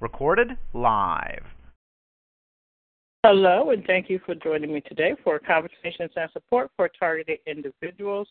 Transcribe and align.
Recorded 0.00 0.56
live. 0.74 1.44
Hello, 3.24 3.70
and 3.70 3.84
thank 3.86 4.10
you 4.10 4.20
for 4.24 4.34
joining 4.34 4.72
me 4.72 4.80
today 4.80 5.14
for 5.22 5.38
Conversations 5.38 6.10
and 6.16 6.30
Support 6.32 6.70
for 6.76 6.88
Targeted 6.98 7.38
Individuals. 7.46 8.28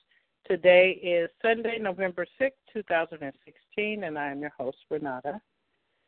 Today 0.47 0.99
is 1.03 1.29
Sunday, 1.41 1.77
November 1.79 2.25
sixth, 2.37 2.59
2016, 2.73 4.03
and 4.03 4.17
I 4.17 4.31
am 4.31 4.41
your 4.41 4.51
host, 4.57 4.77
Renata. 4.89 5.39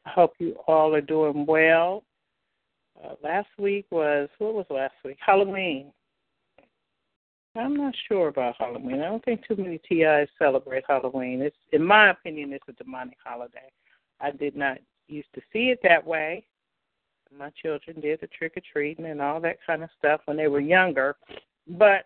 I 0.05 0.09
hope 0.09 0.33
you 0.39 0.55
all 0.67 0.93
are 0.93 1.01
doing 1.01 1.45
well. 1.45 2.03
Uh, 3.03 3.15
last 3.23 3.49
week 3.57 3.85
was, 3.91 4.29
what 4.37 4.53
was 4.53 4.65
last 4.69 4.95
week? 5.03 5.17
Halloween. 5.25 5.91
I'm 7.55 7.75
not 7.75 7.93
sure 8.07 8.29
about 8.29 8.55
Halloween. 8.57 9.01
I 9.01 9.05
don't 9.05 9.23
think 9.23 9.45
too 9.47 9.55
many 9.55 9.79
TIs 9.87 10.29
celebrate 10.39 10.83
Halloween. 10.87 11.41
It's, 11.41 11.55
in 11.71 11.85
my 11.85 12.09
opinion, 12.09 12.51
it's 12.51 12.65
a 12.67 12.83
demonic 12.83 13.17
holiday. 13.23 13.71
I 14.23 14.31
did 14.31 14.55
not 14.55 14.77
used 15.07 15.33
to 15.35 15.41
see 15.51 15.69
it 15.69 15.79
that 15.83 16.05
way. 16.05 16.45
My 17.37 17.51
children 17.61 17.99
did 17.99 18.21
the 18.21 18.27
trick 18.27 18.53
or 18.55 18.61
treating 18.71 19.05
and 19.05 19.21
all 19.21 19.39
that 19.41 19.57
kind 19.65 19.83
of 19.83 19.89
stuff 19.97 20.21
when 20.25 20.37
they 20.37 20.47
were 20.47 20.59
younger. 20.59 21.15
But 21.67 22.05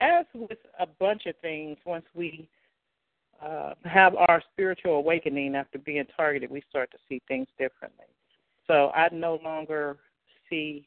as 0.00 0.26
with 0.34 0.58
a 0.78 0.86
bunch 0.86 1.26
of 1.26 1.34
things, 1.42 1.78
once 1.84 2.04
we 2.14 2.48
uh, 3.42 3.74
have 3.84 4.14
our 4.14 4.42
spiritual 4.52 4.94
awakening 4.94 5.54
after 5.54 5.78
being 5.78 6.04
targeted, 6.16 6.50
we 6.50 6.62
start 6.68 6.90
to 6.92 6.98
see 7.08 7.20
things 7.28 7.48
differently. 7.58 8.06
So 8.66 8.90
I 8.94 9.08
no 9.12 9.40
longer 9.42 9.96
see 10.48 10.86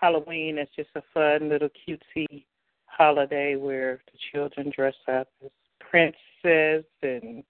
Halloween 0.00 0.58
as 0.58 0.68
just 0.76 0.90
a 0.96 1.02
fun 1.14 1.48
little 1.48 1.68
cutesy 1.88 2.44
holiday 2.86 3.56
where 3.56 4.00
the 4.12 4.18
children 4.32 4.72
dress 4.74 4.94
up 5.08 5.28
as 5.44 5.50
princesses 5.80 6.84
and 7.02 7.44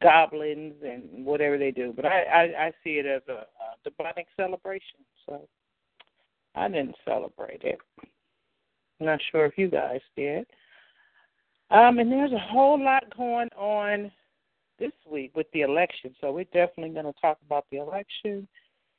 goblins 0.00 0.74
and 0.84 1.24
whatever 1.24 1.58
they 1.58 1.70
do. 1.70 1.92
But 1.94 2.06
I, 2.06 2.22
I, 2.22 2.66
I 2.66 2.72
see 2.82 2.98
it 2.98 3.06
as 3.06 3.22
a, 3.28 3.32
a 3.32 3.90
demonic 3.90 4.26
celebration. 4.36 4.98
So 5.26 5.48
I 6.54 6.68
didn't 6.68 6.96
celebrate 7.04 7.62
it. 7.62 7.78
I'm 9.00 9.06
not 9.06 9.20
sure 9.30 9.44
if 9.44 9.58
you 9.58 9.68
guys 9.68 10.00
did. 10.16 10.46
Um, 11.70 11.98
and 11.98 12.10
there's 12.10 12.32
a 12.32 12.38
whole 12.38 12.82
lot 12.82 13.04
going 13.16 13.48
on 13.56 14.10
this 14.78 14.92
week 15.10 15.32
with 15.34 15.46
the 15.52 15.62
election. 15.62 16.14
So 16.20 16.32
we're 16.32 16.44
definitely 16.44 16.90
going 16.90 17.12
to 17.12 17.20
talk 17.20 17.38
about 17.44 17.66
the 17.70 17.78
election 17.78 18.46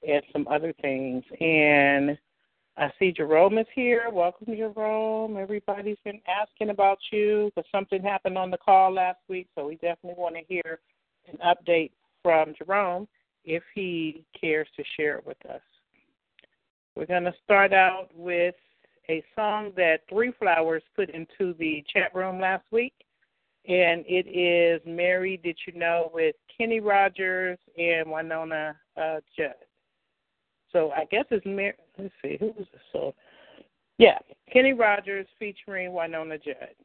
and 0.08 0.22
some 0.32 0.48
other 0.48 0.74
things. 0.82 1.24
And 1.40 2.18
I 2.80 2.92
see 3.00 3.12
Jerome 3.12 3.58
is 3.58 3.66
here. 3.74 4.10
Welcome, 4.12 4.56
Jerome. 4.56 5.36
Everybody's 5.36 5.98
been 6.06 6.22
asking 6.28 6.70
about 6.70 7.00
you 7.12 7.52
because 7.56 7.68
something 7.72 8.04
happened 8.04 8.38
on 8.38 8.52
the 8.52 8.58
call 8.58 8.94
last 8.94 9.18
week. 9.28 9.48
So 9.56 9.66
we 9.68 9.76
definitely 9.76 10.14
want 10.16 10.36
to 10.36 10.44
hear 10.48 10.80
an 11.28 11.40
update 11.44 11.92
from 12.22 12.54
Jerome 12.56 13.08
if 13.44 13.64
he 13.74 14.24
cares 14.40 14.68
to 14.78 14.84
share 14.96 15.18
it 15.18 15.26
with 15.26 15.44
us. 15.50 15.62
We're 16.96 17.08
going 17.08 17.24
to 17.24 17.34
start 17.44 17.74
out 17.74 18.10
with 18.16 18.56
a 19.10 19.24
song 19.36 19.72
that 19.76 20.02
Three 20.08 20.34
Flowers 20.38 20.84
put 20.96 21.10
into 21.10 21.56
the 21.58 21.84
chat 21.92 22.14
room 22.14 22.40
last 22.40 22.66
week, 22.72 22.94
and 23.68 24.04
it 24.08 24.28
is 24.28 24.82
Mary 24.86 25.40
Did 25.44 25.58
You 25.66 25.80
Know 25.80 26.12
with 26.14 26.36
Kenny 26.56 26.80
Rogers 26.80 27.58
and 27.76 28.06
Wynonna 28.06 28.76
uh, 29.02 29.20
Judd. 29.36 29.56
So 30.72 30.92
I 30.92 31.06
guess 31.06 31.26
it's 31.32 31.46
Mary. 31.46 31.74
Let's 31.98 32.14
see, 32.22 32.38
who 32.40 32.48
was 32.48 32.68
song? 32.92 33.12
Yeah, 33.98 34.20
Kenny 34.52 34.74
Rogers 34.74 35.28
featuring 35.40 35.92
Wynonna 35.92 36.44
Judd. 36.44 36.76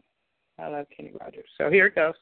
I 0.58 0.68
love 0.68 0.86
Kenny 0.96 1.12
Rogers. 1.20 1.48
So 1.58 1.70
here 1.70 1.86
it 1.86 1.94
goes. 1.94 2.14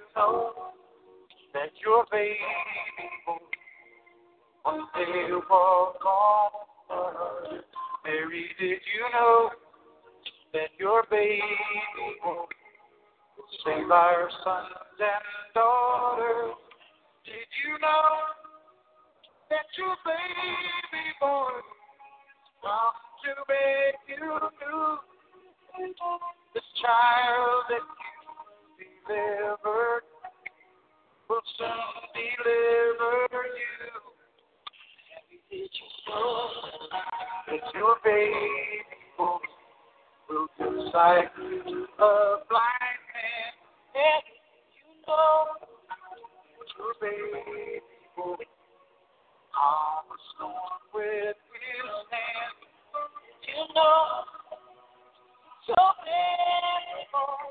You 0.00 0.06
know 0.16 0.52
that 1.52 1.70
your 1.84 2.04
baby 2.10 2.36
one 4.62 4.86
day 4.94 5.32
was 5.32 5.96
gone? 6.02 7.60
Mary, 8.04 8.46
did 8.58 8.68
you 8.68 9.04
know 9.12 9.50
that 10.52 10.70
your 10.78 11.04
baby 11.10 11.42
will 12.24 12.46
save 13.64 13.90
our 13.90 14.30
sons 14.44 14.68
and 15.00 15.54
daughters? 15.54 16.54
Did 17.24 17.50
you 17.64 17.78
know 17.80 18.10
that 19.50 19.66
your 19.76 19.96
baby 20.04 21.04
boy 21.20 21.60
come 22.62 22.96
to 23.24 23.32
make 23.48 24.18
you 24.18 24.26
new? 24.26 24.98
This 26.54 26.64
child 26.82 27.64
that 27.68 27.84
delivered 29.06 30.02
will 31.28 31.40
soon 31.58 31.68
deliver 32.14 33.42
you. 33.54 34.10
Did 35.50 35.70
you 35.72 35.88
know 36.08 36.48
that 37.48 37.74
your 37.74 37.96
will, 39.18 40.48
give 40.58 40.92
sight 40.92 41.30
blind 42.48 43.02
man? 43.14 43.52
And 43.94 44.26
you 44.74 44.90
know 45.06 45.30
your 46.78 46.94
will 48.16 48.36
calm 49.54 50.06
a 50.06 50.18
storm 50.34 50.80
with 50.94 51.36
his 51.36 51.90
hand. 52.10 52.56
You 53.46 53.74
know 53.74 54.24
so 55.66 55.82
many 56.04 57.06
more 57.12 57.50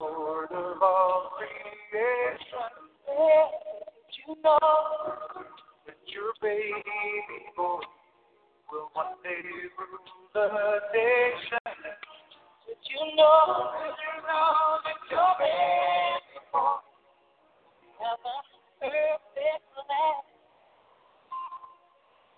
Lord 0.00 0.50
of 0.52 0.82
all 0.82 1.30
creation? 1.36 3.73
You 4.26 4.34
know 4.42 4.58
that 5.84 6.00
your 6.06 6.32
baby 6.40 6.80
boy 7.54 7.80
will 8.72 8.88
one 8.94 9.20
day 9.22 9.44
rule 9.76 10.00
the 10.32 10.48
nation. 10.94 11.60
Did 12.64 12.80
you 12.88 13.16
know, 13.16 13.68
did 13.84 13.96
you 14.00 14.14
know 14.24 14.80
that 14.80 14.96
you're 15.10 15.36
ready 15.40 16.40
for 16.50 16.80
heaven 18.00 18.40
perfect 18.80 19.64
land? 19.76 20.24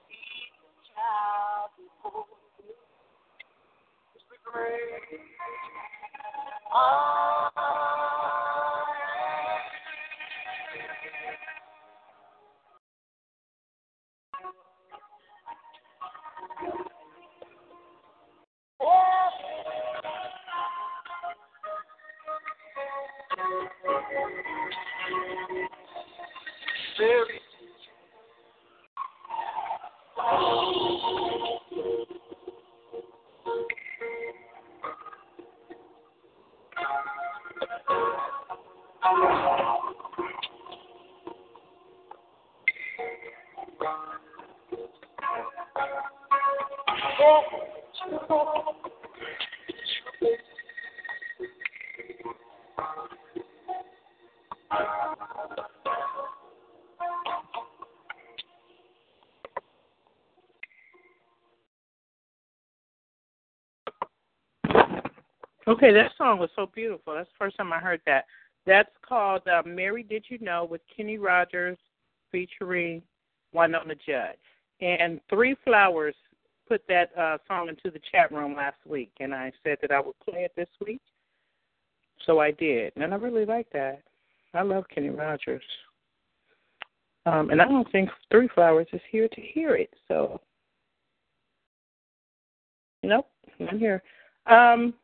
Be 0.09 0.19
the 0.59 0.71
child 0.91 1.71
before 1.79 2.27
you. 2.67 2.75
Is 4.17 4.27
the 4.27 4.39
great 4.43 5.23
Very 26.99 27.41
Okay, 65.69 65.93
that 65.93 66.13
song 66.17 66.39
was 66.39 66.49
so 66.55 66.71
beautiful. 66.73 67.15
That's 67.15 67.29
the 67.29 67.45
first 67.45 67.57
time 67.57 67.73
I 67.73 67.79
heard 67.79 68.01
that. 68.07 68.27
That's 68.67 68.91
called 69.07 69.43
uh, 69.49 69.63
"Mary 69.67 70.03
Did 70.03 70.25
You 70.29 70.39
Know" 70.41 70.65
with 70.65 70.81
Kenny 70.97 71.19
Rogers 71.19 71.79
featuring 72.31 73.03
Wynonna 73.55 73.97
Judd. 74.07 74.37
And 74.81 75.21
Three 75.29 75.57
Flowers 75.65 76.15
put 76.69 76.83
that 76.89 77.11
uh, 77.19 77.39
song 77.49 77.69
into 77.69 77.91
the 77.91 78.01
chat 78.13 78.33
room 78.33 78.55
last 78.55 78.79
week, 78.87 79.11
and 79.21 79.35
I 79.35 79.53
said 79.63 79.79
that 79.83 79.91
I 79.91 80.01
would 80.01 80.19
play 80.21 80.41
it 80.41 80.53
this 80.57 80.69
week. 80.85 81.01
So 82.25 82.41
I 82.41 82.51
did, 82.51 82.93
and 82.97 83.13
I 83.13 83.17
really 83.17 83.45
like 83.45 83.69
that. 83.73 84.03
I 84.55 84.63
love 84.63 84.85
Kenny 84.93 85.11
Rogers. 85.11 85.63
Um, 87.27 87.51
and 87.51 87.61
I 87.61 87.65
don't 87.67 87.91
think 87.91 88.09
Three 88.31 88.49
Flowers 88.55 88.87
is 88.93 89.01
here 89.11 89.29
to 89.29 89.41
hear 89.41 89.75
it, 89.75 89.93
so 90.09 90.41
nope, 93.03 93.29
I'm 93.69 93.79
here. 93.79 94.03
Um, 94.47 94.95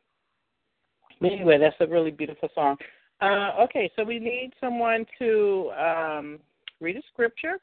anyway, 1.23 1.57
that's 1.59 1.75
a 1.79 1.87
really 1.87 2.11
beautiful 2.11 2.49
song. 2.55 2.77
Uh, 3.21 3.51
okay, 3.61 3.91
so 3.95 4.03
we 4.03 4.19
need 4.19 4.51
someone 4.59 5.05
to 5.19 5.71
um, 5.77 6.39
read 6.81 6.97
a 6.97 7.01
scripture 7.11 7.57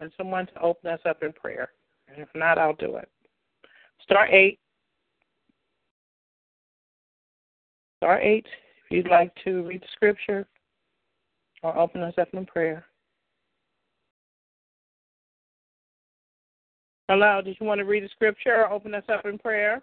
and 0.00 0.10
someone 0.16 0.46
to 0.46 0.60
open 0.60 0.90
us 0.90 1.00
up 1.06 1.22
in 1.22 1.32
prayer. 1.32 1.70
And 2.08 2.22
if 2.22 2.28
not, 2.34 2.58
I'll 2.58 2.74
do 2.74 2.96
it. 2.96 3.08
Star 4.02 4.26
eight. 4.28 4.58
Star 7.98 8.20
eight, 8.20 8.46
if 8.84 8.90
you'd 8.90 9.10
like 9.10 9.32
to 9.44 9.62
read 9.62 9.80
the 9.80 9.86
scripture 9.92 10.46
or 11.62 11.76
open 11.78 12.02
us 12.02 12.14
up 12.20 12.28
in 12.34 12.44
prayer. 12.44 12.84
Hello, 17.08 17.40
did 17.42 17.56
you 17.60 17.66
want 17.66 17.78
to 17.78 17.84
read 17.84 18.04
the 18.04 18.08
scripture 18.08 18.56
or 18.56 18.70
open 18.70 18.94
us 18.94 19.04
up 19.08 19.24
in 19.24 19.38
prayer? 19.38 19.82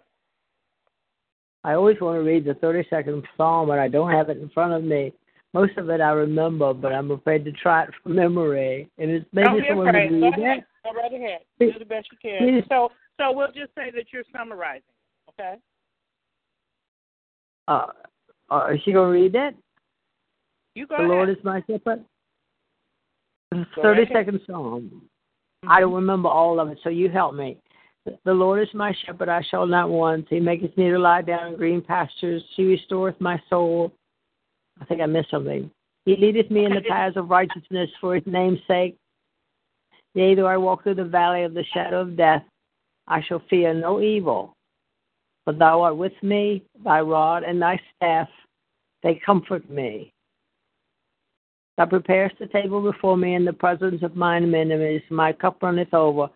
I 1.64 1.74
always 1.74 2.00
want 2.00 2.16
to 2.16 2.22
read 2.22 2.44
the 2.44 2.54
32nd 2.54 3.22
Psalm, 3.36 3.68
but 3.68 3.78
I 3.78 3.88
don't 3.88 4.10
have 4.10 4.28
it 4.28 4.38
in 4.38 4.48
front 4.50 4.72
of 4.72 4.82
me. 4.82 5.12
Most 5.54 5.76
of 5.76 5.90
it 5.90 6.00
I 6.00 6.10
remember, 6.10 6.72
but 6.74 6.92
I'm 6.92 7.10
afraid 7.10 7.44
to 7.44 7.52
try 7.52 7.84
it 7.84 7.90
from 8.02 8.16
memory. 8.16 8.90
And 8.98 9.10
it's 9.10 9.26
maybe 9.32 9.46
Don't 9.46 9.60
be 9.60 9.68
someone 9.68 9.88
afraid. 9.88 10.10
Go 10.10 10.16
read 10.16 10.38
ahead. 10.38 10.58
it. 10.58 10.64
Go 10.84 10.92
right 10.92 11.12
ahead. 11.12 11.40
Do 11.60 11.72
the 11.78 11.84
best 11.84 12.08
you 12.10 12.18
can. 12.20 12.38
Please. 12.38 12.64
So, 12.68 12.90
so 13.20 13.32
we'll 13.32 13.48
just 13.48 13.74
say 13.74 13.90
that 13.94 14.06
you're 14.12 14.24
summarizing. 14.36 14.82
Okay. 15.30 15.56
Uh, 17.68 17.86
uh, 18.50 18.68
is 18.74 18.80
she 18.84 18.92
going 18.92 19.12
to 19.12 19.20
read 19.20 19.32
that? 19.32 19.54
You 20.74 20.86
go 20.86 20.96
the 20.96 21.04
ahead. 21.04 21.10
Lord 21.10 21.28
is 21.30 21.36
my 21.44 21.62
shepherd. 21.68 22.04
The 23.50 23.66
Go 23.76 23.82
right 23.82 24.02
ahead. 24.02 24.26
32nd 24.26 24.46
Psalm. 24.46 25.02
I 25.66 25.80
don't 25.80 25.92
remember 25.92 26.28
all 26.28 26.58
of 26.58 26.68
it, 26.68 26.78
so 26.82 26.90
you 26.90 27.08
help 27.08 27.34
me. 27.34 27.58
The 28.24 28.32
Lord 28.32 28.60
is 28.60 28.74
my 28.74 28.92
shepherd, 29.06 29.28
I 29.28 29.42
shall 29.48 29.66
not 29.66 29.88
want. 29.88 30.26
He 30.28 30.40
maketh 30.40 30.76
me 30.76 30.90
to 30.90 30.98
lie 30.98 31.22
down 31.22 31.52
in 31.52 31.56
green 31.56 31.80
pastures. 31.80 32.42
He 32.56 32.64
restoreth 32.64 33.20
my 33.20 33.40
soul. 33.48 33.92
I 34.80 34.84
think 34.86 35.00
I 35.00 35.06
missed 35.06 35.30
something. 35.30 35.70
He 36.04 36.16
leadeth 36.16 36.50
me 36.50 36.64
in 36.64 36.74
the 36.74 36.80
paths 36.80 37.16
of 37.16 37.30
righteousness 37.30 37.88
for 38.00 38.16
his 38.16 38.24
name's 38.26 38.58
sake. 38.66 38.96
Yea, 40.14 40.34
though 40.34 40.46
I 40.46 40.56
walk 40.56 40.82
through 40.82 40.96
the 40.96 41.04
valley 41.04 41.44
of 41.44 41.54
the 41.54 41.64
shadow 41.72 42.00
of 42.00 42.16
death, 42.16 42.42
I 43.12 43.20
shall 43.28 43.42
fear 43.50 43.74
no 43.74 44.00
evil. 44.00 44.56
For 45.44 45.52
thou 45.52 45.82
art 45.82 45.98
with 45.98 46.14
me, 46.22 46.62
thy 46.82 47.02
rod 47.02 47.42
and 47.42 47.60
thy 47.60 47.78
staff, 47.94 48.28
they 49.02 49.20
comfort 49.26 49.68
me. 49.68 50.14
Thou 51.76 51.86
preparest 51.86 52.38
the 52.38 52.46
table 52.46 52.80
before 52.80 53.18
me 53.18 53.34
in 53.34 53.44
the 53.44 53.52
presence 53.52 54.02
of 54.02 54.16
mine 54.16 54.54
enemies. 54.54 55.02
My 55.10 55.30
cup 55.30 55.62
runneth 55.62 55.92
over. 55.92 56.30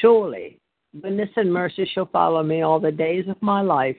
Surely 0.00 0.58
goodness 1.02 1.28
and 1.36 1.52
mercy 1.52 1.86
shall 1.92 2.06
follow 2.06 2.42
me 2.42 2.62
all 2.62 2.80
the 2.80 2.90
days 2.90 3.26
of 3.28 3.36
my 3.42 3.60
life. 3.60 3.96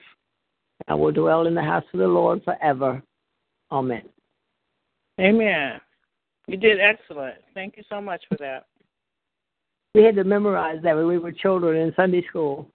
I 0.88 0.94
will 0.94 1.12
dwell 1.12 1.46
in 1.46 1.54
the 1.54 1.62
house 1.62 1.84
of 1.92 2.00
the 2.00 2.08
Lord 2.08 2.42
forever. 2.42 3.00
Amen. 3.70 4.02
Amen. 5.20 5.80
You 6.48 6.56
did 6.56 6.80
excellent. 6.80 7.36
Thank 7.54 7.76
you 7.76 7.84
so 7.88 8.00
much 8.00 8.24
for 8.28 8.36
that. 8.38 8.66
We 9.94 10.02
had 10.02 10.16
to 10.16 10.24
memorize 10.24 10.80
that 10.82 10.96
when 10.96 11.06
we 11.06 11.18
were 11.18 11.30
children 11.30 11.76
in 11.76 11.94
Sunday 11.94 12.24
school. 12.28 12.68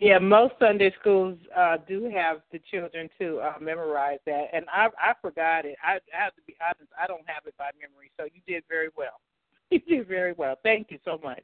Yeah, 0.00 0.18
most 0.18 0.54
Sunday 0.58 0.92
schools 1.00 1.38
uh, 1.56 1.76
do 1.86 2.10
have 2.12 2.38
the 2.50 2.60
children 2.70 3.08
to 3.20 3.38
uh, 3.38 3.54
memorize 3.60 4.18
that, 4.26 4.46
and 4.52 4.64
I 4.72 4.88
I 4.98 5.12
forgot 5.22 5.64
it. 5.64 5.76
I, 5.84 5.98
I 6.16 6.24
have 6.24 6.34
to 6.34 6.42
be 6.46 6.56
honest; 6.60 6.90
I 7.00 7.06
don't 7.06 7.22
have 7.26 7.46
it 7.46 7.54
by 7.58 7.70
memory. 7.80 8.10
So 8.18 8.24
you 8.24 8.40
did 8.46 8.64
very 8.68 8.88
well. 8.96 9.20
You 9.70 9.80
did 9.80 10.06
very 10.06 10.34
well. 10.34 10.56
Thank 10.62 10.90
you 10.90 10.98
so 11.04 11.18
much. 11.24 11.42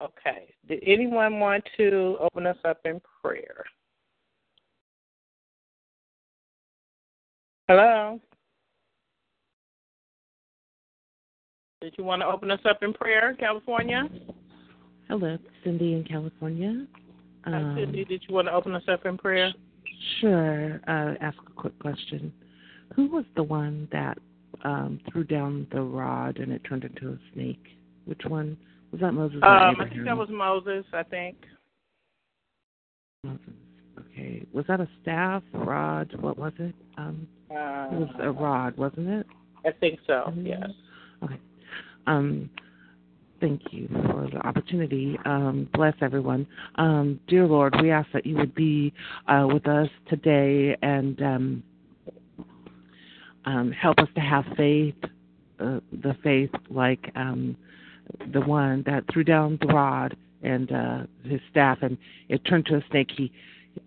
Okay. 0.00 0.54
Did 0.68 0.82
anyone 0.86 1.40
want 1.40 1.64
to 1.76 2.16
open 2.20 2.46
us 2.46 2.56
up 2.64 2.78
in 2.84 3.00
prayer? 3.20 3.64
Hello. 7.66 8.20
Did 11.80 11.94
you 11.96 12.02
want 12.02 12.22
to 12.22 12.26
open 12.26 12.50
us 12.50 12.58
up 12.68 12.82
in 12.82 12.92
prayer, 12.92 13.34
California? 13.38 14.08
Hello, 15.06 15.38
Cindy 15.62 15.94
in 15.94 16.02
California. 16.02 16.86
Hi, 17.44 17.52
Um, 17.56 17.76
Cindy, 17.76 18.04
did 18.04 18.24
you 18.28 18.34
want 18.34 18.48
to 18.48 18.52
open 18.52 18.74
us 18.74 18.82
up 18.88 19.06
in 19.06 19.16
prayer? 19.16 19.52
Sure. 20.20 20.80
Uh, 20.88 21.14
ask 21.20 21.38
a 21.46 21.52
quick 21.52 21.78
question. 21.78 22.32
Who 22.96 23.06
was 23.06 23.24
the 23.36 23.44
one 23.44 23.88
that 23.92 24.18
um, 24.64 24.98
threw 25.10 25.22
down 25.22 25.68
the 25.70 25.80
rod 25.80 26.38
and 26.38 26.50
it 26.50 26.64
turned 26.64 26.82
into 26.82 27.10
a 27.10 27.18
snake? 27.32 27.64
Which 28.06 28.22
one 28.26 28.56
was 28.90 29.00
that? 29.00 29.12
Moses 29.12 29.38
or 29.42 29.48
Um, 29.48 29.76
I 29.80 29.88
think 29.88 30.04
that 30.04 30.16
was 30.16 30.28
Moses. 30.30 30.84
I 30.92 31.04
think. 31.04 31.36
Moses. 33.22 33.40
Okay. 34.00 34.44
Was 34.52 34.64
that 34.66 34.80
a 34.80 34.88
staff, 35.00 35.44
rod? 35.52 36.12
What 36.20 36.38
was 36.38 36.52
it? 36.58 36.74
Um, 36.96 37.28
Uh, 37.50 37.88
it 37.92 37.98
was 38.00 38.10
a 38.18 38.32
rod, 38.32 38.76
wasn't 38.76 39.08
it? 39.08 39.26
I 39.64 39.70
think 39.70 40.00
so. 40.06 40.24
Mhm. 40.34 40.46
Yes. 40.46 40.70
Okay. 41.22 41.38
Um, 42.08 42.48
thank 43.38 43.60
you 43.70 43.86
for 43.88 44.28
the 44.32 44.38
opportunity. 44.38 45.18
Um, 45.26 45.68
bless 45.74 45.94
everyone. 46.00 46.46
Um, 46.76 47.20
dear 47.28 47.46
Lord, 47.46 47.76
we 47.82 47.90
ask 47.90 48.08
that 48.12 48.24
you 48.24 48.36
would 48.36 48.54
be 48.54 48.92
uh, 49.28 49.46
with 49.52 49.68
us 49.68 49.88
today 50.08 50.76
and 50.82 51.22
um, 51.22 51.62
um, 53.44 53.72
help 53.72 53.98
us 53.98 54.08
to 54.14 54.20
have 54.22 54.44
faith, 54.56 54.94
uh, 55.60 55.80
the 56.02 56.16
faith 56.22 56.50
like 56.70 57.12
um, 57.14 57.56
the 58.32 58.40
one 58.40 58.82
that 58.86 59.04
threw 59.12 59.22
down 59.22 59.58
the 59.60 59.68
rod 59.68 60.16
and 60.42 60.72
uh, 60.72 61.02
his 61.24 61.40
staff, 61.50 61.78
and 61.82 61.98
it 62.30 62.42
turned 62.46 62.64
to 62.66 62.76
a 62.76 62.84
snake. 62.90 63.10
He, 63.14 63.30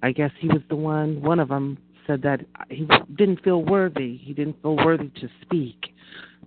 I 0.03 0.11
guess, 0.11 0.31
he 0.39 0.47
was 0.47 0.61
the 0.69 0.75
one. 0.75 1.21
One 1.21 1.39
of 1.39 1.47
them 1.47 1.79
said 2.07 2.21
that 2.23 2.41
he 2.69 2.87
didn't 3.15 3.43
feel 3.43 3.63
worthy. 3.63 4.17
He 4.17 4.33
didn't 4.33 4.61
feel 4.61 4.75
worthy 4.75 5.09
to 5.21 5.29
speak 5.41 5.93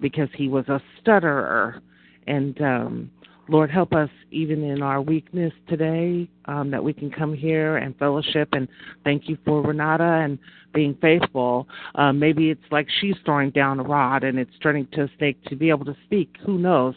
because 0.01 0.29
he 0.35 0.49
was 0.49 0.69
a 0.69 0.81
stutterer 1.01 1.81
and 2.27 2.61
um 2.61 3.11
Lord, 3.49 3.71
help 3.71 3.93
us 3.93 4.09
even 4.31 4.63
in 4.65 4.83
our 4.83 5.03
weakness 5.03 5.53
today 5.69 6.29
um, 6.47 6.71
that 6.71 6.83
we 6.83 6.93
can 6.93 7.11
come 7.11 7.35
here 7.35 7.77
and 7.77 7.97
fellowship. 7.99 8.49
And 8.53 8.69
thank 9.05 9.29
you 9.29 9.37
for 9.45 9.63
Renata 9.63 10.23
and 10.25 10.39
being 10.73 10.97
faithful. 11.01 11.69
Uh, 11.95 12.13
maybe 12.13 12.51
it's 12.51 12.65
like 12.71 12.89
she's 13.01 13.17
throwing 13.25 13.51
down 13.51 13.81
a 13.81 13.83
rod 13.83 14.25
and 14.25 14.39
it's 14.39 14.57
turning 14.63 14.87
to 14.93 15.03
a 15.03 15.09
snake 15.19 15.43
to 15.45 15.57
be 15.57 15.69
able 15.69 15.85
to 15.85 15.97
speak. 16.05 16.35
Who 16.47 16.59
knows? 16.59 16.95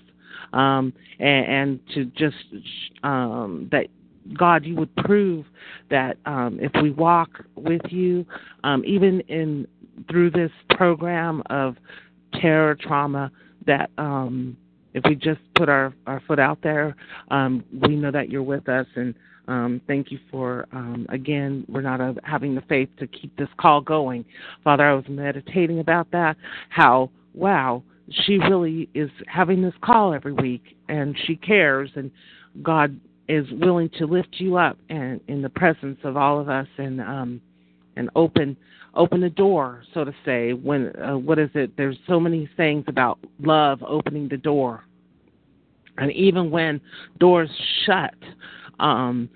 Um, 0.53 0.93
and, 1.19 1.45
and 1.45 1.79
to 1.95 2.05
just 2.05 2.37
um, 3.03 3.67
that 3.71 3.87
God, 4.33 4.65
you 4.65 4.75
would 4.75 4.95
prove 4.97 5.45
that 5.89 6.17
um, 6.25 6.59
if 6.61 6.71
we 6.81 6.91
walk 6.91 7.29
with 7.55 7.81
you, 7.89 8.25
um, 8.63 8.83
even 8.85 9.21
in 9.21 9.67
through 10.09 10.29
this 10.31 10.51
program 10.71 11.41
of 11.49 11.75
terror 12.39 12.75
trauma, 12.75 13.31
that 13.65 13.89
um, 13.97 14.55
if 14.93 15.03
we 15.07 15.15
just 15.15 15.39
put 15.55 15.69
our, 15.69 15.93
our 16.05 16.21
foot 16.27 16.39
out 16.39 16.59
there, 16.61 16.95
um, 17.29 17.63
we 17.81 17.95
know 17.95 18.11
that 18.11 18.29
you're 18.29 18.43
with 18.43 18.69
us. 18.69 18.85
And 18.95 19.15
um, 19.47 19.81
thank 19.87 20.11
you 20.11 20.19
for, 20.29 20.67
um, 20.71 21.05
again, 21.09 21.65
we're 21.67 21.81
not 21.81 22.01
uh, 22.01 22.13
having 22.23 22.55
the 22.55 22.61
faith 22.61 22.89
to 22.99 23.07
keep 23.07 23.35
this 23.37 23.49
call 23.57 23.81
going. 23.81 24.25
Father, 24.63 24.83
I 24.83 24.93
was 24.93 25.05
meditating 25.07 25.79
about 25.79 26.11
that, 26.11 26.37
how, 26.69 27.09
wow, 27.33 27.83
she 28.09 28.37
really 28.37 28.89
is 28.93 29.09
having 29.27 29.61
this 29.61 29.73
call 29.81 30.13
every 30.13 30.33
week 30.33 30.77
and 30.87 31.15
she 31.25 31.35
cares 31.35 31.89
and 31.95 32.09
God 32.63 32.99
is 33.27 33.45
willing 33.51 33.89
to 33.97 34.05
lift 34.05 34.35
you 34.37 34.57
up 34.57 34.77
and 34.89 35.19
in 35.27 35.41
the 35.41 35.49
presence 35.49 35.99
of 36.03 36.15
all 36.15 36.39
of 36.39 36.49
us 36.49 36.67
and 36.77 37.01
um 37.01 37.41
and 37.95 38.09
open 38.15 38.55
open 38.95 39.21
the 39.21 39.29
door 39.29 39.83
so 39.93 40.03
to 40.03 40.13
say 40.25 40.53
when 40.53 40.93
uh, 41.01 41.17
what 41.17 41.37
is 41.39 41.49
it? 41.53 41.75
There's 41.77 41.97
so 42.07 42.19
many 42.19 42.49
sayings 42.57 42.85
about 42.87 43.19
love 43.39 43.83
opening 43.83 44.27
the 44.29 44.37
door. 44.37 44.83
And 45.97 46.11
even 46.11 46.51
when 46.51 46.79
doors 47.19 47.49
shut 47.85 48.13
um 48.79 49.29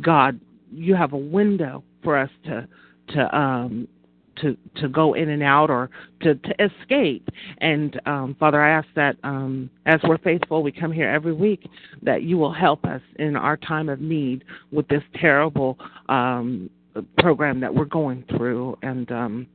god 0.00 0.38
you 0.72 0.94
have 0.94 1.12
a 1.12 1.18
window 1.18 1.82
for 2.02 2.18
us 2.18 2.30
to 2.44 2.66
to 3.08 3.36
um 3.36 3.88
to 4.42 4.56
to 4.76 4.88
go 4.88 5.14
in 5.14 5.28
and 5.28 5.42
out 5.42 5.70
or 5.70 5.90
to 6.20 6.34
to 6.34 6.54
escape. 6.64 7.28
And 7.58 8.00
um 8.06 8.36
father 8.38 8.60
i 8.62 8.70
ask 8.70 8.88
that 8.96 9.16
um 9.24 9.70
as 9.86 10.00
we're 10.04 10.18
faithful 10.18 10.62
we 10.62 10.72
come 10.72 10.92
here 10.92 11.08
every 11.08 11.32
week 11.32 11.68
that 12.02 12.22
you 12.22 12.36
will 12.38 12.52
help 12.52 12.84
us 12.84 13.02
in 13.18 13.36
our 13.36 13.56
time 13.56 13.88
of 13.88 14.00
need 14.00 14.44
with 14.72 14.88
this 14.88 15.02
terrible 15.20 15.78
um 16.08 16.70
program 17.18 17.60
that 17.60 17.72
we're 17.74 17.84
going 17.84 18.24
through. 18.28 18.76
And 18.82 19.10
um 19.12 19.46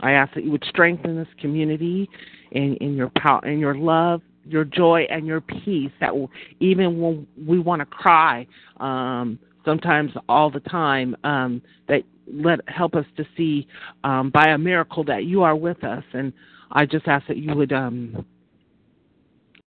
i 0.00 0.12
ask 0.12 0.34
that 0.34 0.44
you 0.44 0.50
would 0.50 0.64
strengthen 0.68 1.16
this 1.16 1.28
community 1.40 2.08
in 2.52 2.76
in 2.76 2.94
your 2.94 3.10
power 3.16 3.44
in 3.46 3.58
your 3.58 3.74
love 3.74 4.20
your 4.46 4.64
joy 4.64 5.06
and 5.10 5.26
your 5.26 5.40
peace 5.40 5.90
that 6.00 6.14
will 6.14 6.30
even 6.60 7.00
when 7.00 7.26
we 7.46 7.58
want 7.58 7.80
to 7.80 7.86
cry 7.86 8.46
um 8.78 9.38
sometimes 9.64 10.12
all 10.28 10.50
the 10.50 10.60
time 10.60 11.16
um 11.24 11.62
that 11.88 12.02
let 12.26 12.60
help 12.68 12.94
us 12.94 13.06
to 13.16 13.24
see 13.36 13.66
um, 14.02 14.30
by 14.30 14.48
a 14.48 14.58
miracle 14.58 15.04
that 15.04 15.24
you 15.24 15.42
are 15.42 15.56
with 15.56 15.82
us. 15.84 16.04
And 16.12 16.32
I 16.72 16.86
just 16.86 17.06
ask 17.06 17.26
that 17.28 17.36
you 17.36 17.54
would 17.54 17.72
um, 17.72 18.24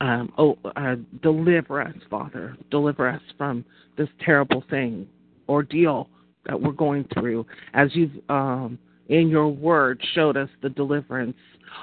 um, 0.01 0.32
oh, 0.38 0.58
uh, 0.75 0.96
deliver 1.22 1.82
us, 1.82 1.96
Father, 2.10 2.56
deliver 2.70 3.08
us 3.08 3.22
from 3.38 3.66
this 3.98 4.10
terrible 4.24 4.63
thing, 4.70 5.08
ordeal 5.50 6.10
that 6.46 6.60
we're 6.60 6.72
going 6.72 7.06
through, 7.13 7.46
as 7.74 7.89
you've 7.94 8.12
um, 8.30 8.77
in 9.08 9.30
your 9.30 9.48
word 9.48 10.01
showed 10.13 10.38
us 10.38 10.50
the 10.62 10.70
deliverance 10.70 11.38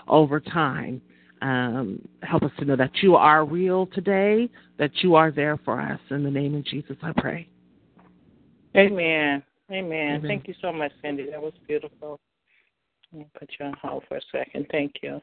over 0.09 0.41
time. 0.41 1.01
Um, 1.43 2.07
help 2.23 2.43
us 2.43 2.53
to 2.59 2.65
know 2.65 2.77
that 2.77 2.93
you 3.03 3.17
are 3.17 3.45
real 3.45 3.87
today, 3.87 4.49
that 4.79 4.91
you 5.03 5.15
are 5.15 5.31
there 5.31 5.59
for 5.65 5.81
us. 5.81 6.01
In 6.11 6.23
the 6.23 6.31
name 6.31 6.55
of 6.55 6.65
Jesus, 6.65 6.97
I 7.03 7.13
pray. 7.13 7.49
Amen. 8.77 9.43
Amen. 9.71 10.17
Amen. 10.17 10.23
Thank 10.29 10.49
you 10.49 10.55
so 10.61 10.73
much, 10.73 10.93
Cindy. 11.03 11.31
That 11.31 11.43
was 11.43 11.55
beautiful. 11.67 12.21
Let 13.13 13.19
me 13.19 13.27
put 13.39 13.51
you 13.59 13.67
on 13.67 13.75
hold 13.81 14.05
for 14.09 14.17
a 14.17 14.21
second. 14.33 14.67
Thank 14.71 14.95
you. 15.03 15.21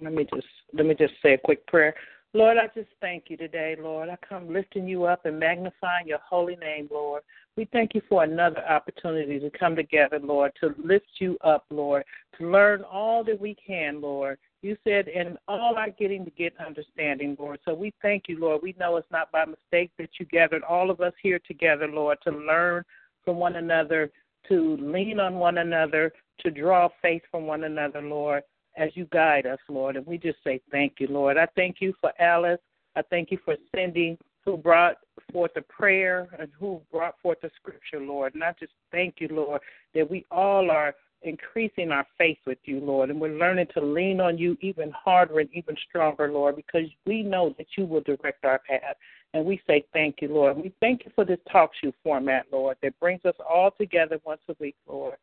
Let 0.00 0.12
me 0.12 0.26
just 0.34 0.46
let 0.72 0.86
me 0.86 0.94
just 0.94 1.14
say 1.22 1.34
a 1.34 1.38
quick 1.38 1.66
prayer. 1.66 1.94
Lord, 2.36 2.56
I 2.56 2.66
just 2.74 2.90
thank 3.00 3.24
you 3.28 3.36
today, 3.36 3.76
Lord. 3.80 4.08
I 4.08 4.16
come 4.28 4.52
lifting 4.52 4.88
you 4.88 5.04
up 5.04 5.24
and 5.24 5.38
magnifying 5.38 6.08
your 6.08 6.18
holy 6.28 6.56
name, 6.56 6.88
Lord. 6.90 7.22
We 7.56 7.68
thank 7.72 7.94
you 7.94 8.02
for 8.08 8.24
another 8.24 8.66
opportunity 8.68 9.38
to 9.38 9.50
come 9.56 9.76
together, 9.76 10.18
Lord, 10.18 10.50
to 10.60 10.74
lift 10.84 11.06
you 11.20 11.38
up, 11.44 11.64
Lord, 11.70 12.02
to 12.38 12.50
learn 12.50 12.82
all 12.82 13.22
that 13.22 13.40
we 13.40 13.54
can, 13.64 14.00
Lord. 14.00 14.38
You 14.62 14.76
said, 14.82 15.06
in 15.06 15.38
all 15.46 15.76
our 15.76 15.90
getting 15.90 16.24
to 16.24 16.30
get 16.32 16.54
understanding, 16.58 17.36
Lord. 17.38 17.60
So 17.64 17.72
we 17.72 17.92
thank 18.02 18.24
you, 18.26 18.40
Lord. 18.40 18.62
We 18.64 18.74
know 18.80 18.96
it's 18.96 19.10
not 19.12 19.30
by 19.30 19.44
mistake 19.44 19.92
that 19.98 20.10
you 20.18 20.26
gathered 20.26 20.64
all 20.64 20.90
of 20.90 21.00
us 21.00 21.12
here 21.22 21.38
together, 21.46 21.86
Lord, 21.86 22.18
to 22.24 22.32
learn 22.32 22.82
from 23.24 23.36
one 23.36 23.56
another, 23.56 24.10
to 24.48 24.76
lean 24.80 25.20
on 25.20 25.36
one 25.36 25.58
another, 25.58 26.12
to 26.40 26.50
draw 26.50 26.88
faith 27.00 27.22
from 27.30 27.46
one 27.46 27.64
another, 27.64 28.02
Lord, 28.02 28.42
as 28.76 28.90
you 28.94 29.06
guide 29.12 29.46
us, 29.46 29.58
Lord. 29.68 29.96
And 29.96 30.06
we 30.06 30.18
just 30.18 30.38
say 30.44 30.60
thank 30.70 30.94
you, 30.98 31.06
Lord. 31.08 31.36
I 31.38 31.46
thank 31.56 31.76
you 31.80 31.94
for 32.00 32.12
Alice. 32.20 32.60
I 32.96 33.02
thank 33.02 33.30
you 33.30 33.38
for 33.44 33.56
Cindy, 33.74 34.18
who 34.44 34.56
brought 34.56 34.96
forth 35.32 35.52
a 35.56 35.62
prayer 35.62 36.28
and 36.38 36.48
who 36.58 36.80
brought 36.92 37.14
forth 37.22 37.40
the 37.40 37.50
scripture, 37.56 38.00
Lord. 38.00 38.34
And 38.34 38.44
I 38.44 38.54
just 38.58 38.72
thank 38.92 39.16
you, 39.18 39.28
Lord, 39.30 39.60
that 39.94 40.10
we 40.10 40.24
all 40.30 40.70
are 40.70 40.94
increasing 41.22 41.90
our 41.90 42.06
faith 42.18 42.38
with 42.46 42.58
you, 42.64 42.80
Lord, 42.80 43.10
and 43.10 43.20
we're 43.20 43.38
learning 43.38 43.68
to 43.74 43.80
lean 43.80 44.20
on 44.20 44.36
you 44.36 44.56
even 44.60 44.92
harder 44.92 45.40
and 45.40 45.48
even 45.52 45.76
stronger, 45.88 46.30
Lord, 46.30 46.56
because 46.56 46.86
we 47.06 47.22
know 47.22 47.54
that 47.56 47.66
you 47.76 47.86
will 47.86 48.02
direct 48.02 48.44
our 48.44 48.60
path. 48.68 48.96
And 49.34 49.44
we 49.44 49.60
say 49.66 49.84
thank 49.92 50.22
you, 50.22 50.28
Lord. 50.28 50.56
We 50.56 50.72
thank 50.80 51.04
you 51.04 51.10
for 51.14 51.24
this 51.24 51.40
talk 51.50 51.72
show 51.82 51.92
format, 52.04 52.46
Lord, 52.52 52.76
that 52.82 52.98
brings 53.00 53.24
us 53.24 53.34
all 53.46 53.72
together 53.72 54.18
once 54.24 54.40
a 54.48 54.54
week, 54.60 54.76
Lord. 54.88 55.16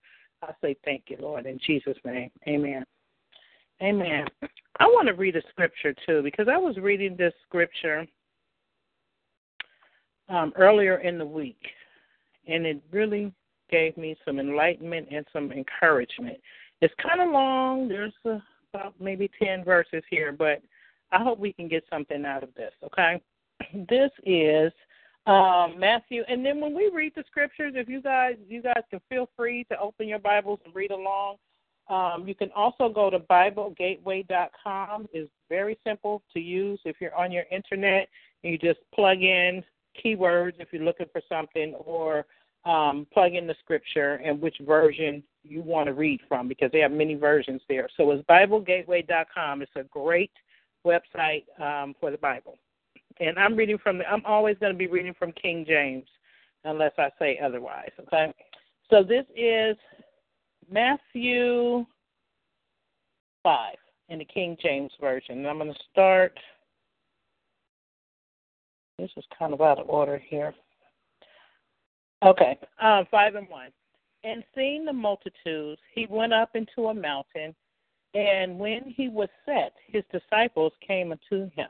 I 0.43 0.51
say 0.61 0.75
thank 0.83 1.03
you, 1.07 1.17
Lord, 1.19 1.45
in 1.45 1.57
Jesus' 1.65 1.97
name. 2.03 2.29
Amen. 2.45 2.83
Amen. 3.81 4.25
I 4.79 4.85
want 4.85 5.07
to 5.07 5.13
read 5.13 5.37
a 5.37 5.41
scripture 5.49 5.95
too 6.05 6.21
because 6.23 6.47
I 6.51 6.57
was 6.57 6.75
reading 6.77 7.15
this 7.15 7.33
scripture 7.47 8.05
um, 10.27 10.51
earlier 10.57 10.97
in 10.97 11.17
the 11.17 11.25
week, 11.25 11.61
and 12.47 12.65
it 12.65 12.81
really 12.91 13.33
gave 13.69 13.95
me 13.95 14.17
some 14.25 14.39
enlightenment 14.39 15.07
and 15.09 15.25
some 15.31 15.53
encouragement. 15.53 16.37
It's 16.81 16.93
kind 17.01 17.21
of 17.21 17.31
long. 17.31 17.87
There's 17.87 18.13
uh, 18.25 18.39
about 18.73 18.93
maybe 18.99 19.31
10 19.41 19.63
verses 19.63 20.03
here, 20.09 20.33
but 20.33 20.61
I 21.13 21.23
hope 21.23 21.39
we 21.39 21.53
can 21.53 21.69
get 21.69 21.85
something 21.89 22.25
out 22.25 22.43
of 22.43 22.53
this, 22.55 22.73
okay? 22.83 23.21
This 23.89 24.11
is 24.23 24.71
um, 25.25 25.75
Matthew. 25.79 26.23
And 26.27 26.45
then 26.45 26.59
when 26.59 26.75
we 26.75 26.89
read 26.93 27.13
the 27.15 27.23
scriptures, 27.27 27.73
if 27.75 27.87
you 27.87 28.01
guys 28.01 28.35
you 28.47 28.61
guys 28.61 28.83
can 28.89 28.99
feel 29.09 29.29
free 29.35 29.65
to 29.65 29.79
open 29.79 30.07
your 30.07 30.19
Bibles 30.19 30.59
and 30.65 30.75
read 30.75 30.91
along. 30.91 31.37
Um, 31.89 32.25
you 32.25 32.35
can 32.35 32.49
also 32.55 32.87
go 32.87 33.09
to 33.09 33.19
BibleGateway.com. 33.19 35.09
It's 35.11 35.29
very 35.49 35.77
simple 35.85 36.21
to 36.31 36.39
use 36.39 36.79
if 36.85 36.97
you're 37.01 37.15
on 37.15 37.33
your 37.33 37.43
internet 37.51 38.07
you 38.43 38.57
just 38.57 38.79
plug 38.93 39.21
in 39.21 39.63
keywords 40.03 40.53
if 40.59 40.69
you're 40.71 40.83
looking 40.83 41.07
for 41.11 41.21
something, 41.27 41.73
or 41.75 42.25
um, 42.65 43.07
plug 43.13 43.33
in 43.33 43.47
the 43.47 43.55
scripture 43.59 44.15
and 44.15 44.39
which 44.39 44.55
version 44.61 45.23
you 45.43 45.61
want 45.61 45.87
to 45.87 45.93
read 45.93 46.21
from 46.27 46.47
because 46.47 46.71
they 46.71 46.79
have 46.79 46.91
many 46.91 47.15
versions 47.15 47.61
there. 47.67 47.87
So 47.97 48.11
it's 48.11 48.25
BibleGateway.com. 48.27 49.61
It's 49.61 49.71
a 49.75 49.83
great 49.83 50.31
website 50.85 51.43
um, 51.59 51.95
for 51.99 52.11
the 52.11 52.17
Bible 52.17 52.57
and 53.21 53.37
I'm 53.37 53.55
reading 53.55 53.77
from 53.77 53.99
the, 53.99 54.05
I'm 54.09 54.25
always 54.25 54.57
going 54.59 54.73
to 54.73 54.77
be 54.77 54.87
reading 54.87 55.13
from 55.17 55.31
King 55.33 55.63
James 55.67 56.05
unless 56.63 56.91
I 56.97 57.09
say 57.19 57.39
otherwise. 57.43 57.91
Okay. 57.99 58.33
So 58.89 59.03
this 59.03 59.25
is 59.35 59.77
Matthew 60.69 61.85
5 63.43 63.75
in 64.09 64.19
the 64.19 64.25
King 64.25 64.57
James 64.61 64.91
Version. 64.99 65.39
And 65.39 65.47
I'm 65.47 65.59
going 65.59 65.71
to 65.71 65.79
start. 65.91 66.37
This 68.97 69.11
is 69.15 69.23
kind 69.37 69.53
of 69.53 69.61
out 69.61 69.79
of 69.79 69.87
order 69.87 70.21
here. 70.27 70.53
Okay. 72.23 72.57
Um, 72.81 73.05
5 73.09 73.35
and 73.35 73.47
1. 73.49 73.67
And 74.23 74.43
seeing 74.55 74.83
the 74.83 74.93
multitudes, 74.93 75.81
he 75.93 76.07
went 76.09 76.33
up 76.33 76.55
into 76.55 76.89
a 76.89 76.93
mountain. 76.93 77.55
And 78.13 78.57
when 78.57 78.93
he 78.95 79.09
was 79.09 79.29
set, 79.45 79.73
his 79.87 80.03
disciples 80.11 80.73
came 80.85 81.11
unto 81.11 81.49
him. 81.51 81.69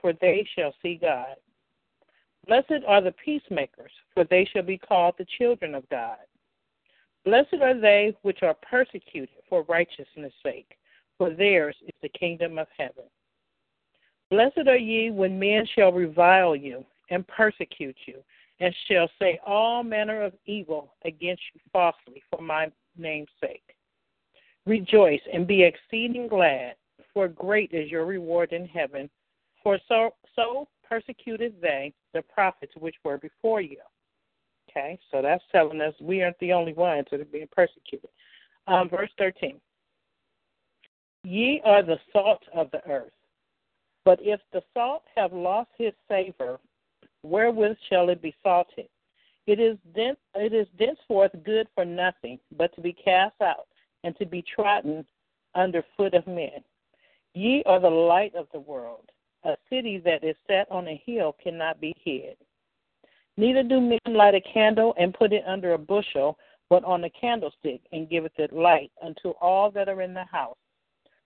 for 0.00 0.12
they 0.12 0.46
shall 0.54 0.74
see 0.82 0.96
God. 1.00 1.36
Blessed 2.46 2.84
are 2.86 3.02
the 3.02 3.12
peacemakers, 3.12 3.92
for 4.14 4.24
they 4.24 4.48
shall 4.52 4.62
be 4.62 4.78
called 4.78 5.14
the 5.18 5.26
children 5.38 5.74
of 5.74 5.88
God. 5.90 6.18
Blessed 7.24 7.60
are 7.62 7.78
they 7.78 8.14
which 8.22 8.42
are 8.42 8.54
persecuted 8.54 9.36
for 9.48 9.64
righteousness' 9.64 10.32
sake, 10.42 10.78
for 11.18 11.30
theirs 11.30 11.76
is 11.82 11.94
the 12.00 12.08
kingdom 12.08 12.58
of 12.58 12.68
heaven. 12.76 13.04
Blessed 14.30 14.66
are 14.66 14.76
ye 14.76 15.10
when 15.10 15.38
men 15.38 15.66
shall 15.74 15.92
revile 15.92 16.54
you 16.54 16.84
and 17.10 17.26
persecute 17.28 17.96
you, 18.06 18.22
and 18.60 18.74
shall 18.86 19.10
say 19.18 19.38
all 19.46 19.82
manner 19.82 20.22
of 20.22 20.32
evil 20.46 20.94
against 21.04 21.42
you 21.54 21.60
falsely 21.72 22.22
for 22.30 22.40
my 22.40 22.70
name's 22.96 23.28
sake. 23.40 23.74
Rejoice 24.66 25.20
and 25.32 25.46
be 25.46 25.62
exceeding 25.62 26.28
glad, 26.28 26.74
for 27.14 27.28
great 27.28 27.72
is 27.72 27.90
your 27.90 28.04
reward 28.04 28.52
in 28.52 28.66
heaven. 28.66 29.08
For 29.68 29.78
so, 29.86 30.14
so 30.34 30.66
persecuted 30.88 31.56
they 31.60 31.92
the 32.14 32.22
prophets 32.22 32.72
which 32.78 32.94
were 33.04 33.18
before 33.18 33.60
you. 33.60 33.76
Okay, 34.70 34.98
so 35.10 35.20
that's 35.20 35.44
telling 35.52 35.82
us 35.82 35.92
we 36.00 36.22
aren't 36.22 36.38
the 36.38 36.54
only 36.54 36.72
ones 36.72 37.04
that 37.10 37.20
are 37.20 37.26
being 37.26 37.50
persecuted. 37.52 38.08
Um, 38.66 38.88
verse 38.88 39.10
13 39.18 39.60
Ye 41.22 41.60
are 41.66 41.82
the 41.82 41.98
salt 42.14 42.40
of 42.54 42.70
the 42.70 42.82
earth. 42.88 43.12
But 44.06 44.20
if 44.22 44.40
the 44.54 44.62
salt 44.72 45.02
have 45.14 45.34
lost 45.34 45.68
his 45.76 45.92
savor, 46.08 46.58
wherewith 47.22 47.76
shall 47.90 48.08
it 48.08 48.22
be 48.22 48.34
salted? 48.42 48.88
It 49.46 49.60
is, 49.60 49.76
thence, 49.94 50.16
it 50.34 50.54
is 50.54 50.66
thenceforth 50.78 51.32
good 51.44 51.66
for 51.74 51.84
nothing, 51.84 52.38
but 52.56 52.74
to 52.76 52.80
be 52.80 52.94
cast 52.94 53.38
out 53.42 53.66
and 54.02 54.16
to 54.16 54.24
be 54.24 54.42
trodden 54.42 55.04
under 55.54 55.84
foot 55.94 56.14
of 56.14 56.26
men. 56.26 56.64
Ye 57.34 57.62
are 57.66 57.80
the 57.80 57.90
light 57.90 58.34
of 58.34 58.46
the 58.54 58.60
world. 58.60 59.10
A 59.44 59.56
city 59.70 59.98
that 60.04 60.24
is 60.24 60.36
set 60.46 60.70
on 60.70 60.88
a 60.88 61.02
hill 61.04 61.36
cannot 61.42 61.80
be 61.80 61.94
hid. 62.02 62.36
Neither 63.36 63.62
do 63.62 63.80
men 63.80 63.98
light 64.08 64.34
a 64.34 64.40
candle 64.40 64.94
and 64.98 65.14
put 65.14 65.32
it 65.32 65.44
under 65.46 65.74
a 65.74 65.78
bushel, 65.78 66.38
but 66.68 66.84
on 66.84 67.04
a 67.04 67.10
candlestick, 67.10 67.80
and 67.92 68.10
giveth 68.10 68.38
it 68.38 68.52
light 68.52 68.90
unto 69.02 69.30
all 69.40 69.70
that 69.70 69.88
are 69.88 70.02
in 70.02 70.12
the 70.12 70.24
house. 70.24 70.56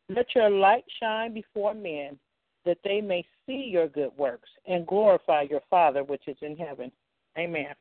Let 0.09 0.35
your 0.35 0.51
light 0.51 0.85
shine 1.01 1.33
before 1.33 1.75
men, 1.75 2.19
that 2.65 2.79
they 2.85 3.01
may 3.01 3.25
see 3.47 3.69
your 3.71 3.89
good 3.89 4.13
works 4.17 4.49
and 4.67 4.87
glorify 4.87 5.43
your 5.43 5.63
Father 5.71 6.05
which 6.05 6.29
is 6.29 6.37
in 6.43 6.57
heaven. 6.57 6.93
Amen. 7.39 7.75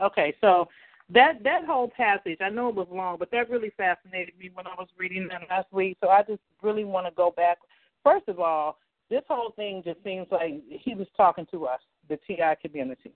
Okay, 0.00 0.34
so 0.40 0.68
that 1.12 1.42
that 1.44 1.64
whole 1.64 1.88
passage, 1.88 2.38
I 2.40 2.50
know 2.50 2.68
it 2.68 2.74
was 2.74 2.88
long, 2.90 3.16
but 3.18 3.30
that 3.30 3.50
really 3.50 3.72
fascinated 3.76 4.34
me 4.38 4.50
when 4.52 4.66
I 4.66 4.74
was 4.78 4.88
reading 4.98 5.28
that 5.30 5.42
last 5.48 5.72
week. 5.72 5.96
So 6.02 6.08
I 6.08 6.22
just 6.22 6.42
really 6.62 6.84
want 6.84 7.06
to 7.06 7.12
go 7.12 7.32
back. 7.36 7.58
First 8.04 8.28
of 8.28 8.38
all, 8.38 8.78
this 9.10 9.22
whole 9.28 9.52
thing 9.52 9.82
just 9.84 10.02
seems 10.02 10.26
like 10.30 10.62
he 10.68 10.94
was 10.94 11.06
talking 11.16 11.46
to 11.52 11.66
us, 11.66 11.80
the 12.08 12.18
TI 12.26 12.54
community. 12.60 13.12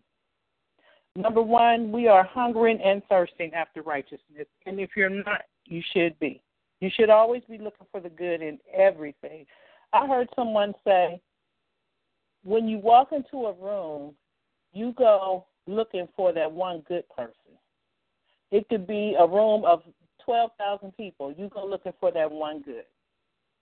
Number 1.17 1.43
one, 1.43 1.91
we 1.91 2.07
are 2.07 2.23
hungering 2.23 2.81
and 2.81 3.03
thirsting 3.09 3.53
after 3.55 3.83
righteousness. 3.83 4.47
And 4.67 4.79
if 4.79 4.91
you're 4.97 5.11
not, 5.11 5.43
you 5.65 5.83
should 5.93 6.19
be. 6.21 6.43
You 6.81 6.91
should 6.95 7.11
always 7.11 7.43
be 7.49 7.59
looking 7.59 7.87
for 7.91 8.01
the 8.01 8.09
good 8.09 8.41
in 8.41 8.59
everything. 8.73 9.45
I 9.93 10.07
heard 10.07 10.29
someone 10.37 10.73
say, 10.85 11.21
when 12.45 12.69
you 12.69 12.79
walk 12.79 13.09
into 13.13 13.47
a 13.47 13.53
room, 13.53 14.15
you 14.73 14.95
go 14.97 15.47
looking 15.67 16.09
for 16.17 16.33
that 16.33 16.51
one 16.51 16.83
good 16.89 17.05
person. 17.15 17.35
It 18.51 18.69
could 18.69 18.87
be 18.87 19.17
a 19.19 19.27
room 19.27 19.65
of 19.65 19.83
12,000 20.25 20.97
people. 20.97 21.35
You 21.37 21.51
go 21.53 21.67
looking 21.67 21.93
for 22.01 22.13
that 22.13 22.31
one 22.31 22.63
good. 22.63 22.85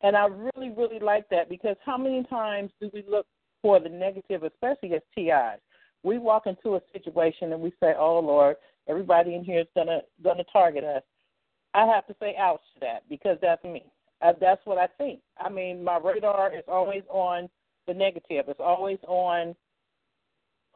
And 0.02 0.16
I 0.16 0.26
really, 0.26 0.70
really 0.70 1.00
like 1.00 1.28
that 1.30 1.48
because 1.48 1.76
how 1.84 1.98
many 1.98 2.24
times 2.24 2.70
do 2.80 2.90
we 2.92 3.04
look 3.08 3.26
for 3.62 3.80
the 3.80 3.88
negative, 3.88 4.44
especially 4.44 4.94
as 4.94 5.02
TIs? 5.14 5.60
We 6.04 6.18
walk 6.18 6.46
into 6.46 6.76
a 6.76 6.82
situation 6.92 7.52
and 7.52 7.60
we 7.60 7.72
say, 7.80 7.94
"Oh 7.98 8.20
Lord, 8.20 8.56
everybody 8.86 9.34
in 9.34 9.44
here 9.44 9.60
is 9.60 9.66
gonna 9.74 10.02
gonna 10.22 10.44
target 10.52 10.84
us." 10.84 11.02
I 11.74 11.86
have 11.86 12.06
to 12.06 12.16
say 12.20 12.36
ouch 12.36 12.62
to 12.74 12.80
that 12.80 13.08
because 13.08 13.38
that's 13.42 13.62
me. 13.64 13.84
Uh, 14.22 14.32
that's 14.40 14.64
what 14.64 14.78
I 14.78 14.86
think. 14.98 15.20
I 15.38 15.48
mean, 15.48 15.82
my 15.82 15.98
radar 15.98 16.54
is 16.54 16.64
always 16.68 17.02
on 17.08 17.48
the 17.86 17.94
negative. 17.94 18.46
It's 18.48 18.60
always 18.60 18.98
on 19.06 19.54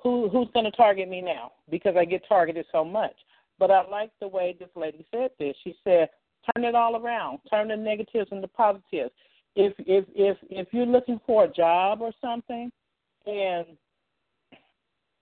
who 0.02 0.28
who's 0.28 0.48
going 0.52 0.64
to 0.64 0.72
target 0.72 1.08
me 1.08 1.20
now 1.20 1.52
because 1.70 1.94
I 1.96 2.04
get 2.04 2.26
targeted 2.28 2.66
so 2.72 2.85
much. 2.85 3.14
But 3.58 3.70
I 3.70 3.88
like 3.88 4.11
the 4.20 4.28
way 4.28 4.56
this 4.58 4.68
lady 4.74 5.06
said 5.12 5.30
this. 5.38 5.54
She 5.62 5.76
said, 5.85 6.08
"Turn 6.55 6.64
it 6.64 6.74
all 6.74 6.96
around. 6.96 7.38
Turn 7.50 7.68
the 7.68 7.76
negatives 7.76 8.31
into 8.33 8.48
positives. 8.48 9.12
If 9.55 9.74
if 9.78 10.05
if 10.14 10.37
if 10.50 10.68
you're 10.72 10.87
looking 10.87 11.20
for 11.26 11.44
a 11.44 11.52
job 11.52 12.00
or 12.00 12.12
something, 12.20 12.70
and 13.26 13.66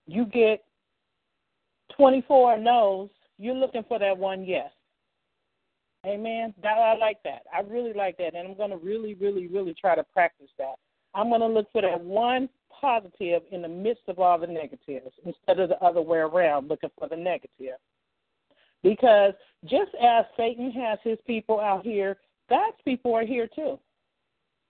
you 0.06 0.24
get 0.26 0.64
24 1.96 2.59
no's, 2.59 3.11
you're 3.38 3.54
looking 3.54 3.85
for 3.85 3.98
that 3.98 4.16
one 4.16 4.44
yes. 4.44 4.70
Amen. 6.06 6.54
That 6.62 6.78
I 6.78 6.96
like 6.96 7.22
that. 7.24 7.42
I 7.54 7.61
really 7.61 7.92
like 7.92 8.16
that, 8.18 8.35
and 8.35 8.48
I'm 8.48 8.56
going 8.56 8.70
to 8.70 8.78
really, 8.78 9.14
really, 9.14 9.48
really 9.48 9.74
try 9.78 9.94
to 9.94 10.04
practice 10.04 10.48
that. 10.59 10.76
I'm 11.14 11.28
going 11.28 11.40
to 11.40 11.46
look 11.46 11.66
for 11.72 11.83
that 11.83 12.00
one 12.00 12.48
positive 12.80 13.42
in 13.50 13.62
the 13.62 13.68
midst 13.68 14.02
of 14.09 14.18
all 14.18 14.38
the 14.38 14.46
negatives 14.46 15.12
instead 15.26 15.61
of 15.61 15.68
the 15.68 15.83
other 15.85 16.00
way 16.00 16.18
around, 16.18 16.68
looking 16.68 16.90
for 16.98 17.09
the 17.09 17.16
negative. 17.16 17.76
Because 18.82 19.34
just 19.64 19.90
as 20.02 20.24
Satan 20.36 20.70
has 20.72 20.98
his 21.02 21.18
people 21.26 21.60
out 21.60 21.84
here, 21.84 22.16
God's 22.48 22.76
people 22.84 23.14
are 23.14 23.26
here 23.26 23.48
too. 23.54 23.78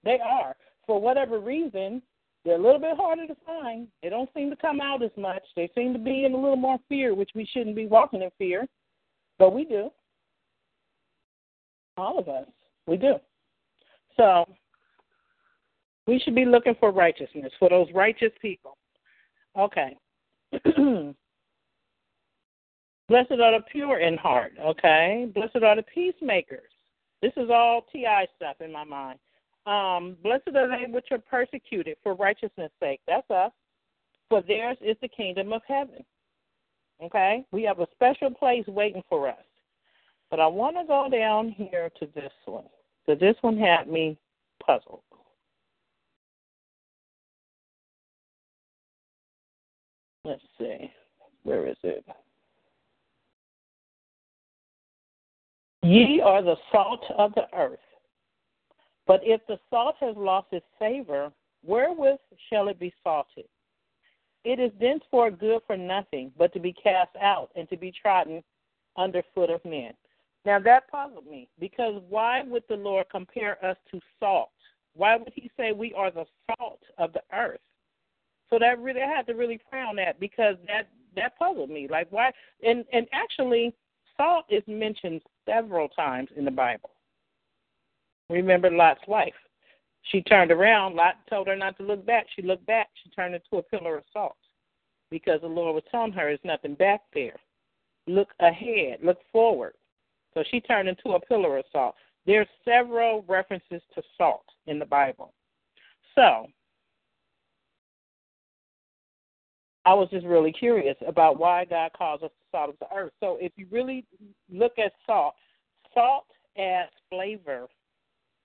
They 0.05 0.19
are. 0.25 0.57
For 0.87 1.01
whatever 1.01 1.39
reason, 1.39 2.03
they're 2.45 2.57
a 2.57 2.63
little 2.63 2.81
bit 2.81 2.97
harder 2.97 3.27
to 3.27 3.37
find. 3.47 3.87
They 4.03 4.09
don't 4.09 4.31
seem 4.35 4.51
to 4.51 4.57
come 4.57 4.81
out 4.81 5.03
as 5.03 5.11
much. 5.17 5.43
They 5.57 5.71
seem 5.75 5.93
to 5.93 5.99
be 5.99 6.25
in 6.25 6.33
a 6.33 6.37
little 6.37 6.57
more 6.57 6.79
fear, 6.89 7.15
which 7.15 7.31
we 7.35 7.47
shouldn't 7.47 7.77
be 7.77 7.87
walking 7.87 8.23
in 8.23 8.31
fear, 8.39 8.67
but 9.39 9.55
we 9.55 9.65
do. 9.65 9.91
All 11.97 12.19
of 12.19 12.29
us. 12.29 12.47
We 12.87 12.97
do. 12.97 13.17
So 14.17 14.45
we 16.07 16.19
should 16.19 16.35
be 16.35 16.47
looking 16.47 16.75
for 16.81 16.91
righteousness, 16.91 17.53
for 17.59 17.69
those 17.69 17.89
righteous 17.95 18.33
people. 18.41 18.77
Okay. 19.59 19.97
Blessed 23.11 23.33
are 23.33 23.59
the 23.59 23.65
pure 23.73 23.99
in 23.99 24.17
heart, 24.17 24.53
okay? 24.65 25.29
Blessed 25.35 25.65
are 25.65 25.75
the 25.75 25.83
peacemakers. 25.83 26.71
This 27.21 27.33
is 27.37 27.51
all 27.51 27.85
TI 27.93 28.29
stuff 28.37 28.61
in 28.61 28.71
my 28.71 28.85
mind. 28.85 29.19
Um, 29.67 30.17
blessed 30.23 30.55
are 30.55 30.69
they 30.69 30.89
which 30.89 31.09
are 31.11 31.19
persecuted 31.19 31.97
for 32.05 32.15
righteousness' 32.15 32.71
sake. 32.79 33.01
That's 33.09 33.29
us. 33.29 33.51
For 34.29 34.43
theirs 34.43 34.77
is 34.81 34.97
the 35.03 35.09
kingdom 35.09 35.53
of 35.53 35.61
heaven. 35.67 36.05
Okay? 37.03 37.45
We 37.51 37.65
have 37.65 37.81
a 37.81 37.89
special 37.97 38.31
place 38.31 38.65
waiting 38.69 39.03
for 39.09 39.29
us. 39.29 39.45
But 40.31 40.39
I 40.39 40.47
want 40.47 40.77
to 40.77 40.87
go 40.87 41.09
down 41.11 41.51
here 41.51 41.91
to 41.99 42.07
this 42.15 42.33
one. 42.45 42.67
So 43.07 43.17
this 43.17 43.35
one 43.41 43.59
had 43.59 43.89
me 43.89 44.17
puzzled. 44.65 45.03
Let's 50.25 50.43
see. 50.61 50.93
Where 51.43 51.67
is 51.67 51.77
it? 51.83 52.05
Ye 55.83 56.21
are 56.21 56.43
the 56.43 56.57
salt 56.71 57.05
of 57.17 57.35
the 57.35 57.47
earth. 57.55 57.79
But 59.07 59.21
if 59.25 59.41
the 59.49 59.59
salt 59.71 59.97
has 60.01 60.15
lost 60.17 60.49
its 60.53 60.67
savor, 60.79 61.33
wherewith 61.65 62.21
shall 62.49 62.69
it 62.69 62.79
be 62.79 62.93
salted? 63.03 63.47
It 64.45 64.61
is 64.61 64.73
thenceforth 64.81 65.39
good 65.39 65.61
for 65.67 65.77
nothing, 65.77 66.33
but 66.39 66.53
to 66.53 66.61
be 66.61 66.73
cast 66.73 67.15
out 67.21 67.51
and 67.57 67.69
to 67.71 67.77
be 67.77 67.93
trodden 67.93 68.43
under 68.97 69.23
foot 69.35 69.51
of 69.51 69.65
men. 69.65 69.93
Now 70.45 70.59
that 70.61 70.91
puzzled 70.91 71.27
me 71.27 71.49
because 71.59 72.03
why 72.09 72.43
would 72.43 72.63
the 72.69 72.77
Lord 72.77 73.07
compare 73.11 73.63
us 73.65 73.77
to 73.91 74.01
salt? 74.19 74.51
Why 74.95 75.17
would 75.17 75.33
He 75.35 75.51
say 75.57 75.73
we 75.73 75.93
are 75.95 76.11
the 76.11 76.25
salt 76.47 76.81
of 76.99 77.13
the 77.13 77.23
earth? 77.33 77.61
So 78.49 78.59
that 78.59 78.81
really 78.81 79.03
I 79.03 79.07
had 79.07 79.27
to 79.27 79.35
really 79.35 79.61
frown 79.69 79.99
at 79.99 80.19
because 80.19 80.57
that 80.67 80.89
that 81.17 81.39
puzzled 81.39 81.71
me. 81.71 81.89
Like 81.89 82.09
why? 82.11 82.33
And 82.65 82.85
and 82.93 83.07
actually, 83.13 83.75
salt 84.21 84.45
is 84.51 84.63
mentioned 84.67 85.23
several 85.49 85.89
times 85.89 86.29
in 86.37 86.45
the 86.45 86.51
Bible. 86.51 86.91
Remember 88.29 88.71
Lot's 88.71 89.01
wife. 89.09 89.35
She 90.03 90.21
turned 90.23 90.51
around. 90.51 90.95
Lot 90.95 91.17
told 91.29 91.47
her 91.47 91.57
not 91.57 91.77
to 91.79 91.83
look 91.83 92.05
back. 92.05 92.27
She 92.37 92.43
looked 92.43 92.67
back. 92.67 92.89
She 93.03 93.11
turned 93.11 93.35
into 93.35 93.57
a 93.57 93.63
pillar 93.63 93.97
of 93.97 94.05
salt 94.13 94.37
because 95.11 95.41
the 95.41 95.47
Lord 95.47 95.75
was 95.75 95.85
telling 95.91 96.13
her 96.13 96.27
there's 96.27 96.39
nothing 96.45 96.75
back 96.75 97.01
there. 97.15 97.37
Look 98.07 98.29
ahead. 98.41 98.99
Look 99.03 99.19
forward. 99.33 99.75
So 100.35 100.45
she 100.51 100.61
turned 100.61 100.89
into 100.89 101.11
a 101.11 101.21
pillar 101.21 101.59
of 101.59 101.65
salt. 101.73 101.95
There's 102.27 102.47
several 102.65 103.25
references 103.27 103.83
to 103.95 104.03
salt 104.17 104.45
in 104.67 104.79
the 104.79 104.87
Bible. 104.87 105.33
So 106.15 106.47
I 109.87 109.95
was 109.95 110.09
just 110.11 110.27
really 110.27 110.53
curious 110.53 110.97
about 111.07 111.39
why 111.39 111.65
God 111.65 111.91
calls 111.97 112.23
us 112.23 112.31
the 112.31 112.59
salt 112.59 112.71
of 112.71 112.79
the 112.79 112.95
earth. 112.95 113.13
So 113.21 113.39
if 113.41 113.53
you 113.57 113.67
really 113.71 114.05
look 114.51 114.79
at 114.79 114.93
salt, 115.07 115.35
salt 115.95 116.27
adds 116.59 116.91
flavor 117.09 117.67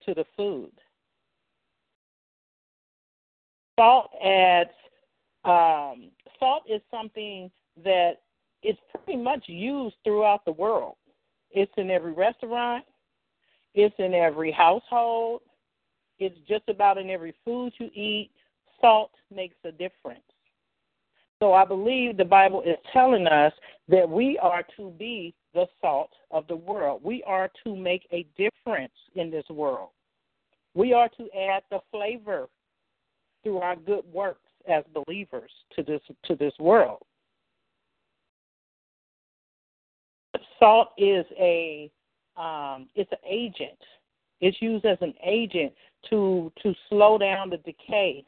to 0.05 0.13
the 0.13 0.25
food. 0.37 0.71
Salt 3.77 4.11
adds 4.23 4.69
um, 5.43 6.09
salt 6.39 6.63
is 6.67 6.81
something 6.89 7.51
that 7.83 8.13
is 8.63 8.75
pretty 8.93 9.21
much 9.21 9.43
used 9.47 9.95
throughout 10.03 10.43
the 10.45 10.51
world. 10.53 10.95
It's 11.51 11.71
in 11.77 11.91
every 11.91 12.13
restaurant, 12.13 12.85
it's 13.73 13.95
in 13.99 14.13
every 14.13 14.51
household, 14.51 15.41
it's 16.17 16.37
just 16.47 16.63
about 16.69 16.97
in 16.97 17.09
every 17.09 17.35
food 17.43 17.73
you 17.77 17.89
eat. 17.93 18.31
Salt 18.81 19.11
makes 19.33 19.55
a 19.65 19.71
difference. 19.71 20.21
So 21.39 21.53
I 21.53 21.65
believe 21.65 22.17
the 22.17 22.25
Bible 22.25 22.61
is 22.61 22.77
telling 22.93 23.27
us 23.27 23.53
that 23.89 24.09
we 24.09 24.39
are 24.41 24.63
to 24.77 24.91
be 24.91 25.33
the 25.53 25.65
salt 25.81 26.11
of 26.31 26.47
the 26.47 26.55
world. 26.55 27.01
We 27.03 27.23
are 27.23 27.49
to 27.65 27.75
make 27.75 28.07
a 28.11 28.25
difference 28.37 28.93
in 29.15 29.29
this 29.29 29.45
world. 29.49 29.89
We 30.73 30.93
are 30.93 31.09
to 31.09 31.23
add 31.33 31.63
the 31.71 31.79
flavor 31.91 32.47
through 33.43 33.59
our 33.59 33.75
good 33.75 34.03
works 34.11 34.39
as 34.67 34.83
believers 34.93 35.51
to 35.75 35.83
this 35.83 36.01
to 36.25 36.35
this 36.35 36.53
world. 36.59 37.01
Salt 40.59 40.89
is 40.97 41.25
a 41.39 41.91
um, 42.37 42.87
it's 42.95 43.11
an 43.11 43.17
agent. 43.29 43.79
It's 44.41 44.61
used 44.61 44.85
as 44.85 44.97
an 45.01 45.13
agent 45.23 45.73
to 46.09 46.51
to 46.63 46.73
slow 46.89 47.17
down 47.17 47.49
the 47.49 47.57
decay 47.57 48.25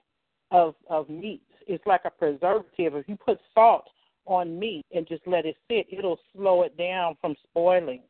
of 0.51 0.75
of 0.89 1.09
meats. 1.09 1.43
It's 1.67 1.85
like 1.85 2.01
a 2.05 2.09
preservative. 2.09 2.95
If 2.95 3.07
you 3.07 3.15
put 3.15 3.39
salt 3.53 3.87
on 4.25 4.57
meat 4.57 4.85
and 4.93 5.07
just 5.07 5.25
let 5.27 5.45
it 5.45 5.55
sit, 5.69 5.87
it'll 5.91 6.19
slow 6.35 6.63
it 6.63 6.77
down 6.77 7.15
from 7.21 7.35
spoiling. 7.49 8.01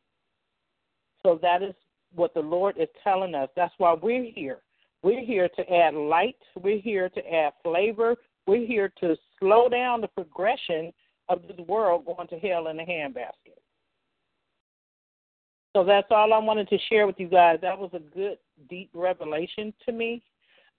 So 1.22 1.38
that 1.42 1.62
is 1.62 1.74
what 2.14 2.34
the 2.34 2.40
Lord 2.40 2.76
is 2.78 2.88
telling 3.02 3.34
us. 3.34 3.48
That's 3.56 3.74
why 3.78 3.94
we're 3.94 4.30
here. 4.32 4.60
We're 5.02 5.24
here 5.24 5.48
to 5.48 5.72
add 5.72 5.94
light. 5.94 6.36
We're 6.60 6.80
here 6.80 7.08
to 7.08 7.34
add 7.34 7.52
flavor. 7.62 8.16
We're 8.46 8.66
here 8.66 8.92
to 9.00 9.16
slow 9.38 9.68
down 9.68 10.00
the 10.00 10.08
progression 10.08 10.92
of 11.28 11.42
this 11.42 11.58
world 11.66 12.06
going 12.06 12.28
to 12.28 12.38
hell 12.38 12.68
in 12.68 12.80
a 12.80 12.84
handbasket. 12.84 13.58
So 15.76 15.84
that's 15.84 16.08
all 16.10 16.32
I 16.32 16.38
wanted 16.38 16.68
to 16.70 16.78
share 16.88 17.06
with 17.06 17.16
you 17.18 17.28
guys. 17.28 17.58
That 17.60 17.78
was 17.78 17.90
a 17.92 18.00
good, 18.00 18.38
deep 18.68 18.90
revelation 18.94 19.72
to 19.86 19.92
me 19.92 20.22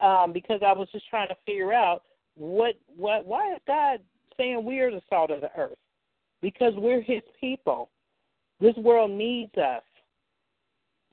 um, 0.02 0.34
because 0.34 0.62
I 0.66 0.74
was 0.74 0.90
just 0.92 1.08
trying 1.10 1.30
to 1.30 1.38
figure 1.46 1.72
out 1.72 2.04
what, 2.40 2.76
what, 2.96 3.26
why 3.26 3.54
is 3.54 3.60
God 3.68 4.00
saying 4.38 4.64
we're 4.64 4.92
the 4.92 5.02
salt 5.10 5.30
of 5.30 5.42
the 5.42 5.52
earth? 5.58 5.78
Because 6.42 6.74
we're 6.78 7.02
His 7.02 7.22
people. 7.40 7.90
This 8.62 8.76
world 8.78 9.12
needs 9.12 9.56
us. 9.58 9.84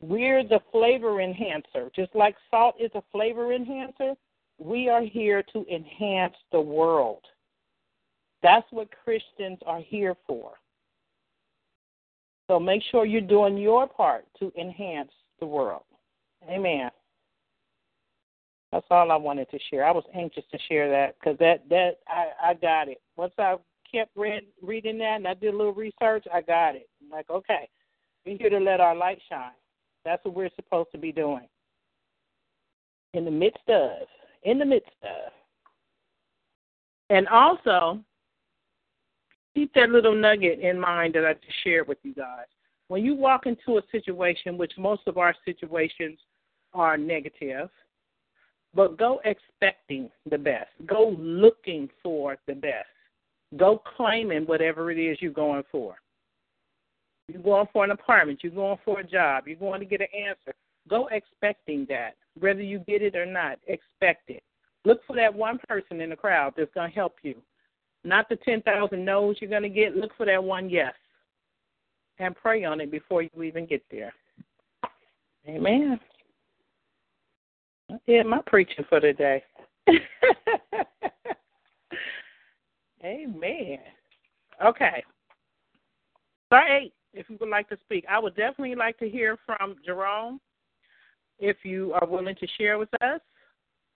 We're 0.00 0.44
the 0.44 0.60
flavor 0.70 1.20
enhancer. 1.20 1.90
Just 1.94 2.14
like 2.14 2.36
salt 2.50 2.76
is 2.78 2.90
a 2.94 3.02
flavor 3.10 3.52
enhancer, 3.52 4.14
we 4.58 4.88
are 4.88 5.02
here 5.02 5.42
to 5.52 5.66
enhance 5.72 6.34
the 6.52 6.60
world. 6.60 7.22
That's 8.42 8.66
what 8.70 8.88
Christians 9.04 9.58
are 9.66 9.80
here 9.80 10.14
for. 10.26 10.52
So 12.46 12.60
make 12.60 12.82
sure 12.90 13.04
you're 13.04 13.20
doing 13.20 13.56
your 13.56 13.88
part 13.88 14.24
to 14.38 14.52
enhance 14.58 15.10
the 15.40 15.46
world. 15.46 15.82
Amen. 16.48 16.90
That's 18.72 18.86
all 18.90 19.12
I 19.12 19.16
wanted 19.16 19.48
to 19.50 19.58
share. 19.70 19.84
I 19.84 19.92
was 19.92 20.04
anxious 20.14 20.44
to 20.50 20.58
share 20.68 20.90
that 20.90 21.14
because 21.18 21.38
that 21.38 21.68
that 21.70 21.98
I 22.08 22.50
I 22.50 22.54
got 22.54 22.88
it. 22.88 23.00
Once 23.16 23.32
I 23.38 23.56
kept 23.90 24.10
read, 24.16 24.42
reading 24.62 24.98
that 24.98 25.16
and 25.16 25.28
I 25.28 25.34
did 25.34 25.54
a 25.54 25.56
little 25.56 25.72
research, 25.72 26.26
I 26.32 26.40
got 26.40 26.74
it. 26.74 26.88
I'm 27.02 27.10
like, 27.10 27.30
okay, 27.30 27.68
we're 28.24 28.36
here 28.36 28.50
to 28.50 28.58
let 28.58 28.80
our 28.80 28.94
light 28.94 29.18
shine. 29.28 29.52
That's 30.04 30.24
what 30.24 30.34
we're 30.34 30.50
supposed 30.56 30.90
to 30.92 30.98
be 30.98 31.12
doing. 31.12 31.48
In 33.14 33.24
the 33.24 33.30
midst 33.30 33.68
of, 33.68 34.06
in 34.42 34.58
the 34.58 34.64
midst 34.64 34.90
of. 35.02 35.32
And 37.08 37.28
also, 37.28 38.00
keep 39.54 39.72
that 39.74 39.90
little 39.90 40.14
nugget 40.14 40.60
in 40.60 40.78
mind 40.78 41.14
that 41.14 41.24
I 41.24 41.34
just 41.34 41.64
shared 41.64 41.88
with 41.88 41.98
you 42.02 42.14
guys. 42.14 42.46
When 42.88 43.04
you 43.04 43.14
walk 43.14 43.46
into 43.46 43.78
a 43.78 43.82
situation, 43.90 44.58
which 44.58 44.72
most 44.76 45.02
of 45.06 45.18
our 45.18 45.34
situations 45.44 46.18
are 46.74 46.96
negative, 46.96 47.68
but 48.76 48.98
go 48.98 49.20
expecting 49.24 50.10
the 50.30 50.36
best. 50.36 50.68
Go 50.84 51.16
looking 51.18 51.88
for 52.02 52.36
the 52.46 52.54
best. 52.54 52.86
Go 53.56 53.82
claiming 53.96 54.42
whatever 54.42 54.90
it 54.90 54.98
is 54.98 55.16
you're 55.20 55.32
going 55.32 55.62
for. 55.72 55.96
You're 57.26 57.42
going 57.42 57.66
for 57.72 57.84
an 57.84 57.90
apartment. 57.90 58.40
You're 58.42 58.52
going 58.52 58.78
for 58.84 59.00
a 59.00 59.04
job. 59.04 59.48
You're 59.48 59.56
going 59.56 59.80
to 59.80 59.86
get 59.86 60.02
an 60.02 60.08
answer. 60.14 60.54
Go 60.88 61.08
expecting 61.10 61.86
that. 61.88 62.16
Whether 62.38 62.62
you 62.62 62.80
get 62.80 63.02
it 63.02 63.16
or 63.16 63.24
not, 63.24 63.58
expect 63.66 64.28
it. 64.28 64.42
Look 64.84 65.00
for 65.06 65.16
that 65.16 65.34
one 65.34 65.58
person 65.66 66.00
in 66.00 66.10
the 66.10 66.16
crowd 66.16 66.52
that's 66.56 66.72
going 66.74 66.90
to 66.90 66.94
help 66.94 67.16
you. 67.22 67.34
Not 68.04 68.28
the 68.28 68.36
10,000 68.36 69.04
no's 69.04 69.36
you're 69.40 69.50
going 69.50 69.62
to 69.62 69.68
get. 69.68 69.96
Look 69.96 70.12
for 70.16 70.26
that 70.26 70.42
one 70.42 70.68
yes. 70.68 70.92
And 72.18 72.36
pray 72.36 72.64
on 72.64 72.80
it 72.80 72.90
before 72.90 73.22
you 73.22 73.42
even 73.42 73.66
get 73.66 73.82
there. 73.90 74.12
Amen. 75.48 75.98
Yeah, 78.06 78.22
my 78.22 78.40
preaching 78.46 78.84
for 78.88 79.00
today. 79.00 79.42
Amen. 83.04 83.78
Okay. 84.64 85.04
Star 86.46 86.68
eight 86.68 86.92
if 87.14 87.28
you 87.30 87.36
would 87.40 87.48
like 87.48 87.68
to 87.68 87.78
speak. 87.84 88.04
I 88.08 88.18
would 88.18 88.36
definitely 88.36 88.74
like 88.74 88.98
to 88.98 89.08
hear 89.08 89.38
from 89.46 89.76
Jerome 89.84 90.40
if 91.38 91.56
you 91.64 91.92
are 91.94 92.06
willing 92.06 92.36
to 92.36 92.46
share 92.58 92.78
with 92.78 92.88
us. 93.02 93.20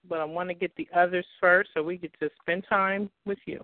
But 0.09 0.20
I 0.20 0.24
want 0.24 0.48
to 0.48 0.55
get 0.55 0.74
the 0.76 0.88
others 0.96 1.26
first 1.40 1.70
so 1.74 1.83
we 1.83 1.98
get 1.98 2.12
to 2.20 2.31
spend 2.40 2.64
time 2.68 3.11
with 3.26 3.38
you, 3.44 3.62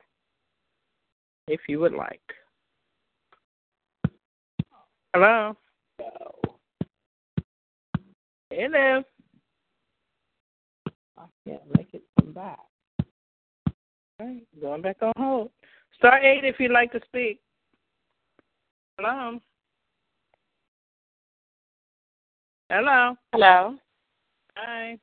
if 1.48 1.60
you 1.68 1.80
would 1.80 1.94
like. 1.94 2.20
Hello. 5.14 5.56
Hello. 8.50 9.02
I 11.18 11.24
can't 11.46 11.62
make 11.76 11.88
it 11.92 12.02
come 12.20 12.32
back. 12.32 12.58
All 14.20 14.26
right, 14.26 14.46
going 14.60 14.82
back 14.82 14.96
on 15.02 15.12
hold. 15.16 15.50
Star 15.96 16.18
eight 16.18 16.44
if 16.44 16.56
you'd 16.58 16.70
like 16.72 16.92
to 16.92 17.00
speak. 17.06 17.40
Hello. 18.98 19.38
Hello. 22.70 23.14
Hello. 23.32 23.76
Hi. 24.56 24.98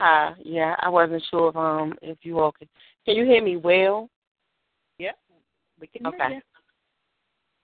Hi. 0.00 0.34
Yeah, 0.44 0.76
I 0.80 0.88
wasn't 0.88 1.22
sure 1.30 1.50
if 1.50 1.56
um 1.56 1.94
if 2.02 2.18
you 2.22 2.38
all 2.38 2.52
could. 2.52 2.68
Can 3.04 3.16
you 3.16 3.24
hear 3.24 3.42
me 3.42 3.56
well? 3.56 4.08
Yeah. 4.98 5.12
We 5.80 5.86
can 5.86 6.06
okay. 6.06 6.16
hear 6.28 6.42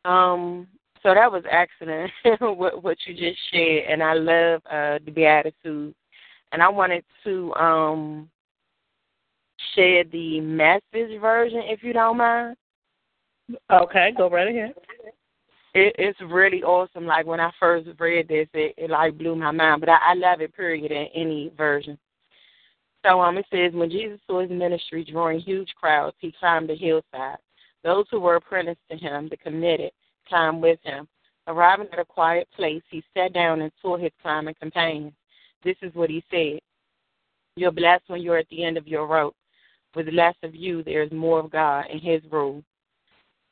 you. 0.05 0.11
Um. 0.11 0.67
So 1.03 1.15
that 1.15 1.31
was 1.31 1.45
excellent 1.51 2.11
what 2.59 2.83
what 2.83 2.99
you 3.07 3.15
just 3.15 3.39
shared, 3.53 3.85
and 3.89 4.03
I 4.03 4.15
love 4.15 4.63
uh 4.71 4.99
the 5.05 5.13
beatitude, 5.13 5.95
and 6.57 6.63
I 6.63 6.69
wanted 6.71 7.05
to 7.25 7.55
um 7.55 8.31
share 9.75 10.05
the 10.05 10.41
message 10.41 11.21
version 11.21 11.63
if 11.67 11.83
you 11.83 11.93
don't 11.93 12.17
mind. 12.17 12.57
Okay, 13.71 14.13
go 14.17 14.31
right 14.31 14.49
ahead 14.49 14.75
it, 15.77 15.95
it's 15.99 16.19
really 16.23 16.63
awesome. 16.63 17.05
Like 17.05 17.27
when 17.27 17.39
I 17.39 17.51
first 17.61 17.87
read 17.99 18.29
this, 18.29 18.49
it, 18.55 18.75
it 18.79 18.91
like 18.91 19.19
blew 19.19 19.37
my 19.37 19.51
mind. 19.51 19.81
But 19.81 19.91
I, 19.91 19.99
I 20.09 20.15
love 20.15 20.41
it, 20.41 20.57
period, 20.57 20.91
in 20.91 21.07
any 21.15 21.53
version. 21.57 21.99
So 23.05 23.21
um, 23.21 23.37
it 23.37 23.45
says 23.53 23.73
when 23.75 23.91
Jesus 23.91 24.19
saw 24.27 24.41
his 24.41 24.51
ministry 24.51 25.05
drawing 25.05 25.39
huge 25.41 25.69
crowds, 25.79 26.17
he 26.19 26.35
climbed 26.41 26.71
the 26.71 26.77
hillside. 26.77 27.37
Those 27.85 28.07
who 28.11 28.21
were 28.21 28.37
apprenticed 28.37 28.81
to 28.91 28.97
him, 28.97 29.29
the 29.29 29.37
committed, 29.37 29.91
climbed 30.27 30.63
with 30.63 30.81
him. 30.83 31.07
Arriving 31.47 31.89
at 31.93 32.01
a 32.01 32.05
quiet 32.05 32.49
place, 32.57 32.83
he 32.91 33.05
sat 33.15 33.35
down 33.35 33.61
and 33.61 33.71
saw 33.81 33.97
his 33.99 34.11
climbing 34.23 34.57
companions. 34.61 35.13
This 35.65 35.77
is 35.83 35.95
what 35.95 36.11
he 36.11 36.23
said: 36.31 36.61
"You're 37.57 37.73
blessed 37.73 38.05
when 38.09 38.23
you're 38.23 38.39
at 38.39 38.49
the 38.49 38.65
end 38.65 38.77
of 38.77 38.87
your 38.87 39.07
rope. 39.07 39.35
With 39.95 40.09
less 40.09 40.35
of 40.43 40.55
you, 40.55 40.83
there 40.83 41.03
is 41.03 41.11
more 41.11 41.41
of 41.41 41.51
God 41.51 41.87
and 41.91 42.01
His 42.01 42.21
rule. 42.31 42.63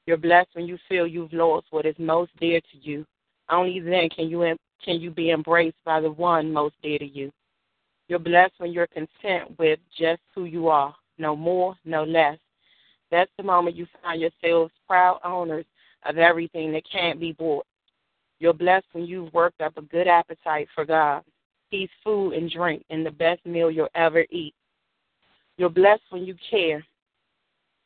You're 0.07 0.19
blessed 0.19 0.51
when 0.53 0.67
you 0.67 0.79
feel 0.89 1.07
you've 1.07 1.33
lost 1.33 1.67
what 1.71 1.87
is 1.87 1.95
most 1.99 2.31
dear 2.39 2.61
to 2.61 2.79
you. 2.79 3.07
Only 3.49 3.81
then 3.81 4.11
can 4.11 4.29
you 4.29 4.57
can 4.85 5.01
you 5.01 5.11
be 5.11 5.31
embraced 5.31 5.83
by 5.85 6.01
the 6.01 6.11
one 6.11 6.53
most 6.53 6.75
dear 6.83 6.99
to 6.99 7.07
you. 7.07 7.33
You're 8.09 8.19
blessed 8.19 8.55
when 8.59 8.73
you're 8.73 8.87
content 8.89 9.59
with 9.59 9.79
just 9.99 10.21
who 10.35 10.45
you 10.45 10.69
are, 10.69 10.95
no 11.17 11.35
more, 11.35 11.75
no 11.87 12.05
less. 12.05 12.39
That's 13.11 13.31
the 13.39 13.43
moment 13.43 13.77
you 13.77 13.87
find 14.03 14.21
yourselves 14.21 14.73
proud 14.87 15.21
owners 15.25 15.65
of 16.05 16.19
everything 16.19 16.73
that 16.73 16.83
can't 16.91 17.19
be 17.19 17.33
bought. 17.33 17.65
You're 18.41 18.53
blessed 18.53 18.87
when 18.93 19.07
you've 19.07 19.33
worked 19.33 19.63
up 19.63 19.79
a 19.79 19.83
good 19.83 20.09
appetite 20.09 20.69
for 20.75 20.85
God. 20.85 21.23
He's 21.71 21.89
food 22.03 22.33
and 22.33 22.51
drink 22.51 22.85
and 22.91 23.05
the 23.05 23.11
best 23.11 23.45
meal 23.45 23.71
you'll 23.71 23.89
ever 23.95 24.25
eat. 24.31 24.55
You're 25.57 25.71
blessed 25.71 26.03
when 26.11 26.25
you 26.25 26.37
care. 26.51 26.85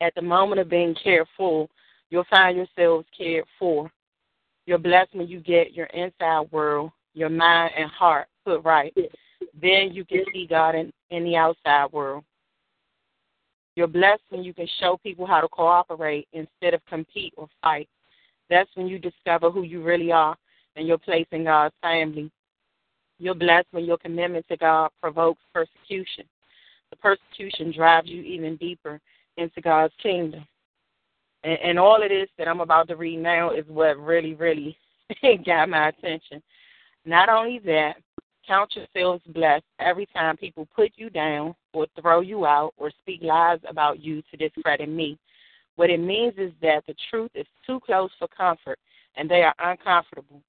At 0.01 0.15
the 0.15 0.23
moment 0.23 0.61
of 0.61 0.71
being 0.71 0.95
careful, 1.03 1.69
You'll 2.11 2.25
find 2.31 2.57
yourselves 2.57 3.07
cared 3.17 3.45
for. 3.59 3.91
You're 4.67 4.79
blessed 4.79 5.15
when 5.15 5.29
you 5.29 5.41
get 5.41 5.75
your 5.75 5.87
inside 5.87 6.51
world, 6.53 6.91
your 7.15 7.29
mind 7.29 7.73
and 7.77 7.91
heart 7.91 8.29
put 8.45 8.65
right. 8.65 8.95
Then 9.61 9.93
you 9.93 10.05
can 10.05 10.25
see 10.33 10.47
God 10.47 10.75
in, 10.75 10.93
in 11.11 11.25
the 11.25 11.37
outside 11.37 11.93
world. 11.93 12.25
You're 13.77 13.87
blessed 13.87 14.23
when 14.31 14.43
you 14.43 14.53
can 14.53 14.69
show 14.81 14.99
people 15.03 15.27
how 15.27 15.41
to 15.41 15.49
cooperate 15.49 16.27
instead 16.33 16.75
of 16.75 16.85
compete 16.87 17.33
or 17.37 17.49
fight. 17.63 17.89
That's 18.51 18.71
when 18.75 18.89
you 18.89 18.99
discover 18.99 19.51
who 19.51 19.63
you 19.63 19.83
really 19.83 20.11
are 20.11 20.37
and 20.77 20.87
your 20.87 20.99
place 20.99 21.27
in 21.33 21.45
God's 21.45 21.75
family. 21.83 22.31
You're 23.19 23.35
blessed 23.35 23.69
when 23.73 23.85
your 23.85 23.99
commitment 23.99 24.47
to 24.49 24.57
God 24.57 24.91
provokes 25.01 25.43
persecution. 25.53 26.25
The 26.91 26.97
persecution 26.97 27.73
drives 27.73 28.09
you 28.09 28.23
even 28.23 28.57
deeper 28.57 29.01
into 29.37 29.61
God's 29.61 29.95
kingdom. 30.03 30.47
And, 31.45 31.59
and 31.63 31.79
all 31.79 32.03
of 32.03 32.09
this 32.09 32.29
that 32.39 32.49
I'm 32.49 32.61
about 32.61 32.89
to 32.89 32.97
read 32.97 33.19
now 33.19 33.51
is 33.51 33.65
what 33.69 33.99
really, 33.99 34.35
really 34.35 34.77
got 35.47 35.69
my 35.69 35.89
attention. 35.89 36.43
Not 37.05 37.29
only 37.29 37.59
that, 37.61 37.95
count 38.47 38.75
yourselves 38.75 39.23
blessed 39.29 39.65
every 39.79 40.07
time 40.07 40.37
people 40.37 40.67
put 40.75 40.93
you 40.97 41.11
down 41.11 41.55
or 41.75 41.87
throw 42.01 42.21
you 42.21 42.47
out 42.47 42.73
or 42.77 42.91
speak 43.03 43.21
lies 43.23 43.61
about 43.69 44.01
you 44.01 44.23
to 44.31 44.37
discredit 44.37 44.89
me. 44.89 45.19
What 45.77 45.91
it 45.91 46.01
means 46.01 46.35
is 46.39 46.53
that 46.63 46.85
the 46.87 46.95
truth 47.11 47.31
is 47.35 47.47
too 47.67 47.79
close 47.85 48.11
for 48.19 48.27
comfort 48.29 48.79
and 49.17 49.31
they 49.31 49.43
are 49.43 49.55
uncomfortable. 49.59 50.43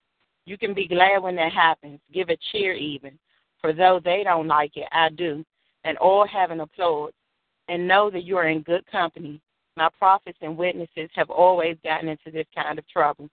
You 0.49 0.57
can 0.57 0.73
be 0.73 0.87
glad 0.87 1.19
when 1.21 1.35
that 1.35 1.51
happens. 1.51 1.99
Give 2.11 2.29
a 2.29 2.37
cheer 2.51 2.73
even. 2.73 3.19
For 3.61 3.71
though 3.71 4.01
they 4.03 4.23
don't 4.23 4.47
like 4.47 4.77
it, 4.77 4.87
I 4.91 5.09
do. 5.09 5.45
And 5.83 5.95
all 5.99 6.25
have 6.25 6.49
an 6.49 6.61
applause. 6.61 7.13
And 7.67 7.87
know 7.87 8.09
that 8.09 8.23
you 8.23 8.35
are 8.35 8.47
in 8.47 8.63
good 8.63 8.83
company. 8.91 9.39
My 9.77 9.89
prophets 9.99 10.39
and 10.41 10.57
witnesses 10.57 11.11
have 11.13 11.29
always 11.29 11.77
gotten 11.83 12.09
into 12.09 12.31
this 12.31 12.47
kind 12.55 12.79
of 12.79 12.87
trouble. 12.87 13.29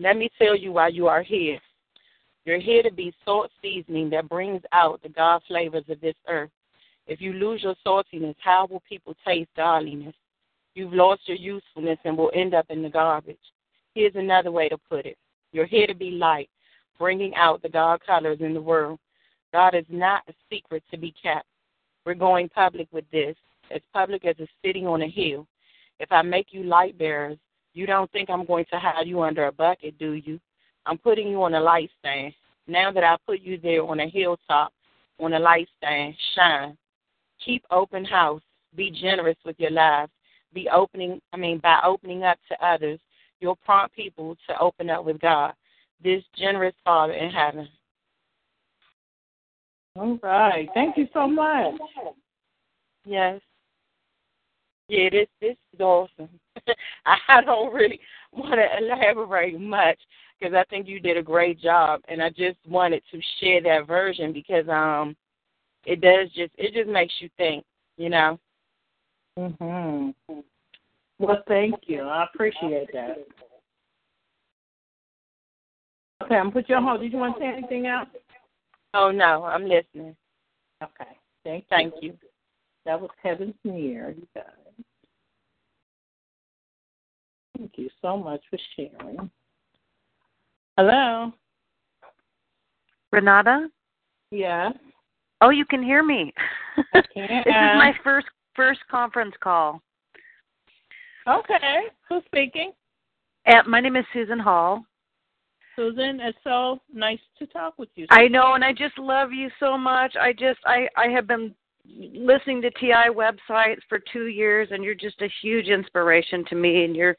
Let 0.00 0.16
me 0.16 0.30
tell 0.36 0.56
you 0.56 0.72
why 0.72 0.88
you 0.88 1.06
are 1.06 1.22
here. 1.22 1.60
You're 2.44 2.58
here 2.58 2.82
to 2.82 2.92
be 2.92 3.14
salt 3.24 3.52
seasoning 3.62 4.10
that 4.10 4.28
brings 4.28 4.62
out 4.72 5.00
the 5.04 5.10
God 5.10 5.42
flavors 5.46 5.84
of 5.88 6.00
this 6.00 6.16
earth. 6.28 6.50
If 7.06 7.20
you 7.20 7.34
lose 7.34 7.62
your 7.62 7.76
saltiness, 7.86 8.34
how 8.42 8.66
will 8.68 8.82
people 8.88 9.14
taste 9.24 9.50
godliness? 9.56 10.16
You've 10.74 10.92
lost 10.92 11.20
your 11.26 11.36
usefulness 11.36 12.00
and 12.04 12.18
will 12.18 12.32
end 12.34 12.52
up 12.52 12.66
in 12.68 12.82
the 12.82 12.90
garbage. 12.90 13.38
Here's 13.94 14.16
another 14.16 14.50
way 14.50 14.68
to 14.68 14.76
put 14.90 15.06
it 15.06 15.16
You're 15.52 15.66
here 15.66 15.86
to 15.86 15.94
be 15.94 16.12
light, 16.12 16.48
bringing 16.98 17.34
out 17.34 17.62
the 17.62 17.68
God 17.68 18.00
colors 18.04 18.38
in 18.40 18.54
the 18.54 18.60
world. 18.60 18.98
God 19.52 19.74
is 19.74 19.84
not 19.88 20.22
a 20.28 20.32
secret 20.50 20.82
to 20.90 20.96
be 20.96 21.14
kept. 21.22 21.46
We're 22.04 22.14
going 22.14 22.48
public 22.48 22.88
with 22.90 23.04
this, 23.12 23.36
as 23.70 23.82
public 23.92 24.24
as 24.24 24.36
a 24.40 24.46
sitting 24.64 24.86
on 24.86 25.02
a 25.02 25.08
hill. 25.08 25.46
If 26.00 26.10
I 26.10 26.22
make 26.22 26.48
you 26.50 26.64
light 26.64 26.98
bearers, 26.98 27.38
you 27.74 27.86
don't 27.86 28.10
think 28.12 28.28
I'm 28.28 28.44
going 28.44 28.64
to 28.72 28.78
hide 28.78 29.06
you 29.06 29.22
under 29.22 29.46
a 29.46 29.52
bucket, 29.52 29.98
do 29.98 30.12
you? 30.12 30.40
I'm 30.86 30.98
putting 30.98 31.28
you 31.28 31.42
on 31.42 31.54
a 31.54 31.60
light 31.60 31.90
stand. 32.00 32.34
Now 32.66 32.90
that 32.92 33.04
I 33.04 33.16
put 33.26 33.40
you 33.40 33.58
there 33.58 33.84
on 33.84 34.00
a 34.00 34.08
hilltop, 34.08 34.72
on 35.20 35.34
a 35.34 35.38
light 35.38 35.68
stand, 35.78 36.14
shine. 36.34 36.76
Keep 37.44 37.64
open 37.70 38.04
house. 38.04 38.42
Be 38.74 38.90
generous 38.90 39.36
with 39.44 39.56
your 39.58 39.70
lives. 39.70 40.10
Be 40.54 40.68
opening, 40.70 41.20
I 41.32 41.36
mean, 41.36 41.58
by 41.58 41.78
opening 41.84 42.24
up 42.24 42.38
to 42.48 42.66
others, 42.66 42.98
you'll 43.42 43.56
prompt 43.56 43.94
people 43.94 44.36
to 44.48 44.58
open 44.58 44.88
up 44.88 45.04
with 45.04 45.20
God, 45.20 45.52
this 46.02 46.22
generous 46.38 46.74
Father 46.84 47.12
in 47.12 47.30
heaven. 47.30 47.68
All 49.96 50.18
right. 50.22 50.68
Thank 50.72 50.96
you 50.96 51.06
so 51.12 51.26
much. 51.26 51.74
Yes. 53.04 53.40
Yeah, 54.88 55.10
this 55.10 55.28
this 55.40 55.56
is 55.74 55.80
awesome. 55.80 56.28
I 57.06 57.40
don't 57.44 57.74
really 57.74 58.00
want 58.32 58.54
to 58.54 58.78
elaborate 58.78 59.60
much 59.60 59.98
because 60.38 60.54
I 60.54 60.64
think 60.70 60.86
you 60.86 61.00
did 61.00 61.16
a 61.16 61.22
great 61.22 61.60
job, 61.60 62.00
and 62.08 62.22
I 62.22 62.30
just 62.30 62.58
wanted 62.66 63.02
to 63.10 63.20
share 63.40 63.62
that 63.62 63.86
version 63.86 64.32
because 64.32 64.68
um, 64.68 65.16
it 65.84 66.00
does 66.00 66.28
just 66.34 66.52
it 66.56 66.74
just 66.74 66.88
makes 66.88 67.14
you 67.20 67.28
think, 67.36 67.64
you 67.96 68.08
know. 68.08 68.38
Mhm. 69.38 70.14
Well, 71.22 71.42
thank 71.46 71.76
you. 71.86 72.02
I 72.02 72.24
appreciate 72.24 72.88
that. 72.92 73.18
Okay, 76.24 76.34
I'm 76.34 76.50
put 76.50 76.68
you 76.68 76.74
on 76.74 76.82
hold. 76.82 77.00
Did 77.00 77.12
you 77.12 77.18
want 77.18 77.36
to 77.36 77.40
say 77.40 77.46
anything 77.46 77.86
else? 77.86 78.08
Oh 78.94 79.10
no, 79.10 79.44
I'm 79.44 79.62
listening. 79.62 80.16
Okay. 80.82 81.10
Thank 81.44 81.64
you. 81.64 81.66
Thank 81.70 81.94
you. 82.00 82.14
That 82.84 83.00
was 83.00 83.10
Heaven's 83.22 83.54
Near, 83.64 84.10
you 84.10 84.26
guys. 84.34 84.44
Thank 87.56 87.72
you 87.76 87.88
so 88.00 88.16
much 88.16 88.40
for 88.50 88.58
sharing. 88.74 89.30
Hello. 90.76 91.32
Renata? 93.12 93.68
Yeah. 94.32 94.70
Oh, 95.40 95.50
you 95.50 95.64
can 95.64 95.82
hear 95.82 96.02
me. 96.02 96.32
I 96.76 96.82
this 97.14 97.42
is 97.46 97.52
uh, 97.54 97.76
my 97.76 97.92
first 98.02 98.26
first 98.56 98.80
conference 98.90 99.34
call. 99.40 99.80
Okay. 101.26 101.82
Who's 102.08 102.22
speaking? 102.26 102.72
Uh, 103.46 103.62
my 103.66 103.80
name 103.80 103.96
is 103.96 104.04
Susan 104.12 104.38
Hall. 104.38 104.84
Susan, 105.76 106.20
it's 106.20 106.38
so 106.44 106.80
nice 106.92 107.18
to 107.38 107.46
talk 107.46 107.74
with 107.78 107.88
you. 107.94 108.06
I 108.10 108.28
know, 108.28 108.54
and 108.54 108.64
I 108.64 108.72
just 108.72 108.98
love 108.98 109.32
you 109.32 109.48
so 109.58 109.78
much. 109.78 110.14
I 110.20 110.32
just 110.32 110.60
I 110.66 110.88
I 110.96 111.08
have 111.08 111.26
been 111.26 111.54
listening 111.86 112.60
to 112.62 112.70
TI 112.72 113.08
websites 113.10 113.80
for 113.88 113.98
two 114.12 114.26
years, 114.26 114.68
and 114.70 114.84
you're 114.84 114.94
just 114.94 115.20
a 115.22 115.28
huge 115.42 115.68
inspiration 115.68 116.44
to 116.50 116.54
me. 116.54 116.84
And 116.84 116.94
your 116.94 117.16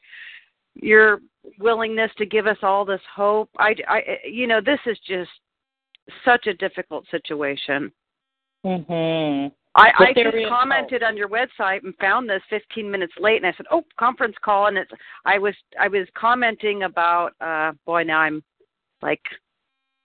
your 0.74 1.20
willingness 1.58 2.10
to 2.18 2.26
give 2.26 2.46
us 2.46 2.58
all 2.62 2.84
this 2.84 3.00
hope. 3.14 3.50
I 3.58 3.74
I 3.88 4.00
you 4.24 4.46
know 4.46 4.60
this 4.60 4.80
is 4.86 4.98
just 5.06 5.30
such 6.24 6.46
a 6.46 6.54
difficult 6.54 7.06
situation. 7.10 7.92
Mhm. 8.64 9.52
I, 9.76 9.90
I 9.98 10.12
just 10.14 10.36
commented 10.48 11.02
on 11.02 11.16
your 11.16 11.28
website 11.28 11.82
and 11.82 11.94
found 11.96 12.28
this 12.28 12.42
15 12.48 12.88
minutes 12.88 13.12
late, 13.18 13.38
and 13.38 13.46
I 13.46 13.52
said, 13.56 13.66
"Oh, 13.70 13.82
conference 13.98 14.36
call." 14.44 14.68
And 14.68 14.78
it's 14.78 14.90
I 15.24 15.38
was 15.38 15.54
I 15.80 15.88
was 15.88 16.06
commenting 16.16 16.84
about 16.84 17.32
uh 17.40 17.72
boy 17.84 18.04
now 18.04 18.20
I'm 18.20 18.42
like 19.02 19.20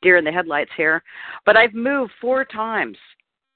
deer 0.01 0.17
in 0.17 0.23
the 0.23 0.31
headlights 0.31 0.71
here, 0.75 1.03
but 1.45 1.55
I've 1.55 1.73
moved 1.73 2.11
four 2.19 2.45
times, 2.45 2.97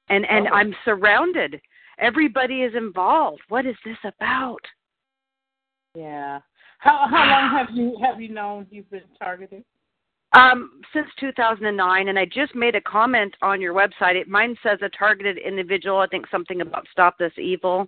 and 0.10 0.26
and 0.30 0.48
Oh. 0.48 0.54
I'm 0.54 0.76
surrounded. 0.86 1.60
Everybody 2.00 2.62
is 2.62 2.76
involved. 2.76 3.42
What 3.50 3.66
is 3.66 3.76
this 3.84 3.98
about? 4.04 4.62
Yeah. 5.96 6.40
How 6.78 7.08
how 7.10 7.26
long 7.28 7.58
have 7.58 7.76
you 7.76 7.98
have 8.04 8.22
you 8.22 8.30
known 8.30 8.68
you've 8.70 8.90
been 8.92 9.02
targeted? 9.18 9.64
Um, 10.34 10.82
since 10.94 11.08
2009, 11.20 12.08
and 12.08 12.20
I 12.20 12.26
just 12.26 12.56
made 12.56 12.76
a 12.76 12.82
comment 12.82 13.36
on 13.42 13.62
your 13.62 13.74
website. 13.74 14.16
It 14.16 14.28
mine 14.28 14.56
says 14.64 14.80
a 14.82 14.90
targeted 14.90 15.38
individual. 15.38 16.00
I 16.00 16.08
think 16.08 16.26
something 16.30 16.62
about 16.62 16.88
stop 16.92 17.18
this 17.18 17.34
evil. 17.38 17.88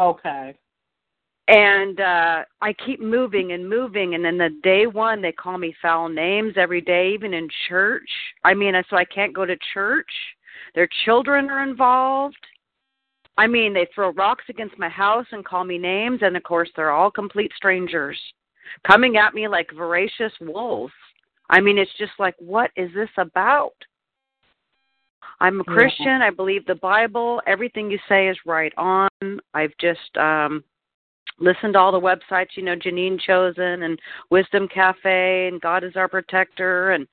Okay. 0.00 0.54
and 1.48 2.00
uh 2.00 2.44
I 2.60 2.72
keep 2.84 3.00
moving 3.00 3.52
and 3.52 3.68
moving 3.68 4.14
and 4.14 4.24
then 4.24 4.38
the 4.38 4.50
day 4.62 4.86
one 4.86 5.20
they 5.22 5.32
call 5.32 5.58
me 5.58 5.74
foul 5.82 6.08
names 6.08 6.54
every 6.56 6.80
day 6.80 7.12
even 7.14 7.34
in 7.34 7.48
church. 7.68 8.08
I 8.44 8.54
mean 8.54 8.74
so 8.90 8.96
I 8.96 9.04
can't 9.04 9.34
go 9.34 9.44
to 9.44 9.56
church. 9.72 10.10
Their 10.74 10.88
children 11.04 11.50
are 11.50 11.62
involved. 11.62 12.36
I 13.36 13.46
mean 13.46 13.72
they 13.72 13.88
throw 13.94 14.10
rocks 14.10 14.44
against 14.48 14.78
my 14.78 14.88
house 14.88 15.26
and 15.32 15.44
call 15.44 15.64
me 15.64 15.78
names 15.78 16.20
and 16.22 16.36
of 16.36 16.42
course 16.42 16.70
they're 16.76 16.92
all 16.92 17.10
complete 17.10 17.52
strangers 17.56 18.18
coming 18.86 19.16
at 19.16 19.34
me 19.34 19.48
like 19.48 19.70
voracious 19.74 20.32
wolves. 20.40 20.92
I 21.50 21.60
mean 21.60 21.78
it's 21.78 21.90
just 21.98 22.12
like 22.18 22.34
what 22.38 22.70
is 22.76 22.90
this 22.94 23.10
about? 23.16 23.74
I'm 25.40 25.60
a 25.60 25.64
Christian. 25.64 26.20
I 26.22 26.30
believe 26.30 26.66
the 26.66 26.74
Bible. 26.76 27.40
Everything 27.46 27.90
you 27.90 27.98
say 28.08 28.28
is 28.28 28.36
right 28.44 28.72
on. 28.76 29.08
I've 29.54 29.76
just 29.80 30.16
um 30.16 30.64
listened 31.38 31.74
to 31.74 31.78
all 31.78 31.92
the 31.92 32.00
websites, 32.00 32.56
you 32.56 32.64
know, 32.64 32.74
Janine 32.74 33.20
Chosen 33.20 33.84
and 33.84 33.98
Wisdom 34.30 34.66
Cafe 34.72 35.48
and 35.48 35.60
God 35.60 35.84
is 35.84 35.94
Our 35.94 36.08
Protector 36.08 36.92
and 36.92 37.06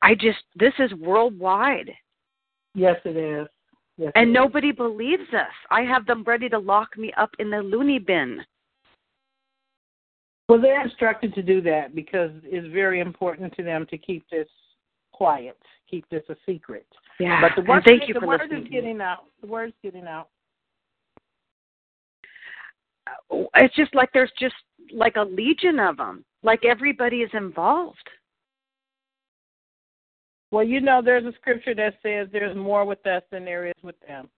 I 0.00 0.14
just 0.14 0.38
this 0.56 0.72
is 0.78 0.92
worldwide 0.94 1.90
Yes, 2.74 2.96
it 3.04 3.16
is. 3.16 3.46
Yes, 3.96 4.12
and 4.16 4.28
it 4.28 4.30
is. 4.30 4.34
nobody 4.34 4.72
believes 4.72 5.32
us. 5.32 5.52
I 5.70 5.82
have 5.82 6.06
them 6.06 6.24
ready 6.24 6.48
to 6.48 6.58
lock 6.58 6.98
me 6.98 7.12
up 7.16 7.30
in 7.38 7.50
the 7.50 7.58
loony 7.58 7.98
bin. 7.98 8.40
Well, 10.48 10.60
they're 10.60 10.82
instructed 10.82 11.34
to 11.34 11.42
do 11.42 11.60
that 11.62 11.94
because 11.94 12.30
it's 12.44 12.66
very 12.72 13.00
important 13.00 13.54
to 13.56 13.62
them 13.62 13.86
to 13.90 13.96
keep 13.96 14.28
this 14.30 14.48
quiet, 15.12 15.58
keep 15.90 16.08
this 16.10 16.22
a 16.28 16.36
secret. 16.44 16.86
Yeah. 17.18 17.40
But 17.40 17.52
the 17.54 17.60
and 17.60 17.68
word, 17.68 17.82
thank 17.86 18.08
you 18.08 18.14
the 18.14 18.20
for 18.20 18.26
word 18.26 18.40
listening. 18.42 18.64
is 18.64 18.68
getting 18.68 19.00
out. 19.00 19.24
The 19.40 19.46
word's 19.46 19.74
getting 19.82 20.06
out. 20.06 20.28
It's 23.54 23.74
just 23.74 23.94
like 23.94 24.10
there's 24.12 24.32
just 24.38 24.54
like 24.92 25.16
a 25.16 25.22
legion 25.22 25.78
of 25.78 25.96
them. 25.96 26.24
Like 26.42 26.64
everybody 26.64 27.18
is 27.18 27.30
involved. 27.32 28.08
Well, 30.50 30.64
you 30.64 30.80
know, 30.80 31.02
there's 31.04 31.24
a 31.24 31.32
scripture 31.32 31.74
that 31.74 31.94
says 32.02 32.28
there's 32.32 32.56
more 32.56 32.84
with 32.84 33.04
us 33.06 33.22
than 33.32 33.44
there 33.44 33.66
is 33.66 33.74
with 33.82 33.96
them. 34.06 34.28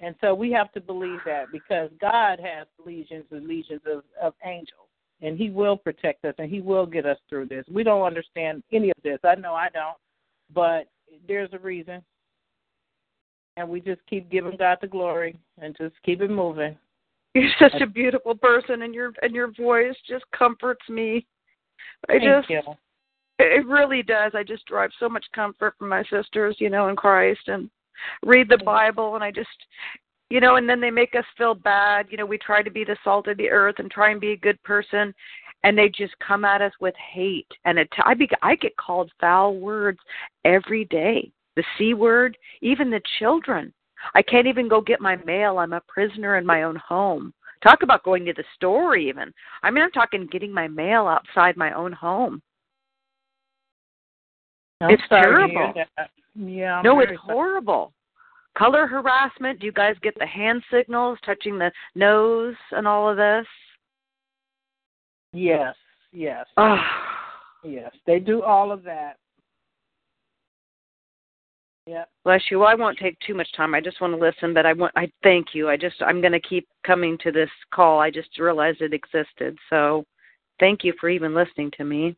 And 0.00 0.14
so 0.20 0.34
we 0.34 0.50
have 0.52 0.72
to 0.72 0.80
believe 0.80 1.20
that 1.26 1.46
because 1.52 1.90
God 2.00 2.40
has 2.40 2.66
legions 2.84 3.26
and 3.30 3.46
legions 3.46 3.82
of, 3.86 4.02
of 4.20 4.34
angels, 4.44 4.88
and 5.22 5.36
He 5.38 5.50
will 5.50 5.76
protect 5.76 6.24
us 6.24 6.34
and 6.38 6.50
He 6.50 6.60
will 6.60 6.86
get 6.86 7.06
us 7.06 7.18
through 7.28 7.46
this. 7.46 7.64
We 7.70 7.82
don't 7.82 8.02
understand 8.06 8.62
any 8.72 8.90
of 8.90 8.96
this. 9.02 9.18
I 9.24 9.34
know 9.34 9.54
I 9.54 9.68
don't, 9.72 9.96
but 10.54 10.88
there's 11.28 11.50
a 11.52 11.58
reason. 11.58 12.02
and 13.56 13.68
we 13.68 13.80
just 13.80 14.00
keep 14.08 14.30
giving 14.30 14.56
God 14.56 14.78
the 14.80 14.86
glory 14.86 15.36
and 15.60 15.76
just 15.76 15.94
keep 16.04 16.20
it 16.20 16.30
moving. 16.30 16.76
You're 17.34 17.50
such 17.60 17.80
a 17.80 17.86
beautiful 17.86 18.34
person, 18.34 18.82
and 18.82 18.94
your 18.94 19.12
and 19.22 19.34
your 19.34 19.52
voice 19.52 19.94
just 20.08 20.24
comforts 20.36 20.88
me. 20.88 21.26
I 22.08 22.14
Thank 22.18 22.24
just 22.24 22.50
you. 22.50 22.62
it 23.38 23.66
really 23.66 24.02
does. 24.02 24.32
I 24.34 24.42
just 24.42 24.66
derive 24.66 24.90
so 24.98 25.08
much 25.08 25.24
comfort 25.34 25.74
from 25.78 25.88
my 25.90 26.02
sisters, 26.10 26.56
you 26.58 26.70
know, 26.70 26.88
in 26.88 26.96
Christ, 26.96 27.42
and 27.46 27.70
read 28.24 28.48
the 28.48 28.58
Bible, 28.64 29.14
and 29.14 29.22
I 29.22 29.30
just, 29.30 29.48
you 30.30 30.40
know, 30.40 30.56
and 30.56 30.68
then 30.68 30.80
they 30.80 30.90
make 30.90 31.14
us 31.16 31.24
feel 31.36 31.54
bad. 31.54 32.06
You 32.08 32.16
know, 32.16 32.24
we 32.24 32.38
try 32.38 32.62
to 32.62 32.70
be 32.70 32.84
the 32.84 32.96
salt 33.02 33.26
of 33.26 33.36
the 33.36 33.50
earth 33.50 33.76
and 33.78 33.90
try 33.90 34.10
and 34.10 34.20
be 34.20 34.32
a 34.32 34.36
good 34.36 34.62
person, 34.62 35.12
and 35.64 35.76
they 35.76 35.88
just 35.88 36.14
come 36.26 36.44
at 36.44 36.62
us 36.62 36.72
with 36.80 36.94
hate. 37.12 37.50
And 37.64 37.78
it, 37.78 37.88
I 38.04 38.14
be, 38.14 38.28
I 38.40 38.54
get 38.54 38.76
called 38.76 39.10
foul 39.20 39.56
words 39.56 39.98
every 40.44 40.84
day. 40.86 41.30
The 41.56 41.64
c 41.76 41.94
word, 41.94 42.38
even 42.62 42.90
the 42.90 43.02
children. 43.18 43.72
I 44.14 44.22
can't 44.22 44.46
even 44.46 44.68
go 44.68 44.80
get 44.80 45.00
my 45.00 45.16
mail. 45.26 45.58
I'm 45.58 45.74
a 45.74 45.82
prisoner 45.88 46.38
in 46.38 46.46
my 46.46 46.62
own 46.62 46.76
home. 46.76 47.34
Talk 47.62 47.82
about 47.82 48.04
going 48.04 48.24
to 48.24 48.32
the 48.32 48.44
store, 48.54 48.96
even. 48.96 49.34
I 49.62 49.70
mean, 49.70 49.84
I'm 49.84 49.90
talking 49.90 50.26
getting 50.32 50.52
my 50.52 50.68
mail 50.68 51.06
outside 51.06 51.56
my 51.56 51.72
own 51.72 51.92
home. 51.92 52.40
I'm 54.80 54.90
It's 54.90 55.02
terrible. 55.10 55.74
Yeah. 56.34 56.76
I'm 56.76 56.84
no, 56.84 57.00
it's 57.00 57.12
horrible. 57.20 57.92
Color 58.56 58.86
harassment. 58.86 59.60
Do 59.60 59.66
you 59.66 59.72
guys 59.72 59.94
get 60.02 60.18
the 60.18 60.26
hand 60.26 60.62
signals, 60.72 61.18
touching 61.24 61.58
the 61.58 61.70
nose, 61.94 62.54
and 62.72 62.86
all 62.86 63.08
of 63.08 63.16
this? 63.16 63.46
Yes, 65.32 65.74
yes, 66.12 66.46
Oh, 66.56 66.76
yes. 67.64 67.92
They 68.06 68.18
do 68.18 68.42
all 68.42 68.72
of 68.72 68.82
that. 68.82 69.16
Yep. 71.86 72.08
bless 72.24 72.42
you. 72.50 72.60
Well, 72.60 72.68
I 72.68 72.74
won't 72.74 72.98
take 72.98 73.18
too 73.20 73.34
much 73.34 73.48
time. 73.56 73.74
I 73.74 73.80
just 73.80 74.00
want 74.00 74.12
to 74.12 74.18
listen, 74.20 74.52
but 74.54 74.66
I 74.66 74.72
want. 74.72 74.92
I 74.96 75.10
thank 75.22 75.48
you. 75.54 75.68
I 75.68 75.76
just. 75.76 75.96
I'm 76.02 76.20
going 76.20 76.32
to 76.32 76.40
keep 76.40 76.68
coming 76.86 77.16
to 77.22 77.32
this 77.32 77.48
call. 77.72 77.98
I 78.00 78.10
just 78.10 78.38
realized 78.38 78.80
it 78.80 78.92
existed. 78.92 79.56
So, 79.70 80.04
thank 80.60 80.84
you 80.84 80.92
for 81.00 81.08
even 81.08 81.34
listening 81.34 81.70
to 81.78 81.84
me. 81.84 82.16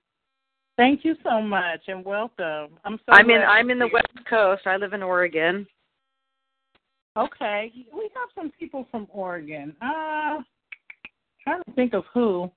Thank 0.76 1.04
you 1.04 1.14
so 1.22 1.40
much 1.40 1.80
and 1.88 2.04
welcome. 2.04 2.70
I'm 2.84 2.98
so 3.06 3.12
I'm 3.12 3.30
in. 3.30 3.40
I'm 3.42 3.70
in 3.70 3.78
the. 3.78 3.88
West 3.92 4.26
Coast. 4.28 4.62
I 4.66 4.76
live 4.76 4.94
in 4.94 5.02
Oregon. 5.02 5.66
Okay, 7.16 7.70
we 7.94 8.11
have 8.14 8.29
some 8.35 8.51
people 8.59 8.87
from 8.90 9.07
Oregon. 9.11 9.77
Uh, 9.83 10.40
trying 11.44 11.62
to 11.64 11.72
think 11.75 11.92
of 11.92 12.05
who. 12.12 12.51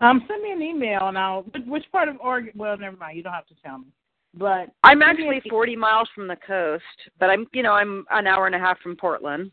Um, 0.00 0.24
send 0.26 0.42
me 0.42 0.50
an 0.50 0.62
email 0.62 1.08
and 1.08 1.18
I'll. 1.18 1.42
Which, 1.42 1.62
which 1.66 1.84
part 1.92 2.08
of 2.08 2.16
Oregon? 2.20 2.52
Well, 2.56 2.76
never 2.76 2.96
mind. 2.96 3.16
You 3.16 3.22
don't 3.22 3.32
have 3.32 3.46
to 3.46 3.54
tell 3.64 3.78
me. 3.78 3.86
But 4.34 4.70
I'm 4.82 5.00
send 5.00 5.18
me 5.18 5.28
an 5.28 5.34
actually 5.36 5.50
40 5.50 5.76
miles 5.76 6.08
from 6.14 6.26
the 6.26 6.36
coast, 6.44 6.82
but 7.20 7.30
I'm. 7.30 7.46
You 7.52 7.62
know, 7.62 7.72
I'm 7.72 8.04
an 8.10 8.26
hour 8.26 8.46
and 8.46 8.54
a 8.54 8.58
half 8.58 8.80
from 8.80 8.96
Portland. 8.96 9.52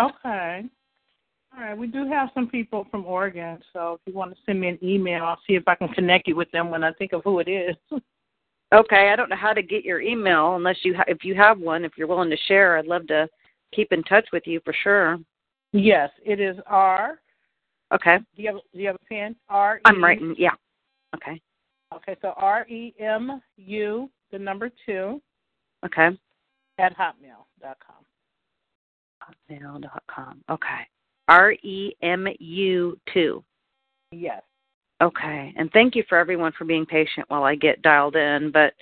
Okay. 0.00 0.64
All 1.56 1.64
right. 1.64 1.76
We 1.78 1.86
do 1.86 2.08
have 2.08 2.30
some 2.34 2.48
people 2.48 2.86
from 2.90 3.04
Oregon, 3.04 3.58
so 3.72 3.94
if 3.94 4.00
you 4.06 4.18
want 4.18 4.34
to 4.34 4.40
send 4.46 4.60
me 4.60 4.68
an 4.68 4.78
email, 4.82 5.24
I'll 5.24 5.40
see 5.46 5.54
if 5.54 5.66
I 5.68 5.76
can 5.76 5.88
connect 5.88 6.26
you 6.26 6.34
with 6.34 6.50
them 6.50 6.70
when 6.70 6.82
I 6.82 6.92
think 6.92 7.12
of 7.12 7.22
who 7.22 7.38
it 7.38 7.48
is. 7.48 7.76
Okay, 8.74 9.10
I 9.10 9.16
don't 9.16 9.30
know 9.30 9.36
how 9.36 9.52
to 9.54 9.62
get 9.62 9.84
your 9.84 10.00
email 10.00 10.56
unless 10.56 10.76
you 10.84 10.94
ha- 10.94 11.04
if 11.08 11.24
you 11.24 11.34
have 11.34 11.58
one. 11.58 11.84
If 11.84 11.92
you're 11.96 12.06
willing 12.06 12.30
to 12.30 12.36
share, 12.48 12.76
I'd 12.76 12.86
love 12.86 13.06
to 13.06 13.26
keep 13.74 13.92
in 13.92 14.02
touch 14.04 14.26
with 14.32 14.46
you 14.46 14.60
for 14.64 14.74
sure. 14.82 15.18
yes, 15.72 16.10
it 16.24 16.38
is 16.40 16.56
R. 16.66 17.20
Okay, 17.94 18.18
Do 18.36 18.42
you 18.42 18.48
have 18.52 18.60
Do 18.74 18.78
you 18.80 18.86
have 18.88 18.96
a 18.96 19.04
pen? 19.08 19.34
R. 19.48 19.80
I'm 19.86 20.04
writing. 20.04 20.34
Yeah. 20.36 20.50
Okay. 21.16 21.40
Okay, 21.94 22.16
so 22.20 22.34
R 22.36 22.66
E 22.68 22.94
M 23.00 23.40
U, 23.56 24.10
the 24.30 24.38
number 24.38 24.70
two, 24.84 25.22
Okay. 25.86 26.08
at 26.78 26.94
hotmail 26.94 27.46
dot 27.62 27.78
com. 27.84 28.04
Hotmail.com. 29.22 30.42
Okay. 30.50 30.86
R 31.28 31.52
E 31.52 31.94
M 32.02 32.26
U 32.38 32.98
two. 33.14 33.42
Yes. 34.12 34.42
Okay. 35.00 35.54
And 35.56 35.70
thank 35.72 35.94
you 35.94 36.02
for 36.08 36.18
everyone 36.18 36.52
for 36.58 36.64
being 36.64 36.84
patient 36.84 37.28
while 37.28 37.44
I 37.44 37.54
get 37.54 37.82
dialed 37.82 38.16
in. 38.16 38.50
But 38.52 38.72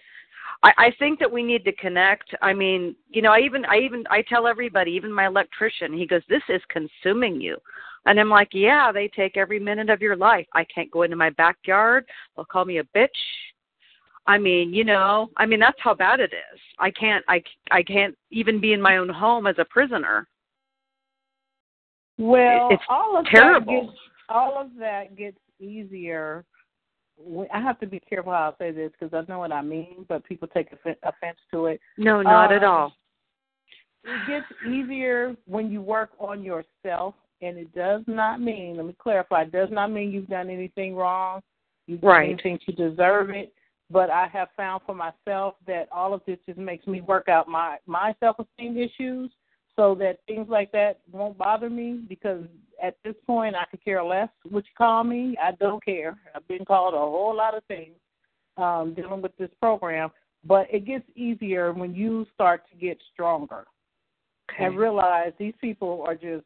I, 0.62 0.72
I 0.79 0.92
think 0.98 1.18
that 1.18 1.31
we 1.31 1.42
need 1.42 1.64
to 1.64 1.72
connect. 1.72 2.35
I 2.42 2.55
mean, 2.55 2.96
you 3.11 3.20
know, 3.22 3.33
I 3.33 3.40
even 3.40 3.64
I 3.66 3.79
even 3.79 4.05
I 4.11 4.22
tell 4.22 4.46
everybody, 4.46 4.92
even 4.92 5.12
my 5.12 5.26
electrician, 5.26 5.92
he 5.92 6.07
goes, 6.07 6.22
This 6.29 6.42
is 6.48 6.62
consuming 6.68 7.40
you. 7.40 7.59
And 8.07 8.18
I'm 8.18 8.31
like, 8.31 8.48
Yeah, 8.52 8.92
they 8.92 9.09
take 9.09 9.37
every 9.37 9.59
minute 9.61 9.90
of 9.90 10.00
your 10.00 10.16
life. 10.16 10.46
I 10.55 10.64
can't 10.64 10.90
go 10.90 11.02
into 11.02 11.16
my 11.16 11.31
backyard. 11.31 12.07
They'll 12.35 12.46
call 12.46 12.64
me 12.64 12.79
a 12.79 12.85
bitch. 12.85 13.09
I 14.26 14.38
mean, 14.38 14.74
you 14.74 14.85
know, 14.85 15.29
I 15.37 15.46
mean 15.46 15.61
that's 15.61 15.79
how 15.81 15.94
bad 15.94 16.20
it 16.20 16.33
is. 16.33 16.61
I 16.79 16.90
can't 16.90 17.24
I 17.29 17.42
I 17.70 17.83
can't 17.83 18.16
even 18.31 18.61
be 18.61 18.72
in 18.72 18.81
my 18.81 18.96
own 18.96 19.09
home 19.11 19.46
as 19.46 19.57
a 19.59 19.64
prisoner. 19.66 20.26
Well, 22.18 22.68
It's 22.70 22.83
all 22.88 23.18
of 23.18 23.26
terrible. 23.26 23.74
that 23.74 23.87
gets 23.87 23.98
all 24.31 24.61
of 24.61 24.70
that 24.79 25.16
gets 25.16 25.37
easier. 25.61 26.45
I 27.53 27.61
have 27.61 27.81
to 27.81 27.87
be 27.87 27.99
careful 28.01 28.33
how 28.33 28.55
I 28.55 28.64
say 28.64 28.71
this 28.73 28.92
because 28.99 29.14
I 29.14 29.31
know 29.31 29.38
what 29.38 29.53
I 29.53 29.62
mean, 29.62 30.05
but 30.09 30.25
people 30.25 30.49
take 30.49 30.73
offen- 30.73 30.97
offense 31.03 31.38
to 31.53 31.66
it. 31.66 31.81
No, 31.97 32.23
not 32.23 32.53
at 32.53 32.62
Um, 32.62 32.71
all. 32.71 32.92
It 34.05 34.27
gets 34.27 34.47
easier 34.62 35.35
when 35.47 35.71
you 35.71 35.81
work 35.81 36.11
on 36.21 36.42
yourself, 36.42 37.14
and 37.40 37.59
it 37.59 37.75
does 37.75 38.03
not 38.07 38.40
mean. 38.40 38.77
Let 38.77 38.87
me 38.87 38.95
clarify. 38.99 39.42
It 39.42 39.53
does 39.53 39.71
not 39.71 39.90
mean 39.90 40.12
you've 40.12 40.29
done 40.29 40.51
anything 40.51 40.95
wrong. 40.95 41.42
Done 41.88 41.99
Right. 42.03 42.31
anything 42.31 42.59
to 42.66 42.73
deserve 42.73 43.31
it. 43.31 43.53
But 43.88 44.11
I 44.11 44.27
have 44.27 44.51
found 44.57 44.83
for 44.83 44.95
myself 44.95 45.57
that 45.66 45.88
all 45.92 46.12
of 46.12 46.25
this 46.25 46.38
just 46.47 46.59
makes 46.59 46.87
me 46.87 47.01
work 47.01 47.29
out 47.29 47.49
my 47.49 47.79
my 47.87 48.14
self 48.19 48.38
esteem 48.38 48.77
issues, 48.77 49.33
so 49.77 49.95
that 49.97 50.19
things 50.27 50.49
like 50.49 50.73
that 50.73 51.01
won't 51.12 51.38
bother 51.38 51.71
me. 51.71 52.01
Because 52.09 52.45
at 52.82 52.96
this 53.04 53.14
point, 53.26 53.56
I 53.56 53.64
could 53.70 53.84
care 53.84 54.02
less 54.02 54.28
what 54.48 54.64
you 54.64 54.70
call 54.76 55.04
me. 55.04 55.36
I 55.42 55.52
don't 55.52 55.84
care. 55.84 56.16
I've 56.34 56.46
been 56.48 56.64
called 56.64 56.94
a 56.94 56.98
whole 56.98 57.34
lot 57.34 57.56
of 57.56 57.64
things 57.64 57.96
um, 58.56 58.94
dealing 58.94 59.22
with 59.22 59.36
this 59.36 59.50
program, 59.60 60.10
but 60.44 60.66
it 60.70 60.84
gets 60.84 61.04
easier 61.14 61.72
when 61.72 61.94
you 61.94 62.26
start 62.34 62.62
to 62.70 62.76
get 62.76 62.98
stronger 63.12 63.64
and 64.58 64.76
realize 64.76 65.32
these 65.38 65.54
people 65.60 66.04
are 66.06 66.14
just 66.14 66.44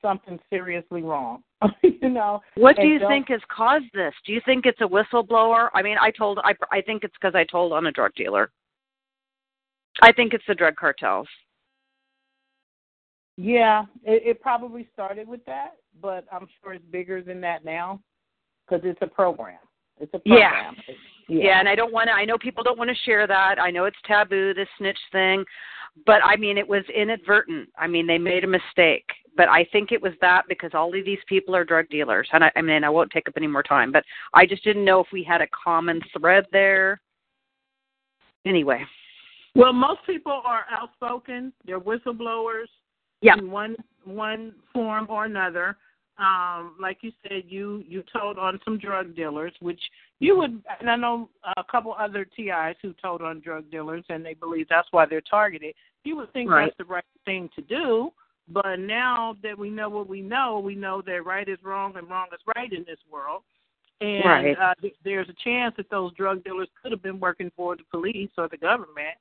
something 0.00 0.38
seriously 0.48 1.02
wrong. 1.02 1.42
you 1.82 2.08
know. 2.08 2.40
What 2.56 2.76
do 2.76 2.86
you 2.86 3.00
think 3.08 3.28
has 3.28 3.40
caused 3.54 3.86
this? 3.94 4.14
Do 4.26 4.32
you 4.32 4.40
think 4.44 4.66
it's 4.66 4.80
a 4.80 4.84
whistleblower? 4.84 5.68
I 5.74 5.82
mean, 5.82 5.96
I 6.00 6.10
told 6.10 6.38
I 6.44 6.54
I 6.70 6.80
think 6.80 7.04
it's 7.04 7.14
because 7.20 7.34
I 7.34 7.44
told 7.44 7.72
on 7.72 7.86
a 7.86 7.92
drug 7.92 8.12
dealer. 8.14 8.50
I 10.00 10.12
think 10.12 10.32
it's 10.32 10.44
the 10.48 10.54
drug 10.54 10.76
cartels. 10.76 11.28
Yeah, 13.42 13.86
it, 14.04 14.22
it 14.24 14.40
probably 14.40 14.88
started 14.92 15.26
with 15.26 15.44
that, 15.46 15.72
but 16.00 16.26
I'm 16.30 16.46
sure 16.62 16.74
it's 16.74 16.84
bigger 16.92 17.20
than 17.22 17.40
that 17.40 17.64
now 17.64 18.00
because 18.64 18.82
it's 18.84 19.00
a 19.02 19.06
program. 19.08 19.58
It's 19.98 20.14
a 20.14 20.20
Yeah. 20.24 20.50
program. 20.50 20.76
Yeah. 21.28 21.58
and 21.58 21.68
I 21.68 21.74
don't 21.74 21.92
want 21.92 22.06
to. 22.06 22.12
I 22.12 22.24
know 22.24 22.38
people 22.38 22.62
don't 22.62 22.78
want 22.78 22.90
to 22.90 22.96
share 23.04 23.26
that. 23.26 23.58
I 23.60 23.70
know 23.72 23.84
it's 23.86 23.96
taboo, 24.06 24.54
this 24.54 24.68
snitch 24.78 24.98
thing, 25.10 25.44
but 26.06 26.20
I 26.24 26.36
mean, 26.36 26.56
it 26.56 26.68
was 26.68 26.84
inadvertent. 26.94 27.68
I 27.76 27.88
mean, 27.88 28.06
they 28.06 28.18
made 28.18 28.44
a 28.44 28.46
mistake, 28.46 29.06
but 29.36 29.48
I 29.48 29.64
think 29.72 29.90
it 29.90 30.00
was 30.00 30.12
that 30.20 30.42
because 30.48 30.70
all 30.72 30.96
of 30.96 31.04
these 31.04 31.18
people 31.28 31.56
are 31.56 31.64
drug 31.64 31.88
dealers, 31.88 32.28
and 32.32 32.44
I, 32.44 32.52
I 32.54 32.62
mean, 32.62 32.84
I 32.84 32.90
won't 32.90 33.10
take 33.10 33.26
up 33.28 33.34
any 33.36 33.48
more 33.48 33.62
time, 33.64 33.90
but 33.90 34.04
I 34.34 34.46
just 34.46 34.62
didn't 34.62 34.84
know 34.84 35.00
if 35.00 35.08
we 35.12 35.24
had 35.24 35.40
a 35.40 35.48
common 35.48 36.00
thread 36.16 36.46
there. 36.52 37.00
Anyway, 38.46 38.84
Well, 39.56 39.72
most 39.72 40.00
people 40.06 40.42
are 40.44 40.64
outspoken. 40.70 41.52
They're 41.64 41.80
whistleblowers 41.80 42.66
Yeah. 43.22 43.38
in 43.38 43.50
one 43.50 43.76
one 44.04 44.54
form 44.72 45.06
or 45.08 45.24
another. 45.24 45.76
Um, 46.18 46.76
like 46.80 46.98
you 47.00 47.10
said, 47.22 47.44
you 47.48 47.82
you 47.88 48.04
told 48.12 48.38
on 48.38 48.60
some 48.64 48.78
drug 48.78 49.16
dealers, 49.16 49.54
which 49.60 49.80
you 50.20 50.36
would, 50.36 50.62
and 50.80 50.90
I 50.90 50.96
know 50.96 51.30
a 51.56 51.64
couple 51.64 51.94
other 51.98 52.24
TIs 52.24 52.76
who 52.82 52.92
told 53.00 53.22
on 53.22 53.40
drug 53.40 53.70
dealers, 53.70 54.04
and 54.10 54.24
they 54.24 54.34
believe 54.34 54.66
that's 54.68 54.88
why 54.90 55.06
they're 55.06 55.22
targeted. 55.22 55.74
You 56.04 56.16
would 56.16 56.32
think 56.32 56.50
Right. 56.50 56.66
that's 56.66 56.76
the 56.76 56.84
right 56.84 57.04
thing 57.24 57.48
to 57.56 57.62
do, 57.62 58.12
but 58.48 58.78
now 58.78 59.36
that 59.42 59.56
we 59.56 59.70
know 59.70 59.88
what 59.88 60.08
we 60.08 60.20
know, 60.20 60.58
we 60.58 60.74
know 60.74 61.00
that 61.02 61.24
right 61.24 61.48
is 61.48 61.62
wrong 61.62 61.96
and 61.96 62.08
wrong 62.10 62.26
is 62.32 62.40
right 62.56 62.72
in 62.72 62.84
this 62.84 63.00
world. 63.10 63.42
And 64.00 64.24
Right. 64.24 64.58
uh, 64.58 64.74
th- 64.80 64.96
there's 65.04 65.28
a 65.28 65.32
chance 65.34 65.74
that 65.76 65.88
those 65.88 66.12
drug 66.14 66.42
dealers 66.44 66.68
could 66.82 66.90
have 66.92 67.02
been 67.02 67.20
working 67.20 67.50
for 67.56 67.76
the 67.76 67.84
police 67.84 68.30
or 68.36 68.48
the 68.48 68.56
government. 68.58 69.16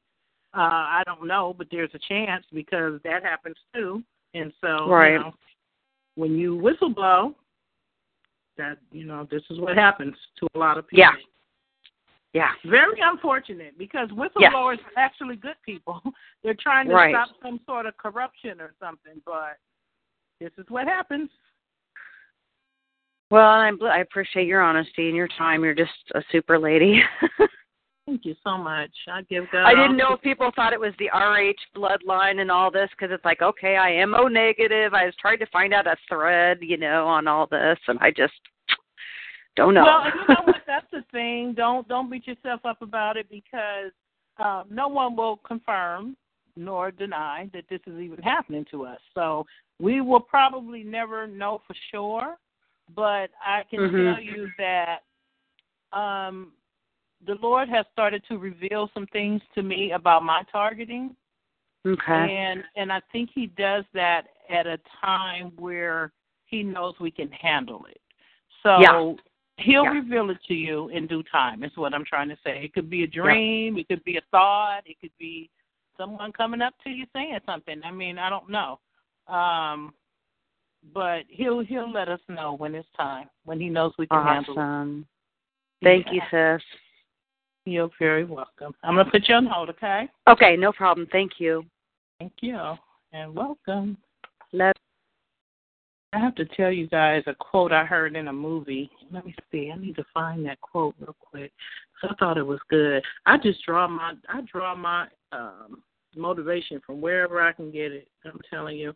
Uh, 0.54 0.60
I 0.60 1.04
don't 1.06 1.26
know, 1.26 1.56
but 1.58 1.68
there's 1.72 1.92
a 1.94 2.00
chance 2.10 2.46
because 2.54 3.00
that 3.04 3.24
happens 3.24 3.56
too. 3.74 4.04
And 4.34 4.52
so, 4.62 4.88
Right. 4.90 5.14
you 5.14 5.20
know, 5.20 5.34
when 6.16 6.38
you 6.38 6.58
whistleblow, 6.58 7.34
that 8.58 8.78
you 8.92 9.06
know, 9.06 9.28
this 9.32 9.44
is 9.50 9.60
what 9.60 9.78
happens 9.78 10.16
to 10.38 10.48
a 10.56 10.60
lot 10.60 10.78
of 10.78 10.88
people. 10.88 11.00
Yeah. 11.00 11.12
yeah. 12.34 12.70
Very 12.70 13.00
unfortunate 13.02 13.78
because 13.78 14.10
whistleblowers 14.10 14.80
are 14.80 14.98
actually 14.98 15.38
good 15.38 15.56
people. 15.66 16.02
They're 16.44 16.54
trying 16.54 16.88
to 16.90 16.96
Right. 16.96 17.16
stop 17.16 17.30
some 17.42 17.62
sort 17.66 17.86
of 17.86 17.96
corruption 17.98 18.60
or 18.60 18.74
something, 18.80 19.22
but 19.26 19.58
this 20.42 20.52
is 20.58 20.66
what 20.68 20.86
happens. 20.86 21.30
Well, 23.30 23.48
I'm, 23.48 23.82
I 23.84 24.00
appreciate 24.00 24.48
your 24.48 24.62
honesty 24.62 25.08
and 25.08 25.16
your 25.16 25.30
time. 25.38 25.64
You're 25.64 25.74
just 25.74 25.92
a 26.14 26.22
super 26.32 26.60
lady. 26.60 27.02
Thank 28.12 28.26
you 28.26 28.36
so 28.44 28.58
much. 28.58 28.92
I 29.10 29.22
give 29.22 29.46
God. 29.54 29.66
I 29.66 29.74
didn't 29.74 29.96
know 29.96 30.12
if 30.16 30.22
people 30.22 30.52
thought 30.54 30.74
it 30.74 30.80
was 30.80 30.92
the 31.00 31.10
RH 31.14 31.80
bloodline 31.80 32.42
and 32.42 32.52
all 32.52 32.70
this 32.70 32.90
because 32.90 33.10
it's 33.10 33.24
like, 33.24 33.42
okay, 33.42 33.78
I 33.78 33.90
am 33.90 34.14
O 34.14 34.28
negative. 34.28 34.94
I 34.94 35.06
was 35.06 35.14
trying 35.18 35.40
to 35.40 35.46
find 35.46 35.74
out 35.74 35.88
a 35.88 35.96
thread, 36.10 36.58
you 36.60 36.76
know, 36.76 37.08
on 37.08 37.26
all 37.26 37.48
this, 37.48 37.80
and 37.88 37.98
I 38.02 38.12
just 38.12 38.34
don't 39.56 39.74
know. 39.74 39.84
Well, 39.86 40.04
you 40.14 40.28
know 40.28 40.42
what? 40.44 40.58
That's 40.68 40.88
the 40.92 41.06
thing. 41.14 41.54
Don't 41.56 41.88
don't 41.88 42.12
beat 42.12 42.28
yourself 42.28 42.60
up 42.66 42.82
about 42.82 43.16
it 43.16 43.30
because 43.30 43.94
um, 44.40 44.66
no 44.70 44.90
one 44.90 45.16
will 45.16 45.38
confirm 45.38 46.18
nor 46.58 46.92
deny 46.92 47.50
that 47.54 47.64
this 47.70 47.80
is 47.88 47.98
even 47.98 48.22
happening 48.22 48.66
to 48.72 48.84
us. 48.84 49.00
So 49.14 49.46
we 49.80 50.02
will 50.02 50.20
probably 50.20 50.84
never 50.84 51.28
know 51.28 51.62
for 51.66 51.76
sure. 51.92 52.36
But 52.94 53.30
I 53.42 53.64
can 53.70 53.80
Mhm. 53.80 54.16
tell 54.16 54.22
you 54.22 54.52
that 54.58 55.04
um, 55.94 56.52
the 57.26 57.36
Lord 57.42 57.70
has 57.70 57.86
started 57.92 58.24
to 58.28 58.38
reveal 58.38 58.90
some 58.94 59.08
things 59.08 59.42
to 59.56 59.64
me 59.64 59.92
about 59.92 60.24
my 60.24 60.44
targeting. 60.52 61.16
okay. 61.86 62.36
And 62.36 62.64
and 62.76 62.92
I 62.92 63.02
think 63.12 63.30
he 63.34 63.48
does 63.48 63.86
that 63.94 64.28
at 64.50 64.68
a 64.68 64.80
time 65.00 65.54
where 65.58 66.12
he 66.46 66.64
knows 66.64 66.96
we 67.00 67.12
can 67.12 67.32
handle 67.32 67.86
it. 67.90 68.02
So 68.64 68.80
Yeah. 68.80 69.16
he'll 69.58 69.86
Yeah. 69.86 69.92
reveal 69.92 70.30
it 70.30 70.44
to 70.44 70.54
you 70.54 70.90
in 70.90 71.08
due 71.08 71.24
time. 71.24 71.64
Is 71.64 71.76
what 71.78 71.94
I'm 71.94 72.06
trying 72.06 72.30
to 72.30 72.38
say. 72.44 72.64
It 72.64 72.74
could 72.74 72.90
be 72.90 73.04
a 73.04 73.08
dream. 73.08 73.78
It 73.78 73.88
could 73.88 74.04
be 74.04 74.18
a 74.18 74.22
thought. 74.32 74.82
It 74.86 75.00
could 75.00 75.16
be 75.18 75.50
someone 75.98 76.32
coming 76.32 76.62
up 76.62 76.74
to 76.84 76.90
you 76.90 77.06
saying 77.14 77.40
something. 77.46 77.82
I 77.84 77.92
mean, 77.92 78.18
I 78.18 78.30
don't 78.30 78.50
know. 78.50 78.80
Um, 79.28 79.94
but 80.94 81.24
he'll 81.28 81.60
he'll 81.60 81.92
let 81.92 82.10
us 82.10 82.20
know 82.28 82.54
when 82.54 82.74
it's 82.76 82.90
time 82.98 83.30
when 83.46 83.60
he 83.60 83.70
knows 83.70 83.94
we 83.98 84.08
can 84.08 84.24
handle 84.26 84.54
it. 84.54 84.60
Awesome. 84.60 85.06
Thank 85.84 86.12
you, 86.12 86.22
sis. 86.32 86.62
You're 87.66 87.90
very 88.00 88.26
welcome. 88.26 88.74
I'm 88.84 88.96
gonna 88.96 89.10
put 89.10 89.30
you 89.30 89.36
on 89.36 89.46
hold, 89.46 89.70
okay? 89.70 90.10
Okay, 90.28 90.58
no 90.58 90.72
problem. 90.72 91.08
Thank 91.12 91.34
you. 91.40 91.64
Thank 92.20 92.34
you 92.42 92.60
and 93.14 93.36
welcome. 93.36 93.98
Let 94.52 94.76
I 96.14 96.20
have 96.20 96.36
to 96.36 96.46
tell 96.46 96.72
you 96.72 96.88
guys 96.88 97.24
a 97.28 97.36
quote 97.36 97.72
I 97.72 97.86
heard 97.86 98.16
in 98.16 98.28
a 98.28 98.34
movie. 98.34 98.90
Let 99.12 99.26
me 99.26 99.34
see. 99.52 99.72
I 99.74 99.80
need 99.80 99.96
to 99.96 100.06
find 100.14 100.46
that 100.46 100.60
quote 100.60 100.96
real 101.00 101.16
quick. 101.20 101.54
'cause 102.00 102.12
I 102.12 102.16
thought 102.16 102.38
it 102.38 102.46
was 102.46 102.60
good. 102.68 103.04
I 103.26 103.38
just 103.38 103.64
draw 103.64 103.88
my 103.88 104.16
I 104.28 104.42
draw 104.42 104.76
my 104.76 105.08
um 105.32 105.84
motivation 106.16 106.82
from 106.82 107.00
wherever 107.00 107.42
I 107.42 107.54
can 107.54 107.72
get 107.72 107.92
it. 107.92 108.10
I'm 108.26 108.40
telling 108.50 108.78
you. 108.78 108.94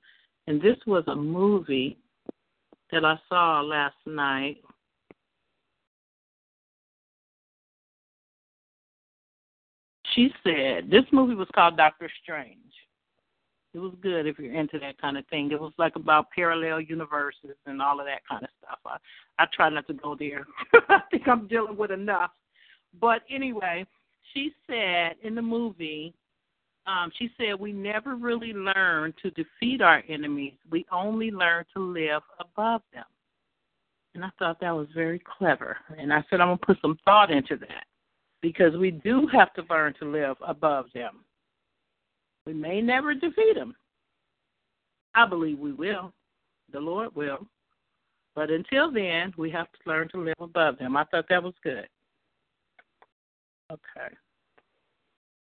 And 0.47 0.61
this 0.61 0.77
was 0.85 1.03
a 1.07 1.15
movie 1.15 1.97
that 2.91 3.05
I 3.05 3.19
saw 3.29 3.61
last 3.61 3.95
night. 4.05 4.63
She 10.15 10.29
said 10.43 10.89
this 10.89 11.03
movie 11.11 11.35
was 11.35 11.49
called 11.53 11.75
Doctor 11.75 12.09
Strange. 12.23 12.57
It 13.73 13.79
was 13.79 13.93
good 14.01 14.25
if 14.25 14.39
you're 14.39 14.53
into 14.53 14.79
that 14.79 14.99
kind 15.01 15.17
of 15.17 15.27
thing. 15.27 15.51
It 15.51 15.59
was 15.59 15.73
like 15.77 15.97
about 15.97 16.31
parallel 16.31 16.79
universes 16.79 17.57
and 17.65 17.81
all 17.81 17.99
of 17.99 18.05
that 18.05 18.21
kind 18.29 18.43
of 18.43 18.49
stuff. 18.63 18.79
I 18.85 19.43
I 19.43 19.47
try 19.53 19.69
not 19.69 19.85
to 19.87 19.93
go 19.93 20.15
there. 20.17 20.47
I 20.89 20.99
think 21.11 21.27
I'm 21.27 21.47
dealing 21.47 21.75
with 21.75 21.91
enough. 21.91 22.31
But 23.01 23.23
anyway, 23.29 23.85
she 24.33 24.53
said 24.65 25.15
in 25.21 25.35
the 25.35 25.41
movie, 25.41 26.13
um, 26.87 27.11
she 27.19 27.29
said 27.37 27.59
we 27.59 27.73
never 27.73 28.15
really 28.15 28.53
learn 28.53 29.13
to 29.21 29.31
defeat 29.31 29.81
our 29.81 30.01
enemies. 30.07 30.53
We 30.71 30.85
only 30.89 31.31
learn 31.31 31.65
to 31.75 31.81
live 31.81 32.21
above 32.39 32.81
them. 32.93 33.03
And 34.13 34.23
I 34.23 34.29
thought 34.39 34.61
that 34.61 34.71
was 34.71 34.87
very 34.95 35.21
clever. 35.37 35.75
And 35.97 36.13
I 36.13 36.23
said 36.29 36.39
I'm 36.39 36.47
gonna 36.47 36.57
put 36.57 36.77
some 36.81 36.97
thought 37.03 37.29
into 37.29 37.57
that 37.57 37.83
because 38.45 38.77
we 38.77 38.91
do 38.91 39.27
have 39.33 39.51
to 39.55 39.63
learn 39.71 39.95
to 39.99 40.05
live 40.05 40.37
above 40.45 40.85
them. 40.93 41.25
We 42.45 42.53
may 42.53 42.79
never 42.79 43.15
defeat 43.15 43.55
them. 43.55 43.75
I 45.15 45.25
believe 45.25 45.57
we 45.57 45.71
will. 45.71 46.13
The 46.71 46.79
Lord 46.79 47.15
will. 47.15 47.47
But 48.35 48.51
until 48.51 48.91
then, 48.91 49.33
we 49.35 49.49
have 49.49 49.65
to 49.71 49.89
learn 49.89 50.09
to 50.09 50.19
live 50.19 50.35
above 50.39 50.77
them. 50.77 50.95
I 50.95 51.05
thought 51.05 51.25
that 51.27 51.41
was 51.41 51.55
good. 51.63 51.87
Okay. 53.71 54.13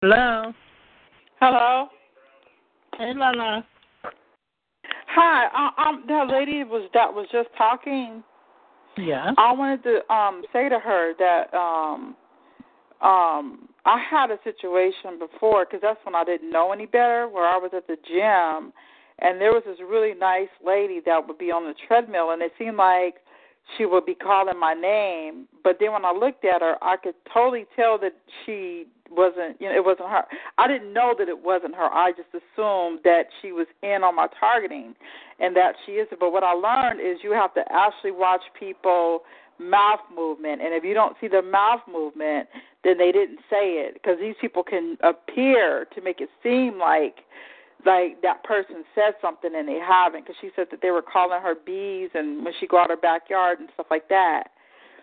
Hello. 0.01 0.51
Hello. 1.39 1.87
Hey, 2.97 3.13
Lala. 3.15 3.65
Hi. 5.07 5.45
Uh, 5.45 5.81
um, 5.81 6.03
that 6.09 6.27
lady 6.27 6.65
was 6.65 6.89
that 6.93 7.13
was 7.13 7.27
just 7.31 7.47
talking. 7.57 8.25
Yeah. 8.97 9.31
I 9.37 9.53
wanted 9.53 9.83
to 9.83 10.13
um 10.13 10.41
say 10.51 10.67
to 10.67 10.79
her 10.79 11.13
that 11.17 11.53
um 11.53 12.17
um 13.01 13.69
I 13.85 13.97
had 14.09 14.29
a 14.29 14.37
situation 14.43 15.17
before 15.17 15.65
because 15.65 15.81
that's 15.81 15.99
when 16.03 16.15
I 16.15 16.23
didn't 16.23 16.51
know 16.51 16.71
any 16.71 16.85
better, 16.85 17.27
where 17.27 17.47
I 17.47 17.57
was 17.57 17.71
at 17.75 17.87
the 17.87 17.95
gym, 17.95 18.73
and 19.19 19.39
there 19.41 19.51
was 19.51 19.63
this 19.65 19.77
really 19.79 20.13
nice 20.13 20.49
lady 20.65 21.01
that 21.05 21.27
would 21.27 21.37
be 21.37 21.51
on 21.51 21.63
the 21.63 21.73
treadmill, 21.87 22.31
and 22.31 22.41
it 22.41 22.51
seemed 22.59 22.77
like 22.77 23.15
she 23.77 23.85
would 23.85 24.05
be 24.05 24.15
calling 24.15 24.59
my 24.59 24.73
name, 24.73 25.47
but 25.63 25.77
then 25.79 25.91
when 25.93 26.03
I 26.03 26.11
looked 26.11 26.43
at 26.43 26.61
her, 26.61 26.75
I 26.81 26.97
could 26.97 27.13
totally 27.31 27.65
tell 27.75 27.99
that 27.99 28.13
she 28.45 28.87
wasn't, 29.11 29.59
you 29.61 29.69
know, 29.69 29.75
it 29.75 29.85
wasn't 29.85 30.09
her. 30.09 30.23
I 30.57 30.67
didn't 30.67 30.93
know 30.93 31.13
that 31.17 31.29
it 31.29 31.43
wasn't 31.43 31.75
her. 31.75 31.85
I 31.85 32.11
just 32.11 32.29
assumed 32.29 32.99
that 33.03 33.25
she 33.41 33.51
was 33.51 33.67
in 33.81 34.03
on 34.03 34.15
my 34.15 34.27
targeting, 34.39 34.95
and 35.39 35.55
that 35.55 35.73
she 35.85 35.93
is. 35.93 36.07
But 36.19 36.31
what 36.31 36.43
I 36.43 36.53
learned 36.53 36.99
is 36.99 37.23
you 37.23 37.31
have 37.31 37.53
to 37.55 37.63
actually 37.71 38.11
watch 38.11 38.41
people 38.59 39.21
mouth 39.59 39.99
movement 40.15 40.61
and 40.61 40.73
if 40.73 40.83
you 40.83 40.93
don't 40.93 41.15
see 41.19 41.27
the 41.27 41.41
mouth 41.41 41.81
movement 41.91 42.47
then 42.83 42.97
they 42.97 43.11
didn't 43.11 43.39
say 43.49 43.83
it 43.83 43.93
because 43.93 44.17
these 44.19 44.35
people 44.39 44.63
can 44.63 44.97
appear 45.01 45.85
to 45.93 46.01
make 46.01 46.21
it 46.21 46.29
seem 46.41 46.79
like 46.79 47.17
like 47.85 48.21
that 48.21 48.43
person 48.43 48.83
said 48.95 49.13
something 49.21 49.51
and 49.55 49.67
they 49.67 49.79
haven't 49.79 50.25
because 50.25 50.35
she 50.41 50.49
said 50.55 50.67
that 50.71 50.81
they 50.81 50.91
were 50.91 51.01
calling 51.01 51.41
her 51.41 51.55
bees 51.55 52.09
and 52.13 52.43
when 52.43 52.53
she 52.59 52.67
go 52.67 52.77
out 52.77 52.89
her 52.89 52.97
backyard 52.97 53.59
and 53.59 53.69
stuff 53.73 53.87
like 53.89 54.07
that 54.09 54.49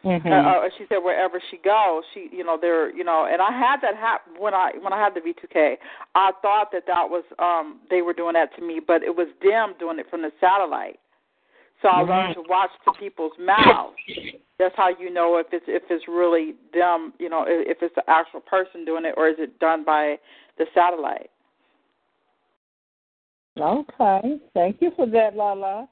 Mm-hmm. 0.06 0.30
uh, 0.30 0.36
uh, 0.36 0.68
she 0.78 0.84
said 0.88 0.98
wherever 0.98 1.42
she 1.50 1.56
goes, 1.56 2.04
she, 2.14 2.28
you 2.30 2.44
know, 2.44 2.56
they're, 2.60 2.94
you 2.94 3.02
know, 3.02 3.26
and 3.30 3.42
I 3.42 3.50
had 3.50 3.80
that 3.80 3.96
happen 3.96 4.34
when 4.38 4.54
I 4.54 4.70
when 4.80 4.92
I 4.92 5.02
had 5.02 5.14
the 5.14 5.20
V2K. 5.20 5.76
I 6.14 6.30
thought 6.42 6.70
that 6.72 6.84
that 6.86 7.10
was 7.10 7.24
um 7.40 7.80
they 7.90 8.02
were 8.02 8.12
doing 8.12 8.34
that 8.34 8.54
to 8.56 8.62
me, 8.62 8.80
but 8.84 9.02
it 9.02 9.16
was 9.16 9.26
them 9.42 9.74
doing 9.80 9.98
it 9.98 10.06
from 10.08 10.22
the 10.22 10.30
satellite. 10.40 11.00
So 11.86 11.90
I 11.90 12.00
learned 12.02 12.34
to 12.34 12.42
watch 12.48 12.70
the 12.84 12.92
people's 12.98 13.30
mouths. 13.38 13.94
That's 14.58 14.74
how 14.76 14.88
you 14.88 15.08
know 15.08 15.36
if 15.36 15.46
it's 15.52 15.66
if 15.68 15.84
it's 15.88 16.04
really 16.08 16.54
them, 16.74 17.12
you 17.20 17.28
know, 17.28 17.44
if 17.46 17.78
it's 17.80 17.94
the 17.94 18.02
actual 18.08 18.40
person 18.40 18.84
doing 18.84 19.04
it 19.04 19.14
or 19.16 19.28
is 19.28 19.36
it 19.38 19.56
done 19.60 19.84
by 19.84 20.16
the 20.58 20.64
satellite. 20.74 21.30
Okay. 23.56 24.40
Thank 24.52 24.78
you 24.80 24.90
for 24.96 25.06
that, 25.06 25.36
Lala. 25.36 25.88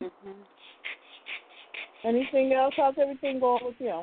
Mm-hmm. 0.00 0.30
Anything 2.04 2.52
else? 2.52 2.74
How's 2.76 2.94
everything 3.00 3.40
going 3.40 3.64
with 3.64 3.74
you? 3.80 4.02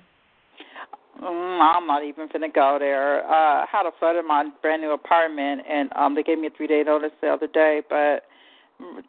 Mm, 1.23 1.77
I'm 1.77 1.87
not 1.87 2.03
even 2.03 2.27
finna 2.27 2.53
go 2.53 2.75
there. 2.79 3.25
Uh, 3.25 3.63
I 3.63 3.65
had 3.71 3.85
a 3.85 3.91
flood 3.97 4.17
in 4.17 4.27
my 4.27 4.49
brand 4.61 4.81
new 4.81 4.91
apartment, 4.91 5.61
and 5.69 5.89
um, 5.95 6.15
they 6.15 6.23
gave 6.23 6.37
me 6.37 6.47
a 6.47 6.49
three 6.49 6.67
day 6.67 6.83
notice 6.85 7.11
the 7.21 7.29
other 7.29 7.47
day. 7.47 7.81
But 7.89 8.23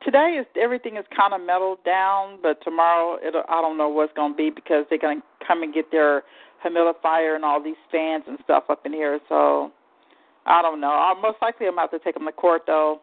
today 0.04 0.38
is 0.40 0.46
everything 0.60 0.96
is 0.96 1.04
kind 1.16 1.34
of 1.34 1.40
melted 1.46 1.84
down. 1.84 2.38
But 2.42 2.62
tomorrow, 2.62 3.18
it'll, 3.26 3.44
I 3.48 3.60
don't 3.60 3.78
know 3.78 3.88
what's 3.88 4.12
gonna 4.14 4.34
be 4.34 4.50
because 4.50 4.84
they're 4.88 4.98
gonna 4.98 5.22
come 5.46 5.62
and 5.62 5.74
get 5.74 5.90
their 5.90 6.22
humidifier 6.64 7.34
and 7.34 7.44
all 7.44 7.62
these 7.62 7.80
fans 7.90 8.24
and 8.26 8.38
stuff 8.44 8.64
up 8.68 8.84
in 8.84 8.92
here. 8.92 9.18
So 9.28 9.72
I 10.46 10.62
don't 10.62 10.80
know. 10.80 10.90
I'll, 10.90 11.20
most 11.20 11.38
likely, 11.40 11.66
I'm 11.66 11.74
about 11.74 11.90
to 11.92 11.98
take 11.98 12.14
them 12.14 12.26
to 12.26 12.32
court 12.32 12.62
though. 12.66 13.00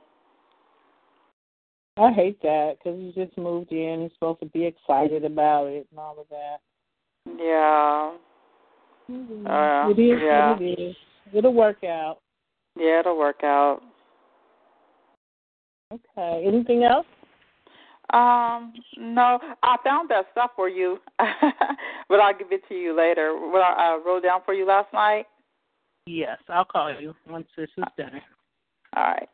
I 1.97 2.11
hate 2.11 2.41
that 2.43 2.77
because 2.77 2.99
you 2.99 3.11
just 3.13 3.37
moved 3.37 3.71
in. 3.71 4.01
You're 4.01 4.09
supposed 4.13 4.39
to 4.41 4.45
be 4.47 4.65
excited 4.65 5.25
about 5.25 5.65
it 5.65 5.87
and 5.89 5.99
all 5.99 6.19
of 6.19 6.27
that. 6.29 6.57
Yeah. 7.39 8.13
Uh, 9.09 9.89
it 9.89 9.99
is 9.99 10.19
yeah. 10.21 10.51
what 10.51 10.61
it 10.61 10.79
is. 10.79 10.95
It'll 11.33 11.53
work 11.53 11.83
out. 11.83 12.19
Yeah, 12.77 12.99
it'll 12.99 13.17
work 13.17 13.43
out. 13.43 13.81
Okay. 15.93 16.43
Anything 16.45 16.83
else? 16.83 17.05
Um, 18.13 18.73
no, 18.97 19.37
I 19.63 19.75
found 19.83 20.09
that 20.09 20.25
stuff 20.31 20.51
for 20.55 20.69
you, 20.69 20.97
but 21.19 22.19
I'll 22.19 22.37
give 22.37 22.51
it 22.51 22.61
to 22.69 22.75
you 22.75 22.95
later. 22.95 23.33
What 23.33 23.61
I 23.61 23.95
uh, 23.95 23.97
wrote 24.05 24.23
down 24.23 24.41
for 24.45 24.53
you 24.53 24.65
last 24.65 24.93
night. 24.93 25.25
Yes, 26.05 26.37
I'll 26.47 26.63
call 26.63 26.93
you 26.97 27.13
once 27.29 27.47
this 27.57 27.69
is 27.77 27.83
done. 27.97 28.21
All 28.95 29.03
right. 29.03 29.29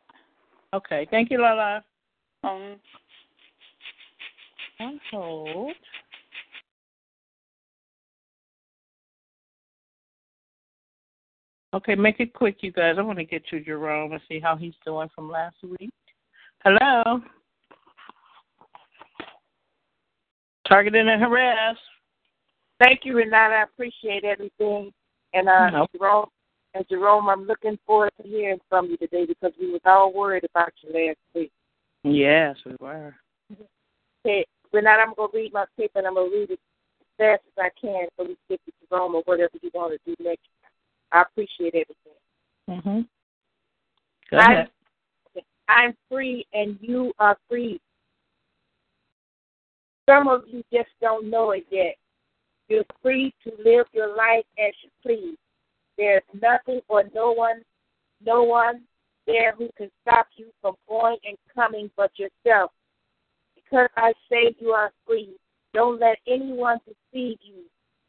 Okay. 0.74 1.06
Thank 1.10 1.30
you, 1.30 1.40
Lala. 1.40 1.84
Um. 2.42 2.76
On 4.80 5.00
hold. 5.12 5.72
Okay, 11.74 11.94
make 11.94 12.20
it 12.20 12.34
quick, 12.34 12.58
you 12.60 12.72
guys. 12.72 12.96
I 12.98 13.02
want 13.02 13.18
to 13.18 13.24
get 13.24 13.46
to 13.48 13.60
Jerome 13.60 14.12
and 14.12 14.20
see 14.28 14.40
how 14.40 14.56
he's 14.56 14.74
doing 14.84 15.08
from 15.14 15.30
last 15.30 15.56
week. 15.78 15.90
Hello. 16.64 17.20
Targeted 20.66 21.06
and 21.06 21.22
harassed. 21.22 21.78
Thank 22.82 23.00
you, 23.04 23.16
Renata. 23.16 23.54
I 23.54 23.62
appreciate 23.64 24.24
everything. 24.24 24.92
And 25.34 25.48
uh, 25.48 25.70
No. 25.70 25.86
Jerome, 25.96 26.28
And 26.74 26.84
Jerome, 26.88 27.28
I'm 27.28 27.46
looking 27.46 27.78
forward 27.86 28.12
to 28.20 28.26
hearing 28.26 28.60
from 28.68 28.86
you 28.86 28.96
today 28.96 29.26
because 29.26 29.52
we 29.60 29.70
was 29.70 29.80
all 29.84 30.12
worried 30.12 30.44
about 30.44 30.72
you 30.82 30.92
last 30.92 31.18
week. 31.34 31.52
Yes, 32.02 32.56
we 32.64 32.74
were. 32.80 33.14
Okay, 34.24 34.46
Renata, 34.72 35.02
I'm 35.02 35.14
gonna 35.14 35.28
read 35.34 35.52
my 35.52 35.66
paper 35.76 35.98
and 35.98 36.06
I'm 36.06 36.14
gonna 36.14 36.30
read 36.30 36.50
it 36.50 36.60
as 37.00 37.06
fast 37.18 37.42
as 37.46 37.64
I 37.64 37.70
can 37.78 38.06
so 38.16 38.24
we 38.24 38.28
can 38.28 38.36
get 38.50 38.60
to 38.64 38.72
Jerome 38.88 39.14
or 39.14 39.22
whatever 39.26 39.52
you 39.60 39.70
want 39.74 39.92
to 39.92 39.98
do 40.06 40.24
next. 40.24 40.48
I 41.12 41.22
appreciate 41.22 41.74
everything. 41.74 42.18
Mhm. 42.68 43.08
Go 44.30 44.38
ahead. 44.38 44.70
I'm 45.68 45.94
free 46.10 46.46
and 46.52 46.78
you 46.80 47.12
are 47.18 47.36
free. 47.48 47.80
Some 50.08 50.28
of 50.28 50.42
you 50.46 50.62
just 50.72 50.90
don't 51.00 51.30
know 51.30 51.52
it 51.52 51.64
yet. 51.70 51.96
You're 52.68 52.84
free 53.02 53.32
to 53.44 53.52
live 53.64 53.86
your 53.92 54.14
life 54.14 54.44
as 54.58 54.72
you 54.82 54.90
please. 55.02 55.38
There's 55.96 56.22
nothing 56.40 56.80
or 56.88 57.04
no 57.14 57.32
one, 57.32 57.62
no 58.24 58.42
one 58.42 58.82
there 59.26 59.54
who 59.56 59.68
can 59.76 59.90
stop 60.02 60.26
you 60.36 60.46
from 60.60 60.74
going 60.88 61.16
and 61.24 61.36
coming 61.54 61.90
but 61.96 62.10
yourself. 62.18 62.70
Because 63.54 63.88
I 63.96 64.12
say 64.30 64.54
you 64.58 64.70
are 64.70 64.92
free, 65.06 65.30
don't 65.72 66.00
let 66.00 66.18
anyone 66.26 66.78
deceive 66.84 67.38
you. 67.42 67.64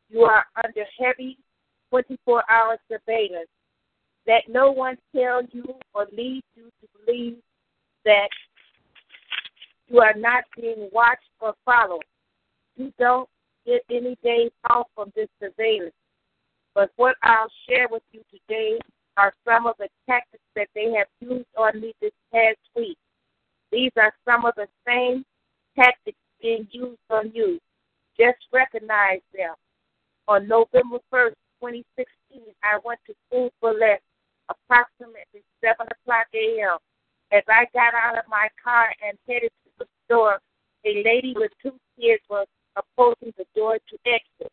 You 0.09 0.21
are 0.21 0.45
under 0.63 0.83
heavy 0.99 1.37
24 1.89 2.43
hour 2.49 2.77
surveillance. 2.89 3.49
Let 4.27 4.43
no 4.49 4.71
one 4.71 4.97
tell 5.15 5.41
you 5.51 5.65
or 5.93 6.07
lead 6.15 6.41
you 6.55 6.63
to 6.63 6.87
believe 7.05 7.37
that 8.05 8.29
you 9.87 9.99
are 9.99 10.15
not 10.15 10.43
being 10.59 10.89
watched 10.91 11.29
or 11.39 11.53
followed. 11.63 12.03
You 12.75 12.91
don't 12.97 13.29
get 13.65 13.83
any 13.89 14.17
days 14.23 14.51
off 14.69 14.87
from 14.95 15.11
this 15.15 15.29
surveillance. 15.39 15.93
But 16.73 16.91
what 16.95 17.15
I'll 17.23 17.51
share 17.69 17.87
with 17.89 18.03
you 18.11 18.21
today 18.31 18.79
are 19.17 19.33
some 19.45 19.67
of 19.67 19.75
the 19.77 19.87
tactics 20.07 20.43
that 20.55 20.67
they 20.75 20.91
have 20.97 21.07
used 21.19 21.47
on 21.57 21.79
me 21.79 21.93
this 22.01 22.11
past 22.33 22.57
week. 22.75 22.97
These 23.71 23.91
are 23.97 24.13
some 24.25 24.45
of 24.45 24.53
the 24.55 24.67
same 24.87 25.23
tactics 25.77 26.17
being 26.41 26.67
used 26.71 26.99
on 27.09 27.31
you. 27.33 27.59
Just 28.19 28.39
recognize 28.51 29.21
them. 29.33 29.53
On 30.27 30.47
November 30.47 30.97
1st, 31.13 31.35
2016, 31.61 32.41
I 32.63 32.79
went 32.83 32.99
to 33.07 33.13
school 33.27 33.51
for 33.59 33.73
Less 33.73 34.01
approximately 34.49 35.43
7 35.63 35.87
o'clock 35.87 36.27
a.m. 36.33 36.77
As 37.31 37.43
I 37.49 37.65
got 37.73 37.93
out 37.93 38.17
of 38.17 38.25
my 38.29 38.47
car 38.61 38.93
and 39.05 39.17
headed 39.27 39.51
to 39.65 39.71
the 39.79 39.85
store, 40.05 40.39
a 40.85 41.03
lady 41.03 41.33
with 41.35 41.51
two 41.61 41.73
kids 41.99 42.21
was 42.29 42.47
approaching 42.75 43.33
the 43.37 43.45
door 43.55 43.77
to 43.77 43.97
exit. 44.05 44.51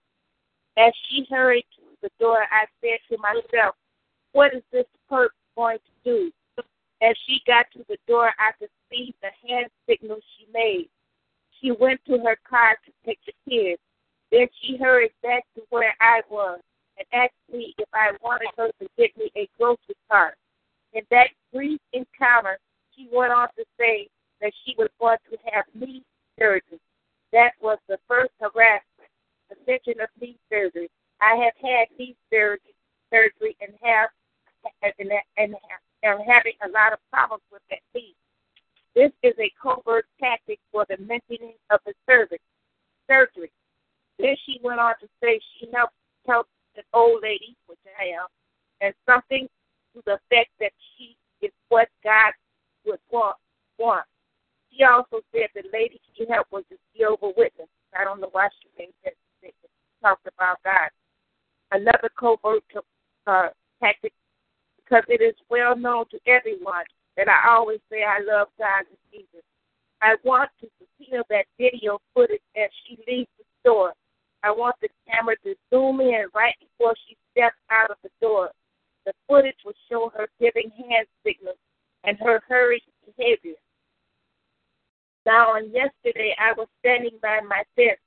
As 0.76 0.92
she 1.08 1.26
hurried 1.30 1.66
to 1.76 1.82
the 2.00 2.10
door, 2.18 2.44
I 2.50 2.64
said 2.80 2.98
to 3.10 3.18
myself, 3.18 3.76
What 4.32 4.54
is 4.54 4.62
this 4.72 4.86
perp 5.10 5.28
going 5.56 5.78
to 5.78 5.92
do? 6.04 6.32
As 7.02 7.16
she 7.26 7.42
got 7.46 7.66
to 7.72 7.84
the 7.88 7.98
door, 8.06 8.32
I 8.38 8.52
could 8.58 8.70
see 8.90 9.14
the 9.20 9.30
hand 9.46 9.66
signal 9.88 10.18
she 10.36 10.46
made. 10.52 10.88
She 11.60 11.72
went 11.72 12.00
to 12.06 12.18
her 12.18 12.38
car 12.48 12.76
to 12.84 12.92
take 13.04 13.18
the 13.26 13.32
kids. 13.48 13.80
Then 14.30 14.48
she 14.60 14.76
hurried 14.76 15.12
back 15.22 15.44
to 15.56 15.62
where 15.70 15.94
I 16.00 16.22
was 16.30 16.60
and 17.12 17.22
asked 17.22 17.52
me 17.52 17.74
if 17.78 17.88
I 17.92 18.12
wanted 18.22 18.48
her 18.56 18.68
to 18.80 18.88
get 18.98 19.16
me 19.16 19.30
a 19.36 19.48
grocery 19.58 19.96
cart. 20.10 20.34
In 20.92 21.02
that 21.10 21.28
brief 21.52 21.80
encounter, 21.92 22.58
she 22.94 23.08
went 23.12 23.32
on 23.32 23.48
to 23.56 23.64
say 23.78 24.08
that 24.40 24.52
she 24.64 24.74
was 24.76 24.88
going 25.00 25.18
to 25.30 25.38
have 25.52 25.64
knee 25.74 26.02
surgery. 26.38 26.80
That 27.32 27.52
was 27.60 27.78
the 27.88 27.98
first 28.06 28.32
harassment, 28.40 29.10
the 29.48 29.56
mention 29.66 30.00
of 30.00 30.08
knee 30.20 30.36
surgery. 30.50 30.90
I 31.20 31.36
have 31.36 31.54
had 31.62 31.86
knee 31.98 32.16
surgery, 32.30 32.74
surgery 33.10 33.56
and 33.60 33.72
have 33.82 34.10
and, 34.82 35.10
and 35.38 35.54
am 36.04 36.18
having 36.20 36.54
a 36.64 36.68
lot 36.68 36.92
of 36.92 36.98
problems 37.10 37.42
with 37.50 37.62
that 37.70 37.80
knee. 37.94 38.14
This 38.94 39.10
is 39.22 39.34
a 39.38 39.50
covert 39.60 40.06
tactic 40.20 40.60
for 40.70 40.84
the 40.88 40.98
mentioning 40.98 41.54
of 41.70 41.80
the 41.86 41.94
surgery. 42.08 42.40
Surgery. 43.08 43.50
Then 44.18 44.36
she 44.44 44.60
went 44.62 44.78
on 44.78 44.94
to 45.00 45.08
say 45.22 45.40
she 45.58 45.68
helped 45.72 45.94
help 46.26 46.46
an 46.76 46.84
old 46.92 47.22
lady, 47.22 47.56
which 47.66 47.78
I 47.98 48.06
am, 48.06 48.26
and 48.80 48.94
something 49.06 49.48
to 49.94 50.02
the 50.06 50.14
effect 50.14 50.50
that 50.60 50.72
she 50.96 51.16
is 51.40 51.52
what 51.68 51.88
God 52.02 52.32
would 52.86 53.00
want. 53.10 53.36
want. 53.78 54.06
She 54.70 54.84
also 54.84 55.20
said 55.32 55.48
the 55.54 55.64
lady 55.72 56.00
she 56.16 56.24
helped 56.28 56.52
was 56.52 56.64
a 56.72 56.76
Jehovah 56.96 57.32
Witness. 57.36 57.68
I 57.98 58.04
don't 58.04 58.20
know 58.20 58.30
why 58.32 58.48
she 58.60 58.68
made 58.78 58.94
that 59.04 59.14
statement. 59.38 59.70
Talked 60.02 60.26
about 60.26 60.58
God. 60.64 60.88
Another 61.72 62.10
covert 62.18 62.62
uh, 63.26 63.48
tactic, 63.82 64.12
because 64.76 65.04
it 65.08 65.20
is 65.22 65.34
well 65.50 65.76
known 65.76 66.06
to 66.10 66.18
everyone 66.26 66.84
that 67.16 67.28
I 67.28 67.48
always 67.50 67.80
say 67.90 68.02
I 68.02 68.20
love 68.20 68.48
God 68.58 68.84
and 68.88 68.98
Jesus. 69.12 69.44
I 70.00 70.16
want 70.24 70.50
to 70.60 70.68
secure 70.80 71.22
that 71.30 71.44
video 71.58 71.98
footage 72.14 72.42
as 72.56 72.70
she 72.84 72.98
leaves 73.06 73.28
the 73.38 73.44
store. 73.60 73.92
I 74.42 74.50
want 74.50 74.76
the 74.80 74.88
camera 75.08 75.36
to 75.44 75.54
zoom 75.70 76.00
in 76.00 76.26
right 76.34 76.54
before 76.60 76.94
she 77.06 77.16
steps 77.30 77.56
out 77.70 77.90
of 77.90 77.96
the 78.02 78.10
door. 78.20 78.50
The 79.06 79.12
footage 79.28 79.58
will 79.64 79.74
show 79.88 80.10
her 80.16 80.28
giving 80.40 80.70
hand 80.70 81.06
signals 81.24 81.58
and 82.04 82.18
her 82.18 82.42
hurried 82.48 82.82
behavior. 83.04 83.54
Now, 85.24 85.54
on 85.54 85.70
yesterday, 85.70 86.34
I 86.38 86.52
was 86.52 86.66
standing 86.80 87.18
by 87.22 87.40
my 87.46 87.62
fence. 87.76 88.00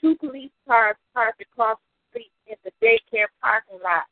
Two 0.00 0.16
police 0.16 0.50
cars 0.66 0.96
parked 1.12 1.42
across 1.42 1.78
the 1.78 2.20
street 2.20 2.32
in 2.46 2.56
the 2.64 2.72
daycare 2.84 3.28
parking 3.42 3.78
lot. 3.82 4.04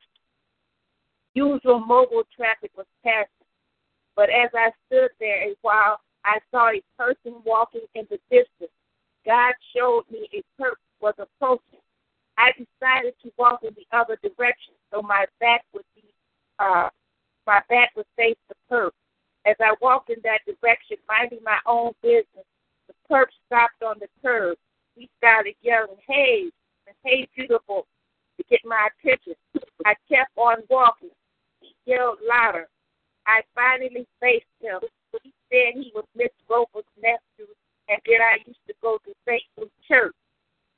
Usual 1.35 1.81
mobile 1.81 2.25
traffic 2.37 2.71
was 2.77 2.87
passing, 3.03 3.49
but 4.15 4.29
as 4.29 4.51
I 4.55 4.71
stood 4.87 5.11
there 5.19 5.49
a 5.49 5.55
while, 5.63 6.01
I 6.25 6.39
saw 6.51 6.69
a 6.69 6.83
person 6.99 7.41
walking 7.45 7.87
in 7.95 8.07
the 8.11 8.19
distance. 8.31 8.71
God 9.25 9.55
showed 9.75 10.05
me 10.11 10.29
a 10.33 10.43
person 10.61 10.77
was 11.03 11.15
approaching. 11.19 11.81
I 12.39 12.53
decided 12.53 13.15
to 13.23 13.33
walk 13.37 13.61
in 13.63 13.75
the 13.75 13.87
other 13.97 14.17
direction 14.23 14.75
so 14.93 15.03
my 15.03 15.27
back 15.41 15.65
would 15.75 15.85
be 15.95 16.05
uh 16.59 16.89
my 17.47 17.61
back 17.69 17.91
would 17.97 18.07
face 18.17 18.37
the 18.49 18.55
perp. 18.71 18.93
As 19.45 19.57
I 19.61 19.75
walked 19.81 20.11
in 20.11 20.19
that 20.23 20.41
direction, 20.47 20.97
minding 21.09 21.41
my 21.45 21.59
own 21.67 21.93
business, 22.01 22.47
the 22.87 22.95
perp 23.11 23.27
stopped 23.47 23.83
on 23.83 23.97
the 23.99 24.07
curb. 24.23 24.57
He 24.95 25.11
started 25.19 25.55
yelling, 25.63 25.97
Hey, 26.07 26.51
hey 27.05 27.29
beautiful 27.35 27.87
to 28.37 28.45
get 28.49 28.61
my 28.65 28.89
attention. 28.95 29.35
I 29.85 29.95
kept 30.09 30.31
on 30.37 30.59
walking. 30.71 31.11
He 31.61 31.75
yelled 31.85 32.19
louder. 32.29 32.69
I 33.27 33.43
finally 33.55 34.07
faced 34.21 34.47
him. 34.61 34.81
He 35.23 35.33
said 35.51 35.75
he 35.75 35.93
was 35.95 36.05
Miss 36.15 36.31
Roper's 36.49 36.85
nephew 37.01 37.47
and 37.89 38.01
that 38.07 38.21
I 38.23 38.39
used 38.47 38.65
to 38.69 38.75
go 38.83 38.99
to. 39.05 39.13
Luke's 39.59 39.73
Church. 39.87 40.15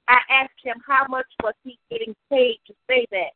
I 0.09 0.19
asked 0.31 0.61
him 0.63 0.77
how 0.87 1.07
much 1.09 1.27
was 1.43 1.55
he 1.65 1.79
getting 1.91 2.15
paid 2.31 2.59
to 2.67 2.75
say 2.89 3.07
that. 3.11 3.33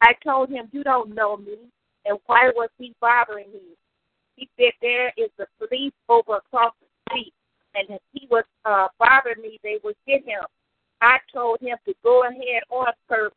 I 0.00 0.14
told 0.24 0.50
him, 0.50 0.68
You 0.72 0.82
don't 0.84 1.14
know 1.14 1.36
me, 1.36 1.56
and 2.04 2.18
why 2.26 2.50
was 2.54 2.70
he 2.78 2.94
bothering 3.00 3.50
me? 3.52 3.60
He 4.36 4.48
said, 4.58 4.72
There 4.82 5.12
is 5.16 5.30
the 5.38 5.46
police 5.58 5.92
over 6.08 6.36
across 6.36 6.74
the 6.80 6.86
street, 7.08 7.32
and 7.74 7.88
if 7.90 8.02
he 8.12 8.26
was 8.30 8.44
uh, 8.64 8.88
bothering 8.98 9.42
me, 9.42 9.58
they 9.62 9.78
would 9.84 9.96
get 10.06 10.24
him. 10.24 10.42
I 11.00 11.18
told 11.32 11.60
him 11.60 11.76
to 11.86 11.94
go 12.02 12.24
ahead 12.24 12.62
on 12.70 12.92
perp. 13.10 13.30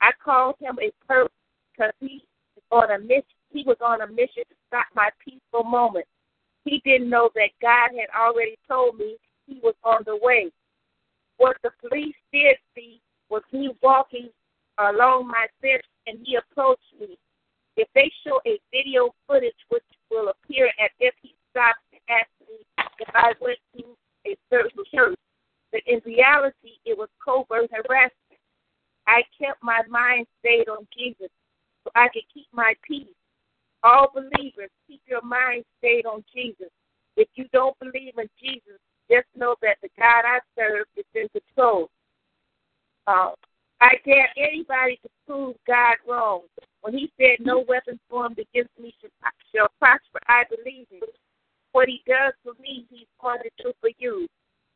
I 0.00 0.10
called 0.22 0.56
him 0.60 0.78
a 0.80 0.92
perp 1.10 1.28
because 1.72 1.92
he 2.00 2.22
on 2.70 2.90
a 2.90 2.98
mission. 2.98 3.24
He 3.52 3.62
was 3.64 3.76
on 3.80 4.02
a 4.02 4.06
mission 4.06 4.44
to 4.48 4.56
stop 4.68 4.86
my 4.94 5.10
peaceful 5.24 5.64
moment. 5.64 6.06
He 6.64 6.82
didn't 6.84 7.08
know 7.08 7.30
that 7.34 7.50
God 7.62 7.90
had 7.98 8.08
already 8.18 8.58
told 8.68 8.98
me 8.98 9.16
he 9.46 9.60
was 9.62 9.74
on 9.84 10.02
the 10.04 10.18
way. 10.20 10.50
What 11.38 11.56
the 11.62 11.70
police 11.80 12.16
did 12.32 12.56
see 12.74 13.00
was 13.28 13.42
me 13.52 13.70
walking 13.82 14.28
along 14.78 15.28
my 15.28 15.46
fence 15.60 15.82
and 16.06 16.18
he 16.24 16.36
approached 16.36 16.94
me. 17.00 17.18
If 17.76 17.88
they 17.94 18.10
show 18.24 18.40
a 18.46 18.58
video 18.72 19.14
footage 19.26 19.56
which 19.68 19.84
will 20.10 20.28
appear 20.28 20.66
as 20.82 20.90
if 20.98 21.14
he 21.22 21.34
stopped 21.50 21.84
and 21.92 22.00
asked 22.08 22.48
me 22.48 22.64
if 23.00 23.08
I 23.14 23.32
went 23.40 23.58
to 23.76 23.84
a 24.26 24.36
certain 24.50 24.84
church, 24.94 25.18
but 25.72 25.82
in 25.86 26.00
reality 26.04 26.80
it 26.84 26.96
was 26.96 27.08
covert 27.22 27.70
harassment. 27.70 28.40
I 29.06 29.22
kept 29.38 29.62
my 29.62 29.82
mind 29.88 30.26
stayed 30.40 30.68
on 30.68 30.86
Jesus 30.96 31.30
so 31.84 31.90
I 31.94 32.08
could 32.08 32.24
keep 32.32 32.46
my 32.52 32.74
peace. 32.86 33.06
All 33.82 34.10
believers, 34.12 34.70
keep 34.88 35.00
your 35.06 35.22
mind 35.22 35.64
stayed 35.78 36.06
on 36.06 36.24
Jesus. 36.34 36.70
If 37.16 37.28
you 37.34 37.44
don't 37.52 37.78
believe 37.78 38.14
in 38.18 38.28
Jesus, 38.42 38.80
just 39.10 39.26
know 39.36 39.54
that 39.62 39.76
the 39.82 39.88
God 39.98 40.24
I 40.24 40.40
serve 40.58 40.86
is 40.96 41.04
in 41.14 41.28
control. 41.28 41.88
Uh, 43.06 43.30
I 43.80 43.94
dare 44.04 44.28
anybody 44.36 44.98
to 45.02 45.08
prove 45.26 45.56
God 45.66 45.96
wrong. 46.08 46.42
When 46.80 46.94
he 46.94 47.12
said, 47.18 47.44
No 47.44 47.64
weapon 47.68 48.00
formed 48.10 48.38
against 48.38 48.76
me 48.80 48.92
shall 49.54 49.68
prosper, 49.78 50.18
I 50.28 50.44
believe 50.50 50.86
him. 50.90 51.08
What 51.72 51.88
he 51.88 52.02
does 52.06 52.32
for 52.42 52.54
me, 52.60 52.86
he's 52.90 53.06
going 53.20 53.40
to 53.42 53.50
do 53.62 53.72
for 53.80 53.90
you. 53.98 54.26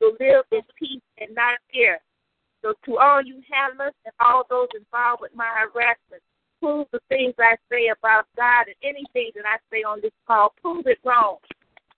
To 0.01 0.17
live 0.19 0.45
in 0.53 0.63
peace 0.79 1.03
and 1.19 1.35
not 1.35 1.59
fear. 1.71 1.99
So, 2.63 2.75
to 2.87 2.99
all 2.99 3.23
you 3.23 3.43
handlers 3.51 3.93
and 4.05 4.15
all 4.21 4.45
those 4.49 4.69
involved 4.75 5.21
with 5.21 5.35
my 5.35 5.49
harassment, 5.49 6.23
prove 6.61 6.87
the 6.93 7.01
things 7.09 7.35
I 7.39 7.57
say 7.71 7.89
about 7.89 8.27
God 8.37 8.67
and 8.69 8.77
anything 8.83 9.31
that 9.35 9.45
I 9.45 9.57
say 9.71 9.83
on 9.83 10.01
this 10.03 10.13
call, 10.27 10.55
prove 10.61 10.87
it 10.87 10.99
wrong. 11.05 11.37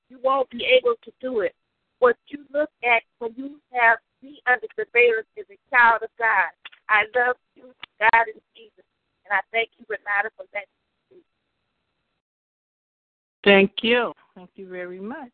You 0.09 0.19
won't 0.23 0.51
be 0.51 0.65
able 0.65 0.95
to 1.05 1.13
do 1.21 1.41
it. 1.41 1.55
What 1.99 2.17
you 2.29 2.45
look 2.53 2.71
at 2.85 3.03
when 3.19 3.33
you 3.37 3.61
have 3.73 3.99
me 4.23 4.41
under 4.47 4.67
surveillance 4.77 5.29
is 5.37 5.47
a 5.51 5.59
child 5.75 6.03
of 6.03 6.11
God. 6.19 6.51
I 6.89 7.05
love 7.17 7.37
you, 7.55 7.65
God 7.99 8.27
and 8.27 8.43
Jesus. 8.57 8.85
And 9.25 9.33
I 9.33 9.41
thank 9.53 9.71
you, 9.79 9.87
Renata, 9.89 10.31
for 10.37 10.45
that. 10.53 10.65
Thank 13.45 13.73
you. 13.83 14.13
Thank 14.35 14.51
you 14.57 14.69
very 14.69 15.01
much. 15.01 15.33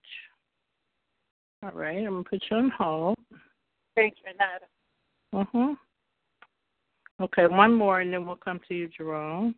All 1.62 1.72
right, 1.72 2.06
I'm 2.50 2.56
gonna 2.56 2.70
put 2.70 2.84
you 2.84 2.86
on 2.88 2.88
hold. 2.88 3.16
Thanks, 3.94 4.18
Renata. 4.24 4.66
Mhm. 5.34 5.78
Okay, 7.20 7.46
one 7.46 7.74
more, 7.74 8.00
and 8.00 8.12
then 8.12 8.24
we'll 8.26 8.36
come 8.36 8.60
to 8.68 8.74
you, 8.74 8.88
Jerome. 8.88 9.54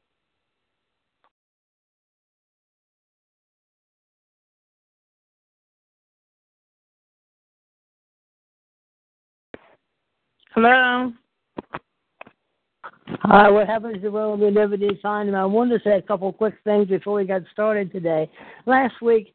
Hello. 10.53 11.12
Hi, 13.22 13.51
what 13.51 13.66
happens 13.66 14.03
to 14.03 14.09
well 14.09 14.36
we 14.36 14.51
never 14.51 14.76
did 14.76 15.01
find 15.01 15.28
him? 15.28 15.34
I 15.34 15.45
wanted 15.45 15.78
to 15.78 15.84
say 15.84 15.97
a 15.97 16.03
couple 16.03 16.32
quick 16.32 16.55
things 16.64 16.88
before 16.88 17.14
we 17.14 17.24
got 17.24 17.43
started 17.53 17.93
today. 17.93 18.30
Last 18.66 19.01
week, 19.03 19.34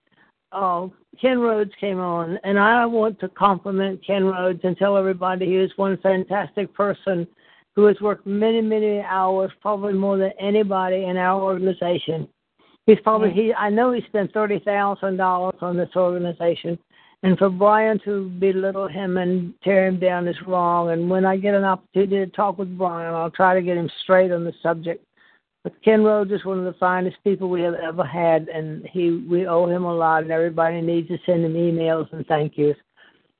uh, 0.51 0.87
Ken 1.19 1.39
Rhodes 1.39 1.71
came 1.79 1.99
on, 1.99 2.37
and 2.43 2.59
I 2.59 2.85
want 2.85 3.19
to 3.19 3.29
compliment 3.29 4.05
Ken 4.05 4.25
Rhodes 4.25 4.61
and 4.63 4.77
tell 4.77 4.97
everybody 4.97 5.45
he 5.45 5.55
is 5.55 5.71
one 5.75 5.97
fantastic 5.97 6.73
person 6.73 7.27
who 7.75 7.85
has 7.85 7.99
worked 7.99 8.25
many, 8.25 8.61
many 8.61 9.01
hours, 9.01 9.51
probably 9.61 9.93
more 9.93 10.17
than 10.17 10.31
anybody 10.39 11.05
in 11.05 11.17
our 11.17 11.41
organization. 11.41 12.27
He's 12.85 12.99
probably 13.03 13.29
mm. 13.29 13.35
he. 13.35 13.53
I 13.53 13.69
know 13.69 13.91
he 13.91 14.01
spent 14.07 14.31
thirty 14.33 14.59
thousand 14.59 15.17
dollars 15.17 15.55
on 15.61 15.75
this 15.75 15.89
organization, 15.95 16.77
and 17.23 17.37
for 17.37 17.49
Brian 17.49 17.99
to 18.05 18.29
belittle 18.39 18.87
him 18.87 19.17
and 19.17 19.53
tear 19.63 19.87
him 19.87 19.99
down 19.99 20.27
is 20.27 20.35
wrong. 20.47 20.91
And 20.91 21.09
when 21.09 21.25
I 21.25 21.37
get 21.37 21.55
an 21.55 21.63
opportunity 21.63 22.17
to 22.17 22.31
talk 22.31 22.57
with 22.57 22.77
Brian, 22.77 23.13
I'll 23.13 23.31
try 23.31 23.55
to 23.55 23.61
get 23.61 23.77
him 23.77 23.89
straight 24.03 24.31
on 24.31 24.43
the 24.43 24.53
subject. 24.61 25.03
But 25.65 25.81
Ken 25.83 26.03
Rhodes 26.03 26.31
is 26.31 26.45
one 26.45 26.59
of 26.59 26.65
the 26.65 26.79
finest 26.79 27.17
people 27.23 27.49
we 27.49 27.63
have 27.63 27.73
ever 27.73 28.03
had, 28.03 28.49
and 28.49 28.85
he 28.85 29.25
we 29.27 29.47
owe 29.47 29.65
him 29.65 29.83
a 29.83 29.95
lot. 29.95 30.21
And 30.21 30.31
everybody 30.31 30.79
needs 30.79 31.07
to 31.07 31.17
send 31.25 31.43
him 31.43 31.55
emails 31.55 32.07
and 32.13 32.23
thank 32.27 32.55
yous. 32.55 32.77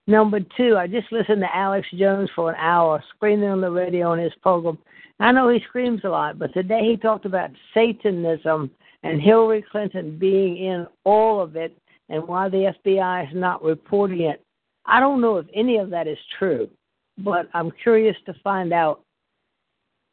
Number 0.08 0.40
two, 0.58 0.76
I 0.76 0.88
just 0.88 1.12
listened 1.12 1.42
to 1.42 1.56
Alex 1.56 1.88
Jones 1.94 2.32
for 2.36 2.50
an 2.50 2.56
hour, 2.58 3.04
screaming 3.16 3.50
on 3.50 3.62
the 3.62 3.70
radio 3.70 4.10
on 4.10 4.18
his 4.18 4.34
program. 4.42 4.80
I 5.20 5.32
know 5.32 5.50
he 5.50 5.60
screams 5.68 6.02
a 6.04 6.10
lot, 6.10 6.40
but 6.40 6.52
today 6.52 6.90
he 6.90 6.98
talked 6.98 7.26
about 7.26 7.52
Satanism 7.76 8.72
and 9.04 9.22
Hillary 9.22 9.64
Clinton 9.72 10.18
being 10.18 10.58
in 10.58 10.88
all 11.04 11.40
of 11.40 11.56
it 11.56 11.78
and 12.10 12.28
why 12.28 12.50
the 12.50 12.74
FBI 12.84 13.30
is 13.30 13.36
not 13.36 13.64
reporting 13.64 14.22
it. 14.22 14.44
I 14.88 15.00
don't 15.00 15.22
know 15.22 15.38
if 15.38 15.46
any 15.54 15.78
of 15.78 15.92
that 15.92 16.08
is 16.08 16.18
true, 16.40 16.72
but 17.20 17.50
I'm 17.54 17.70
curious 17.84 18.18
to 18.26 18.34
find 18.44 18.74
out. 18.74 19.05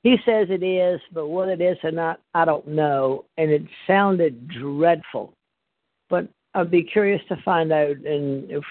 He 0.02 0.16
says 0.24 0.48
it 0.50 0.64
is, 0.64 1.00
but 1.12 1.28
what 1.28 1.48
it 1.48 1.60
is 1.60 1.76
or 1.84 1.92
not, 1.92 2.20
I 2.34 2.44
don't 2.44 2.66
know. 2.66 3.24
And 3.38 3.50
it 3.50 3.62
sounded 3.86 4.48
dreadful. 4.48 5.32
But 6.10 6.28
I'd 6.54 6.70
be 6.70 6.82
curious 6.82 7.22
to 7.28 7.36
find 7.44 7.72
out, 7.72 7.96
and 7.96 8.50
if 8.50 8.64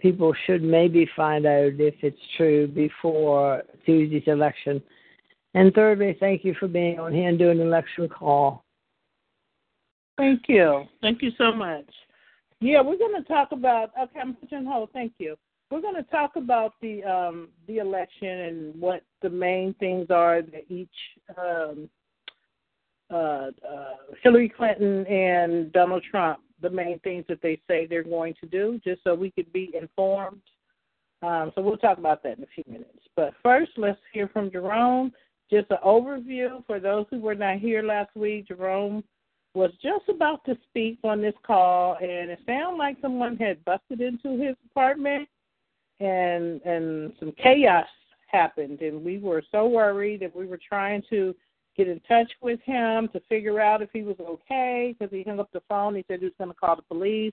people 0.00 0.34
should 0.44 0.62
maybe 0.62 1.08
find 1.14 1.46
out 1.46 1.74
if 1.78 1.94
it's 2.02 2.18
true 2.36 2.66
before 2.66 3.62
Tuesday's 3.86 4.24
election. 4.26 4.82
And 5.54 5.72
thirdly, 5.72 6.16
thank 6.18 6.44
you 6.44 6.54
for 6.58 6.66
being 6.66 6.98
on 6.98 7.12
here 7.12 7.28
and 7.28 7.38
doing 7.38 7.60
an 7.60 7.66
election 7.66 8.08
call. 8.08 8.64
Thank 10.18 10.42
you. 10.48 10.84
Thank 11.00 11.22
you 11.22 11.30
so 11.38 11.52
much. 11.52 11.88
Yeah, 12.60 12.80
we're 12.80 12.98
going 12.98 13.20
to 13.20 13.28
talk 13.28 13.52
about. 13.52 13.90
Okay, 14.00 14.20
I'm 14.20 14.34
putting 14.34 14.58
on 14.58 14.66
hold. 14.66 14.90
Thank 14.92 15.14
you. 15.18 15.36
We're 15.70 15.80
going 15.80 15.94
to 15.94 16.02
talk 16.04 16.36
about 16.36 16.74
the 16.82 17.02
um, 17.04 17.48
the 17.66 17.78
election 17.78 18.28
and 18.28 18.80
what 18.80 19.02
the 19.22 19.30
main 19.30 19.74
things 19.74 20.06
are 20.10 20.42
that 20.42 20.64
each 20.68 20.88
um, 21.38 21.88
uh, 23.12 23.50
uh, 23.68 23.94
Hillary 24.22 24.48
Clinton 24.48 25.06
and 25.06 25.72
Donald 25.72 26.02
Trump, 26.10 26.40
the 26.60 26.70
main 26.70 26.98
things 27.00 27.24
that 27.28 27.42
they 27.42 27.60
say 27.68 27.86
they're 27.86 28.02
going 28.02 28.34
to 28.40 28.46
do, 28.46 28.80
just 28.84 29.02
so 29.04 29.14
we 29.14 29.30
could 29.30 29.52
be 29.52 29.70
informed. 29.78 30.40
Um, 31.22 31.52
so 31.54 31.62
we'll 31.62 31.76
talk 31.76 31.98
about 31.98 32.22
that 32.22 32.38
in 32.38 32.44
a 32.44 32.46
few 32.54 32.64
minutes. 32.66 32.98
But 33.14 33.34
first, 33.42 33.72
let's 33.76 34.00
hear 34.12 34.28
from 34.28 34.50
Jerome. 34.50 35.12
Just 35.50 35.70
an 35.70 35.78
overview 35.84 36.64
for 36.66 36.80
those 36.80 37.06
who 37.10 37.20
were 37.20 37.34
not 37.34 37.58
here 37.58 37.82
last 37.82 38.16
week. 38.16 38.48
Jerome 38.48 39.04
was 39.54 39.70
just 39.82 40.08
about 40.08 40.44
to 40.46 40.56
speak 40.70 40.98
on 41.04 41.20
this 41.20 41.34
call, 41.46 41.96
and 42.00 42.30
it 42.30 42.40
sounded 42.46 42.78
like 42.78 42.96
someone 43.02 43.36
had 43.36 43.62
busted 43.64 44.00
into 44.00 44.42
his 44.42 44.56
apartment, 44.70 45.28
and 46.00 46.62
and 46.62 47.12
some 47.20 47.32
chaos 47.32 47.86
happened, 48.32 48.80
and 48.80 49.04
we 49.04 49.18
were 49.18 49.42
so 49.50 49.66
worried 49.66 50.20
that 50.20 50.34
we 50.34 50.46
were 50.46 50.60
trying 50.68 51.02
to 51.10 51.34
get 51.76 51.88
in 51.88 52.00
touch 52.00 52.30
with 52.40 52.60
him 52.62 53.08
to 53.12 53.20
figure 53.28 53.60
out 53.60 53.82
if 53.82 53.88
he 53.92 54.02
was 54.02 54.16
okay 54.20 54.94
because 54.98 55.12
he 55.12 55.22
hung 55.22 55.40
up 55.40 55.50
the 55.52 55.62
phone. 55.68 55.94
He 55.94 56.04
said 56.08 56.20
he 56.20 56.26
was 56.26 56.34
going 56.38 56.50
to 56.50 56.56
call 56.56 56.76
the 56.76 56.82
police. 56.82 57.32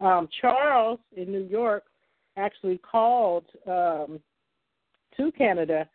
Um, 0.00 0.28
Charles 0.40 1.00
in 1.16 1.30
New 1.30 1.44
York 1.44 1.84
actually 2.36 2.78
called 2.78 3.44
um, 3.66 4.20
to 5.16 5.32
Canada 5.32 5.88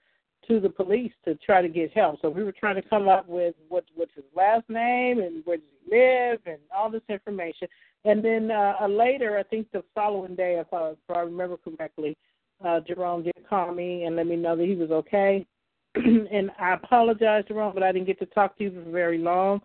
to 0.47 0.59
the 0.59 0.69
police 0.69 1.11
to 1.25 1.35
try 1.35 1.61
to 1.61 1.67
get 1.67 1.91
help. 1.93 2.19
So 2.21 2.29
we 2.29 2.43
were 2.43 2.53
trying 2.53 2.75
to 2.75 2.81
come 2.81 3.07
up 3.07 3.27
with 3.27 3.55
what 3.67 3.83
what's 3.95 4.13
his 4.15 4.23
last 4.35 4.69
name 4.69 5.19
and 5.19 5.43
where 5.45 5.57
does 5.57 5.65
he 5.83 5.95
live 5.95 6.39
and 6.45 6.59
all 6.75 6.89
this 6.89 7.01
information. 7.09 7.67
And 8.05 8.23
then 8.23 8.51
uh, 8.51 8.87
later, 8.87 9.37
I 9.37 9.43
think 9.43 9.69
the 9.71 9.83
following 9.93 10.35
day, 10.35 10.57
if 10.59 10.71
I, 10.73 10.91
if 10.91 10.97
I 11.13 11.19
remember 11.19 11.57
correctly, 11.57 12.15
uh, 12.63 12.79
Jerome 12.81 13.23
did 13.23 13.33
call 13.49 13.73
me 13.73 14.03
and 14.03 14.15
let 14.15 14.27
me 14.27 14.35
know 14.35 14.55
that 14.55 14.65
he 14.65 14.75
was 14.75 14.91
okay. 14.91 15.45
and 15.95 16.51
I 16.59 16.73
apologize, 16.73 17.45
Jerome, 17.47 17.73
but 17.73 17.83
I 17.83 17.91
didn't 17.91 18.07
get 18.07 18.19
to 18.19 18.25
talk 18.27 18.57
to 18.57 18.63
you 18.63 18.71
for 18.71 18.89
very 18.89 19.17
long. 19.17 19.61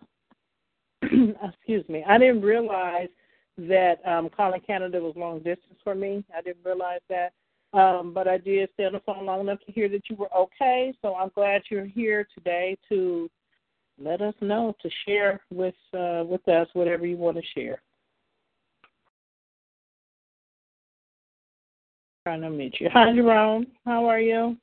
Excuse 1.03 1.87
me. 1.89 2.03
I 2.07 2.17
didn't 2.17 2.41
realize 2.41 3.09
that 3.57 3.99
um, 4.05 4.29
calling 4.35 4.61
Canada 4.61 4.99
was 4.99 5.15
long 5.15 5.39
distance 5.39 5.79
for 5.83 5.95
me. 5.95 6.23
I 6.35 6.41
didn't 6.41 6.65
realize 6.65 7.01
that. 7.09 7.33
Um, 7.73 8.13
but 8.13 8.27
I 8.27 8.37
did 8.37 8.69
stay 8.73 8.85
on 8.85 8.93
the 8.93 8.99
phone 8.99 9.25
long 9.25 9.41
enough 9.41 9.59
to 9.65 9.71
hear 9.71 9.89
that 9.89 10.09
you 10.09 10.15
were 10.15 10.33
okay. 10.35 10.93
So 11.01 11.15
I'm 11.15 11.31
glad 11.33 11.63
you're 11.69 11.85
here 11.85 12.27
today 12.35 12.77
to 12.89 13.29
let 13.99 14.21
us 14.21 14.35
know 14.41 14.75
to 14.81 14.89
share 15.05 15.41
with 15.51 15.75
uh, 15.93 16.23
with 16.25 16.47
us 16.47 16.67
whatever 16.73 17.05
you 17.05 17.17
want 17.17 17.37
to 17.37 17.43
share. 17.55 17.81
Trying 22.23 22.41
to 22.41 22.49
meet 22.49 22.79
you. 22.79 22.89
Hi, 22.93 23.13
Jerome. 23.13 23.67
How 23.85 24.05
are 24.05 24.19
you? 24.19 24.57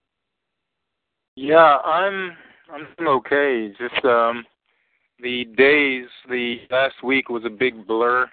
Yeah, 1.36 1.76
I'm 1.84 2.32
I'm 2.72 3.06
okay. 3.06 3.72
Just 3.78 4.04
um 4.04 4.44
the 5.22 5.44
days 5.56 6.06
the 6.28 6.56
last 6.70 7.02
week 7.04 7.28
was 7.28 7.44
a 7.44 7.50
big 7.50 7.86
blur. 7.86 8.26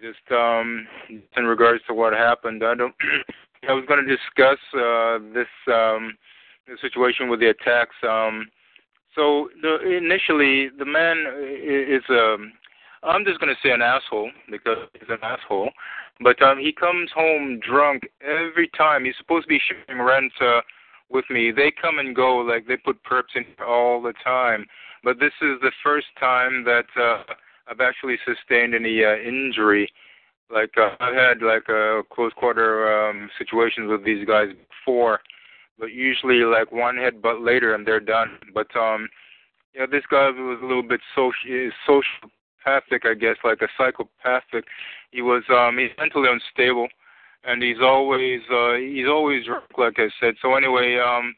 Just 0.00 0.30
um 0.30 0.86
in 1.36 1.44
regards 1.44 1.82
to 1.88 1.94
what 1.94 2.12
happened. 2.12 2.62
I 2.64 2.74
don't 2.74 2.94
I 3.68 3.72
was 3.72 3.84
going 3.86 4.04
to 4.04 4.16
discuss 4.16 4.58
uh, 4.74 5.18
this 5.32 5.46
um, 5.72 6.16
the 6.66 6.76
situation 6.80 7.28
with 7.28 7.40
the 7.40 7.50
attacks. 7.50 7.94
Um, 8.02 8.48
so 9.14 9.50
the, 9.60 9.96
initially, 9.96 10.68
the 10.78 10.84
man 10.84 11.24
is. 11.48 12.02
Um, 12.08 12.52
I'm 13.04 13.24
just 13.24 13.40
going 13.40 13.52
to 13.54 13.60
say 13.66 13.72
an 13.72 13.82
asshole 13.82 14.30
because 14.50 14.78
he's 14.94 15.08
an 15.08 15.18
asshole. 15.22 15.70
But 16.20 16.40
um, 16.42 16.58
he 16.58 16.72
comes 16.72 17.10
home 17.14 17.60
drunk 17.60 18.02
every 18.20 18.70
time. 18.76 19.04
He's 19.04 19.16
supposed 19.18 19.44
to 19.44 19.48
be 19.48 19.60
sharing 19.66 20.02
rent 20.02 20.32
uh, 20.40 20.60
with 21.10 21.24
me. 21.30 21.50
They 21.50 21.72
come 21.80 21.98
and 21.98 22.14
go 22.14 22.38
like 22.38 22.66
they 22.66 22.76
put 22.76 23.02
perps 23.04 23.34
in 23.34 23.44
all 23.66 24.00
the 24.00 24.14
time. 24.24 24.66
But 25.02 25.18
this 25.18 25.32
is 25.42 25.58
the 25.60 25.72
first 25.82 26.06
time 26.20 26.64
that 26.64 26.86
uh, 26.96 27.24
I've 27.66 27.80
actually 27.80 28.18
sustained 28.24 28.74
any 28.74 29.04
uh, 29.04 29.16
injury 29.16 29.90
like 30.52 30.72
uh, 30.76 30.90
I've 31.00 31.14
had 31.14 31.42
like 31.42 31.68
a 31.68 32.02
close 32.12 32.32
quarter 32.36 33.08
um, 33.08 33.30
situations 33.38 33.90
with 33.90 34.04
these 34.04 34.26
guys 34.26 34.48
before, 34.68 35.20
but 35.78 35.92
usually 35.92 36.40
like 36.44 36.70
one 36.70 36.96
headbutt 36.96 37.44
later 37.44 37.74
and 37.74 37.86
they're 37.86 38.00
done. 38.00 38.38
But 38.52 38.74
um, 38.76 39.08
yeah, 39.74 39.86
this 39.90 40.04
guy 40.10 40.28
was 40.28 40.58
a 40.62 40.66
little 40.66 40.82
bit 40.82 41.00
social, 41.16 42.04
sociopathic, 42.66 43.04
I 43.04 43.14
guess, 43.14 43.36
like 43.44 43.62
a 43.62 43.68
psychopathic. 43.76 44.64
He 45.10 45.22
was 45.22 45.42
um, 45.50 45.78
he's 45.78 45.90
mentally 45.98 46.28
unstable, 46.30 46.88
and 47.44 47.62
he's 47.62 47.80
always 47.82 48.40
uh, 48.52 48.74
he's 48.74 49.06
always 49.08 49.44
drunk, 49.46 49.64
like 49.78 49.94
I 49.98 50.08
said. 50.20 50.34
So 50.42 50.54
anyway, 50.54 50.98
um, 50.98 51.34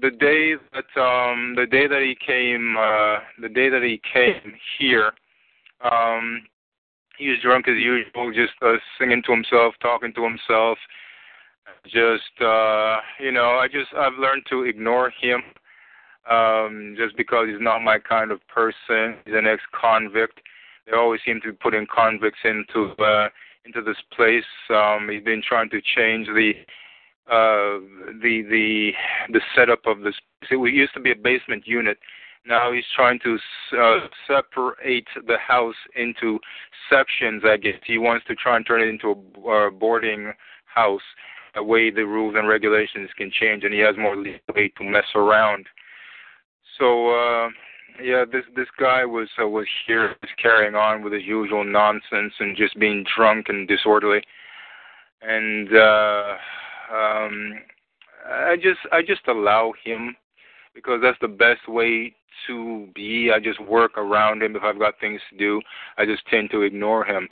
the 0.00 0.10
day 0.10 0.54
that 0.72 1.00
um, 1.00 1.54
the 1.56 1.66
day 1.66 1.86
that 1.86 2.02
he 2.02 2.16
came, 2.24 2.76
uh, 2.76 3.18
the 3.40 3.48
day 3.48 3.68
that 3.68 3.82
he 3.82 4.00
came 4.12 4.54
here. 4.78 5.12
Um, 5.82 6.42
he 7.18 7.28
was 7.28 7.38
drunk 7.42 7.68
as 7.68 7.76
usual, 7.76 8.32
just 8.32 8.54
uh, 8.62 8.74
singing 8.98 9.22
to 9.26 9.32
himself, 9.32 9.74
talking 9.80 10.12
to 10.14 10.24
himself. 10.24 10.78
Just 11.84 12.42
uh, 12.42 12.96
you 13.20 13.30
know, 13.30 13.58
I 13.60 13.68
just 13.70 13.92
I've 13.96 14.18
learned 14.18 14.44
to 14.50 14.64
ignore 14.64 15.10
him. 15.20 15.42
Um, 16.30 16.94
just 16.96 17.16
because 17.16 17.48
he's 17.48 17.60
not 17.60 17.82
my 17.82 17.98
kind 17.98 18.30
of 18.30 18.40
person. 18.48 19.16
He's 19.24 19.34
an 19.34 19.46
ex-convict. 19.46 20.40
They 20.86 20.92
always 20.96 21.20
seem 21.24 21.40
to 21.42 21.52
be 21.52 21.56
putting 21.56 21.86
convicts 21.94 22.40
into 22.44 22.92
uh, 23.02 23.28
into 23.64 23.82
this 23.82 23.96
place. 24.14 24.44
Um, 24.70 25.08
he's 25.10 25.24
been 25.24 25.42
trying 25.46 25.70
to 25.70 25.80
change 25.96 26.26
the 26.26 26.52
uh, 27.26 27.80
the 28.22 28.42
the 28.50 28.92
the 29.32 29.40
setup 29.56 29.86
of 29.86 30.00
this. 30.00 30.14
We 30.50 30.72
used 30.72 30.94
to 30.94 31.00
be 31.00 31.12
a 31.12 31.16
basement 31.16 31.66
unit. 31.66 31.98
Now 32.46 32.72
he's 32.72 32.84
trying 32.94 33.18
to 33.20 33.38
uh, 33.78 34.00
separate 34.26 35.06
the 35.26 35.38
house 35.38 35.74
into 35.96 36.38
sections. 36.90 37.42
I 37.46 37.56
guess 37.56 37.80
he 37.86 37.96
wants 37.96 38.26
to 38.26 38.34
try 38.34 38.56
and 38.56 38.66
turn 38.66 38.82
it 38.82 38.88
into 38.88 39.16
a 39.46 39.68
uh, 39.68 39.70
boarding 39.70 40.32
house. 40.66 41.02
A 41.56 41.62
way 41.62 41.88
the 41.88 42.04
rules 42.04 42.34
and 42.36 42.48
regulations 42.48 43.08
can 43.16 43.30
change, 43.30 43.62
and 43.62 43.72
he 43.72 43.78
has 43.78 43.96
more 43.96 44.16
leeway 44.16 44.72
to 44.76 44.84
mess 44.84 45.06
around. 45.14 45.66
So 46.78 47.10
uh, 47.10 47.48
yeah, 48.02 48.24
this 48.30 48.44
this 48.56 48.68
guy 48.78 49.04
was 49.04 49.28
uh, 49.40 49.48
was 49.48 49.66
here, 49.86 50.08
was 50.20 50.30
carrying 50.40 50.74
on 50.74 51.02
with 51.02 51.12
his 51.12 51.24
usual 51.24 51.64
nonsense 51.64 52.32
and 52.40 52.56
just 52.56 52.78
being 52.78 53.04
drunk 53.16 53.46
and 53.48 53.68
disorderly, 53.68 54.22
and 55.22 55.68
uh, 55.74 56.34
um, 56.92 57.54
I 58.26 58.56
just 58.56 58.80
I 58.92 59.02
just 59.02 59.26
allow 59.28 59.72
him 59.84 60.16
because 60.74 61.00
that's 61.02 61.18
the 61.20 61.28
best 61.28 61.68
way 61.68 62.14
to 62.48 62.88
be. 62.94 63.30
I 63.32 63.38
just 63.38 63.60
work 63.64 63.96
around 63.96 64.42
him. 64.42 64.56
If 64.56 64.62
I've 64.64 64.78
got 64.78 64.98
things 65.00 65.20
to 65.30 65.36
do, 65.36 65.60
I 65.96 66.04
just 66.04 66.26
tend 66.26 66.50
to 66.50 66.62
ignore 66.62 67.04
him. 67.04 67.28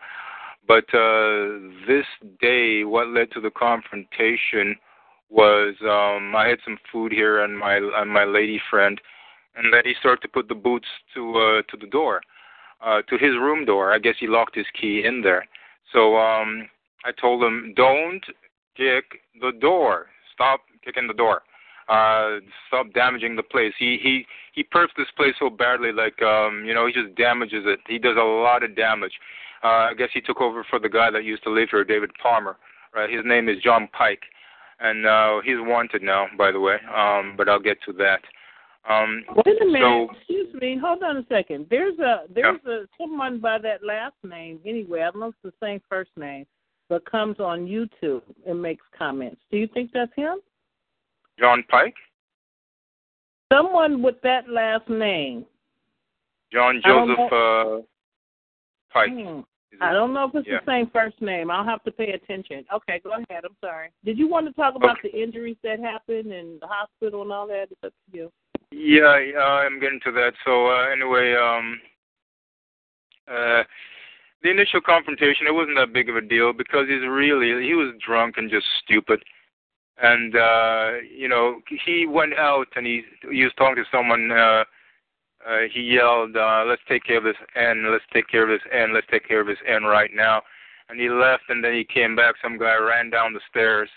But 0.69 0.85
uh, 0.95 1.59
this 1.89 2.07
day, 2.41 2.85
what 2.85 3.09
led 3.09 3.33
to 3.33 3.41
the 3.41 3.51
confrontation 3.51 4.77
was 5.29 5.75
um, 5.83 6.37
I 6.37 6.47
had 6.47 6.59
some 6.65 6.79
food 6.93 7.11
here 7.11 7.43
and 7.43 7.59
my 7.59 7.77
and 7.97 8.11
my 8.11 8.25
lady 8.25 8.61
friend 8.71 9.01
and 9.57 9.73
then 9.73 9.83
he 9.85 9.95
started 10.01 10.23
to 10.23 10.29
put 10.29 10.49
the 10.49 10.55
boots 10.55 10.87
to 11.15 11.37
uh, 11.37 11.63
to 11.71 11.77
the 11.81 11.87
door, 11.91 12.21
uh, 12.85 13.03
to 13.03 13.15
his 13.17 13.33
room 13.33 13.65
door. 13.65 13.93
I 13.93 13.99
guess 13.99 14.15
he 14.19 14.27
locked 14.27 14.57
his 14.57 14.67
key 14.79 15.03
in 15.05 15.23
there. 15.23 15.47
So 15.93 16.17
um, 16.17 16.69
I 17.05 17.13
told 17.13 17.43
him, 17.43 17.75
don't 17.77 18.25
kick 18.77 19.05
the 19.41 19.53
door. 19.61 20.07
Stop 20.35 20.61
kicking 20.85 21.07
the 21.07 21.15
door. 21.15 21.43
Uh, 21.89 22.39
stop 22.69 22.93
damaging 22.95 23.37
the 23.37 23.43
place. 23.43 23.75
He 23.79 23.99
he 24.03 24.25
he 24.55 24.63
perps 24.63 24.95
this 24.97 25.11
place 25.17 25.35
so 25.39 25.51
badly, 25.51 25.93
like 25.93 26.21
um, 26.23 26.65
you 26.65 26.75
know, 26.75 26.87
he 26.87 26.93
just 26.93 27.15
damages 27.17 27.65
it. 27.67 27.81
He 27.89 27.99
does 27.99 28.17
a 28.17 28.25
lot 28.25 28.63
of 28.63 28.77
damage. 28.77 29.13
Uh, 29.65 29.91
I 29.91 29.95
guess 29.97 30.09
he 30.13 30.21
took 30.21 30.41
over 30.41 30.65
for 30.69 30.79
the 30.79 30.89
guy 30.89 31.11
that 31.11 31.25
used 31.25 31.45
to 31.45 31.51
live 31.51 31.69
here, 31.71 31.85
David 31.85 32.11
Palmer. 32.21 32.57
Right, 32.95 33.11
his 33.11 33.25
name 33.25 33.49
is 33.49 33.57
John 33.63 33.89
Pike, 33.97 34.23
and 34.81 35.07
uh, 35.07 35.41
he's 35.45 35.57
wanted 35.59 36.03
now, 36.03 36.27
by 36.37 36.53
the 36.53 36.61
way. 36.61 36.77
Um, 36.95 37.35
but 37.37 37.49
I'll 37.49 37.61
get 37.61 37.79
to 37.87 37.93
that. 37.95 38.21
Um, 38.89 39.25
Wait 39.47 39.63
a 39.63 39.65
minute. 39.65 39.81
So, 39.81 40.09
Excuse 40.17 40.55
me. 40.61 40.77
Hold 40.83 41.03
on 41.03 41.19
a 41.19 41.27
second. 41.29 41.67
There's 41.71 41.99
a 42.01 42.23
there's 42.35 42.65
a 42.67 42.85
someone 42.99 43.39
by 43.39 43.59
that 43.59 43.85
last 43.85 44.17
name 44.25 44.59
anyway. 44.67 45.01
I 45.03 45.11
don't 45.11 45.21
know 45.21 45.29
if 45.29 45.35
it's 45.45 45.55
the 45.61 45.67
same 45.67 45.81
first 45.89 46.11
name, 46.17 46.47
but 46.89 47.09
comes 47.09 47.39
on 47.39 47.67
YouTube 47.67 48.23
and 48.47 48.61
makes 48.61 48.85
comments. 48.97 49.41
Do 49.51 49.57
you 49.59 49.69
think 49.69 49.91
that's 49.95 50.13
him? 50.17 50.39
John 51.39 51.65
Pike, 51.71 51.95
Someone 53.53 54.03
with 54.03 54.21
that 54.23 54.49
last 54.49 54.89
name. 54.89 55.45
John 56.53 56.81
Joseph 56.85 57.33
uh, 57.33 57.79
Pike. 58.93 59.11
Hmm. 59.13 59.41
I 59.81 59.93
don't 59.93 60.13
know 60.13 60.25
if 60.25 60.35
it's 60.35 60.47
Yeah. 60.47 60.61
the 60.65 60.71
same 60.71 60.91
first 60.91 61.21
name. 61.23 61.51
I'll 61.51 61.65
have 61.65 61.83
to 61.85 61.91
pay 61.91 62.13
attention. 62.13 62.65
Okay, 62.75 63.01
go 63.03 63.13
ahead. 63.13 63.45
I'm 63.45 63.57
sorry. 63.61 63.91
Did 64.05 64.19
you 64.19 64.29
want 64.29 64.47
to 64.47 64.53
talk 64.53 64.75
about 64.75 64.99
the 65.03 65.11
injuries 65.11 65.57
that 65.63 65.81
happened 65.81 66.33
and 66.33 66.61
the 66.61 66.67
hospital 66.67 67.23
and 67.23 67.33
all 67.33 67.47
that? 67.47 67.69
It's 67.71 67.81
up 67.85 67.93
to 68.11 68.17
you. 68.17 68.33
Yeah, 68.73 69.17
I'm 69.41 69.81
getting 69.81 70.01
to 70.05 70.13
that. 70.13 70.33
So 70.45 70.67
uh, 70.67 70.89
anyway, 70.91 71.35
um, 71.35 71.81
uh, 73.29 73.63
the 74.43 74.51
initial 74.51 74.81
confrontation 74.81 75.47
it 75.47 75.55
wasn't 75.55 75.77
that 75.77 75.93
big 75.93 76.09
of 76.09 76.17
a 76.17 76.21
deal 76.21 76.53
because 76.53 76.87
he's 76.89 77.07
really 77.09 77.65
he 77.65 77.75
was 77.75 77.95
drunk 78.05 78.37
and 78.39 78.51
just 78.51 78.67
stupid, 78.83 79.23
and 80.03 80.35
uh, 80.35 80.91
you 81.15 81.29
know 81.29 81.61
he 81.85 82.07
went 82.07 82.35
out 82.35 82.67
and 82.75 82.87
he 82.87 83.03
he 83.31 83.45
was 83.45 83.53
talking 83.57 83.77
to 83.77 83.91
someone. 83.91 84.31
Uh, 84.31 84.65
uh, 85.47 85.67
he 85.73 85.81
yelled, 85.81 86.37
uh, 86.37 86.65
"Let's 86.67 86.83
take 86.89 87.05
care 87.05 87.19
of 87.19 87.25
this 87.25 87.37
N. 87.57 87.91
Let's 87.91 88.05
take 88.13 88.29
care 88.29 88.45
of 88.45 88.49
this 88.49 88.67
N. 88.73 88.95
Let's 88.95 89.09
take 89.11 89.27
care 89.27 89.41
of 89.41 89.47
this 89.47 89.59
N 89.67 89.85
right 89.85 90.11
now." 90.15 90.43
And 90.89 91.01
he 91.01 91.09
left, 91.09 91.45
and 91.49 91.65
then 91.65 91.75
he 91.75 91.85
came 91.85 92.15
back. 92.17 92.35
Some 92.43 92.59
guy 92.59 92.77
ran 92.77 93.11
down 93.11 93.33
the 93.33 93.41
stairs. 93.49 93.89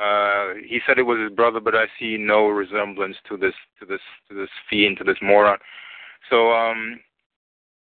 Uh, 0.00 0.54
he 0.66 0.80
said 0.86 0.98
it 0.98 1.02
was 1.02 1.20
his 1.20 1.34
brother, 1.34 1.60
but 1.60 1.74
I 1.74 1.84
see 1.98 2.16
no 2.18 2.48
resemblance 2.48 3.16
to 3.28 3.36
this 3.36 3.54
to 3.78 3.86
this 3.86 4.00
to 4.28 4.34
this 4.34 4.50
fiend, 4.68 4.98
to 4.98 5.04
this 5.04 5.18
moron. 5.22 5.58
So 6.30 6.50
um, 6.50 6.98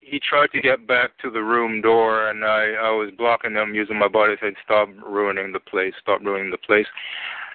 he 0.00 0.18
tried 0.18 0.50
to 0.52 0.60
get 0.60 0.86
back 0.86 1.16
to 1.22 1.30
the 1.30 1.42
room 1.42 1.80
door, 1.80 2.28
and 2.28 2.44
I 2.44 2.72
I 2.72 2.90
was 2.90 3.10
blocking 3.16 3.54
him 3.54 3.74
using 3.74 3.98
my 3.98 4.08
body. 4.08 4.34
I 4.34 4.40
said, 4.40 4.54
"Stop 4.64 4.88
ruining 5.06 5.52
the 5.52 5.60
place! 5.60 5.94
Stop 6.00 6.20
ruining 6.22 6.50
the 6.50 6.58
place!" 6.58 6.86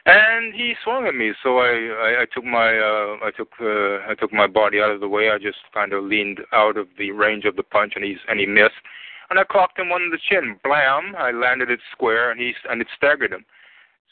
And 0.05 0.53
he 0.53 0.73
swung 0.83 1.05
at 1.05 1.15
me, 1.15 1.33
so 1.43 1.59
I 1.59 1.71
I, 2.07 2.21
I 2.21 2.25
took 2.33 2.45
my 2.45 2.77
uh, 2.77 3.17
I 3.21 3.31
took 3.35 3.49
uh, 3.59 4.09
I 4.09 4.15
took 4.17 4.31
my 4.31 4.47
body 4.47 4.79
out 4.79 4.91
of 4.91 5.01
the 5.01 5.07
way. 5.07 5.29
I 5.29 5.37
just 5.37 5.59
kind 5.73 5.91
of 5.91 6.05
leaned 6.05 6.39
out 6.53 6.77
of 6.77 6.87
the 6.97 7.11
range 7.11 7.45
of 7.45 7.57
the 7.57 7.63
punch, 7.63 7.93
and 7.95 8.05
he's 8.05 8.19
and 8.29 8.39
he 8.39 8.45
missed. 8.45 8.79
And 9.29 9.37
I 9.37 9.43
clocked 9.43 9.77
him 9.77 9.91
on 9.91 10.09
the 10.09 10.17
chin. 10.29 10.59
Blam! 10.63 11.13
I 11.17 11.31
landed 11.31 11.69
it 11.69 11.81
square, 11.91 12.31
and 12.31 12.39
he 12.39 12.53
and 12.69 12.81
it 12.81 12.87
staggered 12.95 13.33
him. 13.33 13.45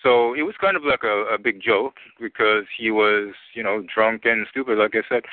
So 0.03 0.33
it 0.35 0.43
was 0.43 0.55
kind 0.61 0.77
of 0.77 0.83
like 0.83 1.03
a, 1.03 1.25
a 1.33 1.37
big 1.37 1.61
joke 1.61 1.95
because 2.19 2.65
he 2.77 2.91
was, 2.91 3.33
you 3.53 3.63
know, 3.63 3.83
drunk 3.93 4.25
and 4.25 4.45
stupid, 4.49 4.77
like 4.77 4.93
I 4.95 5.01
said. 5.09 5.23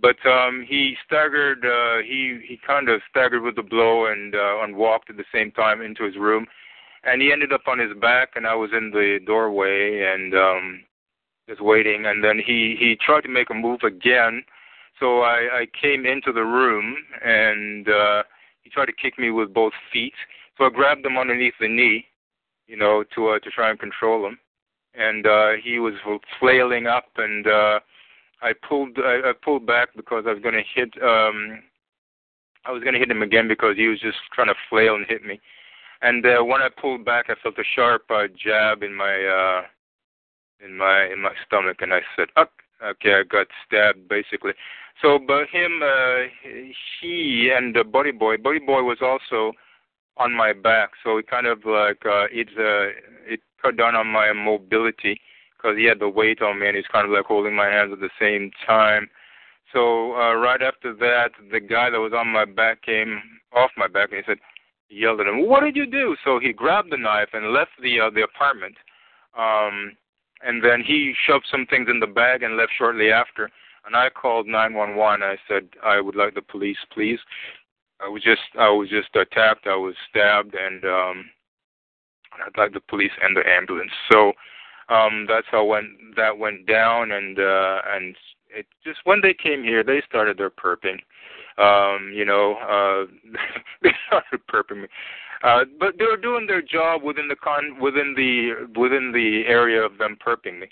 But 0.00 0.24
um, 0.26 0.64
he 0.66 0.96
staggered. 1.06 1.64
Uh, 1.64 2.02
he 2.02 2.40
he 2.46 2.58
kind 2.66 2.88
of 2.88 3.00
staggered 3.10 3.42
with 3.42 3.56
the 3.56 3.62
blow 3.62 4.06
and 4.06 4.34
uh, 4.34 4.62
and 4.62 4.76
walked 4.76 5.10
at 5.10 5.16
the 5.16 5.24
same 5.32 5.50
time 5.52 5.82
into 5.82 6.04
his 6.04 6.16
room, 6.16 6.46
and 7.04 7.20
he 7.20 7.32
ended 7.32 7.52
up 7.52 7.62
on 7.66 7.78
his 7.78 7.92
back, 8.00 8.30
and 8.34 8.46
I 8.46 8.54
was 8.54 8.70
in 8.72 8.90
the 8.90 9.20
doorway 9.26 10.02
and 10.02 10.34
um, 10.34 10.80
just 11.48 11.60
waiting. 11.60 12.06
And 12.06 12.24
then 12.24 12.38
he 12.38 12.76
he 12.78 12.96
tried 12.96 13.22
to 13.22 13.28
make 13.28 13.50
a 13.50 13.54
move 13.54 13.80
again, 13.82 14.42
so 14.98 15.20
I 15.20 15.60
I 15.60 15.66
came 15.78 16.06
into 16.06 16.32
the 16.32 16.44
room 16.44 16.96
and 17.22 17.88
uh, 17.88 18.22
he 18.62 18.70
tried 18.70 18.86
to 18.86 18.92
kick 18.92 19.18
me 19.18 19.30
with 19.30 19.52
both 19.52 19.72
feet. 19.92 20.14
So 20.56 20.64
I 20.64 20.70
grabbed 20.70 21.04
him 21.04 21.18
underneath 21.18 21.54
the 21.60 21.68
knee 21.68 22.06
you 22.70 22.76
know, 22.76 23.04
to 23.16 23.30
uh, 23.30 23.38
to 23.40 23.50
try 23.50 23.68
and 23.70 23.78
control 23.78 24.24
him. 24.26 24.38
And 24.94 25.26
uh, 25.26 25.52
he 25.62 25.78
was 25.78 25.94
flailing 26.38 26.86
up, 26.86 27.06
and 27.16 27.46
uh, 27.46 27.80
I 28.42 28.52
pulled 28.66 28.96
I, 28.98 29.30
I 29.30 29.32
pulled 29.44 29.66
back 29.66 29.88
because 29.96 30.24
I 30.26 30.32
was 30.32 30.42
going 30.42 30.54
to 30.54 30.62
hit 30.74 30.90
um, 31.02 31.62
I 32.64 32.70
was 32.70 32.82
going 32.82 32.94
to 32.94 33.00
hit 33.00 33.10
him 33.10 33.22
again 33.22 33.48
because 33.48 33.76
he 33.76 33.88
was 33.88 34.00
just 34.00 34.18
trying 34.32 34.48
to 34.48 34.54
flail 34.68 34.94
and 34.94 35.06
hit 35.08 35.24
me. 35.24 35.40
And 36.02 36.24
uh, 36.24 36.44
when 36.44 36.62
I 36.62 36.68
pulled 36.68 37.04
back, 37.04 37.26
I 37.28 37.34
felt 37.42 37.58
a 37.58 37.64
sharp 37.74 38.04
uh, 38.10 38.28
jab 38.42 38.82
in 38.82 38.94
my 38.94 39.14
uh, 39.24 39.62
in 40.64 40.76
my 40.76 41.06
in 41.12 41.20
my 41.20 41.32
stomach, 41.46 41.78
and 41.80 41.92
I 41.92 42.00
said, 42.16 42.28
"Uck." 42.36 42.50
Okay, 42.82 43.12
I 43.12 43.24
got 43.24 43.46
stabbed 43.66 44.08
basically. 44.08 44.52
So, 45.02 45.18
but 45.18 45.48
him, 45.48 45.82
uh, 45.82 46.28
he 47.00 47.50
and 47.54 47.76
uh, 47.76 47.84
Buddy 47.84 48.10
Boy, 48.12 48.38
Buddy 48.38 48.58
Boy 48.58 48.82
was 48.82 48.98
also 49.02 49.52
on 50.20 50.32
my 50.32 50.52
back, 50.52 50.90
so 51.02 51.16
it 51.16 51.26
kind 51.26 51.46
of 51.46 51.64
like 51.64 52.04
uh, 52.04 52.26
it's 52.30 52.50
uh, 52.58 52.92
it 53.26 53.40
cut 53.60 53.76
down 53.76 53.96
on 53.96 54.06
my 54.06 54.32
mobility 54.32 55.20
because 55.56 55.76
he 55.76 55.84
had 55.84 55.98
the 55.98 56.08
weight 56.08 56.42
on 56.42 56.60
me 56.60 56.68
and 56.68 56.76
he's 56.76 56.86
kind 56.92 57.06
of 57.06 57.10
like 57.10 57.24
holding 57.24 57.56
my 57.56 57.66
hands 57.66 57.92
at 57.92 58.00
the 58.00 58.10
same 58.20 58.50
time. 58.66 59.08
So 59.72 60.12
uh, 60.14 60.34
right 60.34 60.62
after 60.62 60.94
that, 60.94 61.30
the 61.50 61.60
guy 61.60 61.90
that 61.90 61.98
was 61.98 62.12
on 62.12 62.28
my 62.28 62.44
back 62.44 62.82
came 62.82 63.20
off 63.52 63.70
my 63.76 63.88
back 63.88 64.10
and 64.12 64.22
he 64.24 64.30
said, 64.30 64.38
yelled 64.90 65.20
at 65.20 65.26
him, 65.26 65.46
"What 65.46 65.62
did 65.62 65.76
you 65.76 65.86
do?" 65.86 66.16
So 66.24 66.38
he 66.38 66.52
grabbed 66.52 66.92
the 66.92 66.96
knife 66.96 67.30
and 67.32 67.52
left 67.52 67.72
the 67.82 68.00
uh, 68.00 68.10
the 68.10 68.22
apartment. 68.22 68.76
Um, 69.38 69.96
and 70.42 70.64
then 70.64 70.82
he 70.86 71.14
shoved 71.26 71.46
some 71.50 71.66
things 71.66 71.88
in 71.90 72.00
the 72.00 72.06
bag 72.06 72.42
and 72.42 72.56
left 72.56 72.72
shortly 72.76 73.12
after. 73.12 73.50
And 73.86 73.94
I 73.94 74.10
called 74.10 74.46
911. 74.46 75.22
I 75.22 75.36
said, 75.48 75.68
"I 75.82 76.00
would 76.00 76.16
like 76.16 76.34
the 76.34 76.42
police, 76.42 76.78
please." 76.92 77.20
I 78.04 78.08
was 78.08 78.22
just 78.22 78.40
I 78.58 78.70
was 78.70 78.88
just 78.88 79.14
attacked. 79.14 79.66
I 79.66 79.76
was 79.76 79.94
stabbed, 80.08 80.54
and 80.54 80.84
um, 80.84 81.24
I'd 82.46 82.58
like 82.58 82.72
the 82.72 82.80
police 82.80 83.12
and 83.22 83.36
the 83.36 83.42
ambulance. 83.46 83.90
So 84.10 84.32
um, 84.88 85.26
that's 85.28 85.46
how 85.50 85.64
went 85.64 85.88
that 86.16 86.36
went 86.36 86.66
down, 86.66 87.12
and 87.12 87.38
uh, 87.38 87.78
and 87.94 88.16
it 88.48 88.66
just 88.84 89.00
when 89.04 89.20
they 89.22 89.34
came 89.34 89.62
here, 89.62 89.84
they 89.84 90.02
started 90.08 90.38
their 90.38 90.50
perping. 90.50 90.98
Um, 91.58 92.12
you 92.14 92.24
know, 92.24 92.54
uh, 92.56 93.10
they 93.82 93.90
started 94.06 94.40
perping 94.48 94.82
me. 94.82 94.88
Uh, 95.42 95.64
but 95.78 95.96
they 95.98 96.04
were 96.04 96.16
doing 96.16 96.46
their 96.46 96.62
job 96.62 97.02
within 97.02 97.28
the 97.28 97.36
con 97.36 97.78
within 97.80 98.14
the 98.16 98.68
within 98.78 99.12
the 99.12 99.44
area 99.46 99.80
of 99.80 99.98
them 99.98 100.16
perping 100.24 100.60
me. 100.60 100.66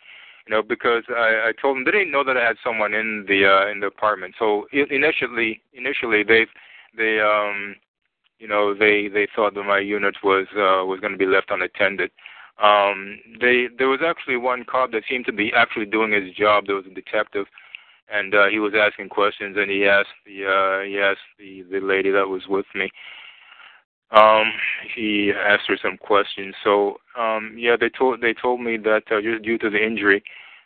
You 0.47 0.55
know, 0.55 0.62
because 0.62 1.05
I, 1.11 1.49
I 1.49 1.53
told 1.61 1.76
them 1.76 1.85
they 1.85 1.91
didn't 1.91 2.11
know 2.11 2.24
that 2.24 2.37
I 2.37 2.45
had 2.45 2.57
someone 2.64 2.95
in 2.95 3.24
the 3.29 3.47
uh, 3.47 3.70
in 3.70 3.81
the 3.81 3.87
apartment. 3.87 4.35
So 4.39 4.66
initially, 4.72 5.61
initially 5.74 6.22
they 6.22 6.47
they 6.97 7.20
um 7.20 7.76
you 8.39 8.49
know 8.49 8.74
they 8.74 9.09
they 9.09 9.28
thought 9.34 9.55
that 9.55 9.64
my 9.64 9.78
unit 9.78 10.16
was 10.22 10.47
uh, 10.53 10.84
was 10.84 11.01
going 11.01 11.12
to 11.12 11.18
be 11.18 11.26
left 11.26 11.51
unattended. 11.51 12.11
Um, 12.62 13.18
they 13.41 13.68
there 13.78 13.89
was 13.89 14.01
actually 14.05 14.36
one 14.36 14.64
cop 14.64 14.93
that 14.93 15.05
seemed 15.09 15.26
to 15.26 15.32
be 15.32 15.53
actually 15.55 15.86
doing 15.86 16.12
his 16.12 16.34
job. 16.34 16.66
There 16.66 16.76
was 16.76 16.86
a 16.86 16.95
detective, 16.95 17.47
and 18.12 18.34
uh, 18.34 18.47
he 18.47 18.59
was 18.59 18.72
asking 18.76 19.11
questions, 19.11 19.57
and 19.59 19.70
he 19.70 19.86
asked 19.86 20.09
the 20.26 20.47
uh, 20.47 20.84
he 20.84 20.99
asked 20.99 21.20
the 21.39 21.62
the 21.70 21.84
lady 21.84 22.11
that 22.11 22.28
was 22.28 22.43
with 22.49 22.66
me. 22.74 22.91
Um, 24.11 24.53
he 24.95 25.32
asked 25.32 25.68
her 25.68 25.78
some 25.80 25.99
questions. 25.99 26.55
So 26.64 26.97
um, 27.18 27.55
yeah, 27.57 27.76
they 27.78 27.91
told 27.91 28.20
they 28.20 28.34
told 28.34 28.61
me 28.61 28.76
that 28.78 29.03
uh, 29.11 29.20
just 29.20 29.45
due 29.45 29.59
to 29.59 29.70
the 29.70 29.84
injury, 29.84 30.22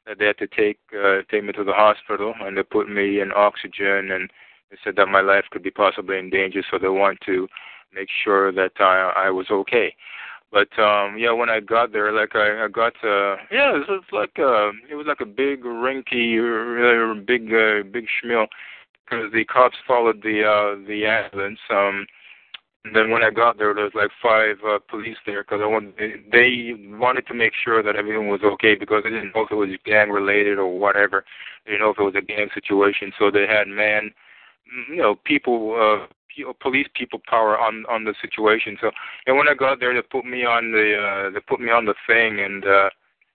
that 0.07 0.19
they 0.19 0.27
had 0.27 0.39
to 0.39 0.47
take 0.47 0.79
uh, 0.95 1.23
take 1.31 1.45
me 1.45 1.53
to 1.53 1.65
the 1.65 1.73
hospital, 1.73 2.35
and 2.41 2.57
they 2.57 2.63
put 2.63 2.89
me 2.89 3.21
in 3.21 3.33
oxygen, 3.35 4.13
and 4.13 4.31
they 4.73 4.79
said 4.83 4.97
that 4.97 5.07
my 5.07 5.21
life 5.21 5.45
could 5.51 5.63
be 5.63 5.71
possibly 5.71 6.19
in 6.19 6.31
danger. 6.31 6.63
So 6.71 6.79
they 6.79 6.89
want 6.89 7.19
to 7.27 7.47
make 7.95 8.09
sure 8.25 8.51
that 8.53 8.73
I 8.81 9.27
I 9.27 9.31
was 9.31 9.47
okay. 9.51 9.95
But 10.51 10.77
um 10.79 11.19
yeah, 11.19 11.33
when 11.33 11.51
I 11.51 11.61
got 11.61 11.93
there, 11.93 12.11
like 12.11 12.35
I, 12.35 12.65
I 12.65 12.69
got 12.69 12.95
uh 13.05 13.37
yeah, 13.53 13.77
it 13.77 13.87
was 13.87 14.05
like 14.13 14.39
uh 14.39 14.71
it 14.91 14.95
was 14.95 15.07
like 15.07 15.21
a 15.21 15.27
big 15.27 15.63
rinky, 15.63 16.41
uh, 16.41 17.21
big 17.21 17.53
uh, 17.53 17.87
big 17.93 18.07
schmill 18.09 18.47
because 19.05 19.31
the 19.33 19.45
cops 19.45 19.77
followed 19.87 20.23
the 20.23 20.43
uh 20.43 20.89
the 20.89 21.05
ambulance. 21.05 21.61
Um, 21.69 22.07
and 22.85 22.97
then 22.97 23.11
when 23.11 23.23
I 23.23 23.31
got 23.31 23.59
there, 23.59 23.73
there 23.75 23.85
was 23.85 23.95
like 23.95 24.11
five 24.21 24.57
uh, 24.67 24.79
police 24.91 25.19
there 25.25 25.45
because 25.45 25.61
I 25.63 25.67
wanted 25.67 25.95
they 26.33 26.75
wanted 26.99 27.27
to 27.29 27.35
make 27.35 27.53
sure 27.63 27.83
that 27.83 27.95
everything 27.95 28.29
was 28.29 28.41
okay 28.43 28.75
because 28.75 29.05
they 29.05 29.11
didn't 29.11 29.33
know 29.35 29.43
if 29.43 29.53
it 29.53 29.55
was 29.55 29.69
gang 29.85 30.11
related 30.11 30.59
or 30.59 30.79
whatever. 30.79 31.25
They 31.65 31.73
didn't 31.73 31.83
know 31.83 31.91
if 31.91 31.99
it 32.01 32.03
was 32.03 32.17
a 32.17 32.23
gang 32.23 32.49
situation, 32.55 33.13
so 33.19 33.31
they 33.31 33.47
had 33.47 33.69
man, 33.69 34.11
you 34.91 34.97
know, 34.97 35.17
people 35.25 35.77
uh 35.79 36.07
police 36.61 36.87
people 36.95 37.21
power 37.29 37.59
on 37.59 37.85
on 37.91 38.05
the 38.05 38.15
situation. 38.21 38.77
So 38.81 38.91
and 39.27 39.37
when 39.37 39.49
I 39.49 39.55
got 39.55 39.81
there, 39.81 39.95
they 39.95 40.03
put 40.03 40.25
me 40.25 40.45
on 40.45 40.73
the 40.73 40.97
uh, 40.97 41.31
they 41.31 41.41
put 41.41 41.61
me 41.61 41.71
on 41.71 41.85
the 41.85 41.95
thing 42.07 42.41
and 42.41 42.65
uh, 42.65 42.91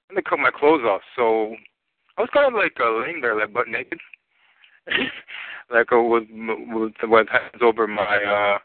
and 0.10 0.18
they 0.18 0.22
cut 0.22 0.40
my 0.40 0.52
clothes 0.52 0.84
off. 0.84 1.02
So 1.16 1.56
I 2.18 2.22
was 2.22 2.30
kind 2.34 2.48
of 2.48 2.54
like 2.54 2.74
uh, 2.80 3.00
laying 3.00 3.22
there 3.22 3.40
like 3.40 3.54
butt 3.54 3.68
naked, 3.68 4.00
like 5.72 5.92
uh, 5.92 6.02
with 6.02 6.24
with 6.32 6.94
with 7.04 7.28
hands 7.30 7.62
over 7.62 7.88
my 7.88 8.18
uh 8.24 8.58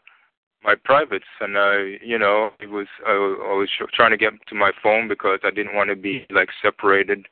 my 0.63 0.75
privates 0.85 1.25
and 1.41 1.57
uh 1.57 1.77
you 2.01 2.17
know 2.17 2.51
it 2.59 2.69
was 2.69 2.87
I, 3.05 3.11
I 3.11 3.53
was 3.53 3.69
trying 3.93 4.11
to 4.11 4.17
get 4.17 4.33
to 4.47 4.55
my 4.55 4.71
phone 4.81 5.07
because 5.07 5.39
I 5.43 5.51
didn't 5.51 5.75
want 5.75 5.89
to 5.89 5.95
be 5.95 6.25
like 6.29 6.49
separated 6.61 7.27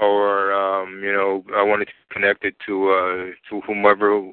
or 0.00 0.52
um 0.52 1.00
you 1.02 1.12
know 1.12 1.44
I 1.56 1.62
wanted 1.62 1.86
to 1.86 1.92
connect 2.12 2.44
it 2.44 2.56
to 2.66 2.90
uh 2.90 3.24
to 3.48 3.60
whomever 3.66 4.30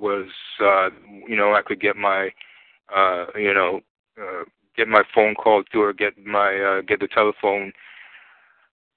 was 0.00 0.26
uh 0.60 0.90
you 1.26 1.36
know 1.36 1.54
I 1.54 1.62
could 1.62 1.80
get 1.80 1.96
my 1.96 2.30
uh 2.94 3.26
you 3.36 3.54
know 3.54 3.80
uh 4.20 4.44
get 4.76 4.88
my 4.88 5.02
phone 5.14 5.34
call 5.34 5.64
to 5.64 5.80
or 5.80 5.92
get 5.92 6.14
my 6.24 6.56
uh 6.56 6.80
get 6.82 7.00
the 7.00 7.08
telephone. 7.08 7.72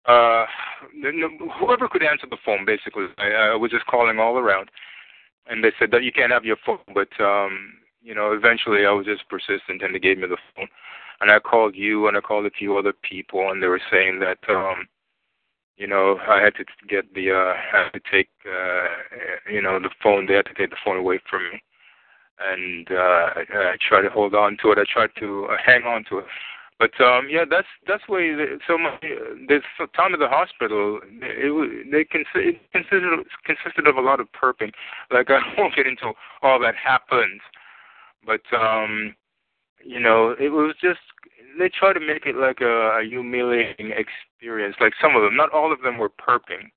Uh 0.05 0.45
whoever 1.59 1.87
could 1.87 2.03
answer 2.03 2.27
the 2.29 2.37
phone 2.45 2.65
basically. 2.65 3.05
I, 3.17 3.29
I 3.29 3.55
was 3.55 3.71
just 3.71 3.85
calling 3.85 4.19
all 4.19 4.37
around 4.37 4.69
and 5.47 5.63
they 5.63 5.71
said 5.79 5.91
that 5.91 6.03
you 6.03 6.11
can't 6.11 6.31
have 6.31 6.45
your 6.45 6.57
phone 6.65 6.79
but 6.93 7.09
um 7.23 7.73
you 8.01 8.15
know 8.15 8.33
eventually 8.33 8.85
I 8.85 8.91
was 8.91 9.05
just 9.05 9.27
persistent 9.29 9.81
and 9.81 9.93
they 9.93 9.99
gave 9.99 10.17
me 10.17 10.27
the 10.27 10.37
phone. 10.55 10.67
And 11.19 11.29
I 11.29 11.37
called 11.37 11.75
you 11.75 12.07
and 12.07 12.17
I 12.17 12.21
called 12.21 12.47
a 12.47 12.51
few 12.51 12.77
other 12.77 12.93
people 12.93 13.51
and 13.51 13.61
they 13.61 13.67
were 13.67 13.81
saying 13.91 14.19
that 14.19 14.39
um 14.49 14.87
you 15.81 15.87
know, 15.87 16.19
I 16.29 16.39
had 16.39 16.53
to 16.55 16.65
get 16.87 17.11
the 17.15 17.31
uh 17.31 17.53
had 17.71 17.89
to 17.93 17.99
take 18.11 18.29
uh 18.45 18.85
you 19.51 19.63
know, 19.63 19.79
the 19.79 19.89
phone 20.03 20.27
they 20.27 20.35
had 20.35 20.45
to 20.45 20.53
take 20.53 20.69
the 20.69 20.83
phone 20.85 20.97
away 20.97 21.19
from 21.27 21.41
me. 21.51 21.63
And 22.39 22.87
uh 22.91 23.25
I, 23.39 23.43
I 23.73 23.75
tried 23.89 24.03
to 24.03 24.11
hold 24.11 24.35
on 24.35 24.57
to 24.61 24.71
it. 24.71 24.77
I 24.77 24.85
tried 24.93 25.09
to 25.19 25.47
uh, 25.49 25.57
hang 25.65 25.83
on 25.83 26.05
to 26.09 26.19
it. 26.19 26.25
But 26.77 26.93
um 27.03 27.29
yeah, 27.31 27.45
that's 27.49 27.67
that's 27.87 28.03
why 28.05 28.19
the, 28.19 28.59
so 28.67 28.77
my 28.77 28.95
this 29.49 29.63
time 29.97 30.13
at 30.13 30.19
the 30.19 30.29
hospital 30.29 30.99
it 31.03 31.91
they 31.91 32.03
consider 32.03 32.49
it 32.49 32.61
consisted 32.71 33.25
consisted 33.43 33.87
of 33.87 33.95
a 33.95 34.01
lot 34.01 34.19
of 34.19 34.27
perping. 34.39 34.71
Like 35.09 35.31
I 35.31 35.39
won't 35.57 35.75
get 35.75 35.87
into 35.87 36.13
all 36.43 36.59
that 36.59 36.75
happened, 36.75 37.41
but 38.23 38.45
um 38.55 39.15
you 39.83 39.99
know, 39.99 40.35
it 40.39 40.49
was 40.49 40.75
just 40.79 40.99
they 41.57 41.69
try 41.69 41.93
to 41.93 41.99
make 41.99 42.25
it 42.25 42.35
like 42.35 42.61
a, 42.61 42.99
a 42.99 43.03
humiliating 43.03 43.91
experience. 43.91 44.75
Like 44.79 44.93
some 45.01 45.15
of 45.15 45.21
them, 45.21 45.35
not 45.35 45.51
all 45.51 45.71
of 45.71 45.81
them 45.81 45.97
were 45.97 46.09
perping, 46.09 46.71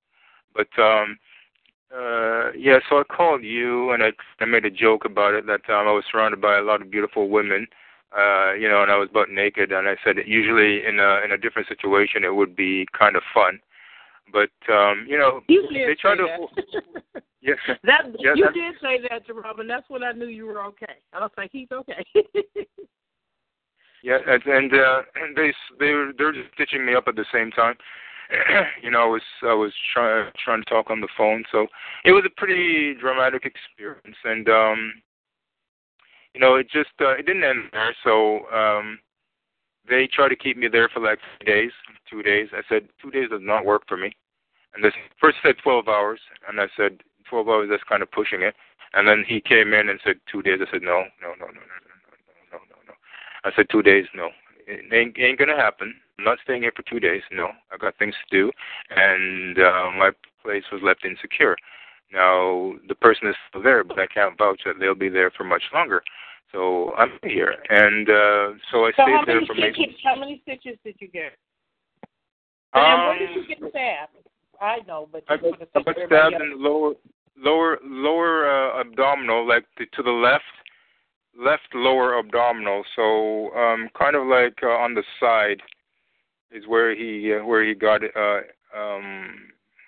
but 0.54 0.68
um, 0.82 1.18
uh, 1.94 2.52
yeah. 2.52 2.78
So 2.88 2.98
I 2.98 3.04
called 3.04 3.42
you 3.42 3.92
and 3.92 4.02
I, 4.02 4.12
I 4.40 4.44
made 4.44 4.64
a 4.64 4.70
joke 4.70 5.04
about 5.04 5.34
it. 5.34 5.46
That 5.46 5.68
um, 5.68 5.88
I 5.88 5.92
was 5.92 6.04
surrounded 6.10 6.40
by 6.40 6.58
a 6.58 6.62
lot 6.62 6.82
of 6.82 6.90
beautiful 6.90 7.28
women, 7.28 7.66
uh, 8.16 8.52
you 8.54 8.68
know, 8.68 8.82
and 8.82 8.90
I 8.90 8.96
was 8.96 9.08
butt 9.12 9.30
naked. 9.30 9.72
And 9.72 9.88
I 9.88 9.96
said 10.04 10.16
usually 10.26 10.84
in 10.86 10.98
a 10.98 11.20
in 11.24 11.32
a 11.32 11.38
different 11.38 11.68
situation 11.68 12.24
it 12.24 12.34
would 12.34 12.56
be 12.56 12.86
kind 12.98 13.16
of 13.16 13.22
fun, 13.32 13.60
but 14.32 14.50
um, 14.72 15.06
you 15.08 15.18
know, 15.18 15.40
you 15.48 15.66
they 15.70 15.96
try 16.00 16.16
to. 16.16 16.26
That. 16.26 17.22
Yes. 17.44 17.58
that 17.84 18.06
yeah, 18.18 18.32
you 18.34 18.46
that, 18.46 18.54
did 18.54 18.74
say 18.80 18.98
that 19.10 19.26
to 19.26 19.34
Robin. 19.34 19.66
That's 19.68 19.84
when 19.90 20.02
I 20.02 20.12
knew 20.12 20.28
you 20.28 20.46
were 20.46 20.64
okay. 20.64 20.94
I 21.12 21.20
was 21.20 21.30
like, 21.36 21.50
he's 21.52 21.68
okay. 21.70 22.02
Yeah, 24.04 24.18
and 24.28 24.74
uh, 24.74 25.02
and 25.14 25.34
they 25.34 25.50
they 25.80 25.92
were 25.92 26.12
they're 26.16 26.32
just 26.32 26.52
stitching 26.52 26.84
me 26.84 26.94
up 26.94 27.08
at 27.08 27.16
the 27.16 27.24
same 27.32 27.50
time. 27.50 27.74
you 28.82 28.90
know, 28.90 29.00
I 29.00 29.06
was 29.06 29.22
I 29.42 29.54
was 29.54 29.72
trying 29.94 30.30
trying 30.44 30.62
to 30.62 30.68
talk 30.68 30.90
on 30.90 31.00
the 31.00 31.08
phone, 31.16 31.42
so 31.50 31.66
it 32.04 32.12
was 32.12 32.22
a 32.26 32.40
pretty 32.40 32.94
dramatic 33.00 33.46
experience, 33.46 34.18
and 34.24 34.46
um, 34.50 34.92
you 36.34 36.40
know, 36.40 36.56
it 36.56 36.68
just 36.70 36.90
uh, 37.00 37.12
it 37.16 37.24
didn't 37.24 37.44
end 37.44 37.70
there. 37.72 37.96
So 38.04 38.46
um, 38.52 38.98
they 39.88 40.06
tried 40.06 40.28
to 40.28 40.36
keep 40.36 40.58
me 40.58 40.68
there 40.68 40.90
for 40.92 41.00
like 41.00 41.18
three 41.38 41.50
days, 41.50 41.72
two 42.10 42.22
days. 42.22 42.48
I 42.52 42.60
said 42.68 42.90
two 43.00 43.10
days 43.10 43.30
does 43.30 43.40
not 43.42 43.64
work 43.64 43.84
for 43.88 43.96
me, 43.96 44.12
and 44.74 44.84
they 44.84 44.90
first 45.18 45.38
said 45.42 45.54
twelve 45.62 45.88
hours, 45.88 46.20
and 46.46 46.60
I 46.60 46.66
said 46.76 47.00
twelve 47.26 47.48
hours 47.48 47.68
that's 47.70 47.88
kind 47.88 48.02
of 48.02 48.10
pushing 48.12 48.42
it. 48.42 48.54
And 48.92 49.08
then 49.08 49.24
he 49.26 49.40
came 49.40 49.72
in 49.72 49.88
and 49.88 49.98
said 50.04 50.16
two 50.30 50.42
days. 50.42 50.58
I 50.60 50.70
said 50.70 50.82
no, 50.82 51.04
no, 51.22 51.30
no, 51.40 51.46
no, 51.46 51.52
no, 51.54 51.93
I 53.44 53.50
said 53.54 53.66
two 53.70 53.82
days, 53.82 54.06
no. 54.14 54.30
It 54.66 54.92
ain't, 54.92 55.18
ain't 55.18 55.38
gonna 55.38 55.56
happen. 55.56 55.94
I'm 56.18 56.24
not 56.24 56.38
staying 56.42 56.62
here 56.62 56.72
for 56.74 56.82
two 56.82 57.00
days. 57.00 57.22
No, 57.30 57.48
I 57.70 57.76
got 57.76 57.98
things 57.98 58.14
to 58.14 58.36
do, 58.36 58.50
and 58.90 59.58
uh, 59.58 59.90
my 59.98 60.10
place 60.42 60.64
was 60.72 60.80
left 60.82 61.04
insecure. 61.04 61.56
Now 62.12 62.72
the 62.88 62.94
person 62.94 63.28
is 63.28 63.34
still 63.48 63.62
there, 63.62 63.84
but 63.84 63.98
I 63.98 64.06
can't 64.06 64.38
vouch 64.38 64.60
that 64.64 64.78
they'll 64.78 64.94
be 64.94 65.08
there 65.08 65.30
for 65.30 65.44
much 65.44 65.62
longer. 65.74 66.02
So 66.52 66.92
I'm 66.96 67.18
here, 67.24 67.56
and 67.68 68.08
uh, 68.08 68.58
so 68.70 68.86
I 68.86 68.92
so 68.96 69.02
stayed 69.02 69.26
there 69.26 69.40
for 69.46 69.54
stitches, 69.54 69.76
maybe. 69.76 69.96
How 70.04 70.14
many 70.18 70.40
stitches 70.44 70.78
did 70.84 70.94
you 71.00 71.08
get? 71.08 71.32
Um, 72.72 72.82
and 72.84 73.02
where 73.02 73.18
did 73.18 73.34
you 73.34 73.46
get 73.46 73.58
stabbed? 73.70 74.16
I 74.60 74.78
know, 74.86 75.08
but 75.12 75.24
I 75.28 75.36
got, 75.36 75.58
the 75.58 75.66
I 75.74 75.82
got 75.82 75.96
stabbed 76.06 76.34
in 76.40 76.50
the 76.50 76.56
lower, 76.56 76.94
lower, 77.36 77.78
lower 77.82 78.48
uh, 78.48 78.80
abdominal, 78.80 79.46
like 79.46 79.64
to, 79.78 79.86
to 79.86 80.02
the 80.02 80.10
left, 80.10 80.44
left 81.38 81.74
lower 81.74 82.18
abdominal. 82.18 82.84
So 82.96 83.50
um, 83.54 83.88
kind 83.98 84.16
of 84.16 84.26
like 84.26 84.58
uh, 84.62 84.68
on 84.68 84.94
the 84.94 85.02
side 85.20 85.62
is 86.50 86.66
where 86.66 86.94
he 86.94 87.34
uh, 87.34 87.44
where 87.44 87.66
he 87.66 87.74
got 87.74 88.02
uh, 88.02 88.40
um, 88.76 89.34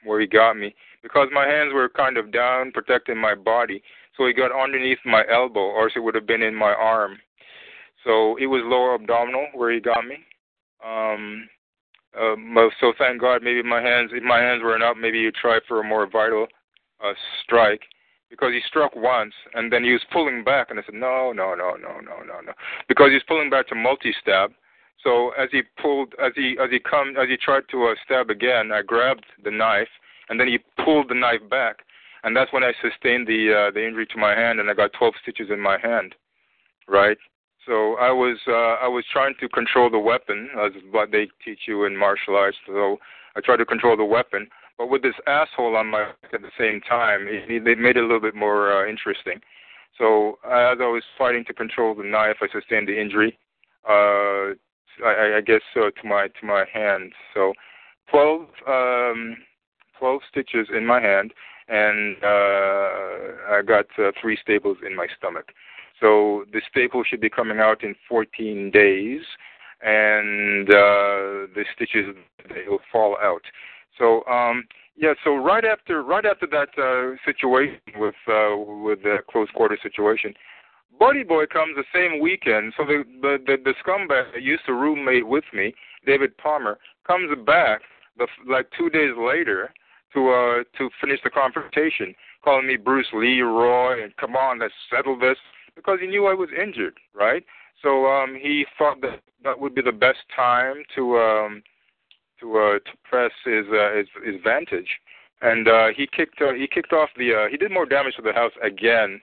where 0.04 0.20
he 0.20 0.26
got 0.26 0.54
me 0.54 0.74
because 1.02 1.28
my 1.32 1.46
hands 1.46 1.72
were 1.72 1.88
kind 1.88 2.16
of 2.16 2.32
down 2.32 2.72
protecting 2.72 3.18
my 3.18 3.34
body. 3.34 3.82
So 4.16 4.26
he 4.26 4.32
got 4.32 4.50
underneath 4.50 4.98
my 5.04 5.24
elbow, 5.30 5.60
or 5.60 5.84
else 5.84 5.92
it 5.94 6.00
would 6.00 6.14
have 6.14 6.26
been 6.26 6.42
in 6.42 6.54
my 6.54 6.72
arm. 6.72 7.18
So 8.04 8.36
it 8.36 8.46
was 8.46 8.62
lower 8.64 8.94
abdominal 8.94 9.48
where 9.54 9.72
he 9.72 9.80
got 9.80 10.06
me. 10.06 10.16
Um, 10.84 11.48
uh, 12.18 12.34
so 12.80 12.94
thank 12.98 13.20
God, 13.20 13.42
maybe 13.42 13.62
my 13.62 13.82
hands, 13.82 14.10
if 14.14 14.22
my 14.22 14.40
hands 14.40 14.62
weren't 14.62 14.82
up, 14.82 14.96
maybe 14.96 15.18
you 15.18 15.30
try 15.32 15.58
for 15.68 15.80
a 15.80 15.84
more 15.84 16.08
vital 16.08 16.46
uh, 17.04 17.12
strike 17.42 17.82
because 18.36 18.52
he 18.52 18.60
struck 18.66 18.94
once 18.94 19.32
and 19.54 19.72
then 19.72 19.82
he 19.82 19.92
was 19.92 20.02
pulling 20.12 20.44
back, 20.44 20.68
and 20.70 20.78
I 20.78 20.82
said, 20.84 20.94
no, 20.94 21.32
no, 21.32 21.54
no, 21.54 21.74
no, 21.76 22.00
no, 22.00 22.20
no, 22.20 22.40
no, 22.44 22.52
because 22.88 23.10
he's 23.10 23.22
pulling 23.26 23.48
back 23.50 23.66
to 23.68 23.74
multi-stab. 23.74 24.52
So 25.02 25.30
as 25.38 25.48
he 25.52 25.62
pulled, 25.80 26.14
as 26.22 26.32
he 26.34 26.56
as 26.62 26.70
he 26.70 26.78
come, 26.78 27.16
as 27.16 27.28
he 27.28 27.36
tried 27.36 27.64
to 27.70 27.86
uh, 27.86 27.94
stab 28.04 28.30
again, 28.30 28.72
I 28.72 28.82
grabbed 28.82 29.24
the 29.44 29.50
knife, 29.50 29.88
and 30.28 30.40
then 30.40 30.48
he 30.48 30.58
pulled 30.84 31.10
the 31.10 31.14
knife 31.14 31.48
back, 31.48 31.76
and 32.24 32.36
that's 32.36 32.52
when 32.52 32.64
I 32.64 32.72
sustained 32.82 33.26
the 33.26 33.68
uh, 33.68 33.70
the 33.72 33.86
injury 33.86 34.06
to 34.06 34.18
my 34.18 34.34
hand, 34.34 34.58
and 34.58 34.68
I 34.68 34.74
got 34.74 34.92
12 34.98 35.14
stitches 35.22 35.48
in 35.50 35.60
my 35.60 35.78
hand, 35.78 36.14
right? 36.88 37.18
So 37.66 37.96
I 37.96 38.10
was 38.10 38.38
uh, 38.48 38.84
I 38.84 38.88
was 38.88 39.04
trying 39.12 39.34
to 39.40 39.48
control 39.48 39.90
the 39.90 39.98
weapon, 39.98 40.48
as 40.58 40.72
what 40.90 41.12
they 41.12 41.28
teach 41.44 41.60
you 41.68 41.84
in 41.84 41.96
martial 41.96 42.36
arts. 42.36 42.56
So 42.66 42.96
I 43.36 43.40
tried 43.40 43.58
to 43.58 43.66
control 43.66 43.96
the 43.96 44.04
weapon, 44.04 44.48
but 44.78 44.90
with 44.90 45.02
this 45.02 45.14
asshole 45.26 45.76
on 45.76 45.88
my 45.88 46.10
at 46.32 46.42
the 46.42 46.50
same 46.58 46.80
time, 46.82 47.26
it, 47.28 47.66
it 47.66 47.78
made 47.78 47.96
it 47.96 48.00
a 48.00 48.06
little 48.06 48.20
bit 48.20 48.34
more 48.34 48.72
uh, 48.72 48.88
interesting. 48.88 49.40
So 49.98 50.38
as 50.44 50.78
I 50.80 50.88
was 50.88 51.02
fighting 51.16 51.44
to 51.46 51.54
control 51.54 51.94
the 51.94 52.04
knife, 52.04 52.36
I 52.42 52.48
sustained 52.52 52.88
the 52.88 53.00
injury. 53.00 53.38
Uh, 53.88 54.52
I, 55.04 55.36
I 55.36 55.40
guess 55.44 55.62
uh, 55.76 55.90
to 55.90 56.08
my 56.08 56.28
to 56.28 56.46
my 56.46 56.64
hand. 56.72 57.12
So 57.34 57.52
12, 58.10 58.40
um, 58.68 59.36
12 59.98 60.20
stitches 60.30 60.68
in 60.76 60.86
my 60.86 61.00
hand, 61.00 61.32
and 61.68 62.16
uh, 62.22 63.56
I 63.56 63.62
got 63.66 63.86
uh, 63.98 64.12
three 64.20 64.38
staples 64.40 64.78
in 64.86 64.94
my 64.94 65.06
stomach. 65.16 65.52
So 66.00 66.44
the 66.52 66.60
staple 66.68 67.02
should 67.04 67.20
be 67.20 67.30
coming 67.30 67.58
out 67.58 67.82
in 67.82 67.94
14 68.08 68.70
days, 68.70 69.22
and 69.82 70.68
uh, 70.68 71.48
the 71.54 71.64
stitches 71.74 72.14
they 72.48 72.68
will 72.68 72.80
fall 72.92 73.16
out. 73.22 73.42
So 73.98 74.24
um, 74.26 74.64
yeah. 74.96 75.14
So 75.24 75.36
right 75.36 75.64
after 75.64 76.02
right 76.02 76.24
after 76.24 76.46
that 76.46 76.68
uh, 76.78 77.16
situation 77.24 77.80
with 77.96 78.14
uh, 78.28 78.56
with 78.56 79.02
the 79.02 79.18
close 79.30 79.48
quarter 79.54 79.78
situation, 79.82 80.34
Buddy 80.98 81.22
Boy 81.22 81.46
comes 81.46 81.76
the 81.76 81.84
same 81.94 82.20
weekend. 82.20 82.72
So 82.76 82.84
the 82.84 83.04
the 83.20 83.38
the, 83.46 83.56
the 83.64 83.74
scumbag 83.84 84.32
that 84.32 84.42
used 84.42 84.64
to 84.66 84.72
roommate 84.72 85.26
with 85.26 85.44
me, 85.52 85.74
David 86.04 86.36
Palmer, 86.38 86.78
comes 87.06 87.30
back 87.46 87.82
the 88.18 88.26
like 88.48 88.68
two 88.76 88.90
days 88.90 89.12
later 89.18 89.70
to 90.14 90.30
uh 90.30 90.64
to 90.78 90.90
finish 91.00 91.20
the 91.22 91.30
confrontation, 91.30 92.14
calling 92.44 92.66
me 92.66 92.76
Bruce 92.76 93.08
Leroy 93.12 94.02
and 94.02 94.16
come 94.16 94.36
on, 94.36 94.58
let's 94.60 94.74
settle 94.90 95.18
this 95.18 95.36
because 95.74 95.98
he 96.00 96.06
knew 96.06 96.26
I 96.26 96.34
was 96.34 96.48
injured, 96.50 96.94
right? 97.14 97.44
So 97.82 98.06
um 98.06 98.34
he 98.40 98.64
thought 98.78 99.00
that 99.02 99.20
that 99.44 99.58
would 99.58 99.74
be 99.74 99.82
the 99.82 99.92
best 99.92 100.20
time 100.34 100.82
to 100.94 101.18
um 101.18 101.62
to 102.40 102.58
uh 102.58 102.78
to 102.78 102.96
press 103.04 103.32
his 103.44 103.66
uh, 103.72 103.96
his 103.96 104.06
his 104.24 104.40
vantage. 104.42 105.00
And 105.42 105.68
uh 105.68 105.88
he 105.96 106.06
kicked 106.06 106.40
uh, 106.40 106.52
he 106.52 106.66
kicked 106.66 106.92
off 106.92 107.10
the 107.16 107.34
uh 107.34 107.48
he 107.50 107.56
did 107.56 107.70
more 107.70 107.86
damage 107.86 108.16
to 108.16 108.22
the 108.22 108.32
house 108.32 108.52
again. 108.62 109.20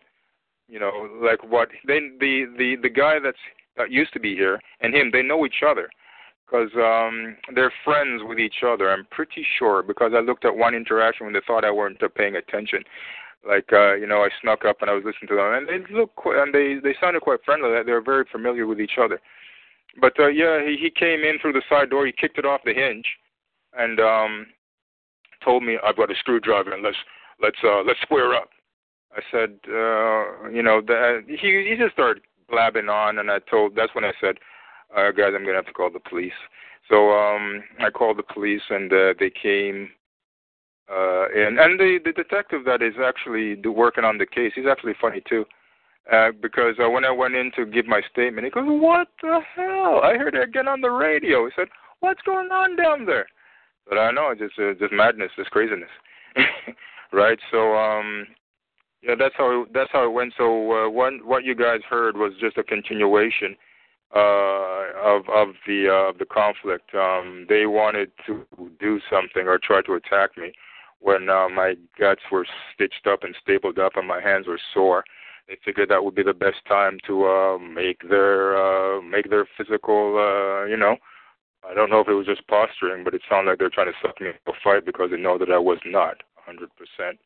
You 0.67 0.79
know, 0.79 1.09
like 1.21 1.43
what 1.43 1.69
they 1.87 1.99
the 2.19 2.45
the 2.57 2.75
the 2.81 2.89
guy 2.89 3.19
that's 3.19 3.37
that 3.77 3.91
used 3.91 4.13
to 4.13 4.19
be 4.19 4.35
here 4.35 4.59
and 4.81 4.93
him, 4.93 5.09
they 5.11 5.23
know 5.23 5.45
each 5.45 5.63
other 5.67 5.89
because 6.45 6.69
um, 6.75 7.35
they're 7.55 7.73
friends 7.83 8.21
with 8.25 8.37
each 8.37 8.63
other. 8.65 8.91
I'm 8.91 9.05
pretty 9.09 9.45
sure 9.57 9.81
because 9.81 10.11
I 10.15 10.19
looked 10.19 10.45
at 10.45 10.55
one 10.55 10.75
interaction 10.75 11.25
when 11.25 11.33
they 11.33 11.41
thought 11.45 11.65
I 11.65 11.71
weren't 11.71 12.01
paying 12.15 12.35
attention. 12.35 12.83
Like 13.47 13.73
uh, 13.73 13.95
you 13.95 14.07
know, 14.07 14.23
I 14.23 14.29
snuck 14.41 14.63
up 14.65 14.77
and 14.81 14.89
I 14.89 14.93
was 14.93 15.03
listening 15.03 15.29
to 15.29 15.35
them, 15.35 15.53
and 15.53 15.67
they 15.67 15.93
look 15.93 16.11
and 16.25 16.53
they 16.53 16.75
they 16.81 16.95
sounded 17.01 17.23
quite 17.23 17.43
friendly. 17.43 17.69
They 17.83 17.91
were 17.91 18.01
very 18.01 18.25
familiar 18.31 18.67
with 18.67 18.79
each 18.79 18.97
other. 19.01 19.19
But 19.99 20.19
uh, 20.19 20.27
yeah, 20.27 20.61
he 20.65 20.77
he 20.77 20.89
came 20.89 21.23
in 21.23 21.39
through 21.39 21.53
the 21.53 21.61
side 21.69 21.89
door. 21.89 22.05
He 22.05 22.11
kicked 22.11 22.37
it 22.37 22.45
off 22.45 22.61
the 22.65 22.73
hinge, 22.73 23.05
and 23.77 23.99
um, 23.99 24.47
told 25.43 25.63
me 25.63 25.77
I've 25.83 25.97
got 25.97 26.11
a 26.11 26.15
screwdriver 26.15 26.73
and 26.73 26.83
let's 26.83 26.97
let's 27.41 27.57
uh, 27.63 27.83
let's 27.85 28.01
square 28.01 28.33
up. 28.33 28.49
I 29.15 29.21
said, 29.29 29.59
uh, 29.67 30.49
you 30.49 30.63
know, 30.63 30.81
the, 30.81 31.23
he 31.27 31.69
he 31.69 31.75
just 31.77 31.93
started 31.93 32.23
blabbing 32.49 32.89
on, 32.89 33.19
and 33.19 33.29
I 33.29 33.39
told 33.39 33.75
that's 33.75 33.93
when 33.93 34.03
I 34.03 34.13
said 34.19 34.37
uh, 34.95 35.11
guys, 35.11 35.33
I'm 35.35 35.43
gonna 35.43 35.55
have 35.55 35.65
to 35.65 35.73
call 35.73 35.89
the 35.89 35.99
police. 35.99 36.33
So 36.89 37.11
um, 37.11 37.63
I 37.79 37.89
called 37.89 38.17
the 38.17 38.23
police, 38.23 38.61
and 38.69 38.91
uh, 38.91 39.13
they 39.19 39.29
came. 39.29 39.89
Uh, 40.91 41.25
and 41.33 41.59
and 41.59 41.79
the 41.79 41.99
the 42.03 42.11
detective 42.11 42.65
that 42.65 42.81
is 42.81 42.95
actually 43.03 43.55
working 43.67 44.03
on 44.03 44.17
the 44.17 44.25
case, 44.25 44.51
he's 44.53 44.67
actually 44.69 44.93
funny 44.99 45.21
too. 45.27 45.41
Uh, 45.41 45.62
because 46.41 46.75
uh, 46.83 46.89
when 46.89 47.05
I 47.05 47.11
went 47.11 47.35
in 47.35 47.51
to 47.55 47.65
give 47.65 47.87
my 47.87 48.01
statement, 48.11 48.45
he 48.45 48.51
goes, 48.51 48.65
"What 48.67 49.07
the 49.21 49.39
hell? 49.55 50.01
I 50.03 50.17
heard 50.17 50.35
it 50.35 50.43
again 50.43 50.67
on 50.67 50.81
the 50.81 50.91
radio." 50.91 51.45
He 51.45 51.51
said, 51.55 51.67
"What's 52.01 52.21
going 52.23 52.51
on 52.51 52.75
down 52.75 53.05
there?" 53.05 53.27
But 53.87 53.97
I 53.97 54.11
know, 54.11 54.29
it's 54.31 54.41
just 54.41 54.59
uh, 54.59 54.73
just 54.79 54.93
madness, 54.93 55.31
just 55.35 55.51
craziness, 55.51 55.89
right? 57.11 57.39
So 57.51 57.75
um, 57.75 58.27
yeah, 59.01 59.15
that's 59.17 59.35
how 59.37 59.65
that's 59.73 59.91
how 59.91 60.05
it 60.05 60.13
went. 60.13 60.33
So 60.37 60.85
uh, 60.85 60.89
what 60.89 61.13
what 61.25 61.43
you 61.43 61.55
guys 61.55 61.81
heard 61.89 62.15
was 62.15 62.33
just 62.39 62.57
a 62.57 62.63
continuation 62.63 63.55
uh, 64.15 64.83
of 65.03 65.23
of 65.29 65.55
the 65.67 65.87
uh, 65.89 66.09
of 66.09 66.17
the 66.17 66.25
conflict. 66.25 66.93
Um, 66.95 67.45
they 67.49 67.65
wanted 67.65 68.11
to 68.27 68.45
do 68.79 68.99
something 69.09 69.47
or 69.47 69.57
try 69.57 69.81
to 69.81 69.93
attack 69.93 70.37
me 70.37 70.53
when 70.99 71.29
uh, 71.29 71.49
my 71.49 71.75
guts 71.99 72.21
were 72.31 72.47
stitched 72.73 73.07
up 73.07 73.23
and 73.23 73.35
stapled 73.41 73.77
up 73.77 73.93
and 73.97 74.07
my 74.07 74.21
hands 74.21 74.47
were 74.47 74.59
sore. 74.73 75.03
They 75.47 75.57
figured 75.63 75.89
that 75.89 76.03
would 76.03 76.15
be 76.15 76.23
the 76.23 76.33
best 76.33 76.65
time 76.67 76.97
to 77.07 77.25
uh, 77.27 77.57
make 77.59 78.07
their 78.09 78.55
uh, 78.55 79.01
make 79.01 79.29
their 79.29 79.47
physical, 79.57 80.17
uh, 80.17 80.65
you 80.65 80.77
know. 80.77 80.95
I 81.69 81.73
don't 81.73 81.89
know 81.89 81.99
if 81.99 82.07
it 82.07 82.13
was 82.13 82.25
just 82.25 82.47
posturing, 82.47 83.03
but 83.03 83.13
it 83.13 83.21
sounded 83.29 83.51
like 83.51 83.59
they're 83.59 83.69
trying 83.69 83.91
to 83.91 83.97
suck 84.01 84.19
me 84.19 84.27
into 84.27 84.39
a 84.47 84.53
fight 84.63 84.85
because 84.85 85.11
they 85.11 85.17
know 85.17 85.37
that 85.37 85.49
I 85.49 85.57
was 85.57 85.79
not 85.85 86.17
100%. 86.47 86.67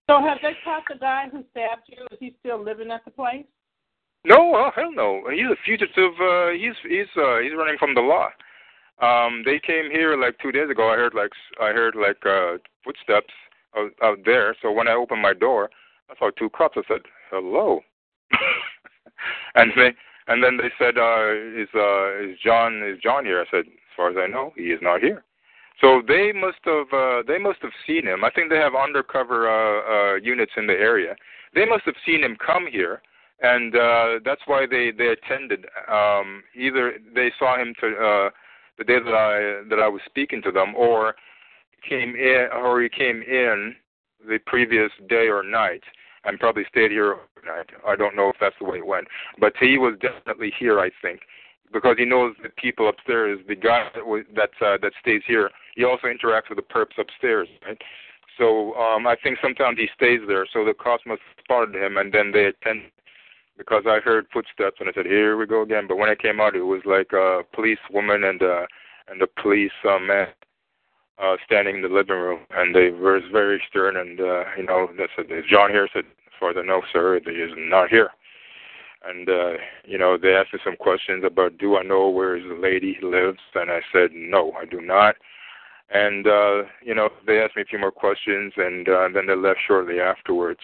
So 0.08 0.22
have 0.22 0.38
they 0.42 0.54
caught 0.64 0.84
the 0.88 1.00
guy 1.00 1.26
who 1.32 1.44
stabbed 1.52 1.84
you? 1.88 2.06
Is 2.12 2.18
he 2.20 2.36
still 2.40 2.64
living 2.64 2.92
at 2.92 3.04
the 3.04 3.12
place? 3.12 3.46
No, 4.24 4.36
oh, 4.56 4.70
hell 4.76 4.92
no. 4.92 5.24
He's 5.32 5.50
a 5.50 5.56
fugitive. 5.66 6.14
Uh, 6.22 6.50
he's 6.50 6.76
he's 6.84 7.08
uh, 7.16 7.40
he's 7.40 7.54
running 7.58 7.78
from 7.80 7.96
the 7.96 8.02
law. 8.02 8.30
Um, 9.00 9.44
they 9.46 9.60
came 9.60 9.90
here 9.92 10.18
like 10.20 10.38
two 10.42 10.52
days 10.52 10.70
ago. 10.70 10.92
I 10.92 10.96
heard 10.96 11.14
like 11.14 11.32
I 11.62 11.68
heard 11.68 11.96
like 11.96 12.18
uh, 12.26 12.58
footsteps 12.84 13.34
out, 13.78 13.92
out 14.04 14.20
there. 14.26 14.56
So 14.62 14.72
when 14.72 14.88
I 14.88 14.94
opened 14.94 15.22
my 15.22 15.34
door, 15.34 15.70
I 16.10 16.16
saw 16.18 16.32
two 16.32 16.50
cops. 16.50 16.78
I 16.78 16.82
said, 16.88 17.02
"Hello," 17.30 17.82
and 19.56 19.72
they 19.76 19.94
and 20.28 20.44
then 20.44 20.58
they 20.58 20.72
said, 20.78 20.98
uh, 20.98 21.32
"Is 21.32 21.70
uh, 21.74 22.32
is 22.32 22.38
John 22.44 22.84
is 22.84 23.00
John 23.02 23.26
here?" 23.26 23.42
I 23.42 23.50
said, 23.50 23.66
"As 23.66 23.94
far 23.96 24.10
as 24.10 24.18
I 24.18 24.28
know, 24.28 24.54
he 24.56 24.66
is 24.66 24.80
not 24.82 25.02
here." 25.02 25.24
So 25.80 26.02
they 26.08 26.32
must 26.34 26.60
have 26.66 26.92
uh, 26.94 27.24
they 27.28 27.38
must 27.38 27.60
have 27.62 27.72
seen 27.86 28.06
him. 28.06 28.24
I 28.24 28.32
think 28.32 28.50
they 28.50 28.58
have 28.58 28.76
undercover 28.76 29.48
uh, 29.48 30.14
uh, 30.14 30.16
units 30.16 30.54
in 30.58 30.68
the 30.68 30.74
area. 30.74 31.16
They 31.56 31.66
must 31.66 31.86
have 31.86 31.96
seen 32.06 32.24
him 32.24 32.38
come 32.46 32.68
here 32.70 33.02
and 33.42 33.76
uh, 33.76 34.20
that's 34.26 34.42
why 34.46 34.66
they 34.70 34.92
they 34.92 35.10
attended. 35.10 35.66
Um, 35.92 36.44
either 36.56 36.94
they 37.14 37.32
saw 37.38 37.60
him 37.60 37.74
to 37.82 37.88
uh, 37.88 38.30
the 38.78 38.84
day 38.84 39.00
that 39.00 39.14
I 39.14 39.68
that 39.70 39.80
I 39.80 39.88
was 39.88 40.02
speaking 40.06 40.42
to 40.44 40.52
them, 40.52 40.76
or 40.76 41.16
came 41.88 42.16
in, 42.16 42.48
or 42.56 42.82
he 42.82 42.90
came 42.90 43.22
in 43.22 43.76
the 44.28 44.40
previous 44.46 44.92
day 45.08 45.28
or 45.28 45.44
night, 45.44 45.84
and 46.28 46.40
probably 46.40 46.64
stayed 46.70 46.92
here 46.92 47.16
overnight. 47.16 47.70
I 47.88 47.96
don't 47.96 48.16
know 48.16 48.30
if 48.30 48.36
that's 48.40 48.56
the 48.60 48.66
way 48.66 48.78
it 48.78 48.86
went, 48.86 49.08
but 49.40 49.54
he 49.60 49.78
was 49.78 49.96
definitely 50.02 50.54
here. 50.60 50.80
I 50.80 50.92
think 51.02 51.22
because 51.74 51.96
he 51.98 52.06
knows 52.06 52.36
the 52.44 52.50
people 52.50 52.90
upstairs. 52.90 53.40
The 53.48 53.56
guy 53.56 53.88
that 53.96 54.26
that 54.36 54.66
uh, 54.66 54.78
that 54.82 54.92
stays 55.02 55.22
here, 55.26 55.50
he 55.76 55.84
also 55.84 56.08
interacts 56.08 56.50
with 56.50 56.58
the 56.58 56.62
perps 56.62 57.00
upstairs, 57.00 57.48
right? 57.66 57.82
So 58.38 58.76
um, 58.76 59.08
I 59.08 59.16
think 59.22 59.40
sometimes 59.42 59.80
he 59.80 59.88
stays 59.96 60.20
there. 60.28 60.46
So 60.52 60.64
the 60.64 60.76
have 60.84 61.20
spotted 61.44 61.76
him, 61.76 61.98
and 61.98 62.14
then 62.14 62.32
they 62.32 62.46
attend 62.46 62.84
because 63.58 63.84
I 63.88 64.00
heard 64.00 64.28
footsteps 64.32 64.78
and 64.80 64.90
I 64.90 64.94
said, 64.94 65.06
"Here 65.06 65.38
we 65.38 65.48
go 65.48 65.64
again." 65.64 65.88
But 65.88 65.98
when 65.98 66.10
I 66.10 66.16
came 66.16 66.40
out, 66.40 66.56
it 66.56 66.62
was 66.62 66.82
like 66.86 67.14
a 67.14 67.42
police 67.54 67.80
woman 67.92 68.24
and 68.26 68.42
uh, 68.42 68.66
and 69.08 69.22
a 69.22 69.42
police 69.42 69.72
uh, 69.84 70.00
man 70.00 70.28
uh, 71.22 71.36
standing 71.46 71.78
in 71.78 71.82
the 71.82 71.88
living 71.88 72.18
room, 72.18 72.42
and 72.52 72.76
they 72.76 72.90
were 72.90 73.20
very 73.32 73.62
stern. 73.68 73.98
And 73.98 74.20
uh, 74.20 74.44
you 74.58 74.64
know, 74.64 74.90
they 74.98 75.08
said, 75.16 75.26
"Is 75.32 75.46
John 75.50 75.70
here?" 75.70 75.88
I 75.90 75.94
said, 75.94 76.06
"For 76.40 76.54
the 76.54 76.64
no, 76.64 76.82
sir, 76.92 77.20
he 77.24 77.32
is 77.32 77.52
not 77.58 77.90
here." 77.90 78.10
And 79.06 79.30
uh, 79.30 79.54
you 79.86 79.98
know, 79.98 80.18
they 80.18 80.36
asked 80.36 80.54
me 80.54 80.60
some 80.64 80.76
questions 80.76 81.24
about, 81.26 81.58
"Do 81.58 81.78
I 81.78 81.84
know 81.84 82.10
where 82.10 82.36
his 82.36 82.46
lady 82.60 82.98
lives?" 83.02 83.40
And 83.56 83.72
I 83.72 83.82
said, 83.92 84.10
"No, 84.14 84.54
I 84.54 84.66
do 84.66 84.82
not." 84.82 85.16
And 85.90 86.28
uh, 86.28 86.64
you 86.84 86.94
know, 86.94 87.10
they 87.26 87.40
asked 87.40 87.56
me 87.56 87.62
a 87.62 87.66
few 87.66 87.80
more 87.80 87.92
questions, 87.92 88.54
and 88.58 88.88
uh, 88.90 89.08
then 89.14 89.28
they 89.28 89.36
left 89.36 89.60
shortly 89.66 90.00
afterwards 90.00 90.60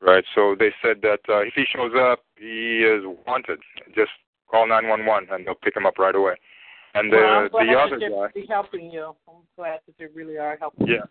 right? 0.00 0.24
So 0.34 0.54
they 0.58 0.72
said 0.82 1.02
that 1.02 1.20
uh, 1.28 1.40
if 1.40 1.54
he 1.54 1.64
shows 1.64 1.92
up, 1.98 2.20
he 2.36 2.80
is 2.80 3.02
wanted. 3.26 3.60
Just 3.94 4.10
call 4.50 4.68
911 4.68 5.28
and 5.32 5.46
they'll 5.46 5.54
pick 5.54 5.76
him 5.76 5.86
up 5.86 5.98
right 5.98 6.14
away. 6.14 6.34
And 6.96 7.12
the 7.12 7.16
well, 7.16 7.26
I'm 7.26 7.48
glad 7.48 7.66
the 7.66 7.72
that 7.72 7.78
other 7.78 7.98
they're 7.98 8.10
guy, 8.10 8.28
really 8.34 8.46
helping 8.48 8.90
you. 8.90 9.14
I'm 9.28 9.34
glad 9.56 9.80
that 9.86 9.94
they 9.98 10.06
really 10.14 10.38
are 10.38 10.56
helping. 10.58 10.86
yeah, 10.86 11.04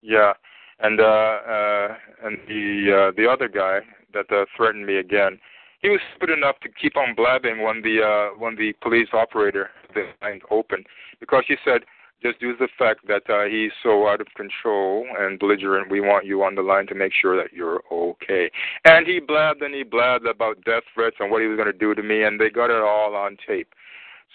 yeah, 0.00 0.32
and 0.80 1.00
uh, 1.00 1.04
uh, 1.04 1.88
and 2.24 2.38
the 2.48 3.10
uh, 3.10 3.12
the 3.16 3.28
other 3.30 3.48
guy 3.48 3.80
that 4.14 4.30
uh, 4.34 4.44
threatened 4.56 4.86
me 4.86 4.96
again, 4.96 5.38
he 5.80 5.88
was 5.88 6.00
stupid 6.16 6.32
enough 6.32 6.58
to 6.60 6.68
keep 6.68 6.96
on 6.96 7.14
blabbing 7.14 7.62
when 7.62 7.82
the 7.82 8.02
uh, 8.02 8.38
when 8.38 8.56
the 8.56 8.72
police 8.80 9.08
operator 9.12 9.70
the 9.94 10.06
line 10.22 10.40
opened 10.50 10.86
because 11.20 11.44
he 11.46 11.56
said 11.64 11.82
just 12.22 12.38
due 12.38 12.52
to 12.52 12.58
the 12.58 12.68
fact 12.78 13.00
that 13.08 13.28
uh, 13.28 13.44
he's 13.44 13.72
so 13.82 14.06
out 14.06 14.20
of 14.20 14.28
control 14.36 15.04
and 15.18 15.38
belligerent, 15.38 15.90
we 15.90 16.00
want 16.00 16.24
you 16.24 16.42
on 16.44 16.54
the 16.54 16.62
line 16.62 16.86
to 16.86 16.94
make 16.94 17.12
sure 17.12 17.36
that 17.36 17.52
you're 17.52 17.82
okay. 17.90 18.50
And 18.84 19.06
he 19.06 19.18
blabbed 19.18 19.60
and 19.62 19.74
he 19.74 19.82
blabbed 19.82 20.26
about 20.26 20.64
death 20.64 20.84
threats 20.94 21.16
and 21.18 21.30
what 21.30 21.42
he 21.42 21.48
was 21.48 21.56
going 21.56 21.72
to 21.72 21.76
do 21.76 21.94
to 21.94 22.02
me, 22.02 22.22
and 22.22 22.40
they 22.40 22.48
got 22.48 22.70
it 22.70 22.80
all 22.80 23.14
on 23.16 23.36
tape. 23.46 23.68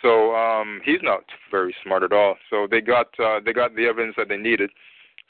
So 0.01 0.35
um, 0.35 0.81
he's 0.83 1.01
not 1.01 1.23
very 1.49 1.75
smart 1.83 2.03
at 2.03 2.13
all. 2.13 2.35
So 2.49 2.67
they 2.69 2.81
got 2.81 3.07
uh, 3.19 3.39
they 3.43 3.53
got 3.53 3.75
the 3.75 3.85
evidence 3.85 4.15
that 4.17 4.29
they 4.29 4.37
needed. 4.37 4.69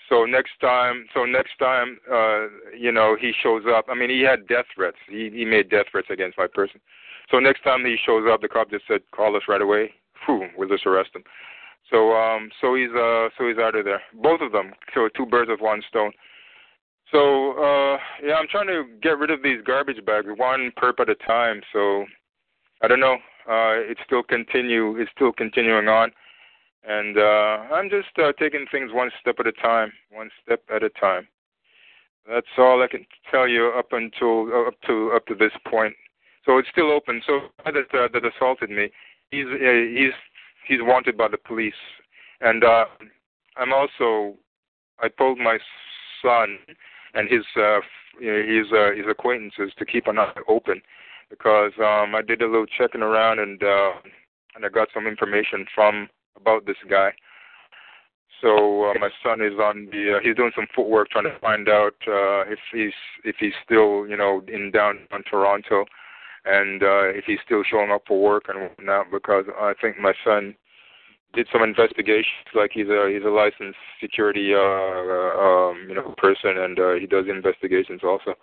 So 0.10 0.26
next 0.26 0.52
time, 0.62 1.06
so 1.14 1.26
next 1.26 1.58
time, 1.60 1.98
uh, 2.12 2.48
you 2.78 2.92
know, 2.92 3.18
he 3.20 3.34
shows 3.44 3.64
up. 3.70 3.86
I 3.90 3.96
mean, 3.96 4.10
he 4.10 4.22
had 4.22 4.48
death 4.48 4.66
threats. 4.76 4.98
He 5.10 5.30
he 5.30 5.46
made 5.46 5.70
death 5.70 5.88
threats 5.92 6.08
against 6.10 6.38
my 6.38 6.48
person. 6.48 6.80
So 7.30 7.40
next 7.40 7.64
time 7.64 7.86
he 7.86 7.98
shows 8.06 8.26
up, 8.32 8.42
the 8.42 8.48
cop 8.48 8.70
just 8.70 8.86
said, 8.88 9.02
"Call 9.12 9.36
us 9.36 9.44
right 9.48 9.62
away." 9.62 9.92
Whew, 10.26 10.48
we'll 10.58 10.70
just 10.70 10.86
arrest 10.86 11.10
him. 11.14 11.24
So 11.92 12.14
um 12.14 12.50
so 12.60 12.76
he's 12.76 12.90
uh 12.92 13.30
so 13.38 13.48
he's 13.48 13.58
out 13.58 13.76
of 13.76 13.86
there. 13.86 14.02
Both 14.14 14.42
of 14.42 14.52
them. 14.52 14.74
So 14.94 15.10
two 15.16 15.26
birds 15.26 15.50
with 15.50 15.62
one 15.62 15.82
stone. 15.90 16.12
So 17.12 17.52
uh 17.52 17.98
yeah, 18.24 18.36
I'm 18.36 18.48
trying 18.50 18.68
to 18.68 18.84
get 19.02 19.18
rid 19.18 19.32
of 19.32 19.44
these 19.44 19.62
garbage 19.66 20.04
bags, 20.06 20.28
one 20.36 20.72
perp 20.78 21.00
at 21.00 21.10
a 21.10 21.16
time. 21.16 21.62
So 21.72 22.06
I 22.82 22.88
don't 22.88 23.00
know. 23.00 23.18
Uh 23.48 23.80
it's 23.90 24.02
still 24.06 24.24
continue 24.24 24.98
it's 24.98 25.12
still 25.16 25.32
continuing 25.32 25.88
on. 25.88 26.12
And 26.88 27.18
uh 27.18 27.74
I'm 27.74 27.90
just 27.90 28.18
uh 28.18 28.34
taking 28.40 28.66
things 28.72 28.92
one 28.94 29.12
step 29.22 29.36
at 29.40 29.48
a 29.48 29.52
time, 29.54 29.92
one 30.12 30.30
step 30.44 30.62
at 30.74 30.84
a 30.84 30.90
time. 30.90 31.28
That's 32.30 32.48
all 32.58 32.84
I 32.84 32.88
can 32.88 33.06
tell 33.32 33.48
you 33.48 33.72
up 33.78 33.94
until 33.94 34.52
uh, 34.54 34.68
up 34.68 34.76
to 34.88 35.12
up 35.16 35.26
to 35.28 35.36
this 35.36 35.54
point. 35.66 35.96
So 36.46 36.58
it's 36.58 36.70
still 36.70 36.92
open. 36.92 37.22
So 37.26 37.40
that 37.66 37.76
uh, 37.94 38.08
that 38.14 38.26
assaulted 38.26 38.70
me, 38.70 38.90
he's 39.32 39.46
uh, 39.46 39.72
he's 39.96 40.14
he's 40.68 40.80
wanted 40.82 41.18
by 41.18 41.30
the 41.30 41.38
police, 41.38 41.82
and 42.42 42.64
uh, 42.64 42.86
I'm 43.56 43.74
also 43.74 44.36
I 45.00 45.08
told 45.10 45.38
my 45.38 45.58
son 46.22 46.58
and 47.14 47.30
his 47.30 47.44
uh, 47.56 47.80
his 48.20 48.72
uh, 48.74 48.92
his 48.96 49.06
acquaintances 49.10 49.72
to 49.78 49.86
keep 49.86 50.08
an 50.08 50.20
eye 50.20 50.34
open 50.48 50.82
because 51.30 51.72
um, 51.80 52.16
I 52.16 52.22
did 52.26 52.42
a 52.42 52.46
little 52.48 52.66
checking 52.66 53.02
around 53.02 53.40
and 53.40 53.62
uh, 53.62 53.92
and 54.56 54.66
I 54.66 54.70
got 54.70 54.88
some 54.94 55.08
information 55.08 55.66
from 55.74 56.10
about 56.36 56.66
this 56.66 56.78
guy. 56.90 57.12
So 58.42 58.86
uh, 58.86 58.94
my 59.00 59.10
son 59.24 59.42
is 59.42 59.54
on 59.54 59.88
the 59.92 60.18
uh, 60.18 60.20
he's 60.24 60.36
doing 60.36 60.52
some 60.56 60.68
footwork 60.76 61.10
trying 61.10 61.26
to 61.26 61.40
find 61.40 61.68
out 61.70 61.96
uh, 62.08 62.46
if 62.46 62.60
he's 62.72 62.94
if 63.24 63.36
he's 63.40 63.54
still 63.66 64.08
you 64.08 64.18
know 64.18 64.44
in 64.48 64.72
downtown 64.72 65.24
Toronto 65.30 65.86
and 66.46 66.84
uh, 66.84 67.10
if 67.10 67.26
he's 67.26 67.40
still 67.44 67.64
showing 67.70 67.92
up 67.92 68.04
for 68.08 68.22
work 68.22 68.46
and 68.48 68.62
whatnot 68.62 69.08
because 69.12 69.46
I 69.60 69.74
think 69.82 70.00
my 70.00 70.14
son 70.24 70.56
did 71.34 71.48
some 71.52 71.64
investigations 71.64 72.48
like 72.56 72.72
he's 72.74 72.88
a 72.88 73.10
he's 73.12 73.26
a 73.26 73.30
licensed 73.30 73.78
security 74.00 74.54
uh, 74.54 74.58
uh 74.58 75.34
um 75.38 75.86
you 75.90 75.96
know 75.96 76.14
person 76.18 76.58
and 76.58 76.80
uh, 76.80 76.94
he 76.94 77.08
does 77.08 77.26
investigations 77.28 78.02
also. 78.04 78.36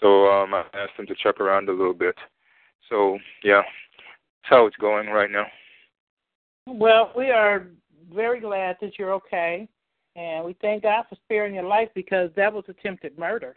So 0.00 0.26
um 0.28 0.54
I 0.54 0.64
asked 0.74 0.98
him 0.98 1.06
to 1.06 1.14
check 1.22 1.40
around 1.40 1.68
a 1.68 1.72
little 1.72 1.94
bit. 1.94 2.14
So 2.88 3.18
yeah, 3.42 3.62
that's 3.62 4.50
how 4.50 4.66
it's 4.66 4.76
going 4.76 5.08
right 5.08 5.30
now. 5.30 5.46
Well, 6.66 7.12
we 7.16 7.30
are 7.30 7.66
very 8.12 8.40
glad 8.40 8.76
that 8.80 8.98
you're 8.98 9.12
okay, 9.14 9.68
and 10.16 10.44
we 10.44 10.56
thank 10.60 10.82
God 10.82 11.04
for 11.08 11.16
sparing 11.24 11.54
your 11.54 11.64
life 11.64 11.88
because 11.94 12.30
that 12.36 12.52
was 12.52 12.64
attempted 12.68 13.18
murder. 13.18 13.56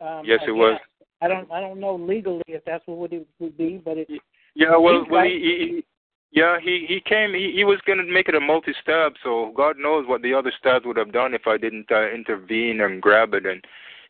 Um, 0.00 0.22
yes, 0.24 0.40
it 0.46 0.52
was. 0.52 0.78
I 1.20 1.28
don't 1.28 1.50
I 1.52 1.60
don't 1.60 1.78
know 1.78 1.94
legally 1.94 2.42
if 2.48 2.64
that's 2.64 2.82
what 2.86 3.12
it 3.12 3.26
would 3.38 3.56
be, 3.56 3.80
but 3.84 3.98
it. 3.98 4.08
Yeah, 4.54 4.76
well, 4.76 5.06
well, 5.08 5.24
he, 5.24 5.30
he, 5.30 5.84
yeah, 6.32 6.58
he 6.60 6.84
he 6.88 7.00
came. 7.00 7.32
He 7.32 7.52
he 7.54 7.64
was 7.64 7.78
gonna 7.86 8.02
make 8.04 8.28
it 8.28 8.34
a 8.34 8.40
multi 8.40 8.72
stab, 8.82 9.12
so 9.22 9.52
God 9.56 9.76
knows 9.78 10.06
what 10.08 10.22
the 10.22 10.34
other 10.34 10.52
stabs 10.58 10.84
would 10.84 10.96
have 10.96 11.12
done 11.12 11.32
if 11.34 11.46
I 11.46 11.56
didn't 11.56 11.90
uh, 11.90 12.10
intervene 12.10 12.80
and 12.80 13.00
grab 13.00 13.34
it. 13.34 13.46
And 13.46 13.64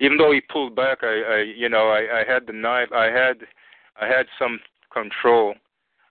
even 0.04 0.18
though 0.18 0.32
he 0.32 0.40
pulled 0.40 0.74
back, 0.74 0.98
I, 1.02 1.22
I 1.22 1.38
you 1.56 1.68
know 1.68 1.88
I 1.88 2.20
I 2.20 2.24
had 2.26 2.46
the 2.46 2.52
knife. 2.52 2.92
I 2.92 3.06
had 3.06 3.38
I 4.00 4.06
had 4.06 4.26
some 4.38 4.60
control, 4.92 5.54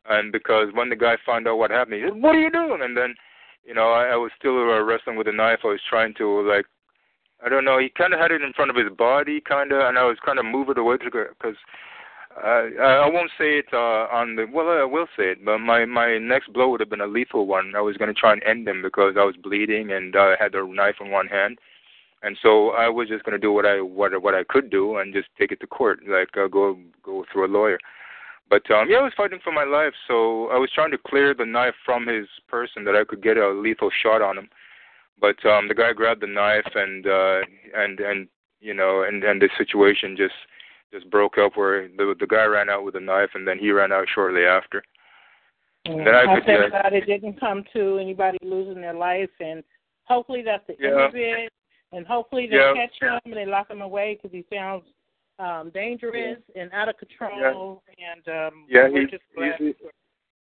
and 0.09 0.31
because 0.31 0.67
when 0.73 0.89
the 0.89 0.95
guy 0.95 1.15
found 1.25 1.47
out 1.47 1.57
what 1.57 1.71
happened, 1.71 1.95
he 1.95 2.01
said, 2.03 2.21
"What 2.21 2.35
are 2.35 2.39
you 2.39 2.51
doing?" 2.51 2.79
And 2.81 2.95
then 2.95 3.15
you 3.65 3.73
know, 3.73 3.91
I, 3.91 4.07
I 4.07 4.15
was 4.15 4.31
still 4.37 4.57
uh, 4.57 4.81
wrestling 4.81 5.17
with 5.17 5.27
a 5.27 5.31
knife. 5.31 5.59
I 5.63 5.67
was 5.67 5.81
trying 5.87 6.13
to 6.15 6.47
like, 6.47 6.65
I 7.45 7.49
don't 7.49 7.65
know. 7.65 7.79
He 7.79 7.89
kind 7.89 8.13
of 8.13 8.19
had 8.19 8.31
it 8.31 8.41
in 8.41 8.53
front 8.53 8.71
of 8.71 8.77
his 8.77 8.95
body, 8.97 9.41
kind 9.41 9.71
of, 9.71 9.81
and 9.81 9.97
I 9.97 10.05
was 10.05 10.17
kind 10.25 10.39
of 10.39 10.45
moving 10.45 10.77
away 10.77 10.97
because 10.97 11.55
uh, 12.37 12.81
I 12.81 13.09
won't 13.09 13.31
say 13.37 13.59
it 13.59 13.65
uh, 13.73 14.07
on 14.11 14.35
the. 14.35 14.45
Well, 14.51 14.69
I 14.69 14.83
will 14.83 15.07
say 15.17 15.31
it, 15.31 15.45
but 15.45 15.59
my 15.59 15.85
my 15.85 16.17
next 16.17 16.53
blow 16.53 16.69
would 16.69 16.79
have 16.79 16.89
been 16.89 17.01
a 17.01 17.07
lethal 17.07 17.45
one. 17.45 17.73
I 17.75 17.81
was 17.81 17.97
going 17.97 18.13
to 18.13 18.19
try 18.19 18.33
and 18.33 18.43
end 18.43 18.67
him 18.67 18.81
because 18.81 19.15
I 19.17 19.25
was 19.25 19.35
bleeding 19.35 19.91
and 19.91 20.15
uh, 20.15 20.19
I 20.19 20.35
had 20.39 20.53
the 20.53 20.65
knife 20.65 20.95
in 21.01 21.11
one 21.11 21.27
hand, 21.27 21.59
and 22.24 22.38
so 22.41 22.69
I 22.72 22.88
was 22.88 23.07
just 23.07 23.24
going 23.24 23.34
to 23.34 23.39
do 23.39 23.51
what 23.51 23.65
I 23.65 23.82
what 23.82 24.22
what 24.22 24.36
I 24.36 24.43
could 24.43 24.69
do 24.69 24.97
and 24.97 25.13
just 25.13 25.30
take 25.39 25.51
it 25.51 25.59
to 25.61 25.67
court, 25.67 25.99
like 26.07 26.30
uh, 26.38 26.47
go 26.47 26.78
go 27.03 27.26
through 27.32 27.47
a 27.47 27.51
lawyer. 27.51 27.80
But 28.49 28.69
um, 28.69 28.89
yeah, 28.89 28.97
I 28.97 29.03
was 29.03 29.13
fighting 29.15 29.39
for 29.43 29.53
my 29.53 29.63
life, 29.63 29.93
so 30.07 30.49
I 30.49 30.57
was 30.57 30.69
trying 30.76 30.91
to 30.91 30.97
clear 30.97 31.34
the 31.34 31.45
knife 31.45 31.76
from 31.86 32.05
his 32.05 32.28
person 32.47 32.84
that 32.84 32.95
I 32.95 33.05
could 33.05 33.24
get 33.24 33.38
a 33.38 33.49
lethal 33.49 33.89
shot 34.03 34.22
on 34.22 34.38
him. 34.38 34.49
But 35.19 35.43
um, 35.45 35.67
the 35.67 35.74
guy 35.74 35.93
grabbed 35.93 36.22
the 36.22 36.28
knife, 36.28 36.69
and 36.76 37.07
uh, 37.07 37.39
and 37.76 37.99
and 37.99 38.28
you 38.59 38.74
know, 38.74 39.03
and 39.03 39.24
and 39.24 39.41
the 39.41 39.49
situation 39.57 40.15
just 40.17 40.34
just 40.93 41.09
broke 41.09 41.38
up 41.38 41.55
where 41.55 41.88
the 41.88 42.13
the 42.19 42.28
guy 42.28 42.43
ran 42.45 42.69
out 42.69 42.84
with 42.84 42.95
the 42.95 42.99
knife, 42.99 43.30
and 43.34 43.47
then 43.47 43.57
he 43.57 43.72
ran 43.72 43.91
out 43.91 44.07
shortly 44.13 44.43
after. 44.43 44.84
And 45.86 46.05
then 46.05 46.13
I, 46.13 46.34
I 46.34 46.39
could, 46.41 46.72
God 46.72 46.93
it 46.93 47.07
didn't 47.07 47.39
come 47.39 47.63
to 47.74 47.97
anybody 47.97 48.38
losing 48.43 48.82
their 48.82 48.93
life, 48.93 49.32
and 49.39 49.63
hopefully 50.03 50.43
that's 50.45 50.65
the 50.67 50.76
yeah. 50.80 50.89
end 50.89 50.99
of 50.99 51.15
it. 51.15 51.53
And 51.91 52.05
hopefully 52.07 52.47
they 52.49 52.55
yeah. 52.55 52.73
catch 52.73 53.01
him 53.01 53.19
and 53.25 53.33
they 53.33 53.45
lock 53.45 53.69
him 53.69 53.81
away 53.81 54.17
because 54.17 54.31
he 54.35 54.45
sounds 54.53 54.83
um, 55.39 55.71
dangerous 55.73 56.37
and 56.55 56.71
out 56.71 56.89
of 56.89 56.97
control. 56.97 57.83
Yeah. 57.97 58.13
And 58.13 58.47
um, 58.47 58.65
yeah, 58.69 58.87
he's, 58.87 59.09
just 59.09 59.23
glad. 59.35 59.55
he's, 59.57 59.75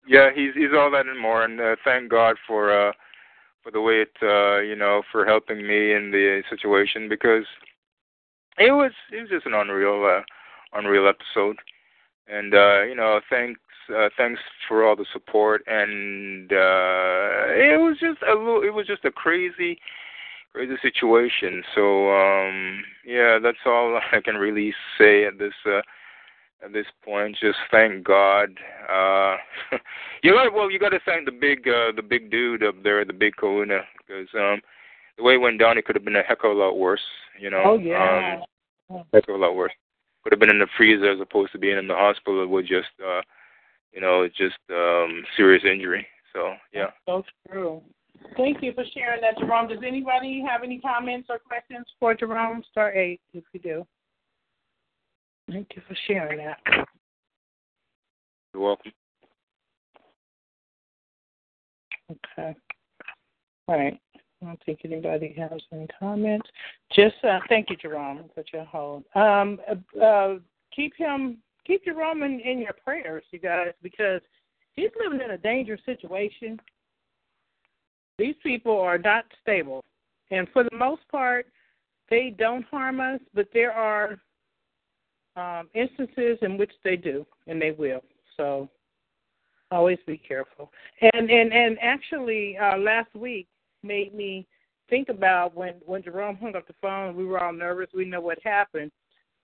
yeah, 0.07 0.31
he's 0.35 0.55
he's 0.55 0.75
all 0.77 0.91
that 0.91 1.07
and 1.07 1.21
more. 1.21 1.45
And 1.45 1.61
uh, 1.61 1.77
thank 1.85 2.11
God 2.11 2.37
for 2.47 2.89
uh, 2.89 2.93
for 3.63 3.71
the 3.71 3.81
way 3.81 4.03
it 4.03 4.13
uh, 4.23 4.61
you 4.61 4.77
know 4.77 5.03
for 5.11 5.25
helping 5.25 5.67
me 5.67 5.95
in 5.95 6.11
the 6.11 6.43
situation 6.51 7.09
because 7.09 7.45
it 8.59 8.73
was 8.73 8.93
it 9.11 9.21
was 9.23 9.31
just 9.31 9.47
an 9.47 9.55
unreal 9.55 10.05
uh, 10.05 10.23
unreal 10.79 11.09
episode. 11.09 11.57
And 12.29 12.55
uh, 12.55 12.83
you 12.83 12.95
know, 12.95 13.21
thanks 13.31 13.61
uh, 13.95 14.09
thanks 14.17 14.41
for 14.69 14.87
all 14.87 14.97
the 14.97 15.07
support. 15.13 15.63
And 15.67 16.53
uh, 16.53 17.51
it 17.51 17.81
was 17.81 17.97
just 18.01 18.23
a 18.23 18.35
little, 18.35 18.63
it 18.63 18.73
was 18.73 18.87
just 18.87 19.05
a 19.05 19.11
crazy 19.11 19.79
crazy 20.53 20.75
situation. 20.83 21.63
So 21.75 22.11
um 22.11 22.83
yeah, 23.05 23.39
that's 23.43 23.65
all 23.67 23.99
I 24.13 24.21
can 24.21 24.37
really 24.37 24.75
say 24.99 25.25
at 25.25 25.39
this 25.39 25.55
uh 25.67 25.81
at 26.65 26.73
this 26.73 26.87
point. 27.05 27.37
Just 27.41 27.59
thank 27.71 28.05
God. 28.05 28.51
Uh 28.89 29.37
you 30.23 30.33
got 30.33 30.53
well 30.53 30.71
you 30.71 30.79
gotta 30.79 31.01
thank 31.05 31.25
the 31.25 31.33
big 31.33 31.67
uh 31.69 31.93
the 31.95 32.03
big 32.03 32.31
dude 32.31 32.63
up 32.63 32.77
there, 32.83 33.05
the 33.05 33.13
big 33.13 33.37
kahuna, 33.37 33.81
because 33.99 34.29
um 34.35 34.61
the 35.17 35.23
way 35.23 35.35
it 35.35 35.41
went 35.41 35.59
down 35.59 35.79
it 35.79 35.85
could 35.85 35.97
have 35.97 36.05
been 36.05 36.17
a 36.17 36.23
heck 36.23 36.45
of 36.45 36.53
a 36.53 36.55
lot 36.55 36.79
worse, 36.79 37.03
you 37.39 37.51
know. 37.51 37.63
Oh 37.65 37.79
yeah. 37.79 38.41
Um, 38.91 39.05
heck 39.13 39.29
of 39.29 39.35
a 39.35 39.39
lot 39.39 39.57
worse. 39.57 39.73
Could 40.23 40.33
have 40.33 40.41
been 40.41 40.51
in 40.51 40.61
the 40.61 40.69
freezer 40.77 41.11
as 41.11 41.21
opposed 41.21 41.53
to 41.53 41.59
being 41.59 41.79
in 41.79 41.89
the 41.89 41.95
hospital 41.95 42.47
with 42.47 42.67
just 42.67 42.91
uh 43.05 43.23
you 43.93 44.01
know, 44.01 44.27
just 44.29 44.59
um 44.71 45.25
serious 45.37 45.65
injury. 45.65 46.07
So 46.33 46.55
yeah. 46.73 46.91
So 47.07 47.25
true. 47.51 47.83
Thank 48.37 48.63
you 48.63 48.73
for 48.73 48.85
sharing 48.95 49.21
that, 49.21 49.39
Jerome. 49.39 49.69
Does 49.69 49.79
anybody 49.87 50.43
have 50.49 50.63
any 50.63 50.79
comments 50.79 51.29
or 51.31 51.39
questions 51.39 51.87
for 52.01 52.15
Jerome? 52.15 52.63
Star 52.71 52.93
eight, 52.93 53.21
if 53.35 53.45
you 53.53 53.61
do. 53.61 53.87
Thank 55.51 55.69
you 55.77 55.83
for 55.87 55.97
sharing 56.07 56.39
that. 56.39 56.59
You're 58.55 58.63
welcome. 58.63 58.93
Okay. 62.11 62.57
All 63.69 63.79
right. 63.79 63.99
I 64.43 64.47
don't 64.47 64.63
think 64.65 64.81
anybody 64.85 65.35
has 65.39 65.61
any 65.73 65.87
comments. 65.99 66.49
Just 66.93 67.15
uh, 67.23 67.39
thank 67.49 67.71
you, 67.71 67.77
Jerome. 67.77 68.25
Put 68.35 68.49
your 68.53 68.65
hold. 68.65 69.05
Um, 69.15 69.61
uh, 69.71 70.01
uh, 70.03 70.39
keep 70.75 70.95
him, 70.97 71.39
keep 71.67 71.85
Jerome 71.85 72.23
in, 72.23 72.41
in 72.41 72.59
your 72.59 72.75
prayers, 72.85 73.25
you 73.31 73.39
guys, 73.39 73.73
because 73.83 74.21
he's 74.75 74.91
living 75.03 75.21
in 75.25 75.31
a 75.33 75.39
dangerous 75.39 75.81
situation. 75.87 76.59
These 78.19 78.37
people 78.43 78.79
are 78.79 78.99
not 78.99 79.25
stable, 79.41 79.83
and 80.31 80.49
for 80.53 80.65
the 80.65 80.77
most 80.77 81.03
part, 81.11 81.47
they 82.11 82.35
don't 82.37 82.65
harm 82.67 83.01
us. 83.01 83.21
But 83.35 83.49
there 83.53 83.73
are 83.73 84.19
um, 85.37 85.69
instances 85.75 86.39
in 86.43 86.59
which 86.59 86.73
they 86.85 86.97
do, 86.97 87.27
and 87.47 87.61
they 87.61 87.71
will. 87.73 88.03
So 88.37 88.69
always 89.71 89.99
be 90.07 90.19
careful. 90.19 90.71
And 91.01 91.31
and 91.31 91.53
and 91.53 91.79
actually, 91.81 92.57
uh, 92.59 92.79
last 92.79 93.15
week 93.15 93.49
made 93.83 94.15
me 94.15 94.47
think 94.91 95.09
about 95.09 95.57
when 95.57 95.75
when 95.87 96.03
Jerome 96.03 96.37
hung 96.37 96.55
up 96.55 96.67
the 96.67 96.75
phone. 96.81 97.17
We 97.17 97.25
were 97.25 97.43
all 97.43 97.53
nervous. 97.53 97.89
We 97.95 98.05
know 98.05 98.21
what 98.21 98.39
happened. 98.45 98.93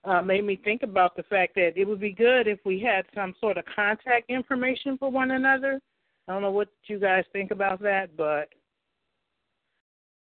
Uh, 0.04 0.22
made 0.22 0.44
me 0.44 0.56
think 0.62 0.82
about 0.84 1.16
the 1.16 1.24
fact 1.24 1.54
that 1.56 1.72
it 1.76 1.86
would 1.86 2.00
be 2.00 2.12
good 2.12 2.46
if 2.46 2.60
we 2.64 2.78
had 2.80 3.04
some 3.14 3.34
sort 3.40 3.58
of 3.58 3.64
contact 3.74 4.30
information 4.30 4.96
for 4.96 5.10
one 5.10 5.32
another. 5.32 5.80
I 6.28 6.32
don't 6.32 6.42
know 6.42 6.52
what 6.52 6.68
you 6.84 7.00
guys 7.00 7.24
think 7.32 7.50
about 7.50 7.82
that, 7.82 8.16
but 8.16 8.48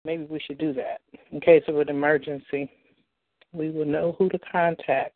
maybe 0.06 0.26
we 0.26 0.40
should 0.40 0.58
do 0.58 0.74
that 0.74 1.02
in 1.32 1.40
case 1.40 1.64
of 1.68 1.78
an 1.80 1.90
emergency. 1.90 2.70
We 3.52 3.70
will 3.70 3.86
know 3.86 4.16
who 4.18 4.30
to 4.30 4.40
contact. 4.40 5.14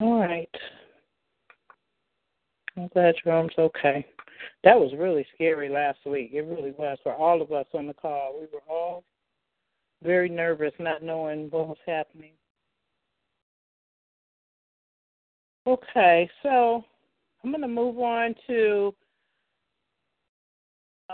All 0.00 0.18
right. 0.20 0.48
I'm 2.76 2.88
glad 2.88 3.14
Jerome's 3.22 3.52
okay. 3.58 4.06
That 4.64 4.78
was 4.78 4.92
really 4.96 5.26
scary 5.34 5.68
last 5.68 5.98
week. 6.06 6.30
It 6.32 6.40
really 6.42 6.72
was 6.72 6.98
for 7.02 7.14
all 7.14 7.42
of 7.42 7.52
us 7.52 7.66
on 7.74 7.86
the 7.86 7.94
call. 7.94 8.34
We 8.40 8.46
were 8.52 8.62
all 8.68 9.04
very 10.02 10.30
nervous, 10.30 10.72
not 10.78 11.02
knowing 11.02 11.48
what 11.50 11.68
was 11.68 11.76
happening. 11.86 12.32
Okay, 15.66 16.28
so 16.42 16.82
I'm 17.44 17.50
going 17.50 17.60
to 17.60 17.68
move 17.68 17.98
on 17.98 18.34
to 18.46 18.94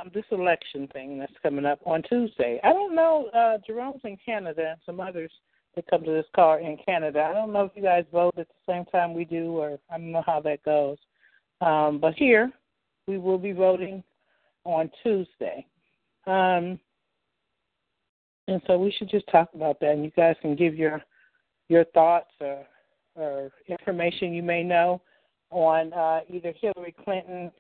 um, 0.01 0.11
this 0.15 0.25
election 0.31 0.89
thing 0.93 1.19
that's 1.19 1.33
coming 1.43 1.65
up 1.65 1.81
on 1.85 2.03
Tuesday. 2.03 2.61
I 2.65 2.73
don't 2.73 2.95
know. 2.95 3.29
Uh, 3.35 3.59
Jerome's 3.67 4.01
in 4.05 4.17
Canada 4.25 4.71
and 4.71 4.81
some 4.85 5.01
others 5.01 5.31
that 5.75 5.87
come 5.89 6.05
to 6.05 6.11
this 6.11 6.27
call 6.35 6.59
in 6.59 6.79
Canada. 6.85 7.27
I 7.29 7.33
don't 7.33 7.53
know 7.53 7.65
if 7.65 7.73
you 7.75 7.83
guys 7.83 8.05
vote 8.13 8.35
at 8.39 8.49
the 8.49 8.73
same 8.73 8.85
time 8.87 9.15
we 9.15 9.25
do, 9.25 9.59
or 9.59 9.79
I 9.91 9.99
don't 9.99 10.13
know 10.13 10.25
how 10.25 10.41
that 10.41 10.63
goes. 10.65 10.99
Um, 11.61 11.99
but 12.01 12.15
here, 12.15 12.51
we 13.07 13.19
will 13.19 13.39
be 13.39 13.53
voting 13.53 14.03
on 14.65 14.91
Tuesday. 15.03 15.67
Um, 16.27 16.79
and 18.49 18.61
so 18.67 18.79
we 18.79 18.93
should 18.93 19.11
just 19.11 19.27
talk 19.29 19.49
about 19.55 19.81
that, 19.81 19.93
and 19.93 20.05
you 20.05 20.11
guys 20.11 20.37
can 20.41 20.55
give 20.55 20.75
your 20.75 21.03
your 21.69 21.85
thoughts 21.87 22.31
or, 22.41 22.65
or 23.17 23.51
information 23.67 24.33
you 24.33 24.43
may 24.43 24.63
know 24.63 25.03
on 25.51 25.93
uh, 25.93 26.21
either 26.31 26.55
Hillary 26.61 26.95
Clinton 27.05 27.51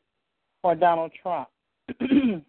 or 0.62 0.76
Donald 0.76 1.10
Trump. 1.20 1.48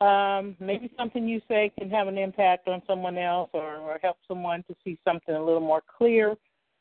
um, 0.00 0.56
maybe 0.60 0.90
something 0.96 1.28
you 1.28 1.40
say 1.48 1.72
can 1.78 1.90
have 1.90 2.08
an 2.08 2.18
impact 2.18 2.68
on 2.68 2.82
someone 2.86 3.18
else 3.18 3.50
or, 3.52 3.76
or 3.76 3.98
help 4.02 4.16
someone 4.26 4.62
to 4.64 4.76
see 4.84 4.98
something 5.04 5.34
a 5.34 5.44
little 5.44 5.60
more 5.60 5.82
clear. 5.96 6.34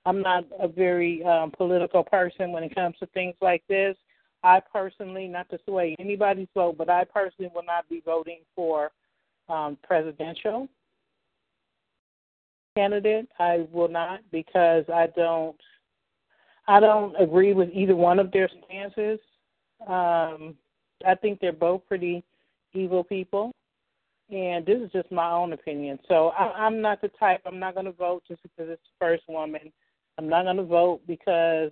I'm 0.05 0.21
not 0.21 0.45
a 0.59 0.67
very 0.67 1.23
um, 1.23 1.51
political 1.51 2.03
person 2.03 2.51
when 2.51 2.63
it 2.63 2.75
comes 2.75 2.95
to 2.99 3.07
things 3.07 3.35
like 3.41 3.63
this. 3.67 3.95
I 4.43 4.61
personally, 4.71 5.27
not 5.27 5.49
to 5.49 5.59
sway 5.67 5.95
anybody's 5.99 6.47
vote, 6.53 6.77
but 6.77 6.89
I 6.89 7.03
personally 7.03 7.51
will 7.53 7.63
not 7.63 7.89
be 7.89 8.01
voting 8.05 8.41
for 8.55 8.91
um, 9.49 9.77
presidential 9.83 10.67
candidate. 12.75 13.27
I 13.39 13.65
will 13.71 13.87
not 13.87 14.19
because 14.31 14.85
I 14.93 15.07
don't. 15.15 15.57
I 16.67 16.79
don't 16.79 17.15
agree 17.21 17.53
with 17.53 17.69
either 17.73 17.95
one 17.95 18.17
of 18.17 18.31
their 18.31 18.49
stances. 18.65 19.19
Um, 19.87 20.55
I 21.05 21.15
think 21.15 21.39
they're 21.39 21.53
both 21.53 21.81
pretty 21.87 22.23
evil 22.73 23.03
people, 23.03 23.51
and 24.29 24.65
this 24.65 24.81
is 24.81 24.91
just 24.91 25.11
my 25.11 25.31
own 25.31 25.53
opinion. 25.53 25.99
So 26.07 26.29
I, 26.29 26.51
I'm 26.65 26.81
not 26.81 27.01
the 27.01 27.09
type. 27.19 27.41
I'm 27.45 27.59
not 27.59 27.73
going 27.73 27.85
to 27.85 27.91
vote 27.91 28.23
just 28.27 28.41
because 28.43 28.69
it's 28.69 28.81
the 28.83 29.05
first 29.05 29.23
woman. 29.27 29.71
I'm 30.17 30.29
not 30.29 30.43
going 30.43 30.57
to 30.57 30.63
vote 30.63 31.01
because 31.07 31.71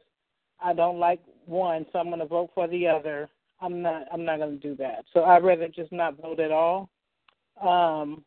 I 0.62 0.74
don't 0.74 1.00
like 1.00 1.22
one, 1.46 1.86
so 1.92 2.00
I'm 2.00 2.08
going 2.08 2.20
to 2.20 2.26
vote 2.26 2.52
for 2.54 2.68
the 2.68 2.88
other. 2.88 3.30
I'm 3.62 3.82
not. 3.82 4.04
I'm 4.12 4.26
not 4.26 4.40
going 4.40 4.60
to 4.60 4.68
do 4.68 4.76
that. 4.78 5.06
So 5.14 5.24
I'd 5.24 5.44
rather 5.44 5.68
just 5.68 5.92
not 5.92 6.22
vote 6.22 6.40
at 6.40 6.52
all. 6.52 6.90
Um, 7.62 8.24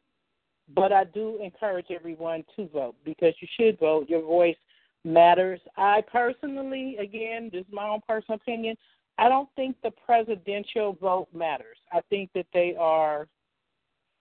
but 0.74 0.92
I 0.92 1.04
do 1.04 1.38
encourage 1.42 1.86
everyone 1.90 2.44
to 2.56 2.68
vote 2.68 2.96
because 3.04 3.34
you 3.40 3.48
should 3.56 3.78
vote. 3.78 4.08
Your 4.08 4.22
voice 4.22 4.56
matters. 5.04 5.60
I 5.76 6.02
personally, 6.10 6.96
again, 6.96 7.50
this 7.52 7.60
is 7.60 7.72
my 7.72 7.88
own 7.88 8.00
personal 8.06 8.36
opinion. 8.36 8.76
I 9.18 9.28
don't 9.28 9.48
think 9.56 9.76
the 9.82 9.90
presidential 9.90 10.96
vote 11.00 11.28
matters. 11.34 11.78
I 11.92 12.00
think 12.10 12.30
that 12.34 12.46
they 12.52 12.74
are 12.78 13.28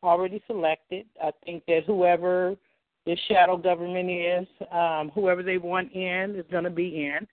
already 0.03 0.41
selected. 0.47 1.05
I 1.21 1.31
think 1.43 1.63
that 1.67 1.83
whoever 1.85 2.55
this 3.05 3.19
shadow 3.27 3.57
government 3.57 4.09
is, 4.09 4.47
um, 4.71 5.11
whoever 5.13 5.43
they 5.43 5.57
want 5.57 5.91
in 5.93 6.35
is 6.35 6.45
going 6.51 6.63
to 6.63 6.69
be 6.69 7.05
in. 7.05 7.27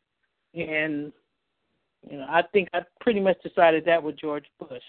And, 0.60 1.12
you 2.10 2.18
know, 2.18 2.26
I 2.28 2.43
think 2.52 2.68
I 2.74 2.80
pretty 3.01 3.20
much 3.20 3.40
decided 3.43 3.84
that 3.86 4.02
with 4.02 4.18
George 4.18 4.47
Bush 4.59 4.82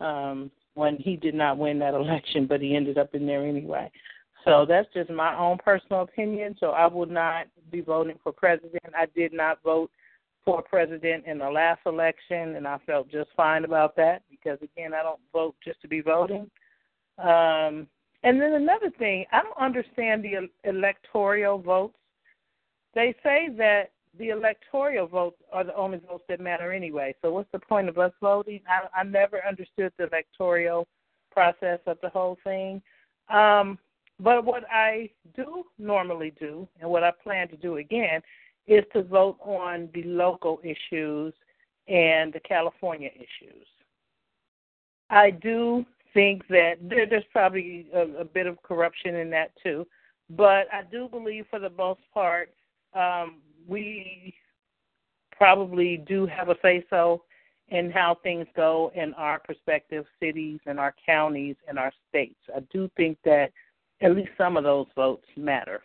um, 0.00 0.50
when 0.74 0.96
he 0.96 1.16
did 1.16 1.34
not 1.34 1.58
win 1.58 1.78
that 1.80 1.94
election, 1.94 2.46
but 2.46 2.60
he 2.60 2.74
ended 2.74 2.98
up 2.98 3.14
in 3.14 3.26
there 3.26 3.46
anyway. 3.46 3.90
So 4.44 4.66
that's 4.66 4.88
just 4.92 5.08
my 5.10 5.36
own 5.36 5.58
personal 5.58 6.02
opinion. 6.02 6.56
So 6.58 6.70
I 6.70 6.86
will 6.86 7.06
not 7.06 7.46
be 7.70 7.80
voting 7.80 8.18
for 8.22 8.32
president. 8.32 8.82
I 8.96 9.06
did 9.14 9.32
not 9.32 9.62
vote 9.62 9.90
for 10.44 10.62
president 10.62 11.24
in 11.26 11.38
the 11.38 11.48
last 11.48 11.80
election, 11.86 12.56
and 12.56 12.66
I 12.66 12.78
felt 12.86 13.10
just 13.10 13.30
fine 13.36 13.64
about 13.64 13.96
that 13.96 14.22
because, 14.30 14.58
again, 14.62 14.92
I 14.92 15.02
don't 15.02 15.20
vote 15.32 15.54
just 15.64 15.80
to 15.82 15.88
be 15.88 16.00
voting. 16.00 16.50
Um, 17.18 17.86
and 18.24 18.40
then 18.40 18.54
another 18.54 18.90
thing, 18.98 19.24
I 19.32 19.42
don't 19.42 19.58
understand 19.58 20.24
the 20.24 20.48
electoral 20.68 21.58
votes. 21.58 21.96
They 22.94 23.14
say 23.22 23.48
that 23.56 23.90
the 24.18 24.30
electoral 24.30 25.06
votes 25.06 25.36
are 25.52 25.64
the 25.64 25.74
only 25.74 25.98
votes 25.98 26.24
that 26.28 26.40
matter 26.40 26.72
anyway. 26.72 27.14
So 27.22 27.32
what's 27.32 27.50
the 27.52 27.58
point 27.58 27.88
of 27.88 27.98
us 27.98 28.12
voting? 28.20 28.60
I, 28.68 29.00
I 29.00 29.04
never 29.04 29.40
understood 29.46 29.92
the 29.96 30.06
electoral 30.06 30.86
process 31.30 31.78
of 31.86 31.98
the 32.02 32.10
whole 32.10 32.36
thing. 32.44 32.82
Um, 33.28 33.78
but 34.20 34.44
what 34.44 34.64
I 34.70 35.10
do 35.34 35.64
normally 35.78 36.32
do, 36.38 36.68
and 36.80 36.90
what 36.90 37.02
I 37.02 37.10
plan 37.22 37.48
to 37.48 37.56
do 37.56 37.78
again, 37.78 38.20
is 38.66 38.84
to 38.92 39.02
vote 39.02 39.38
on 39.40 39.88
the 39.94 40.02
local 40.04 40.60
issues 40.62 41.34
and 41.88 42.32
the 42.32 42.40
California 42.40 43.10
issues. 43.14 43.66
I 45.10 45.30
do 45.30 45.84
think 46.14 46.46
that 46.48 46.74
there, 46.80 47.06
there's 47.06 47.24
probably 47.32 47.86
a, 47.94 48.20
a 48.20 48.24
bit 48.24 48.46
of 48.46 48.62
corruption 48.62 49.16
in 49.16 49.30
that 49.30 49.50
too, 49.62 49.86
but 50.30 50.66
I 50.72 50.82
do 50.90 51.08
believe 51.08 51.46
for 51.50 51.58
the 51.58 51.70
most 51.70 52.00
part 52.14 52.50
um, 52.94 53.40
we 53.66 54.34
probably 55.36 55.96
do 56.06 56.26
have 56.26 56.48
a 56.48 56.56
say 56.62 56.84
so 56.88 57.22
in 57.68 57.90
how 57.90 58.18
things 58.22 58.46
go 58.54 58.92
in 58.94 59.14
our 59.14 59.38
prospective 59.40 60.04
cities 60.20 60.60
and 60.66 60.78
our 60.78 60.94
counties 61.04 61.56
and 61.66 61.78
our 61.78 61.92
states. 62.08 62.38
I 62.54 62.60
do 62.72 62.90
think 62.96 63.18
that 63.24 63.50
at 64.02 64.14
least 64.14 64.30
some 64.36 64.56
of 64.56 64.64
those 64.64 64.86
votes 64.94 65.26
matter. 65.36 65.82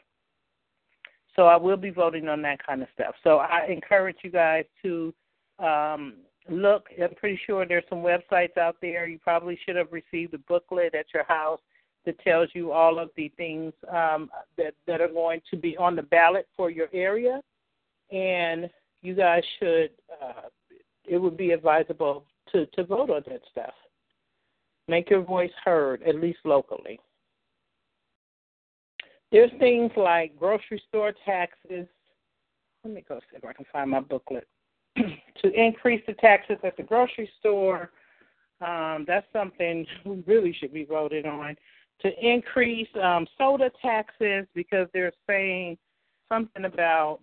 So 1.37 1.45
I 1.45 1.55
will 1.55 1.77
be 1.77 1.91
voting 1.91 2.27
on 2.27 2.41
that 2.41 2.65
kind 2.65 2.81
of 2.81 2.87
stuff. 2.93 3.15
So 3.23 3.37
I 3.37 3.67
encourage 3.69 4.17
you 4.23 4.31
guys 4.31 4.65
to 4.81 5.13
um, 5.59 6.15
look. 6.49 6.87
I'm 7.01 7.13
pretty 7.15 7.39
sure 7.45 7.65
there's 7.65 7.83
some 7.89 7.99
websites 7.99 8.57
out 8.57 8.77
there. 8.81 9.07
You 9.07 9.19
probably 9.19 9.57
should 9.63 9.75
have 9.75 9.91
received 9.91 10.33
a 10.33 10.39
booklet 10.39 10.95
at 10.95 11.05
your 11.13 11.23
house 11.25 11.59
that 12.05 12.19
tells 12.19 12.49
you 12.53 12.71
all 12.71 12.97
of 12.97 13.09
the 13.15 13.29
things 13.37 13.73
um, 13.91 14.31
that 14.57 14.73
that 14.87 14.99
are 14.99 15.07
going 15.07 15.41
to 15.51 15.57
be 15.57 15.77
on 15.77 15.95
the 15.95 16.01
ballot 16.01 16.47
for 16.55 16.71
your 16.71 16.87
area, 16.91 17.41
and 18.11 18.69
you 19.01 19.13
guys 19.13 19.43
should. 19.59 19.91
Uh, 20.21 20.49
it 21.05 21.17
would 21.17 21.37
be 21.37 21.51
advisable 21.51 22.25
to 22.51 22.65
to 22.65 22.83
vote 22.83 23.11
on 23.11 23.23
that 23.27 23.41
stuff. 23.51 23.73
Make 24.87 25.09
your 25.09 25.21
voice 25.21 25.51
heard, 25.63 26.01
at 26.03 26.15
least 26.15 26.39
locally. 26.45 26.99
There's 29.31 29.51
things 29.59 29.91
like 29.97 30.37
grocery 30.37 30.81
store 30.87 31.13
taxes. 31.25 31.87
Let 32.83 32.93
me 32.93 33.03
go 33.07 33.19
see 33.19 33.37
if 33.37 33.45
I 33.45 33.53
can 33.53 33.65
find 33.71 33.89
my 33.91 33.99
booklet. 33.99 34.47
to 34.95 35.51
increase 35.53 36.01
the 36.07 36.13
taxes 36.13 36.57
at 36.63 36.77
the 36.77 36.83
grocery 36.83 37.29
store, 37.39 37.91
um, 38.65 39.05
that's 39.07 39.27
something 39.33 39.85
we 40.05 40.23
really 40.25 40.55
should 40.59 40.73
be 40.73 40.85
voted 40.85 41.25
on. 41.25 41.55
To 42.01 42.09
increase 42.21 42.87
um, 43.01 43.25
soda 43.37 43.71
taxes 43.81 44.45
because 44.53 44.87
they're 44.93 45.11
saying 45.27 45.77
something 46.29 46.65
about 46.65 47.19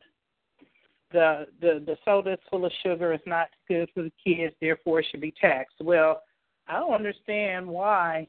the 1.13 1.47
the 1.61 1.83
the 1.87 1.97
soda's 2.05 2.41
full 2.51 2.67
of 2.67 2.73
sugar. 2.83 3.13
It's 3.13 3.27
not 3.27 3.49
good 3.69 3.89
for 3.95 4.03
the 4.03 4.13
kids, 4.23 4.55
therefore 4.61 5.01
it 5.01 5.07
should 5.11 5.21
be 5.21 5.33
taxed. 5.41 5.77
Well, 5.81 6.23
I 6.67 6.81
don't 6.81 6.93
understand 6.93 7.67
why 7.67 8.27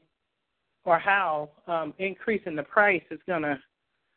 or 0.86 0.98
how 0.98 1.50
um, 1.66 1.92
increasing 1.98 2.56
the 2.56 2.62
price 2.62 3.02
is 3.10 3.20
gonna 3.26 3.58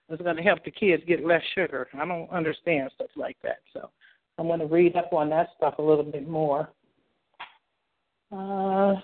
is 0.09 0.19
gonna 0.23 0.41
help 0.41 0.63
the 0.63 0.71
kids 0.71 1.03
get 1.07 1.25
less 1.25 1.43
sugar. 1.53 1.87
I 1.93 2.05
don't 2.05 2.29
understand 2.29 2.91
stuff 2.95 3.09
like 3.15 3.37
that. 3.43 3.59
So 3.73 3.89
I'm 4.37 4.47
gonna 4.47 4.65
read 4.65 4.95
up 4.95 5.11
on 5.11 5.29
that 5.31 5.49
stuff 5.57 5.75
a 5.79 5.81
little 5.81 6.03
bit 6.03 6.27
more. 6.27 6.69
Uh, 8.31 8.95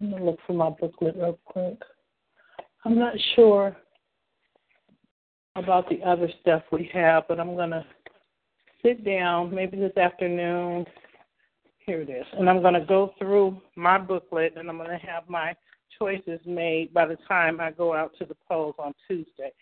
I'm 0.00 0.10
gonna 0.10 0.24
look 0.24 0.38
for 0.46 0.52
my 0.52 0.70
booklet 0.70 1.16
real 1.16 1.38
quick. 1.44 1.78
I'm 2.84 2.98
not 2.98 3.14
sure 3.34 3.76
about 5.56 5.88
the 5.88 6.00
other 6.02 6.28
stuff 6.40 6.62
we 6.70 6.90
have, 6.92 7.24
but 7.28 7.40
I'm 7.40 7.56
gonna 7.56 7.84
sit 8.82 9.04
down 9.04 9.54
maybe 9.54 9.76
this 9.76 9.96
afternoon. 9.96 10.84
Here 11.78 12.02
it 12.02 12.10
is, 12.10 12.26
and 12.36 12.50
I'm 12.50 12.60
gonna 12.60 12.84
go 12.84 13.14
through 13.18 13.60
my 13.76 13.98
booklet, 13.98 14.56
and 14.56 14.68
I'm 14.68 14.76
gonna 14.76 14.98
have 14.98 15.28
my 15.28 15.54
choices 15.98 16.40
made 16.46 16.92
by 16.94 17.06
the 17.06 17.16
time 17.26 17.60
I 17.60 17.70
go 17.70 17.94
out 17.94 18.12
to 18.18 18.24
the 18.24 18.36
polls 18.48 18.74
on 18.78 18.92
Tuesday. 19.06 19.52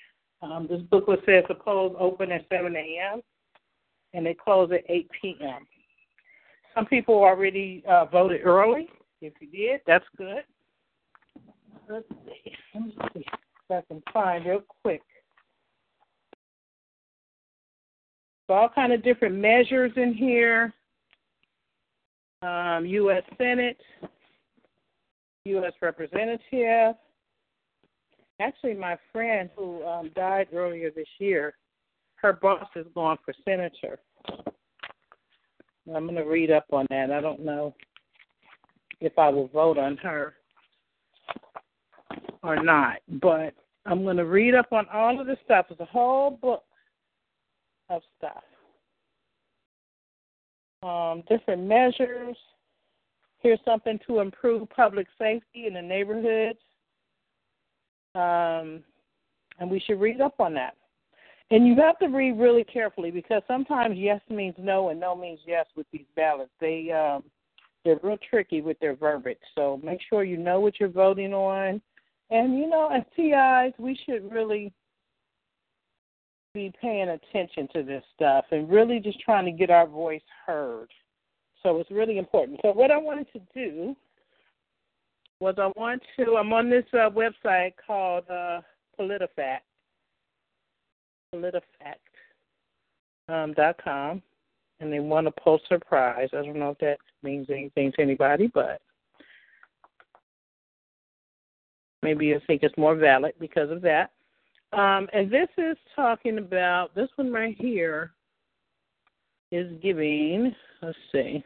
Um, 0.42 0.66
this 0.68 0.82
booklet 0.82 1.20
says 1.26 1.44
the 1.48 1.54
polls 1.54 1.96
open 1.98 2.30
at 2.30 2.46
7 2.52 2.74
a.m. 2.76 3.20
and 4.12 4.24
they 4.26 4.34
close 4.34 4.70
at 4.72 4.84
8 4.88 5.10
p.m. 5.20 5.66
Some 6.74 6.86
people 6.86 7.14
already 7.14 7.82
uh, 7.88 8.04
voted 8.04 8.42
early. 8.44 8.88
If 9.22 9.32
you 9.40 9.48
did, 9.48 9.80
that's 9.86 10.04
good. 10.18 10.42
Let's 11.88 12.06
see. 12.08 12.52
Let 12.74 12.84
me 12.84 12.94
see 13.14 13.20
if 13.20 13.70
I 13.70 13.82
can 13.88 14.02
find 14.12 14.44
real 14.44 14.62
quick. 14.82 15.02
All 18.48 18.68
kind 18.68 18.92
of 18.92 19.02
different 19.02 19.34
measures 19.34 19.92
in 19.96 20.14
here. 20.14 20.72
Um, 22.42 22.84
U.S. 22.84 23.22
Senate, 23.38 23.80
U.S. 25.46 25.72
Representative. 25.80 26.94
Actually, 28.40 28.74
my 28.74 28.96
friend 29.12 29.48
who 29.56 29.82
um, 29.84 30.10
died 30.14 30.48
earlier 30.52 30.90
this 30.90 31.08
year, 31.18 31.54
her 32.16 32.34
boss 32.34 32.68
is 32.76 32.86
going 32.94 33.16
for 33.24 33.32
senator. 33.44 33.98
I'm 35.94 36.04
going 36.04 36.16
to 36.16 36.22
read 36.22 36.50
up 36.50 36.66
on 36.72 36.86
that. 36.90 37.10
I 37.10 37.20
don't 37.20 37.44
know 37.44 37.74
if 39.00 39.18
I 39.18 39.28
will 39.28 39.48
vote 39.48 39.78
on 39.78 39.96
her 39.98 40.34
or 42.42 42.62
not, 42.62 42.96
but 43.20 43.54
I'm 43.84 44.02
going 44.02 44.16
to 44.16 44.24
read 44.24 44.54
up 44.54 44.72
on 44.72 44.86
all 44.92 45.20
of 45.20 45.26
the 45.26 45.36
stuff. 45.44 45.66
It's 45.70 45.80
a 45.80 45.84
whole 45.84 46.32
book 46.32 46.64
of 47.88 48.02
stuff. 48.18 48.42
Um, 50.82 51.22
different 51.28 51.62
measures, 51.62 52.36
Here's 53.40 53.60
something 53.64 53.98
to 54.06 54.20
improve 54.20 54.68
public 54.70 55.06
safety 55.18 55.66
in 55.66 55.74
the 55.74 55.82
neighborhoods. 55.82 56.58
Um, 58.14 58.82
and 59.58 59.70
we 59.70 59.80
should 59.80 60.00
read 60.00 60.20
up 60.20 60.40
on 60.40 60.54
that. 60.54 60.74
And 61.50 61.66
you 61.66 61.76
have 61.76 61.98
to 62.00 62.06
read 62.06 62.38
really 62.38 62.64
carefully 62.64 63.10
because 63.10 63.42
sometimes 63.46 63.96
yes 63.96 64.20
means 64.28 64.56
no 64.58 64.88
and 64.88 64.98
no 64.98 65.14
means 65.14 65.38
yes 65.46 65.66
with 65.76 65.86
these 65.92 66.06
ballots. 66.16 66.50
They 66.60 66.90
um, 66.90 67.22
they're 67.84 68.00
real 68.02 68.18
tricky 68.28 68.62
with 68.62 68.78
their 68.80 68.96
verbiage. 68.96 69.38
So 69.54 69.80
make 69.84 70.00
sure 70.08 70.24
you 70.24 70.36
know 70.36 70.58
what 70.58 70.80
you're 70.80 70.88
voting 70.88 71.32
on. 71.32 71.80
And 72.30 72.58
you 72.58 72.68
know, 72.68 72.88
as 72.88 73.02
TIs, 73.14 73.72
we 73.78 73.96
should 74.04 74.30
really 74.32 74.72
be 76.52 76.72
paying 76.80 77.10
attention 77.10 77.68
to 77.74 77.82
this 77.84 78.02
stuff 78.14 78.46
and 78.50 78.68
really 78.68 78.98
just 78.98 79.20
trying 79.20 79.44
to 79.44 79.52
get 79.52 79.70
our 79.70 79.86
voice 79.86 80.22
heard. 80.46 80.88
So 81.66 81.80
it's 81.80 81.90
really 81.90 82.18
important. 82.18 82.60
So 82.62 82.70
what 82.70 82.92
I 82.92 82.96
wanted 82.96 83.26
to 83.32 83.40
do 83.52 83.96
was 85.40 85.56
I 85.58 85.72
want 85.76 86.00
to 86.16 86.36
I'm 86.36 86.52
on 86.52 86.70
this 86.70 86.84
uh, 86.92 87.10
website 87.10 87.72
called 87.84 88.22
uh, 88.30 88.60
PolitiFact. 88.98 89.62
PolitiFact 91.34 91.96
um, 93.28 93.52
com, 93.84 94.22
and 94.78 94.92
they 94.92 95.00
won 95.00 95.26
a 95.26 95.32
Pulitzer 95.32 95.80
Prize. 95.80 96.28
I 96.32 96.36
don't 96.36 96.56
know 96.56 96.70
if 96.70 96.78
that 96.78 96.98
means 97.24 97.48
anything 97.50 97.90
to 97.96 98.00
anybody, 98.00 98.48
but 98.54 98.80
maybe 102.04 102.26
you 102.26 102.40
think 102.46 102.62
it's 102.62 102.78
more 102.78 102.94
valid 102.94 103.32
because 103.40 103.72
of 103.72 103.82
that. 103.82 104.12
Um, 104.72 105.08
and 105.12 105.28
this 105.28 105.48
is 105.58 105.76
talking 105.96 106.38
about 106.38 106.94
this 106.94 107.08
one 107.16 107.32
right 107.32 107.56
here 107.58 108.12
is 109.50 109.66
giving. 109.82 110.54
Let's 110.80 110.96
see. 111.10 111.42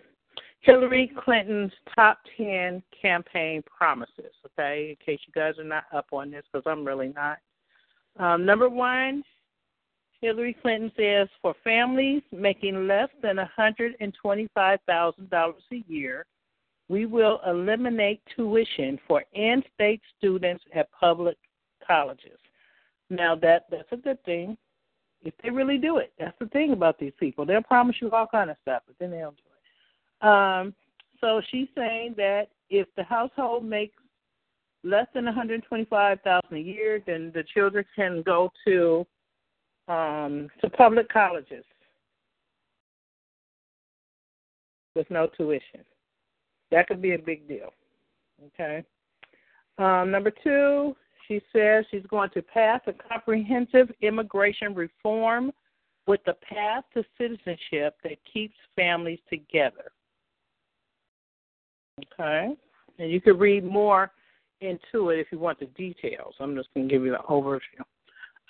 Hillary 0.61 1.11
Clinton's 1.25 1.73
top 1.95 2.19
10 2.37 2.83
campaign 3.01 3.63
promises, 3.63 4.35
okay, 4.47 4.91
in 4.91 4.97
case 5.05 5.21
you 5.27 5.33
guys 5.33 5.59
are 5.59 5.65
not 5.65 5.85
up 5.93 6.07
on 6.13 6.31
this, 6.31 6.45
because 6.53 6.65
I'm 6.67 6.85
really 6.85 7.15
not. 7.15 7.39
Um, 8.19 8.45
number 8.45 8.69
one, 8.69 9.23
Hillary 10.21 10.55
Clinton 10.61 10.93
says 10.97 11.29
for 11.41 11.55
families 11.65 12.23
making 12.31 12.87
less 12.87 13.09
than 13.23 13.37
$125,000 13.59 15.53
a 15.73 15.85
year, 15.89 16.27
we 16.89 17.07
will 17.07 17.41
eliminate 17.47 18.21
tuition 18.37 18.99
for 19.07 19.25
in 19.33 19.63
state 19.75 20.03
students 20.19 20.65
at 20.75 20.91
public 20.93 21.39
colleges. 21.87 22.39
Now, 23.09 23.35
that 23.37 23.67
that's 23.71 23.91
a 23.93 23.97
good 23.97 24.23
thing 24.25 24.59
if 25.23 25.33
they 25.43 25.51
really 25.51 25.79
do 25.79 25.99
it. 25.99 26.13
That's 26.19 26.39
the 26.39 26.47
thing 26.47 26.73
about 26.73 26.99
these 26.99 27.13
people. 27.19 27.47
They'll 27.47 27.63
promise 27.63 27.97
you 28.01 28.11
all 28.11 28.27
kind 28.27 28.51
of 28.51 28.57
stuff, 28.63 28.83
but 28.87 28.97
then 28.99 29.11
they 29.11 29.19
don't 29.19 29.37
do 29.37 29.43
it. 29.47 29.50
Um, 30.23 30.75
so 31.21 31.41
she's 31.51 31.69
saying 31.77 32.15
that 32.17 32.49
if 32.69 32.87
the 32.97 33.05
household 33.05 33.65
makes 33.65 33.97
less 34.83 35.07
than 35.15 35.25
125,000 35.27 36.43
a 36.53 36.59
year, 36.59 37.03
then 37.07 37.31
the 37.35 37.45
children 37.55 37.85
can 37.95 38.23
go 38.23 38.51
to 38.67 39.07
um, 39.89 40.49
to 40.61 40.71
public 40.71 41.09
colleges 41.09 41.65
with 44.95 45.11
no 45.11 45.27
tuition. 45.37 45.81
That 46.71 46.87
could 46.87 47.03
be 47.03 47.15
a 47.15 47.19
big 47.19 47.49
deal. 47.49 47.73
Okay. 48.47 48.85
Um, 49.79 50.11
number 50.11 50.31
two, 50.31 50.95
she 51.27 51.41
says 51.53 51.85
she's 51.91 52.07
going 52.09 52.31
to 52.31 52.43
pass 52.43 52.81
a 52.87 52.93
comprehensive 52.93 53.91
immigration 54.03 54.75
reform 54.75 55.53
with 56.07 56.21
the 56.27 56.35
path 56.35 56.85
to 56.95 57.05
citizenship 57.19 57.97
that 58.03 58.19
keeps 58.33 58.55
families 58.77 59.21
together. 59.29 59.93
Okay. 62.19 62.55
And 62.99 63.11
you 63.11 63.21
can 63.21 63.39
read 63.39 63.65
more 63.65 64.13
into 64.61 65.11
it 65.11 65.19
if 65.19 65.29
you 65.31 65.39
want 65.39 65.59
the 65.59 65.67
details. 65.67 66.35
I'm 66.39 66.55
just 66.55 66.69
going 66.75 66.89
to 66.89 66.95
give 66.95 67.05
you 67.05 67.13
the 67.13 67.19
overview. 67.29 67.61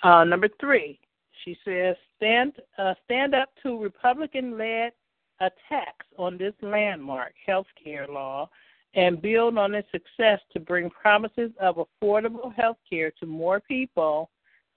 Uh, 0.03 0.23
number 0.23 0.49
three, 0.59 0.99
she 1.43 1.57
says, 1.65 1.95
stand 2.17 2.53
uh, 2.77 2.93
stand 3.05 3.33
up 3.33 3.49
to 3.63 3.81
Republican-led 3.81 4.91
attacks 5.39 6.05
on 6.17 6.37
this 6.37 6.53
landmark 6.61 7.33
health 7.45 7.67
care 7.81 8.07
law 8.07 8.49
and 8.93 9.21
build 9.21 9.57
on 9.57 9.73
its 9.73 9.87
success 9.91 10.39
to 10.53 10.59
bring 10.59 10.89
promises 10.89 11.51
of 11.59 11.77
affordable 11.77 12.53
health 12.53 12.77
care 12.89 13.11
to 13.19 13.25
more 13.25 13.59
people 13.59 14.29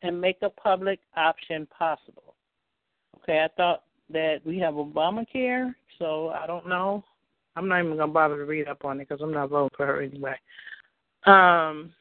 and 0.03 0.21
make 0.21 0.37
a 0.43 0.51
public 0.51 1.01
option 1.17 1.67
possible. 1.77 2.35
Okay, 3.19 3.41
I 3.45 3.49
thought 3.57 3.85
that 4.11 4.41
we 4.45 4.59
have 4.59 4.75
Obamacare, 4.75 5.75
so 5.99 6.29
I 6.31 6.47
don't 6.47 6.69
know 6.69 7.03
I'm 7.57 7.69
not 7.69 7.81
even 7.81 7.97
gonna 7.97 8.13
bother 8.13 8.37
to 8.37 8.45
read 8.45 8.69
up 8.69 8.85
on 8.85 9.01
it 9.01 9.09
because 9.09 9.23
I'm 9.23 9.33
not 9.33 9.51
voting 9.51 9.71
for 9.77 9.87
her 9.87 10.03
anyway. 10.03 10.37
Um, 11.27 11.93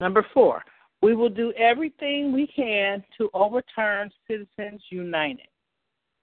number 0.00 0.26
four, 0.32 0.62
we 1.02 1.14
will 1.14 1.28
do 1.28 1.52
everything 1.52 2.32
we 2.32 2.46
can 2.46 3.04
to 3.18 3.28
overturn 3.34 4.10
Citizens 4.28 4.82
United. 4.90 5.48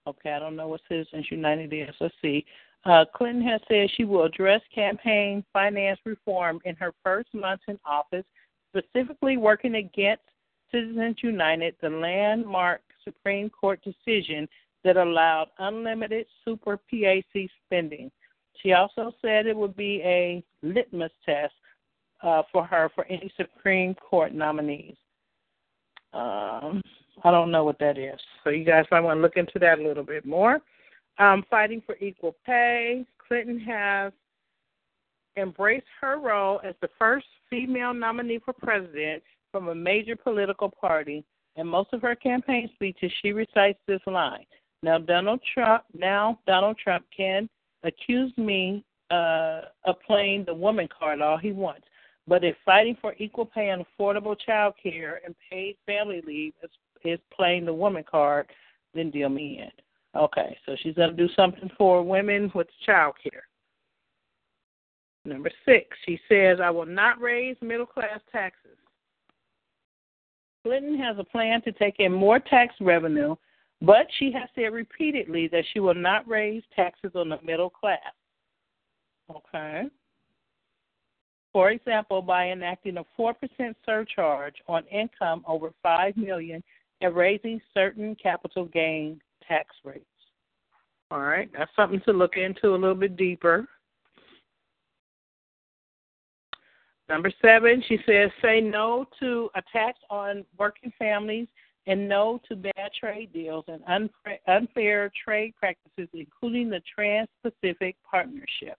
Okay, 0.07 0.31
I 0.31 0.39
don't 0.39 0.55
know 0.55 0.67
what 0.67 0.81
Citizens 0.87 1.27
United 1.29 1.73
is. 1.73 1.93
Let's 1.99 2.15
see. 2.21 2.45
Uh, 2.85 3.03
Clinton 3.13 3.43
has 3.43 3.59
said 3.67 3.89
she 3.95 4.05
will 4.05 4.23
address 4.23 4.61
campaign 4.73 5.43
finance 5.51 5.99
reform 6.05 6.59
in 6.63 6.75
her 6.77 6.93
first 7.03 7.27
month 7.33 7.61
in 7.67 7.77
office, 7.85 8.25
specifically 8.69 9.37
working 9.37 9.75
against 9.75 10.23
Citizens 10.71 11.17
United, 11.21 11.75
the 11.81 11.89
landmark 11.89 12.81
Supreme 13.03 13.49
Court 13.49 13.81
decision 13.83 14.47
that 14.83 14.97
allowed 14.97 15.47
unlimited 15.59 16.25
super 16.45 16.77
PAC 16.77 17.49
spending. 17.65 18.11
She 18.61 18.73
also 18.73 19.13
said 19.21 19.45
it 19.45 19.55
would 19.55 19.75
be 19.75 20.01
a 20.03 20.43
litmus 20.61 21.11
test 21.25 21.53
uh, 22.21 22.43
for 22.51 22.65
her 22.65 22.89
for 22.95 23.05
any 23.05 23.31
Supreme 23.37 23.95
Court 23.95 24.33
nominees. 24.33 24.95
Um, 26.13 26.81
I 27.23 27.31
don't 27.31 27.51
know 27.51 27.63
what 27.63 27.79
that 27.79 27.97
is. 27.97 28.19
So 28.43 28.49
you 28.49 28.65
guys 28.65 28.85
might 28.91 29.01
want 29.01 29.17
to 29.17 29.21
look 29.21 29.37
into 29.37 29.59
that 29.59 29.79
a 29.79 29.83
little 29.83 30.03
bit 30.03 30.25
more. 30.25 30.59
Um, 31.17 31.43
fighting 31.49 31.81
for 31.85 31.97
equal 31.97 32.35
pay. 32.45 33.05
Clinton 33.27 33.59
has 33.59 34.11
embraced 35.37 35.85
her 36.01 36.19
role 36.19 36.59
as 36.63 36.75
the 36.81 36.89
first 36.97 37.27
female 37.49 37.93
nominee 37.93 38.39
for 38.43 38.53
president 38.53 39.21
from 39.51 39.69
a 39.69 39.75
major 39.75 40.15
political 40.15 40.69
party. 40.69 41.23
In 41.55 41.67
most 41.67 41.93
of 41.93 42.01
her 42.01 42.15
campaign 42.15 42.69
speeches, 42.73 43.11
she 43.21 43.31
recites 43.31 43.79
this 43.87 44.01
line 44.07 44.45
now 44.83 44.97
Donald 44.97 45.41
Trump 45.53 45.83
now 45.93 46.39
Donald 46.47 46.77
Trump 46.77 47.05
can 47.15 47.49
accuse 47.83 48.31
me 48.37 48.83
uh, 49.11 49.61
of 49.85 49.95
playing 50.05 50.45
the 50.45 50.53
woman 50.53 50.87
card 50.87 51.21
all 51.21 51.37
he 51.37 51.51
wants. 51.51 51.85
But 52.27 52.43
if 52.43 52.55
fighting 52.63 52.95
for 53.01 53.15
equal 53.17 53.45
pay 53.45 53.69
and 53.69 53.83
affordable 53.83 54.35
child 54.45 54.75
care 54.81 55.19
and 55.25 55.33
paid 55.49 55.77
family 55.85 56.21
leave 56.25 56.53
is, 56.63 56.69
is 57.03 57.19
playing 57.35 57.65
the 57.65 57.73
woman 57.73 58.03
card, 58.09 58.47
then 58.93 59.09
deal 59.09 59.29
me 59.29 59.61
in. 59.63 60.19
Okay, 60.19 60.55
so 60.65 60.75
she's 60.81 60.95
going 60.95 61.15
to 61.15 61.15
do 61.15 61.31
something 61.35 61.69
for 61.77 62.03
women 62.03 62.51
with 62.53 62.67
child 62.85 63.15
care. 63.21 63.43
Number 65.25 65.51
six, 65.65 65.97
she 66.05 66.19
says, 66.29 66.59
I 66.63 66.69
will 66.69 66.85
not 66.85 67.19
raise 67.19 67.55
middle 67.61 67.85
class 67.85 68.19
taxes. 68.31 68.77
Clinton 70.63 70.97
has 70.99 71.17
a 71.17 71.23
plan 71.23 71.61
to 71.63 71.71
take 71.71 71.95
in 71.99 72.11
more 72.11 72.39
tax 72.39 72.75
revenue 72.79 73.35
but 73.81 74.07
she 74.17 74.31
has 74.31 74.49
said 74.55 74.73
repeatedly 74.73 75.47
that 75.47 75.63
she 75.71 75.79
will 75.79 75.93
not 75.95 76.27
raise 76.27 76.63
taxes 76.75 77.11
on 77.15 77.29
the 77.29 77.39
middle 77.43 77.69
class. 77.69 77.99
Okay. 79.29 79.83
For 81.53 81.71
example, 81.71 82.21
by 82.21 82.49
enacting 82.49 82.97
a 82.97 83.05
4% 83.19 83.33
surcharge 83.85 84.55
on 84.67 84.85
income 84.87 85.43
over 85.47 85.71
5 85.81 86.17
million 86.17 86.61
and 87.01 87.15
raising 87.15 87.61
certain 87.73 88.15
capital 88.15 88.65
gain 88.65 89.19
tax 89.47 89.69
rates. 89.83 90.05
All 91.11 91.21
right, 91.21 91.49
that's 91.57 91.71
something 91.75 92.01
to 92.05 92.13
look 92.13 92.37
into 92.37 92.75
a 92.75 92.77
little 92.77 92.93
bit 92.93 93.17
deeper. 93.17 93.67
Number 97.07 97.31
seven, 97.41 97.83
she 97.87 97.97
says, 98.05 98.29
say 98.43 98.61
no 98.61 99.05
to 99.19 99.49
attacks 99.55 99.99
on 100.11 100.45
working 100.59 100.93
families 100.99 101.47
and 101.89 102.07
no 102.07 102.39
to 102.47 102.55
bad 102.55 102.91
trade 102.97 103.33
deals 103.33 103.65
and 103.67 103.81
unfair 104.47 105.11
trade 105.25 105.53
practices, 105.59 106.07
including 106.13 106.69
the 106.69 106.81
Trans 106.93 107.27
Pacific 107.41 107.95
Partnership. 108.09 108.77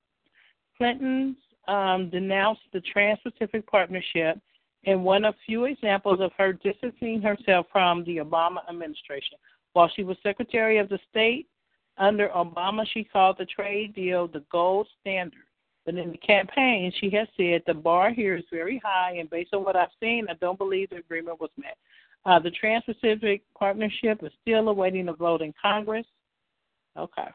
Clinton 0.79 1.37
um, 1.67 2.09
denounced 2.09 2.63
the 2.73 2.81
Trans 2.81 3.19
Pacific 3.21 3.67
Partnership 3.67 4.39
and 4.87 5.05
one 5.05 5.25
of 5.25 5.35
few 5.45 5.65
examples 5.65 6.21
of 6.21 6.31
her 6.39 6.53
distancing 6.53 7.21
herself 7.21 7.67
from 7.73 8.05
the 8.05 8.19
Obama 8.19 8.59
administration. 8.69 9.37
While 9.73 9.91
she 9.95 10.05
was 10.05 10.17
Secretary 10.23 10.79
of 10.79 10.89
the 10.89 11.01
State 11.11 11.49
under 11.99 12.29
Obama, 12.29 12.85
she 12.95 13.03
called 13.03 13.37
the 13.39 13.45
trade 13.45 13.93
deal 13.93 14.29
the 14.29 14.45
gold 14.53 14.87
standard. 15.01 15.43
But 15.85 15.97
in 15.97 16.13
the 16.13 16.19
campaign, 16.19 16.93
she 17.01 17.11
has 17.11 17.27
said 17.37 17.63
the 17.67 17.75
bar 17.75 18.13
here 18.13 18.37
is 18.37 18.45
very 18.53 18.81
high, 18.85 19.17
and 19.19 19.29
based 19.29 19.53
on 19.53 19.65
what 19.65 19.75
I've 19.75 19.89
seen, 19.99 20.27
I 20.31 20.35
don't 20.35 20.59
believe 20.59 20.91
the 20.91 20.97
agreement 20.97 21.41
was 21.41 21.51
met. 21.57 21.77
Uh, 22.27 22.39
the 22.39 22.51
Trans 22.51 22.85
Pacific 22.85 23.43
Partnership 23.59 24.23
is 24.23 24.33
still 24.43 24.69
awaiting 24.69 25.09
a 25.09 25.13
vote 25.13 25.43
in 25.43 25.55
Congress. 25.61 26.07
Okay. 26.97 27.29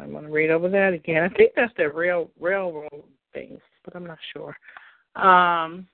I'm 0.00 0.12
going 0.12 0.24
to 0.24 0.30
read 0.30 0.50
over 0.50 0.68
that 0.70 0.94
again. 0.94 1.22
I 1.22 1.28
think 1.34 1.52
that's 1.54 1.72
the 1.76 1.88
rail 1.90 2.30
railroad 2.40 3.04
things, 3.32 3.60
but 3.84 3.94
I'm 3.94 4.06
not 4.06 4.18
sure. 4.32 4.56
Um, 5.22 5.86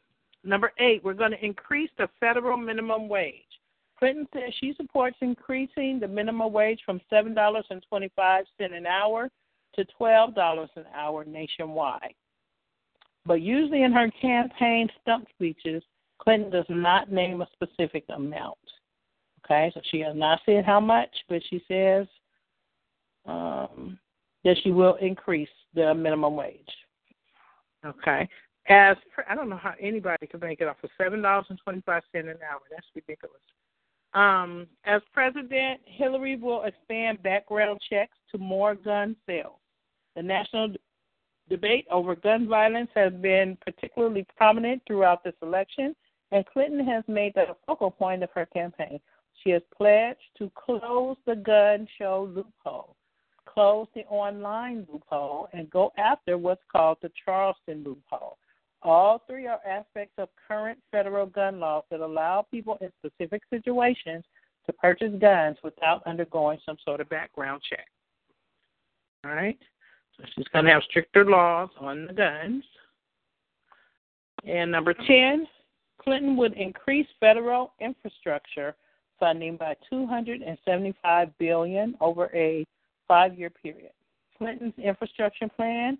number 0.45 0.73
eight, 0.79 1.03
we're 1.05 1.15
going 1.15 1.33
to 1.33 1.45
increase 1.45 1.91
the 1.99 2.09
federal 2.21 2.57
minimum 2.57 3.09
wage. 3.09 3.35
Clinton 3.99 4.27
says 4.33 4.55
she 4.61 4.73
supports 4.77 5.17
increasing 5.21 5.99
the 6.01 6.09
minimum 6.09 6.53
wage 6.53 6.81
from 6.87 7.01
seven 7.11 7.35
dollars 7.35 7.67
and 7.69 7.85
twenty-five 7.89 8.45
cent 8.59 8.73
an 8.73 8.87
hour 8.87 9.29
to 9.75 9.85
$12 10.01 10.69
an 10.77 10.85
hour 10.95 11.25
nationwide. 11.25 12.15
But 13.27 13.43
usually 13.43 13.83
in 13.83 13.93
her 13.93 14.11
campaign 14.21 14.89
stump 15.03 15.27
speeches, 15.35 15.83
Clinton 16.21 16.51
does 16.51 16.67
not 16.69 17.11
name 17.11 17.41
a 17.41 17.49
specific 17.53 18.05
amount. 18.15 18.59
Okay, 19.45 19.71
so 19.75 19.81
she 19.91 20.01
has 20.01 20.15
not 20.15 20.41
said 20.47 20.65
how 20.65 20.79
much, 20.79 21.11
but 21.29 21.43
she 21.49 21.63
says 21.67 22.07
um, 23.27 23.99
that 24.45 24.57
she 24.63 24.71
will 24.71 24.95
increase 24.97 25.49
the 25.75 25.95
minimum 25.95 26.37
wage. 26.37 26.61
Okay, 27.85 28.29
as 28.69 28.97
I 29.29 29.35
don't 29.35 29.49
know 29.49 29.57
how 29.57 29.75
anybody 29.81 30.27
could 30.27 30.43
make 30.43 30.61
it 30.61 30.69
off 30.69 30.77
of 30.85 30.91
seven 30.99 31.23
dollars 31.23 31.47
and 31.49 31.59
twenty 31.65 31.83
five 31.87 32.03
cents 32.13 32.29
an 32.29 32.37
hour. 32.49 32.61
That's 32.71 32.87
ridiculous. 32.95 33.41
Um, 34.13 34.67
as 34.85 35.01
president, 35.15 35.81
Hillary 35.85 36.37
will 36.37 36.65
expand 36.65 37.23
background 37.23 37.81
checks 37.89 38.17
to 38.33 38.39
more 38.39 38.75
gun 38.75 39.17
sales. 39.27 39.59
The 40.17 40.23
national 40.23 40.75
debate 41.49 41.87
over 41.91 42.15
gun 42.15 42.49
violence 42.49 42.91
has 42.95 43.13
been 43.15 43.57
particularly 43.65 44.27
prominent 44.37 44.83
throughout 44.87 45.25
this 45.25 45.35
election, 45.43 45.95
and 46.32 46.47
Clinton 46.47 46.85
has 46.86 47.05
made 47.09 47.35
that 47.35 47.51
a 47.51 47.57
focal 47.66 47.90
point 47.90 48.23
of 48.23 48.31
her 48.35 48.47
campaign. 48.47 49.01
She 49.43 49.51
has 49.51 49.62
pledged 49.77 50.19
to 50.39 50.51
close 50.55 51.16
the 51.27 51.36
gun 51.36 51.89
show 51.98 52.31
loophole, 52.35 52.94
close 53.47 53.86
the 53.94 54.02
online 54.02 54.86
loophole, 54.93 55.48
and 55.52 55.70
go 55.70 55.93
after 55.97 56.36
what's 56.39 56.62
called 56.70 56.98
the 57.02 57.11
Charleston 57.24 57.82
loophole. 57.85 58.39
All 58.82 59.23
three 59.27 59.47
are 59.47 59.61
aspects 59.66 60.15
of 60.19 60.28
current 60.48 60.78
federal 60.90 61.27
gun 61.27 61.61
laws 61.61 61.85
that 61.90 62.01
allow 62.01 62.47
people 62.51 62.78
in 62.81 62.90
specific 62.98 63.43
situations 63.51 64.24
to 64.66 64.73
purchase 64.74 65.12
guns 65.20 65.57
without 65.62 66.07
undergoing 66.07 66.59
some 66.65 66.77
sort 66.85 67.01
of 67.01 67.09
background 67.09 67.61
check. 67.69 67.86
All 69.24 69.32
right? 69.32 69.59
So 70.16 70.24
she's 70.35 70.48
going 70.48 70.65
to 70.66 70.70
have 70.70 70.82
stricter 70.89 71.24
laws 71.24 71.70
on 71.78 72.07
the 72.07 72.12
guns. 72.12 72.65
And 74.47 74.70
number 74.70 74.94
10, 74.94 75.47
Clinton 76.03 76.37
would 76.37 76.55
increase 76.55 77.07
federal 77.19 77.73
infrastructure 77.81 78.75
funding 79.19 79.57
by 79.57 79.77
275 79.91 81.39
billion 81.39 81.95
over 82.01 82.31
a 82.35 82.67
5-year 83.11 83.51
period. 83.51 83.93
Clinton's 84.39 84.75
infrastructure 84.83 85.49
plan 85.49 85.99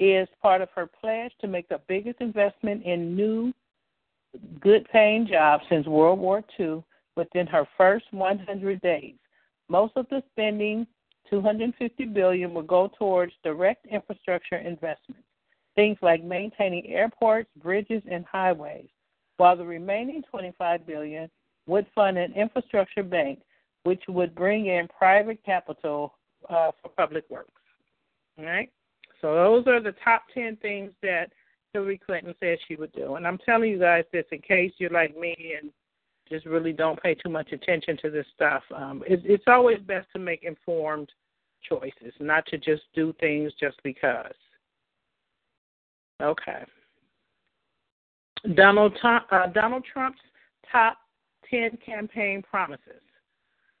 is 0.00 0.28
part 0.42 0.60
of 0.60 0.68
her 0.74 0.86
pledge 0.86 1.32
to 1.40 1.46
make 1.46 1.68
the 1.68 1.80
biggest 1.86 2.20
investment 2.20 2.82
in 2.84 3.14
new 3.14 3.52
good 4.60 4.86
paying 4.92 5.26
jobs 5.26 5.62
since 5.70 5.86
World 5.86 6.18
War 6.18 6.42
II 6.58 6.82
within 7.14 7.46
her 7.46 7.66
first 7.78 8.04
100 8.10 8.80
days. 8.80 9.14
Most 9.68 9.92
of 9.96 10.06
the 10.10 10.22
spending, 10.32 10.86
250 11.30 12.04
billion, 12.06 12.52
will 12.52 12.62
go 12.62 12.90
towards 12.98 13.32
direct 13.42 13.86
infrastructure 13.86 14.56
investments, 14.56 15.22
things 15.76 15.96
like 16.02 16.22
maintaining 16.22 16.86
airports, 16.88 17.48
bridges, 17.62 18.02
and 18.10 18.24
highways, 18.30 18.88
while 19.36 19.56
the 19.56 19.64
remaining 19.64 20.22
25 20.30 20.86
billion 20.86 21.30
would 21.66 21.86
fund 21.94 22.16
an 22.16 22.32
infrastructure 22.34 23.02
bank, 23.02 23.40
which 23.84 24.02
would 24.08 24.34
bring 24.34 24.66
in 24.66 24.88
private 24.96 25.42
capital 25.44 26.14
uh, 26.48 26.70
for 26.80 26.88
public 26.96 27.24
works. 27.30 27.50
All 28.38 28.44
right. 28.44 28.70
So 29.20 29.34
those 29.34 29.66
are 29.66 29.80
the 29.80 29.94
top 30.04 30.24
10 30.34 30.56
things 30.56 30.92
that 31.02 31.32
Hillary 31.72 32.00
Clinton 32.04 32.34
said 32.40 32.58
she 32.66 32.76
would 32.76 32.92
do. 32.92 33.16
And 33.16 33.26
I'm 33.26 33.38
telling 33.38 33.70
you 33.70 33.78
guys 33.78 34.04
this 34.12 34.24
in 34.32 34.40
case 34.40 34.72
you're 34.78 34.90
like 34.90 35.16
me 35.16 35.54
and 35.60 35.70
just 36.28 36.46
really 36.46 36.72
don't 36.72 37.00
pay 37.02 37.14
too 37.14 37.30
much 37.30 37.52
attention 37.52 37.96
to 38.02 38.10
this 38.10 38.26
stuff. 38.34 38.62
Um, 38.74 39.02
it, 39.06 39.20
it's 39.24 39.44
always 39.46 39.78
best 39.80 40.06
to 40.14 40.18
make 40.18 40.42
informed 40.42 41.10
choices, 41.68 42.12
not 42.20 42.46
to 42.46 42.58
just 42.58 42.82
do 42.94 43.14
things 43.20 43.52
just 43.60 43.76
because. 43.82 44.34
Okay. 46.22 46.64
Donald, 48.54 48.96
uh, 49.02 49.46
Donald 49.54 49.84
Trump's 49.90 50.20
top 50.70 50.98
10 51.50 51.78
campaign 51.84 52.42
promises. 52.42 53.02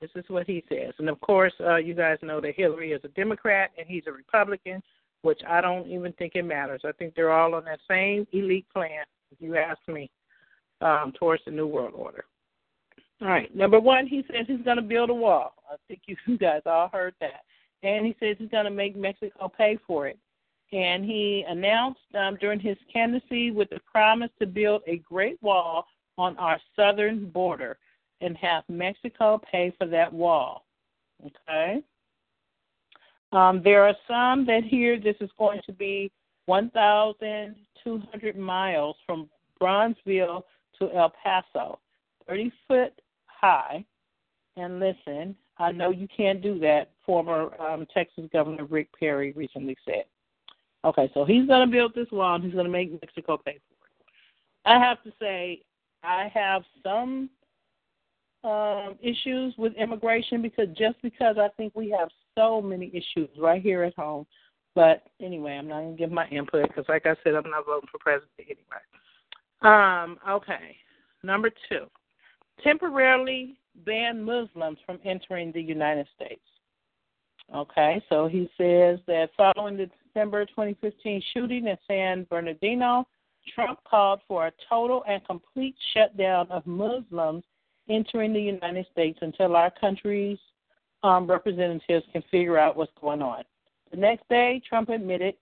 This 0.00 0.10
is 0.14 0.24
what 0.28 0.46
he 0.46 0.62
says. 0.68 0.92
And 0.98 1.08
of 1.08 1.20
course, 1.20 1.52
uh, 1.60 1.76
you 1.76 1.94
guys 1.94 2.18
know 2.22 2.40
that 2.40 2.54
Hillary 2.54 2.92
is 2.92 3.00
a 3.04 3.08
Democrat 3.08 3.70
and 3.78 3.86
he's 3.88 4.04
a 4.06 4.12
Republican 4.12 4.82
which 5.26 5.40
I 5.48 5.60
don't 5.60 5.88
even 5.88 6.12
think 6.12 6.36
it 6.36 6.44
matters. 6.44 6.82
I 6.84 6.92
think 6.92 7.14
they're 7.14 7.32
all 7.32 7.56
on 7.56 7.64
that 7.64 7.80
same 7.90 8.28
elite 8.32 8.66
plan, 8.72 9.04
if 9.32 9.40
you 9.40 9.56
ask 9.56 9.78
me, 9.88 10.08
um, 10.80 11.12
towards 11.18 11.42
the 11.44 11.50
New 11.50 11.66
World 11.66 11.94
Order. 11.96 12.24
All 13.22 13.28
right. 13.28 13.54
Number 13.54 13.80
one, 13.80 14.06
he 14.06 14.24
says 14.28 14.46
he's 14.46 14.64
going 14.64 14.76
to 14.76 14.82
build 14.82 15.10
a 15.10 15.14
wall. 15.14 15.54
I 15.68 15.74
think 15.88 16.02
you 16.06 16.38
guys 16.38 16.62
all 16.64 16.90
heard 16.92 17.14
that. 17.20 17.40
And 17.82 18.06
he 18.06 18.14
says 18.20 18.36
he's 18.38 18.50
going 18.50 18.66
to 18.66 18.70
make 18.70 18.96
Mexico 18.96 19.50
pay 19.56 19.78
for 19.84 20.06
it. 20.06 20.18
And 20.72 21.04
he 21.04 21.44
announced 21.48 22.00
um, 22.18 22.36
during 22.40 22.58
his 22.58 22.76
candidacy 22.92 23.50
with 23.50 23.70
the 23.70 23.80
promise 23.90 24.30
to 24.40 24.46
build 24.46 24.82
a 24.86 24.98
great 24.98 25.40
wall 25.42 25.86
on 26.18 26.36
our 26.38 26.60
southern 26.74 27.28
border 27.30 27.78
and 28.20 28.36
have 28.36 28.64
Mexico 28.68 29.40
pay 29.50 29.72
for 29.78 29.86
that 29.86 30.12
wall. 30.12 30.66
Okay? 31.24 31.82
Um, 33.32 33.62
there 33.62 33.84
are 33.84 33.94
some 34.08 34.46
that 34.46 34.64
here 34.64 34.98
this 34.98 35.16
is 35.20 35.30
going 35.38 35.60
to 35.66 35.72
be 35.72 36.10
1,200 36.46 38.36
miles 38.36 38.96
from 39.04 39.28
Brownsville 39.58 40.46
to 40.78 40.92
El 40.92 41.12
Paso, 41.22 41.78
30 42.28 42.52
foot 42.66 42.92
high. 43.26 43.84
And 44.56 44.80
listen, 44.80 45.36
I 45.58 45.72
know 45.72 45.90
you 45.90 46.08
can't 46.14 46.40
do 46.42 46.58
that, 46.60 46.92
former 47.04 47.60
um, 47.60 47.86
Texas 47.92 48.24
Governor 48.32 48.64
Rick 48.64 48.88
Perry 48.98 49.32
recently 49.32 49.76
said. 49.84 50.04
Okay, 50.86 51.10
so 51.14 51.24
he's 51.24 51.46
going 51.48 51.66
to 51.66 51.72
build 51.72 51.92
this 51.94 52.06
wall 52.12 52.36
and 52.36 52.44
he's 52.44 52.52
going 52.52 52.64
to 52.64 52.70
make 52.70 52.92
Mexico 52.92 53.36
pay 53.36 53.58
for 53.68 53.86
it. 53.86 54.06
I 54.64 54.78
have 54.78 55.02
to 55.02 55.12
say, 55.20 55.62
I 56.04 56.30
have 56.32 56.62
some 56.84 57.28
um, 58.44 58.96
issues 59.02 59.52
with 59.58 59.72
immigration 59.74 60.40
because 60.42 60.68
just 60.78 61.02
because 61.02 61.36
I 61.38 61.48
think 61.56 61.72
we 61.74 61.90
have 61.98 62.08
so 62.38 62.62
many 62.62 62.86
issues 62.94 63.28
right 63.36 63.60
here 63.60 63.82
at 63.82 63.96
home. 63.96 64.26
But 64.76 65.02
anyway, 65.20 65.54
I'm 65.54 65.66
not 65.66 65.80
going 65.80 65.96
to 65.96 65.98
give 65.98 66.12
my 66.12 66.28
input 66.28 66.68
because, 66.68 66.84
like 66.88 67.06
I 67.06 67.16
said, 67.24 67.34
I'm 67.34 67.50
not 67.50 67.66
voting 67.66 67.88
for 67.90 67.98
president 67.98 68.30
anyway. 68.38 68.84
Um, 69.62 70.18
okay. 70.28 70.76
Number 71.24 71.50
two, 71.68 71.86
temporarily 72.62 73.56
ban 73.84 74.22
Muslims 74.22 74.78
from 74.86 75.00
entering 75.04 75.50
the 75.50 75.62
United 75.62 76.06
States. 76.14 76.42
Okay, 77.54 78.02
so 78.08 78.28
he 78.28 78.50
says 78.58 78.98
that 79.06 79.28
following 79.36 79.76
the 79.76 79.88
December 80.16 80.46
2015 80.46 81.22
shooting 81.34 81.66
in 81.66 81.76
San 81.86 82.24
Bernardino, 82.30 83.06
Trump 83.54 83.78
called 83.84 84.20
for 84.26 84.46
a 84.46 84.52
total 84.66 85.04
and 85.06 85.22
complete 85.26 85.74
shutdown 85.92 86.46
of 86.50 86.66
Muslims 86.66 87.44
entering 87.90 88.32
the 88.32 88.40
United 88.40 88.86
States 88.90 89.18
until 89.20 89.54
our 89.54 89.70
country's 89.78 90.38
um, 91.02 91.26
representatives 91.26 92.06
can 92.14 92.24
figure 92.30 92.56
out 92.56 92.78
what's 92.78 92.90
going 92.98 93.20
on. 93.20 93.44
The 93.90 93.98
next 93.98 94.26
day, 94.30 94.62
Trump 94.66 94.88
admitted 94.88 95.34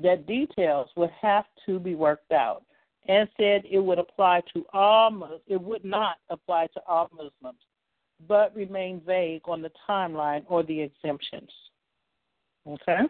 that 0.00 0.24
details 0.28 0.88
would 0.94 1.10
have 1.20 1.46
to 1.66 1.80
be 1.80 1.96
worked 1.96 2.30
out 2.30 2.62
and 3.08 3.28
said 3.36 3.62
it 3.68 3.80
would 3.80 3.98
apply 3.98 4.42
to 4.54 4.64
all 4.72 5.10
Muslims, 5.10 5.42
it 5.48 5.60
would 5.60 5.84
not 5.84 6.18
apply 6.30 6.68
to 6.74 6.80
all 6.86 7.10
Muslims, 7.12 7.58
but 8.28 8.54
remain 8.54 9.02
vague 9.04 9.42
on 9.46 9.62
the 9.62 9.72
timeline 9.88 10.44
or 10.46 10.62
the 10.62 10.80
exemptions. 10.80 11.50
Okay. 12.68 13.00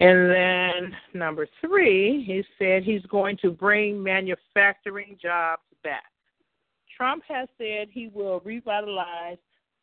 And 0.00 0.30
then 0.30 0.96
number 1.12 1.46
three, 1.60 2.24
he 2.26 2.42
said 2.58 2.82
he's 2.82 3.04
going 3.06 3.36
to 3.42 3.50
bring 3.50 4.02
manufacturing 4.02 5.18
jobs 5.20 5.62
back. 5.84 6.04
Trump 6.96 7.22
has 7.28 7.48
said 7.58 7.88
he 7.90 8.10
will 8.12 8.40
revitalize 8.44 9.36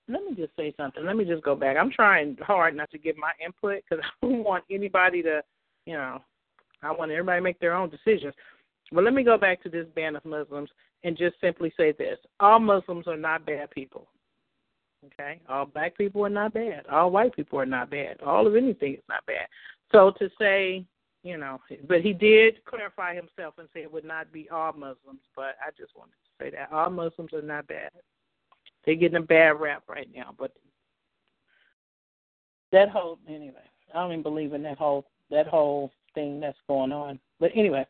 let 0.10 0.23
me 0.23 0.35
just 0.35 0.56
say 0.56 0.73
something. 0.77 1.06
Let 1.06 1.18
me 1.18 1.26
just 1.26 1.44
go 1.44 1.56
back. 1.56 1.76
I'm 1.77 1.91
trying 1.91 2.38
hard 2.41 2.76
not 2.76 2.89
to 2.91 2.98
give 2.98 3.18
my 3.18 3.31
input 3.44 3.84
because 3.89 4.03
I 4.23 4.26
don't 4.26 4.44
want 4.44 4.64
anybody 4.72 5.22
to, 5.23 5.41
you 5.85 5.94
know, 5.94 6.22
I 6.81 6.91
want 6.91 7.11
everybody 7.11 7.39
to 7.39 7.44
make 7.44 7.60
their 7.60 7.73
own 7.73 7.89
decisions. 7.89 8.34
But 8.91 9.03
let 9.03 9.14
me 9.14 9.23
go 9.23 9.38
back 9.38 9.61
to 9.64 9.69
this 9.69 9.85
ban 9.95 10.15
of 10.15 10.23
Muslims 10.23 10.69
and 11.03 11.18
just 11.18 11.35
simply 11.41 11.73
say 11.76 11.91
this: 11.91 12.18
all 12.39 12.60
Muslims 12.60 13.07
are 13.07 13.18
not 13.18 13.45
bad 13.45 13.69
people. 13.72 14.07
Okay, 15.06 15.39
all 15.48 15.65
black 15.65 15.98
people 15.98 16.26
are 16.26 16.30
not 16.30 16.53
bad. 16.53 16.85
All 16.88 17.11
white 17.11 17.35
people 17.35 17.60
are 17.60 17.65
not 17.65 17.89
bad. 17.89 18.22
All 18.22 18.48
of 18.48 18.56
anything 18.56 18.94
is 18.94 19.03
not 19.10 19.26
bad. 19.26 19.48
So 19.91 20.11
to 20.19 20.30
say, 20.39 20.85
you 21.23 21.38
know, 21.38 21.59
but 21.88 22.01
he 22.01 22.14
did 22.14 22.64
clarify 22.65 23.15
himself 23.15 23.55
and 23.57 23.68
say 23.73 23.81
it 23.81 23.91
would 23.91 24.05
not 24.05 24.31
be 24.31 24.49
all 24.49 24.73
Muslims. 24.73 25.22
But 25.35 25.55
I 25.65 25.72
just 25.77 25.95
wanted 25.95 26.11
to 26.11 26.43
say 26.43 26.49
that 26.51 26.72
all 26.72 26.89
Muslims 26.89 27.34
are 27.34 27.41
not 27.41 27.68
bad. 27.68 27.91
They're 28.85 28.95
getting 28.95 29.18
a 29.18 29.22
bad 29.22 29.59
rap 29.59 29.84
right 29.89 30.09
now, 30.15 30.34
but 30.38 30.53
that 32.72 32.89
whole 32.89 33.19
anyway, 33.27 33.55
I 33.93 33.99
don't 33.99 34.11
even 34.11 34.23
believe 34.23 34.53
in 34.53 34.64
that 34.64 34.77
whole 34.77 35.05
that 35.30 35.47
whole 35.47 35.91
thing 36.14 36.39
that's 36.39 36.57
going 36.68 36.91
on. 36.91 37.19
But 37.39 37.51
anyway, 37.53 37.85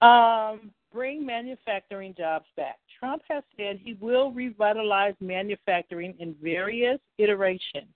um, 0.00 0.70
bring 0.92 1.24
manufacturing 1.24 2.14
jobs 2.16 2.46
back. 2.56 2.78
Trump 2.98 3.22
has 3.28 3.42
said 3.56 3.78
he 3.82 3.94
will 4.00 4.32
revitalize 4.32 5.14
manufacturing 5.20 6.14
in 6.18 6.34
various 6.42 6.98
iterations. 7.18 7.92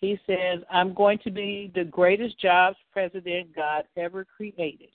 He 0.00 0.18
says, 0.26 0.60
I'm 0.70 0.94
going 0.94 1.18
to 1.24 1.30
be 1.30 1.72
the 1.74 1.84
greatest 1.84 2.38
jobs 2.40 2.76
president 2.92 3.54
God 3.54 3.84
ever 3.96 4.24
created, 4.24 4.90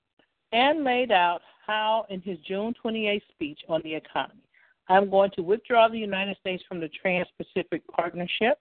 and 0.52 0.84
laid 0.84 1.12
out 1.12 1.42
how 1.66 2.06
in 2.10 2.22
his 2.22 2.38
June 2.48 2.74
28th 2.84 3.22
speech 3.32 3.60
on 3.68 3.82
the 3.84 3.94
economy. 3.94 4.42
I'm 4.90 5.10
going 5.10 5.32
to 5.36 5.42
withdraw 5.42 5.88
the 5.88 5.98
United 5.98 6.38
States 6.38 6.64
from 6.68 6.80
the 6.80 6.90
Trans 6.90 7.28
Pacific 7.38 7.82
Partnership, 7.88 8.60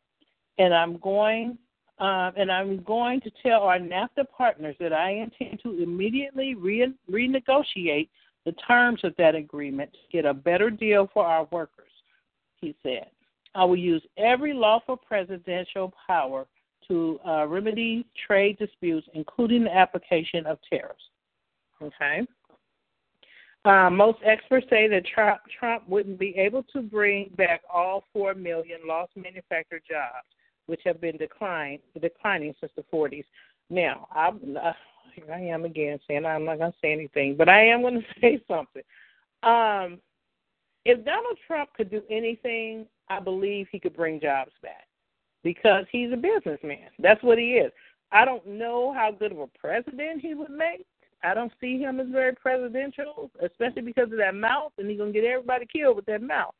and 0.59 0.75
I'm 0.75 0.99
going 0.99 1.59
um, 1.99 2.33
and 2.37 2.51
I'm 2.51 2.83
going 2.83 3.21
to 3.21 3.31
tell 3.45 3.63
our 3.63 3.79
NAFTA 3.79 4.25
partners 4.37 4.75
that 4.81 4.93
I 4.93 5.11
intend 5.11 5.61
to 5.63 5.83
immediately 5.83 6.55
re- 6.55 6.93
renegotiate 7.09 8.09
the 8.45 8.53
terms 8.67 9.01
of 9.05 9.15
that 9.19 9.37
agreement 9.37 9.93
to 9.93 9.99
get 10.11 10.25
a 10.25 10.35
better 10.35 10.69
deal 10.69 11.09
for 11.15 11.25
our 11.25 11.47
workers, 11.53 11.93
he 12.61 12.75
said. 12.83 13.07
I 13.55 13.65
will 13.65 13.77
use 13.77 14.03
every 14.17 14.53
lawful 14.53 14.97
presidential 14.97 15.93
power 16.07 16.47
to 16.89 17.21
uh, 17.27 17.47
remedy 17.47 18.07
trade 18.27 18.59
disputes, 18.59 19.07
including 19.15 19.65
the 19.65 19.75
application 19.75 20.47
of 20.47 20.59
tariffs. 20.69 21.03
Okay. 21.81 22.23
Uh, 23.65 23.89
most 23.91 24.19
experts 24.25 24.67
say 24.69 24.89
that 24.89 25.07
Trump, 25.07 25.41
Trump 25.59 25.89
wouldn't 25.89 26.19
be 26.19 26.37
able 26.37 26.65
to 26.65 26.83
bring 26.83 27.31
back 27.37 27.63
all 27.73 28.05
4 28.13 28.35
million 28.35 28.81
lost 28.87 29.13
manufactured 29.17 29.83
jobs, 29.89 30.27
which 30.67 30.81
have 30.85 31.01
been 31.01 31.17
declined, 31.17 31.79
declining 32.01 32.55
since 32.61 32.73
the 32.77 32.85
40s. 32.93 33.25
Now, 33.71 34.09
I'm, 34.13 34.57
uh, 34.61 34.73
here 35.15 35.33
I 35.33 35.41
am 35.41 35.65
again 35.65 36.01
saying 36.09 36.27
I'm 36.27 36.45
not 36.45 36.59
going 36.59 36.73
to 36.73 36.79
say 36.83 36.93
anything, 36.93 37.37
but 37.37 37.49
I 37.49 37.67
am 37.67 37.83
going 37.83 38.01
to 38.01 38.21
say 38.21 38.43
something. 38.49 38.83
Um, 39.45 40.01
if 40.85 41.05
Donald 41.05 41.39
Trump 41.47 41.71
could 41.77 41.91
do 41.91 42.03
anything, 42.11 42.87
I 43.13 43.21
believe 43.21 43.67
he 43.71 43.79
could 43.79 43.95
bring 43.95 44.21
jobs 44.21 44.53
back 44.63 44.87
because 45.45 45.85
he's 45.91 46.13
a 46.13 46.17
businessman. 46.17 46.89
That's 46.99 47.23
what 47.23 47.39
he 47.39 47.55
is. 47.55 47.73
I 48.11 48.25
don't 48.25 48.47
know 48.47 48.93
how 48.93 49.11
good 49.11 49.33
of 49.33 49.39
a 49.39 49.47
president 49.47 50.21
he 50.21 50.35
would 50.35 50.51
make. 50.51 50.87
I 51.23 51.35
don't 51.35 51.53
see 51.61 51.79
him 51.79 52.01
as 52.01 52.09
very 52.11 52.35
presidential, 52.35 53.31
especially 53.43 53.83
because 53.83 54.11
of 54.11 54.19
that 54.19 54.35
mouth, 54.35 54.73
and 54.79 54.89
he's 54.89 54.99
gonna 54.99 55.13
get 55.13 55.25
everybody 55.25 55.67
killed 55.67 55.97
with 55.97 56.07
that 56.07 56.23
mouth. 56.23 56.55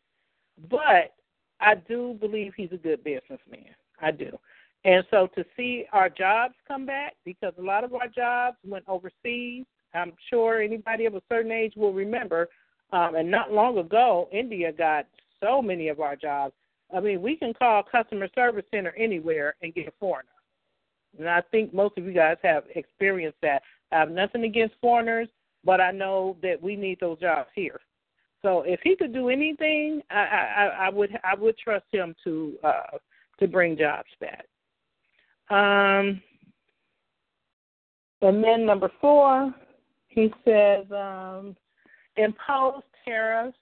But 0.71 1.15
I 1.61 1.75
do 1.75 2.17
believe 2.21 2.53
he's 2.57 2.73
a 2.73 2.77
good 2.77 3.03
businessman. 3.03 3.75
I 4.01 4.11
do. 4.11 4.39
And 4.85 5.05
so 5.11 5.29
to 5.35 5.45
see 5.57 5.87
our 5.93 6.09
jobs 6.09 6.55
come 6.67 6.85
back, 6.87 7.15
because 7.25 7.55
a 7.59 7.63
lot 7.63 7.85
of 7.85 7.95
our 7.95 8.09
jobs 8.09 8.57
went 8.65 8.85
overseas. 8.89 9.65
I'm 9.95 10.13
sure 10.29 10.61
anybody 10.61 11.07
of 11.07 11.15
a 11.15 11.23
certain 11.29 11.53
age 11.53 11.75
will 11.77 11.93
remember. 11.93 12.49
Um, 12.93 13.15
and 13.15 13.31
not 13.31 13.53
long 13.53 13.79
ago, 13.79 14.29
India 14.33 14.73
got 14.73 15.07
so 15.43 15.61
many 15.61 15.89
of 15.89 16.01
our 16.01 16.17
jobs. 16.17 16.55
I 16.95 17.01
mean, 17.01 17.23
we 17.23 17.37
can 17.37 17.55
call 17.55 17.83
customer 17.83 18.29
service 18.35 18.65
center 18.71 18.95
anywhere 18.97 19.55
and 19.63 19.75
get 19.75 19.89
a 19.89 19.93
foreigner. 19.99 20.29
And 21.19 21.29
I 21.29 21.43
think 21.51 21.75
most 21.75 21.99
of 21.99 22.05
you 22.05 22.13
guys 22.13 22.37
have 22.43 22.65
experienced 22.75 23.39
that. 23.43 23.63
I 23.91 23.99
have 23.99 24.11
nothing 24.11 24.45
against 24.45 24.75
foreigners, 24.81 25.29
but 25.65 25.81
I 25.81 25.91
know 25.91 26.37
that 26.43 26.63
we 26.63 26.77
need 26.77 26.99
those 27.01 27.19
jobs 27.19 27.49
here. 27.55 27.81
So 28.43 28.63
if 28.63 28.81
he 28.83 28.97
could 28.97 29.13
do 29.13 29.29
anything, 29.29 30.03
I, 30.11 30.17
I, 30.17 30.87
I 30.87 30.91
would 30.91 31.11
I 31.23 31.35
would 31.39 31.57
trust 31.59 31.85
him 31.93 32.15
to 32.25 32.59
uh, 32.65 32.99
to 33.39 33.47
bring 33.47 33.79
jobs 33.79 34.09
back. 34.21 34.47
Um, 35.49 36.21
and 38.21 38.43
then 38.43 38.67
number 38.67 38.91
four, 39.01 39.55
he 40.09 40.33
says 40.45 40.87
um, 40.91 41.57
impose 42.17 42.83
tariffs 43.05 43.57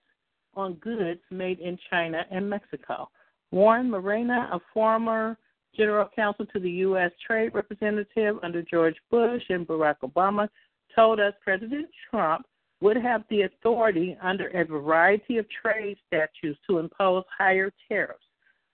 on 0.60 0.74
goods 0.74 1.20
made 1.30 1.58
in 1.58 1.78
China 1.90 2.24
and 2.30 2.48
Mexico. 2.48 3.08
Warren 3.50 3.90
Moreno, 3.90 4.34
a 4.52 4.60
former 4.72 5.36
general 5.76 6.08
counsel 6.14 6.46
to 6.46 6.60
the 6.60 6.70
U.S. 6.70 7.10
Trade 7.26 7.52
Representative 7.54 8.36
under 8.42 8.62
George 8.62 8.96
Bush 9.10 9.42
and 9.48 9.66
Barack 9.66 9.96
Obama, 10.04 10.48
told 10.94 11.20
us 11.20 11.32
President 11.42 11.88
Trump 12.10 12.44
would 12.80 12.96
have 12.96 13.24
the 13.28 13.42
authority 13.42 14.16
under 14.22 14.48
a 14.48 14.64
variety 14.64 15.38
of 15.38 15.46
trade 15.62 15.96
statutes 16.06 16.58
to 16.68 16.78
impose 16.78 17.24
higher 17.36 17.70
tariffs, 17.88 18.24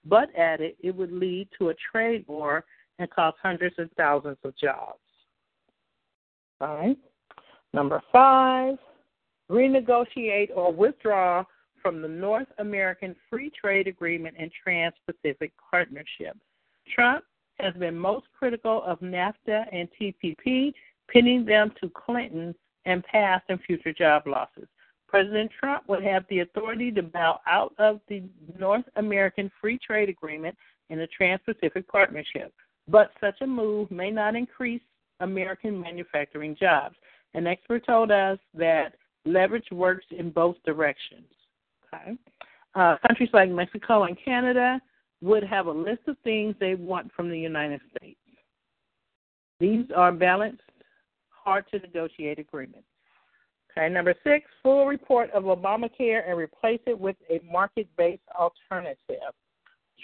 but 0.05 0.29
added 0.37 0.75
it 0.81 0.95
would 0.95 1.13
lead 1.13 1.49
to 1.59 1.71
a 1.71 1.75
trade 1.91 2.25
war 2.29 2.65
and 2.99 3.11
cost 3.11 3.37
hundreds 3.43 3.79
of 3.79 3.91
thousands 3.97 4.39
of 4.45 4.57
jobs. 4.57 4.99
All 6.61 6.77
right. 6.77 6.99
Number 7.75 8.01
five, 8.13 8.79
renegotiate 9.51 10.51
or 10.55 10.73
withdraw 10.73 11.45
from 11.87 12.03
the 12.03 12.09
North 12.09 12.49
American 12.59 13.15
Free 13.31 13.49
Trade 13.49 13.87
Agreement 13.87 14.35
and 14.37 14.51
Trans 14.61 14.95
Pacific 15.07 15.53
Partnership. 15.71 16.37
Trump 16.93 17.25
has 17.61 17.75
been 17.75 17.97
most 17.97 18.27
critical 18.37 18.83
of 18.83 18.99
NAFTA 18.99 19.67
and 19.71 19.89
TPP, 19.95 20.73
pinning 21.07 21.45
them 21.45 21.71
to 21.81 21.89
Clinton 21.91 22.57
and 22.87 23.05
past 23.05 23.45
and 23.51 23.61
future 23.63 23.93
job 23.93 24.27
losses. 24.27 24.67
President 25.07 25.49
Trump 25.61 25.85
would 25.87 26.03
have 26.03 26.25
the 26.29 26.41
authority 26.41 26.91
to 26.91 27.05
bow 27.05 27.39
out 27.47 27.73
of 27.79 28.01
the 28.09 28.25
North 28.59 28.85
American 28.97 29.49
Free 29.61 29.79
Trade 29.79 30.09
Agreement 30.09 30.57
and 30.91 30.99
the 30.99 31.07
Trans 31.17 31.41
Pacific 31.45 31.87
Partnership, 31.87 32.53
but 32.89 33.13
such 33.21 33.41
a 33.43 33.47
move 33.47 33.93
may 33.93 34.11
not 34.11 34.35
increase 34.35 34.83
American 35.21 35.81
manufacturing 35.81 36.57
jobs. 36.59 36.97
An 37.35 37.47
expert 37.47 37.87
told 37.87 38.11
us 38.11 38.41
that 38.55 38.97
leverage 39.25 39.71
works 39.71 40.07
in 40.11 40.31
both 40.31 40.57
directions. 40.65 41.27
Okay. 42.03 42.17
Uh, 42.75 42.97
countries 43.07 43.31
like 43.33 43.51
Mexico 43.51 44.05
and 44.05 44.17
Canada 44.23 44.81
would 45.23 45.43
have 45.43 45.67
a 45.67 45.73
list 45.73 46.03
of 46.09 46.17
things 46.25 46.55
they 46.61 46.75
want 46.75 47.11
from 47.13 47.31
the 47.31 47.39
United 47.39 47.81
States. 47.97 48.19
These 49.59 49.87
are 49.97 50.13
balanced, 50.13 50.61
hard 51.31 51.65
to 51.73 51.79
negotiate 51.79 52.39
agreements. 52.39 52.87
Okay, 53.71 53.93
number 53.93 54.15
six, 54.25 54.47
full 54.63 54.87
report 54.87 55.31
of 55.31 55.45
Obamacare 55.45 56.29
and 56.29 56.37
replace 56.37 56.81
it 56.87 56.99
with 56.99 57.17
a 57.31 57.41
market 57.51 57.89
based 57.97 58.23
alternative. 58.39 59.33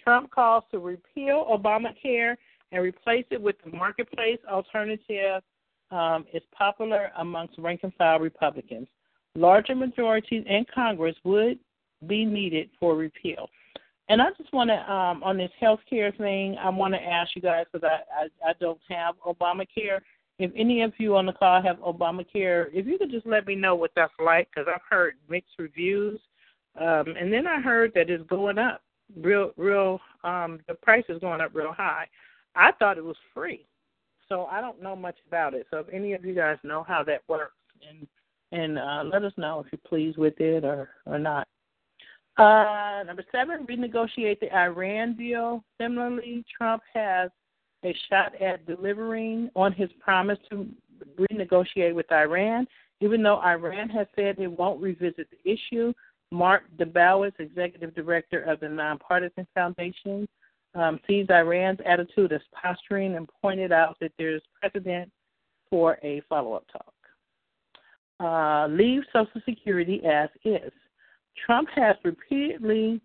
Trump 0.02 0.31
calls 0.31 0.64
to 0.70 0.78
repeal 0.78 1.47
Obamacare 1.51 2.36
and 2.70 2.82
replace 2.82 3.27
it 3.31 3.40
with 3.40 3.56
the 3.64 3.77
marketplace 3.77 4.39
alternative 4.51 5.43
um, 5.90 6.24
is 6.32 6.43
popular 6.56 7.10
amongst 7.19 7.59
rank 7.59 7.81
and 7.82 7.93
file 7.94 8.19
Republicans. 8.19 8.89
Larger 9.35 9.74
majorities 9.74 10.44
in 10.47 10.64
Congress 10.74 11.16
would 11.24 11.59
be 12.07 12.24
needed 12.24 12.70
for 12.79 12.97
repeal. 12.97 13.49
And 14.09 14.20
I 14.20 14.27
just 14.37 14.53
want 14.53 14.70
to, 14.70 14.93
um, 14.93 15.23
on 15.23 15.37
this 15.37 15.51
health 15.59 15.81
care 15.89 16.12
thing, 16.12 16.57
I 16.59 16.69
want 16.69 16.95
to 16.95 17.01
ask 17.01 17.35
you 17.35 17.43
guys 17.43 17.66
because 17.73 17.89
I, 17.89 18.24
I, 18.24 18.51
I 18.51 18.53
don't 18.61 18.81
have 18.91 19.15
Obamacare. 19.27 20.01
If 20.39 20.51
any 20.57 20.83
of 20.83 20.93
you 20.99 21.16
on 21.16 21.27
the 21.27 21.33
call 21.33 21.62
have 21.62 21.79
Obamacare, 21.79 22.66
if 22.73 22.87
you 22.87 22.99
could 22.99 23.11
just 23.11 23.27
let 23.27 23.47
me 23.47 23.55
know 23.55 23.74
what 23.74 23.93
that's 23.95 24.12
like 24.23 24.49
because 24.51 24.69
I've 24.73 24.83
heard 24.91 25.15
mixed 25.29 25.55
reviews. 25.59 26.20
Um, 26.81 27.15
and 27.19 27.33
then 27.33 27.47
I 27.47 27.61
heard 27.61 27.93
that 27.95 28.11
it's 28.11 28.27
going 28.29 28.59
up 28.59 28.83
real, 29.20 29.53
real, 29.57 30.01
um, 30.24 30.61
the 30.66 30.74
price 30.74 31.05
is 31.09 31.20
going 31.20 31.41
up 31.41 31.51
real 31.55 31.73
high. 31.73 32.07
I 32.55 32.73
thought 32.73 32.99
it 32.99 33.05
was 33.05 33.16
free. 33.33 33.66
So 34.29 34.47
I 34.47 34.61
don't 34.61 34.83
know 34.83 34.97
much 34.97 35.16
about 35.29 35.55
it. 35.55 35.66
So 35.70 35.79
if 35.79 35.87
any 35.93 36.15
of 36.15 36.24
you 36.24 36.35
guys 36.35 36.57
know 36.65 36.85
how 36.87 37.03
that 37.05 37.23
works, 37.29 37.55
and 37.89 38.07
and 38.53 38.79
uh, 38.79 39.03
let 39.11 39.24
us 39.24 39.33
know 39.37 39.61
if 39.61 39.66
you're 39.73 39.81
pleased 39.89 40.19
with 40.19 40.41
it 40.41 40.65
or 40.65 40.91
or 41.07 41.19
not. 41.19 41.49
Uh, 42.39 43.03
number 43.07 43.25
seven, 43.31 43.67
renegotiate 43.67 44.41
the 44.41 44.55
Iran 44.55 45.15
deal. 45.17 45.63
Similarly, 45.81 46.45
Trump 46.57 46.83
has 46.95 47.31
a 47.85 47.95
shot 48.09 48.41
at 48.41 48.65
delivering 48.67 49.51
on 49.55 49.73
his 49.73 49.91
promise 50.01 50.39
to 50.51 50.67
renegotiate 51.19 51.95
with 51.95 52.11
Iran, 52.11 52.67
even 53.01 53.23
though 53.23 53.41
Iran 53.41 53.89
has 53.91 54.07
said 54.17 54.39
it 54.39 54.47
won't 54.47 54.81
revisit 54.81 55.29
the 55.31 55.51
issue. 55.51 55.93
Mark 56.31 56.63
Dubowitz, 56.79 57.39
executive 57.39 57.95
director 57.95 58.41
of 58.43 58.61
the 58.61 58.69
Nonpartisan 58.69 59.47
Foundation, 59.55 60.27
um, 60.75 60.99
sees 61.07 61.27
Iran's 61.29 61.81
attitude 61.85 62.33
as 62.33 62.41
posturing 62.55 63.17
and 63.17 63.29
pointed 63.43 63.73
out 63.73 63.99
that 64.01 64.13
there's 64.17 64.41
precedent 64.59 65.11
for 65.69 65.99
a 66.03 66.23
follow 66.29 66.55
up 66.55 66.65
talk. 66.73 66.95
Uh, 68.21 68.69
leave 68.69 69.03
Social 69.13 69.41
Security 69.45 70.03
as 70.05 70.31
is. 70.45 70.73
Trump 71.47 71.69
has 71.75 71.97
repeatedly 72.05 73.01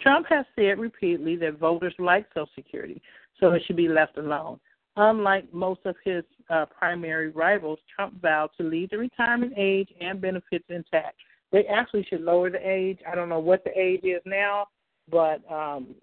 Trump 0.00 0.26
has 0.28 0.46
said 0.56 0.78
repeatedly 0.78 1.36
that 1.36 1.58
voters 1.58 1.94
like 1.98 2.26
Social 2.34 2.48
Security, 2.54 3.02
so 3.38 3.52
it 3.52 3.62
should 3.66 3.76
be 3.76 3.88
left 3.88 4.16
alone. 4.16 4.58
Unlike 4.96 5.52
most 5.52 5.80
of 5.84 5.94
his 6.04 6.24
uh, 6.48 6.66
primary 6.66 7.28
rivals, 7.28 7.78
Trump 7.94 8.20
vowed 8.20 8.50
to 8.56 8.64
leave 8.64 8.90
the 8.90 8.98
retirement 8.98 9.52
age 9.56 9.88
and 10.00 10.20
benefits 10.20 10.64
intact. 10.68 11.16
They 11.52 11.64
actually 11.66 12.04
should 12.08 12.22
lower 12.22 12.50
the 12.50 12.58
age. 12.66 12.98
I 13.10 13.14
don't 13.14 13.28
know 13.28 13.40
what 13.40 13.62
the 13.64 13.78
age 13.78 14.04
is 14.04 14.22
now, 14.24 14.66
but 15.10 15.40
um, 15.50 15.94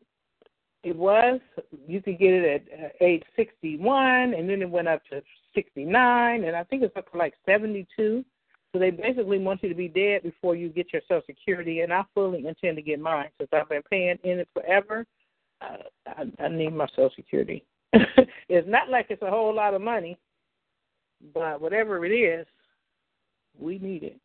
it 0.83 0.95
was 0.95 1.39
you 1.87 2.01
could 2.01 2.19
get 2.19 2.33
it 2.33 2.67
at 2.71 2.79
uh, 2.79 2.89
age 3.01 3.23
61, 3.35 4.33
and 4.33 4.49
then 4.49 4.61
it 4.61 4.69
went 4.69 4.87
up 4.87 5.01
to 5.11 5.21
69, 5.55 6.43
and 6.43 6.55
I 6.55 6.63
think 6.63 6.83
it's 6.83 6.95
up 6.95 7.11
to 7.11 7.17
like 7.17 7.33
72. 7.45 8.23
So 8.71 8.79
they 8.79 8.91
basically 8.91 9.39
want 9.39 9.63
you 9.63 9.69
to 9.69 9.75
be 9.75 9.87
dead 9.87 10.23
before 10.23 10.55
you 10.55 10.69
get 10.69 10.91
your 10.91 11.01
Social 11.07 11.23
Security, 11.25 11.81
and 11.81 11.93
I 11.93 12.03
fully 12.13 12.45
intend 12.45 12.75
to 12.77 12.81
get 12.81 12.99
mine 12.99 13.29
since 13.37 13.49
I've 13.53 13.69
been 13.69 13.81
paying 13.89 14.17
in 14.23 14.39
it 14.39 14.49
forever. 14.53 15.05
I, 15.61 15.77
I, 16.05 16.43
I 16.43 16.47
need 16.49 16.73
my 16.73 16.87
Social 16.89 17.11
Security. 17.15 17.63
it's 17.93 18.67
not 18.67 18.89
like 18.89 19.07
it's 19.09 19.21
a 19.21 19.29
whole 19.29 19.55
lot 19.55 19.73
of 19.73 19.81
money, 19.81 20.17
but 21.33 21.61
whatever 21.61 22.05
it 22.05 22.11
is, 22.11 22.45
we 23.57 23.79
need 23.79 24.03
it. 24.03 24.19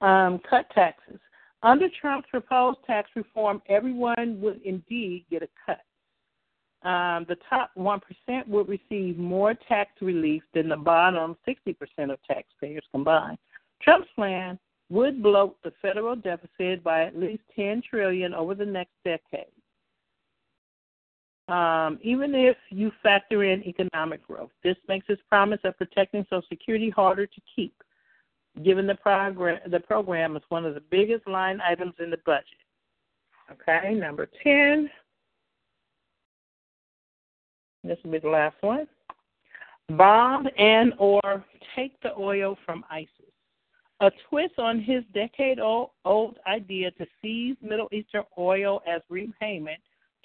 Um, 0.00 0.40
cut 0.48 0.68
taxes. 0.74 1.18
Under 1.62 1.88
Trump's 2.00 2.28
proposed 2.30 2.78
tax 2.86 3.08
reform, 3.16 3.62
everyone 3.68 4.38
would 4.40 4.60
indeed 4.62 5.24
get 5.30 5.42
a 5.42 5.48
cut. 5.64 5.80
Um, 6.88 7.26
the 7.28 7.36
top 7.48 7.70
1% 7.76 8.00
would 8.46 8.68
receive 8.68 9.18
more 9.18 9.54
tax 9.68 9.90
relief 10.00 10.42
than 10.54 10.68
the 10.68 10.76
bottom 10.76 11.36
60% 11.48 11.74
of 12.12 12.18
taxpayers 12.22 12.84
combined. 12.92 13.38
Trump's 13.82 14.08
plan 14.14 14.58
would 14.88 15.22
bloat 15.22 15.56
the 15.62 15.72
federal 15.82 16.16
deficit 16.16 16.82
by 16.82 17.04
at 17.04 17.18
least 17.18 17.42
10 17.54 17.82
trillion 17.88 18.34
over 18.34 18.54
the 18.54 18.64
next 18.64 18.92
decade. 19.04 19.46
Um, 21.48 21.98
even 22.02 22.34
if 22.34 22.56
you 22.70 22.90
factor 23.02 23.44
in 23.44 23.62
economic 23.64 24.26
growth, 24.26 24.50
this 24.64 24.76
makes 24.88 25.06
his 25.06 25.18
promise 25.28 25.60
of 25.64 25.76
protecting 25.78 26.24
Social 26.24 26.42
Security 26.48 26.90
harder 26.90 27.26
to 27.26 27.40
keep, 27.54 27.74
given 28.64 28.86
the 28.86 28.96
program 28.96 29.60
the 29.70 29.78
program 29.78 30.36
is 30.36 30.42
one 30.48 30.64
of 30.64 30.74
the 30.74 30.82
biggest 30.90 31.26
line 31.28 31.60
items 31.60 31.94
in 32.00 32.10
the 32.10 32.18
budget. 32.26 32.46
Okay, 33.52 33.94
number 33.94 34.28
10. 34.42 34.90
This 37.84 37.98
will 38.02 38.10
be 38.10 38.18
the 38.18 38.28
last 38.28 38.56
one. 38.62 38.88
Bomb 39.90 40.48
and 40.58 40.94
or 40.98 41.44
take 41.76 42.00
the 42.00 42.12
oil 42.18 42.58
from 42.66 42.84
ISIS. 42.90 43.10
A 44.00 44.10
twist 44.28 44.58
on 44.58 44.80
his 44.80 45.04
decade 45.14 45.58
old 45.58 46.38
idea 46.46 46.90
to 46.92 47.06
seize 47.22 47.56
Middle 47.62 47.88
Eastern 47.92 48.24
oil 48.36 48.82
as 48.86 49.00
repayment, 49.08 49.80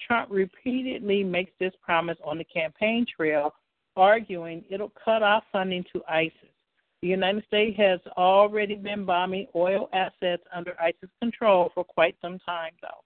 Trump 0.06 0.30
repeatedly 0.30 1.23
makes 1.23 1.52
this 1.60 1.73
promise 1.81 2.18
on 2.26 2.38
the 2.38 2.43
campaign 2.43 3.06
trail, 3.15 3.53
arguing 3.95 4.65
it'll 4.69 4.91
cut 5.03 5.23
off 5.23 5.43
funding 5.52 5.85
to 5.93 6.03
ISIS. 6.10 6.34
The 7.02 7.07
United 7.07 7.45
States 7.45 7.77
has 7.77 7.99
already 8.18 8.76
been 8.76 9.06
bombing 9.06 9.48
oil 9.56 9.89
assets 9.93 10.43
under 10.53 10.76
ISIS 10.80 11.10
control 11.22 11.72
for 11.73 11.84
quite 11.84 12.15
some 12.22 12.39
time, 12.39 12.73
though. 12.81 13.03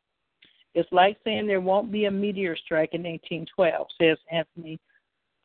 It's 0.73 0.91
like 0.91 1.17
saying 1.23 1.47
there 1.47 1.61
won't 1.61 1.91
be 1.91 2.05
a 2.05 2.11
meteor 2.11 2.57
strike 2.57 2.93
in 2.93 3.03
1812, 3.03 3.87
says 4.01 4.17
Anthony 4.31 4.79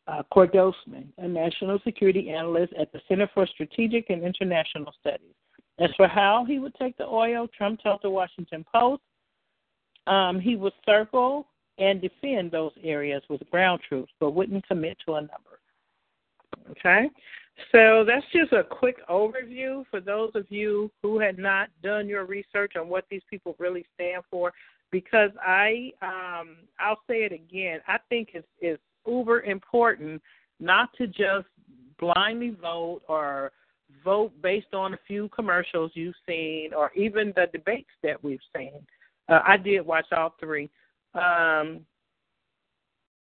uh, 0.06 0.22
Cordesman, 0.32 1.06
a 1.18 1.28
national 1.28 1.78
security 1.84 2.30
analyst 2.30 2.72
at 2.78 2.92
the 2.92 3.00
Center 3.08 3.28
for 3.32 3.46
Strategic 3.46 4.10
and 4.10 4.24
International 4.24 4.92
Studies. 5.00 5.34
As 5.78 5.90
for 5.96 6.08
how 6.08 6.44
he 6.46 6.58
would 6.58 6.74
take 6.74 6.96
the 6.98 7.06
oil, 7.06 7.48
Trump 7.56 7.80
told 7.82 8.00
the 8.02 8.10
Washington 8.10 8.64
Post 8.72 9.02
um, 10.06 10.40
he 10.40 10.56
would 10.56 10.72
circle 10.84 11.46
and 11.78 12.00
defend 12.00 12.50
those 12.50 12.72
areas 12.82 13.22
with 13.30 13.40
ground 13.50 13.80
troops, 13.88 14.12
but 14.20 14.32
wouldn't 14.32 14.66
commit 14.66 14.98
to 15.06 15.14
a 15.14 15.20
number. 15.20 15.60
Okay? 16.70 17.08
So 17.72 18.04
that's 18.06 18.26
just 18.32 18.52
a 18.52 18.64
quick 18.64 18.96
overview 19.08 19.84
for 19.90 20.00
those 20.00 20.30
of 20.34 20.46
you 20.50 20.90
who 21.02 21.18
had 21.18 21.38
not 21.38 21.68
done 21.82 22.08
your 22.08 22.24
research 22.24 22.72
on 22.76 22.88
what 22.88 23.04
these 23.10 23.22
people 23.30 23.54
really 23.58 23.84
stand 23.94 24.22
for 24.30 24.52
because 24.90 25.30
I 25.40 25.92
um 26.02 26.56
I'll 26.78 27.00
say 27.08 27.22
it 27.24 27.32
again. 27.32 27.80
I 27.86 27.98
think 28.08 28.30
it's 28.34 28.48
it's 28.60 28.82
uber 29.06 29.42
important 29.42 30.22
not 30.58 30.90
to 30.98 31.06
just 31.06 31.46
blindly 31.98 32.50
vote 32.60 33.02
or 33.08 33.52
vote 34.04 34.32
based 34.42 34.72
on 34.72 34.94
a 34.94 34.98
few 35.06 35.28
commercials 35.30 35.90
you've 35.94 36.14
seen 36.26 36.72
or 36.76 36.92
even 36.94 37.32
the 37.36 37.46
debates 37.52 37.90
that 38.02 38.22
we've 38.22 38.40
seen. 38.56 38.72
Uh, 39.28 39.40
I 39.46 39.56
did 39.56 39.80
watch 39.82 40.06
all 40.16 40.34
three. 40.40 40.70
Um 41.14 41.80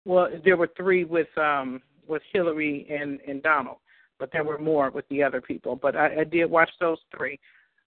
well 0.05 0.29
there 0.45 0.57
were 0.57 0.71
three 0.77 1.05
with 1.05 1.29
um 1.37 1.83
with 2.11 2.23
Hillary 2.33 2.87
and, 2.91 3.21
and 3.27 3.43
Donald, 3.43 3.79
but 4.19 4.31
there 4.33 4.45
were 4.45 4.59
more 4.59 4.91
with 4.91 5.09
the 5.09 5.23
other 5.23 5.41
people. 5.41 5.77
But 5.77 5.97
I, 5.97 6.21
I 6.21 6.25
did 6.25 6.51
watch 6.51 6.71
those 6.81 6.99
three. 7.17 7.39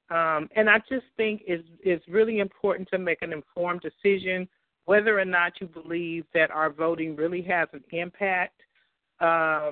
Um, 0.10 0.50
and 0.56 0.70
I 0.70 0.78
just 0.90 1.06
think 1.18 1.42
it's, 1.46 1.68
it's 1.84 2.08
really 2.08 2.40
important 2.40 2.88
to 2.90 2.98
make 2.98 3.22
an 3.22 3.34
informed 3.34 3.82
decision 3.82 4.48
whether 4.86 5.20
or 5.20 5.26
not 5.26 5.54
you 5.62 5.68
believe 5.68 6.26
that 6.34 6.52
our 6.52 6.70
voting 6.70 7.16
really 7.16 7.42
has 7.42 7.68
an 7.74 7.84
impact. 7.92 8.62
Uh, 9.20 9.72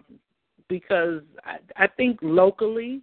because 0.69 1.21
I, 1.43 1.57
I 1.75 1.87
think 1.87 2.17
locally 2.21 3.01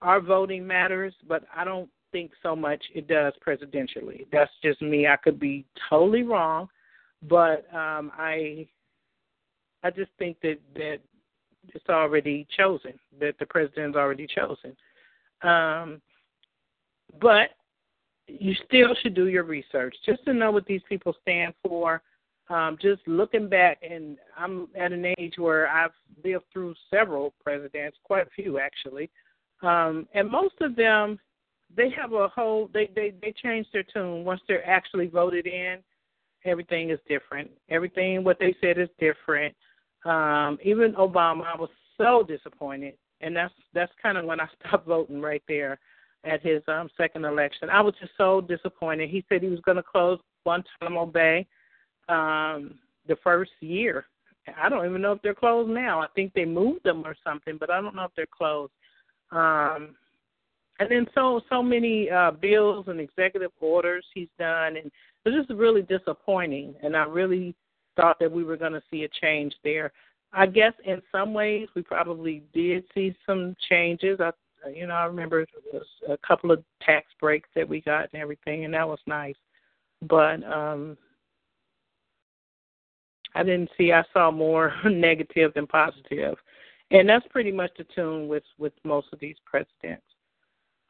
our 0.00 0.20
voting 0.20 0.66
matters, 0.66 1.14
but 1.26 1.44
I 1.54 1.64
don't 1.64 1.88
think 2.12 2.30
so 2.42 2.54
much 2.54 2.82
it 2.94 3.08
does 3.08 3.32
presidentially. 3.46 4.26
That's 4.30 4.50
just 4.62 4.80
me. 4.82 5.06
I 5.06 5.16
could 5.16 5.40
be 5.40 5.64
totally 5.90 6.22
wrong, 6.22 6.68
but 7.28 7.66
um, 7.74 8.12
I 8.16 8.68
I 9.82 9.90
just 9.90 10.10
think 10.18 10.36
that 10.42 10.58
that 10.74 10.98
it's 11.68 11.88
already 11.88 12.46
chosen, 12.56 12.92
that 13.20 13.34
the 13.38 13.46
president's 13.46 13.96
already 13.96 14.26
chosen. 14.26 14.76
Um, 15.42 16.00
but 17.20 17.50
you 18.26 18.54
still 18.66 18.94
should 19.02 19.14
do 19.14 19.28
your 19.28 19.44
research 19.44 19.94
just 20.04 20.24
to 20.24 20.34
know 20.34 20.50
what 20.50 20.66
these 20.66 20.82
people 20.88 21.14
stand 21.22 21.54
for. 21.66 22.02
Um, 22.50 22.76
just 22.82 23.00
looking 23.06 23.48
back, 23.48 23.78
and 23.88 24.18
I'm 24.36 24.68
at 24.78 24.92
an 24.92 25.06
age 25.18 25.34
where 25.38 25.68
I've 25.68 25.92
lived 26.24 26.44
through 26.52 26.74
several 26.90 27.32
presidents, 27.42 27.96
quite 28.04 28.26
a 28.26 28.30
few 28.30 28.58
actually, 28.58 29.10
um, 29.62 30.06
and 30.12 30.28
most 30.28 30.54
of 30.60 30.76
them 30.76 31.18
they 31.74 31.88
have 31.90 32.12
a 32.12 32.28
whole 32.28 32.68
they 32.74 32.90
they 32.94 33.14
they 33.22 33.32
change 33.42 33.66
their 33.72 33.84
tune 33.84 34.24
once 34.24 34.40
they're 34.46 34.68
actually 34.68 35.06
voted 35.06 35.46
in. 35.46 35.78
Everything 36.44 36.90
is 36.90 36.98
different. 37.08 37.50
Everything 37.70 38.24
what 38.24 38.38
they 38.38 38.54
said 38.60 38.76
is 38.76 38.88
different. 38.98 39.54
Um, 40.04 40.58
even 40.64 40.94
Obama, 40.94 41.44
I 41.44 41.56
was 41.56 41.70
so 41.96 42.24
disappointed, 42.26 42.94
and 43.20 43.34
that's 43.34 43.54
that's 43.72 43.92
kind 44.02 44.18
of 44.18 44.24
when 44.24 44.40
I 44.40 44.48
stopped 44.66 44.86
voting 44.86 45.22
right 45.22 45.42
there 45.48 45.78
at 46.24 46.42
his 46.42 46.62
um, 46.68 46.88
second 46.96 47.24
election. 47.24 47.68
I 47.70 47.80
was 47.80 47.94
just 48.00 48.12
so 48.16 48.40
disappointed. 48.40 49.10
He 49.10 49.24
said 49.28 49.42
he 49.42 49.48
was 49.48 49.60
going 49.60 49.76
to 49.76 49.82
close 49.82 50.18
Guantanamo 50.44 51.06
Bay 51.06 51.46
um, 52.08 52.78
the 53.08 53.16
first 53.22 53.52
year. 53.60 54.06
I 54.60 54.68
don't 54.68 54.86
even 54.86 55.02
know 55.02 55.12
if 55.12 55.22
they're 55.22 55.34
closed 55.34 55.70
now. 55.70 56.00
I 56.00 56.06
think 56.14 56.32
they 56.34 56.44
moved 56.44 56.84
them 56.84 57.04
or 57.04 57.16
something, 57.24 57.56
but 57.58 57.70
I 57.70 57.80
don't 57.80 57.94
know 57.94 58.04
if 58.04 58.10
they're 58.16 58.26
closed. 58.26 58.72
Um, 59.30 59.94
and 60.80 60.90
then 60.90 61.06
so 61.14 61.40
so 61.48 61.62
many 61.62 62.10
uh, 62.10 62.32
bills 62.32 62.86
and 62.88 63.00
executive 63.00 63.52
orders 63.60 64.04
he's 64.14 64.28
done, 64.38 64.76
and 64.76 64.86
it 64.86 64.92
was 65.24 65.34
just 65.34 65.50
really 65.50 65.82
disappointing. 65.82 66.74
And 66.82 66.96
I 66.96 67.04
really 67.04 67.54
thought 67.96 68.18
that 68.18 68.32
we 68.32 68.42
were 68.42 68.56
going 68.56 68.72
to 68.72 68.82
see 68.90 69.04
a 69.04 69.08
change 69.20 69.54
there. 69.62 69.92
I 70.32 70.46
guess 70.46 70.72
in 70.84 71.02
some 71.12 71.34
ways 71.34 71.68
we 71.76 71.82
probably 71.82 72.42
did 72.52 72.84
see 72.94 73.14
some 73.26 73.54
changes. 73.68 74.18
I 74.18 74.30
you 74.68 74.86
know, 74.86 74.94
I 74.94 75.04
remember 75.04 75.40
it 75.40 75.48
was 75.72 75.86
a 76.08 76.16
couple 76.26 76.50
of 76.50 76.62
tax 76.82 77.06
breaks 77.20 77.48
that 77.54 77.68
we 77.68 77.80
got 77.80 78.08
and 78.12 78.22
everything, 78.22 78.64
and 78.64 78.74
that 78.74 78.88
was 78.88 79.00
nice. 79.06 79.36
But 80.02 80.42
um 80.44 80.96
I 83.34 83.42
didn't 83.42 83.70
see. 83.78 83.92
I 83.92 84.04
saw 84.12 84.30
more 84.30 84.74
negative 84.84 85.54
than 85.54 85.66
positive, 85.66 86.36
and 86.90 87.08
that's 87.08 87.26
pretty 87.28 87.52
much 87.52 87.70
the 87.78 87.84
tune 87.94 88.28
with 88.28 88.44
with 88.58 88.72
most 88.84 89.08
of 89.12 89.20
these 89.20 89.36
presidents. 89.44 90.04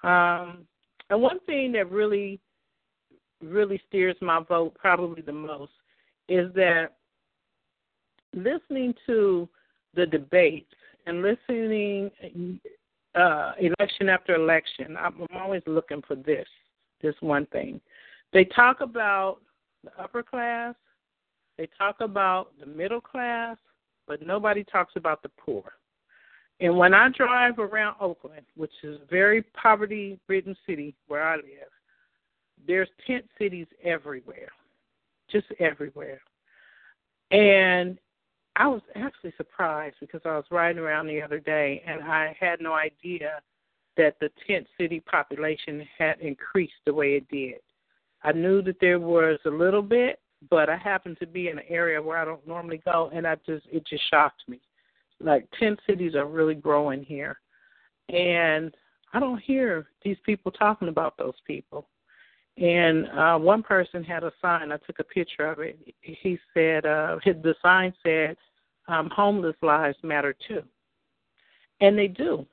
Um, 0.02 0.66
and 1.10 1.20
one 1.20 1.38
thing 1.40 1.72
that 1.72 1.90
really, 1.90 2.40
really 3.40 3.80
steers 3.88 4.16
my 4.20 4.40
vote 4.40 4.74
probably 4.74 5.22
the 5.22 5.32
most 5.32 5.72
is 6.28 6.52
that 6.54 6.94
listening 8.34 8.94
to 9.06 9.48
the 9.94 10.06
debates 10.06 10.74
and 11.06 11.22
listening 11.22 12.10
uh, 13.14 13.52
election 13.58 14.08
after 14.08 14.34
election, 14.34 14.96
I'm, 14.98 15.22
I'm 15.22 15.40
always 15.40 15.62
looking 15.66 16.02
for 16.06 16.16
this, 16.16 16.46
this 17.02 17.14
one 17.20 17.46
thing. 17.46 17.80
They 18.32 18.44
talk 18.44 18.80
about 18.80 19.38
the 19.84 19.90
upper 20.02 20.22
class, 20.22 20.74
they 21.58 21.68
talk 21.76 21.96
about 22.00 22.52
the 22.58 22.66
middle 22.66 23.00
class, 23.00 23.56
but 24.06 24.26
nobody 24.26 24.64
talks 24.64 24.94
about 24.96 25.22
the 25.22 25.30
poor. 25.30 25.64
And 26.60 26.76
when 26.76 26.94
I 26.94 27.08
drive 27.08 27.58
around 27.58 27.96
Oakland, 28.00 28.46
which 28.56 28.72
is 28.82 29.00
a 29.02 29.06
very 29.10 29.42
poverty 29.42 30.18
ridden 30.28 30.56
city 30.66 30.94
where 31.08 31.22
I 31.22 31.36
live, 31.36 31.72
there's 32.66 32.88
tent 33.06 33.24
cities 33.38 33.66
everywhere, 33.82 34.50
just 35.30 35.46
everywhere. 35.58 36.20
And 37.32 37.98
I 38.56 38.68
was 38.68 38.82
actually 38.94 39.32
surprised 39.36 39.96
because 40.00 40.20
I 40.24 40.36
was 40.36 40.44
riding 40.50 40.82
around 40.82 41.06
the 41.06 41.22
other 41.22 41.40
day 41.40 41.82
and 41.86 42.02
I 42.02 42.36
had 42.38 42.60
no 42.60 42.74
idea 42.74 43.40
that 43.96 44.16
the 44.20 44.30
tent 44.46 44.66
city 44.78 45.00
population 45.00 45.86
had 45.98 46.20
increased 46.20 46.74
the 46.84 46.94
way 46.94 47.14
it 47.14 47.28
did. 47.28 47.60
I 48.22 48.32
knew 48.32 48.62
that 48.62 48.80
there 48.80 48.98
was 48.98 49.38
a 49.46 49.50
little 49.50 49.82
bit, 49.82 50.20
but 50.50 50.68
I 50.68 50.76
happened 50.76 51.18
to 51.20 51.26
be 51.26 51.48
in 51.48 51.58
an 51.58 51.64
area 51.68 52.00
where 52.00 52.18
I 52.18 52.24
don't 52.24 52.46
normally 52.46 52.82
go 52.84 53.10
and 53.12 53.26
I 53.26 53.36
just 53.46 53.66
it 53.70 53.86
just 53.86 54.08
shocked 54.10 54.42
me. 54.48 54.60
Like 55.20 55.46
tent 55.58 55.80
cities 55.86 56.14
are 56.14 56.26
really 56.26 56.54
growing 56.54 57.02
here. 57.02 57.38
And 58.08 58.74
I 59.12 59.20
don't 59.20 59.40
hear 59.40 59.86
these 60.02 60.16
people 60.24 60.52
talking 60.52 60.88
about 60.88 61.16
those 61.16 61.34
people. 61.46 61.88
And 62.58 63.08
uh, 63.08 63.38
one 63.38 63.62
person 63.62 64.04
had 64.04 64.24
a 64.24 64.32
sign. 64.42 64.72
I 64.72 64.76
took 64.78 64.98
a 64.98 65.04
picture 65.04 65.46
of 65.46 65.58
it. 65.60 65.78
He 66.00 66.38
said, 66.52 66.84
uh, 66.84 67.18
his, 67.22 67.36
the 67.42 67.54
sign 67.62 67.94
said, 68.02 68.36
um, 68.88 69.10
"Homeless 69.10 69.56
lives 69.62 69.96
matter 70.02 70.34
too," 70.46 70.62
and 71.80 71.98
they 71.98 72.08
do. 72.08 72.46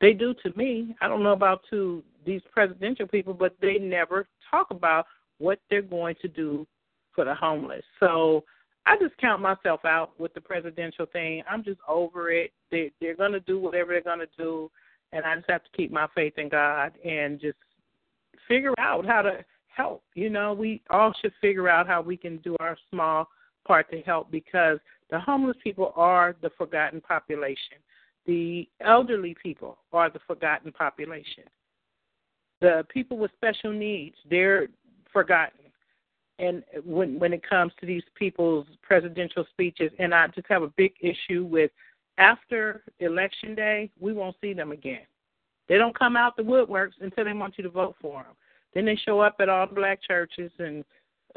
They 0.00 0.12
do 0.12 0.34
to 0.42 0.56
me. 0.56 0.94
I 1.00 1.08
don't 1.08 1.22
know 1.22 1.32
about 1.32 1.62
to 1.70 2.02
these 2.24 2.42
presidential 2.52 3.06
people, 3.06 3.34
but 3.34 3.56
they 3.60 3.78
never 3.78 4.26
talk 4.50 4.70
about 4.70 5.06
what 5.38 5.60
they're 5.70 5.82
going 5.82 6.16
to 6.22 6.28
do 6.28 6.66
for 7.14 7.24
the 7.24 7.34
homeless. 7.34 7.84
So 8.00 8.44
I 8.86 8.96
just 8.96 9.16
count 9.18 9.42
myself 9.42 9.84
out 9.84 10.18
with 10.18 10.32
the 10.34 10.40
presidential 10.40 11.06
thing. 11.06 11.42
I'm 11.50 11.64
just 11.64 11.80
over 11.88 12.30
it. 12.30 12.52
They 12.70 12.92
they're 13.00 13.16
gonna 13.16 13.40
do 13.40 13.58
whatever 13.58 13.92
they're 13.92 14.02
gonna 14.02 14.26
do, 14.38 14.70
and 15.12 15.24
I 15.24 15.36
just 15.36 15.50
have 15.50 15.64
to 15.64 15.70
keep 15.76 15.92
my 15.92 16.06
faith 16.14 16.34
in 16.38 16.48
God 16.48 16.92
and 17.04 17.40
just 17.40 17.56
figure 18.48 18.74
out 18.78 19.06
how 19.06 19.22
to 19.22 19.44
help. 19.68 20.02
You 20.14 20.30
know, 20.30 20.52
we 20.52 20.82
all 20.90 21.12
should 21.20 21.32
figure 21.40 21.68
out 21.68 21.86
how 21.86 22.00
we 22.00 22.16
can 22.16 22.38
do 22.38 22.56
our 22.60 22.76
small 22.90 23.28
part 23.66 23.90
to 23.90 24.00
help 24.02 24.30
because 24.30 24.78
the 25.10 25.18
homeless 25.18 25.56
people 25.62 25.92
are 25.96 26.36
the 26.42 26.50
forgotten 26.56 27.00
population. 27.00 27.78
The 28.26 28.68
elderly 28.80 29.36
people 29.40 29.78
are 29.92 30.10
the 30.10 30.20
forgotten 30.26 30.72
population. 30.72 31.44
The 32.60 32.84
people 32.88 33.18
with 33.18 33.30
special 33.36 33.72
needs, 33.72 34.16
they're 34.28 34.68
forgotten. 35.12 35.60
And 36.38 36.64
when 36.84 37.18
when 37.18 37.32
it 37.32 37.48
comes 37.48 37.72
to 37.80 37.86
these 37.86 38.02
people's 38.14 38.66
presidential 38.82 39.46
speeches, 39.50 39.90
and 39.98 40.14
I 40.14 40.26
just 40.28 40.46
have 40.48 40.62
a 40.62 40.72
big 40.76 40.92
issue 41.00 41.44
with 41.44 41.70
after 42.18 42.82
election 42.98 43.54
day, 43.54 43.90
we 43.98 44.12
won't 44.12 44.36
see 44.40 44.52
them 44.52 44.72
again. 44.72 45.06
They 45.68 45.78
don't 45.78 45.98
come 45.98 46.16
out 46.16 46.36
the 46.36 46.42
woodworks 46.42 46.92
until 47.00 47.24
they 47.24 47.32
want 47.32 47.54
you 47.58 47.64
to 47.64 47.70
vote 47.70 47.96
for 48.00 48.22
them. 48.22 48.34
Then 48.74 48.84
they 48.84 48.96
show 48.96 49.20
up 49.20 49.36
at 49.40 49.48
all 49.48 49.66
black 49.66 50.00
churches 50.02 50.52
and 50.58 50.84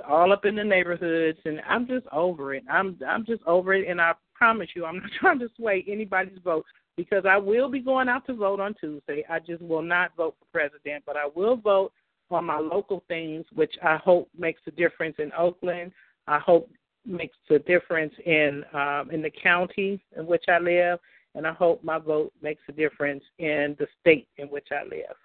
all 0.07 0.31
up 0.31 0.45
in 0.45 0.55
the 0.55 0.63
neighborhoods, 0.63 1.39
and 1.45 1.61
I'm 1.67 1.87
just 1.87 2.05
over 2.11 2.53
it. 2.53 2.63
I'm 2.69 2.97
I'm 3.07 3.25
just 3.25 3.43
over 3.45 3.73
it, 3.73 3.87
and 3.87 3.99
I 3.99 4.13
promise 4.33 4.69
you, 4.75 4.85
I'm 4.85 4.97
not 4.97 5.09
trying 5.19 5.39
to 5.39 5.49
sway 5.55 5.85
anybody's 5.87 6.39
vote 6.43 6.65
because 6.95 7.23
I 7.25 7.37
will 7.37 7.69
be 7.69 7.79
going 7.79 8.09
out 8.09 8.25
to 8.27 8.33
vote 8.33 8.59
on 8.59 8.75
Tuesday. 8.79 9.23
I 9.29 9.39
just 9.39 9.61
will 9.61 9.81
not 9.81 10.15
vote 10.17 10.35
for 10.39 10.45
president, 10.51 11.03
but 11.05 11.15
I 11.15 11.27
will 11.33 11.55
vote 11.55 11.91
on 12.31 12.45
my 12.45 12.59
local 12.59 13.03
things, 13.07 13.45
which 13.53 13.73
I 13.83 13.97
hope 13.97 14.29
makes 14.37 14.61
a 14.67 14.71
difference 14.71 15.15
in 15.19 15.31
Oakland. 15.37 15.91
I 16.27 16.39
hope 16.39 16.69
makes 17.05 17.37
a 17.49 17.59
difference 17.59 18.13
in 18.25 18.63
um, 18.73 19.09
in 19.11 19.21
the 19.21 19.31
county 19.31 20.03
in 20.17 20.25
which 20.27 20.43
I 20.47 20.59
live, 20.59 20.99
and 21.35 21.45
I 21.45 21.53
hope 21.53 21.83
my 21.83 21.99
vote 21.99 22.33
makes 22.41 22.61
a 22.69 22.71
difference 22.71 23.23
in 23.37 23.75
the 23.79 23.87
state 23.99 24.27
in 24.37 24.47
which 24.47 24.67
I 24.71 24.83
live. 24.83 25.15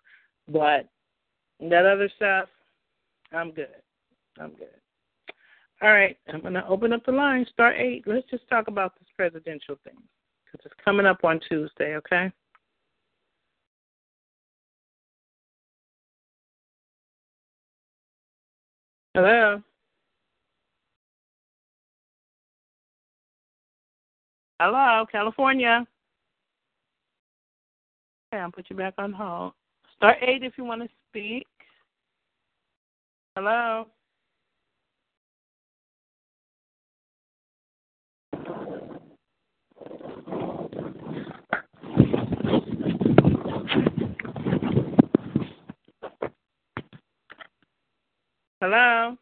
But 0.49 0.89
that 1.61 1.87
other 1.87 2.11
stuff, 2.17 2.49
I'm 3.33 3.51
good. 3.53 3.69
I'm 4.39 4.51
good. 4.51 4.69
All 5.83 5.91
right, 5.93 6.17
I'm 6.33 6.41
going 6.41 6.55
to 6.55 6.67
open 6.67 6.93
up 6.93 7.05
the 7.05 7.13
line. 7.13 7.47
Start 7.53 7.77
eight. 7.79 8.05
Let's 8.07 8.29
just 8.31 8.49
talk 8.49 8.69
about 8.69 8.95
this 8.99 9.09
presidential 9.17 9.77
thing 9.85 9.97
because 10.45 10.65
it's 10.65 10.85
coming 10.85 11.07
up 11.07 11.25
on 11.25 11.41
Tuesday, 11.49 11.97
okay? 11.97 12.31
Hello? 19.15 19.63
Hello, 24.61 25.05
California. 25.11 25.87
Okay, 28.35 28.41
I'll 28.41 28.51
put 28.51 28.67
you 28.69 28.75
back 28.75 28.95
on 28.99 29.13
hold. 29.13 29.53
Star 29.97 30.17
8 30.21 30.43
if 30.43 30.55
you 30.59 30.65
want 30.65 30.83
to 30.83 30.89
speak. 31.09 31.47
Hello? 33.37 33.87
Hello? 48.61 49.17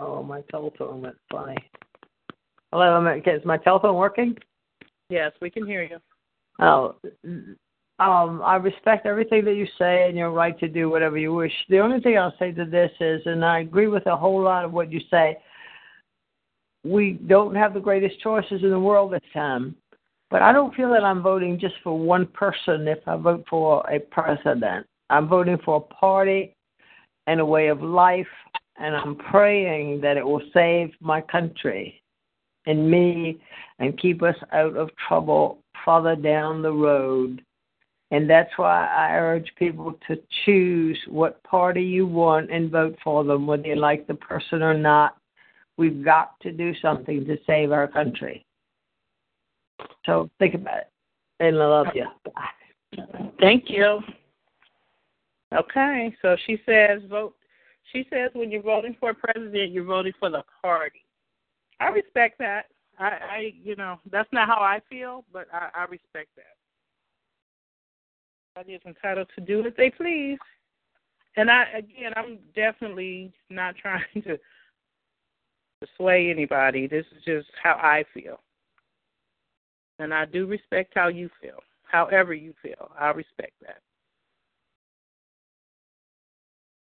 Oh, 0.00 0.24
my 0.24 0.40
telephone 0.50 1.02
went 1.02 1.14
funny. 1.30 1.54
Hello, 2.72 3.16
is 3.16 3.44
my 3.44 3.58
telephone 3.58 3.94
working? 3.94 4.34
Yes, 5.08 5.30
we 5.40 5.50
can 5.50 5.64
hear 5.64 5.84
you. 5.84 5.98
Oh, 6.60 6.94
um, 7.98 8.42
I 8.42 8.56
respect 8.56 9.06
everything 9.06 9.44
that 9.44 9.54
you 9.54 9.66
say, 9.78 10.08
and 10.08 10.16
you're 10.16 10.30
right 10.30 10.58
to 10.58 10.68
do 10.68 10.90
whatever 10.90 11.16
you 11.16 11.34
wish. 11.34 11.52
The 11.68 11.78
only 11.78 12.00
thing 12.00 12.18
I'll 12.18 12.34
say 12.38 12.52
to 12.52 12.64
this 12.64 12.90
is, 13.00 13.22
and 13.24 13.44
I 13.44 13.60
agree 13.60 13.88
with 13.88 14.06
a 14.06 14.16
whole 14.16 14.42
lot 14.42 14.64
of 14.64 14.72
what 14.72 14.92
you 14.92 15.00
say. 15.10 15.38
We 16.84 17.12
don't 17.26 17.54
have 17.54 17.74
the 17.74 17.80
greatest 17.80 18.20
choices 18.20 18.62
in 18.62 18.70
the 18.70 18.80
world 18.80 19.12
this 19.12 19.20
time, 19.32 19.74
but 20.30 20.42
I 20.42 20.52
don't 20.52 20.74
feel 20.74 20.90
that 20.90 21.04
I'm 21.04 21.22
voting 21.22 21.58
just 21.58 21.74
for 21.82 21.98
one 21.98 22.26
person 22.26 22.88
if 22.88 23.00
I 23.06 23.16
vote 23.16 23.44
for 23.48 23.84
a 23.90 23.98
president. 23.98 24.86
I'm 25.10 25.28
voting 25.28 25.58
for 25.64 25.76
a 25.76 25.94
party 25.94 26.54
and 27.26 27.40
a 27.40 27.44
way 27.44 27.68
of 27.68 27.82
life, 27.82 28.26
and 28.78 28.94
I'm 28.94 29.16
praying 29.16 30.00
that 30.02 30.16
it 30.16 30.24
will 30.24 30.42
save 30.54 30.90
my 31.00 31.20
country 31.20 32.02
and 32.66 32.90
me 32.90 33.40
and 33.78 33.98
keep 33.98 34.22
us 34.22 34.36
out 34.52 34.76
of 34.76 34.90
trouble 35.08 35.59
further 35.84 36.16
down 36.16 36.62
the 36.62 36.72
road. 36.72 37.42
And 38.12 38.28
that's 38.28 38.50
why 38.56 38.86
I 38.86 39.16
urge 39.16 39.52
people 39.56 39.94
to 40.08 40.18
choose 40.44 40.98
what 41.08 41.42
party 41.44 41.82
you 41.82 42.06
want 42.06 42.50
and 42.50 42.70
vote 42.70 42.96
for 43.04 43.22
them, 43.22 43.46
whether 43.46 43.66
you 43.68 43.76
like 43.76 44.06
the 44.06 44.14
person 44.14 44.62
or 44.62 44.74
not. 44.74 45.16
We've 45.76 46.04
got 46.04 46.38
to 46.40 46.50
do 46.50 46.74
something 46.82 47.24
to 47.24 47.38
save 47.46 47.70
our 47.70 47.86
country. 47.86 48.44
So 50.04 50.28
think 50.38 50.54
about 50.54 50.78
it. 50.78 50.90
And 51.38 51.56
I 51.56 51.66
love 51.66 51.86
you. 51.94 52.06
Thank 53.40 53.70
you. 53.70 54.00
Okay, 55.54 56.14
so 56.20 56.36
she 56.46 56.60
says 56.66 57.00
vote. 57.08 57.34
She 57.92 58.06
says 58.10 58.30
when 58.34 58.50
you're 58.50 58.62
voting 58.62 58.96
for 59.00 59.10
a 59.10 59.14
president, 59.14 59.72
you're 59.72 59.84
voting 59.84 60.12
for 60.18 60.30
the 60.30 60.42
party. 60.62 61.04
I 61.80 61.88
respect 61.88 62.38
that. 62.38 62.66
I, 63.00 63.04
I 63.04 63.52
you 63.62 63.74
know, 63.76 63.98
that's 64.10 64.28
not 64.32 64.46
how 64.46 64.60
I 64.60 64.80
feel, 64.88 65.24
but 65.32 65.46
I, 65.52 65.70
I 65.74 65.82
respect 65.84 66.28
that. 66.36 66.56
Everybody 68.56 68.74
is 68.74 68.82
entitled 68.86 69.28
to 69.34 69.40
do 69.40 69.62
what 69.62 69.76
they 69.76 69.90
please. 69.90 70.38
And 71.36 71.50
I 71.50 71.64
again, 71.78 72.12
I'm 72.16 72.38
definitely 72.54 73.32
not 73.48 73.74
trying 73.82 74.22
to 74.24 74.38
sway 75.96 76.30
anybody. 76.30 76.86
This 76.86 77.06
is 77.16 77.24
just 77.24 77.48
how 77.60 77.72
I 77.72 78.04
feel. 78.12 78.40
And 79.98 80.12
I 80.12 80.24
do 80.26 80.46
respect 80.46 80.92
how 80.94 81.08
you 81.08 81.30
feel. 81.40 81.58
However 81.84 82.34
you 82.34 82.54
feel, 82.62 82.90
I 82.98 83.10
respect 83.10 83.52
that. 83.62 83.78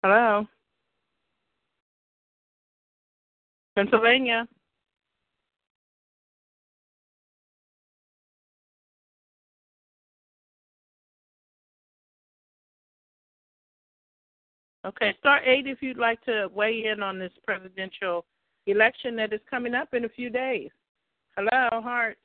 Hello. 0.04 0.46
Pennsylvania. 3.76 4.48
Okay, 14.86 15.16
star 15.20 15.44
eight 15.44 15.68
if 15.68 15.82
you'd 15.82 15.98
like 15.98 16.22
to 16.24 16.48
weigh 16.54 16.86
in 16.92 17.04
on 17.04 17.20
this 17.20 17.32
presidential 17.46 18.26
election 18.66 19.16
that 19.16 19.32
is 19.32 19.40
coming 19.50 19.76
up 19.76 19.94
in 19.94 20.06
a 20.06 20.10
few 20.10 20.30
days. 20.30 20.70
Hello, 21.38 21.82
Hearts. 21.82 22.20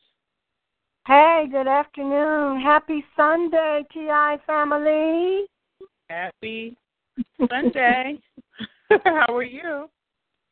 Hey, 1.07 1.47
good 1.51 1.69
afternoon. 1.69 2.61
Happy 2.61 3.05
Sunday, 3.15 3.85
TI 3.93 4.43
family. 4.47 5.45
Happy 6.09 6.77
Sunday. 7.49 8.19
How 9.05 9.37
are 9.37 9.43
you? 9.43 9.89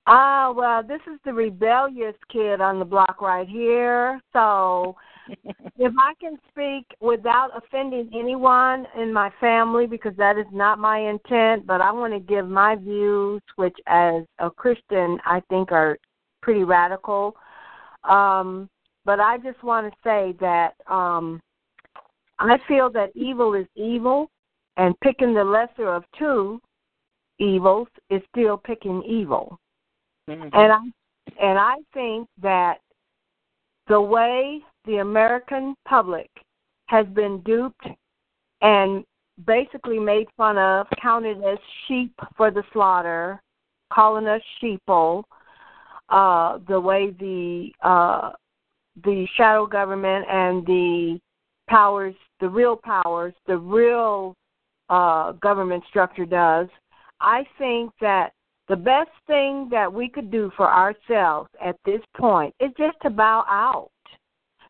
Ah, 0.07 0.53
well, 0.55 0.83
this 0.83 1.01
is 1.13 1.19
the 1.25 1.33
rebellious 1.33 2.15
kid 2.31 2.61
on 2.61 2.79
the 2.79 2.85
block 2.85 3.23
right 3.23 3.49
here. 3.49 4.21
So, 4.33 4.95
if 5.29 5.93
I 5.99 6.15
can 6.21 6.37
speak 6.49 6.87
without 7.01 7.51
offending 7.57 8.11
anyone 8.15 8.87
in 8.99 9.13
my 9.13 9.31
family, 9.41 9.87
because 9.87 10.15
that 10.17 10.39
is 10.39 10.47
not 10.53 10.79
my 10.79 10.99
intent, 10.99 11.67
but 11.67 11.81
I 11.81 11.91
want 11.93 12.13
to 12.13 12.21
give 12.21 12.49
my 12.49 12.77
views, 12.77 13.43
which 13.57 13.77
as 13.87 14.23
a 14.39 14.51
Christian 14.51 15.19
I 15.25 15.43
think 15.49 15.73
are 15.73 15.99
pretty 16.43 16.65
radical. 16.65 17.35
Um, 18.09 18.69
but 19.05 19.21
I 19.21 19.39
just 19.39 19.63
want 19.63 19.93
to 19.93 19.99
say 20.03 20.35
that 20.41 20.75
um, 20.91 21.41
I 22.39 22.59
feel 22.69 22.91
that 22.91 23.11
evil 23.15 23.55
is 23.55 23.67
evil, 23.77 24.31
and 24.77 24.99
picking 25.01 25.35
the 25.35 25.45
lesser 25.45 25.89
of 25.89 26.05
two 26.19 26.61
evils 27.39 27.89
is 28.11 28.23
still 28.31 28.57
picking 28.57 29.03
evil. 29.03 29.59
Mm-hmm. 30.29 30.49
And 30.53 30.73
I 30.73 30.81
and 31.41 31.59
I 31.59 31.77
think 31.93 32.29
that 32.43 32.79
the 33.89 34.01
way 34.01 34.61
the 34.87 34.97
American 34.97 35.75
public 35.87 36.31
has 36.87 37.07
been 37.09 37.41
duped 37.41 37.87
and 38.61 39.05
basically 39.47 39.99
made 39.99 40.27
fun 40.37 40.59
of, 40.59 40.87
counted 41.01 41.39
as 41.45 41.59
sheep 41.87 42.13
for 42.37 42.51
the 42.51 42.63
slaughter, 42.73 43.41
calling 43.93 44.27
us 44.27 44.43
sheeple. 44.63 45.25
Uh, 46.11 46.59
the 46.69 46.79
way 46.79 47.11
the 47.19 47.71
uh, 47.83 48.31
the 49.05 49.27
shadow 49.37 49.67
government 49.67 50.27
and 50.31 50.65
the 50.67 51.19
powers, 51.69 52.15
the 52.41 52.49
real 52.49 52.77
powers, 52.77 53.33
the 53.47 53.57
real 53.57 54.35
uh, 54.91 55.33
government 55.33 55.83
structure 55.89 56.27
does. 56.27 56.69
I 57.21 57.45
think 57.59 57.91
that 58.01 58.33
the 58.69 58.77
best 58.77 59.11
thing 59.27 59.69
that 59.71 59.93
we 59.93 60.09
could 60.09 60.31
do 60.31 60.51
for 60.57 60.71
ourselves 60.71 61.49
at 61.65 61.77
this 61.85 62.01
point 62.17 62.55
is 62.61 62.71
just 62.79 62.97
to 63.03 63.11
bow 63.11 63.45
out. 63.49 63.91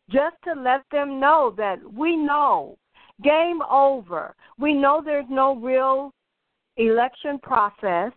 Just 0.09 0.35
to 0.43 0.53
let 0.53 0.83
them 0.91 1.19
know 1.19 1.53
that 1.57 1.79
we 1.93 2.15
know 2.15 2.77
game 3.23 3.61
over. 3.69 4.35
We 4.59 4.73
know 4.73 5.01
there's 5.03 5.25
no 5.29 5.55
real 5.55 6.11
election 6.77 7.39
process. 7.39 8.11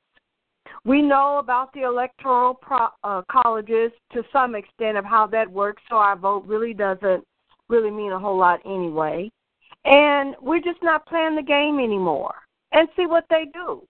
We 0.85 1.01
know 1.01 1.39
about 1.39 1.73
the 1.73 1.83
electoral 1.83 2.55
pro- 2.55 2.89
uh, 3.05 3.23
colleges 3.31 3.91
to 4.13 4.23
some 4.33 4.55
extent 4.55 4.99
of 4.99 5.05
how 5.05 5.27
that 5.29 5.51
works, 5.51 5.83
so 5.89 5.97
our 5.97 6.17
vote 6.17 6.45
really 6.47 6.75
doesn't 6.75 7.25
really 7.69 7.91
mean 7.91 8.13
a 8.13 8.19
whole 8.19 8.37
lot 8.37 8.61
anyway. 8.65 9.31
And 9.85 10.35
we're 10.43 10.61
just 10.61 10.83
not 10.83 11.07
playing 11.07 11.37
the 11.37 11.43
game 11.43 11.79
anymore. 11.79 12.35
And 12.73 12.89
see 12.97 13.07
what 13.07 13.25
they 13.31 13.47
do. 13.55 13.83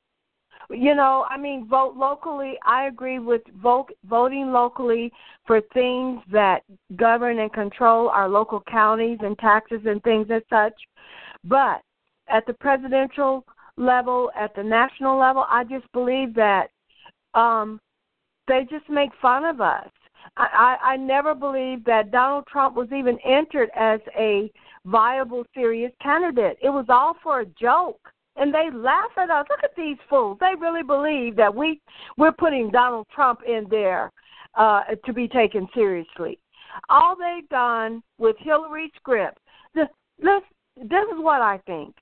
You 0.70 0.94
know, 0.94 1.24
I 1.30 1.38
mean, 1.38 1.66
vote 1.66 1.94
locally. 1.96 2.58
I 2.66 2.88
agree 2.88 3.18
with 3.18 3.40
vote, 3.62 3.90
voting 4.04 4.52
locally 4.52 5.10
for 5.46 5.62
things 5.72 6.20
that 6.30 6.62
govern 6.96 7.38
and 7.38 7.52
control 7.52 8.10
our 8.10 8.28
local 8.28 8.62
counties 8.70 9.18
and 9.22 9.38
taxes 9.38 9.80
and 9.86 10.02
things 10.02 10.26
as 10.30 10.42
such. 10.50 10.74
But 11.44 11.80
at 12.28 12.44
the 12.46 12.52
presidential 12.52 13.44
level, 13.78 14.30
at 14.38 14.54
the 14.54 14.62
national 14.62 15.18
level, 15.18 15.46
I 15.48 15.64
just 15.64 15.90
believe 15.92 16.34
that 16.34 16.68
um, 17.34 17.80
they 18.46 18.66
just 18.68 18.88
make 18.90 19.10
fun 19.22 19.46
of 19.46 19.62
us. 19.62 19.88
I, 20.36 20.76
I, 20.82 20.92
I 20.92 20.96
never 20.96 21.34
believed 21.34 21.86
that 21.86 22.10
Donald 22.10 22.46
Trump 22.46 22.76
was 22.76 22.88
even 22.92 23.18
entered 23.24 23.70
as 23.74 24.00
a 24.18 24.50
viable, 24.84 25.44
serious 25.54 25.92
candidate. 26.02 26.58
It 26.62 26.70
was 26.70 26.86
all 26.88 27.14
for 27.22 27.40
a 27.40 27.46
joke 27.46 28.00
and 28.38 28.54
they 28.54 28.70
laugh 28.72 29.10
at 29.16 29.30
us. 29.30 29.46
Look 29.50 29.64
at 29.64 29.76
these 29.76 29.96
fools. 30.08 30.38
They 30.40 30.54
really 30.58 30.82
believe 30.82 31.36
that 31.36 31.54
we 31.54 31.80
we're 32.16 32.32
putting 32.32 32.70
Donald 32.70 33.06
Trump 33.14 33.40
in 33.46 33.66
there 33.70 34.12
uh, 34.54 34.82
to 35.04 35.12
be 35.12 35.28
taken 35.28 35.68
seriously. 35.74 36.38
All 36.88 37.16
they've 37.16 37.48
done 37.48 38.02
with 38.18 38.36
Hillary's 38.38 38.92
script. 38.96 39.38
This, 39.74 39.88
this 40.18 40.42
this 40.76 41.04
is 41.12 41.18
what 41.18 41.42
I 41.42 41.58
think. 41.66 41.94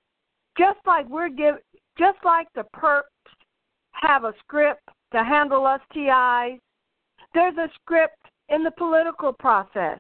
Just 0.59 0.79
like 0.87 1.09
we're 1.09 1.29
give, 1.29 1.57
just 1.99 2.19
like 2.25 2.49
the 2.55 2.65
perps 2.75 3.03
have 3.93 4.25
a 4.25 4.35
script 4.41 4.83
to 5.13 5.25
handle 5.25 5.67
us 5.67 5.81
TIs, 5.93 6.61
there's 7.35 7.57
a 7.57 7.69
script 7.83 8.19
in 8.49 8.63
the 8.63 8.71
political 8.73 9.33
process. 9.33 9.99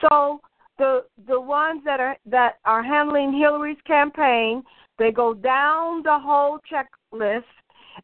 So 0.00 0.40
the 0.78 1.04
the 1.26 1.40
ones 1.40 1.82
that 1.84 2.00
are 2.00 2.16
that 2.26 2.54
are 2.64 2.82
handling 2.82 3.32
Hillary's 3.32 3.78
campaign 3.86 4.62
they 4.98 5.10
go 5.12 5.34
down 5.34 6.02
the 6.02 6.18
whole 6.18 6.58
checklist, 6.70 7.44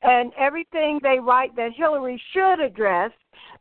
and 0.03 0.33
everything 0.39 0.99
they 1.03 1.19
write 1.21 1.55
that 1.57 1.73
Hillary 1.77 2.21
should 2.33 2.61
address, 2.61 3.11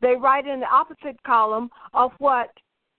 they 0.01 0.15
write 0.15 0.47
in 0.47 0.59
the 0.61 0.65
opposite 0.65 1.21
column 1.23 1.69
of 1.93 2.11
what 2.17 2.49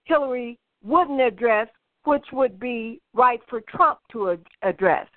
Hillary 0.05 0.57
wouldn't 0.83 1.21
address, 1.21 1.67
which 2.03 2.25
would 2.31 2.59
be 2.59 3.01
right 3.13 3.41
for 3.49 3.61
Trump 3.61 3.99
to 4.11 4.37
address. 4.61 5.07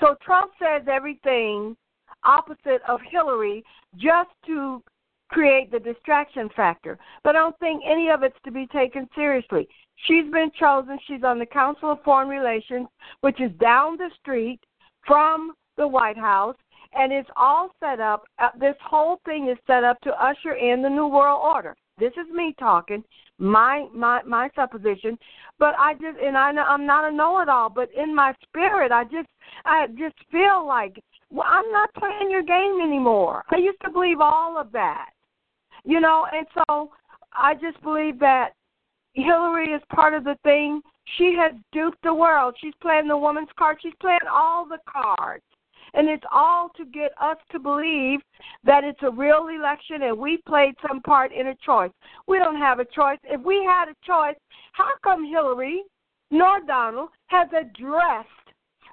So 0.00 0.16
Trump 0.24 0.52
says 0.58 0.86
everything 0.90 1.76
opposite 2.24 2.80
of 2.88 3.00
Hillary 3.10 3.62
just 3.96 4.30
to 4.46 4.82
create 5.28 5.70
the 5.70 5.80
distraction 5.80 6.48
factor. 6.54 6.98
But 7.22 7.36
I 7.36 7.40
don't 7.40 7.58
think 7.58 7.82
any 7.86 8.10
of 8.10 8.22
it's 8.22 8.36
to 8.44 8.50
be 8.50 8.66
taken 8.68 9.08
seriously. 9.14 9.68
She's 10.06 10.30
been 10.30 10.50
chosen. 10.58 10.98
She's 11.06 11.22
on 11.24 11.38
the 11.38 11.46
Council 11.46 11.92
of 11.92 12.02
Foreign 12.02 12.28
Relations, 12.28 12.88
which 13.20 13.40
is 13.40 13.50
down 13.60 13.96
the 13.96 14.10
street 14.20 14.60
from 15.06 15.52
the 15.76 15.86
White 15.86 16.18
House, 16.18 16.56
and 16.94 17.12
it's 17.12 17.28
all 17.36 17.70
set 17.80 18.00
up. 18.00 18.24
Uh, 18.38 18.50
this 18.58 18.76
whole 18.84 19.20
thing 19.24 19.48
is 19.48 19.58
set 19.66 19.84
up 19.84 20.00
to 20.02 20.24
usher 20.24 20.54
in 20.54 20.82
the 20.82 20.88
New 20.88 21.08
World 21.08 21.40
Order. 21.42 21.76
This 21.98 22.12
is 22.12 22.32
me 22.32 22.54
talking, 22.58 23.04
my 23.38 23.86
my 23.94 24.20
my 24.24 24.50
supposition, 24.56 25.16
but 25.58 25.74
I 25.78 25.94
just 25.94 26.18
and 26.20 26.36
I 26.36 26.50
I'm 26.50 26.86
not 26.86 27.10
a 27.10 27.14
know-it-all, 27.14 27.70
but 27.70 27.88
in 27.96 28.14
my 28.14 28.34
spirit, 28.42 28.90
I 28.90 29.04
just 29.04 29.28
I 29.64 29.86
just 29.96 30.16
feel 30.30 30.66
like 30.66 31.00
well, 31.30 31.46
I'm 31.48 31.70
not 31.70 31.94
playing 31.94 32.30
your 32.30 32.42
game 32.42 32.80
anymore. 32.82 33.44
I 33.50 33.56
used 33.56 33.80
to 33.84 33.90
believe 33.90 34.20
all 34.20 34.58
of 34.58 34.72
that, 34.72 35.10
you 35.84 36.00
know, 36.00 36.26
and 36.32 36.46
so 36.54 36.90
I 37.32 37.54
just 37.54 37.80
believe 37.82 38.18
that 38.20 38.50
Hillary 39.14 39.66
is 39.66 39.82
part 39.94 40.14
of 40.14 40.24
the 40.24 40.36
thing. 40.42 40.80
She 41.16 41.36
has 41.38 41.52
duped 41.72 42.02
the 42.02 42.14
world. 42.14 42.56
She's 42.60 42.74
playing 42.80 43.08
the 43.08 43.16
woman's 43.16 43.48
card. 43.58 43.78
She's 43.82 43.92
playing 44.00 44.20
all 44.30 44.66
the 44.66 44.78
cards. 44.90 45.44
And 45.92 46.08
it's 46.08 46.24
all 46.32 46.70
to 46.76 46.84
get 46.86 47.12
us 47.20 47.36
to 47.52 47.60
believe 47.60 48.20
that 48.64 48.82
it's 48.82 49.02
a 49.02 49.10
real 49.10 49.46
election 49.48 50.02
and 50.02 50.18
we 50.18 50.38
played 50.38 50.74
some 50.88 51.00
part 51.02 51.32
in 51.32 51.48
a 51.48 51.54
choice. 51.64 51.92
We 52.26 52.38
don't 52.38 52.56
have 52.56 52.80
a 52.80 52.84
choice. 52.84 53.18
If 53.22 53.40
we 53.42 53.62
had 53.64 53.88
a 53.88 53.94
choice, 54.04 54.36
how 54.72 54.90
come 55.04 55.24
Hillary 55.24 55.84
nor 56.32 56.60
Donald 56.66 57.10
has 57.26 57.48
addressed 57.52 58.28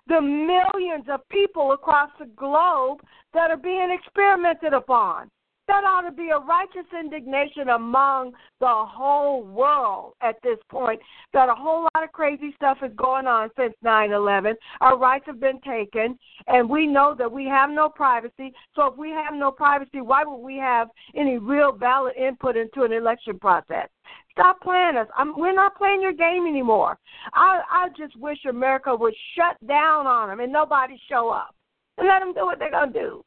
the 0.05 0.21
millions 0.21 1.05
of 1.09 1.27
people 1.29 1.71
across 1.71 2.11
the 2.19 2.27
globe 2.35 2.99
that 3.33 3.49
are 3.49 3.57
being 3.57 3.89
experimented 3.89 4.73
upon? 4.73 5.31
That 5.71 5.85
ought 5.85 6.01
to 6.01 6.11
be 6.11 6.31
a 6.31 6.37
righteous 6.37 6.91
indignation 6.99 7.69
among 7.69 8.33
the 8.59 8.67
whole 8.67 9.41
world 9.41 10.15
at 10.21 10.35
this 10.43 10.57
point 10.69 10.99
that 11.31 11.47
a 11.47 11.55
whole 11.55 11.83
lot 11.83 12.03
of 12.03 12.11
crazy 12.11 12.51
stuff 12.57 12.79
is 12.83 12.91
going 12.97 13.25
on 13.25 13.49
since 13.57 13.73
9 13.81 14.11
11. 14.11 14.57
Our 14.81 14.97
rights 14.97 15.23
have 15.27 15.39
been 15.39 15.61
taken, 15.61 16.19
and 16.47 16.69
we 16.69 16.85
know 16.85 17.15
that 17.17 17.31
we 17.31 17.45
have 17.45 17.69
no 17.69 17.87
privacy. 17.87 18.51
So, 18.75 18.87
if 18.87 18.97
we 18.97 19.11
have 19.11 19.33
no 19.33 19.49
privacy, 19.49 20.01
why 20.01 20.25
would 20.25 20.43
we 20.43 20.57
have 20.57 20.89
any 21.15 21.37
real 21.37 21.71
valid 21.71 22.17
input 22.17 22.57
into 22.57 22.83
an 22.83 22.91
election 22.91 23.39
process? 23.39 23.87
Stop 24.31 24.59
playing 24.59 24.97
us. 24.97 25.07
I'm, 25.15 25.39
we're 25.39 25.55
not 25.55 25.77
playing 25.77 26.01
your 26.01 26.11
game 26.11 26.47
anymore. 26.47 26.97
I, 27.33 27.61
I 27.71 27.87
just 27.97 28.19
wish 28.19 28.39
America 28.43 28.93
would 28.93 29.15
shut 29.37 29.55
down 29.65 30.05
on 30.05 30.27
them 30.27 30.41
and 30.41 30.51
nobody 30.51 30.99
show 31.07 31.29
up 31.29 31.55
and 31.97 32.09
let 32.09 32.19
them 32.19 32.33
do 32.33 32.45
what 32.45 32.59
they're 32.59 32.71
to 32.71 32.91
do. 32.91 33.23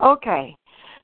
Okay. 0.00 0.56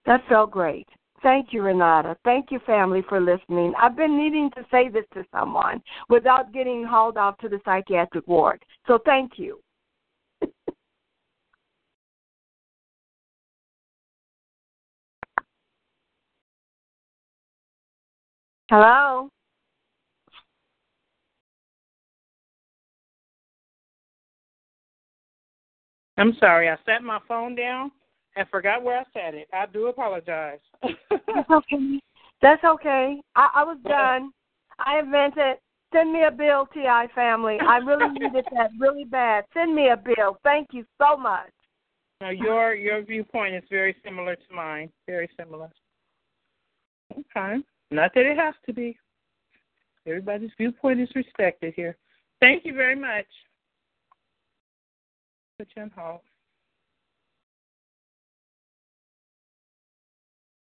That 0.07 0.23
felt 0.29 0.51
great. 0.51 0.89
Thank 1.23 1.53
you, 1.53 1.63
Renata. 1.63 2.17
Thank 2.25 2.51
you, 2.51 2.59
family, 2.67 3.03
for 3.09 3.19
listening. 3.21 3.73
I've 3.81 3.97
been 3.97 4.19
needing 4.19 4.51
to 4.51 4.67
say 4.71 4.91
this 4.91 5.07
to 5.15 5.25
someone 5.35 5.83
without 6.11 6.53
getting 6.53 6.85
hauled 6.85 7.17
off 7.17 7.39
to 7.39 7.49
the 7.49 7.61
psychiatric 7.65 8.29
ward. 8.29 8.63
So 8.87 8.99
thank 9.07 9.39
you. 9.39 9.61
Hello? 18.71 19.31
I'm 26.17 26.35
sorry, 26.39 26.69
I 26.69 26.77
set 26.85 27.03
my 27.03 27.19
phone 27.27 27.55
down 27.55 27.91
and 28.37 28.49
forgot 28.49 28.83
where 28.83 28.99
I 28.99 29.05
said 29.13 29.35
it. 29.35 29.49
I 29.53 29.67
do 29.67 29.87
apologize. 29.87 30.59
That's 30.83 31.51
okay. 31.51 32.01
That's 32.43 32.65
okay. 32.65 33.21
I, 33.37 33.49
I 33.55 33.65
was 33.65 33.79
done. 33.85 34.33
I 34.79 34.99
invented. 34.99 35.59
Send 35.93 36.13
me 36.13 36.25
a 36.25 36.31
bill, 36.31 36.67
TI 36.75 37.07
family. 37.15 37.59
I 37.61 37.77
really 37.77 38.09
needed 38.19 38.45
that 38.53 38.71
really 38.81 39.05
bad. 39.05 39.45
Send 39.55 39.75
me 39.75 39.91
a 39.91 39.97
bill. 39.97 40.39
Thank 40.43 40.69
you 40.73 40.85
so 41.01 41.17
much. 41.17 41.51
Now 42.21 42.31
your 42.31 42.75
your 42.75 43.03
viewpoint 43.03 43.55
is 43.55 43.63
very 43.71 43.95
similar 44.05 44.35
to 44.35 44.55
mine. 44.55 44.91
Very 45.07 45.29
similar. 45.39 45.71
Okay. 47.13 47.63
Not 47.91 48.13
that 48.15 48.27
it 48.27 48.37
has 48.37 48.55
to 48.67 48.73
be. 48.73 48.99
Everybody's 50.07 50.51
viewpoint 50.59 51.01
is 51.01 51.09
respected 51.15 51.75
here. 51.77 51.97
Thank 52.41 52.65
you 52.65 52.75
very 52.75 52.97
much. 52.97 53.27
Put 55.59 55.69
you 55.77 55.83
on 55.83 55.93
hold. 55.97 56.21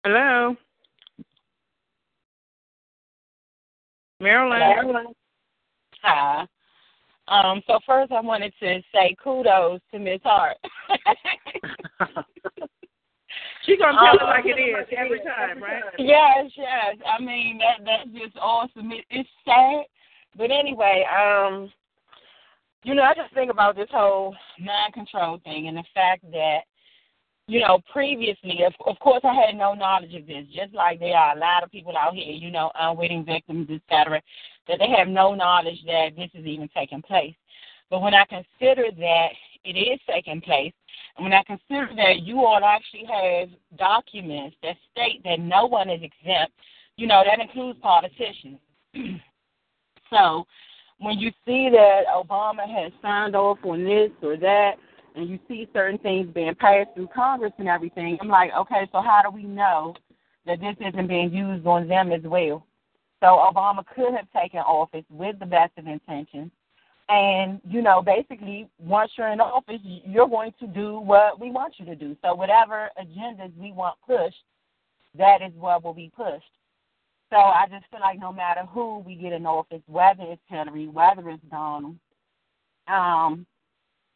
Hello. 0.03 0.55
Marilyn. 4.19 5.13
Hi. 6.01 6.45
Um, 7.29 7.61
so 7.67 7.79
first 7.85 8.11
I 8.11 8.19
wanted 8.19 8.53
to 8.59 8.81
say 8.93 9.15
kudos 9.23 9.79
to 9.91 9.99
Miss 9.99 10.19
Hart. 10.23 10.57
She's 13.65 13.79
gonna 13.79 13.97
tell 13.97 14.09
um, 14.09 14.17
it 14.19 14.23
like 14.25 14.45
it 14.45 14.59
is 14.59 14.87
every 14.97 15.19
time, 15.19 15.63
right? 15.63 15.83
Yes, 15.97 16.51
yes. 16.57 16.97
I 17.07 17.21
mean 17.23 17.59
that 17.59 17.85
that's 17.85 18.09
just 18.11 18.37
awesome. 18.37 18.91
It, 18.91 19.05
it's 19.09 19.29
sad, 19.45 19.85
but 20.37 20.51
anyway, 20.51 21.05
um, 21.17 21.71
you 22.83 22.93
know, 22.93 23.03
I 23.03 23.13
just 23.13 23.33
think 23.33 23.49
about 23.49 23.77
this 23.77 23.87
whole 23.89 24.35
mind 24.59 24.93
control 24.93 25.39
thing 25.45 25.69
and 25.69 25.77
the 25.77 25.83
fact 25.93 26.29
that, 26.31 26.59
you 27.47 27.59
know, 27.59 27.79
previously, 27.91 28.63
of, 28.65 28.73
of 28.85 28.97
course, 28.99 29.21
I 29.23 29.33
had 29.33 29.55
no 29.55 29.73
knowledge 29.73 30.15
of 30.15 30.25
this, 30.25 30.45
just 30.53 30.73
like 30.73 30.99
there 30.99 31.17
are 31.17 31.35
a 31.35 31.39
lot 31.39 31.63
of 31.63 31.71
people 31.71 31.95
out 31.97 32.13
here, 32.13 32.31
you 32.31 32.51
know, 32.51 32.71
unwitting 32.79 33.25
victims, 33.25 33.67
et 33.69 33.81
cetera, 33.89 34.21
that 34.67 34.79
they 34.79 34.89
have 34.97 35.09
no 35.09 35.35
knowledge 35.35 35.79
that 35.85 36.11
this 36.15 36.29
is 36.33 36.45
even 36.45 36.69
taking 36.75 37.01
place. 37.01 37.35
But 37.89 38.01
when 38.01 38.13
I 38.13 38.25
consider 38.25 38.85
that 38.97 39.27
it 39.65 39.77
is 39.77 39.99
taking 40.09 40.41
place, 40.41 40.73
and 41.17 41.25
when 41.25 41.33
I 41.33 41.43
consider 41.43 41.89
that 41.97 42.21
you 42.21 42.39
all 42.39 42.63
actually 42.63 43.05
have 43.05 43.49
documents 43.77 44.55
that 44.63 44.77
state 44.91 45.21
that 45.25 45.39
no 45.39 45.65
one 45.65 45.89
is 45.89 46.01
exempt, 46.01 46.53
you 46.95 47.07
know, 47.07 47.23
that 47.25 47.41
includes 47.41 47.77
politicians. 47.81 48.57
so 50.09 50.45
when 50.99 51.19
you 51.19 51.29
see 51.45 51.69
that 51.71 52.03
Obama 52.15 52.67
has 52.67 52.91
signed 53.01 53.35
off 53.35 53.57
on 53.63 53.83
this 53.83 54.11
or 54.21 54.37
that, 54.37 54.75
and 55.15 55.29
you 55.29 55.39
see 55.47 55.67
certain 55.73 55.99
things 55.99 56.27
being 56.33 56.55
passed 56.55 56.89
through 56.95 57.09
Congress 57.13 57.53
and 57.57 57.67
everything, 57.67 58.17
I'm 58.21 58.27
like, 58.27 58.51
okay, 58.57 58.87
so 58.91 59.01
how 59.01 59.21
do 59.23 59.29
we 59.29 59.43
know 59.43 59.95
that 60.45 60.59
this 60.59 60.75
isn't 60.79 61.07
being 61.07 61.31
used 61.31 61.65
on 61.65 61.87
them 61.87 62.11
as 62.11 62.21
well? 62.23 62.65
So 63.19 63.27
Obama 63.27 63.85
could 63.95 64.13
have 64.13 64.27
taken 64.35 64.59
office 64.59 65.05
with 65.09 65.39
the 65.39 65.45
best 65.45 65.71
of 65.77 65.87
intentions. 65.87 66.51
And, 67.09 67.61
you 67.67 67.81
know, 67.81 68.01
basically, 68.01 68.67
once 68.79 69.11
you're 69.17 69.31
in 69.31 69.41
office, 69.41 69.79
you're 69.83 70.27
going 70.27 70.53
to 70.59 70.67
do 70.67 70.99
what 70.99 71.39
we 71.39 71.51
want 71.51 71.75
you 71.77 71.85
to 71.85 71.95
do. 71.95 72.15
So, 72.21 72.33
whatever 72.33 72.89
agendas 72.99 73.55
we 73.57 73.73
want 73.73 73.95
pushed, 74.07 74.43
that 75.17 75.41
is 75.41 75.51
what 75.55 75.83
will 75.83 75.93
be 75.93 76.11
pushed. 76.15 76.43
So, 77.29 77.35
I 77.35 77.65
just 77.69 77.85
feel 77.91 77.99
like 77.99 78.19
no 78.19 78.31
matter 78.31 78.61
who 78.69 78.99
we 78.99 79.15
get 79.15 79.33
in 79.33 79.45
office, 79.45 79.81
whether 79.87 80.23
it's 80.23 80.41
Hillary, 80.47 80.87
whether 80.87 81.29
it's 81.29 81.43
Donald, 81.51 81.97
um, 82.87 83.45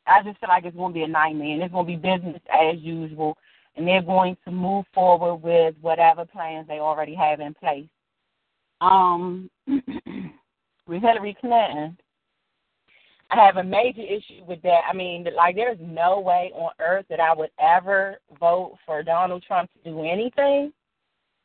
I 0.07 0.23
just 0.23 0.39
feel 0.39 0.49
like 0.49 0.65
it's 0.65 0.75
going 0.75 0.93
to 0.93 0.97
be 0.97 1.03
a 1.03 1.07
nightmare. 1.07 1.53
And 1.53 1.63
it's 1.63 1.73
going 1.73 1.85
to 1.85 1.91
be 1.91 1.95
business 1.95 2.41
as 2.51 2.79
usual. 2.79 3.38
And 3.75 3.88
they're 3.88 4.01
going 4.01 4.38
to 4.45 4.51
move 4.51 4.85
forward 4.93 5.35
with 5.35 5.75
whatever 5.81 6.25
plans 6.25 6.67
they 6.67 6.79
already 6.79 7.15
have 7.15 7.39
in 7.39 7.53
place. 7.53 7.88
Um, 8.81 9.49
with 9.67 11.01
Hillary 11.01 11.38
Clinton, 11.39 11.97
I 13.29 13.45
have 13.45 13.57
a 13.57 13.63
major 13.63 14.01
issue 14.01 14.43
with 14.47 14.61
that. 14.61 14.81
I 14.89 14.93
mean, 14.93 15.25
like, 15.35 15.55
there's 15.55 15.77
no 15.81 16.19
way 16.19 16.51
on 16.55 16.71
earth 16.79 17.05
that 17.09 17.19
I 17.19 17.34
would 17.34 17.49
ever 17.59 18.19
vote 18.39 18.77
for 18.85 19.03
Donald 19.03 19.43
Trump 19.45 19.69
to 19.73 19.89
do 19.89 20.01
anything, 20.01 20.71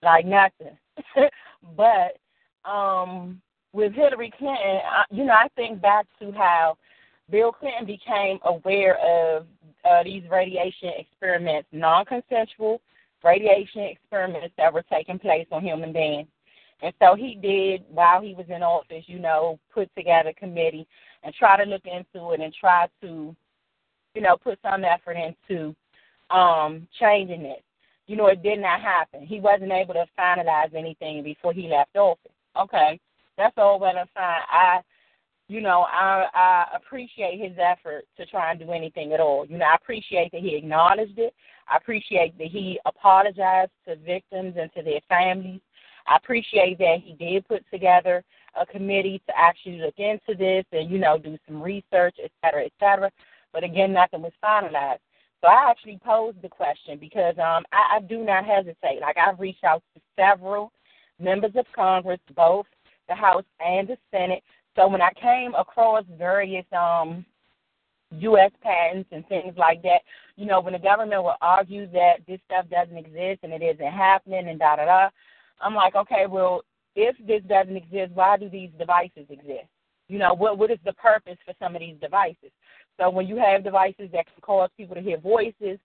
like 0.02 0.24
nothing. 0.24 0.78
but 1.76 2.18
um 2.68 3.40
with 3.72 3.94
Hillary 3.94 4.32
Clinton, 4.36 4.80
I, 4.84 5.04
you 5.10 5.24
know, 5.24 5.32
I 5.32 5.48
think 5.56 5.80
back 5.80 6.06
to 6.20 6.30
how 6.32 6.76
Bill 7.30 7.52
Clinton 7.52 7.86
became 7.86 8.38
aware 8.44 8.98
of 8.98 9.46
uh, 9.88 10.02
these 10.04 10.22
radiation 10.30 10.90
experiments, 10.98 11.68
non-consensual 11.72 12.80
radiation 13.24 13.82
experiments 13.82 14.54
that 14.56 14.72
were 14.72 14.84
taking 14.90 15.18
place 15.18 15.46
on 15.52 15.62
human 15.62 15.92
beings. 15.92 16.28
And 16.82 16.92
so 17.00 17.14
he 17.14 17.38
did, 17.40 17.84
while 17.88 18.20
he 18.20 18.34
was 18.34 18.46
in 18.48 18.62
office, 18.62 19.04
you 19.06 19.20
know, 19.20 19.58
put 19.72 19.88
together 19.96 20.30
a 20.30 20.34
committee 20.34 20.86
and 21.22 21.32
try 21.34 21.56
to 21.56 21.68
look 21.68 21.82
into 21.84 22.32
it 22.32 22.40
and 22.40 22.52
try 22.52 22.88
to, 23.02 23.34
you 24.14 24.20
know, 24.20 24.36
put 24.36 24.58
some 24.62 24.84
effort 24.84 25.16
into 25.16 25.74
um 26.30 26.88
changing 26.98 27.42
it. 27.42 27.62
You 28.08 28.16
know, 28.16 28.26
it 28.26 28.42
did 28.42 28.58
not 28.58 28.80
happen. 28.80 29.24
He 29.24 29.38
wasn't 29.38 29.70
able 29.70 29.94
to 29.94 30.06
finalize 30.18 30.74
anything 30.74 31.22
before 31.22 31.52
he 31.52 31.68
left 31.68 31.96
office. 31.96 32.32
Okay. 32.60 32.98
That's 33.38 33.54
all 33.56 33.78
well 33.78 33.96
and 33.96 34.08
fine. 34.12 34.40
I 34.50 34.80
you 35.48 35.60
know, 35.60 35.86
I 35.90 36.26
I 36.34 36.64
appreciate 36.76 37.40
his 37.40 37.56
effort 37.58 38.04
to 38.16 38.26
try 38.26 38.50
and 38.50 38.60
do 38.60 38.72
anything 38.72 39.12
at 39.12 39.20
all. 39.20 39.44
You 39.46 39.58
know, 39.58 39.66
I 39.66 39.74
appreciate 39.74 40.32
that 40.32 40.40
he 40.40 40.56
acknowledged 40.56 41.18
it. 41.18 41.34
I 41.68 41.76
appreciate 41.76 42.36
that 42.38 42.48
he 42.48 42.78
apologized 42.86 43.72
to 43.86 43.96
victims 43.96 44.54
and 44.58 44.72
to 44.74 44.82
their 44.82 45.00
families. 45.08 45.60
I 46.06 46.16
appreciate 46.16 46.78
that 46.78 46.98
he 47.04 47.14
did 47.14 47.46
put 47.46 47.64
together 47.70 48.24
a 48.60 48.66
committee 48.66 49.22
to 49.26 49.32
actually 49.38 49.78
look 49.78 49.94
into 49.98 50.36
this 50.36 50.64
and, 50.72 50.90
you 50.90 50.98
know, 50.98 51.16
do 51.16 51.38
some 51.46 51.62
research, 51.62 52.16
et 52.22 52.30
cetera, 52.44 52.64
et 52.64 52.72
cetera. 52.80 53.10
But 53.52 53.64
again, 53.64 53.92
nothing 53.92 54.22
was 54.22 54.32
finalized. 54.44 54.98
So 55.40 55.48
I 55.48 55.70
actually 55.70 56.00
posed 56.04 56.42
the 56.42 56.48
question 56.48 56.98
because 56.98 57.34
um, 57.38 57.64
I, 57.72 57.96
I 57.96 58.00
do 58.00 58.24
not 58.24 58.44
hesitate. 58.44 59.00
Like 59.00 59.16
I've 59.16 59.40
reached 59.40 59.64
out 59.64 59.82
to 59.94 60.00
several 60.18 60.72
members 61.18 61.52
of 61.56 61.66
Congress, 61.74 62.20
both 62.34 62.66
the 63.08 63.14
House 63.14 63.44
and 63.60 63.88
the 63.88 63.96
Senate. 64.10 64.42
So 64.76 64.88
when 64.88 65.02
I 65.02 65.10
came 65.20 65.54
across 65.54 66.04
various 66.16 66.64
um, 66.72 67.24
U.S. 68.10 68.50
patents 68.62 69.08
and 69.12 69.26
things 69.28 69.54
like 69.56 69.82
that, 69.82 70.00
you 70.36 70.46
know, 70.46 70.60
when 70.60 70.72
the 70.72 70.78
government 70.78 71.22
will 71.22 71.36
argue 71.40 71.86
that 71.92 72.16
this 72.26 72.40
stuff 72.46 72.66
doesn't 72.70 72.96
exist 72.96 73.40
and 73.42 73.52
it 73.52 73.62
isn't 73.62 73.92
happening 73.92 74.48
and 74.48 74.58
da 74.58 74.76
da 74.76 74.84
da, 74.84 75.08
I'm 75.60 75.74
like, 75.74 75.94
okay, 75.94 76.26
well, 76.28 76.62
if 76.96 77.16
this 77.26 77.42
doesn't 77.48 77.76
exist, 77.76 78.12
why 78.14 78.36
do 78.36 78.48
these 78.48 78.70
devices 78.78 79.26
exist? 79.30 79.68
You 80.08 80.18
know, 80.18 80.34
what 80.34 80.58
what 80.58 80.70
is 80.70 80.78
the 80.84 80.92
purpose 80.94 81.38
for 81.44 81.54
some 81.58 81.74
of 81.74 81.80
these 81.80 81.96
devices? 82.00 82.50
So 83.00 83.08
when 83.08 83.26
you 83.26 83.36
have 83.36 83.64
devices 83.64 84.10
that 84.12 84.26
can 84.26 84.40
cause 84.42 84.68
people 84.76 84.94
to 84.94 85.00
hear 85.00 85.16
voices, 85.18 85.78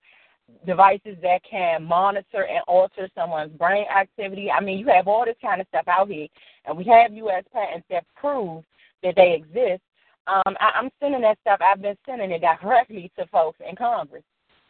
devices 0.65 1.17
that 1.21 1.39
can 1.49 1.83
monitor 1.83 2.45
and 2.45 2.61
alter 2.67 3.09
someone's 3.15 3.51
brain 3.53 3.85
activity, 3.95 4.49
I 4.51 4.61
mean, 4.61 4.79
you 4.79 4.87
have 4.87 5.07
all 5.07 5.25
this 5.25 5.35
kind 5.41 5.61
of 5.61 5.67
stuff 5.67 5.87
out 5.87 6.09
here, 6.09 6.27
and 6.65 6.77
we 6.77 6.85
have 6.85 7.13
U.S. 7.13 7.43
patents 7.53 7.85
that 7.89 8.05
prove 8.15 8.63
that 9.03 9.15
they 9.15 9.33
exist. 9.33 9.81
Um, 10.27 10.55
I, 10.59 10.71
I'm 10.75 10.89
sending 10.99 11.21
that 11.21 11.37
stuff. 11.41 11.59
I've 11.61 11.81
been 11.81 11.97
sending 12.05 12.31
it 12.31 12.41
directly 12.41 13.11
to 13.17 13.25
folks 13.27 13.59
in 13.67 13.75
Congress, 13.75 14.23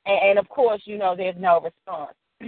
and, 0.05 0.31
and 0.31 0.39
of 0.39 0.49
course, 0.49 0.81
you 0.85 0.97
know, 0.97 1.15
there's 1.15 1.35
no 1.37 1.61
response. 1.61 2.15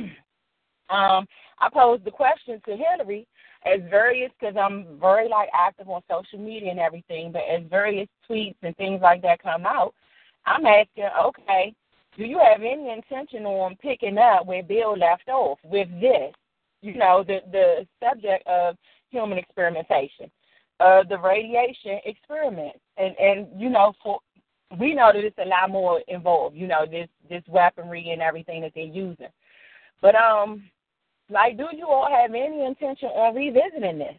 um, 0.89 1.27
I 1.59 1.69
posed 1.73 2.05
the 2.05 2.11
question 2.11 2.61
to 2.65 2.77
Hillary 2.77 3.27
as 3.65 3.81
various 3.89 4.31
because 4.39 4.55
I'm 4.59 4.99
very 4.99 5.27
like 5.27 5.49
active 5.53 5.89
on 5.89 6.01
social 6.09 6.39
media 6.39 6.71
and 6.71 6.79
everything, 6.79 7.31
but 7.31 7.41
as 7.51 7.61
various 7.69 8.07
tweets 8.29 8.55
and 8.63 8.75
things 8.77 9.01
like 9.01 9.21
that 9.23 9.41
come 9.41 9.65
out, 9.65 9.93
I'm 10.45 10.65
asking, 10.65 11.09
okay, 11.25 11.73
do 12.19 12.25
you 12.25 12.37
have 12.37 12.61
any 12.61 12.91
intention 12.91 13.45
on 13.45 13.77
picking 13.77 14.17
up 14.17 14.45
where 14.45 14.61
Bill 14.61 14.97
left 14.97 15.29
off 15.29 15.57
with 15.63 15.87
this? 16.01 16.33
You 16.81 16.95
know, 16.95 17.23
the 17.25 17.39
the 17.49 17.87
subject 18.03 18.45
of 18.45 18.75
human 19.09 19.37
experimentation, 19.37 20.29
uh, 20.81 21.03
the 21.07 21.17
radiation 21.17 21.99
experiment, 22.03 22.75
and 22.97 23.15
and 23.17 23.47
you 23.59 23.69
know, 23.69 23.93
for 24.03 24.19
we 24.77 24.93
know 24.93 25.11
that 25.13 25.23
it's 25.23 25.37
a 25.37 25.47
lot 25.47 25.71
more 25.71 26.01
involved. 26.09 26.57
You 26.57 26.67
know, 26.67 26.85
this 26.85 27.07
this 27.29 27.43
weaponry 27.47 28.09
and 28.11 28.21
everything 28.21 28.61
that 28.61 28.73
they're 28.75 28.83
using, 28.83 29.29
but 30.01 30.15
um, 30.15 30.63
like, 31.29 31.55
do 31.55 31.67
you 31.71 31.87
all 31.87 32.09
have 32.09 32.31
any 32.31 32.65
intention 32.65 33.09
on 33.09 33.33
revisiting 33.33 33.99
this? 33.99 34.15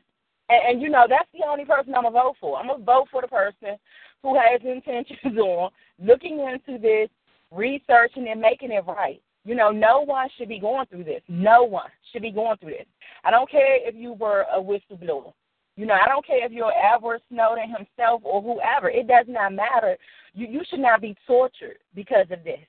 And, 0.49 0.63
and 0.69 0.83
you 0.83 0.89
know, 0.89 1.05
that's 1.07 1.29
the 1.35 1.47
only 1.47 1.67
person 1.67 1.95
I'm 1.95 2.05
gonna 2.05 2.13
vote 2.13 2.37
for. 2.41 2.59
I'm 2.59 2.69
gonna 2.69 2.83
vote 2.83 3.09
for 3.11 3.21
the 3.21 3.29
person 3.29 3.77
who 4.23 4.37
has 4.37 4.61
intentions 4.65 5.39
on 5.39 5.71
looking 5.99 6.41
into 6.41 6.81
this, 6.81 7.11
researching 7.51 8.29
and 8.29 8.41
making 8.41 8.73
it 8.73 8.85
right. 8.87 9.21
You 9.45 9.55
know, 9.55 9.71
no 9.71 10.01
one 10.01 10.29
should 10.37 10.49
be 10.49 10.61
going 10.61 10.87
through 10.87 11.05
this. 11.05 11.23
No 11.29 11.65
one 11.65 11.91
should 12.13 12.23
be 12.23 12.31
going 12.31 12.59
through 12.59 12.73
this. 12.73 12.87
I 13.25 13.31
don't 13.31 13.51
care 13.51 13.87
if 13.89 13.95
you 13.95 14.13
were 14.13 14.45
a 14.55 14.61
whistleblower. 14.61 15.33
You 15.77 15.87
know, 15.87 15.95
I 15.95 16.07
don't 16.09 16.27
care 16.27 16.45
if 16.45 16.53
you're 16.53 16.73
Edward 16.73 17.23
Snowden 17.31 17.71
himself 17.71 18.21
or 18.23 18.43
whoever. 18.43 18.91
It 18.91 19.09
does 19.09 19.25
not 19.29 19.55
matter. 19.55 19.97
You 20.35 20.47
you 20.47 20.61
should 20.69 20.81
not 20.81 21.01
be 21.01 21.17
tortured 21.27 21.79
because 21.95 22.27
of 22.31 22.45
this. 22.45 22.61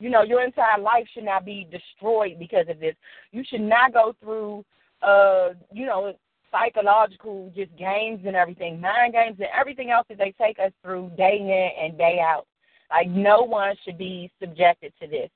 You 0.00 0.10
know, 0.10 0.22
your 0.22 0.42
entire 0.42 0.80
life 0.80 1.06
should 1.14 1.24
not 1.24 1.44
be 1.44 1.68
destroyed 1.70 2.36
because 2.38 2.66
of 2.68 2.80
this. 2.80 2.96
You 3.30 3.44
should 3.48 3.60
not 3.60 3.92
go 3.92 4.12
through, 4.20 4.64
uh, 5.02 5.50
you 5.72 5.86
know, 5.86 6.14
psychological 6.50 7.52
just 7.54 7.76
games 7.76 8.22
and 8.26 8.34
everything, 8.34 8.80
mind 8.80 9.12
games 9.12 9.36
and 9.38 9.48
everything 9.56 9.90
else 9.90 10.06
that 10.08 10.18
they 10.18 10.34
take 10.40 10.58
us 10.58 10.72
through 10.82 11.12
day 11.16 11.38
in 11.38 11.84
and 11.84 11.96
day 11.96 12.18
out. 12.20 12.47
Like 12.90 13.08
no 13.08 13.42
one 13.42 13.74
should 13.84 13.98
be 13.98 14.30
subjected 14.40 14.92
to 15.00 15.08
this. 15.08 15.30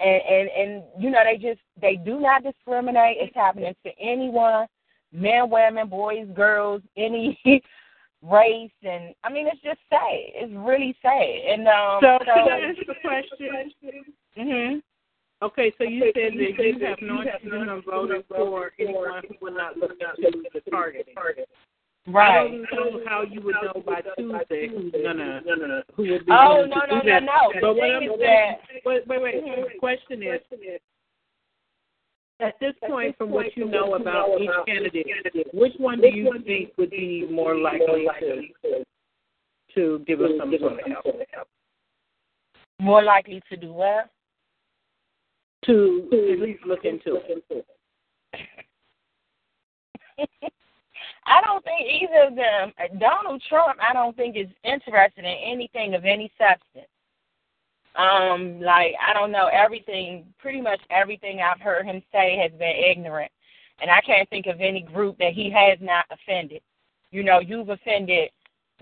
And 0.00 0.22
and 0.28 0.48
and 0.48 0.82
you 0.98 1.10
know 1.10 1.20
they 1.24 1.36
just 1.36 1.60
they 1.80 1.96
do 1.96 2.20
not 2.20 2.42
discriminate. 2.42 3.16
It's 3.20 3.34
happening 3.34 3.74
to 3.84 3.90
anyone, 4.00 4.66
men, 5.12 5.50
women, 5.50 5.88
boys, 5.88 6.26
girls, 6.34 6.82
any 6.96 7.38
race, 8.22 8.70
and 8.82 9.14
I 9.24 9.30
mean 9.30 9.46
it's 9.48 9.62
just 9.62 9.80
sad. 9.90 10.00
It's 10.00 10.52
really 10.54 10.96
sad. 11.02 11.12
And 11.12 11.66
um, 11.66 11.98
so, 12.00 12.18
so 12.20 12.24
can 12.24 12.52
I 12.52 12.70
ask 12.70 12.78
a 12.82 13.00
question? 13.00 14.12
Mhm. 14.36 14.82
Okay, 15.40 15.72
so 15.78 15.84
you 15.84 16.10
said 16.14 16.32
that 16.32 16.64
you 16.64 16.84
have 16.84 16.98
no 17.00 17.20
intention 17.20 17.68
of 17.68 17.84
voting 17.84 18.22
for 18.28 18.72
anyone 18.80 19.22
who 19.28 19.34
would 19.40 19.54
not 19.54 19.76
look 19.76 19.92
into 19.92 20.48
the 20.52 20.60
targeting. 20.68 21.14
Right. 22.10 22.46
I 22.72 22.74
don't 22.74 22.92
know 22.92 23.00
how 23.06 23.22
you 23.22 23.42
would 23.42 23.54
know 23.62 23.82
by 23.84 24.00
Tuesday. 24.16 24.68
No, 24.68 25.12
no, 25.12 25.40
no, 25.44 25.54
no. 25.54 25.82
Who 25.94 26.02
would 26.10 26.24
be 26.24 26.32
Oh 26.32 26.64
no 26.66 26.76
no 26.88 27.02
no 27.02 27.18
no. 27.18 27.52
But 27.60 27.74
what 27.74 27.90
I'm 27.90 28.02
saying, 28.02 28.18
that 28.20 28.58
wait, 28.86 29.06
wait, 29.06 29.22
wait. 29.22 29.44
The 29.44 29.78
question 29.78 30.22
is, 30.22 30.40
at 32.40 32.54
this 32.60 32.72
point, 32.86 33.16
from 33.18 33.30
what 33.30 33.54
you 33.56 33.66
know 33.68 33.94
about 33.94 34.40
each 34.40 34.50
candidate, 34.66 35.06
which 35.52 35.74
one 35.78 36.00
do 36.00 36.08
you 36.08 36.32
think 36.46 36.70
would 36.78 36.90
be 36.90 37.26
more 37.30 37.56
likely 37.56 38.08
to 38.20 38.84
to 39.74 40.04
give 40.06 40.20
us 40.20 40.30
some 40.38 40.54
sort 40.58 40.72
of 40.72 40.78
help. 40.90 41.48
More 42.80 43.02
likely 43.02 43.42
to 43.50 43.56
do 43.56 43.72
what? 43.72 44.08
To 45.66 46.08
at 46.12 46.38
least 46.38 46.64
look 46.64 46.84
into 46.84 47.18
it. 47.28 47.66
I 51.28 51.42
don't 51.44 51.64
think 51.64 51.86
either 52.02 52.28
of 52.28 52.34
them. 52.34 52.72
Donald 52.98 53.42
Trump, 53.48 53.78
I 53.80 53.92
don't 53.92 54.16
think 54.16 54.36
is 54.36 54.48
interested 54.64 55.24
in 55.24 55.36
anything 55.44 55.94
of 55.94 56.04
any 56.04 56.32
substance. 56.38 56.88
Um, 57.96 58.60
like 58.60 58.94
I 59.04 59.12
don't 59.12 59.32
know 59.32 59.48
everything. 59.52 60.24
Pretty 60.38 60.60
much 60.60 60.80
everything 60.90 61.40
I've 61.40 61.60
heard 61.60 61.84
him 61.84 62.02
say 62.12 62.38
has 62.40 62.52
been 62.52 62.74
ignorant, 62.76 63.30
and 63.80 63.90
I 63.90 64.00
can't 64.00 64.28
think 64.30 64.46
of 64.46 64.60
any 64.60 64.82
group 64.82 65.18
that 65.18 65.32
he 65.32 65.50
has 65.50 65.78
not 65.80 66.04
offended. 66.10 66.62
You 67.10 67.24
know, 67.24 67.40
you've 67.40 67.68
offended 67.68 68.30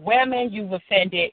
women, 0.00 0.52
you've 0.52 0.72
offended 0.72 1.30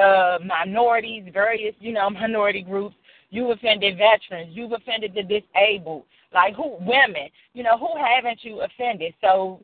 uh, 0.00 0.38
minorities, 0.44 1.24
various 1.32 1.74
you 1.80 1.92
know 1.92 2.08
minority 2.10 2.62
groups. 2.62 2.94
You've 3.30 3.50
offended 3.50 3.98
veterans. 3.98 4.54
You've 4.56 4.72
offended 4.72 5.12
the 5.14 5.22
disabled. 5.22 6.04
Like 6.32 6.54
who? 6.54 6.76
Women. 6.80 7.28
You 7.54 7.64
know 7.64 7.76
who 7.76 7.88
haven't 7.98 8.40
you 8.42 8.60
offended? 8.60 9.14
So 9.20 9.60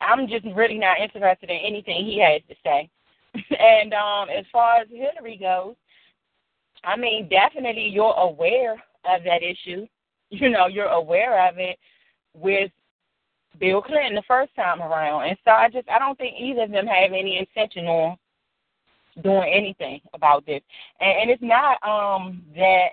I'm 0.00 0.28
just 0.28 0.44
really 0.54 0.78
not 0.78 1.00
interested 1.00 1.50
in 1.50 1.56
anything 1.56 2.04
he 2.04 2.20
has 2.20 2.42
to 2.48 2.54
say. 2.62 2.88
and 3.58 3.92
um, 3.92 4.28
as 4.28 4.44
far 4.52 4.80
as 4.80 4.88
Hillary 4.90 5.38
goes, 5.38 5.74
I 6.84 6.96
mean, 6.96 7.28
definitely 7.28 7.88
you're 7.88 8.14
aware 8.14 8.74
of 8.74 9.22
that 9.24 9.42
issue. 9.42 9.86
You 10.28 10.50
know, 10.50 10.66
you're 10.66 10.86
aware 10.86 11.48
of 11.48 11.56
it 11.58 11.78
with 12.34 12.72
Bill 13.60 13.80
Clinton 13.80 14.16
the 14.16 14.22
first 14.26 14.54
time 14.56 14.82
around. 14.82 15.28
And 15.28 15.38
so 15.44 15.52
I 15.52 15.68
just 15.68 15.88
I 15.88 16.00
don't 16.00 16.18
think 16.18 16.34
either 16.36 16.62
of 16.62 16.72
them 16.72 16.86
have 16.86 17.12
any 17.12 17.38
intention 17.38 17.86
on 17.86 18.16
doing 19.22 19.50
anything 19.54 20.00
about 20.14 20.44
this. 20.46 20.62
And, 21.00 21.22
and 21.22 21.30
it's 21.30 21.42
not 21.42 21.78
um 21.88 22.42
that 22.56 22.88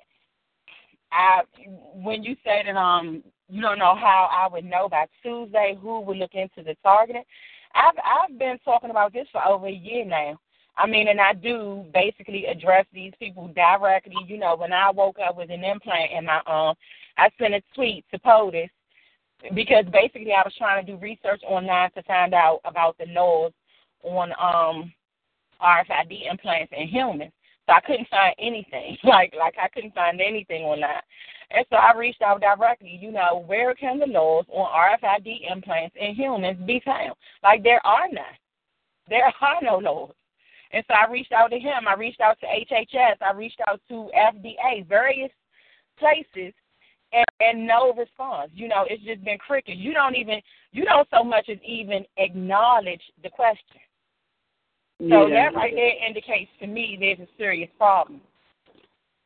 I 1.11 1.41
when 1.95 2.23
you 2.23 2.35
say 2.43 2.61
that 2.65 2.77
um 2.77 3.23
you 3.53 3.61
don't 3.61 3.77
know 3.77 3.95
how 3.95 4.27
I 4.31 4.51
would 4.51 4.65
know 4.65 4.89
by 4.89 5.05
Tuesday 5.21 5.77
who 5.79 6.01
would 6.01 6.17
look 6.17 6.33
into 6.33 6.63
the 6.63 6.75
targeting. 6.81 7.23
I've 7.75 7.93
I've 8.03 8.39
been 8.39 8.57
talking 8.65 8.89
about 8.89 9.13
this 9.13 9.27
for 9.31 9.45
over 9.45 9.67
a 9.67 9.71
year 9.71 10.05
now. 10.05 10.39
I 10.75 10.87
mean, 10.87 11.07
and 11.07 11.21
I 11.21 11.33
do 11.33 11.85
basically 11.93 12.47
address 12.47 12.87
these 12.91 13.13
people 13.19 13.49
directly. 13.49 14.15
You 14.27 14.39
know, 14.39 14.55
when 14.55 14.73
I 14.73 14.89
woke 14.89 15.17
up 15.23 15.37
with 15.37 15.51
an 15.51 15.63
implant 15.63 16.11
in 16.17 16.25
my 16.25 16.41
arm, 16.47 16.75
I 17.15 17.29
sent 17.39 17.53
a 17.53 17.61
tweet 17.75 18.05
to 18.11 18.17
POTUS 18.17 18.69
because 19.53 19.85
basically 19.93 20.33
I 20.33 20.41
was 20.43 20.53
trying 20.57 20.83
to 20.83 20.91
do 20.91 20.97
research 20.97 21.43
online 21.47 21.91
to 21.91 22.01
find 22.03 22.33
out 22.33 22.59
about 22.65 22.97
the 22.97 23.05
laws 23.07 23.51
on 24.01 24.31
um 24.31 24.91
RFID 25.61 26.29
implants 26.29 26.73
in 26.75 26.87
humans. 26.87 27.31
So 27.67 27.73
I 27.73 27.81
couldn't 27.81 28.09
find 28.09 28.33
anything. 28.39 28.97
Like 29.03 29.35
like 29.37 29.55
I 29.61 29.67
couldn't 29.67 29.93
find 29.93 30.19
anything 30.19 30.63
online. 30.63 31.03
And 31.53 31.65
so 31.69 31.75
I 31.75 31.95
reached 31.95 32.23
out 32.23 32.41
directly, 32.41 32.97
you 32.99 33.11
know, 33.11 33.43
where 33.45 33.75
can 33.75 33.99
the 33.99 34.07
laws 34.07 34.45
on 34.49 34.67
RFID 34.99 35.51
implants 35.51 35.95
in 35.99 36.15
humans 36.15 36.57
be 36.65 36.81
found? 36.83 37.13
Like 37.43 37.61
there 37.61 37.85
are 37.85 38.07
none. 38.11 38.23
There 39.07 39.31
are 39.41 39.59
no 39.61 39.77
laws. 39.77 40.13
And 40.71 40.83
so 40.87 40.95
I 40.95 41.09
reached 41.11 41.31
out 41.31 41.51
to 41.51 41.59
him. 41.59 41.87
I 41.87 41.93
reached 41.93 42.21
out 42.21 42.37
to 42.39 42.47
HHS. 42.47 43.17
I 43.21 43.33
reached 43.33 43.59
out 43.69 43.79
to 43.89 44.09
FDA, 44.17 44.87
various 44.87 45.29
places, 45.99 46.53
and, 47.11 47.25
and 47.39 47.67
no 47.67 47.93
response. 47.93 48.49
You 48.55 48.67
know, 48.67 48.85
it's 48.89 49.03
just 49.03 49.23
been 49.23 49.37
cricket. 49.37 49.77
You 49.77 49.93
don't 49.93 50.15
even, 50.15 50.41
you 50.71 50.85
don't 50.85 51.07
so 51.11 51.23
much 51.23 51.49
as 51.49 51.59
even 51.63 52.03
acknowledge 52.17 53.01
the 53.21 53.29
question. 53.29 53.79
So 54.99 55.27
Yeah. 55.27 55.51
that 55.51 55.55
right 55.55 55.73
there 55.75 56.07
indicates 56.07 56.49
to 56.61 56.67
me 56.67 56.97
there's 56.99 57.19
a 57.19 57.31
serious 57.37 57.69
problem. 57.77 58.21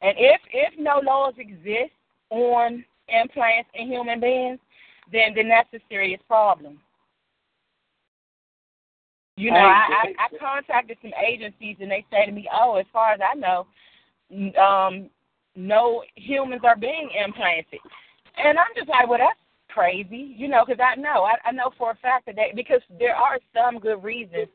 And 0.02 0.16
if 0.18 0.42
if 0.52 0.78
no 0.78 1.00
laws 1.04 1.34
exist 1.38 1.92
on 2.30 2.84
implants 3.10 3.70
in 3.74 3.88
human 3.88 4.20
beings, 4.20 4.60
then 5.12 5.34
then 5.36 5.48
that's 5.48 5.74
a 5.74 5.80
serious 5.90 6.22
problem. 6.28 6.80
You 9.38 9.52
know, 9.52 9.58
I, 9.58 10.14
I, 10.20 10.26
I 10.26 10.38
contacted 10.40 10.98
some 11.02 11.12
agencies 11.24 11.78
and 11.80 11.92
they 11.92 12.04
say 12.12 12.26
to 12.26 12.32
me, 12.32 12.50
"Oh, 12.52 12.76
as 12.76 12.88
far 12.92 13.12
as 13.12 13.20
I 13.22 13.36
know, 13.36 13.68
um, 14.60 15.10
no 15.56 16.04
humans 16.16 16.62
are 16.64 16.76
being 16.76 17.10
implanted." 17.24 17.80
And 18.44 18.58
I'm 18.58 18.74
just 18.76 18.90
like, 18.90 19.08
"Well, 19.08 19.20
that's 19.20 19.40
crazy," 19.70 20.34
you 20.36 20.48
know, 20.48 20.66
because 20.66 20.84
I 20.84 21.00
know, 21.00 21.24
I, 21.24 21.36
I 21.46 21.52
know 21.52 21.72
for 21.78 21.92
a 21.92 21.96
fact 21.96 22.26
that 22.26 22.36
they, 22.36 22.52
because 22.56 22.82
there 22.98 23.16
are 23.16 23.38
some 23.54 23.80
good 23.80 24.04
reasons 24.04 24.48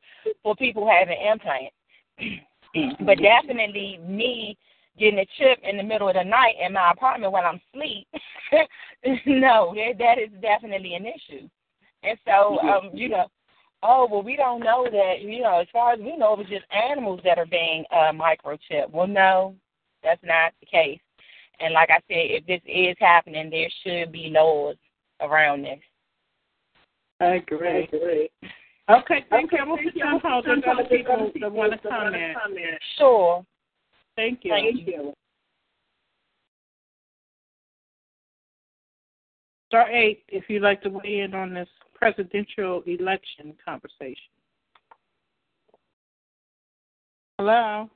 for 0.42 0.56
people 0.56 0.90
having 0.90 1.16
implants, 1.30 1.76
but 3.06 3.18
definitely 3.18 4.00
me 4.04 4.58
getting 4.98 5.19
a 5.19 5.27
chip 5.39 5.59
in 5.62 5.77
the 5.77 5.82
middle 5.82 6.09
of 6.09 6.14
the 6.14 6.24
night 6.24 6.55
in 6.64 6.73
my 6.73 6.90
apartment 6.90 7.32
while 7.32 7.44
I'm 7.44 7.60
asleep, 7.73 8.06
no, 9.27 9.74
that 9.74 9.98
that 9.98 10.19
is 10.19 10.31
definitely 10.40 10.94
an 10.94 11.06
issue. 11.06 11.48
And 12.02 12.19
so, 12.27 12.59
um, 12.60 12.90
you 12.93 13.09
know, 13.09 13.27
oh 13.82 14.09
well, 14.10 14.23
we 14.23 14.36
don't 14.36 14.60
know 14.60 14.86
that. 14.90 15.20
You 15.20 15.43
know, 15.43 15.60
as 15.60 15.69
far 15.73 15.93
as 15.93 16.01
we 16.01 16.16
know, 16.16 16.35
it 16.35 16.39
was 16.39 16.48
just 16.48 16.64
animals 16.73 17.20
that 17.24 17.39
are 17.39 17.47
being 17.47 17.85
uh, 17.90 18.12
microchipped. 18.12 18.90
Well, 18.90 19.06
no, 19.06 19.55
that's 20.02 20.23
not 20.24 20.52
the 20.60 20.66
case. 20.66 21.01
And 21.60 21.74
like 21.74 21.90
I 21.90 22.01
said, 22.09 22.31
if 22.31 22.47
this 22.47 22.60
is 22.66 22.97
happening, 22.98 23.51
there 23.51 23.69
should 23.82 24.12
be 24.12 24.31
laws 24.31 24.77
around 25.20 25.62
this. 25.62 25.78
I 27.20 27.35
agree. 27.35 27.89
Okay, 28.90 29.24
thank 29.31 29.52
you. 29.52 29.59
I'm 29.59 29.69
gonna 29.69 29.82
put 29.82 29.94
you 29.94 30.05
on 30.05 30.20
hold. 30.20 30.44
There's 30.44 30.64
other 30.69 30.89
people 30.89 31.31
that 31.40 31.52
want 31.52 31.73
to 31.73 31.89
comment. 31.89 32.36
Sure. 32.98 33.44
Thank 34.16 34.40
you. 34.43 34.51
Thank 34.51 34.86
you. 34.86 35.12
Star 39.68 39.90
eight, 39.90 40.24
if 40.28 40.44
you'd 40.48 40.62
like 40.62 40.82
to 40.82 40.90
weigh 40.90 41.20
in 41.20 41.34
on 41.34 41.55
this 41.55 41.68
presidential 41.94 42.82
election 42.86 43.55
conversation. 43.64 44.32
Hello. 47.39 47.89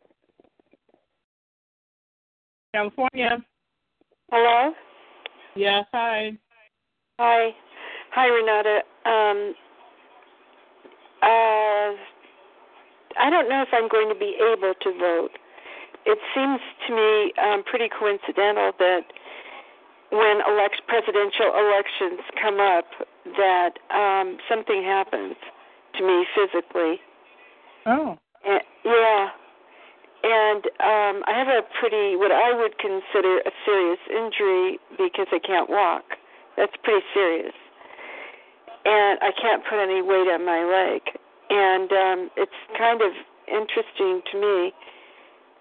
California. 2.74 3.44
Hello. 4.30 4.72
Yes. 5.54 5.84
Hi. 5.92 6.32
Hi. 7.18 7.50
Hi, 8.12 8.26
Renata. 8.26 8.80
Um, 9.04 9.54
uh, 11.22 11.96
I 13.18 13.30
don't 13.30 13.48
know 13.48 13.62
if 13.62 13.68
I'm 13.72 13.88
going 13.88 14.08
to 14.08 14.18
be 14.18 14.36
able 14.40 14.74
to 14.82 14.98
vote. 14.98 15.30
It 16.06 16.18
seems 16.34 16.60
to 16.86 16.94
me 16.94 17.32
um, 17.42 17.64
pretty 17.64 17.88
coincidental 17.90 18.72
that 18.78 19.04
when 20.10 20.38
elect 20.46 20.82
presidential 20.86 21.50
elections 21.50 22.22
come 22.40 22.60
up, 22.60 22.86
that 23.36 23.74
um, 23.90 24.38
something 24.48 24.82
happens 24.82 25.34
to 25.98 26.06
me 26.06 26.26
physically. 26.34 27.00
Oh. 27.86 28.18
And, 28.44 28.62
yeah. 28.84 29.28
And 30.26 30.64
um 30.82 31.22
I 31.28 31.38
have 31.38 31.46
a 31.46 31.62
pretty 31.78 32.16
what 32.16 32.32
I 32.32 32.50
would 32.50 32.78
consider 32.78 33.38
a 33.46 33.52
serious 33.64 34.00
injury 34.10 34.78
because 34.96 35.28
I 35.30 35.38
can't 35.38 35.70
walk. 35.70 36.04
That's 36.56 36.72
pretty 36.82 37.04
serious. 37.14 37.54
And 38.84 39.18
I 39.22 39.30
can't 39.40 39.62
put 39.68 39.78
any 39.78 40.02
weight 40.02 40.26
on 40.26 40.44
my 40.44 40.64
leg. 40.66 41.02
And 41.50 41.92
um 41.92 42.30
it's 42.36 42.58
kind 42.78 43.02
of 43.02 43.12
interesting 43.46 44.22
to 44.32 44.40
me 44.40 44.72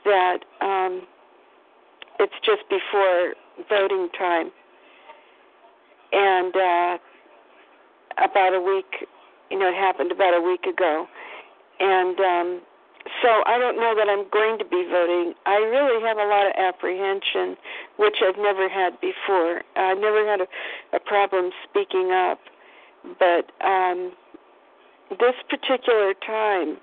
that 0.06 0.40
um 0.62 1.02
it's 2.20 2.34
just 2.46 2.64
before 2.70 3.34
voting 3.70 4.10
time. 4.18 4.52
And 6.12 6.56
uh 6.56 6.98
about 8.18 8.54
a 8.54 8.62
week 8.62 9.08
you 9.52 9.60
know, 9.60 9.68
it 9.68 9.76
happened 9.76 10.12
about 10.12 10.34
a 10.34 10.42
week 10.42 10.66
ago. 10.66 11.08
And 11.80 12.20
um 12.20 12.62
so 13.22 13.44
I 13.46 13.60
don't 13.60 13.78
know 13.78 13.94
that 13.96 14.10
I'm 14.10 14.26
going 14.32 14.58
to 14.58 14.66
be 14.66 14.84
voting. 14.90 15.36
I 15.46 15.58
really 15.58 16.02
have 16.02 16.18
a 16.18 16.26
lot 16.26 16.48
of 16.48 16.54
apprehension, 16.58 17.56
which 17.98 18.18
I've 18.26 18.38
never 18.38 18.68
had 18.68 19.00
before. 19.00 19.62
I've 19.76 20.00
never 20.00 20.26
had 20.26 20.42
a, 20.42 20.48
a 20.96 21.00
problem 21.00 21.52
speaking 21.70 22.12
up, 22.12 22.40
but 23.20 23.52
um, 23.64 24.12
this 25.12 25.36
particular 25.50 26.14
time, 26.26 26.78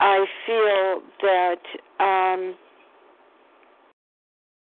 I 0.00 0.26
feel 0.46 1.02
that 1.22 1.62
um, 2.02 2.54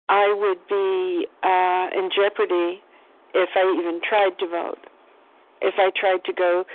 I 0.09 0.27
would 0.35 0.59
be 0.67 1.27
uh, 1.41 1.87
in 1.97 2.09
jeopardy 2.11 2.81
if 3.33 3.49
I 3.55 3.63
even 3.79 4.01
tried 4.07 4.37
to 4.39 4.47
vote. 4.47 4.79
If 5.61 5.75
I 5.77 5.91
tried 5.95 6.25
to 6.25 6.33
go 6.33 6.65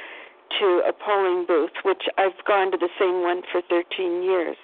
to 0.59 0.83
a 0.89 0.93
polling 0.93 1.45
booth, 1.47 1.77
which 1.85 2.09
I've 2.17 2.43
gone 2.47 2.73
to 2.73 2.79
the 2.79 2.89
same 2.99 3.23
one 3.23 3.43
for 3.53 3.61
13 3.69 4.23
years, 4.23 4.57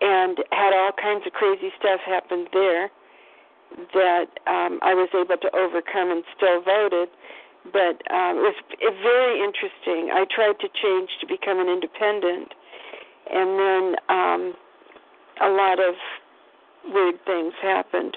and 0.00 0.38
had 0.52 0.72
all 0.72 0.92
kinds 0.92 1.26
of 1.26 1.32
crazy 1.32 1.70
stuff 1.78 2.00
happen 2.06 2.46
there 2.52 2.90
that 3.94 4.30
um, 4.46 4.78
I 4.82 4.94
was 4.94 5.08
able 5.14 5.36
to 5.36 5.50
overcome 5.54 6.10
and 6.10 6.24
still 6.36 6.62
voted. 6.62 7.08
But 7.72 8.00
um, 8.08 8.40
it 8.40 8.54
was 8.56 8.56
very 8.80 9.44
interesting. 9.44 10.08
I 10.14 10.24
tried 10.32 10.56
to 10.64 10.68
change 10.80 11.10
to 11.20 11.26
become 11.26 11.60
an 11.60 11.68
independent, 11.68 12.54
and 13.32 13.58
then 13.58 13.84
um, 14.08 14.54
a 15.40 15.48
lot 15.48 15.78
of 15.78 15.94
weird 16.92 17.16
things 17.24 17.54
happened. 17.62 18.16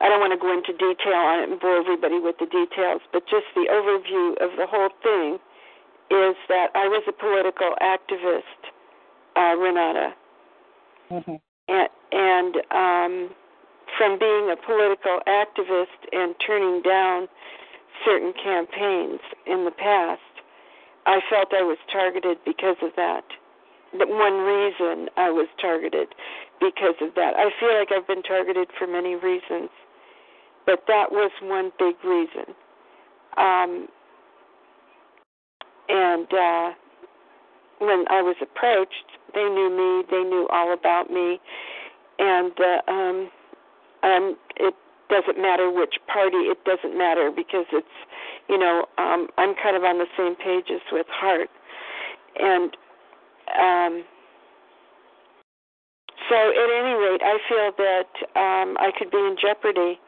I 0.00 0.08
don't 0.08 0.20
want 0.20 0.32
to 0.32 0.40
go 0.40 0.52
into 0.52 0.72
detail 0.72 1.14
on 1.14 1.40
it 1.40 1.48
and 1.50 1.60
bore 1.60 1.76
everybody 1.78 2.18
with 2.18 2.36
the 2.38 2.46
details, 2.46 3.02
but 3.12 3.22
just 3.30 3.46
the 3.54 3.70
overview 3.70 4.34
of 4.42 4.56
the 4.58 4.66
whole 4.66 4.90
thing 5.02 5.38
is 6.10 6.36
that 6.48 6.70
I 6.74 6.88
was 6.88 7.04
a 7.06 7.12
political 7.12 7.74
activist, 7.80 8.42
uh, 9.36 9.56
Renata, 9.56 10.14
Mm-hmm. 11.12 11.34
and, 11.68 11.88
and 12.12 12.56
um, 12.70 13.34
from 13.98 14.18
being 14.18 14.50
a 14.50 14.56
political 14.56 15.20
activist 15.28 16.00
and 16.12 16.34
turning 16.44 16.80
down 16.80 17.28
certain 18.04 18.32
campaigns 18.32 19.20
in 19.46 19.66
the 19.66 19.70
past, 19.70 20.20
I 21.04 21.20
felt 21.28 21.52
I 21.52 21.62
was 21.62 21.76
targeted 21.92 22.38
because 22.46 22.76
of 22.80 22.92
that. 22.96 23.24
One 23.94 24.38
reason 24.38 25.08
I 25.16 25.30
was 25.30 25.48
targeted 25.60 26.08
because 26.60 26.94
of 27.00 27.14
that. 27.14 27.34
I 27.36 27.50
feel 27.60 27.76
like 27.78 27.88
I've 27.92 28.06
been 28.06 28.22
targeted 28.22 28.68
for 28.78 28.86
many 28.86 29.16
reasons, 29.16 29.68
but 30.64 30.84
that 30.88 31.12
was 31.12 31.30
one 31.42 31.72
big 31.78 31.96
reason. 32.04 32.54
Um, 33.36 33.88
and 35.88 36.26
uh, 36.32 36.70
when 37.78 38.04
I 38.08 38.22
was 38.22 38.36
approached, 38.40 39.18
they 39.34 39.44
knew 39.44 39.68
me. 39.70 40.04
They 40.10 40.22
knew 40.22 40.48
all 40.50 40.72
about 40.72 41.10
me, 41.10 41.40
and 42.18 42.52
uh, 42.60 42.90
um, 42.90 43.30
um, 44.02 44.36
it 44.56 44.74
doesn't 45.10 45.40
matter 45.40 45.70
which 45.70 45.96
party. 46.06 46.48
It 46.48 46.64
doesn't 46.64 46.96
matter 46.96 47.30
because 47.34 47.66
it's, 47.72 47.86
you 48.48 48.58
know, 48.58 48.86
um, 48.98 49.28
I'm 49.36 49.54
kind 49.62 49.76
of 49.76 49.84
on 49.84 49.98
the 49.98 50.06
same 50.16 50.36
pages 50.36 50.80
with 50.92 51.06
Heart, 51.10 51.50
and 52.38 52.76
um, 53.58 54.04
so 56.28 56.36
at 56.36 56.70
any 56.70 56.94
rate, 56.94 57.20
I 57.22 57.38
feel 57.48 57.70
that 57.76 58.12
um, 58.38 58.76
I 58.78 58.90
could 58.96 59.10
be 59.10 59.18
in 59.18 59.36
jeopardy 59.40 59.98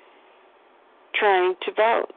trying 1.14 1.54
to 1.66 1.72
vote. 1.72 2.12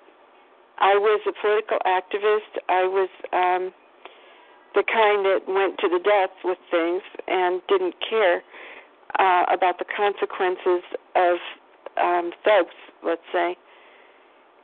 I 0.80 0.96
was 0.96 1.22
a 1.28 1.34
political 1.42 1.80
activist. 1.86 2.62
I 2.70 2.84
was 2.86 3.10
um, 3.34 3.74
the 4.76 4.84
kind 4.84 5.26
that 5.26 5.42
went 5.48 5.80
to 5.80 5.90
the 5.90 6.00
death 6.00 6.36
with 6.44 6.58
things 6.70 7.02
and 7.28 7.62
didn't 7.68 7.96
care 8.08 8.44
uh, 9.20 9.46
about 9.52 9.80
the 9.80 9.86
consequences 9.86 10.84
of 11.16 11.38
um, 11.98 12.32
thugs, 12.44 12.78
let's 13.04 13.26
say. 13.34 13.58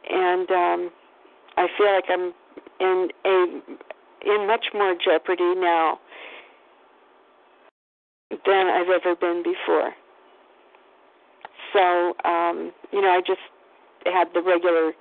And 0.10 0.50
um, 0.52 0.92
I 1.58 1.68
feel 1.78 1.92
like 1.94 2.06
I'm 2.10 2.34
in 2.80 3.10
a 3.26 3.62
in 4.26 4.48
much 4.48 4.68
more 4.74 4.96
jeopardy 4.96 5.56
now 5.56 6.00
than 8.46 8.68
I've 8.68 8.90
ever 8.90 9.16
been 9.16 9.44
before. 9.44 9.94
So, 11.74 12.14
um, 12.28 12.72
you 12.92 13.02
know, 13.02 13.10
I 13.10 13.22
just 13.26 13.42
had 14.06 14.28
the 14.34 14.42
regular 14.42 14.94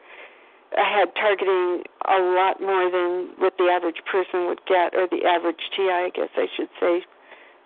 I 0.76 0.88
had 0.88 1.14
targeting 1.14 1.84
a 2.08 2.18
lot 2.32 2.60
more 2.60 2.90
than 2.90 3.36
what 3.36 3.54
the 3.58 3.68
average 3.68 4.00
person 4.10 4.46
would 4.46 4.64
get, 4.66 4.94
or 4.94 5.06
the 5.10 5.26
average 5.28 5.60
TI, 5.76 5.90
I 5.90 6.10
guess 6.14 6.30
I 6.36 6.46
should 6.56 6.70
say, 6.80 7.04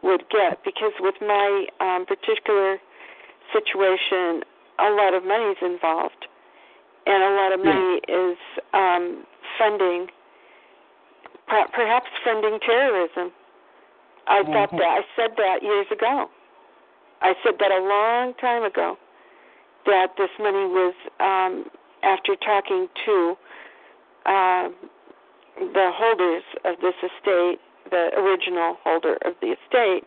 would 0.02 0.24
get. 0.30 0.64
Because 0.64 0.93
with 0.98 1.14
my 1.20 1.66
um, 1.78 2.06
particular 2.06 2.78
situation, 3.52 4.43
a 4.78 4.90
lot 4.90 5.14
of 5.14 5.24
money 5.24 5.55
is 5.55 5.59
involved, 5.62 6.26
and 7.06 7.22
a 7.22 7.32
lot 7.38 7.52
of 7.52 7.64
money 7.64 8.01
is 8.09 8.38
um, 8.74 9.24
funding, 9.59 10.09
perhaps 11.47 12.10
funding 12.24 12.59
terrorism. 12.59 13.30
I 14.27 14.43
thought 14.43 14.70
that 14.73 14.82
I 14.82 15.01
said 15.15 15.31
that 15.36 15.62
years 15.62 15.86
ago. 15.93 16.27
I 17.23 17.35
said 17.44 17.55
that 17.61 17.70
a 17.70 17.82
long 17.82 18.35
time 18.40 18.65
ago 18.65 18.97
that 19.86 20.09
this 20.19 20.31
money 20.39 20.66
was 20.66 20.94
um, 21.20 21.65
after 22.03 22.35
talking 22.36 22.89
to 23.07 23.35
uh, 24.27 24.69
the 25.59 25.90
holders 25.94 26.43
of 26.65 26.77
this 26.82 26.94
estate, 27.03 27.59
the 27.90 28.11
original 28.19 28.77
holder 28.82 29.16
of 29.24 29.35
the 29.40 29.55
estate, 29.55 30.03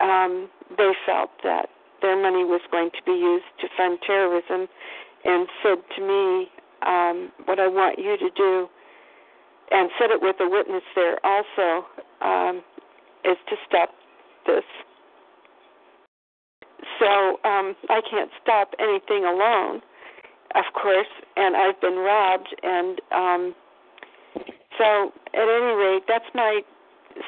um, 0.00 0.48
they 0.76 0.92
felt 1.04 1.30
that 1.44 1.68
their 2.02 2.20
money 2.20 2.44
was 2.44 2.60
going 2.70 2.90
to 2.90 3.02
be 3.04 3.12
used 3.12 3.44
to 3.60 3.68
fund 3.76 3.98
terrorism 4.06 4.68
and 5.24 5.48
said 5.62 5.78
to 5.96 6.02
me, 6.02 6.48
um, 6.86 7.32
What 7.44 7.60
I 7.60 7.68
want 7.68 7.98
you 7.98 8.16
to 8.16 8.30
do, 8.36 8.68
and 9.70 9.90
said 9.98 10.10
it 10.10 10.22
with 10.22 10.36
a 10.40 10.48
witness 10.48 10.82
there 10.94 11.18
also, 11.24 11.86
um, 12.20 12.62
is 13.26 13.36
to 13.48 13.56
stop 13.66 13.90
this. 14.46 14.64
So 16.98 17.38
um, 17.44 17.74
I 17.88 18.00
can't 18.08 18.30
stop 18.42 18.70
anything 18.78 19.24
alone 19.24 19.82
of 20.56 20.64
course, 20.72 21.10
and 21.36 21.56
I've 21.56 21.80
been 21.80 21.96
robbed. 21.96 22.54
And 22.62 23.00
um, 23.12 23.54
so, 24.78 25.12
at 25.34 25.48
any 25.48 25.72
rate, 25.76 26.04
that's 26.08 26.28
my 26.34 26.62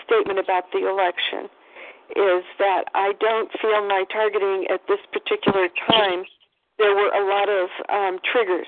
statement 0.04 0.38
about 0.38 0.64
the 0.72 0.88
election 0.88 1.48
is 2.16 2.44
that 2.58 2.84
I 2.94 3.12
don't 3.20 3.50
feel 3.60 3.86
my 3.86 4.04
targeting 4.10 4.66
at 4.72 4.80
this 4.88 5.00
particular 5.12 5.68
time. 5.86 6.24
There 6.78 6.94
were 6.94 7.12
a 7.12 7.24
lot 7.28 7.48
of 7.50 7.68
um, 7.90 8.18
triggers. 8.24 8.66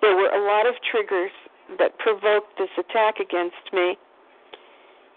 There 0.00 0.16
were 0.16 0.28
a 0.28 0.42
lot 0.44 0.66
of 0.66 0.74
triggers 0.90 1.30
that 1.78 1.98
provoked 1.98 2.58
this 2.58 2.70
attack 2.76 3.20
against 3.20 3.62
me. 3.72 3.96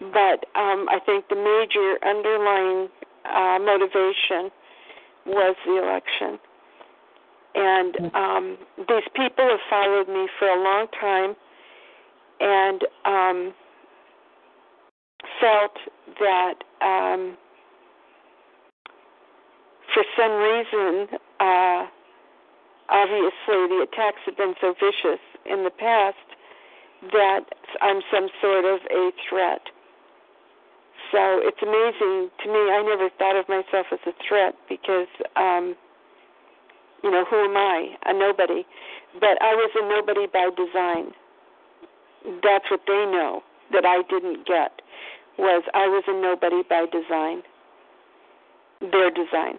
But 0.00 0.44
um, 0.54 0.88
I 0.88 0.98
think 1.04 1.28
the 1.28 1.36
major 1.36 1.98
underlying 2.06 2.88
uh, 3.24 3.58
motivation 3.58 4.50
was 5.26 5.56
the 5.66 5.78
election. 5.82 6.38
And 7.54 8.14
um, 8.14 8.58
these 8.76 9.08
people 9.14 9.48
have 9.48 9.60
followed 9.70 10.08
me 10.08 10.28
for 10.38 10.48
a 10.48 10.62
long 10.62 10.86
time 11.00 11.34
and 12.38 12.82
um, 13.06 13.54
felt 15.40 15.72
that 16.20 16.54
um, 16.82 17.36
for 19.94 20.04
some 20.18 20.32
reason, 20.32 21.08
uh, 21.40 21.86
obviously 22.90 23.32
the 23.48 23.86
attacks 23.90 24.20
have 24.26 24.36
been 24.36 24.54
so 24.60 24.74
vicious 24.74 25.20
in 25.46 25.64
the 25.64 25.70
past 25.70 26.16
that 27.12 27.44
I'm 27.80 28.00
some 28.12 28.28
sort 28.42 28.64
of 28.64 28.80
a 28.90 29.10
threat. 29.28 29.62
So 31.12 31.40
it's 31.42 31.62
amazing 31.62 32.30
to 32.42 32.46
me. 32.50 32.62
I 32.70 32.82
never 32.82 33.08
thought 33.18 33.36
of 33.36 33.48
myself 33.48 33.86
as 33.92 34.00
a 34.06 34.14
threat 34.26 34.54
because 34.68 35.08
um, 35.36 35.76
you 37.02 37.10
know, 37.10 37.24
who 37.28 37.36
am 37.36 37.56
I? 37.56 37.94
A 38.06 38.12
nobody. 38.12 38.66
But 39.14 39.40
I 39.40 39.54
was 39.54 39.70
a 39.76 39.88
nobody 39.88 40.26
by 40.26 40.50
design. 40.56 41.12
That's 42.42 42.68
what 42.70 42.80
they 42.86 43.06
know 43.06 43.42
that 43.72 43.84
I 43.84 44.02
didn't 44.10 44.46
get 44.46 44.82
was 45.38 45.62
I 45.74 45.86
was 45.86 46.02
a 46.08 46.20
nobody 46.20 46.62
by 46.68 46.86
design. 46.90 47.42
Their 48.80 49.10
design. 49.10 49.58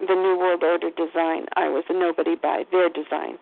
The 0.00 0.14
New 0.14 0.36
World 0.38 0.62
Order 0.64 0.90
design. 0.90 1.46
I 1.56 1.68
was 1.68 1.84
a 1.88 1.92
nobody 1.92 2.34
by 2.34 2.64
their 2.72 2.88
design. 2.88 3.38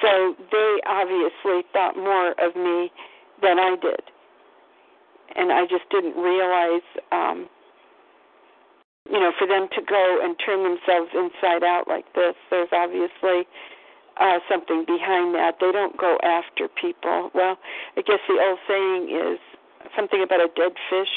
So 0.00 0.34
they 0.50 0.80
obviously 0.86 1.62
thought 1.72 1.96
more 1.96 2.32
of 2.40 2.56
me 2.56 2.90
than 3.42 3.58
I 3.58 3.76
did. 3.80 4.00
And 5.36 5.52
I 5.52 5.66
just 5.66 5.88
didn't 5.90 6.16
realize 6.16 6.86
um 7.12 7.48
you 9.10 9.18
know, 9.18 9.32
for 9.38 9.46
them 9.46 9.66
to 9.74 9.82
go 9.82 10.20
and 10.22 10.36
turn 10.44 10.62
themselves 10.62 11.10
inside 11.14 11.64
out 11.64 11.88
like 11.88 12.06
this, 12.14 12.34
there's 12.50 12.68
obviously 12.70 13.48
uh, 14.20 14.38
something 14.48 14.84
behind 14.86 15.34
that. 15.34 15.56
They 15.60 15.72
don't 15.72 15.96
go 15.96 16.18
after 16.22 16.68
people. 16.68 17.30
Well, 17.34 17.58
I 17.96 18.02
guess 18.02 18.20
the 18.28 18.38
old 18.38 18.58
saying 18.68 19.10
is 19.10 19.38
something 19.96 20.22
about 20.22 20.40
a 20.40 20.48
dead 20.54 20.72
fish. 20.88 21.14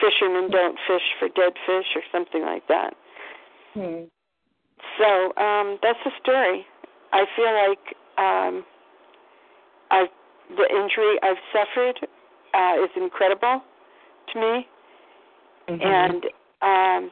Fishermen 0.00 0.50
don't 0.50 0.78
fish 0.86 1.02
for 1.18 1.28
dead 1.28 1.52
fish, 1.66 1.86
or 1.96 2.02
something 2.12 2.42
like 2.42 2.66
that. 2.68 2.94
Hmm. 3.74 4.08
So 4.96 5.36
um, 5.36 5.78
that's 5.82 5.98
the 6.04 6.12
story. 6.22 6.64
I 7.12 7.24
feel 7.34 7.52
like 7.52 7.84
um, 8.16 8.64
I've 9.90 10.08
the 10.56 10.64
injury 10.64 11.18
I've 11.22 11.36
suffered 11.52 12.08
uh, 12.54 12.84
is 12.84 12.90
incredible 12.96 13.62
to 14.32 14.40
me, 14.40 14.66
mm-hmm. 15.68 15.82
and 15.82 16.24
um, 16.62 17.10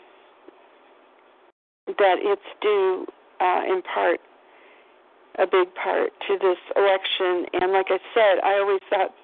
that 1.87 2.19
it's 2.21 2.43
due 2.61 3.07
uh, 3.41 3.63
in 3.69 3.83
part, 3.83 4.21
a 5.39 5.47
big 5.47 5.75
part, 5.75 6.13
to 6.27 6.39
this 6.39 6.59
election. 6.77 7.47
And 7.53 7.73
like 7.73 7.87
I 7.91 7.99
said, 8.15 8.43
I 8.43 8.59
always 8.59 8.81
thought, 8.91 9.15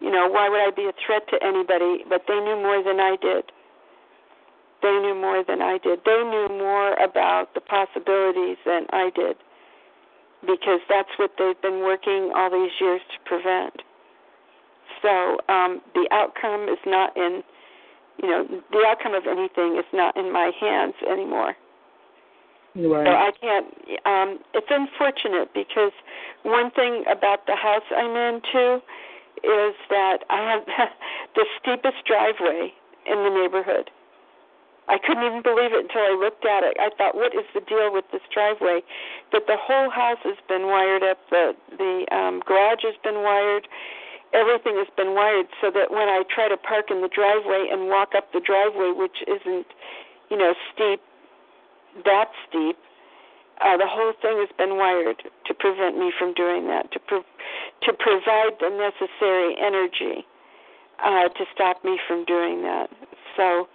you 0.00 0.10
know, 0.10 0.28
why 0.28 0.48
would 0.48 0.60
I 0.60 0.70
be 0.74 0.84
a 0.84 0.92
threat 1.04 1.22
to 1.30 1.42
anybody? 1.44 2.04
But 2.08 2.22
they 2.28 2.38
knew 2.40 2.56
more 2.56 2.82
than 2.82 3.00
I 3.00 3.16
did. 3.20 3.44
They 4.82 4.92
knew 5.00 5.14
more 5.14 5.42
than 5.46 5.62
I 5.62 5.78
did. 5.78 6.00
They 6.04 6.22
knew 6.22 6.48
more 6.50 6.92
about 6.94 7.54
the 7.54 7.60
possibilities 7.60 8.58
than 8.66 8.86
I 8.90 9.10
did 9.14 9.36
because 10.42 10.80
that's 10.88 11.08
what 11.18 11.32
they've 11.38 11.60
been 11.62 11.80
working 11.80 12.32
all 12.34 12.50
these 12.50 12.72
years 12.80 13.00
to 13.12 13.18
prevent. 13.24 13.82
So 15.02 15.38
um, 15.48 15.80
the 15.94 16.08
outcome 16.10 16.68
is 16.68 16.78
not 16.86 17.16
in 17.16 17.42
you 18.22 18.28
know, 18.28 18.46
the 18.48 18.82
outcome 18.86 19.14
of 19.14 19.24
anything 19.26 19.76
is 19.76 19.84
not 19.92 20.16
in 20.16 20.32
my 20.32 20.50
hands 20.58 20.94
anymore. 21.10 21.54
Right. 22.74 23.06
So 23.06 23.12
I 23.12 23.30
can't. 23.40 23.66
Um, 24.04 24.38
it's 24.52 24.68
unfortunate 24.68 25.52
because 25.54 25.92
one 26.42 26.70
thing 26.72 27.04
about 27.10 27.46
the 27.46 27.56
house 27.56 27.84
I'm 27.88 28.12
in 28.16 28.40
too 28.52 28.80
is 29.44 29.74
that 29.88 30.24
I 30.28 30.40
have 30.52 30.64
the 31.34 31.44
steepest 31.60 32.04
driveway 32.06 32.72
in 33.06 33.16
the 33.24 33.32
neighborhood. 33.32 33.90
I 34.88 34.98
couldn't 35.02 35.24
even 35.24 35.42
believe 35.42 35.72
it 35.72 35.90
until 35.90 36.04
I 36.04 36.14
looked 36.14 36.44
at 36.46 36.62
it. 36.62 36.76
I 36.78 36.90
thought, 36.94 37.16
what 37.16 37.34
is 37.34 37.42
the 37.54 37.60
deal 37.66 37.90
with 37.90 38.04
this 38.12 38.22
driveway? 38.32 38.86
But 39.32 39.48
the 39.48 39.58
whole 39.58 39.90
house 39.90 40.22
has 40.22 40.38
been 40.46 40.68
wired 40.68 41.02
up. 41.02 41.18
The 41.30 41.52
the 41.76 42.06
um, 42.14 42.42
garage 42.46 42.84
has 42.84 42.94
been 43.02 43.24
wired. 43.24 43.66
Everything 44.32 44.76
has 44.76 44.88
been 44.96 45.14
wired 45.14 45.46
so 45.60 45.70
that 45.70 45.90
when 45.90 46.08
I 46.08 46.22
try 46.28 46.48
to 46.48 46.56
park 46.56 46.90
in 46.90 47.00
the 47.00 47.08
driveway 47.08 47.68
and 47.70 47.88
walk 47.88 48.12
up 48.16 48.32
the 48.32 48.40
driveway, 48.40 48.92
which 48.94 49.22
isn't, 49.26 49.66
you 50.30 50.36
know, 50.36 50.54
steep 50.74 51.00
that 52.04 52.28
steep. 52.48 52.76
Uh, 53.60 53.76
the 53.76 53.86
whole 53.86 54.12
thing 54.20 54.36
has 54.36 54.50
been 54.58 54.76
wired 54.76 55.22
to 55.46 55.54
prevent 55.54 55.96
me 55.96 56.12
from 56.18 56.34
doing 56.34 56.66
that, 56.68 56.92
to 56.92 56.98
pro- 56.98 57.24
to 57.82 57.92
provide 57.92 58.52
the 58.60 58.68
necessary 58.68 59.56
energy 59.58 60.26
uh, 61.02 61.28
to 61.28 61.44
stop 61.54 61.82
me 61.82 61.98
from 62.06 62.24
doing 62.26 62.62
that. 62.62 62.90
So 63.36 63.68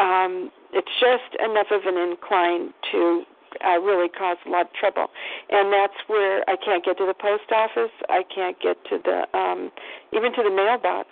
um, 0.00 0.50
it's 0.72 0.88
just 1.00 1.36
enough 1.44 1.68
of 1.70 1.82
an 1.84 1.98
incline 1.98 2.72
to 2.92 3.24
uh, 3.64 3.78
really 3.80 4.08
cause 4.08 4.36
a 4.46 4.50
lot 4.50 4.66
of 4.66 4.72
trouble, 4.74 5.06
and 5.50 5.72
that's 5.72 5.96
where 6.06 6.42
I 6.48 6.56
can't 6.56 6.84
get 6.84 6.98
to 6.98 7.06
the 7.06 7.14
post 7.14 7.50
office. 7.52 7.92
I 8.08 8.22
can't 8.34 8.58
get 8.60 8.76
to 8.90 8.98
the 9.04 9.38
um, 9.38 9.70
even 10.12 10.32
to 10.34 10.42
the 10.42 10.50
mailbox. 10.54 11.08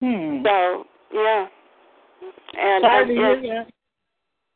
Hmm. 0.00 0.42
So 0.44 0.84
yeah, 1.12 1.46
and 2.58 2.82
Sorry 2.82 3.02
I'm 3.02 3.08
to 3.08 3.14
hear 3.14 3.34
in- 3.34 3.42
that. 3.48 3.66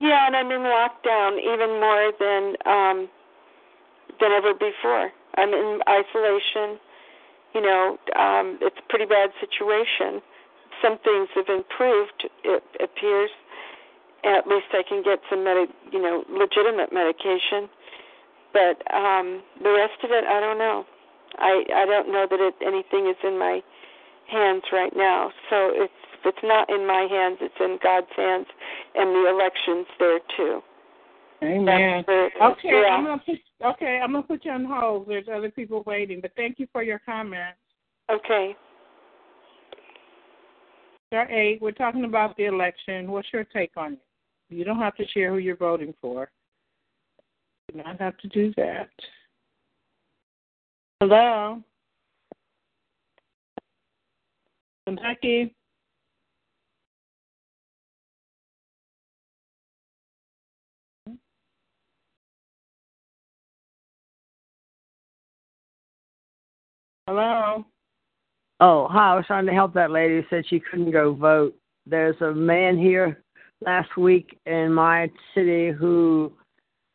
yeah, 0.00 0.26
and 0.26 0.36
I'm 0.36 0.50
in 0.50 0.60
lockdown 0.60 1.38
even 1.38 1.80
more 1.80 2.12
than 2.18 2.42
um 2.66 3.08
than 4.20 4.32
ever 4.32 4.54
before. 4.54 5.10
I'm 5.36 5.50
in 5.52 5.80
isolation. 5.88 6.78
You 7.54 7.60
know, 7.62 7.98
um 8.16 8.58
it's 8.60 8.76
a 8.78 8.88
pretty 8.88 9.06
bad 9.06 9.30
situation. 9.40 10.20
Some 10.82 10.98
things 11.04 11.28
have 11.36 11.48
improved, 11.48 12.28
it 12.42 12.62
appears. 12.82 13.30
At 14.24 14.46
least 14.48 14.72
I 14.72 14.82
can 14.88 15.02
get 15.02 15.20
some 15.28 15.44
medi- 15.44 15.72
you 15.92 16.00
know, 16.00 16.24
legitimate 16.28 16.92
medication. 16.92 17.68
But 18.52 18.80
um 18.94 19.42
the 19.62 19.70
rest 19.70 20.02
of 20.02 20.10
it 20.10 20.24
I 20.24 20.40
don't 20.40 20.58
know. 20.58 20.84
I 21.38 21.64
I 21.74 21.84
don't 21.86 22.12
know 22.12 22.26
that 22.28 22.40
it 22.40 22.54
anything 22.64 23.08
is 23.08 23.16
in 23.22 23.38
my 23.38 23.62
hands 24.30 24.62
right 24.72 24.92
now. 24.96 25.30
So 25.50 25.70
it's 25.72 25.92
it's 26.24 26.38
not 26.42 26.70
in 26.70 26.86
my 26.86 27.06
hands, 27.10 27.38
it's 27.40 27.54
in 27.60 27.78
God's 27.82 28.08
hands, 28.16 28.46
and 28.94 29.10
the 29.10 29.28
election's 29.28 29.86
there 29.98 30.20
too. 30.36 30.62
Amen. 31.42 31.66
That's 31.66 32.08
where 32.08 32.26
it 32.26 32.32
is. 32.34 32.42
Okay, 32.42 32.82
Yeah. 32.82 32.94
I'm 32.94 33.04
gonna 33.04 33.22
put 33.26 33.38
okay, 33.74 34.00
I'm 34.02 34.12
gonna 34.12 34.22
put 34.22 34.44
you 34.44 34.52
on 34.52 34.64
hold. 34.64 35.08
There's 35.08 35.28
other 35.28 35.50
people 35.50 35.82
waiting, 35.86 36.20
but 36.20 36.32
thank 36.36 36.58
you 36.58 36.66
for 36.72 36.82
your 36.82 37.00
comment. 37.00 37.54
Okay. 38.10 38.56
Star 41.08 41.30
eight, 41.30 41.60
we're 41.60 41.72
talking 41.72 42.04
about 42.04 42.36
the 42.36 42.46
election. 42.46 43.10
What's 43.10 43.28
your 43.32 43.44
take 43.44 43.72
on 43.76 43.94
it? 43.94 43.98
You 44.54 44.62
don't 44.62 44.78
have 44.78 44.94
to 44.96 45.08
share 45.08 45.30
who 45.30 45.38
you're 45.38 45.56
voting 45.56 45.92
for. 46.00 46.30
You 47.68 47.78
do 47.78 47.82
not 47.82 48.00
have 48.00 48.16
to 48.18 48.28
do 48.28 48.54
that. 48.56 48.88
Hello. 51.00 51.60
Kentucky. 54.86 55.56
Hello. 67.08 67.66
Oh, 68.60 68.86
hi. 68.88 69.10
I 69.10 69.16
was 69.16 69.24
trying 69.26 69.46
to 69.46 69.52
help 69.52 69.74
that 69.74 69.90
lady 69.90 70.14
who 70.14 70.22
said 70.30 70.44
she 70.46 70.60
couldn't 70.60 70.92
go 70.92 71.12
vote. 71.12 71.56
There's 71.86 72.20
a 72.20 72.32
man 72.32 72.78
here 72.78 73.23
last 73.60 73.96
week 73.96 74.38
in 74.46 74.72
my 74.72 75.10
city 75.34 75.70
who 75.70 76.32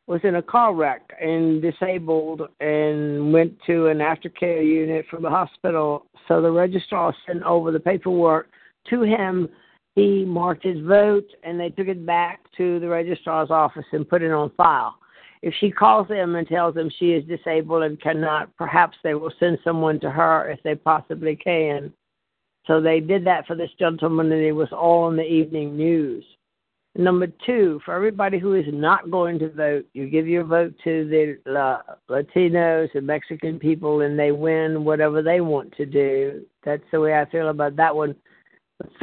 was 0.07 0.21
in 0.23 0.35
a 0.35 0.41
car 0.41 0.73
wreck 0.73 1.01
and 1.21 1.61
disabled 1.61 2.41
and 2.59 3.31
went 3.31 3.53
to 3.67 3.87
an 3.87 3.99
aftercare 3.99 4.65
unit 4.65 5.05
from 5.09 5.21
the 5.21 5.29
hospital. 5.29 6.07
So 6.27 6.41
the 6.41 6.51
registrar 6.51 7.13
sent 7.27 7.43
over 7.43 7.71
the 7.71 7.79
paperwork 7.79 8.49
to 8.89 9.03
him. 9.03 9.47
He 9.95 10.25
marked 10.25 10.63
his 10.63 10.79
vote 10.81 11.27
and 11.43 11.59
they 11.59 11.69
took 11.69 11.87
it 11.87 12.05
back 12.05 12.39
to 12.57 12.79
the 12.79 12.87
registrar's 12.87 13.51
office 13.51 13.85
and 13.91 14.09
put 14.09 14.23
it 14.23 14.31
on 14.31 14.51
file. 14.57 14.95
If 15.41 15.53
she 15.59 15.71
calls 15.71 16.07
them 16.07 16.35
and 16.35 16.47
tells 16.47 16.75
them 16.75 16.89
she 16.97 17.11
is 17.11 17.23
disabled 17.25 17.83
and 17.83 18.01
cannot, 18.01 18.55
perhaps 18.57 18.97
they 19.03 19.13
will 19.13 19.31
send 19.39 19.59
someone 19.63 19.99
to 20.01 20.09
her 20.09 20.49
if 20.49 20.61
they 20.63 20.75
possibly 20.75 21.35
can. 21.35 21.93
So 22.65 22.81
they 22.81 22.99
did 22.99 23.25
that 23.25 23.47
for 23.47 23.55
this 23.55 23.71
gentleman, 23.79 24.31
and 24.31 24.41
it 24.41 24.51
was 24.51 24.67
all 24.71 25.09
in 25.09 25.15
the 25.15 25.23
evening 25.23 25.77
news. 25.77 26.25
Number 26.95 27.27
two, 27.45 27.79
for 27.85 27.93
everybody 27.93 28.39
who 28.39 28.55
is 28.55 28.65
not 28.67 29.11
going 29.11 29.39
to 29.39 29.49
vote, 29.49 29.85
you 29.93 30.09
give 30.09 30.27
your 30.27 30.43
vote 30.43 30.73
to 30.83 31.07
the 31.07 31.37
La- 31.49 31.81
Latinos 32.09 32.89
and 32.95 33.05
Mexican 33.05 33.59
people, 33.59 34.01
and 34.01 34.17
they 34.17 34.31
win 34.31 34.83
whatever 34.83 35.21
they 35.21 35.39
want 35.39 35.71
to 35.77 35.85
do. 35.85 36.43
That's 36.65 36.83
the 36.91 36.99
way 36.99 37.13
I 37.13 37.29
feel 37.29 37.49
about 37.49 37.75
that 37.75 37.95
one. 37.95 38.15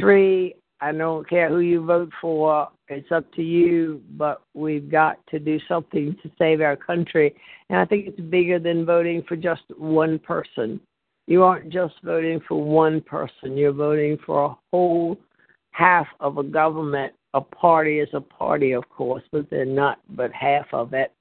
Three, 0.00 0.56
I 0.80 0.92
don't 0.92 1.28
care 1.28 1.48
who 1.48 1.60
you 1.60 1.84
vote 1.84 2.10
for. 2.20 2.68
It's 2.88 3.10
up 3.12 3.32
to 3.34 3.42
you, 3.42 4.02
but 4.10 4.42
we've 4.54 4.90
got 4.90 5.18
to 5.28 5.38
do 5.38 5.58
something 5.68 6.16
to 6.22 6.30
save 6.38 6.60
our 6.60 6.76
country. 6.76 7.34
And 7.70 7.78
I 7.78 7.84
think 7.84 8.06
it's 8.06 8.20
bigger 8.20 8.58
than 8.58 8.84
voting 8.84 9.22
for 9.28 9.36
just 9.36 9.62
one 9.76 10.18
person. 10.18 10.80
You 11.26 11.42
aren't 11.42 11.72
just 11.72 11.94
voting 12.04 12.40
for 12.46 12.62
one 12.62 13.00
person, 13.00 13.56
you're 13.56 13.72
voting 13.72 14.18
for 14.24 14.44
a 14.44 14.56
whole 14.70 15.18
half 15.72 16.06
of 16.20 16.38
a 16.38 16.44
government. 16.44 17.12
A 17.36 17.40
party 17.42 18.00
is 18.00 18.08
a 18.14 18.20
party, 18.20 18.72
of 18.72 18.88
course, 18.88 19.22
but 19.30 19.50
they're 19.50 19.66
not 19.66 19.98
but 20.08 20.32
half 20.32 20.66
of 20.72 20.94
it. 20.94 21.12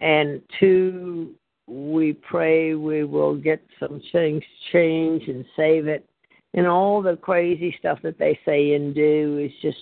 And 0.00 0.42
two, 0.58 1.34
we 1.68 2.14
pray 2.14 2.74
we 2.74 3.04
will 3.04 3.36
get 3.36 3.62
some 3.78 4.02
things 4.10 4.42
changed 4.72 5.28
and 5.28 5.44
save 5.56 5.86
it. 5.86 6.04
And 6.54 6.66
all 6.66 7.00
the 7.00 7.16
crazy 7.16 7.76
stuff 7.78 8.00
that 8.02 8.18
they 8.18 8.36
say 8.44 8.74
and 8.74 8.92
do 8.92 9.38
is 9.38 9.52
just, 9.62 9.78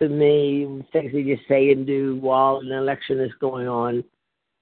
to 0.00 0.08
me, 0.10 0.84
things 0.92 1.12
they 1.14 1.22
just 1.22 1.48
say 1.48 1.70
and 1.70 1.86
do 1.86 2.16
while 2.16 2.58
an 2.58 2.70
election 2.70 3.20
is 3.20 3.32
going 3.40 3.66
on. 3.66 4.04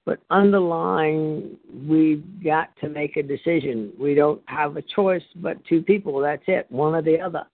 But 0.05 0.19
underlying, 0.29 1.57
we've 1.85 2.23
got 2.41 2.69
to 2.77 2.87
make 2.87 3.17
a 3.17 3.23
decision. 3.23 3.91
We 3.99 4.15
don't 4.15 4.41
have 4.45 4.77
a 4.77 4.81
choice 4.81 5.23
but 5.35 5.57
two 5.65 5.81
people. 5.81 6.19
That's 6.21 6.43
it, 6.47 6.65
one 6.69 6.95
or 6.95 7.01
the 7.01 7.19
other. 7.19 7.45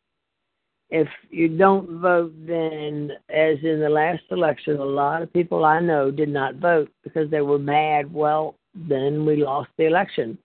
If 0.92 1.08
you 1.30 1.48
don't 1.50 2.00
vote, 2.00 2.34
then, 2.48 3.12
as 3.30 3.58
in 3.64 3.80
the 3.80 3.90
last 3.90 4.24
election, 4.32 4.78
a 4.78 4.84
lot 4.84 5.22
of 5.22 5.32
people 5.32 5.64
I 5.64 5.80
know 5.80 6.10
did 6.10 6.30
not 6.30 6.56
vote 6.56 6.90
because 7.04 7.30
they 7.30 7.42
were 7.42 7.60
mad. 7.60 8.12
Well, 8.12 8.56
then 8.74 9.26
we 9.26 9.44
lost 9.44 9.70
the 9.78 9.86
election. 9.86 10.38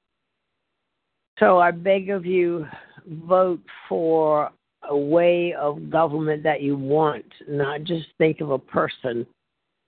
So 1.38 1.58
I 1.58 1.70
beg 1.70 2.10
of 2.10 2.26
you, 2.26 2.66
vote 3.06 3.60
for 3.88 4.50
a 4.88 4.96
way 4.96 5.54
of 5.54 5.90
government 5.90 6.42
that 6.42 6.60
you 6.60 6.76
want, 6.76 7.24
not 7.48 7.84
just 7.84 8.06
think 8.18 8.40
of 8.40 8.50
a 8.50 8.58
person. 8.58 9.26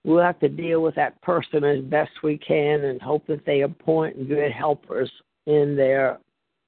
We'll 0.03 0.23
have 0.23 0.39
to 0.39 0.49
deal 0.49 0.81
with 0.81 0.95
that 0.95 1.21
person 1.21 1.63
as 1.63 1.83
best 1.83 2.11
we 2.23 2.37
can 2.37 2.85
and 2.85 3.01
hope 3.01 3.27
that 3.27 3.45
they 3.45 3.61
appoint 3.61 4.27
good 4.27 4.51
helpers 4.51 5.11
in 5.45 5.75
their 5.75 6.17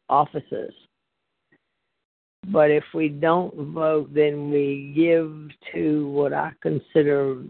offices. 0.10 0.74
But 2.48 2.72
if 2.72 2.84
we 2.94 3.10
don't 3.10 3.54
vote, 3.74 4.14
then 4.14 4.50
we 4.50 4.94
give 4.96 5.50
to 5.74 6.08
what 6.10 6.34
I 6.34 6.52
consider 6.62 7.44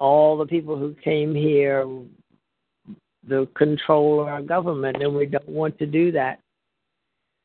all 0.00 0.36
the 0.36 0.46
people 0.46 0.76
who 0.76 0.94
came 1.04 1.34
here 1.34 1.84
the 3.28 3.46
control 3.54 4.20
of 4.20 4.28
our 4.28 4.42
government, 4.42 5.02
and 5.02 5.14
we 5.14 5.26
don't 5.26 5.48
want 5.48 5.78
to 5.78 5.86
do 5.86 6.10
that. 6.12 6.40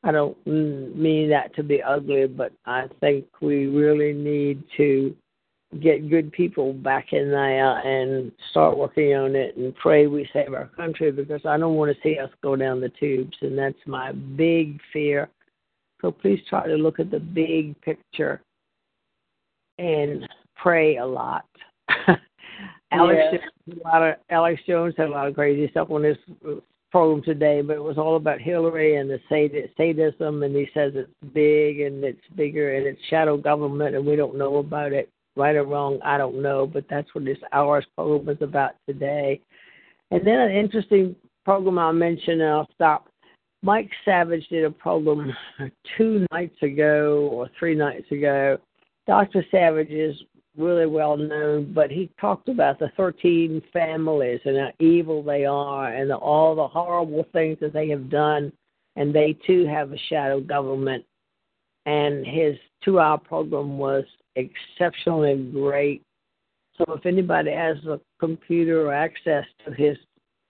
I 0.02 0.12
don't 0.12 0.36
mean 0.46 1.30
that 1.30 1.54
to 1.56 1.62
be 1.62 1.82
ugly, 1.82 2.26
but 2.26 2.52
I 2.66 2.88
think 3.00 3.26
we 3.40 3.66
really 3.66 4.12
need 4.12 4.62
to 4.76 5.14
get 5.80 6.10
good 6.10 6.30
people 6.30 6.72
back 6.72 7.12
in 7.12 7.30
there 7.30 7.78
and 7.78 8.30
start 8.50 8.76
working 8.76 9.14
on 9.14 9.34
it 9.34 9.56
and 9.56 9.74
pray 9.76 10.06
we 10.06 10.28
save 10.32 10.52
our 10.54 10.68
country 10.68 11.10
because 11.10 11.40
I 11.44 11.56
don't 11.56 11.74
want 11.74 11.94
to 11.94 12.02
see 12.02 12.18
us 12.18 12.30
go 12.42 12.54
down 12.54 12.80
the 12.80 12.90
tubes, 13.00 13.36
and 13.40 13.58
that's 13.58 13.74
my 13.86 14.12
big 14.12 14.78
fear. 14.92 15.28
So 16.04 16.10
please 16.12 16.40
try 16.50 16.66
to 16.66 16.74
look 16.74 17.00
at 17.00 17.10
the 17.10 17.18
big 17.18 17.80
picture 17.80 18.42
and 19.78 20.28
pray 20.54 20.98
a 20.98 21.06
lot. 21.06 21.46
Alex, 22.92 23.18
Yeah. 23.22 23.38
Jones, 23.38 23.80
a 23.82 23.88
lot 23.88 24.02
of, 24.02 24.14
Alex 24.28 24.60
Jones 24.66 24.94
had 24.98 25.08
a 25.08 25.10
lot 25.10 25.28
of 25.28 25.34
crazy 25.34 25.66
stuff 25.70 25.90
on 25.90 26.02
his 26.02 26.18
uh, 26.46 26.56
program 26.92 27.22
today, 27.22 27.62
but 27.62 27.76
it 27.76 27.82
was 27.82 27.96
all 27.96 28.16
about 28.16 28.38
Hillary 28.38 28.96
and 28.96 29.08
the 29.08 29.18
sad- 29.30 29.70
sadism, 29.78 30.42
and 30.42 30.54
he 30.54 30.68
says 30.74 30.92
it's 30.94 31.10
big 31.32 31.80
and 31.80 32.04
it's 32.04 32.20
bigger 32.36 32.76
and 32.76 32.86
it's 32.86 33.00
shadow 33.08 33.38
government, 33.38 33.96
and 33.96 34.04
we 34.04 34.14
don't 34.14 34.36
know 34.36 34.56
about 34.58 34.92
it, 34.92 35.08
right 35.36 35.56
or 35.56 35.64
wrong, 35.64 36.00
I 36.04 36.18
don't 36.18 36.42
know, 36.42 36.66
but 36.66 36.84
that's 36.90 37.14
what 37.14 37.24
this 37.24 37.38
hour's 37.54 37.86
program 37.96 38.36
is 38.36 38.42
about 38.42 38.72
today. 38.86 39.40
And 40.10 40.20
then 40.26 40.38
an 40.38 40.52
interesting 40.52 41.16
program 41.46 41.78
I'll 41.78 41.94
mention, 41.94 42.42
and 42.42 42.50
I'll 42.50 42.68
stop. 42.74 43.08
Mike 43.64 43.90
Savage 44.04 44.46
did 44.48 44.62
a 44.62 44.70
program 44.70 45.34
two 45.96 46.26
nights 46.30 46.62
ago 46.62 47.30
or 47.32 47.48
three 47.58 47.74
nights 47.74 48.10
ago. 48.12 48.58
Dr. 49.06 49.42
Savage 49.50 49.88
is 49.88 50.14
really 50.54 50.84
well 50.84 51.16
known, 51.16 51.72
but 51.72 51.90
he 51.90 52.10
talked 52.20 52.50
about 52.50 52.78
the 52.78 52.90
13 52.94 53.62
families 53.72 54.40
and 54.44 54.58
how 54.58 54.70
evil 54.78 55.22
they 55.22 55.46
are 55.46 55.94
and 55.94 56.12
all 56.12 56.54
the 56.54 56.68
horrible 56.68 57.24
things 57.32 57.56
that 57.62 57.72
they 57.72 57.88
have 57.88 58.10
done, 58.10 58.52
and 58.96 59.14
they 59.14 59.34
too 59.46 59.66
have 59.66 59.92
a 59.92 59.98
shadow 60.10 60.40
government. 60.40 61.02
And 61.86 62.26
his 62.26 62.56
two 62.84 63.00
hour 63.00 63.16
program 63.16 63.78
was 63.78 64.04
exceptionally 64.36 65.50
great. 65.54 66.02
So 66.76 66.84
if 66.92 67.06
anybody 67.06 67.52
has 67.52 67.78
a 67.86 67.98
computer 68.20 68.88
or 68.88 68.92
access 68.92 69.46
to 69.64 69.72
his 69.72 69.96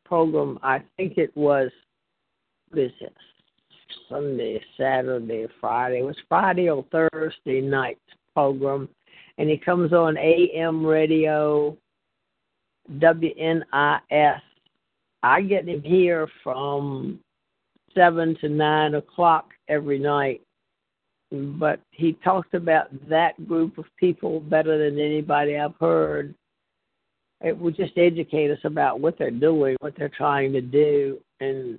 program, 0.04 0.58
I 0.64 0.82
think 0.96 1.16
it 1.16 1.34
was 1.36 1.70
this 2.74 2.92
Sunday, 4.08 4.62
Saturday, 4.76 5.46
Friday. 5.60 6.00
It 6.00 6.04
was 6.04 6.16
Friday 6.28 6.68
or 6.68 6.84
Thursday 6.90 7.60
night 7.60 7.98
program 8.34 8.88
and 9.38 9.48
he 9.48 9.56
comes 9.56 9.92
on 9.92 10.16
AM 10.16 10.84
radio, 10.86 11.76
WNIS. 12.98 14.40
I 15.22 15.40
get 15.42 15.68
him 15.68 15.82
here 15.82 16.28
from 16.42 17.18
seven 17.94 18.36
to 18.40 18.48
nine 18.48 18.94
o'clock 18.94 19.50
every 19.68 19.98
night. 19.98 20.42
But 21.32 21.80
he 21.90 22.12
talked 22.24 22.54
about 22.54 22.88
that 23.08 23.48
group 23.48 23.78
of 23.78 23.86
people 23.98 24.40
better 24.40 24.78
than 24.78 25.00
anybody 25.00 25.56
I've 25.56 25.74
heard. 25.80 26.34
It 27.40 27.58
would 27.58 27.76
just 27.76 27.96
educate 27.96 28.50
us 28.50 28.60
about 28.62 29.00
what 29.00 29.18
they're 29.18 29.30
doing, 29.30 29.76
what 29.80 29.94
they're 29.96 30.08
trying 30.08 30.52
to 30.52 30.60
do, 30.60 31.18
and 31.40 31.78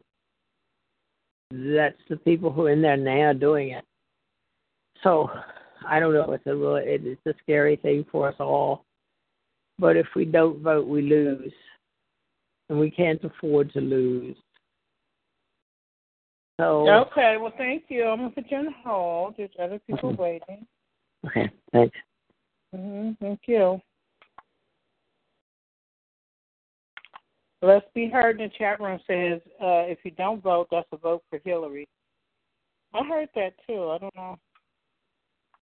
that's 1.51 2.01
the 2.09 2.17
people 2.17 2.51
who 2.51 2.65
are 2.65 2.72
in 2.72 2.81
there 2.81 2.97
now 2.97 3.34
doing 3.34 3.72
it. 3.72 3.85
So 5.03 5.30
I 5.88 5.99
don't 5.99 6.13
know. 6.13 6.31
It's 6.31 6.45
a 6.47 6.55
really 6.55 6.84
it's 6.85 7.26
a 7.26 7.34
scary 7.43 7.76
thing 7.77 8.05
for 8.11 8.30
us 8.30 8.35
all. 8.39 8.85
But 9.77 9.97
if 9.97 10.07
we 10.15 10.26
don't 10.26 10.61
vote, 10.61 10.88
we 10.88 11.01
lose, 11.01 11.53
and 12.69 12.80
we 12.80 12.89
can't 12.89 13.23
afford 13.23 13.72
to 13.73 13.81
lose. 13.81 14.38
So 16.59 16.88
okay, 16.89 17.35
well, 17.39 17.53
thank 17.57 17.84
you. 17.89 18.05
I'm 18.05 18.19
gonna 18.19 18.30
put 18.30 18.49
you 18.49 18.57
on 18.57 18.76
hold. 18.84 19.35
There's 19.38 19.49
other 19.61 19.80
people 19.85 20.13
waiting. 20.13 20.65
Okay, 21.27 21.51
thanks. 21.73 21.97
hmm 22.73 23.11
Thank 23.19 23.41
you. 23.47 23.81
Let's 27.65 27.85
be 27.95 28.07
heard 28.07 28.39
in 28.39 28.47
the 28.47 28.53
chat 28.57 28.79
room 28.79 28.99
says 29.07 29.41
uh, 29.59 29.89
if 29.89 29.97
you 30.03 30.11
don't 30.11 30.43
vote, 30.43 30.67
that's 30.69 30.87
a 30.91 30.97
vote 30.97 31.23
for 31.29 31.39
Hillary. 31.43 31.87
I 32.93 33.03
heard 33.03 33.29
that 33.33 33.53
too. 33.65 33.89
I 33.89 33.97
don't 33.97 34.15
know 34.15 34.37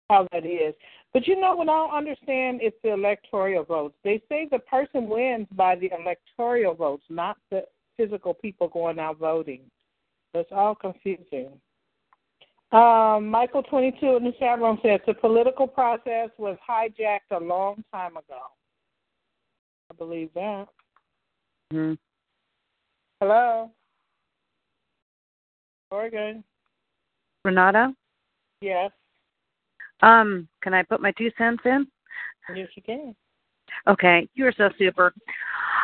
how 0.10 0.28
that 0.32 0.44
is. 0.44 0.74
But 1.14 1.28
you 1.28 1.40
know 1.40 1.56
what 1.56 1.70
I 1.70 1.78
don't 1.78 1.96
understand 1.96 2.62
is 2.64 2.74
the 2.84 2.94
electoral 2.94 3.64
votes. 3.64 3.96
They 4.04 4.24
say 4.28 4.48
the 4.50 4.60
person 4.60 5.08
wins 5.08 5.46
by 5.56 5.76
the 5.76 5.92
electoral 5.98 6.74
votes, 6.74 7.04
not 7.10 7.38
the 7.52 7.64
physical 7.96 8.34
people 8.34 8.70
going 8.70 8.98
out 8.98 9.20
voting. 9.20 9.62
That's 10.34 10.50
all 10.52 10.74
confusing. 10.74 11.52
Um, 12.72 13.30
Michael 13.30 13.62
twenty 13.62 13.96
two 14.00 14.16
in 14.16 14.24
the 14.24 14.34
chat 14.40 14.58
room 14.60 14.80
says 14.82 15.00
the 15.06 15.14
political 15.14 15.68
process 15.68 16.30
was 16.40 16.58
hijacked 16.68 17.30
a 17.32 17.40
long 17.40 17.84
time 17.94 18.18
ago. 18.18 18.42
I 19.92 19.96
believe 19.96 20.32
that. 20.34 20.66
Mm-hmm. 21.72 21.94
Hello. 23.22 23.72
Oregon. 25.92 26.44
Renata, 27.46 27.94
Yes. 28.62 28.92
um, 30.02 30.48
can 30.62 30.74
I 30.74 30.82
put 30.84 31.02
my 31.02 31.12
two 31.12 31.30
cents 31.38 31.62
in? 31.66 31.86
Yes, 32.56 32.70
you 32.76 32.82
can. 32.82 33.16
Okay, 33.88 34.28
you're 34.34 34.54
so 34.56 34.70
super. 34.78 35.14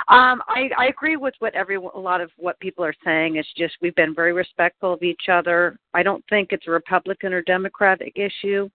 Um, 0.07 0.41
I, 0.47 0.69
I 0.77 0.85
agree 0.87 1.17
with 1.17 1.33
what 1.39 1.53
every 1.53 1.75
a 1.75 1.79
lot 1.79 2.21
of 2.21 2.31
what 2.37 2.59
people 2.59 2.83
are 2.83 2.93
saying. 3.03 3.35
It's 3.35 3.53
just 3.57 3.75
we've 3.81 3.95
been 3.95 4.15
very 4.15 4.33
respectful 4.33 4.93
of 4.93 5.03
each 5.03 5.23
other. 5.31 5.77
I 5.93 6.01
don't 6.01 6.23
think 6.29 6.49
it's 6.51 6.67
a 6.67 6.71
Republican 6.71 7.33
or 7.33 7.41
Democratic 7.41 8.13
issue, 8.15 8.69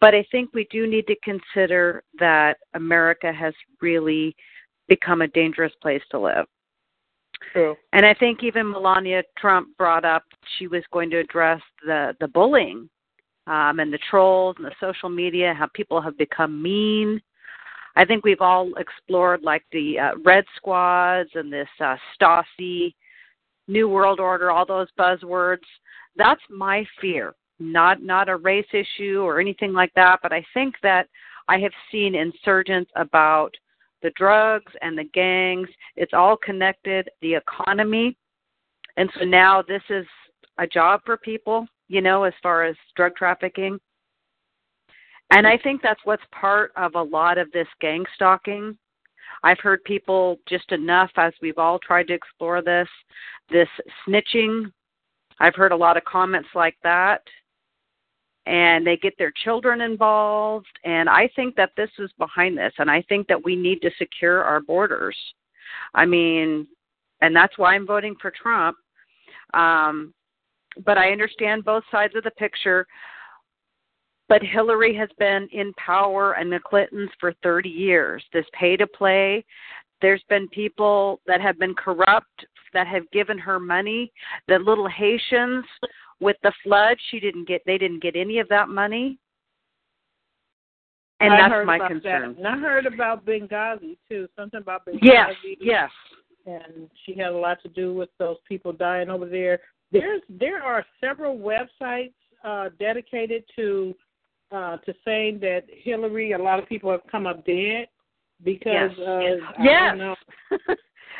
but 0.00 0.14
I 0.14 0.24
think 0.30 0.52
we 0.52 0.66
do 0.70 0.86
need 0.86 1.06
to 1.06 1.16
consider 1.24 2.02
that 2.18 2.58
America 2.74 3.32
has 3.32 3.54
really 3.80 4.36
become 4.94 5.22
a 5.22 5.28
dangerous 5.28 5.72
place 5.80 6.02
to 6.10 6.18
live. 6.18 6.46
True. 7.52 7.74
And 7.92 8.04
I 8.04 8.14
think 8.14 8.42
even 8.42 8.70
Melania 8.70 9.22
Trump 9.38 9.68
brought 9.76 10.04
up 10.04 10.24
she 10.58 10.66
was 10.66 10.82
going 10.92 11.10
to 11.10 11.18
address 11.18 11.60
the 11.84 12.14
the 12.20 12.28
bullying 12.28 12.88
um, 13.46 13.80
and 13.80 13.92
the 13.92 13.98
trolls 14.10 14.56
and 14.58 14.66
the 14.66 14.74
social 14.80 15.08
media, 15.08 15.54
how 15.58 15.68
people 15.74 16.00
have 16.00 16.16
become 16.18 16.62
mean. 16.62 17.20
I 17.96 18.04
think 18.04 18.24
we've 18.24 18.40
all 18.40 18.70
explored 18.76 19.42
like 19.42 19.64
the 19.72 19.98
uh, 19.98 20.10
Red 20.24 20.44
Squads 20.56 21.30
and 21.34 21.52
this 21.52 21.68
uh, 21.80 21.96
Stasi, 22.14 22.94
New 23.68 23.88
World 23.88 24.20
Order, 24.20 24.50
all 24.50 24.66
those 24.66 24.88
buzzwords. 24.98 25.66
That's 26.16 26.40
my 26.48 26.86
fear. 27.00 27.34
Not 27.58 28.02
not 28.02 28.28
a 28.28 28.36
race 28.36 28.72
issue 28.72 29.20
or 29.22 29.40
anything 29.40 29.72
like 29.72 29.92
that, 29.94 30.20
but 30.22 30.32
I 30.32 30.44
think 30.54 30.74
that 30.82 31.08
I 31.48 31.58
have 31.58 31.72
seen 31.90 32.14
insurgents 32.14 32.90
about 32.96 33.52
the 34.02 34.10
drugs 34.16 34.72
and 34.82 34.96
the 34.96 35.04
gangs. 35.14 35.68
It's 35.96 36.12
all 36.12 36.36
connected. 36.36 37.08
The 37.20 37.34
economy, 37.34 38.16
and 38.96 39.10
so 39.18 39.24
now 39.24 39.62
this 39.62 39.82
is 39.90 40.06
a 40.58 40.66
job 40.66 41.00
for 41.04 41.16
people. 41.16 41.66
You 41.88 42.00
know, 42.00 42.24
as 42.24 42.32
far 42.42 42.64
as 42.64 42.76
drug 42.96 43.14
trafficking. 43.16 43.78
And 45.30 45.46
I 45.46 45.58
think 45.58 45.80
that's 45.82 46.00
what's 46.04 46.22
part 46.30 46.72
of 46.76 46.94
a 46.94 47.02
lot 47.02 47.38
of 47.38 47.50
this 47.52 47.66
gang 47.80 48.04
stalking. 48.14 48.76
I've 49.42 49.58
heard 49.60 49.82
people 49.84 50.38
just 50.48 50.70
enough 50.72 51.10
as 51.16 51.32
we've 51.40 51.58
all 51.58 51.78
tried 51.78 52.08
to 52.08 52.14
explore 52.14 52.62
this, 52.62 52.88
this 53.50 53.68
snitching. 54.06 54.70
I've 55.40 55.54
heard 55.54 55.72
a 55.72 55.76
lot 55.76 55.96
of 55.96 56.04
comments 56.04 56.48
like 56.54 56.76
that. 56.82 57.22
And 58.46 58.86
they 58.86 58.96
get 58.96 59.14
their 59.18 59.32
children 59.44 59.80
involved. 59.80 60.66
And 60.84 61.08
I 61.08 61.30
think 61.36 61.54
that 61.56 61.70
this 61.76 61.90
is 61.98 62.10
behind 62.18 62.58
this. 62.58 62.72
And 62.78 62.90
I 62.90 63.02
think 63.08 63.28
that 63.28 63.42
we 63.42 63.54
need 63.54 63.80
to 63.82 63.90
secure 63.98 64.42
our 64.42 64.60
borders. 64.60 65.16
I 65.94 66.06
mean, 66.06 66.66
and 67.20 67.34
that's 67.34 67.56
why 67.56 67.74
I'm 67.74 67.86
voting 67.86 68.16
for 68.20 68.32
Trump. 68.32 68.76
Um, 69.54 70.12
but 70.84 70.98
I 70.98 71.12
understand 71.12 71.64
both 71.64 71.84
sides 71.90 72.16
of 72.16 72.24
the 72.24 72.30
picture 72.32 72.86
but 74.28 74.42
Hillary 74.42 74.96
has 74.96 75.10
been 75.18 75.46
in 75.52 75.74
power 75.74 76.34
and 76.34 76.50
the 76.50 76.58
Clintons 76.58 77.10
for 77.20 77.34
30 77.42 77.68
years. 77.68 78.24
This 78.32 78.46
pay 78.58 78.78
to 78.78 78.86
play, 78.86 79.44
there's 80.02 80.22
been 80.28 80.48
people 80.48 81.20
that 81.26 81.40
have 81.40 81.58
been 81.58 81.74
corrupt 81.74 82.46
that 82.74 82.86
have 82.86 83.08
given 83.12 83.38
her 83.38 83.60
money. 83.60 84.12
The 84.48 84.58
little 84.58 84.88
Haitians 84.88 85.64
with 86.22 86.36
the 86.42 86.52
flood, 86.62 86.96
she 87.10 87.20
didn't 87.20 87.46
get 87.46 87.62
they 87.66 87.76
didn't 87.76 88.02
get 88.02 88.16
any 88.16 88.38
of 88.38 88.48
that 88.48 88.68
money. 88.68 89.18
And 91.20 91.32
I 91.32 91.48
that's 91.48 91.66
my 91.66 91.78
concern. 91.78 92.34
That. 92.34 92.38
And 92.38 92.46
I 92.46 92.58
heard 92.58 92.86
about 92.86 93.24
Benghazi 93.24 93.96
too. 94.08 94.28
Something 94.36 94.60
about 94.60 94.86
Benghazi. 94.86 94.98
Yes, 95.02 95.34
yes. 95.60 95.90
And 96.46 96.90
she 97.04 97.14
had 97.14 97.32
a 97.32 97.36
lot 97.36 97.62
to 97.62 97.68
do 97.68 97.94
with 97.94 98.08
those 98.18 98.36
people 98.48 98.72
dying 98.72 99.10
over 99.10 99.28
there. 99.28 99.60
There's 99.92 100.22
there 100.28 100.62
are 100.62 100.84
several 101.00 101.36
websites 101.38 102.14
uh, 102.44 102.70
dedicated 102.80 103.44
to 103.56 103.94
uh, 104.50 104.78
to 104.78 104.94
saying 105.04 105.38
that 105.40 105.64
Hillary. 105.68 106.32
A 106.32 106.38
lot 106.38 106.58
of 106.58 106.68
people 106.68 106.90
have 106.90 107.06
come 107.10 107.26
up 107.26 107.44
dead 107.46 107.86
because 108.42 108.90
Yes. 108.96 109.06
of 109.06 109.38
I 109.58 109.62
Yes. 109.62 110.16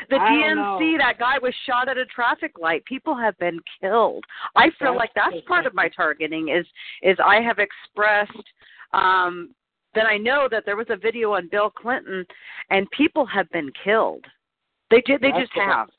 The 0.09 0.17
DNC, 0.17 0.97
that 0.99 1.19
guy 1.19 1.37
was 1.39 1.53
shot 1.65 1.87
at 1.87 1.97
a 1.97 2.05
traffic 2.05 2.53
light. 2.59 2.83
People 2.85 3.15
have 3.15 3.37
been 3.37 3.59
killed. 3.81 4.23
I 4.55 4.69
feel 4.79 4.93
That's 4.93 4.97
like 4.97 5.11
that's 5.15 5.45
part 5.47 5.65
of 5.65 5.73
my 5.73 5.89
targeting 5.89 6.49
is 6.49 6.65
is 7.01 7.17
I 7.23 7.41
have 7.41 7.59
expressed 7.59 8.31
um 8.93 9.51
that 9.95 10.05
I 10.05 10.17
know 10.17 10.47
that 10.49 10.63
there 10.65 10.75
was 10.75 10.87
a 10.89 10.97
video 10.97 11.33
on 11.33 11.49
Bill 11.49 11.69
Clinton 11.69 12.25
and 12.69 12.89
people 12.91 13.25
have 13.25 13.49
been 13.51 13.71
killed. 13.83 14.25
They 14.89 15.01
did 15.01 15.21
they 15.21 15.31
That's 15.31 15.47
just 15.47 15.53
have. 15.55 15.89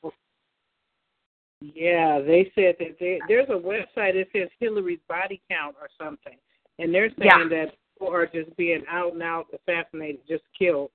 Yeah, 1.61 2.19
they 2.19 2.51
said 2.53 2.75
that 2.79 2.97
they, 2.99 3.19
there's 3.27 3.49
a 3.49 3.53
website 3.53 4.13
that 4.13 4.27
says 4.33 4.49
Hillary's 4.59 4.99
body 5.07 5.41
count 5.49 5.75
or 5.81 5.87
something, 5.97 6.37
and 6.79 6.93
they're 6.93 7.09
saying 7.17 7.31
Yeah. 7.31 7.47
that 7.49 7.75
people 7.93 8.13
are 8.13 8.27
just 8.27 8.55
being 8.57 8.83
out 8.89 9.13
and 9.13 9.23
out 9.23 9.47
assassinated, 9.53 10.21
just 10.27 10.43
killed. 10.57 10.91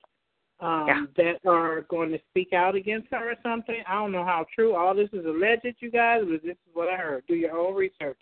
Um, 0.60 0.86
Yeah. 0.88 1.06
that 1.16 1.48
are 1.50 1.82
going 1.82 2.10
to 2.10 2.18
speak 2.30 2.52
out 2.52 2.74
against 2.74 3.08
her 3.10 3.30
or 3.32 3.36
something. 3.42 3.82
I 3.88 3.94
don't 3.94 4.12
know 4.12 4.24
how 4.24 4.46
true 4.54 4.74
all 4.74 4.94
this 4.94 5.08
is 5.12 5.24
alleged, 5.24 5.76
you 5.80 5.90
guys, 5.90 6.22
but 6.28 6.42
this 6.42 6.52
is 6.56 6.74
what 6.74 6.88
I 6.88 6.96
heard. 6.96 7.24
Do 7.26 7.34
your 7.34 7.56
own 7.58 7.74
research. 7.74 8.20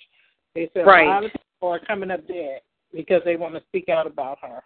They 0.54 0.70
said 0.72 0.86
Right. 0.86 1.06
a 1.06 1.10
lot 1.10 1.24
of 1.24 1.32
people 1.32 1.68
are 1.68 1.80
coming 1.80 2.10
up 2.10 2.26
dead 2.26 2.60
because 2.92 3.22
they 3.24 3.36
want 3.36 3.54
to 3.54 3.60
speak 3.68 3.88
out 3.88 4.06
about 4.06 4.38
her. 4.40 4.62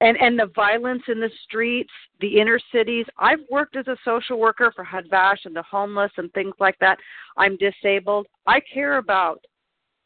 and 0.00 0.16
and 0.18 0.38
the 0.38 0.46
violence 0.54 1.02
in 1.08 1.18
the 1.18 1.30
streets, 1.42 1.90
the 2.20 2.38
inner 2.38 2.60
cities. 2.72 3.04
I've 3.18 3.40
worked 3.50 3.74
as 3.74 3.88
a 3.88 3.96
social 4.04 4.38
worker 4.38 4.70
for 4.76 4.84
Hadvash 4.84 5.44
and 5.44 5.56
the 5.56 5.62
homeless 5.64 6.12
and 6.18 6.32
things 6.34 6.54
like 6.60 6.78
that. 6.78 6.98
I'm 7.36 7.56
disabled. 7.56 8.28
I 8.46 8.60
care 8.60 8.98
about 8.98 9.44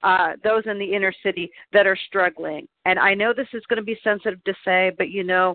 uh, 0.03 0.33
those 0.43 0.63
in 0.65 0.79
the 0.79 0.95
inner 0.95 1.13
city 1.23 1.51
that 1.75 1.87
are 1.87 1.99
struggling. 2.07 2.67
And 2.87 2.99
I 2.99 3.13
know 3.13 3.35
this 3.35 3.53
is 3.53 3.63
going 3.69 3.77
to 3.77 3.83
be 3.85 3.99
sensitive 4.03 4.43
to 4.45 4.55
say, 4.65 4.93
but 4.97 5.11
you 5.11 5.25
know, 5.25 5.55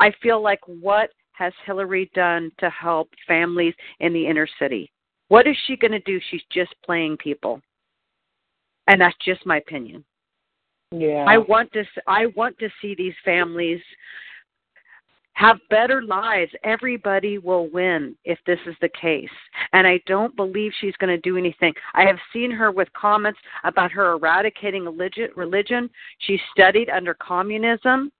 I 0.00 0.12
feel 0.22 0.42
like 0.42 0.60
what 0.66 1.10
has 1.32 1.52
Hillary 1.64 2.10
done 2.14 2.50
to 2.58 2.68
help 2.70 3.08
families 3.26 3.74
in 4.00 4.12
the 4.12 4.26
inner 4.26 4.48
city? 4.58 4.90
What 5.28 5.46
is 5.46 5.56
she 5.66 5.76
going 5.76 5.92
to 5.92 6.00
do? 6.00 6.18
She's 6.30 6.42
just 6.52 6.74
playing 6.84 7.18
people. 7.18 7.60
And 8.88 9.00
that's 9.00 9.16
just 9.24 9.46
my 9.46 9.58
opinion. 9.58 10.04
Yeah. 10.90 11.24
I 11.28 11.38
want 11.38 11.72
to 11.74 11.84
I 12.08 12.26
want 12.34 12.58
to 12.58 12.68
see 12.82 12.96
these 12.96 13.14
families 13.24 13.80
have 15.34 15.56
better 15.70 16.02
lives. 16.02 16.50
Everybody 16.64 17.38
will 17.38 17.70
win 17.70 18.16
if 18.24 18.38
this 18.46 18.58
is 18.66 18.74
the 18.80 18.90
case. 19.00 19.30
And 19.72 19.86
I 19.86 20.00
don't 20.06 20.34
believe 20.36 20.72
she's 20.80 20.96
going 20.96 21.14
to 21.14 21.28
do 21.28 21.36
anything. 21.36 21.72
I 21.94 22.02
have 22.02 22.18
seen 22.32 22.50
her 22.50 22.70
with 22.72 22.92
comments 22.92 23.38
about 23.64 23.92
her 23.92 24.12
eradicating 24.12 24.84
religion. 24.84 25.28
religion. 25.36 25.88
She 26.18 26.38
studied 26.52 26.90
under 26.90 27.14
communism. 27.14 28.10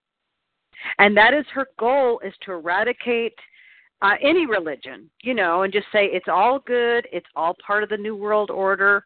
And 0.99 1.17
that 1.17 1.35
is 1.35 1.45
her 1.53 1.69
goal 1.79 2.21
is 2.25 2.35
to 2.45 2.53
eradicate 2.53 3.35
uh, 4.03 4.15
any 4.23 4.47
religion, 4.47 5.11
you 5.23 5.35
know, 5.35 5.63
and 5.63 5.73
just 5.73 5.87
say 5.93 6.07
it's 6.07 6.29
all 6.29 6.59
good, 6.61 7.07
it's 7.13 7.27
all 7.37 7.57
part 7.65 7.83
of 7.83 7.91
the 7.91 7.97
new 7.97 8.17
world 8.17 8.51
order 8.51 9.05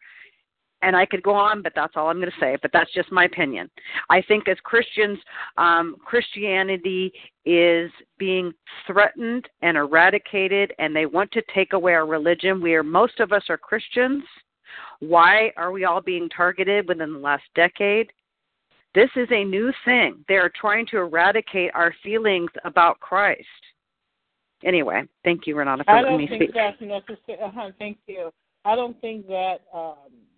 and 0.84 0.94
I 0.94 1.06
could 1.06 1.22
go 1.22 1.34
on, 1.34 1.62
but 1.62 1.72
that's 1.74 1.94
all 1.96 2.08
I'm 2.08 2.20
going 2.20 2.30
to 2.30 2.40
say. 2.40 2.58
But 2.60 2.70
that's 2.72 2.92
just 2.92 3.10
my 3.10 3.24
opinion. 3.24 3.70
I 4.10 4.20
think 4.20 4.48
as 4.48 4.58
Christians, 4.62 5.18
um, 5.56 5.96
Christianity 6.04 7.10
is 7.46 7.90
being 8.18 8.52
threatened 8.86 9.48
and 9.62 9.78
eradicated, 9.78 10.74
and 10.78 10.94
they 10.94 11.06
want 11.06 11.32
to 11.32 11.42
take 11.54 11.72
away 11.72 11.94
our 11.94 12.06
religion. 12.06 12.60
We 12.60 12.74
are 12.74 12.82
most 12.82 13.18
of 13.20 13.32
us 13.32 13.44
are 13.48 13.56
Christians. 13.56 14.22
Why 15.00 15.52
are 15.56 15.72
we 15.72 15.84
all 15.84 16.02
being 16.02 16.28
targeted 16.28 16.86
within 16.86 17.14
the 17.14 17.18
last 17.18 17.44
decade? 17.54 18.12
This 18.94 19.10
is 19.16 19.28
a 19.32 19.44
new 19.44 19.72
thing. 19.84 20.24
They 20.28 20.36
are 20.36 20.50
trying 20.60 20.86
to 20.88 20.98
eradicate 20.98 21.72
our 21.74 21.94
feelings 22.02 22.50
about 22.64 23.00
Christ. 23.00 23.44
Anyway, 24.64 25.02
thank 25.24 25.46
you, 25.46 25.56
Renata, 25.56 25.84
for 25.84 25.90
I 25.90 26.02
don't 26.02 26.18
think 26.18 26.42
speak. 26.42 26.54
that's 26.54 26.80
necessary. 26.80 27.38
Uh-huh, 27.42 27.70
thank 27.78 27.98
you. 28.06 28.30
I 28.64 28.76
don't 28.76 28.98
think 29.00 29.26
that 29.26 29.56
um, 29.74 29.96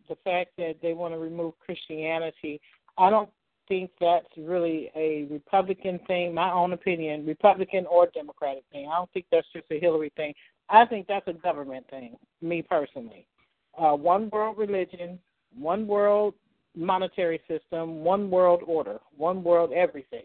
the 0.09 0.16
fact 0.24 0.51
that 0.59 0.77
they 0.83 0.95
want 0.95 1.15
to 1.15 1.19
remove 1.19 1.55
Christianity, 1.65 2.61
I 2.99 3.11
don't 3.11 3.31
think 3.69 3.91
that's 4.01 4.27
really 4.37 4.91
a 4.97 5.27
Republican 5.31 6.01
thing. 6.07 6.35
My 6.35 6.51
own 6.51 6.73
opinion, 6.73 7.27
Republican 7.27 7.87
or 7.87 8.09
Democratic 8.15 8.65
thing. 8.73 8.89
I 8.89 8.97
don't 8.97 9.11
think 9.12 9.27
that's 9.31 9.47
just 9.53 9.66
a 9.70 9.78
Hillary 9.78 10.12
thing. 10.16 10.35
I 10.69 10.85
think 10.87 11.07
that's 11.07 11.28
a 11.28 11.33
government 11.33 11.87
thing. 11.91 12.16
Me 12.43 12.62
personally, 12.62 13.27
uh, 13.78 13.93
one 13.93 14.28
world 14.31 14.59
religion, 14.59 15.19
one 15.57 15.87
world 15.87 16.35
monetary 16.77 17.40
system, 17.48 18.05
one 18.05 18.31
world 18.31 18.62
order, 18.66 18.98
one 19.16 19.43
world 19.43 19.73
everything. 19.73 20.24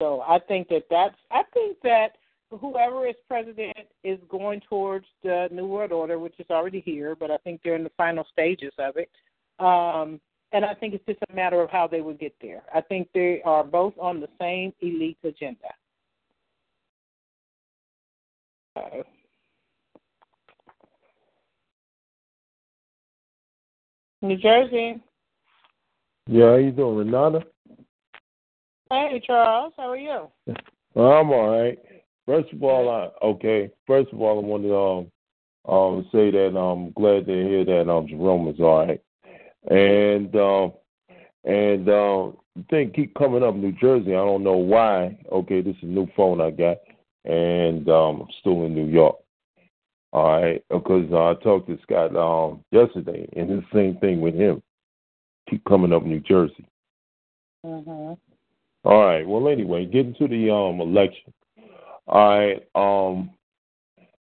So 0.00 0.22
I 0.22 0.38
think 0.38 0.68
that 0.68 0.84
that's. 0.90 1.14
I 1.30 1.42
think 1.54 1.76
that 1.82 2.16
whoever 2.50 3.06
is 3.06 3.14
president 3.28 3.76
is 4.02 4.18
going 4.28 4.60
towards 4.68 5.06
the 5.22 5.48
New 5.52 5.66
World 5.66 5.92
Order, 5.92 6.18
which 6.18 6.34
is 6.38 6.46
already 6.50 6.80
here, 6.80 7.14
but 7.14 7.30
I 7.30 7.36
think 7.38 7.60
they're 7.62 7.76
in 7.76 7.84
the 7.84 7.92
final 7.96 8.26
stages 8.32 8.72
of 8.78 8.96
it. 8.96 9.10
Um, 9.58 10.20
and 10.52 10.64
I 10.64 10.74
think 10.74 10.94
it's 10.94 11.06
just 11.06 11.20
a 11.30 11.34
matter 11.34 11.60
of 11.60 11.70
how 11.70 11.86
they 11.86 12.00
would 12.00 12.18
get 12.18 12.34
there. 12.40 12.62
I 12.74 12.80
think 12.80 13.08
they 13.14 13.40
are 13.44 13.62
both 13.62 13.94
on 14.00 14.20
the 14.20 14.28
same 14.40 14.72
elite 14.80 15.18
agenda. 15.22 15.68
Uh, 18.74 19.02
New 24.22 24.36
Jersey. 24.36 25.00
Yeah, 26.32 26.50
how 26.50 26.56
you 26.58 26.70
doing, 26.70 26.96
Renata? 26.96 27.44
Hey, 28.88 29.20
Charles. 29.26 29.72
How 29.76 29.90
are 29.90 29.96
you? 29.96 30.28
I'm 30.94 31.30
all 31.32 31.60
right. 31.60 31.76
First 32.24 32.52
of 32.52 32.62
all, 32.62 32.88
I 32.88 33.26
okay. 33.26 33.68
First 33.84 34.12
of 34.12 34.20
all, 34.20 34.38
I 34.38 34.46
wanted 34.46 34.68
to 34.68 34.76
um 34.76 35.74
um 35.74 36.08
say 36.12 36.30
that 36.30 36.56
I'm 36.56 36.92
glad 36.92 37.26
to 37.26 37.32
hear 37.32 37.64
that 37.64 37.90
um 37.90 38.06
Jerome 38.06 38.46
is 38.46 38.60
all 38.60 38.86
right, 38.86 39.00
and 39.72 40.32
um 40.36 40.72
and 41.42 41.88
um 41.88 42.36
the 42.54 42.64
thing 42.70 42.92
keep 42.94 43.12
coming 43.14 43.42
up 43.42 43.56
New 43.56 43.72
Jersey. 43.72 44.12
I 44.12 44.24
don't 44.24 44.44
know 44.44 44.56
why. 44.56 45.18
Okay, 45.32 45.62
this 45.62 45.74
is 45.78 45.82
a 45.82 45.86
new 45.86 46.06
phone 46.16 46.40
I 46.40 46.52
got, 46.52 46.76
and 47.24 47.88
um 47.88 48.20
I'm 48.20 48.28
still 48.38 48.64
in 48.66 48.74
New 48.76 48.86
York. 48.86 49.16
All 50.12 50.40
right, 50.40 50.62
because 50.70 51.10
uh, 51.10 51.30
I 51.30 51.34
talked 51.42 51.68
to 51.70 51.78
Scott 51.82 52.14
um 52.14 52.62
yesterday, 52.70 53.28
and 53.36 53.50
the 53.50 53.64
same 53.74 53.96
thing 53.96 54.20
with 54.20 54.36
him. 54.36 54.62
Keep 55.48 55.64
coming 55.64 55.92
up 55.92 56.04
New 56.04 56.20
Jersey. 56.20 56.66
Mm-hmm. 57.64 58.14
All 58.84 59.04
right. 59.04 59.26
Well, 59.26 59.48
anyway, 59.48 59.86
getting 59.86 60.14
to 60.14 60.28
the 60.28 60.50
um 60.52 60.80
election. 60.80 61.32
All 62.06 62.38
right. 62.38 62.66
Um, 62.74 63.30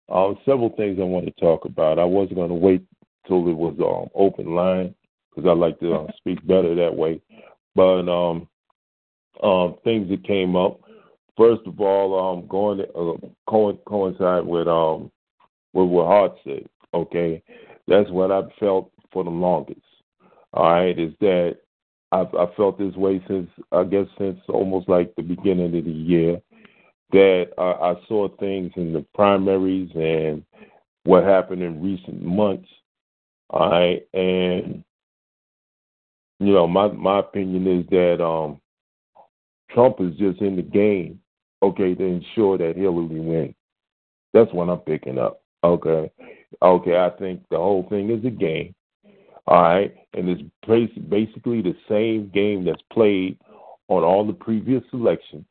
um, 0.10 0.38
several 0.46 0.70
things 0.76 0.98
I 1.00 1.04
want 1.04 1.26
to 1.26 1.32
talk 1.40 1.66
about. 1.66 2.00
I 2.00 2.04
wasn't 2.04 2.36
going 2.36 2.50
to 2.50 2.56
wait 2.56 2.84
till 3.28 3.48
it 3.48 3.54
was 3.54 3.76
um 3.80 4.10
open 4.16 4.56
line 4.56 4.96
because 5.30 5.48
I 5.48 5.54
like 5.54 5.80
to 5.80 5.94
uh, 5.94 6.08
speak 6.18 6.46
better 6.46 6.76
that 6.76 6.96
way. 6.96 7.22
But 7.76 8.10
um, 8.10 8.48
um, 9.44 9.76
things 9.84 10.10
that 10.10 10.26
came 10.26 10.56
up. 10.56 10.80
First 11.38 11.62
of 11.68 11.80
all, 11.80 12.34
um, 12.38 12.48
going 12.48 12.80
to, 12.80 12.90
uh, 12.90 13.18
co- 13.48 13.80
coincide 13.88 14.46
with 14.46 14.68
um 14.68 15.12
with 15.74 15.88
what 15.88 16.08
Hart 16.08 16.34
said. 16.44 16.68
Okay, 16.94 17.42
that's 17.88 18.10
what 18.10 18.32
I've 18.32 18.52
felt 18.60 18.92
for 19.14 19.24
the 19.24 19.30
longest. 19.30 19.80
All 20.54 20.72
right, 20.72 20.98
is 20.98 21.14
that 21.22 21.58
I've 22.12 22.34
I 22.34 22.48
felt 22.58 22.78
this 22.80 22.96
way 22.96 23.24
since 23.28 23.50
I 23.72 23.84
guess 23.84 24.08
since 24.18 24.40
almost 24.50 24.90
like 24.90 25.14
the 25.16 25.22
beginning 25.22 25.78
of 25.78 25.86
the 25.86 25.92
year 25.92 26.42
that 27.12 27.52
uh, 27.58 27.94
I 27.94 27.96
saw 28.08 28.28
things 28.38 28.72
in 28.76 28.94
the 28.94 29.06
primaries 29.14 29.90
and 29.96 30.44
what 31.04 31.24
happened 31.24 31.62
in 31.62 31.82
recent 31.82 32.22
months. 32.24 32.68
All 33.52 33.70
right, 33.70 34.08
and 34.14 34.84
you 36.40 36.54
know 36.54 36.68
my 36.68 36.88
my 36.88 37.20
opinion 37.20 37.68
is 37.80 37.86
that 37.90 38.24
um 38.24 38.60
Trump 39.72 39.98
is 40.00 40.16
just 40.18 40.42
in 40.42 40.56
the 40.56 40.64
game, 40.64 41.20
okay, 41.62 41.94
to 41.94 42.04
ensure 42.04 42.58
that 42.58 42.76
Hillary 42.76 43.20
wins. 43.20 43.56
That's 44.34 44.52
what 44.54 44.70
I'm 44.70 44.80
picking 44.80 45.20
up. 45.20 45.42
Okay, 45.64 46.12
okay, 46.62 46.98
I 46.98 47.10
think 47.20 47.44
the 47.50 47.58
whole 47.58 47.88
thing 47.90 48.10
is 48.10 48.26
a 48.26 48.30
game. 48.32 48.74
All 49.50 49.64
right, 49.64 49.92
and 50.14 50.30
it's 50.30 50.44
basically 51.10 51.64
the 51.64 51.76
same 51.90 52.30
game 52.32 52.66
that's 52.66 52.84
played 52.94 53.36
on 53.88 54.04
all 54.04 54.24
the 54.24 54.34
previous 54.34 54.84
elections. 54.94 55.44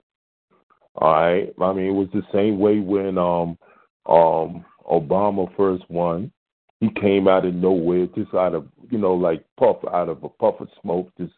All 0.94 1.12
right, 1.12 1.52
I 1.60 1.72
mean 1.72 1.86
it 1.86 1.94
was 1.94 2.06
the 2.12 2.22
same 2.32 2.60
way 2.60 2.78
when 2.78 3.18
um 3.18 3.58
um 4.06 4.64
Obama 4.88 5.48
first 5.56 5.82
won. 5.88 6.30
He 6.78 6.90
came 7.00 7.26
out 7.26 7.44
of 7.44 7.54
nowhere, 7.54 8.06
just 8.14 8.32
out 8.34 8.54
of 8.54 8.68
you 8.88 8.98
know 8.98 9.14
like 9.14 9.44
puff 9.58 9.78
out 9.92 10.08
of 10.08 10.22
a 10.22 10.28
puff 10.28 10.60
of 10.60 10.68
smoke, 10.80 11.10
just 11.18 11.32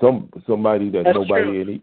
some 0.00 0.30
somebody 0.46 0.88
that 0.90 1.02
That's 1.06 1.18
nobody 1.18 1.60
any 1.60 1.82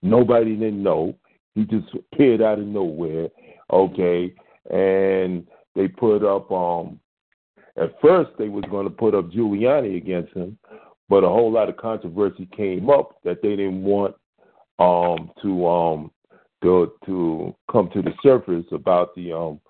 nobody 0.00 0.54
didn't 0.54 0.80
know. 0.80 1.16
He 1.56 1.64
just 1.64 1.88
appeared 1.92 2.40
out 2.40 2.60
of 2.60 2.66
nowhere. 2.66 3.26
Okay, 3.72 4.32
and 4.70 5.44
they 5.74 5.88
put 5.88 6.24
up 6.24 6.52
um 6.52 7.00
at 7.76 8.00
first 8.00 8.30
they 8.38 8.48
was 8.48 8.64
going 8.70 8.84
to 8.84 8.90
put 8.90 9.14
up 9.14 9.30
Giuliani 9.30 9.96
against 9.96 10.32
him, 10.34 10.58
but 11.08 11.24
a 11.24 11.28
whole 11.28 11.50
lot 11.50 11.68
of 11.68 11.76
controversy 11.76 12.48
came 12.56 12.90
up 12.90 13.16
that 13.24 13.42
they 13.42 13.50
didn't 13.50 13.82
want 13.82 14.14
um 14.78 15.30
to 15.42 15.66
um 15.66 16.10
to 16.62 16.92
to 17.06 17.54
come 17.70 17.90
to 17.92 18.02
the 18.02 18.12
surface 18.22 18.64
about 18.72 19.14
the 19.14 19.32
um 19.32 19.60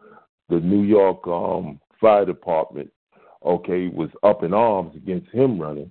the 0.48 0.60
New 0.60 0.82
York 0.82 1.27
um 1.27 1.81
fire 2.01 2.24
department 2.24 2.90
okay 3.44 3.89
was 3.89 4.10
up 4.22 4.43
in 4.43 4.52
arms 4.55 4.94
against 4.97 5.31
him 5.31 5.60
running. 5.60 5.90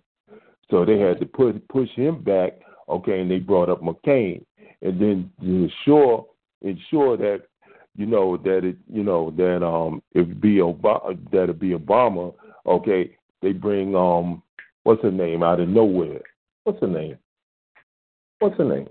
So 0.70 0.86
they 0.86 1.00
had 1.00 1.20
to 1.20 1.26
push 1.26 1.56
push 1.70 1.90
him 1.96 2.24
back 2.24 2.60
okay 2.88 3.22
and 3.22 3.30
they 3.30 3.40
brought 3.40 3.70
up 3.70 3.82
McCain. 3.82 4.44
And 4.82 5.02
then 5.02 5.32
to 5.42 5.70
ensure 5.70 6.26
ensure 6.62 7.18
that 7.18 7.44
you 7.96 8.06
know 8.06 8.38
that 8.38 8.64
it 8.64 8.78
you 8.92 9.04
know 9.04 9.32
that 9.38 9.66
um 9.66 10.02
it 10.14 10.40
be 10.40 10.58
Obama 10.58 11.18
that 11.32 11.50
it 11.50 11.60
be 11.60 11.72
Obama 11.72 12.34
okay 12.66 13.16
they 13.42 13.52
bring 13.52 13.96
um 13.96 14.42
what's 14.84 15.02
her 15.04 15.12
name 15.12 15.44
out 15.44 15.60
of 15.60 15.70
nowhere 15.70 16.22
what's 16.64 16.80
her 16.82 16.88
name 16.88 17.18
what's 18.40 18.58
her 18.58 18.66
name 18.66 18.90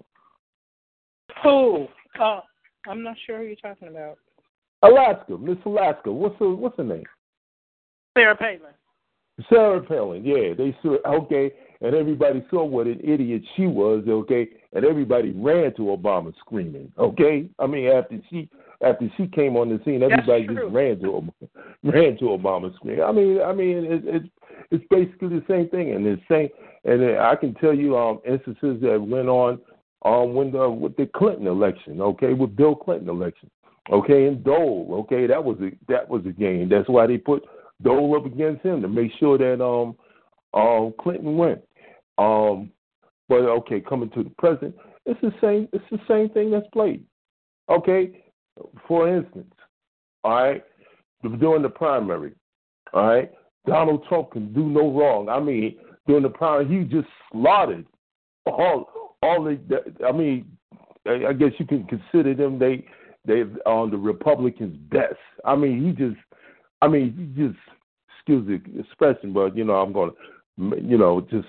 Who? 1.42 1.86
Oh, 2.20 2.40
I'm 2.88 3.02
not 3.02 3.16
sure 3.26 3.38
who 3.38 3.44
you're 3.44 3.56
talking 3.56 3.88
about. 3.88 4.18
Alaska, 4.82 5.36
Miss 5.38 5.58
Alaska. 5.64 6.12
What's 6.12 6.38
her 6.38 6.54
What's 6.54 6.76
her 6.76 6.84
name? 6.84 7.04
Sarah 8.16 8.36
Palin. 8.36 8.60
Sarah 9.48 9.82
Palin. 9.82 10.24
Yeah, 10.24 10.54
they. 10.56 10.74
Okay, 11.06 11.52
and 11.80 11.94
everybody 11.94 12.44
saw 12.50 12.64
what 12.64 12.86
an 12.86 13.00
idiot 13.02 13.42
she 13.56 13.66
was. 13.66 14.04
Okay, 14.08 14.48
and 14.72 14.84
everybody 14.84 15.30
ran 15.32 15.74
to 15.74 15.82
Obama 15.82 16.34
screaming. 16.40 16.92
Okay, 16.98 17.48
I 17.58 17.66
mean 17.66 17.88
after 17.88 18.20
she 18.30 18.48
after 18.80 19.10
she 19.16 19.26
came 19.26 19.56
on 19.56 19.68
the 19.68 19.80
scene, 19.84 20.02
everybody 20.02 20.46
just 20.46 20.72
ran 20.72 20.98
to 21.00 21.32
ran 21.84 22.16
to 22.18 22.24
Obama 22.24 22.74
screaming. 22.76 23.02
I 23.02 23.12
mean, 23.12 23.40
I 23.42 23.52
mean 23.52 23.84
it, 23.84 24.02
it's 24.04 24.28
it's 24.70 24.84
basically 24.90 25.28
the 25.28 25.44
same 25.48 25.68
thing, 25.68 25.92
and 25.92 26.04
the 26.04 26.18
same. 26.28 26.48
And 26.84 27.18
I 27.18 27.34
can 27.36 27.54
tell 27.54 27.74
you 27.74 27.96
um 27.96 28.20
instances 28.26 28.80
that 28.82 29.00
went 29.00 29.28
on 29.28 29.60
um 30.04 30.34
when 30.34 30.52
the 30.52 30.68
with 30.68 30.96
the 30.96 31.08
Clinton 31.14 31.46
election. 31.46 32.00
Okay, 32.00 32.32
with 32.32 32.56
Bill 32.56 32.74
Clinton 32.74 33.08
election. 33.08 33.50
Okay, 33.90 34.26
and 34.26 34.44
Dole. 34.44 34.88
Okay, 35.04 35.26
that 35.26 35.42
was 35.42 35.56
a 35.60 35.70
that 35.90 36.08
was 36.08 36.22
a 36.26 36.32
game. 36.32 36.68
That's 36.68 36.88
why 36.88 37.06
they 37.06 37.18
put 37.18 37.44
Dole 37.82 38.16
up 38.16 38.26
against 38.26 38.62
him 38.62 38.82
to 38.82 38.88
make 38.88 39.12
sure 39.18 39.38
that 39.38 39.64
um 39.64 39.96
um 40.54 40.92
Clinton 41.00 41.36
went. 41.36 41.62
Um, 42.18 42.70
but 43.28 43.40
okay, 43.40 43.80
coming 43.80 44.10
to 44.10 44.24
the 44.24 44.30
present, 44.30 44.74
it's 45.06 45.20
the 45.20 45.32
same. 45.40 45.68
It's 45.72 45.84
the 45.90 46.00
same 46.08 46.28
thing 46.30 46.50
that's 46.50 46.66
played. 46.72 47.04
Okay, 47.68 48.24
for 48.86 49.14
instance, 49.14 49.52
all 50.24 50.42
right, 50.42 50.64
during 51.38 51.62
the 51.62 51.68
primary, 51.68 52.32
all 52.92 53.06
right, 53.06 53.30
Donald 53.66 54.04
Trump 54.08 54.32
can 54.32 54.52
do 54.52 54.64
no 54.64 54.90
wrong. 54.90 55.28
I 55.28 55.40
mean, 55.40 55.76
during 56.06 56.22
the 56.22 56.30
primary, 56.30 56.66
he 56.66 56.84
just 56.84 57.08
slaughtered 57.30 57.86
all 58.46 59.14
all 59.22 59.44
the. 59.44 59.58
I 60.06 60.12
mean, 60.12 60.50
I 61.06 61.32
guess 61.32 61.52
you 61.58 61.66
can 61.66 61.84
consider 61.84 62.34
them 62.34 62.58
they 62.58 62.84
they 63.26 63.42
on 63.66 63.90
the 63.90 63.98
Republicans' 63.98 64.76
best. 64.90 65.16
I 65.44 65.54
mean, 65.54 65.84
he 65.84 65.92
just. 65.92 66.20
I 66.80 66.86
mean, 66.86 67.14
he 67.16 67.42
just 67.42 67.58
excuse 68.16 68.46
the 68.46 68.80
expression, 68.80 69.32
but 69.32 69.56
you 69.56 69.64
know, 69.64 69.74
I'm 69.74 69.92
gonna, 69.92 70.12
you 70.56 70.96
know, 70.96 71.20
just 71.30 71.48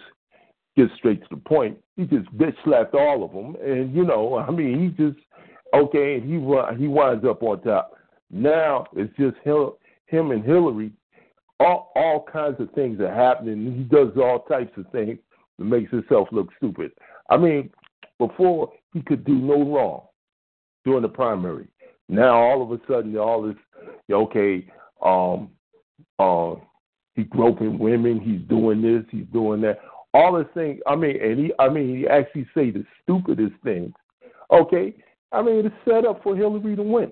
get 0.79 0.97
straight 0.97 1.21
to 1.21 1.27
the 1.31 1.41
point. 1.41 1.77
He 1.97 2.05
just 2.05 2.25
bitch 2.37 2.55
slapped 2.63 2.93
all 2.93 3.23
of 3.23 3.31
them, 3.31 3.55
and 3.63 3.93
you 3.93 4.05
know, 4.05 4.37
I 4.47 4.51
mean, 4.51 4.79
he 4.97 5.03
just 5.03 5.19
okay, 5.73 6.15
and 6.15 6.23
he 6.23 6.81
he 6.81 6.87
winds 6.87 7.25
up 7.25 7.43
on 7.43 7.61
top. 7.61 7.97
Now 8.31 8.85
it's 8.95 9.15
just 9.17 9.37
him, 9.43 9.71
him 10.05 10.31
and 10.31 10.43
Hillary. 10.43 10.91
All 11.59 11.91
all 11.95 12.25
kinds 12.31 12.59
of 12.59 12.71
things 12.71 12.99
are 13.01 13.13
happening. 13.13 13.75
He 13.75 13.83
does 13.83 14.09
all 14.17 14.45
types 14.47 14.71
of 14.77 14.85
things 14.91 15.19
that 15.57 15.65
makes 15.65 15.91
himself 15.91 16.29
look 16.31 16.47
stupid. 16.57 16.91
I 17.29 17.37
mean, 17.37 17.69
before 18.17 18.71
he 18.93 19.01
could 19.01 19.25
do 19.25 19.35
no 19.35 19.63
wrong 19.63 20.03
during 20.85 21.01
the 21.01 21.09
primary. 21.09 21.67
Now 22.07 22.35
all 22.37 22.63
of 22.63 22.71
a 22.71 22.81
sudden, 22.87 23.15
all 23.17 23.41
this 23.43 23.55
okay, 24.11 24.65
um, 25.03 25.49
uh, 26.17 26.55
he 27.15 27.23
groping 27.25 27.77
women, 27.77 28.19
he's 28.19 28.47
doing 28.47 28.81
this, 28.81 29.03
he's 29.11 29.27
doing 29.33 29.61
that. 29.61 29.79
All 30.13 30.33
the 30.33 30.45
things. 30.53 30.81
I 30.87 30.95
mean, 30.95 31.21
and 31.21 31.39
he, 31.39 31.53
I 31.59 31.69
mean, 31.69 31.97
he 31.97 32.07
actually 32.07 32.47
say 32.55 32.71
the 32.71 32.83
stupidest 33.03 33.53
things. 33.63 33.93
Okay, 34.51 34.95
I 35.31 35.41
mean, 35.41 35.65
it's 35.65 35.75
set 35.85 36.05
up 36.05 36.23
for 36.23 36.35
Hillary 36.35 36.75
to 36.75 36.83
win. 36.83 37.11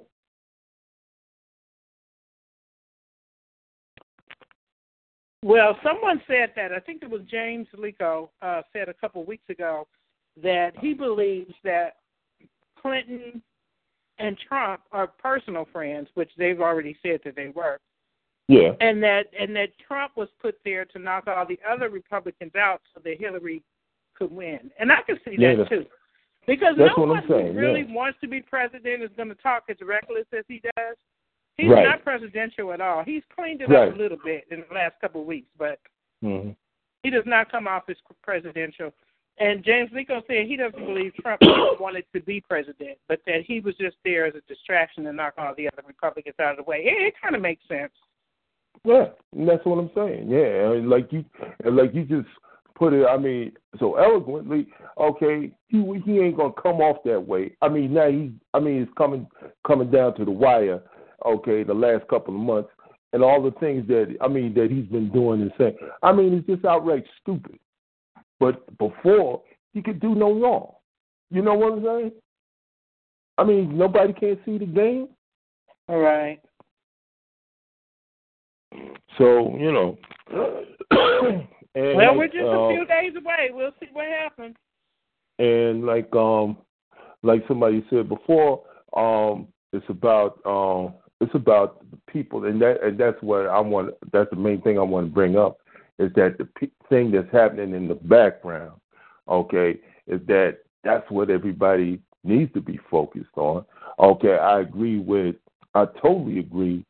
Well, 5.44 5.78
someone 5.84 6.22
said 6.28 6.52
that. 6.56 6.74
I 6.74 6.80
think 6.80 7.04
it 7.04 7.10
was 7.10 7.22
James 7.30 7.68
Lico 7.78 8.30
uh, 8.42 8.64
said 8.74 8.90
a 8.90 8.94
couple 8.94 9.22
of 9.22 9.28
weeks 9.28 9.48
ago 9.50 9.88
that 10.42 10.72
he 10.80 10.94
believes 10.94 11.54
that 11.64 11.98
Clinton 12.82 13.42
and 14.20 14.36
Trump 14.48 14.82
are 14.92 15.08
personal 15.08 15.68
friends, 15.72 16.08
which 16.16 16.32
they've 16.38 16.60
already 16.60 16.98
said 17.04 17.20
that 17.24 17.36
they 17.36 17.50
were, 17.56 17.80
Yeah. 18.48 18.72
and 18.80 19.04
that 19.04 19.28
and 19.38 19.56
that 19.56 19.70
Trump 19.86 20.14
was 20.16 20.30
put 20.42 20.58
there 20.64 20.86
to 20.86 21.00
knock 21.00 21.28
all 21.28 21.46
the 21.46 21.60
other 21.70 21.90
Republicans 21.90 22.56
out 22.56 22.82
so 22.94 23.02
that 23.04 23.20
Hillary 23.20 23.62
could 24.16 24.32
win. 24.32 24.72
And 24.80 24.92
I 24.92 25.02
can 25.02 25.20
see 25.26 25.36
Yeah, 25.38 25.56
that 25.56 25.70
too. 25.70 25.86
Because 26.46 26.76
no 26.78 26.94
one 26.96 27.24
saying, 27.28 27.54
who 27.54 27.60
really 27.60 27.82
yeah. 27.82 27.94
wants 27.94 28.20
to 28.22 28.28
be 28.28 28.42
president 28.42 29.04
is 29.04 29.10
going 29.18 29.28
to 29.28 29.36
talk 29.36 29.64
as 29.70 29.76
reckless 29.82 30.26
as 30.32 30.46
he 30.48 30.62
does. 30.78 30.96
He's 31.58 31.70
Right. 31.70 31.84
not 31.84 32.04
presidential 32.04 32.72
at 32.72 32.80
all. 32.80 33.04
He's 33.04 33.24
cleaned 33.36 33.62
it 33.62 33.70
Right. 33.70 33.90
up 33.90 33.96
a 33.96 33.98
little 33.98 34.18
bit 34.24 34.46
in 34.50 34.64
the 34.68 34.74
last 34.74 34.96
couple 35.02 35.22
of 35.22 35.28
weeks, 35.28 35.50
but 35.58 35.80
hmm 36.22 36.52
he 37.04 37.12
does 37.12 37.26
not 37.26 37.50
come 37.52 37.68
off 37.68 37.84
as 37.90 37.96
presidential. 38.24 38.92
And 39.40 39.64
James 39.64 39.92
Lico 39.92 40.26
said 40.28 40.46
he 40.48 40.58
doesn't 40.58 40.84
believe 40.84 41.14
Trump 41.22 41.42
wanted 41.80 42.06
to 42.14 42.20
be 42.22 42.42
president, 42.42 42.98
but 43.08 43.22
that 43.28 43.44
he 43.46 43.60
was 43.60 43.76
just 43.76 43.98
there 44.04 44.26
as 44.26 44.34
a 44.36 44.42
distraction 44.42 45.04
to 45.04 45.14
knock 45.14 45.36
all 45.38 45.54
the 45.56 45.68
other 45.68 45.84
Republicans 45.86 46.36
out 46.40 46.52
of 46.52 46.58
the 46.58 46.64
way. 46.70 46.80
It, 46.84 47.02
it 47.02 47.14
kind 47.22 47.36
of 47.36 47.42
makes 47.42 47.62
sense. 47.68 47.94
Yeah, 48.84 49.06
and 49.36 49.48
that's 49.48 49.66
what 49.66 49.78
I'm 49.78 49.92
saying. 49.96 50.30
Yeah, 50.30 50.80
like 50.84 51.12
you, 51.12 51.26
like 51.66 51.94
you 51.94 52.04
just 52.04 52.28
put 52.76 52.94
it. 52.94 53.06
I 53.06 53.18
mean, 53.18 53.52
so 53.80 53.96
eloquently. 53.96 54.68
Okay, 54.98 55.52
he 55.68 56.02
he 56.06 56.20
ain't 56.20 56.38
gonna 56.38 56.54
come 56.62 56.78
off 56.78 56.98
that 57.06 57.20
way. 57.20 57.56
I 57.62 57.70
mean, 57.70 57.94
now 57.94 58.10
he. 58.10 58.34
I 58.54 58.60
mean, 58.60 58.82
it's 58.84 58.92
coming 58.98 59.28
coming 59.66 59.92
down 59.92 60.16
to 60.16 60.26
the 60.26 60.32
wire. 60.32 60.82
Okay, 61.26 61.64
the 61.64 61.74
last 61.74 62.08
couple 62.08 62.36
of 62.36 62.42
months 62.42 62.70
and 63.14 63.24
all 63.24 63.42
the 63.42 63.52
things 63.60 63.88
that 63.88 64.16
I 64.22 64.28
mean 64.28 64.54
that 64.56 64.70
he's 64.70 64.86
been 64.86 65.12
doing 65.12 65.42
and 65.42 65.52
saying. 65.58 65.78
I 66.04 66.12
mean, 66.12 66.34
it's 66.34 66.48
just 66.48 66.66
outright 66.66 67.06
stupid. 67.22 67.58
But 68.40 68.78
before 68.78 69.42
he 69.74 69.82
could 69.82 70.00
do 70.00 70.16
no 70.16 70.40
wrong. 70.40 70.74
You 71.30 71.42
know 71.42 71.54
what 71.54 71.74
I'm 71.74 71.84
saying? 71.84 72.12
I 73.38 73.44
mean, 73.44 73.78
nobody 73.78 74.14
can't 74.14 74.40
see 74.46 74.58
the 74.58 74.66
game. 74.66 75.10
All 75.88 76.00
right. 76.00 76.40
So 79.18 79.56
you 79.58 79.72
know. 79.72 79.98
well, 81.76 82.18
we're 82.18 82.28
just 82.28 82.44
uh, 82.44 82.48
a 82.48 82.70
few 82.74 82.86
days 82.86 83.14
away. 83.18 83.50
We'll 83.52 83.72
see 83.80 83.88
what 83.94 84.06
happens. 84.08 84.56
and 85.40 85.86
like 85.86 86.14
um 86.16 86.58
like 87.24 87.44
somebody 87.48 87.86
said 87.90 88.10
before 88.10 88.64
um 88.96 89.48
it's 89.74 89.86
about 89.90 90.40
um 90.46 90.94
it's 91.20 91.34
about 91.34 91.84
the 91.92 91.98
people 92.12 92.46
and 92.46 92.62
that 92.62 92.84
and 92.84 92.98
that's 93.00 93.22
what 93.22 93.48
I 93.48 93.60
want 93.60 93.94
that's 94.12 94.30
the 94.30 94.36
main 94.36 94.62
thing 94.62 94.78
I 94.78 94.84
want 94.84 95.08
to 95.08 95.14
bring 95.14 95.38
up 95.38 95.60
is 96.00 96.12
that 96.16 96.38
the 96.38 96.46
pe- 96.46 96.70
thing 96.90 97.12
that's 97.12 97.32
happening 97.32 97.74
in 97.74 97.88
the 97.88 97.96
background 97.96 98.80
okay 99.28 99.80
is 100.08 100.22
that 100.28 100.60
that's 100.84 101.10
what 101.10 101.30
everybody 101.30 102.00
needs 102.24 102.52
to 102.54 102.62
be 102.62 102.80
focused 102.90 103.36
on 103.36 103.66
okay 104.00 104.38
I 104.38 104.62
agree 104.62 105.00
with 105.00 105.36
I 105.74 105.86
totally 106.02 106.40
agree 106.40 106.86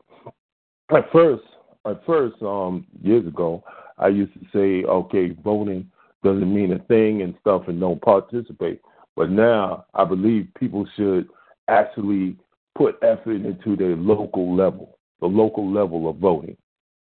at 0.95 1.11
first 1.11 1.43
at 1.89 2.05
first 2.05 2.41
um 2.41 2.85
years 3.01 3.25
ago 3.27 3.63
I 3.97 4.07
used 4.09 4.33
to 4.33 4.41
say 4.53 4.85
okay 4.85 5.35
voting 5.43 5.89
doesn't 6.23 6.53
mean 6.53 6.73
a 6.73 6.79
thing 6.79 7.21
and 7.21 7.35
stuff 7.41 7.63
and 7.67 7.79
don't 7.79 8.01
participate. 8.01 8.81
But 9.15 9.29
now 9.29 9.85
I 9.93 10.03
believe 10.03 10.47
people 10.59 10.87
should 10.95 11.27
actually 11.67 12.37
put 12.77 12.97
effort 13.01 13.45
into 13.45 13.75
their 13.75 13.95
local 13.95 14.55
level, 14.55 14.97
the 15.19 15.27
local 15.27 15.71
level 15.71 16.09
of 16.09 16.17
voting. 16.17 16.57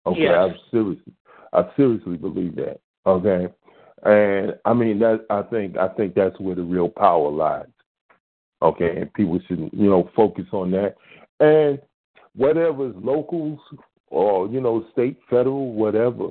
Okay, 0.07 0.23
Yes. 0.23 0.51
I 0.51 0.71
seriously, 0.71 1.13
I 1.53 1.63
seriously 1.77 2.17
believe 2.17 2.57
that. 2.57 2.81
Okay, 3.07 3.49
and 4.05 4.55
I 4.65 4.75
mean 4.75 4.99
that. 4.99 5.25
I 5.31 5.43
think 5.43 5.77
I 5.77 5.89
think 5.89 6.15
that's 6.15 6.39
where 6.41 6.57
the 6.57 6.63
real 6.63 6.89
power 6.89 7.31
lies. 7.31 7.67
Okay, 8.61 8.97
and 9.01 9.13
people 9.15 9.41
should 9.47 9.71
you 9.73 9.89
know 9.89 10.11
focus 10.15 10.47
on 10.53 10.71
that. 10.73 10.97
And 11.41 11.81
whatever 12.35 12.89
is 12.89 12.97
locals 12.97 13.61
or 14.13 14.47
you 14.49 14.61
know 14.61 14.85
state, 14.93 15.19
federal, 15.29 15.73
whatever, 15.73 16.29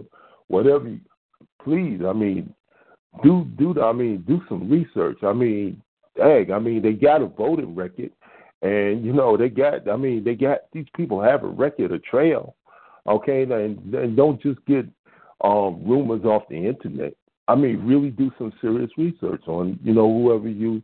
whatever. 0.48 0.88
you- 0.90 1.00
Please, 1.64 2.02
I 2.04 2.12
mean, 2.14 2.52
do 3.24 3.46
do 3.58 3.80
I 3.82 3.92
mean 3.94 4.24
do 4.28 4.42
some 4.50 4.68
research. 4.68 5.20
I 5.22 5.32
mean, 5.32 5.80
dang, 6.18 6.52
I 6.52 6.58
mean 6.58 6.82
they 6.82 6.94
got 6.94 7.22
a 7.22 7.28
voting 7.28 7.76
record, 7.76 8.12
and 8.64 9.06
you 9.06 9.14
know 9.14 9.38
they 9.38 9.50
got. 9.50 9.88
I 9.88 9.96
mean 9.96 10.24
they 10.24 10.34
got 10.34 10.62
these 10.74 10.88
people 10.96 11.22
have 11.22 11.44
a 11.44 11.48
record, 11.48 11.92
a 11.92 12.00
trail. 12.00 12.56
Okay, 13.08 13.44
and, 13.44 13.94
and 13.94 14.16
don't 14.18 14.42
just 14.42 14.60
get 14.66 14.86
um, 15.44 15.84
rumors 15.86 16.24
off 16.26 16.44
the 16.50 16.56
internet. 16.68 17.14
I 17.48 17.54
mean, 17.56 17.86
really 17.86 18.10
do 18.10 18.32
some 18.40 18.54
serious 18.60 18.92
research 18.98 19.44
on 19.48 19.78
you 19.84 19.94
know 19.94 20.08
whoever 20.12 20.50
you 20.50 20.82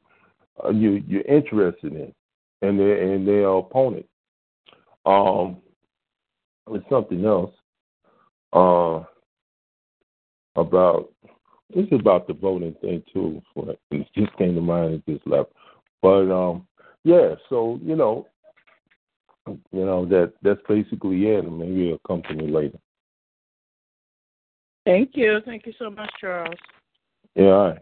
uh, 0.64 0.70
you 0.70 1.04
you're 1.08 1.22
interested 1.24 1.94
in, 1.94 2.14
and 2.62 2.80
their 2.80 3.14
and 3.14 3.28
their 3.28 3.48
opponent. 3.50 4.06
Um, 5.08 5.58
there's 6.72 6.84
something 6.90 7.26
else. 7.26 7.54
Uh, 8.54 9.04
about 10.56 11.12
it's 11.70 11.92
about 11.92 12.28
the 12.28 12.34
voting 12.34 12.76
thing 12.82 13.04
too. 13.14 13.42
For 13.54 13.76
it 13.92 14.08
just 14.16 14.36
came 14.38 14.56
to 14.56 14.62
mind 14.62 14.94
and 14.94 15.18
just 15.18 15.28
left. 15.28 15.52
But 16.02 16.32
um, 16.32 16.68
yeah. 17.04 17.36
So 17.50 17.80
you 17.84 17.96
know, 17.96 18.28
you 19.48 19.86
know 19.86 20.06
that 20.06 20.34
that's 20.42 20.62
basically 20.68 21.28
it, 21.28 21.46
and 21.46 21.58
maybe 21.58 21.88
it'll 21.88 22.00
come 22.08 22.24
to 22.24 22.34
me 22.34 22.50
later. 22.50 22.78
Thank 24.86 25.12
you. 25.14 25.40
Thank 25.46 25.66
you 25.66 25.74
so 25.78 25.90
much, 25.90 26.10
Charles. 26.20 26.56
Yeah. 27.36 27.44
All 27.46 27.70
right. 27.70 27.80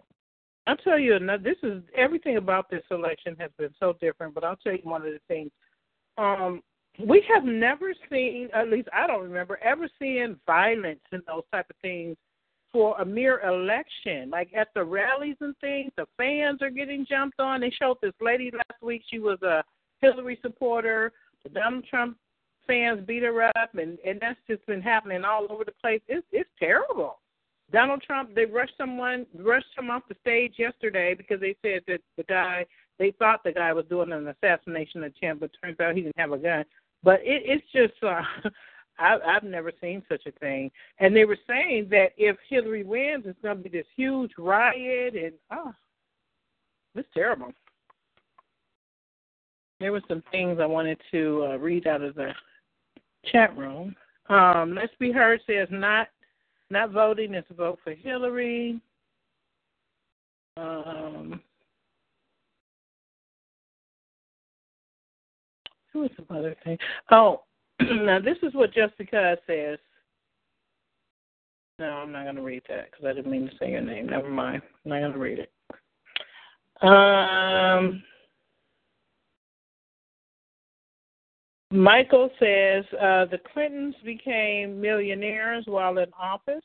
I'll 0.68 0.78
tell 0.78 0.98
you, 0.98 1.20
now 1.20 1.38
this 1.38 1.58
is 1.62 1.84
everything 1.96 2.38
about 2.38 2.72
this 2.72 2.82
election 2.90 3.36
has 3.40 3.52
been 3.60 3.70
so 3.80 3.96
different. 4.02 4.34
But 4.34 4.44
I'll 4.44 4.56
tell 4.56 4.74
you 4.74 4.80
one 4.84 5.02
of 5.02 5.14
the 5.14 5.20
things. 5.28 5.52
Um, 6.18 6.62
we 7.00 7.24
have 7.34 7.44
never 7.44 7.94
seen, 8.10 8.50
at 8.54 8.70
least 8.70 8.88
I 8.94 9.08
don't 9.08 9.24
remember, 9.24 9.58
ever 9.64 9.88
seeing 10.00 10.38
violence 10.46 11.02
and 11.12 11.22
those 11.28 11.44
type 11.52 11.70
of 11.70 11.76
things 11.82 12.16
for 12.72 13.00
a 13.00 13.06
mere 13.06 13.42
election. 13.42 14.30
Like 14.30 14.50
at 14.56 14.70
the 14.76 14.84
rallies 14.84 15.38
and 15.42 15.56
things, 15.60 15.92
the 15.98 16.06
fans 16.18 16.62
are 16.62 16.70
getting 16.70 17.06
jumped 17.08 17.40
on. 17.40 17.62
They 17.62 17.72
showed 17.72 17.98
this 18.02 18.14
lady 18.22 18.52
last 18.52 18.82
week. 18.82 19.04
She 19.10 19.20
was 19.20 19.42
a 19.42 19.64
Hillary 20.02 20.40
supporter. 20.42 21.12
The 21.44 21.50
Donald 21.50 21.86
Trump 21.90 22.18
fans 22.68 23.02
beat 23.06 23.24
her 23.24 23.44
up, 23.44 23.76
and 23.76 23.98
and 24.06 24.20
that's 24.20 24.40
just 24.48 24.66
been 24.66 24.82
happening 24.82 25.24
all 25.24 25.48
over 25.50 25.64
the 25.64 25.72
place. 25.82 26.02
It's 26.08 26.26
it's 26.32 26.50
terrible. 26.60 27.20
Donald 27.72 28.02
Trump, 28.02 28.36
they 28.36 28.46
rushed 28.46 28.78
someone, 28.78 29.26
rushed 29.36 29.68
him 29.78 29.90
off 29.90 30.04
the 30.08 30.16
stage 30.22 30.54
yesterday 30.58 31.16
because 31.16 31.40
they 31.40 31.56
said 31.64 31.82
that 31.88 32.02
the 32.16 32.24
guy, 32.24 32.66
they 33.00 33.12
thought 33.18 33.44
the 33.44 33.52
guy 33.52 33.74
was 33.74 33.86
doing 33.90 34.12
an 34.12 34.28
assassination 34.28 35.04
attempt, 35.04 35.42
but 35.42 35.50
turns 35.64 35.80
out 35.80 35.96
he 35.96 36.02
didn't 36.02 36.20
have 36.20 36.32
a 36.32 36.38
gun. 36.38 36.64
But 37.06 37.22
it, 37.22 37.44
it's 37.46 37.66
just, 37.72 38.04
uh, 38.04 38.22
I, 39.00 39.18
I've 39.26 39.44
never 39.44 39.72
seen 39.80 40.04
such 40.10 40.24
a 40.26 40.32
thing. 40.40 40.72
And 41.00 41.16
they 41.16 41.24
were 41.24 41.38
saying 41.48 41.88
that 41.92 42.10
if 42.18 42.36
Hillary 42.50 42.84
wins, 42.84 43.24
it's 43.28 43.40
going 43.42 43.58
to 43.58 43.64
be 43.64 43.70
this 43.70 43.86
huge 43.96 44.32
riot, 44.38 45.16
and 45.16 45.34
oh, 45.52 45.72
it's 46.96 47.08
terrible. 47.14 47.52
There 49.80 49.92
were 49.92 50.02
some 50.08 50.24
things 50.32 50.58
I 50.60 50.66
wanted 50.66 51.00
to 51.12 51.48
uh, 51.52 51.58
read 51.58 51.86
out 51.86 52.02
of 52.02 52.16
the 52.16 52.32
chat 53.32 53.56
room. 53.56 53.96
Um, 54.30 54.74
Let's 54.74 54.94
Be 55.00 55.12
Heard 55.12 55.42
says 55.46 55.68
not 55.70 56.08
not 56.72 56.92
voting 56.92 57.36
is 57.36 57.44
a 57.52 57.54
vote 57.54 57.78
for 57.84 57.94
Hillary. 57.94 58.82
Um, 60.58 61.42
who 65.96 66.02
was 66.02 66.12
some 66.18 66.38
other 66.38 66.56
thing? 66.64 66.78
Oh, 67.10 67.44
now 67.80 68.20
this 68.20 68.38
is 68.44 68.54
what 68.54 68.74
Jessica 68.74 69.38
says. 69.48 69.80
No, 71.80 71.86
I'm 71.86 72.12
not 72.12 72.24
going 72.24 72.36
to 72.36 72.42
read 72.42 72.64
that 72.70 72.92
because 72.92 73.06
I 73.06 73.14
didn't 73.14 73.32
mean 73.32 73.48
to 73.48 73.58
say 73.58 73.72
your 73.72 73.82
name. 73.82 74.08
Never 74.08 74.30
mind. 74.30 74.62
I'm 74.84 74.90
not 74.90 75.00
going 75.00 75.14
to 75.14 75.18
read 75.18 75.40
it. 75.40 75.52
Um, 76.82 78.04
Michael 81.72 82.30
says 82.40 82.84
uh, 82.94 83.26
the 83.26 83.40
Clintons 83.54 83.96
became 84.04 84.80
millionaires 84.80 85.64
while 85.66 85.98
in 85.98 86.08
office. 86.20 86.64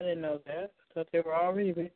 I 0.00 0.04
didn't 0.04 0.22
know 0.22 0.40
that. 0.46 0.72
I 0.90 0.94
thought 0.94 1.08
they 1.12 1.20
were 1.20 1.34
already 1.34 1.72
rich. 1.72 1.92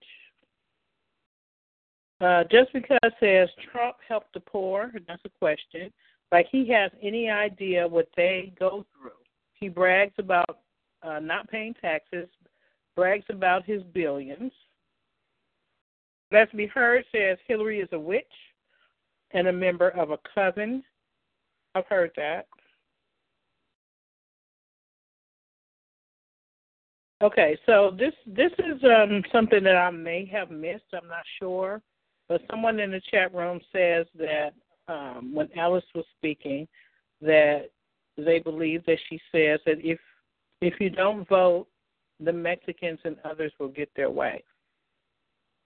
Uh, 2.23 2.45
just 2.45 2.73
because 2.73 2.99
says 3.19 3.49
Trump 3.73 3.97
helped 4.07 4.33
the 4.33 4.41
poor, 4.41 4.93
that's 5.09 5.23
a 5.25 5.39
question. 5.41 5.93
Like 6.31 6.47
he 6.53 6.69
has 6.69 6.93
any 7.03 7.29
idea 7.29 7.87
what 7.87 8.09
they 8.17 8.53
go 8.59 8.87
through. 8.95 9.11
He 9.55 9.69
brags 9.69 10.15
about 10.19 10.61
uh, 11.03 11.19
not 11.19 11.51
paying 11.51 11.75
taxes, 11.81 12.29
brags 12.95 13.25
about 13.29 13.65
his 13.65 13.83
billions. 13.93 14.53
Let's 16.31 16.53
be 16.53 16.67
heard 16.67 17.05
says 17.13 17.39
Hillary 17.49 17.81
is 17.81 17.89
a 17.93 17.99
witch 17.99 18.25
and 19.33 19.49
a 19.49 19.53
member 19.53 19.89
of 19.91 20.11
a 20.11 20.19
coven 20.33 20.85
I've 21.75 21.87
heard 21.87 22.13
that. 22.17 22.47
Okay, 27.23 27.57
so 27.67 27.97
this 27.99 28.13
this 28.27 28.53
is 28.59 28.83
um, 28.85 29.23
something 29.33 29.63
that 29.65 29.77
I 29.77 29.91
may 29.91 30.25
have 30.27 30.51
missed. 30.51 30.85
I'm 30.93 31.09
not 31.09 31.25
sure, 31.41 31.81
but 32.29 32.41
someone 32.51 32.81
in 32.81 32.91
the 32.91 33.01
chat 33.11 33.35
room 33.35 33.61
says 33.73 34.07
that 34.19 34.53
um, 34.89 35.33
when 35.35 35.49
Alice 35.57 35.85
was 35.95 36.05
speaking, 36.19 36.67
that 37.21 37.71
they 38.17 38.39
believe 38.39 38.85
that 38.87 38.99
she 39.09 39.21
says 39.31 39.61
that 39.67 39.79
if 39.83 39.99
if 40.61 40.75
you 40.81 40.91
don't 40.91 41.29
vote, 41.29 41.67
the 42.21 42.33
Mexicans 42.33 43.01
and 43.05 43.17
others 43.25 43.53
will 43.59 43.69
get 43.69 43.91
their 43.97 44.11
way. 44.11 44.45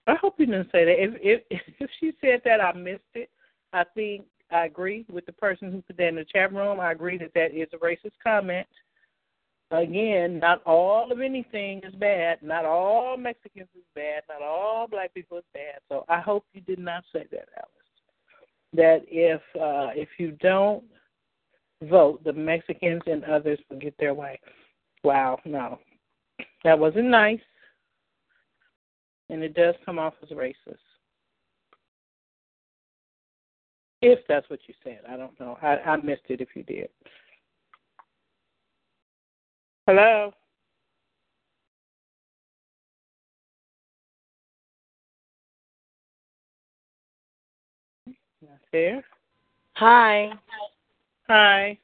I 0.07 0.15
hope 0.15 0.37
you 0.39 0.47
didn't 0.47 0.71
say 0.73 0.85
that. 0.85 1.03
If 1.03 1.15
if 1.51 1.61
if 1.81 1.91
she 2.01 2.13
said 2.21 2.41
that, 2.45 2.61
I 2.61 2.73
missed 2.73 3.03
it. 3.15 3.31
I 3.73 3.85
think 3.95 4.25
I 4.51 4.67
agree 4.67 5.05
with 5.11 5.27
the 5.27 5.33
person 5.33 5.73
who 5.73 5.83
put 5.83 5.97
that 5.97 6.09
in 6.09 6.17
the 6.17 6.25
chat 6.25 6.53
room. 6.53 6.81
I 6.81 6.93
agree 6.93 7.19
that 7.19 7.35
that 7.35 7.55
is 7.55 7.69
a 7.73 7.79
racist 7.79 8.13
comment. 8.23 8.67
Again, 9.73 10.39
not 10.39 10.63
all 10.65 11.11
of 11.11 11.21
anything 11.21 11.81
is 11.85 11.95
bad. 11.97 12.39
Not 12.41 12.65
all 12.65 13.17
Mexicans 13.17 13.69
is 13.77 13.83
bad. 13.97 14.23
Not 14.29 14.41
all 14.41 14.87
black 14.87 15.13
people 15.13 15.39
is 15.39 15.45
bad. 15.53 15.81
So 15.89 16.05
I 16.09 16.21
hope 16.21 16.45
you 16.53 16.61
did 16.61 16.79
not 16.79 17.03
say 17.13 17.27
that, 17.33 17.49
Alice. 17.57 17.71
That 18.75 19.05
if 19.09 19.41
uh, 19.57 19.91
if 19.95 20.09
you 20.19 20.33
don't 20.41 20.85
vote, 21.83 22.23
the 22.23 22.33
Mexicans 22.33 23.03
and 23.07 23.25
others 23.25 23.59
will 23.69 23.79
get 23.79 23.97
their 23.99 24.15
way. 24.15 24.39
Wow, 25.03 25.41
no, 25.45 25.79
that 26.65 26.79
wasn't 26.79 27.09
nice, 27.09 27.41
and 29.31 29.43
it 29.43 29.55
does 29.55 29.75
come 29.85 29.99
off 29.99 30.15
as 30.23 30.29
racist. 30.31 30.77
If 34.03 34.21
that's 34.29 34.49
what 34.51 34.61
you 34.67 34.75
said, 34.85 35.01
I 35.09 35.17
don't 35.17 35.39
know. 35.41 35.59
I, 35.63 35.77
I 35.79 35.97
missed 35.97 36.23
it 36.29 36.41
if 36.41 36.49
you 36.55 36.63
did. 36.63 36.89
Hello. 39.87 40.33
There. 48.73 49.05
Hi. 49.75 50.31
Hi. 51.29 51.79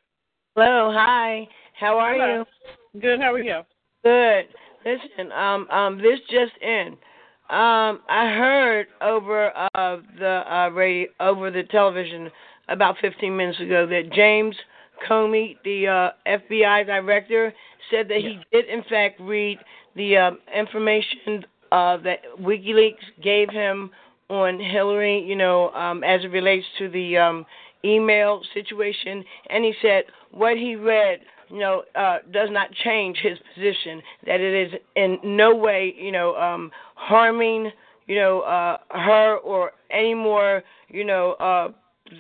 Hello. 0.57 0.91
Hi. 0.93 1.47
How 1.79 1.97
are 1.97 2.15
Hello. 2.15 2.45
you? 2.93 3.01
Good. 3.01 3.21
How 3.21 3.33
are 3.33 3.39
you? 3.39 3.61
Good. 4.03 4.47
Listen, 4.85 5.31
um, 5.31 5.71
um, 5.71 5.99
this 5.99 6.19
just 6.29 6.61
in. 6.61 6.97
Um, 7.51 8.01
I 8.09 8.35
heard 8.37 8.89
over 9.01 9.57
uh, 9.57 9.99
the 10.19 10.43
uh, 10.53 10.71
radio, 10.71 11.09
over 11.21 11.53
the 11.53 11.63
television 11.71 12.33
about 12.69 12.97
15 13.01 13.37
minutes 13.37 13.61
ago 13.61 13.87
that 13.87 14.13
James 14.13 14.57
Comey, 15.09 15.57
the 15.65 15.87
uh, 15.87 16.11
FBI 16.27 16.87
director, 16.87 17.55
said 17.91 18.09
that 18.09 18.19
he 18.19 18.39
did 18.53 18.67
in 18.69 18.83
fact 18.85 19.21
read 19.21 19.59
the 19.97 20.17
um, 20.17 20.39
information 20.55 21.45
uh, 21.71 21.97
that 21.99 22.19
WikiLeaks 22.41 23.23
gave 23.23 23.51
him 23.51 23.91
on 24.29 24.59
Hillary, 24.59 25.23
you 25.23 25.37
know, 25.37 25.71
um, 25.71 26.03
as 26.05 26.25
it 26.25 26.29
relates 26.29 26.67
to 26.79 26.89
the 26.89 27.17
um, 27.19 27.47
email 27.85 28.41
situation, 28.55 29.25
and 29.51 29.65
he 29.65 29.75
said 29.83 30.05
what 30.31 30.57
he 30.57 30.77
read 30.77 31.21
you 31.53 31.59
know, 31.59 31.83
uh, 31.95 32.19
does 32.33 32.49
not 32.51 32.73
change 32.83 33.19
his 33.19 33.39
position. 33.55 34.03
That 34.27 34.41
it 34.41 34.73
is 34.73 34.81
in 34.97 35.19
no 35.23 35.55
way, 35.55 35.95
you 35.99 36.11
know, 36.11 36.35
um, 36.37 36.71
harming, 36.95 37.71
you 38.07 38.17
know, 38.17 38.41
uh, 38.41 38.79
her 38.89 39.37
or 39.37 39.73
any 39.91 40.15
more, 40.15 40.63
you 40.89 41.05
know, 41.05 41.33
uh, 41.33 41.69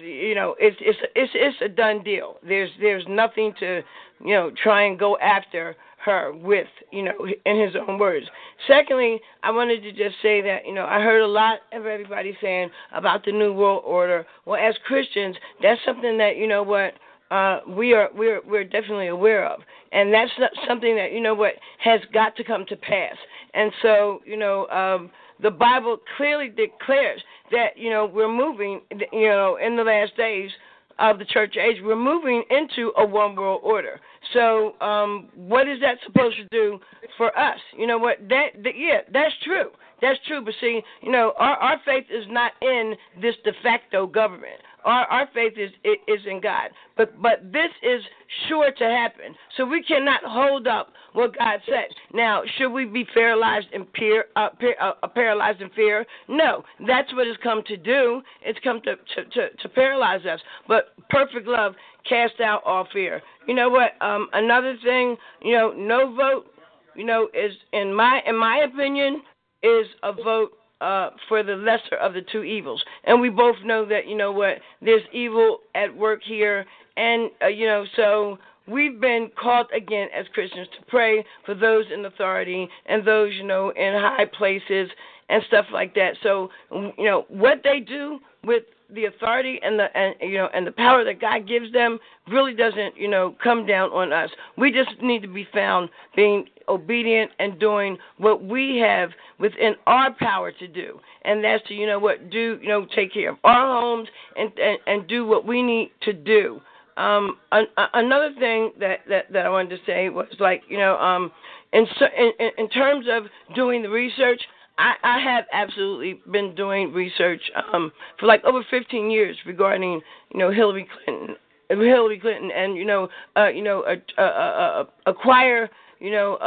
you 0.00 0.34
know, 0.34 0.54
it's 0.58 0.76
it's 0.80 0.98
it's 1.14 1.32
it's 1.34 1.56
a 1.62 1.68
done 1.68 2.02
deal. 2.02 2.36
There's 2.46 2.70
there's 2.80 3.04
nothing 3.08 3.54
to, 3.60 3.82
you 4.24 4.34
know, 4.34 4.50
try 4.62 4.84
and 4.84 4.98
go 4.98 5.18
after 5.18 5.76
her 6.04 6.32
with, 6.32 6.66
you 6.90 7.04
know, 7.04 7.14
in 7.46 7.60
his 7.60 7.74
own 7.76 7.98
words. 7.98 8.26
Secondly, 8.66 9.20
I 9.42 9.50
wanted 9.50 9.82
to 9.82 9.92
just 9.92 10.16
say 10.20 10.40
that, 10.42 10.66
you 10.66 10.74
know, 10.74 10.84
I 10.84 11.00
heard 11.00 11.22
a 11.22 11.26
lot 11.26 11.60
of 11.72 11.86
everybody 11.86 12.36
saying 12.40 12.70
about 12.92 13.24
the 13.24 13.32
New 13.32 13.52
World 13.52 13.82
Order. 13.86 14.26
Well, 14.44 14.60
as 14.60 14.74
Christians, 14.86 15.36
that's 15.62 15.80
something 15.86 16.18
that, 16.18 16.36
you 16.36 16.48
know 16.48 16.62
what, 16.62 16.94
uh, 17.30 17.60
we 17.66 17.94
are 17.94 18.10
we're 18.14 18.42
we're 18.46 18.64
definitely 18.64 19.06
aware 19.06 19.46
of, 19.48 19.60
and 19.90 20.12
that's 20.12 20.30
something 20.68 20.94
that 20.96 21.12
you 21.12 21.20
know 21.20 21.34
what 21.34 21.54
has 21.78 22.00
got 22.12 22.36
to 22.36 22.44
come 22.44 22.66
to 22.68 22.76
pass. 22.76 23.16
And 23.54 23.72
so 23.80 24.20
you 24.26 24.36
know 24.36 24.66
um, 24.68 25.10
the 25.40 25.50
Bible 25.50 25.98
clearly 26.16 26.48
declares 26.48 27.22
that 27.50 27.76
you 27.76 27.90
know 27.90 28.06
we're 28.06 28.34
moving 28.34 28.80
you 28.90 29.28
know 29.28 29.58
in 29.64 29.76
the 29.76 29.84
last 29.84 30.16
days 30.16 30.50
of 30.98 31.18
the 31.18 31.24
church 31.24 31.56
age 31.56 31.76
we're 31.82 31.96
moving 31.96 32.44
into 32.50 32.92
a 32.98 33.04
one 33.04 33.34
world 33.34 33.60
order. 33.62 34.00
So 34.32 34.80
um, 34.80 35.28
what 35.34 35.68
is 35.68 35.80
that 35.80 35.96
supposed 36.06 36.36
to 36.36 36.44
do 36.50 36.78
for 37.16 37.36
us? 37.38 37.58
You 37.76 37.86
know 37.86 37.98
what 37.98 38.18
that, 38.28 38.62
that 38.62 38.76
yeah 38.76 39.00
that's 39.12 39.34
true. 39.44 39.70
That's 40.00 40.18
true, 40.26 40.44
but 40.44 40.52
see, 40.60 40.82
you 41.00 41.12
know, 41.12 41.32
our, 41.38 41.56
our 41.58 41.80
faith 41.86 42.06
is 42.10 42.24
not 42.28 42.50
in 42.60 42.94
this 43.22 43.36
de 43.44 43.52
facto 43.62 44.04
government. 44.04 44.60
Our, 44.84 45.04
our 45.06 45.28
faith 45.34 45.54
is 45.56 45.70
is 45.84 46.20
in 46.26 46.40
God. 46.40 46.70
But 46.96 47.20
but 47.20 47.52
this 47.52 47.70
is 47.82 48.02
sure 48.48 48.70
to 48.70 48.84
happen. 48.84 49.34
So 49.56 49.64
we 49.64 49.82
cannot 49.82 50.20
hold 50.24 50.66
up 50.66 50.92
what 51.12 51.36
God 51.36 51.60
said. 51.66 51.86
Now, 52.12 52.42
should 52.56 52.70
we 52.70 52.84
be 52.84 53.04
paralyzed 53.04 53.68
in 53.72 53.86
fear? 53.96 54.26
Uh, 54.36 54.48
par- 54.58 54.96
uh, 55.02 55.06
paralyzed 55.08 55.60
in 55.60 55.70
fear? 55.70 56.06
No, 56.28 56.64
that's 56.86 57.12
what 57.14 57.26
it's 57.26 57.38
come 57.42 57.62
to 57.66 57.76
do. 57.76 58.22
It's 58.42 58.58
come 58.64 58.80
to, 58.82 58.96
to 58.96 59.24
to 59.30 59.56
to 59.56 59.68
paralyze 59.68 60.24
us. 60.26 60.40
But 60.68 60.94
perfect 61.10 61.46
love 61.46 61.74
cast 62.08 62.40
out 62.40 62.62
all 62.64 62.86
fear. 62.92 63.22
You 63.46 63.54
know 63.54 63.68
what? 63.68 63.92
Um, 64.00 64.28
another 64.32 64.76
thing, 64.82 65.16
you 65.42 65.52
know, 65.52 65.72
no 65.72 66.14
vote. 66.14 66.46
You 66.94 67.04
know, 67.04 67.28
is 67.32 67.52
in 67.72 67.94
my 67.94 68.20
in 68.26 68.36
my 68.36 68.66
opinion 68.70 69.22
is 69.62 69.86
a 70.02 70.12
vote 70.12 70.52
uh, 70.82 71.10
for 71.28 71.42
the 71.44 71.54
lesser 71.54 71.96
of 72.00 72.12
the 72.12 72.22
two 72.32 72.42
evils. 72.42 72.82
And 73.04 73.20
we 73.20 73.30
both 73.30 73.56
know 73.64 73.86
that, 73.86 74.08
you 74.08 74.16
know 74.16 74.32
what, 74.32 74.58
there's 74.80 75.02
evil 75.12 75.58
at 75.74 75.96
work 75.96 76.20
here. 76.24 76.66
And, 76.96 77.30
uh, 77.40 77.46
you 77.46 77.66
know, 77.66 77.84
so 77.94 78.38
we've 78.66 79.00
been 79.00 79.30
called 79.40 79.68
again 79.74 80.08
as 80.14 80.26
Christians 80.34 80.68
to 80.78 80.84
pray 80.86 81.24
for 81.46 81.54
those 81.54 81.84
in 81.94 82.04
authority 82.04 82.68
and 82.86 83.06
those, 83.06 83.32
you 83.34 83.44
know, 83.44 83.70
in 83.70 83.94
high 83.94 84.26
places 84.36 84.90
and 85.28 85.42
stuff 85.46 85.66
like 85.72 85.94
that. 85.94 86.16
So, 86.22 86.50
you 86.72 87.04
know, 87.04 87.26
what 87.28 87.60
they 87.62 87.78
do 87.78 88.18
with 88.44 88.64
the 88.94 89.06
authority 89.06 89.60
and 89.62 89.78
the 89.78 89.96
and 89.96 90.14
you 90.20 90.38
know 90.38 90.48
and 90.54 90.66
the 90.66 90.72
power 90.72 91.04
that 91.04 91.20
God 91.20 91.46
gives 91.46 91.72
them 91.72 91.98
really 92.28 92.54
doesn't 92.54 92.96
you 92.96 93.08
know 93.08 93.34
come 93.42 93.66
down 93.66 93.90
on 93.90 94.12
us. 94.12 94.30
We 94.56 94.72
just 94.72 94.90
need 95.02 95.22
to 95.22 95.28
be 95.28 95.46
found 95.52 95.88
being 96.14 96.46
obedient 96.68 97.32
and 97.38 97.58
doing 97.58 97.98
what 98.18 98.44
we 98.44 98.78
have 98.78 99.10
within 99.38 99.74
our 99.86 100.14
power 100.14 100.52
to 100.52 100.68
do, 100.68 101.00
and 101.24 101.42
that's 101.42 101.66
to 101.68 101.74
you 101.74 101.86
know 101.86 101.98
what 101.98 102.30
do 102.30 102.58
you 102.62 102.68
know 102.68 102.86
take 102.94 103.12
care 103.12 103.30
of 103.30 103.36
our 103.44 103.80
homes 103.80 104.08
and 104.36 104.50
and, 104.58 104.78
and 104.86 105.08
do 105.08 105.26
what 105.26 105.46
we 105.46 105.62
need 105.62 105.90
to 106.02 106.12
do. 106.12 106.60
Um, 106.96 107.38
an, 107.52 107.66
another 107.94 108.34
thing 108.38 108.72
that, 108.78 109.00
that 109.08 109.32
that 109.32 109.46
I 109.46 109.48
wanted 109.48 109.70
to 109.70 109.78
say 109.86 110.08
was 110.10 110.26
like 110.38 110.62
you 110.68 110.76
know 110.76 110.96
um, 110.98 111.32
in 111.72 111.86
in 112.18 112.50
in 112.58 112.68
terms 112.68 113.06
of 113.10 113.24
doing 113.54 113.82
the 113.82 113.90
research. 113.90 114.40
I, 114.82 114.94
I 115.04 115.20
have 115.20 115.44
absolutely 115.52 116.20
been 116.30 116.54
doing 116.56 116.92
research 116.92 117.40
um, 117.72 117.92
for 118.18 118.26
like 118.26 118.42
over 118.44 118.64
15 118.68 119.10
years 119.10 119.36
regarding, 119.46 120.00
you 120.32 120.38
know, 120.38 120.50
Hillary 120.50 120.88
Clinton, 121.04 121.36
Hillary 121.68 122.18
Clinton, 122.18 122.50
and 122.50 122.76
you 122.76 122.84
know, 122.84 123.08
uh, 123.36 123.48
you 123.48 123.62
know, 123.62 123.84
a, 123.84 124.20
a, 124.20 124.24
a, 124.24 124.88
acquire, 125.06 125.70
you 126.02 126.10
know, 126.10 126.36
a, 126.42 126.44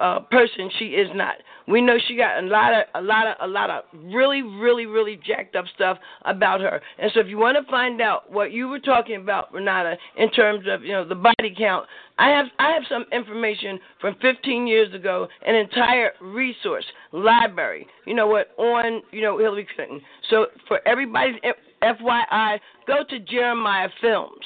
a, 0.00 0.04
a 0.04 0.20
person 0.30 0.70
she 0.78 0.84
is 0.86 1.08
not. 1.12 1.34
We 1.66 1.80
know 1.80 1.96
she 2.06 2.16
got 2.16 2.42
a 2.42 2.46
lot 2.46 2.72
of 2.72 2.84
a 2.94 3.02
lot 3.02 3.26
of 3.26 3.34
a 3.40 3.46
lot 3.48 3.70
of 3.70 3.82
really 3.92 4.42
really 4.42 4.86
really 4.86 5.18
jacked 5.26 5.56
up 5.56 5.64
stuff 5.74 5.98
about 6.24 6.60
her. 6.60 6.80
And 6.96 7.10
so 7.12 7.18
if 7.18 7.26
you 7.26 7.38
want 7.38 7.58
to 7.58 7.68
find 7.68 8.00
out 8.00 8.30
what 8.30 8.52
you 8.52 8.68
were 8.68 8.78
talking 8.78 9.16
about, 9.16 9.52
Renata, 9.52 9.96
in 10.16 10.30
terms 10.30 10.64
of 10.70 10.84
you 10.84 10.92
know 10.92 11.06
the 11.06 11.16
body 11.16 11.52
count, 11.58 11.86
I 12.18 12.28
have 12.28 12.46
I 12.60 12.70
have 12.70 12.84
some 12.88 13.04
information 13.10 13.80
from 14.00 14.14
15 14.22 14.68
years 14.68 14.94
ago, 14.94 15.26
an 15.44 15.56
entire 15.56 16.12
resource 16.20 16.84
library. 17.10 17.84
You 18.06 18.14
know 18.14 18.28
what 18.28 18.52
on 18.58 19.02
you 19.10 19.22
know 19.22 19.38
Hillary 19.38 19.66
Clinton. 19.74 20.00
So 20.30 20.46
for 20.68 20.86
everybody's 20.86 21.34
FYI, 21.82 22.60
go 22.86 22.98
to 23.10 23.18
Jeremiah 23.18 23.88
Films. 24.00 24.44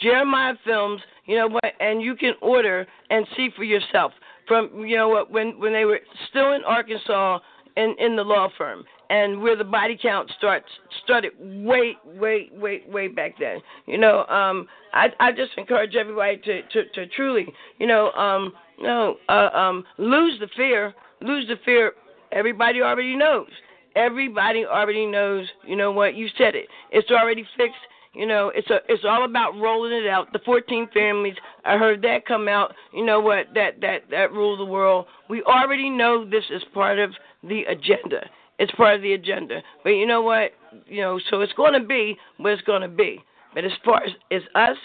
Jeremiah 0.00 0.54
Films, 0.64 1.00
you 1.26 1.36
know 1.36 1.48
what, 1.48 1.72
and 1.80 2.00
you 2.02 2.14
can 2.16 2.34
order 2.40 2.86
and 3.10 3.26
see 3.36 3.50
for 3.56 3.64
yourself 3.64 4.12
from 4.46 4.84
you 4.86 4.96
know 4.96 5.08
what 5.08 5.30
when 5.30 5.58
when 5.58 5.72
they 5.72 5.84
were 5.84 6.00
still 6.30 6.52
in 6.52 6.62
Arkansas 6.64 7.38
in 7.76 7.94
in 7.98 8.16
the 8.16 8.22
law 8.22 8.48
firm 8.56 8.84
and 9.10 9.40
where 9.40 9.56
the 9.56 9.64
body 9.64 9.98
count 10.00 10.30
starts 10.38 10.66
started 11.04 11.32
way 11.40 11.96
way 12.04 12.50
way 12.52 12.82
way 12.88 13.08
back 13.08 13.34
then. 13.38 13.58
You 13.86 13.98
know, 13.98 14.24
um 14.26 14.66
I 14.92 15.08
I 15.20 15.32
just 15.32 15.52
encourage 15.56 15.94
everybody 15.94 16.38
to 16.38 16.62
to 16.62 16.88
to 16.94 17.06
truly, 17.08 17.46
you 17.78 17.86
know, 17.86 18.10
um 18.12 18.52
no, 18.80 19.16
uh, 19.28 19.50
um 19.52 19.84
lose 19.98 20.38
the 20.40 20.48
fear, 20.56 20.94
lose 21.20 21.46
the 21.48 21.56
fear. 21.64 21.92
Everybody 22.32 22.82
already 22.82 23.16
knows. 23.16 23.48
Everybody 23.94 24.66
already 24.66 25.06
knows, 25.06 25.46
you 25.66 25.74
know 25.74 25.90
what, 25.90 26.14
you 26.14 26.28
said 26.36 26.54
it. 26.54 26.66
It's 26.90 27.10
already 27.10 27.46
fixed 27.56 27.78
you 28.16 28.26
know, 28.26 28.50
it's 28.54 28.70
a 28.70 28.78
it's 28.88 29.04
all 29.04 29.24
about 29.24 29.58
rolling 29.58 29.92
it 29.92 30.08
out. 30.08 30.32
The 30.32 30.40
14 30.44 30.88
families, 30.94 31.34
I 31.64 31.76
heard 31.76 32.00
that 32.02 32.24
come 32.26 32.48
out. 32.48 32.74
You 32.94 33.04
know 33.04 33.20
what? 33.20 33.46
That 33.54 33.80
that 33.82 34.04
that 34.10 34.32
rule 34.32 34.56
the 34.56 34.64
world. 34.64 35.06
We 35.28 35.42
already 35.42 35.90
know 35.90 36.28
this 36.28 36.44
is 36.50 36.62
part 36.72 36.98
of 36.98 37.10
the 37.42 37.64
agenda. 37.64 38.28
It's 38.58 38.72
part 38.72 38.94
of 38.94 39.02
the 39.02 39.12
agenda. 39.12 39.60
But 39.82 39.90
you 39.90 40.06
know 40.06 40.22
what? 40.22 40.52
You 40.86 41.02
know, 41.02 41.20
so 41.28 41.42
it's 41.42 41.52
going 41.52 41.74
to 41.74 41.86
be 41.86 42.16
what 42.38 42.52
it's 42.54 42.62
going 42.62 42.82
to 42.82 42.88
be. 42.88 43.22
But 43.54 43.64
as 43.64 43.72
far 43.84 44.02
as, 44.02 44.12
as 44.30 44.42
us, 44.54 44.76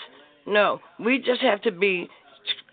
no, 0.46 0.82
we 1.00 1.20
just 1.20 1.42
have 1.42 1.62
to 1.62 1.72
be 1.72 2.10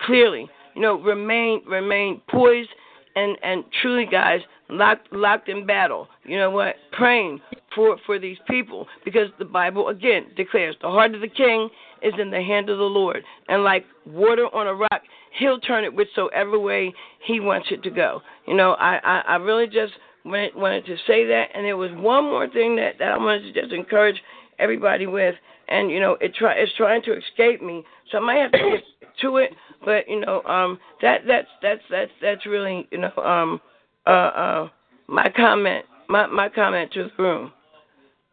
clearly, 0.00 0.48
you 0.74 0.82
know, 0.82 1.00
remain 1.00 1.62
remain 1.68 2.20
poised 2.28 2.70
and 3.14 3.38
and 3.44 3.64
truly, 3.80 4.06
guys, 4.06 4.40
locked 4.68 5.12
locked 5.12 5.48
in 5.48 5.66
battle. 5.66 6.08
You 6.24 6.38
know 6.38 6.50
what? 6.50 6.76
Praying 6.92 7.40
for 7.74 7.96
for 8.06 8.18
these 8.18 8.38
people 8.48 8.86
because 9.04 9.28
the 9.38 9.44
Bible 9.44 9.88
again 9.88 10.26
declares 10.36 10.76
the 10.80 10.88
heart 10.88 11.14
of 11.14 11.20
the 11.20 11.28
king 11.28 11.68
is 12.02 12.14
in 12.18 12.30
the 12.30 12.42
hand 12.42 12.68
of 12.70 12.78
the 12.78 12.84
Lord, 12.84 13.22
and 13.48 13.64
like 13.64 13.84
water 14.06 14.46
on 14.54 14.66
a 14.66 14.74
rock, 14.74 15.02
He'll 15.38 15.60
turn 15.60 15.84
it 15.84 15.94
whichsoever 15.94 16.58
way 16.58 16.92
He 17.26 17.40
wants 17.40 17.68
it 17.70 17.82
to 17.82 17.90
go. 17.90 18.20
You 18.46 18.54
know, 18.54 18.72
I 18.72 18.98
I, 19.02 19.22
I 19.28 19.36
really 19.36 19.66
just 19.66 19.92
wanted, 20.24 20.54
wanted 20.54 20.86
to 20.86 20.96
say 21.06 21.26
that, 21.26 21.46
and 21.54 21.64
there 21.64 21.76
was 21.76 21.90
one 21.92 22.24
more 22.24 22.48
thing 22.48 22.76
that 22.76 22.98
that 22.98 23.12
I 23.12 23.18
wanted 23.18 23.52
to 23.52 23.60
just 23.60 23.72
encourage 23.72 24.20
everybody 24.58 25.06
with, 25.06 25.34
and 25.68 25.90
you 25.90 26.00
know, 26.00 26.16
it 26.20 26.34
try 26.34 26.54
it's 26.54 26.72
trying 26.76 27.02
to 27.02 27.16
escape 27.16 27.62
me, 27.62 27.84
so 28.10 28.18
I 28.18 28.20
might 28.20 28.38
have 28.38 28.52
to 28.52 28.58
get 28.58 29.08
to 29.22 29.36
it, 29.38 29.50
but 29.84 30.08
you 30.08 30.20
know, 30.20 30.42
um, 30.42 30.78
that 31.02 31.22
that's 31.26 31.48
that's 31.62 31.82
that's 31.90 32.10
that's 32.20 32.46
really 32.46 32.86
you 32.90 32.98
know 32.98 33.22
um 33.22 33.60
uh 34.08 34.10
uh 34.10 34.68
my 35.06 35.30
comment 35.36 35.84
my 36.08 36.26
my 36.26 36.48
comment 36.48 36.92
to 36.92 37.04
the 37.04 37.22
room, 37.22 37.52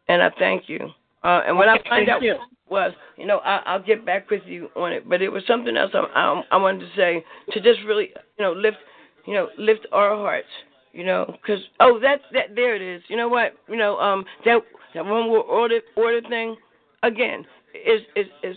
and 0.08 0.22
I 0.22 0.30
thank 0.38 0.68
you. 0.68 0.90
Uh, 1.22 1.42
and 1.46 1.58
when 1.58 1.68
I 1.68 1.76
find 1.88 2.08
out 2.08 2.22
what 2.22 2.38
was, 2.68 2.92
you 3.16 3.26
know, 3.26 3.38
I, 3.38 3.62
I'll 3.66 3.82
get 3.82 4.04
back 4.04 4.30
with 4.30 4.42
you 4.46 4.68
on 4.76 4.92
it. 4.92 5.08
But 5.08 5.22
it 5.22 5.28
was 5.28 5.42
something 5.46 5.76
else 5.76 5.90
I, 5.94 5.98
I, 6.14 6.42
I 6.52 6.56
wanted 6.56 6.80
to 6.80 6.88
say 6.96 7.24
to 7.52 7.60
just 7.60 7.80
really, 7.86 8.10
you 8.38 8.44
know, 8.44 8.52
lift, 8.52 8.76
you 9.26 9.34
know, 9.34 9.48
lift 9.58 9.86
our 9.92 10.16
hearts, 10.16 10.48
you 10.92 11.04
know, 11.04 11.26
because 11.40 11.60
oh, 11.80 11.98
that 12.00 12.20
that 12.32 12.54
there 12.54 12.74
it 12.74 12.82
is. 12.82 13.02
You 13.08 13.16
know 13.16 13.28
what? 13.28 13.54
You 13.68 13.76
know, 13.76 13.98
um, 13.98 14.24
that 14.44 14.60
that 14.94 15.04
one 15.04 15.24
more 15.24 15.42
order 15.42 15.80
order 15.96 16.20
thing, 16.28 16.56
again, 17.02 17.44
is 17.74 18.02
is 18.14 18.26
is 18.42 18.56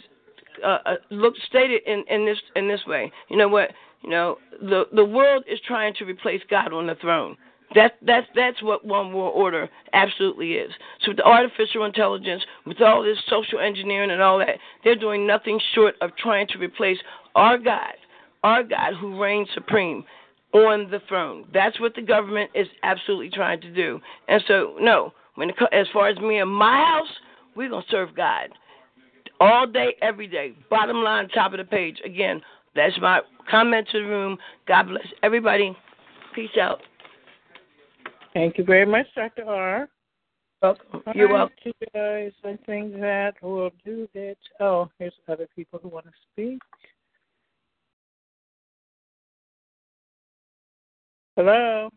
uh, 0.64 0.77
uh, 0.85 0.95
look 1.09 1.33
stated 1.48 1.81
in 1.85 2.03
in 2.09 2.25
this 2.25 2.38
in 2.56 2.67
this 2.67 2.81
way. 2.88 3.11
You 3.30 3.38
know 3.38 3.48
what? 3.48 3.72
You 4.03 4.09
know, 4.09 4.37
the 4.61 4.85
the 4.93 5.05
world 5.05 5.43
is 5.51 5.59
trying 5.65 5.93
to 5.95 6.05
replace 6.05 6.41
God 6.49 6.73
on 6.73 6.87
the 6.87 6.95
throne. 6.95 7.35
That 7.75 7.93
that's 8.01 8.27
that's 8.35 8.61
what 8.63 8.85
one 8.85 9.13
world 9.13 9.33
order 9.35 9.69
absolutely 9.93 10.53
is. 10.53 10.71
So 11.01 11.11
with 11.11 11.17
the 11.17 11.23
artificial 11.23 11.85
intelligence, 11.85 12.43
with 12.65 12.81
all 12.81 13.03
this 13.03 13.17
social 13.27 13.59
engineering 13.59 14.11
and 14.11 14.21
all 14.21 14.39
that, 14.39 14.57
they're 14.83 14.95
doing 14.95 15.27
nothing 15.27 15.59
short 15.75 15.95
of 16.01 16.15
trying 16.17 16.47
to 16.47 16.57
replace 16.57 16.97
our 17.35 17.57
God, 17.57 17.93
our 18.43 18.63
God 18.63 18.93
who 18.99 19.21
reigns 19.21 19.49
supreme 19.53 20.03
on 20.53 20.89
the 20.89 20.99
throne. 21.07 21.45
That's 21.53 21.79
what 21.79 21.93
the 21.93 22.01
government 22.01 22.49
is 22.55 22.67
absolutely 22.81 23.29
trying 23.29 23.61
to 23.61 23.71
do. 23.71 23.99
And 24.27 24.43
so, 24.47 24.75
no, 24.79 25.13
when 25.35 25.51
it, 25.51 25.55
as 25.71 25.87
far 25.93 26.07
as 26.07 26.17
me 26.17 26.39
and 26.39 26.49
my 26.49 26.77
house, 26.77 27.13
we're 27.55 27.69
gonna 27.69 27.85
serve 27.91 28.15
God 28.15 28.49
all 29.39 29.67
day, 29.67 29.95
every 30.01 30.27
day. 30.27 30.53
Bottom 30.69 31.03
line, 31.03 31.29
top 31.29 31.53
of 31.53 31.59
the 31.59 31.65
page. 31.65 31.97
Again, 32.03 32.41
that's 32.75 32.98
my 33.01 33.22
comment 33.49 33.88
to 33.91 33.99
the 33.99 34.06
room. 34.06 34.38
God 34.67 34.83
bless 34.83 35.07
everybody. 35.23 35.75
Peace 36.35 36.49
out. 36.61 36.80
Thank 38.33 38.57
you 38.57 38.64
very 38.64 38.85
much, 38.85 39.07
Dr. 39.15 39.45
R. 39.45 39.89
Welcome. 40.61 41.03
You're 41.15 41.27
right, 41.27 41.33
welcome. 41.33 41.56
you 41.64 41.73
guys. 41.93 42.31
I 42.43 42.57
think 42.65 42.93
that 42.99 43.33
will 43.41 43.72
do 43.85 44.07
that. 44.14 44.35
Oh, 44.59 44.89
here's 44.99 45.14
other 45.27 45.48
people 45.56 45.80
who 45.81 45.89
want 45.89 46.06
to 46.06 46.11
speak. 46.33 46.59
Hello. 51.35 51.89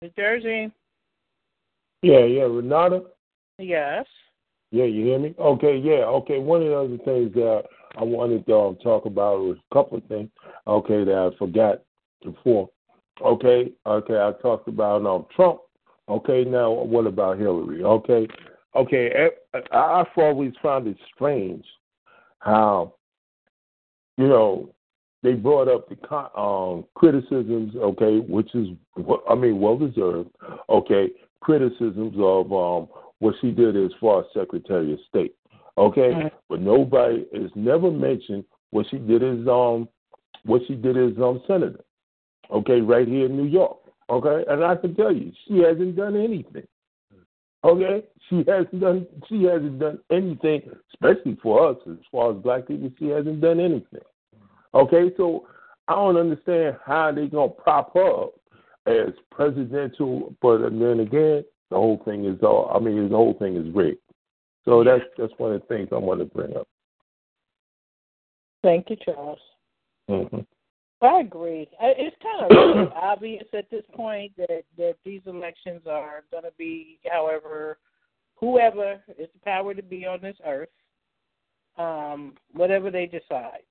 New 0.00 0.10
Jersey. 0.16 0.72
Yeah, 2.00 2.24
yeah, 2.24 2.42
Renata. 2.42 3.02
Yes. 3.58 4.06
Yeah, 4.72 4.84
you 4.84 5.04
hear 5.04 5.18
me? 5.18 5.34
Okay, 5.38 5.76
yeah, 5.76 6.04
okay. 6.06 6.38
One 6.38 6.62
of 6.62 6.68
the 6.68 6.78
other 6.78 7.04
things 7.04 7.34
that 7.34 7.64
I 7.98 8.04
wanted 8.04 8.46
to 8.46 8.56
um, 8.56 8.76
talk 8.82 9.04
about 9.04 9.40
was 9.40 9.58
a 9.70 9.74
couple 9.74 9.98
of 9.98 10.04
things. 10.04 10.30
Okay, 10.66 11.04
that 11.04 11.14
I 11.14 11.36
forgot 11.38 11.82
before. 12.24 12.70
Okay, 13.22 13.70
okay. 13.86 14.14
I 14.14 14.32
talked 14.40 14.68
about 14.68 15.04
um, 15.04 15.26
Trump. 15.36 15.60
Okay, 16.08 16.44
now 16.44 16.70
what 16.72 17.06
about 17.06 17.38
Hillary? 17.38 17.84
Okay, 17.84 18.26
okay. 18.74 19.28
I've 19.72 20.06
always 20.16 20.52
found 20.62 20.88
it 20.88 20.96
strange 21.14 21.66
how 22.38 22.94
you 24.16 24.26
know 24.26 24.74
they 25.22 25.34
brought 25.34 25.68
up 25.68 25.86
the 25.90 26.16
um, 26.40 26.86
criticisms. 26.94 27.74
Okay, 27.76 28.20
which 28.20 28.54
is 28.54 28.68
I 29.28 29.34
mean 29.34 29.60
well 29.60 29.76
deserved. 29.76 30.30
Okay, 30.70 31.10
criticisms 31.42 32.14
of 32.16 32.50
um, 32.52 32.88
what 33.22 33.36
she 33.40 33.52
did 33.52 33.76
as 33.76 33.92
far 34.00 34.20
as 34.20 34.26
Secretary 34.34 34.92
of 34.92 34.98
State. 35.08 35.36
Okay, 35.78 36.10
mm-hmm. 36.12 36.26
but 36.48 36.60
nobody 36.60 37.24
has 37.32 37.52
never 37.54 37.88
mentioned 37.88 38.44
what 38.70 38.84
she 38.90 38.98
did 38.98 39.22
as 39.22 39.46
um 39.46 39.88
what 40.44 40.60
she 40.66 40.74
did 40.74 40.96
as 40.96 41.16
um 41.22 41.40
senator. 41.46 41.84
Okay, 42.50 42.80
right 42.80 43.06
here 43.06 43.26
in 43.26 43.36
New 43.36 43.46
York. 43.46 43.78
Okay, 44.10 44.44
and 44.48 44.64
I 44.64 44.74
can 44.74 44.96
tell 44.96 45.14
you, 45.14 45.30
she 45.46 45.58
hasn't 45.58 45.94
done 45.94 46.16
anything. 46.16 46.66
Okay, 47.64 48.02
she 48.28 48.44
hasn't 48.48 48.80
done 48.80 49.06
she 49.28 49.44
hasn't 49.44 49.78
done 49.78 50.00
anything, 50.10 50.62
especially 50.92 51.38
for 51.40 51.70
us 51.70 51.76
as 51.88 51.98
far 52.10 52.32
as 52.32 52.42
black 52.42 52.66
people. 52.66 52.90
She 52.98 53.06
hasn't 53.06 53.40
done 53.40 53.60
anything. 53.60 54.00
Okay, 54.74 55.12
so 55.16 55.46
I 55.86 55.94
don't 55.94 56.16
understand 56.16 56.76
how 56.84 57.12
they're 57.12 57.28
gonna 57.28 57.50
prop 57.50 57.94
her 57.94 58.24
up 58.24 58.32
as 58.86 59.14
presidential, 59.30 60.34
but 60.42 60.58
then 60.58 60.98
again, 60.98 61.44
the 61.72 61.78
whole 61.78 62.00
thing 62.04 62.24
is 62.24 62.40
all. 62.42 62.70
I 62.74 62.78
mean, 62.78 63.08
the 63.08 63.16
whole 63.16 63.34
thing 63.38 63.56
is 63.56 63.74
rigged. 63.74 63.98
So 64.64 64.84
that's 64.84 65.04
that's 65.18 65.32
one 65.38 65.52
of 65.52 65.60
the 65.60 65.66
things 65.66 65.88
I 65.92 65.96
want 65.96 66.20
to 66.20 66.26
bring 66.26 66.56
up. 66.56 66.68
Thank 68.62 68.90
you, 68.90 68.96
Charles. 69.04 69.38
hmm 70.08 70.38
I 71.00 71.18
agree. 71.18 71.68
It's 71.80 72.16
kind 72.22 72.44
of 72.44 72.50
really 72.50 72.92
obvious 72.94 73.44
at 73.52 73.68
this 73.70 73.82
point 73.92 74.32
that 74.36 74.62
that 74.78 74.94
these 75.04 75.22
elections 75.26 75.82
are 75.90 76.22
going 76.30 76.44
to 76.44 76.52
be, 76.56 77.00
however, 77.10 77.78
whoever 78.36 79.02
is 79.18 79.28
the 79.32 79.40
power 79.44 79.74
to 79.74 79.82
be 79.82 80.06
on 80.06 80.20
this 80.20 80.36
earth, 80.46 80.68
um, 81.76 82.34
whatever 82.52 82.90
they 82.90 83.06
decide, 83.06 83.62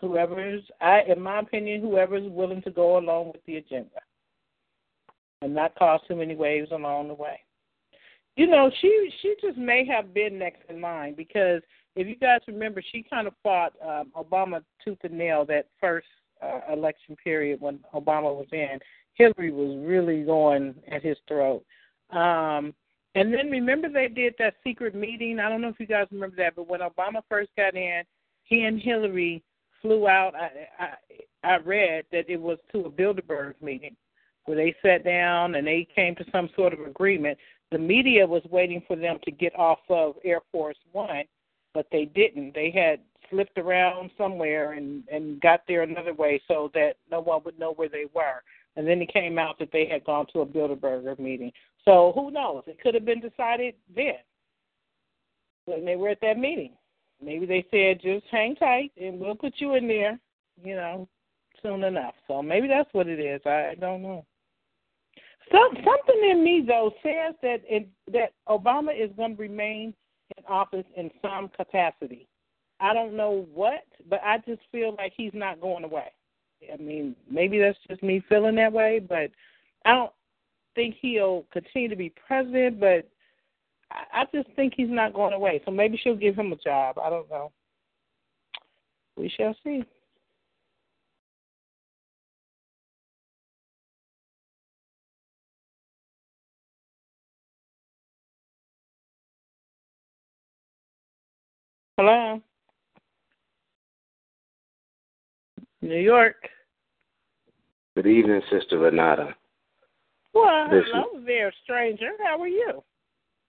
whoever's, 0.00 0.62
I, 0.80 1.02
in 1.08 1.20
my 1.22 1.40
opinion, 1.40 1.80
whoever's 1.80 2.30
willing 2.30 2.60
to 2.62 2.70
go 2.70 2.98
along 2.98 3.32
with 3.32 3.44
the 3.46 3.56
agenda, 3.56 4.00
and 5.40 5.54
not 5.54 5.74
cause 5.76 6.00
too 6.06 6.16
many 6.16 6.34
waves 6.34 6.70
along 6.70 7.08
the 7.08 7.14
way. 7.14 7.40
You 8.36 8.48
know, 8.48 8.70
she 8.80 9.10
she 9.22 9.34
just 9.40 9.56
may 9.56 9.86
have 9.86 10.12
been 10.12 10.38
next 10.38 10.62
in 10.68 10.80
line 10.80 11.14
because 11.14 11.62
if 11.94 12.08
you 12.08 12.16
guys 12.16 12.40
remember, 12.48 12.82
she 12.92 13.04
kind 13.08 13.28
of 13.28 13.34
fought 13.42 13.72
um, 13.86 14.10
Obama 14.16 14.62
tooth 14.84 14.98
and 15.04 15.16
nail 15.16 15.44
that 15.46 15.68
first 15.80 16.08
uh, 16.42 16.60
election 16.72 17.16
period 17.22 17.60
when 17.60 17.78
Obama 17.94 18.34
was 18.34 18.48
in. 18.52 18.78
Hillary 19.14 19.52
was 19.52 19.76
really 19.86 20.24
going 20.24 20.74
at 20.90 21.04
his 21.04 21.16
throat. 21.28 21.64
Um, 22.10 22.74
and 23.14 23.32
then 23.32 23.48
remember 23.48 23.88
they 23.88 24.08
did 24.08 24.34
that 24.40 24.54
secret 24.64 24.96
meeting. 24.96 25.38
I 25.38 25.48
don't 25.48 25.60
know 25.60 25.68
if 25.68 25.78
you 25.78 25.86
guys 25.86 26.08
remember 26.10 26.36
that, 26.36 26.56
but 26.56 26.66
when 26.66 26.80
Obama 26.80 27.22
first 27.28 27.50
got 27.56 27.76
in, 27.76 28.02
he 28.42 28.64
and 28.64 28.80
Hillary 28.80 29.42
flew 29.80 30.08
out. 30.08 30.34
I 30.34 30.50
I, 30.80 31.48
I 31.48 31.56
read 31.58 32.06
that 32.10 32.28
it 32.28 32.40
was 32.40 32.58
to 32.72 32.80
a 32.86 32.90
Bilderberg 32.90 33.54
meeting 33.62 33.94
where 34.46 34.56
they 34.56 34.74
sat 34.82 35.04
down 35.04 35.54
and 35.54 35.66
they 35.66 35.86
came 35.94 36.14
to 36.16 36.24
some 36.30 36.50
sort 36.56 36.72
of 36.72 36.80
agreement. 36.80 37.38
The 37.70 37.78
media 37.78 38.26
was 38.26 38.42
waiting 38.50 38.82
for 38.86 38.96
them 38.96 39.18
to 39.24 39.30
get 39.30 39.58
off 39.58 39.80
of 39.88 40.14
Air 40.24 40.40
Force 40.52 40.76
One, 40.92 41.24
but 41.72 41.86
they 41.90 42.04
didn't. 42.04 42.54
They 42.54 42.70
had 42.70 43.00
slipped 43.30 43.58
around 43.58 44.10
somewhere 44.16 44.72
and 44.72 45.02
and 45.10 45.40
got 45.40 45.62
there 45.66 45.82
another 45.82 46.14
way 46.14 46.40
so 46.46 46.70
that 46.74 46.94
no 47.10 47.20
one 47.20 47.42
would 47.44 47.58
know 47.58 47.72
where 47.72 47.88
they 47.88 48.06
were. 48.14 48.42
And 48.76 48.86
then 48.86 49.00
it 49.00 49.12
came 49.12 49.38
out 49.38 49.58
that 49.58 49.70
they 49.72 49.86
had 49.86 50.04
gone 50.04 50.26
to 50.32 50.40
a 50.40 50.46
Bilderberger 50.46 51.18
meeting. 51.18 51.52
So 51.84 52.12
who 52.14 52.30
knows? 52.30 52.64
It 52.66 52.80
could 52.80 52.94
have 52.94 53.04
been 53.04 53.20
decided 53.20 53.74
then 53.94 54.18
when 55.66 55.84
they 55.84 55.96
were 55.96 56.08
at 56.08 56.20
that 56.22 56.38
meeting. 56.38 56.72
Maybe 57.22 57.46
they 57.46 57.64
said 57.70 58.02
just 58.02 58.26
hang 58.30 58.56
tight 58.56 58.92
and 59.00 59.18
we'll 59.18 59.36
put 59.36 59.54
you 59.58 59.74
in 59.76 59.86
there, 59.86 60.18
you 60.62 60.74
know, 60.74 61.08
soon 61.62 61.84
enough. 61.84 62.14
So 62.26 62.42
maybe 62.42 62.68
that's 62.68 62.92
what 62.92 63.06
it 63.06 63.20
is. 63.20 63.40
I, 63.46 63.70
I 63.70 63.74
don't 63.78 64.02
know. 64.02 64.24
Some 65.52 65.70
something 65.74 66.30
in 66.30 66.42
me 66.42 66.64
though 66.66 66.92
says 67.02 67.34
that 67.42 67.62
it, 67.68 67.88
that 68.12 68.32
Obama 68.48 68.90
is 68.98 69.10
going 69.16 69.36
to 69.36 69.42
remain 69.42 69.94
in 70.36 70.44
office 70.48 70.86
in 70.96 71.10
some 71.22 71.50
capacity. 71.56 72.26
I 72.80 72.92
don't 72.92 73.16
know 73.16 73.46
what, 73.54 73.84
but 74.08 74.20
I 74.24 74.38
just 74.38 74.62
feel 74.72 74.94
like 74.96 75.12
he's 75.16 75.32
not 75.34 75.60
going 75.60 75.84
away. 75.84 76.10
I 76.72 76.76
mean, 76.76 77.14
maybe 77.30 77.58
that's 77.58 77.78
just 77.88 78.02
me 78.02 78.22
feeling 78.28 78.56
that 78.56 78.72
way, 78.72 79.00
but 79.06 79.30
I 79.84 79.92
don't 79.92 80.12
think 80.74 80.96
he'll 81.00 81.44
continue 81.52 81.88
to 81.88 81.96
be 81.96 82.12
president, 82.26 82.80
but 82.80 83.08
I 83.90 84.22
I 84.22 84.24
just 84.34 84.48
think 84.56 84.74
he's 84.76 84.88
not 84.88 85.12
going 85.12 85.34
away. 85.34 85.60
So 85.64 85.70
maybe 85.70 85.98
she'll 86.02 86.16
give 86.16 86.36
him 86.36 86.52
a 86.52 86.56
job. 86.56 86.98
I 86.98 87.10
don't 87.10 87.30
know. 87.30 87.52
We 89.16 89.28
shall 89.28 89.54
see. 89.62 89.84
Hello. 101.96 102.40
New 105.80 106.00
York. 106.00 106.36
Good 107.94 108.06
evening, 108.08 108.40
Sister 108.50 108.78
Renata. 108.78 109.34
Well, 110.32 110.68
This 110.70 110.84
hello 110.92 111.24
there, 111.24 111.52
stranger. 111.62 112.10
How 112.24 112.40
are 112.40 112.48
you? 112.48 112.82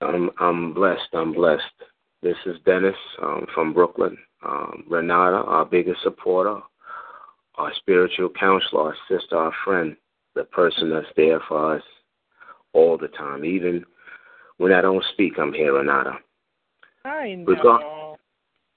I'm 0.01 0.29
I'm 0.39 0.73
blessed. 0.73 1.09
I'm 1.13 1.33
blessed. 1.33 1.63
This 2.21 2.35
is 2.45 2.57
Dennis 2.65 2.95
um, 3.23 3.47
from 3.55 3.73
Brooklyn. 3.73 4.15
Um, 4.45 4.83
Renata, 4.87 5.37
our 5.37 5.65
biggest 5.65 6.03
supporter, 6.03 6.59
our 7.55 7.71
spiritual 7.77 8.29
counselor, 8.39 8.89
our 8.89 8.95
sister, 9.09 9.37
our 9.37 9.53
friend, 9.63 9.95
the 10.35 10.43
person 10.43 10.91
that's 10.91 11.07
there 11.17 11.39
for 11.47 11.77
us 11.77 11.83
all 12.73 12.95
the 12.97 13.07
time. 13.07 13.43
Even 13.43 13.83
when 14.57 14.71
I 14.71 14.81
don't 14.81 15.03
speak, 15.13 15.33
I'm 15.39 15.53
here, 15.53 15.73
Renata. 15.73 16.19
I 17.05 17.35
know. 17.35 17.45
Regar- 17.45 18.04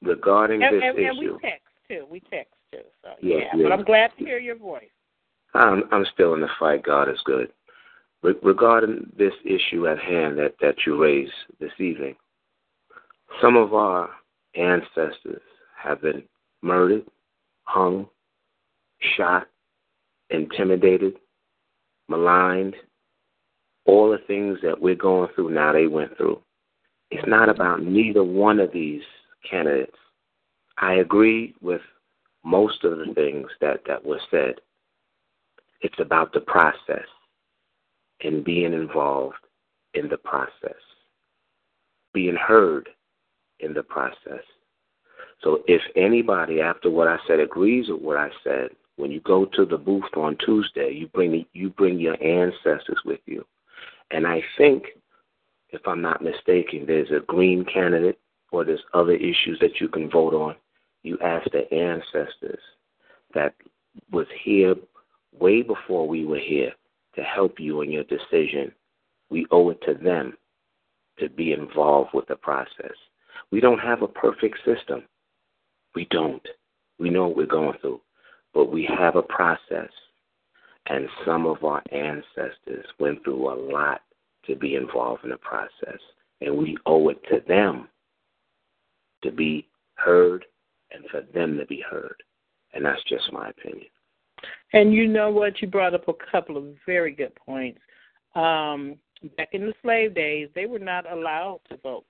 regarding 0.03 0.63
and, 0.63 0.77
this 0.77 0.83
and, 0.85 0.99
and 0.99 1.19
we 1.19 1.31
text 1.43 1.67
too. 1.89 2.07
We 2.11 2.21
text 2.21 2.55
too. 2.73 2.81
So 3.03 3.11
Yes, 3.21 3.47
yeah, 3.53 3.59
yes. 3.59 3.65
but 3.65 3.73
I'm 3.73 3.85
glad 3.85 4.11
to 4.19 4.25
hear 4.25 4.39
your 4.39 4.57
voice. 4.57 4.89
I'm 5.55 5.85
I'm 5.91 6.07
still 6.13 6.35
in 6.35 6.41
the 6.41 6.49
fight. 6.59 6.83
God 6.83 7.09
is 7.09 7.21
good. 7.25 7.51
Re- 8.23 8.35
regarding 8.43 9.11
this 9.17 9.33
issue 9.45 9.87
at 9.87 9.99
hand 9.99 10.39
that 10.39 10.55
that 10.61 10.77
you 10.87 11.01
raised 11.03 11.33
this 11.61 11.73
evening, 11.79 12.17
some 13.41 13.57
of 13.57 13.75
our 13.75 14.11
ancestors 14.55 15.43
have 15.77 16.03
been 16.03 16.23
murdered, 16.63 17.05
hung, 17.65 18.09
shot, 19.17 19.47
intimidated, 20.31 21.15
maligned. 22.09 22.75
All 23.87 24.11
the 24.11 24.19
things 24.27 24.59
that 24.63 24.79
we're 24.79 24.95
going 24.95 25.31
through 25.35 25.51
now, 25.51 25.73
they 25.73 25.87
went 25.87 26.15
through. 26.19 26.43
It's 27.11 27.27
not 27.27 27.49
about 27.49 27.83
neither 27.83 28.23
one 28.23 28.61
of 28.61 28.71
these 28.71 29.01
candidates. 29.49 29.97
I 30.79 30.95
agree 30.95 31.55
with 31.61 31.83
most 32.45 32.85
of 32.85 32.99
the 32.99 33.13
things 33.15 33.49
that, 33.61 33.81
that 33.87 34.05
were 34.05 34.21
said. 34.31 34.57
It's 35.81 35.99
about 36.01 36.33
the 36.33 36.41
process 36.41 37.07
and 38.23 38.45
being 38.45 38.73
involved 38.73 39.37
in 39.95 40.09
the 40.09 40.19
process, 40.19 40.81
being 42.13 42.37
heard 42.37 42.89
in 43.61 43.75
the 43.75 43.83
process. 43.83 44.43
So 45.43 45.63
if 45.69 45.83
anybody 45.95 46.61
after 46.61 46.91
what 46.91 47.09
I 47.09 47.19
said 47.27 47.41
agrees 47.41 47.89
with 47.89 48.03
what 48.03 48.17
I 48.17 48.31
said, 48.43 48.71
when 48.97 49.13
you 49.13 49.21
go 49.21 49.45
to 49.45 49.65
the 49.65 49.79
booth 49.79 50.17
on 50.17 50.37
Tuesday, 50.45 50.91
you 50.93 51.07
bring 51.09 51.47
you 51.53 51.71
bring 51.71 52.01
your 52.01 52.21
ancestors 52.23 53.01
with 53.05 53.21
you. 53.27 53.45
And 54.11 54.27
I 54.27 54.43
think, 54.57 54.85
if 55.71 55.87
I'm 55.87 56.03
not 56.03 56.23
mistaken, 56.23 56.85
there's 56.87 57.11
a 57.11 57.21
green 57.21 57.65
candidate 57.65 58.19
or 58.51 58.65
there's 58.65 58.83
other 58.95 59.15
issues 59.15 59.59
that 59.61 59.81
you 59.81 59.89
can 59.89 60.11
vote 60.11 60.35
on. 60.35 60.55
You 61.03 61.19
ask 61.23 61.51
the 61.51 61.73
ancestors 61.73 62.61
that 63.35 63.55
was 64.11 64.27
here 64.43 64.75
way 65.39 65.63
before 65.63 66.09
we 66.09 66.25
were 66.25 66.39
here 66.39 66.73
to 67.15 67.23
help 67.23 67.59
you 67.59 67.83
in 67.83 67.91
your 67.91 68.05
decision. 68.05 68.73
We 69.31 69.47
owe 69.51 69.71
it 69.71 69.81
to 69.83 69.95
them 69.95 70.37
to 71.19 71.29
be 71.29 71.53
involved 71.53 72.11
with 72.15 72.27
the 72.29 72.37
process. 72.37 72.95
We 73.51 73.61
don't 73.61 73.79
have 73.79 74.03
a 74.03 74.09
perfect 74.09 74.59
system. 74.65 75.05
We 75.95 76.07
don't. 76.11 76.47
We 76.99 77.11
know 77.11 77.29
what 77.29 77.37
we're 77.37 77.47
going 77.47 77.79
through. 77.81 78.01
But 78.55 78.73
we 78.73 78.89
have 78.97 79.17
a 79.17 79.23
process. 79.23 79.91
And 80.87 81.09
some 81.25 81.47
of 81.47 81.65
our 81.65 81.83
ancestors 81.93 82.87
went 82.99 83.23
through 83.23 83.53
a 83.53 83.61
lot 83.73 84.01
to 84.47 84.57
be 84.57 84.75
involved 84.75 85.25
in 85.25 85.31
the 85.31 85.37
process. 85.37 86.01
And 86.41 86.57
we 86.57 86.79
owe 86.87 87.09
it 87.11 87.23
to 87.31 87.43
them 87.47 87.89
to 89.23 89.31
be 89.31 89.69
heard 89.95 90.45
and 90.93 91.05
for 91.11 91.23
them 91.33 91.59
to 91.59 91.67
be 91.67 91.83
heard. 91.89 92.23
And 92.75 92.85
that's 92.85 93.03
just 93.05 93.33
my 93.33 93.51
opinion. 93.51 93.87
And 94.73 94.93
you 94.93 95.09
know 95.09 95.31
what? 95.31 95.61
You 95.61 95.69
brought 95.69 95.95
up 95.95 96.09
a 96.09 96.31
couple 96.31 96.57
of 96.57 96.65
very 96.87 97.13
good 97.13 97.35
points. 97.35 97.81
Um, 98.35 98.97
back 99.37 99.49
in 99.53 99.67
the 99.67 99.75
slave 99.83 100.15
days, 100.15 100.49
they 100.55 100.67
were 100.67 100.79
not 100.79 101.11
allowed 101.11 101.61
to 101.71 101.77
vote. 101.79 102.05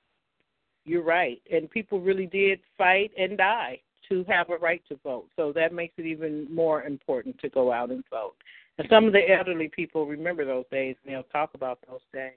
You're 0.84 1.02
right. 1.02 1.40
And 1.50 1.70
people 1.70 2.00
really 2.00 2.26
did 2.26 2.60
fight 2.76 3.12
and 3.18 3.38
die 3.38 3.80
to 4.08 4.24
have 4.28 4.50
a 4.50 4.56
right 4.56 4.82
to 4.88 4.98
vote. 5.04 5.28
So 5.36 5.52
that 5.52 5.72
makes 5.72 5.94
it 5.98 6.06
even 6.06 6.52
more 6.52 6.82
important 6.84 7.38
to 7.40 7.48
go 7.48 7.72
out 7.72 7.90
and 7.90 8.04
vote. 8.10 8.34
And 8.78 8.86
some 8.90 9.04
of 9.04 9.12
the 9.12 9.30
elderly 9.30 9.68
people 9.68 10.06
remember 10.06 10.44
those 10.44 10.64
days 10.70 10.96
and 11.04 11.12
they'll 11.14 11.24
talk 11.24 11.50
about 11.54 11.78
those 11.88 12.00
days. 12.12 12.32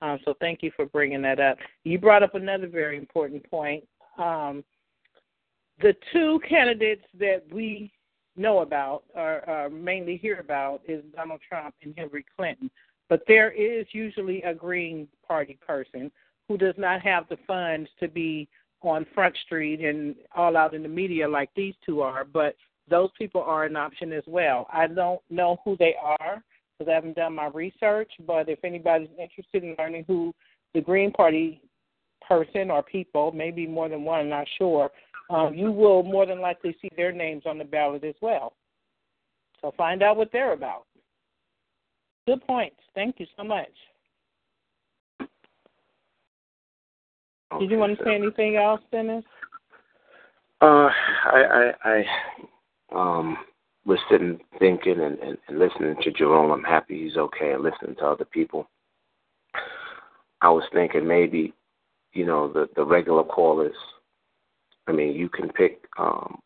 Um, 0.00 0.18
so 0.24 0.34
thank 0.40 0.62
you 0.62 0.72
for 0.74 0.86
bringing 0.86 1.22
that 1.22 1.38
up. 1.38 1.58
You 1.84 1.98
brought 1.98 2.22
up 2.22 2.34
another 2.34 2.66
very 2.66 2.96
important 2.96 3.48
point. 3.48 3.84
Um, 4.18 4.64
the 5.80 5.94
two 6.12 6.40
candidates 6.48 7.04
that 7.18 7.42
we 7.50 7.92
know 8.36 8.60
about 8.60 9.04
or, 9.14 9.48
or 9.48 9.70
mainly 9.70 10.16
hear 10.16 10.38
about 10.38 10.80
is 10.86 11.02
Donald 11.14 11.40
Trump 11.46 11.74
and 11.82 11.94
Hillary 11.96 12.24
Clinton. 12.36 12.70
But 13.08 13.22
there 13.26 13.50
is 13.50 13.86
usually 13.92 14.42
a 14.42 14.54
Green 14.54 15.08
Party 15.26 15.58
person 15.66 16.10
who 16.48 16.56
does 16.56 16.74
not 16.78 17.02
have 17.02 17.28
the 17.28 17.38
funds 17.46 17.90
to 18.00 18.08
be 18.08 18.48
on 18.80 19.06
Front 19.14 19.36
Street 19.44 19.80
and 19.80 20.14
all 20.34 20.56
out 20.56 20.74
in 20.74 20.82
the 20.82 20.88
media 20.88 21.28
like 21.28 21.50
these 21.54 21.74
two 21.84 22.00
are, 22.00 22.24
but 22.24 22.56
those 22.88 23.10
people 23.16 23.42
are 23.42 23.64
an 23.64 23.76
option 23.76 24.12
as 24.12 24.24
well. 24.26 24.66
I 24.72 24.86
don't 24.86 25.20
know 25.30 25.58
who 25.64 25.76
they 25.76 25.94
are, 26.02 26.42
because 26.82 26.90
I 26.90 26.94
haven't 26.94 27.16
done 27.16 27.34
my 27.34 27.46
research. 27.46 28.10
But 28.26 28.48
if 28.48 28.58
anybody's 28.64 29.08
interested 29.20 29.62
in 29.62 29.76
learning 29.78 30.04
who 30.08 30.34
the 30.74 30.80
Green 30.80 31.12
Party 31.12 31.62
person 32.26 32.70
or 32.70 32.82
people, 32.82 33.32
maybe 33.32 33.66
more 33.66 33.88
than 33.88 34.04
one, 34.04 34.20
I'm 34.20 34.28
not 34.28 34.46
sure, 34.58 34.90
um, 35.30 35.54
you 35.54 35.70
will 35.70 36.02
more 36.02 36.26
than 36.26 36.40
likely 36.40 36.76
see 36.82 36.90
their 36.96 37.12
names 37.12 37.44
on 37.46 37.58
the 37.58 37.64
ballot 37.64 38.04
as 38.04 38.14
well. 38.20 38.54
So 39.60 39.72
find 39.76 40.02
out 40.02 40.16
what 40.16 40.30
they're 40.32 40.52
about. 40.52 40.86
Good 42.26 42.44
points. 42.46 42.76
Thank 42.94 43.18
you 43.18 43.26
so 43.36 43.44
much. 43.44 43.68
Did 47.58 47.70
you 47.70 47.78
want 47.78 47.98
to 47.98 48.04
say 48.04 48.14
anything 48.14 48.56
else, 48.56 48.80
Dennis? 48.90 49.24
Uh, 50.60 50.88
I, 51.24 51.72
I, 51.84 52.04
I 52.94 52.94
um, 52.94 53.36
was 53.84 53.98
sitting 54.10 54.38
thinking 54.58 55.00
and, 55.00 55.18
and, 55.18 55.38
and 55.48 55.58
listening 55.58 55.96
to 56.02 56.12
Jerome. 56.12 56.50
I'm 56.50 56.62
happy 56.62 57.02
he's 57.02 57.16
okay, 57.16 57.52
and 57.52 57.62
listening 57.62 57.96
to 57.96 58.06
other 58.06 58.24
people. 58.24 58.68
I 60.40 60.50
was 60.50 60.64
thinking 60.72 61.06
maybe, 61.06 61.52
you 62.12 62.26
know, 62.26 62.52
the 62.52 62.68
the 62.76 62.84
regular 62.84 63.24
callers. 63.24 63.76
I 64.86 64.92
mean, 64.92 65.14
you 65.14 65.28
can 65.28 65.48
pick 65.48 65.84
um, 65.98 66.40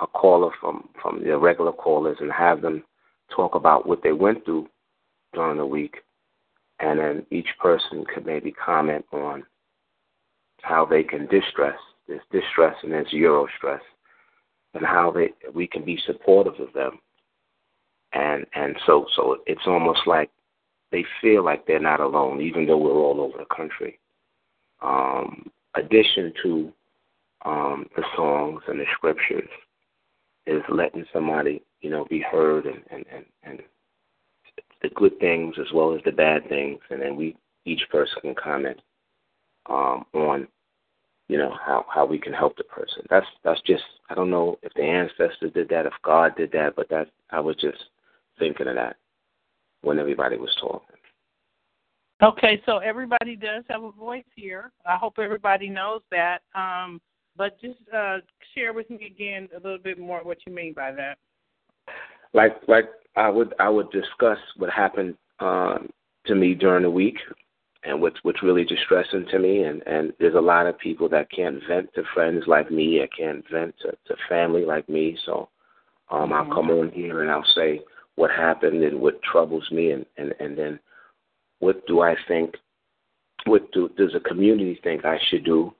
a 0.00 0.06
caller 0.06 0.50
from 0.60 0.88
from 1.00 1.22
the 1.22 1.36
regular 1.38 1.72
callers 1.72 2.18
and 2.20 2.32
have 2.32 2.62
them 2.62 2.82
talk 3.34 3.54
about 3.54 3.86
what 3.86 4.02
they 4.02 4.12
went 4.12 4.44
through 4.44 4.68
during 5.32 5.58
the 5.58 5.66
week, 5.66 5.96
and 6.80 6.98
then 6.98 7.26
each 7.30 7.48
person 7.60 8.04
could 8.12 8.26
maybe 8.26 8.52
comment 8.52 9.04
on 9.12 9.44
how 10.62 10.84
they 10.84 11.02
can 11.02 11.26
distress. 11.26 11.78
There's 12.08 12.20
distress 12.30 12.76
and 12.82 12.92
there's 12.92 13.12
euro 13.12 13.46
stress, 13.56 13.82
and 14.74 14.84
how 14.84 15.10
they 15.12 15.32
we 15.54 15.66
can 15.66 15.84
be 15.84 15.98
supportive 16.06 16.58
of 16.60 16.72
them. 16.72 16.98
And 18.12 18.44
and 18.54 18.76
so 18.86 19.06
so 19.14 19.38
it's 19.46 19.66
almost 19.66 20.00
like 20.06 20.30
they 20.90 21.04
feel 21.20 21.44
like 21.44 21.66
they're 21.66 21.80
not 21.80 22.00
alone, 22.00 22.40
even 22.40 22.66
though 22.66 22.76
we're 22.76 22.92
all 22.92 23.20
over 23.20 23.38
the 23.38 23.54
country. 23.54 23.98
Um, 24.82 25.50
addition 25.74 26.32
to 26.42 26.72
um, 27.44 27.86
the 27.96 28.04
songs 28.16 28.62
and 28.68 28.78
the 28.78 28.84
scriptures 28.94 29.48
is 30.46 30.62
letting 30.68 31.04
somebody, 31.12 31.62
you 31.80 31.90
know, 31.90 32.04
be 32.04 32.20
heard 32.20 32.66
and, 32.66 32.82
and, 32.90 33.04
and, 33.12 33.24
and 33.44 33.62
the 34.82 34.88
good 34.90 35.18
things 35.20 35.54
as 35.60 35.72
well 35.72 35.94
as 35.94 36.00
the 36.04 36.12
bad 36.12 36.48
things, 36.48 36.80
and 36.90 37.00
then 37.00 37.16
we 37.16 37.36
each 37.64 37.82
person 37.90 38.16
can 38.20 38.34
comment 38.34 38.80
um, 39.70 40.04
on, 40.12 40.48
you 41.28 41.38
know, 41.38 41.54
how 41.64 41.86
how 41.88 42.04
we 42.04 42.18
can 42.18 42.32
help 42.32 42.56
the 42.56 42.64
person. 42.64 43.04
That's 43.08 43.26
that's 43.44 43.60
just 43.62 43.84
I 44.10 44.14
don't 44.14 44.30
know 44.30 44.58
if 44.62 44.74
the 44.74 44.82
ancestors 44.82 45.52
did 45.54 45.68
that, 45.68 45.86
if 45.86 45.92
God 46.02 46.34
did 46.36 46.50
that, 46.52 46.74
but 46.74 46.88
that 46.90 47.08
I 47.30 47.40
was 47.40 47.56
just 47.56 47.78
thinking 48.38 48.66
of 48.66 48.74
that 48.74 48.96
when 49.82 49.98
everybody 49.98 50.36
was 50.36 50.54
talking. 50.60 50.96
Okay, 52.22 52.62
so 52.66 52.78
everybody 52.78 53.34
does 53.34 53.64
have 53.68 53.82
a 53.82 53.90
voice 53.90 54.24
here. 54.36 54.70
I 54.86 54.96
hope 54.96 55.14
everybody 55.18 55.68
knows 55.68 56.02
that. 56.12 56.42
Um, 56.54 57.00
but 57.36 57.60
just 57.60 57.78
uh, 57.96 58.18
share 58.54 58.72
with 58.72 58.88
me 58.90 59.06
again 59.06 59.48
a 59.56 59.60
little 59.60 59.78
bit 59.78 59.98
more 59.98 60.20
what 60.22 60.38
you 60.46 60.54
mean 60.54 60.72
by 60.72 60.92
that. 60.92 61.18
Like 62.32 62.56
like 62.68 62.84
I 63.16 63.28
would 63.28 63.54
I 63.58 63.68
would 63.68 63.90
discuss 63.90 64.38
what 64.56 64.70
happened 64.70 65.16
um, 65.40 65.90
to 66.26 66.34
me 66.34 66.54
during 66.54 66.84
the 66.84 66.90
week 66.90 67.16
and 67.84 68.00
what's 68.00 68.16
what's 68.22 68.42
really 68.42 68.64
distressing 68.64 69.26
to 69.30 69.38
me 69.38 69.64
and 69.64 69.82
and 69.86 70.12
there's 70.20 70.34
a 70.34 70.40
lot 70.40 70.66
of 70.66 70.78
people 70.78 71.08
that 71.08 71.30
can't 71.30 71.60
vent 71.68 71.92
to 71.94 72.02
friends 72.14 72.44
like 72.46 72.70
me 72.70 73.02
I 73.02 73.08
can't 73.16 73.44
vent 73.50 73.74
to, 73.82 73.90
to 73.90 74.16
family 74.28 74.64
like 74.64 74.88
me 74.88 75.18
so 75.26 75.48
um 76.10 76.30
mm-hmm. 76.30 76.32
I'll 76.32 76.54
come 76.54 76.70
on 76.70 76.90
here 76.90 77.22
and 77.22 77.30
I'll 77.30 77.44
say 77.54 77.80
what 78.14 78.30
happened 78.30 78.82
and 78.82 79.00
what 79.00 79.22
troubles 79.22 79.68
me 79.72 79.90
and 79.90 80.06
and 80.16 80.32
and 80.38 80.56
then 80.56 80.78
what 81.62 81.86
do 81.86 82.00
I 82.00 82.16
think 82.26 82.56
what 83.46 83.70
do 83.72 83.88
does 83.96 84.12
the 84.12 84.20
community 84.20 84.78
think 84.82 85.04
I 85.04 85.18
should 85.28 85.44
do 85.44 85.72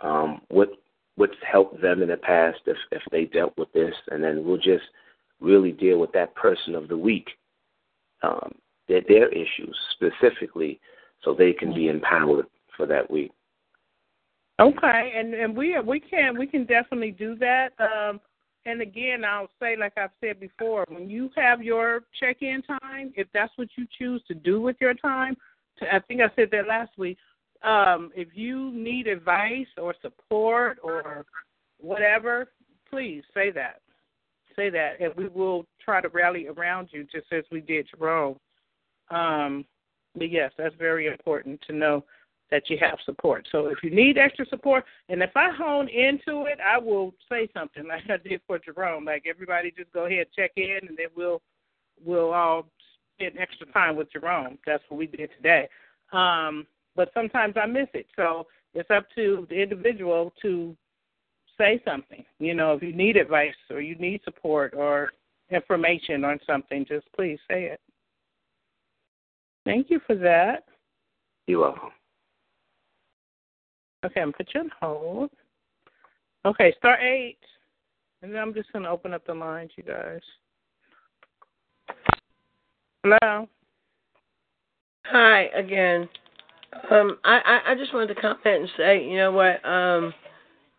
um 0.00 0.40
what 0.48 0.70
what's 1.14 1.32
helped 1.50 1.80
them 1.80 2.02
in 2.02 2.08
the 2.08 2.16
past 2.16 2.58
if 2.66 2.76
if 2.90 3.02
they 3.12 3.24
dealt 3.24 3.56
with 3.56 3.72
this 3.72 3.94
and 4.10 4.22
then 4.22 4.44
we'll 4.44 4.56
just 4.56 4.84
really 5.40 5.72
deal 5.72 5.98
with 5.98 6.12
that 6.12 6.34
person 6.34 6.74
of 6.74 6.88
the 6.88 6.96
week 6.96 7.28
um 8.22 8.52
their 8.88 9.02
their 9.08 9.28
issues 9.28 9.76
specifically 9.92 10.80
so 11.22 11.34
they 11.34 11.52
can 11.52 11.74
be 11.74 11.88
empowered 11.88 12.46
for 12.76 12.86
that 12.86 13.10
week. 13.10 13.32
Okay, 14.60 15.12
and 15.14 15.34
and 15.34 15.56
we 15.56 15.78
we 15.80 16.00
can 16.00 16.36
we 16.36 16.46
can 16.46 16.64
definitely 16.64 17.12
do 17.12 17.36
that. 17.36 17.70
Um, 17.78 18.20
and 18.68 18.82
again, 18.82 19.24
I'll 19.24 19.48
say 19.60 19.76
like 19.76 19.94
I've 19.96 20.10
said 20.20 20.38
before, 20.38 20.84
when 20.88 21.08
you 21.08 21.30
have 21.36 21.62
your 21.62 22.02
check-in 22.20 22.62
time, 22.62 23.12
if 23.16 23.26
that's 23.32 23.52
what 23.56 23.68
you 23.76 23.86
choose 23.98 24.22
to 24.28 24.34
do 24.34 24.60
with 24.60 24.76
your 24.78 24.92
time, 24.94 25.36
I 25.90 26.00
think 26.00 26.20
I 26.20 26.28
said 26.36 26.50
that 26.52 26.68
last 26.68 26.90
week. 26.98 27.16
Um, 27.62 28.10
if 28.14 28.28
you 28.34 28.70
need 28.72 29.06
advice 29.06 29.66
or 29.78 29.94
support 30.02 30.78
or 30.82 31.24
whatever, 31.80 32.50
please 32.90 33.22
say 33.32 33.50
that. 33.52 33.80
Say 34.54 34.70
that, 34.70 35.00
and 35.00 35.14
we 35.16 35.28
will 35.28 35.64
try 35.82 36.00
to 36.00 36.08
rally 36.08 36.48
around 36.48 36.88
you, 36.90 37.04
just 37.04 37.32
as 37.32 37.44
we 37.50 37.60
did 37.60 37.88
Jerome. 37.96 38.36
Um, 39.10 39.64
but 40.14 40.30
yes, 40.30 40.52
that's 40.58 40.74
very 40.74 41.06
important 41.06 41.60
to 41.68 41.72
know 41.72 42.04
that 42.50 42.70
you 42.70 42.78
have 42.80 42.98
support. 43.04 43.46
So 43.52 43.66
if 43.66 43.78
you 43.82 43.90
need 43.90 44.16
extra 44.18 44.46
support, 44.46 44.84
and 45.08 45.22
if 45.22 45.30
I 45.36 45.50
hone 45.50 45.88
into 45.88 46.46
it, 46.46 46.58
I 46.64 46.78
will 46.78 47.14
say 47.28 47.48
something 47.54 47.86
like 47.88 48.08
I 48.08 48.16
did 48.16 48.40
for 48.46 48.58
Jerome. 48.58 49.04
Like 49.04 49.24
everybody, 49.28 49.72
just 49.76 49.92
go 49.92 50.06
ahead 50.06 50.26
check 50.34 50.52
in, 50.56 50.78
and 50.88 50.96
then 50.96 51.08
we'll 51.16 51.42
we'll 52.04 52.32
all 52.32 52.66
spend 53.14 53.38
extra 53.38 53.66
time 53.72 53.96
with 53.96 54.12
Jerome. 54.12 54.58
That's 54.66 54.82
what 54.88 54.98
we 54.98 55.06
did 55.06 55.30
today. 55.36 55.68
Um, 56.12 56.66
but 56.96 57.10
sometimes 57.14 57.54
I 57.60 57.66
miss 57.66 57.88
it, 57.94 58.06
so 58.16 58.46
it's 58.74 58.90
up 58.90 59.06
to 59.14 59.46
the 59.50 59.60
individual 59.60 60.32
to 60.42 60.76
say 61.58 61.82
something. 61.84 62.24
You 62.38 62.54
know, 62.54 62.74
if 62.74 62.82
you 62.82 62.92
need 62.92 63.16
advice 63.16 63.54
or 63.70 63.80
you 63.80 63.94
need 63.96 64.20
support 64.24 64.74
or 64.74 65.12
information 65.50 66.24
on 66.24 66.38
something, 66.46 66.86
just 66.88 67.06
please 67.14 67.38
say 67.48 67.64
it. 67.64 67.80
Thank 69.64 69.90
you 69.90 70.00
for 70.06 70.14
that. 70.16 70.64
You're 71.46 71.60
welcome. 71.60 71.90
Okay, 74.04 74.20
I'm 74.20 74.32
put 74.32 74.48
you 74.54 74.60
on 74.60 74.70
hold. 74.80 75.30
Okay, 76.44 76.72
star 76.78 76.98
eight. 77.00 77.38
And 78.22 78.32
then 78.32 78.40
I'm 78.40 78.54
just 78.54 78.72
gonna 78.72 78.90
open 78.90 79.12
up 79.12 79.26
the 79.26 79.34
lines, 79.34 79.70
you 79.76 79.82
guys. 79.82 80.20
Hello. 83.02 83.48
Hi 85.06 85.42
again. 85.56 86.08
Um, 86.90 87.18
I, 87.24 87.38
I, 87.66 87.72
I 87.72 87.74
just 87.74 87.94
wanted 87.94 88.14
to 88.14 88.20
comment 88.20 88.38
and 88.44 88.68
say, 88.76 89.04
you 89.04 89.16
know 89.16 89.32
what, 89.32 89.64
um, 89.64 90.12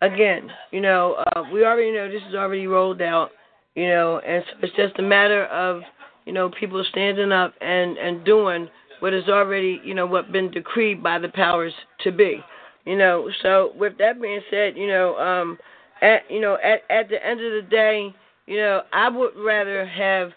again, 0.01 0.49
you 0.72 0.81
know, 0.81 1.23
uh, 1.35 1.43
we 1.51 1.65
already 1.65 1.91
know 1.91 2.09
this 2.09 2.22
is 2.30 2.35
already 2.35 2.67
rolled 2.67 3.01
out, 3.01 3.31
you 3.75 3.88
know, 3.88 4.19
and 4.19 4.43
so 4.48 4.67
it's 4.67 4.75
just 4.75 4.99
a 4.99 5.01
matter 5.01 5.45
of, 5.45 5.81
you 6.25 6.33
know, 6.33 6.51
people 6.59 6.83
standing 6.89 7.31
up 7.31 7.56
and, 7.59 7.98
and 7.98 8.23
doing 8.23 8.69
what 8.99 9.14
is 9.14 9.27
already, 9.30 9.81
you 9.83 9.95
know, 9.95 10.06
what 10.06 10.31
been 10.31 10.51
decreed 10.51 11.01
by 11.01 11.17
the 11.17 11.30
powers 11.30 11.73
to 12.01 12.11
be. 12.11 12.39
You 12.85 12.98
know, 12.98 13.30
so 13.43 13.72
with 13.77 13.98
that 13.99 14.22
being 14.22 14.41
said, 14.49 14.77
you 14.77 14.88
know, 14.88 15.16
um 15.17 15.58
at 16.01 16.30
you 16.30 16.40
know, 16.40 16.58
at 16.64 16.82
at 16.90 17.09
the 17.09 17.24
end 17.25 17.41
of 17.41 17.51
the 17.64 17.69
day, 17.69 18.14
you 18.48 18.58
know, 18.58 18.82
I 18.93 19.09
would 19.09 19.33
rather 19.38 19.85
have 19.85 20.32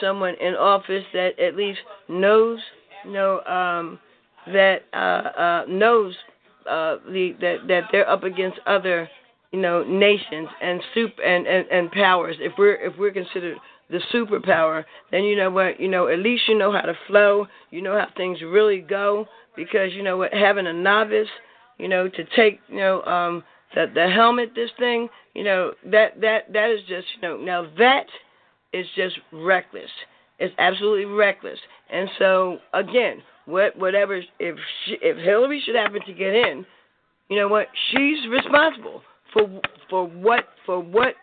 someone 0.00 0.34
in 0.40 0.54
office 0.54 1.04
that 1.12 1.38
at 1.38 1.56
least 1.56 1.80
knows, 2.08 2.60
you 3.04 3.12
know, 3.12 3.40
um 3.44 3.98
that 4.46 4.82
uh 4.92 4.96
uh 4.96 5.64
knows 5.68 6.14
uh 6.68 6.96
the 7.10 7.34
that 7.40 7.56
that 7.68 7.82
they're 7.92 8.08
up 8.08 8.22
against 8.22 8.58
other, 8.66 9.08
you 9.52 9.60
know, 9.60 9.82
nations 9.84 10.48
and 10.62 10.80
soup 10.94 11.12
and, 11.24 11.46
and, 11.46 11.66
and 11.68 11.90
powers. 11.92 12.36
If 12.38 12.52
we're 12.58 12.76
if 12.76 12.96
we're 12.98 13.12
considered 13.12 13.58
the 13.90 14.00
superpower, 14.12 14.84
then 15.10 15.24
you 15.24 15.36
know 15.36 15.50
what, 15.50 15.80
you 15.80 15.88
know, 15.88 16.08
at 16.08 16.18
least 16.18 16.44
you 16.46 16.56
know 16.56 16.72
how 16.72 16.82
to 16.82 16.94
flow, 17.06 17.46
you 17.70 17.82
know 17.82 17.98
how 17.98 18.06
things 18.16 18.38
really 18.42 18.80
go 18.80 19.26
because 19.56 19.92
you 19.94 20.02
know 20.02 20.16
what, 20.18 20.32
having 20.32 20.66
a 20.66 20.72
novice, 20.72 21.28
you 21.78 21.88
know, 21.88 22.08
to 22.08 22.24
take, 22.36 22.60
you 22.68 22.78
know, 22.78 23.02
um 23.02 23.42
the 23.74 23.86
the 23.94 24.08
helmet 24.08 24.52
this 24.54 24.70
thing, 24.78 25.08
you 25.34 25.44
know, 25.44 25.72
that 25.86 26.20
that 26.20 26.52
that 26.52 26.70
is 26.70 26.80
just, 26.88 27.06
you 27.16 27.22
know, 27.22 27.36
now 27.36 27.66
that 27.78 28.06
is 28.72 28.86
just 28.96 29.16
reckless. 29.32 29.90
It's 30.38 30.54
absolutely 30.58 31.06
reckless. 31.06 31.58
And 31.90 32.08
so 32.18 32.58
again, 32.74 33.22
what 33.46 33.76
whatever 33.78 34.20
if 34.38 34.56
she, 34.84 34.98
if 35.02 35.16
Hillary 35.18 35.62
should 35.64 35.74
happen 35.74 36.00
to 36.06 36.12
get 36.12 36.34
in, 36.34 36.64
you 37.28 37.36
know 37.36 37.48
what, 37.48 37.68
she's 37.90 38.28
responsible 38.30 39.02
for 39.32 39.60
for 39.90 40.06
what 40.06 40.44
for 40.64 40.80
what 40.80 41.14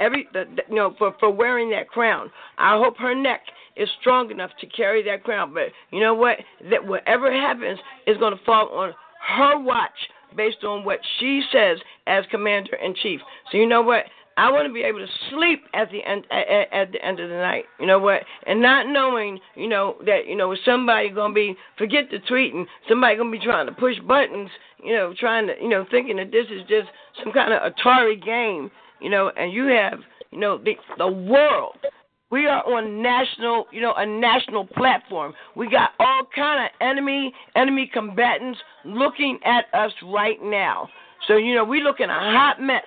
every 0.00 0.28
the, 0.32 0.44
the, 0.56 0.62
you 0.68 0.76
know 0.76 0.94
for 0.98 1.14
for 1.18 1.30
wearing 1.30 1.70
that 1.70 1.88
crown. 1.88 2.30
I 2.58 2.78
hope 2.78 2.96
her 2.98 3.14
neck 3.14 3.40
is 3.76 3.88
strong 4.00 4.30
enough 4.30 4.50
to 4.60 4.66
carry 4.66 5.02
that 5.04 5.24
crown. 5.24 5.54
But 5.54 5.68
you 5.90 6.00
know 6.00 6.14
what? 6.14 6.38
That 6.70 6.86
whatever 6.86 7.32
happens 7.32 7.78
is 8.06 8.16
going 8.18 8.36
to 8.36 8.44
fall 8.44 8.68
on 8.70 8.92
her 9.26 9.58
watch 9.58 9.90
based 10.36 10.64
on 10.64 10.84
what 10.84 11.00
she 11.18 11.42
says 11.52 11.78
as 12.06 12.24
commander 12.30 12.76
in 12.76 12.94
chief. 12.94 13.20
So 13.50 13.58
you 13.58 13.66
know 13.66 13.82
what? 13.82 14.04
I 14.38 14.52
want 14.52 14.68
to 14.68 14.72
be 14.72 14.82
able 14.82 15.00
to 15.00 15.12
sleep 15.30 15.64
at 15.74 15.90
the 15.90 15.98
end 16.04 16.24
at, 16.30 16.72
at 16.72 16.92
the 16.92 17.04
end 17.04 17.18
of 17.18 17.28
the 17.28 17.34
night. 17.34 17.64
You 17.80 17.86
know 17.86 17.98
what? 17.98 18.22
And 18.46 18.62
not 18.62 18.86
knowing, 18.86 19.40
you 19.56 19.68
know, 19.68 19.96
that 20.06 20.28
you 20.28 20.36
know 20.36 20.54
somebody 20.64 21.10
gonna 21.10 21.34
be 21.34 21.56
forget 21.76 22.04
the 22.10 22.18
tweeting, 22.18 22.64
somebody 22.88 23.16
gonna 23.16 23.32
be 23.32 23.40
trying 23.40 23.66
to 23.66 23.72
push 23.72 23.96
buttons, 24.06 24.48
you 24.82 24.94
know, 24.94 25.12
trying 25.18 25.48
to, 25.48 25.54
you 25.60 25.68
know, 25.68 25.84
thinking 25.90 26.16
that 26.18 26.30
this 26.30 26.46
is 26.52 26.60
just 26.68 26.88
some 27.22 27.32
kind 27.32 27.52
of 27.52 27.72
Atari 27.72 28.24
game, 28.24 28.70
you 29.00 29.10
know, 29.10 29.32
and 29.36 29.52
you 29.52 29.66
have, 29.66 29.98
you 30.30 30.38
know, 30.38 30.56
the 30.56 30.76
the 30.98 31.08
world. 31.08 31.78
We 32.30 32.46
are 32.46 32.62
on 32.64 33.02
national, 33.02 33.66
you 33.72 33.80
know, 33.80 33.94
a 33.96 34.04
national 34.04 34.66
platform. 34.66 35.32
We 35.56 35.70
got 35.70 35.90
all 35.98 36.22
kind 36.34 36.64
of 36.64 36.70
enemy 36.86 37.32
enemy 37.56 37.90
combatants 37.92 38.58
looking 38.84 39.38
at 39.44 39.64
us 39.72 39.92
right 40.04 40.36
now. 40.42 40.88
So 41.26 41.36
you 41.36 41.54
know, 41.54 41.64
we 41.64 41.82
looking 41.82 42.10
a 42.10 42.12
hot 42.12 42.60
mess 42.60 42.84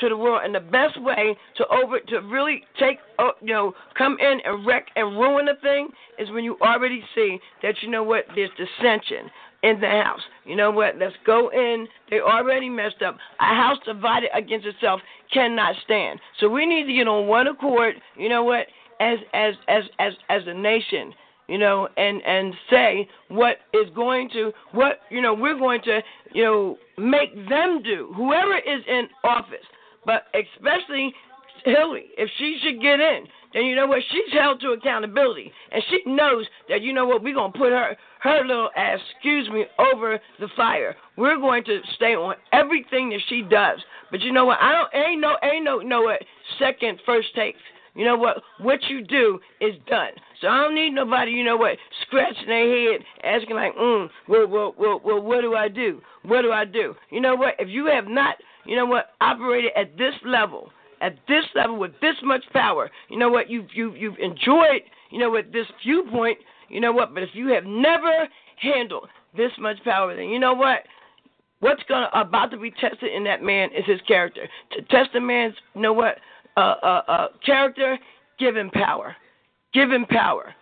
to 0.00 0.08
the 0.08 0.16
world, 0.16 0.42
and 0.44 0.54
the 0.54 0.60
best 0.60 1.00
way 1.00 1.36
to 1.56 1.66
over 1.68 1.98
to 2.00 2.18
really 2.20 2.62
take, 2.78 2.98
uh, 3.18 3.30
you 3.40 3.52
know, 3.52 3.72
come 3.96 4.16
in 4.20 4.38
and 4.44 4.66
wreck 4.66 4.86
and 4.96 5.16
ruin 5.18 5.46
the 5.46 5.54
thing 5.60 5.88
is 6.18 6.30
when 6.30 6.44
you 6.44 6.56
already 6.60 7.02
see 7.14 7.38
that 7.62 7.74
you 7.82 7.90
know 7.90 8.02
what 8.02 8.24
there's 8.34 8.50
dissension 8.50 9.30
in 9.64 9.80
the 9.80 9.88
house. 9.88 10.20
You 10.44 10.56
know 10.56 10.70
what? 10.70 10.98
Let's 10.98 11.14
go 11.24 11.50
in. 11.50 11.88
They 12.10 12.20
already 12.20 12.68
messed 12.68 13.02
up. 13.02 13.16
A 13.40 13.44
house 13.44 13.78
divided 13.86 14.30
against 14.34 14.66
itself 14.66 15.00
cannot 15.32 15.74
stand. 15.84 16.20
So 16.38 16.48
we 16.48 16.66
need 16.66 16.86
to 16.86 16.92
get 16.92 17.08
on 17.08 17.26
one 17.26 17.46
accord. 17.46 17.94
You 18.16 18.28
know 18.28 18.44
what? 18.44 18.66
As 19.00 19.18
as 19.32 19.54
as 19.68 19.84
as 19.98 20.12
as 20.28 20.42
a 20.46 20.54
nation 20.54 21.12
you 21.48 21.58
know, 21.58 21.88
and 21.96 22.22
and 22.24 22.54
say 22.70 23.08
what 23.28 23.58
is 23.72 23.86
going 23.94 24.30
to 24.30 24.52
what 24.72 25.00
you 25.10 25.20
know 25.20 25.34
we're 25.34 25.58
going 25.58 25.82
to 25.82 26.00
you 26.32 26.42
know 26.42 26.78
make 26.96 27.34
them 27.48 27.82
do. 27.82 28.12
Whoever 28.16 28.56
is 28.56 28.82
in 28.88 29.08
office, 29.22 29.66
but 30.06 30.24
especially 30.34 31.12
Hillary, 31.64 32.06
if 32.18 32.28
she 32.38 32.58
should 32.62 32.80
get 32.80 33.00
in, 33.00 33.24
then 33.52 33.64
you 33.64 33.74
know 33.74 33.86
what? 33.86 34.00
She's 34.10 34.32
held 34.32 34.60
to 34.60 34.70
accountability, 34.70 35.52
and 35.70 35.82
she 35.90 36.00
knows 36.06 36.46
that 36.68 36.82
you 36.82 36.92
know 36.92 37.06
what? 37.06 37.22
We're 37.22 37.34
gonna 37.34 37.52
put 37.52 37.72
her 37.72 37.96
her 38.20 38.44
little 38.46 38.70
ass, 38.74 38.98
excuse 39.14 39.48
me, 39.50 39.66
over 39.78 40.18
the 40.40 40.48
fire. 40.56 40.96
We're 41.16 41.38
going 41.38 41.64
to 41.64 41.80
stay 41.96 42.14
on 42.14 42.36
everything 42.52 43.10
that 43.10 43.20
she 43.28 43.42
does. 43.42 43.80
But 44.10 44.22
you 44.22 44.32
know 44.32 44.46
what? 44.46 44.58
I 44.60 44.72
don't 44.72 44.94
ain't 44.94 45.20
no 45.20 45.36
ain't 45.42 45.64
no 45.64 45.78
no 45.80 46.02
what 46.02 46.22
second 46.58 47.00
first 47.04 47.34
takes. 47.34 47.58
You 47.94 48.04
know 48.04 48.16
what? 48.16 48.42
What 48.60 48.80
you 48.88 49.04
do 49.04 49.38
is 49.60 49.74
done. 49.88 50.10
So 50.40 50.48
I 50.48 50.62
don't 50.62 50.74
need 50.74 50.90
nobody, 50.90 51.30
you 51.30 51.44
know 51.44 51.56
what, 51.56 51.78
scratching 52.02 52.46
their 52.46 52.92
head, 52.92 53.00
asking 53.22 53.54
like, 53.56 53.74
mm, 53.76 54.08
well, 54.28 54.46
well, 54.48 54.74
well, 54.76 55.00
well, 55.04 55.22
what 55.22 55.42
do 55.42 55.54
I 55.54 55.68
do? 55.68 56.00
What 56.24 56.42
do 56.42 56.50
I 56.50 56.64
do? 56.64 56.94
You 57.10 57.20
know 57.20 57.36
what? 57.36 57.54
If 57.58 57.68
you 57.68 57.86
have 57.86 58.06
not, 58.06 58.36
you 58.66 58.76
know 58.76 58.86
what, 58.86 59.10
operated 59.20 59.70
at 59.76 59.96
this 59.96 60.14
level, 60.24 60.70
at 61.00 61.16
this 61.28 61.44
level 61.54 61.78
with 61.78 61.92
this 62.00 62.16
much 62.22 62.42
power, 62.52 62.90
you 63.08 63.18
know 63.18 63.28
what, 63.28 63.48
you've 63.48 63.68
you 63.74 63.94
you've 63.94 64.18
enjoyed, 64.18 64.82
you 65.10 65.18
know, 65.18 65.30
what 65.30 65.52
this 65.52 65.66
viewpoint, 65.84 66.38
you 66.68 66.80
know 66.80 66.92
what, 66.92 67.14
but 67.14 67.22
if 67.22 67.30
you 67.32 67.48
have 67.48 67.64
never 67.64 68.28
handled 68.56 69.08
this 69.36 69.52
much 69.58 69.76
power, 69.84 70.16
then 70.16 70.28
you 70.28 70.38
know 70.40 70.54
what? 70.54 70.80
What's 71.60 71.82
gonna 71.88 72.10
about 72.12 72.50
to 72.50 72.58
be 72.58 72.72
tested 72.72 73.12
in 73.14 73.24
that 73.24 73.42
man 73.42 73.70
is 73.72 73.84
his 73.86 74.00
character. 74.06 74.48
To 74.72 74.82
test 74.82 75.14
a 75.14 75.20
man's, 75.20 75.54
you 75.74 75.80
know 75.80 75.92
what, 75.92 76.18
uh, 76.56 77.02
uh, 77.08 77.28
character, 77.44 77.98
give 78.38 78.56
him 78.56 78.70
power. 78.70 79.16
Give 79.72 79.90
him 79.90 80.06
power. 80.06 80.54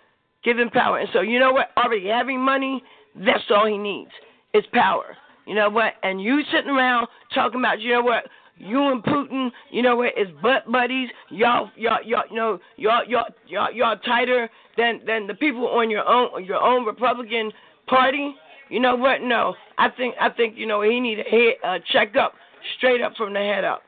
Give 0.45 0.59
him 0.59 0.71
power. 0.71 0.99
And 0.99 1.09
so, 1.13 1.21
you 1.21 1.39
know 1.39 1.53
what? 1.53 1.69
Already 1.77 2.09
having 2.09 2.41
money, 2.41 2.83
that's 3.15 3.45
all 3.51 3.67
he 3.67 3.79
needs 3.79 4.11
is 4.55 4.65
power. 4.73 5.17
You 5.47 5.55
know 5.55 5.71
what? 5.71 5.95
And 6.03 6.21
you 6.21 6.43
sitting 6.53 6.71
around 6.71 7.09
talking 7.35 7.61
about, 7.61 7.81
you 7.81 7.93
know 7.93 8.03
what? 8.03 8.25
You 8.57 8.93
and 8.93 9.03
Putin, 9.03 9.51
you 9.71 9.83
know 9.83 9.97
what? 9.97 10.13
Is 10.17 10.29
butt 10.43 10.71
buddies. 10.71 11.09
Y'all, 11.31 11.71
y'all, 11.77 11.99
y'all, 12.05 12.23
you 12.31 12.37
know, 12.37 12.59
y'all, 12.77 13.05
y'all, 13.09 13.27
y'all, 13.49 13.73
y'all 13.73 13.97
tighter 13.99 14.49
than 14.77 15.01
than 15.07 15.27
the 15.27 15.35
people 15.35 15.67
on 15.67 15.91
your 15.91 16.07
own 16.07 16.45
your 16.45 16.61
own 16.61 16.85
Republican 16.85 17.51
Party. 17.89 18.35
You 18.69 18.79
know 18.79 18.95
what? 18.95 19.23
No, 19.23 19.55
I 19.79 19.89
think 19.89 20.15
I 20.21 20.31
think 20.31 20.57
you 20.57 20.67
know 20.67 20.83
he 20.83 21.01
need 21.01 21.19
a 21.19 21.23
head 21.25 21.55
uh, 21.65 21.79
check 21.93 22.15
up 22.15 22.35
straight 22.77 23.01
up 23.01 23.15
from 23.17 23.33
the 23.33 23.41
head 23.41 23.65
up. 23.65 23.83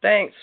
Thanks. 0.00 0.34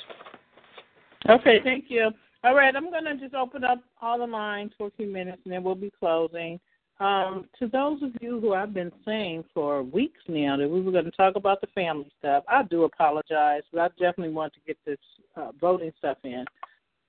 Okay, 1.30 1.60
thank 1.64 1.86
you. 1.88 2.12
All 2.44 2.56
right, 2.56 2.76
I'm 2.76 2.90
going 2.92 3.06
to 3.06 3.16
just 3.16 3.34
open 3.34 3.64
up 3.64 3.82
all 4.02 4.20
the 4.20 4.28
lines 4.28 4.72
for 4.78 4.88
a 4.88 4.92
few 4.92 5.08
minutes 5.08 5.42
and 5.46 5.54
then 5.54 5.64
we'll 5.64 5.76
be 5.76 5.92
closing. 5.98 6.60
Um, 7.00 7.48
to 7.60 7.68
those 7.68 8.04
of 8.04 8.12
you 8.22 8.40
who 8.40 8.54
I've 8.54 8.74
been 8.74 8.92
saying 9.06 9.46
for 9.54 9.82
weeks 9.82 10.20
now 10.28 10.58
that 10.58 10.70
we 10.70 10.82
were 10.82 10.92
going 10.92 11.06
to 11.06 11.12
talk 11.12 11.36
about 11.36 11.62
the 11.62 11.68
family 11.68 12.12
stuff, 12.20 12.44
I 12.48 12.64
do 12.64 12.84
apologize, 12.84 13.64
but 13.72 13.82
I 13.82 13.88
definitely 14.00 14.34
want 14.34 14.54
to 14.54 14.60
get 14.68 14.78
this 14.86 15.00
uh, 15.36 15.52
voting 15.60 15.92
stuff 15.98 16.18
in 16.24 16.46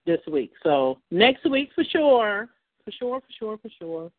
this 0.07 0.20
week. 0.31 0.52
So 0.62 0.99
next 1.10 1.49
week 1.51 1.70
for 1.75 1.84
sure, 1.84 2.49
for 2.84 2.93
sure, 2.93 3.20
for 3.20 3.33
sure, 3.39 3.59
for 3.59 3.70
sure. 3.78 4.12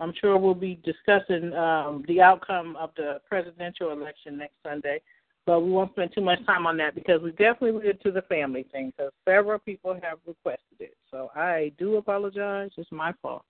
I'm 0.00 0.12
sure 0.20 0.36
we'll 0.36 0.54
be 0.54 0.80
discussing 0.84 1.52
um, 1.54 2.04
the 2.08 2.20
outcome 2.20 2.76
of 2.76 2.90
the 2.96 3.20
presidential 3.28 3.90
election 3.90 4.36
next 4.36 4.56
Sunday 4.62 5.00
but 5.46 5.60
we 5.60 5.70
won't 5.70 5.92
spend 5.92 6.10
too 6.14 6.20
much 6.20 6.44
time 6.46 6.66
on 6.66 6.76
that 6.78 6.94
because 6.94 7.20
we 7.22 7.30
definitely 7.32 7.82
get 7.82 8.02
to 8.02 8.10
the 8.10 8.22
family 8.22 8.66
thing 8.72 8.92
because 8.96 9.12
several 9.26 9.58
people 9.58 9.94
have 9.94 10.18
requested 10.26 10.80
it. 10.80 10.96
So 11.10 11.30
I 11.34 11.72
do 11.78 11.96
apologize. 11.96 12.70
It's 12.76 12.90
my 12.90 13.12
fault. 13.20 13.44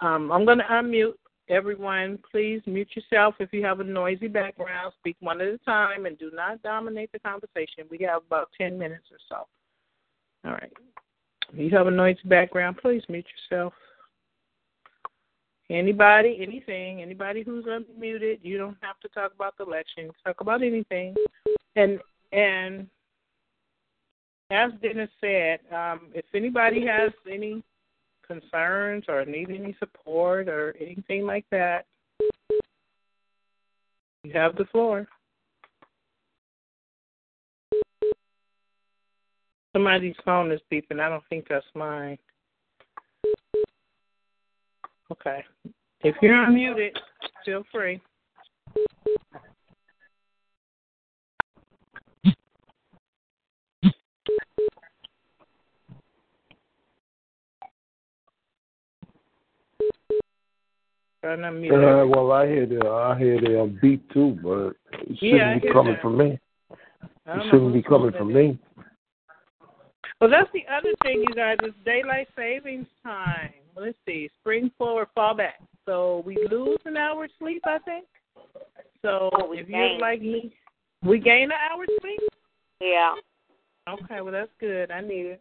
Um, 0.00 0.32
I'm 0.32 0.44
going 0.44 0.58
to 0.58 0.64
unmute 0.64 1.14
everyone. 1.48 2.18
Please 2.30 2.60
mute 2.66 2.88
yourself 2.94 3.36
if 3.38 3.52
you 3.52 3.64
have 3.64 3.80
a 3.80 3.84
noisy 3.84 4.28
background. 4.28 4.92
Speak 4.98 5.16
one 5.20 5.40
at 5.40 5.48
a 5.48 5.58
time 5.58 6.06
and 6.06 6.18
do 6.18 6.30
not 6.34 6.62
dominate 6.62 7.12
the 7.12 7.20
conversation. 7.20 7.84
We 7.90 7.98
have 8.10 8.22
about 8.26 8.50
10 8.58 8.78
minutes 8.78 9.06
or 9.10 9.18
so. 9.28 9.46
All 10.48 10.54
right. 10.54 10.72
If 11.52 11.58
you 11.58 11.76
have 11.76 11.86
a 11.86 11.90
noisy 11.90 12.20
background, 12.24 12.78
please 12.82 13.02
mute 13.08 13.26
yourself. 13.50 13.72
Anybody, 15.68 16.38
anything, 16.40 17.02
anybody 17.02 17.42
who's 17.42 17.64
unmuted, 17.64 18.38
you 18.42 18.56
don't 18.56 18.76
have 18.80 19.00
to 19.00 19.08
talk 19.08 19.32
about 19.34 19.56
the 19.58 19.64
election. 19.64 20.10
Talk 20.24 20.40
about 20.40 20.62
anything. 20.62 21.14
And 21.74 21.98
and 22.32 22.86
as 24.50 24.70
Dennis 24.80 25.10
said, 25.20 25.58
um, 25.74 26.08
if 26.14 26.24
anybody 26.34 26.86
has 26.86 27.10
any 27.30 27.64
concerns 28.26 29.04
or 29.08 29.24
need 29.24 29.50
any 29.50 29.76
support 29.80 30.48
or 30.48 30.74
anything 30.80 31.26
like 31.26 31.44
that, 31.50 31.86
you 34.22 34.32
have 34.32 34.54
the 34.56 34.66
floor. 34.66 35.06
Somebody's 39.72 40.16
phone 40.24 40.52
is 40.52 40.60
beeping. 40.72 41.00
I 41.00 41.08
don't 41.08 41.24
think 41.28 41.46
that's 41.48 41.66
mine. 41.74 42.18
Okay. 45.12 45.44
If 46.00 46.16
you're 46.20 46.34
unmuted, 46.34 46.90
feel 47.44 47.64
free. 47.72 48.00
Uh, 61.24 62.06
well, 62.06 62.30
I 62.30 62.46
hear 62.46 62.66
the 62.66 62.86
I 62.86 63.18
hear 63.18 63.40
the 63.40 63.62
um, 63.62 63.78
beat 63.82 64.08
too, 64.10 64.38
but 64.42 64.76
it 64.92 65.18
shouldn't 65.18 65.20
Yeah, 65.20 65.58
be 65.58 65.72
coming 65.72 65.94
that. 65.94 66.02
from 66.02 66.16
me. 66.16 66.38
It 67.26 67.42
shouldn't 67.50 67.72
be 67.74 67.82
coming 67.82 68.12
from 68.12 68.32
me. 68.32 68.58
Well, 70.20 70.30
that's 70.30 70.48
the 70.52 70.64
other 70.72 70.92
thing, 71.02 71.24
you 71.26 71.34
guys. 71.34 71.56
It's 71.62 71.76
daylight 71.84 72.28
savings 72.36 72.86
time. 73.02 73.50
Let's 73.78 73.98
see, 74.06 74.30
spring 74.40 74.70
forward, 74.78 75.08
fall 75.14 75.34
back. 75.34 75.60
So 75.84 76.22
we 76.24 76.36
lose 76.50 76.78
an 76.86 76.96
hour's 76.96 77.30
sleep, 77.38 77.62
I 77.66 77.78
think. 77.80 78.06
So 79.02 79.30
Oh, 79.34 79.52
if 79.52 79.68
you're 79.68 79.98
like 79.98 80.22
me, 80.22 80.54
we 81.04 81.18
gain 81.18 81.44
an 81.44 81.58
hour's 81.70 81.88
sleep. 82.00 82.20
Yeah. 82.80 83.14
Okay, 83.88 84.20
well 84.20 84.32
that's 84.32 84.50
good. 84.58 84.90
I 84.90 85.00
need 85.00 85.38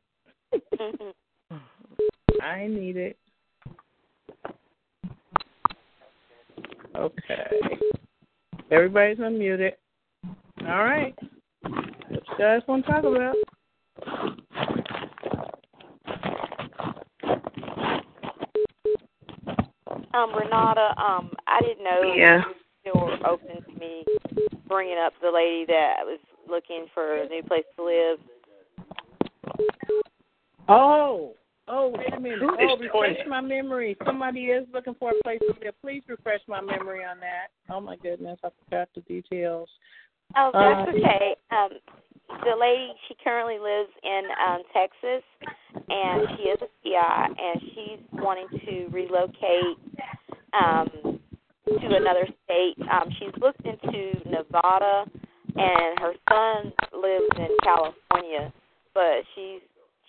it. 0.52 1.16
I 2.42 2.68
need 2.68 2.98
it. 2.98 3.18
Okay. 6.96 7.80
Everybody's 8.72 9.18
unmuted. 9.18 9.74
All 10.62 10.84
right. 10.84 11.16
What 11.62 12.12
you 12.12 12.38
guys 12.38 12.62
want 12.68 12.86
to 12.86 12.92
talk 12.92 13.04
about? 13.04 13.36
Um, 20.16 20.34
Renata, 20.34 20.94
um, 20.98 21.32
I 21.46 21.60
didn't 21.60 21.84
know 21.84 22.14
Yeah. 22.16 22.44
you 22.86 22.94
were 22.94 23.28
open 23.28 23.62
to 23.62 23.72
me 23.80 24.06
bringing 24.68 24.98
up 24.98 25.14
the 25.20 25.30
lady 25.30 25.66
that 25.66 26.06
was 26.06 26.20
looking 26.48 26.88
for 26.94 27.18
a 27.18 27.28
new 27.28 27.44
place 27.44 27.66
to 27.76 27.84
live. 27.84 28.20
Oh, 30.70 31.36
oh, 31.68 31.90
wait 31.90 32.14
a 32.14 32.20
minute. 32.20 32.40
Oh, 32.42 32.78
refresh 32.78 33.28
my 33.28 33.42
memory. 33.42 33.98
Somebody 34.06 34.46
is 34.46 34.66
looking 34.74 34.96
for 34.96 35.12
a 35.12 35.24
place 35.24 35.40
to 35.40 35.54
live. 35.62 35.76
Please 35.82 36.04
refresh 36.08 36.42
my 36.48 36.62
memory 36.62 37.04
on 37.04 37.20
that. 37.20 37.48
Oh 37.70 37.82
my 37.82 37.98
goodness, 37.98 38.40
I 38.44 38.50
forgot 38.64 38.88
the 38.96 39.02
details. 39.02 39.70
Oh, 40.38 40.52
that's 40.54 40.90
Um, 40.90 40.96
okay. 40.96 41.36
Um, 41.52 41.70
the 42.44 42.56
lady 42.56 42.94
she 43.08 43.16
currently 43.24 43.60
lives 43.60 43.92
in 44.04 44.24
um 44.48 44.64
Texas 44.74 45.24
and 45.90 46.28
she 46.38 46.44
is 46.50 46.60
a 46.62 46.68
PI 46.84 47.30
and 47.38 47.62
she's 47.74 48.00
wanting 48.14 48.48
to 48.66 48.88
relocate 48.92 49.78
um 50.54 51.20
to 51.66 51.88
another 51.96 52.28
state. 52.44 52.76
Um 52.92 53.10
she's 53.20 53.34
looked 53.42 53.66
into 53.66 54.20
Nevada 54.30 55.06
and 55.56 56.00
her 56.00 56.14
son 56.30 56.74
lives 56.94 57.32
in 57.38 57.50
California, 57.64 58.52
but 58.94 59.24
she's 59.34 59.62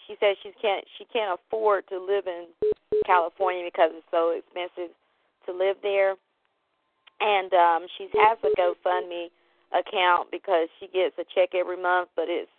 she 0.07 0.15
says 0.21 0.37
she 0.43 0.53
can't 0.61 0.85
she 0.99 1.05
can't 1.13 1.39
afford 1.39 1.87
to 1.89 1.99
live 1.99 2.27
in 2.27 2.47
California 3.05 3.65
because 3.65 3.91
it's 3.95 4.07
so 4.11 4.31
expensive 4.31 4.95
to 5.47 5.53
live 5.53 5.77
there. 5.83 6.15
And 7.21 7.53
um 7.55 7.87
she 7.97 8.09
has 8.15 8.39
a 8.45 8.51
GoFundMe 8.61 9.29
account 9.73 10.31
because 10.31 10.69
she 10.79 10.87
gets 10.89 11.17
a 11.19 11.25
check 11.35 11.55
every 11.55 11.81
month, 11.81 12.11
but 12.15 12.27
it's 12.29 12.51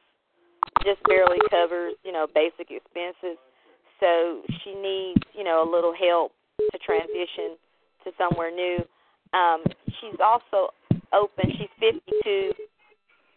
just 0.84 1.02
barely 1.04 1.40
covers, 1.50 1.94
you 2.04 2.12
know, 2.12 2.28
basic 2.34 2.72
expenses. 2.72 3.38
So 4.00 4.42
she 4.64 4.76
needs, 4.76 5.24
you 5.34 5.44
know, 5.44 5.64
a 5.64 5.70
little 5.70 5.94
help 5.94 6.32
to 6.60 6.78
transition 6.80 7.58
to 8.08 8.12
somewhere 8.16 8.52
new. 8.52 8.80
Um, 9.36 9.68
she's 10.00 10.16
also 10.24 10.72
open. 11.12 11.52
She's 11.52 11.72
52, 11.80 12.56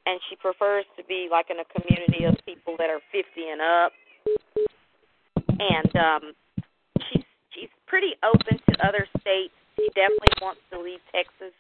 and 0.07 0.20
she 0.31 0.36
prefers 0.36 0.86
to 0.97 1.02
be 1.05 1.26
like 1.31 1.50
in 1.50 1.58
a 1.58 1.66
community 1.74 2.24
of 2.24 2.39
people 2.47 2.78
that 2.78 2.89
are 2.90 3.02
50 3.10 3.26
and 3.50 3.60
up. 3.60 3.92
And 5.58 5.92
um, 5.99 6.23
she's 7.10 7.26
she's 7.50 7.73
pretty 7.86 8.15
open 8.23 8.62
to 8.70 8.73
other 8.86 9.07
states. 9.20 9.52
She 9.76 9.89
definitely 9.99 10.39
wants 10.40 10.62
to 10.73 10.81
leave 10.81 11.00
Texas 11.12 11.52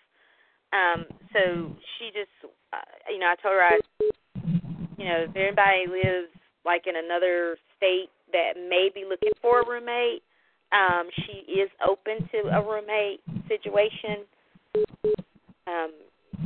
um, 0.72 1.06
so 1.32 1.74
she 1.98 2.10
just, 2.14 2.30
uh, 2.72 2.78
you 3.10 3.18
know, 3.18 3.26
I 3.26 3.36
told 3.42 3.54
her, 3.54 3.62
I, 3.62 3.78
you 4.98 5.04
know, 5.04 5.26
if 5.26 5.34
anybody 5.34 5.86
lives 5.90 6.30
like 6.64 6.86
in 6.86 6.94
another 6.94 7.56
state 7.76 8.10
that 8.32 8.54
may 8.54 8.90
be 8.94 9.04
looking 9.08 9.34
for 9.42 9.60
a 9.62 9.68
roommate, 9.68 10.22
um, 10.72 11.08
she 11.16 11.52
is 11.52 11.70
open 11.86 12.28
to 12.32 12.48
a 12.56 12.62
roommate 12.62 13.20
situation. 13.48 14.24
Um, 15.66 15.92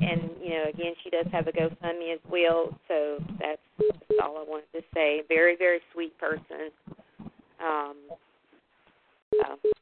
and 0.03 0.31
you 0.43 0.51
know, 0.51 0.65
again, 0.69 0.95
she 1.03 1.11
does 1.11 1.27
have 1.33 1.47
a 1.47 1.53
GoFundMe 1.53 2.13
as 2.13 2.21
well. 2.31 2.77
So 2.89 3.19
that's, 3.41 3.61
that's 3.79 4.21
all 4.23 4.39
I 4.39 4.45
wanted 4.49 4.73
to 4.75 4.83
say. 4.95 5.23
Very, 5.29 5.57
very 5.57 5.81
sweet 5.93 6.17
person. 6.19 6.71
Um, 7.63 7.97
so. 9.33 9.74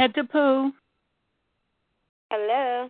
Head 0.00 0.14
to 0.14 0.24
poo. 0.24 0.72
Hello. 2.30 2.88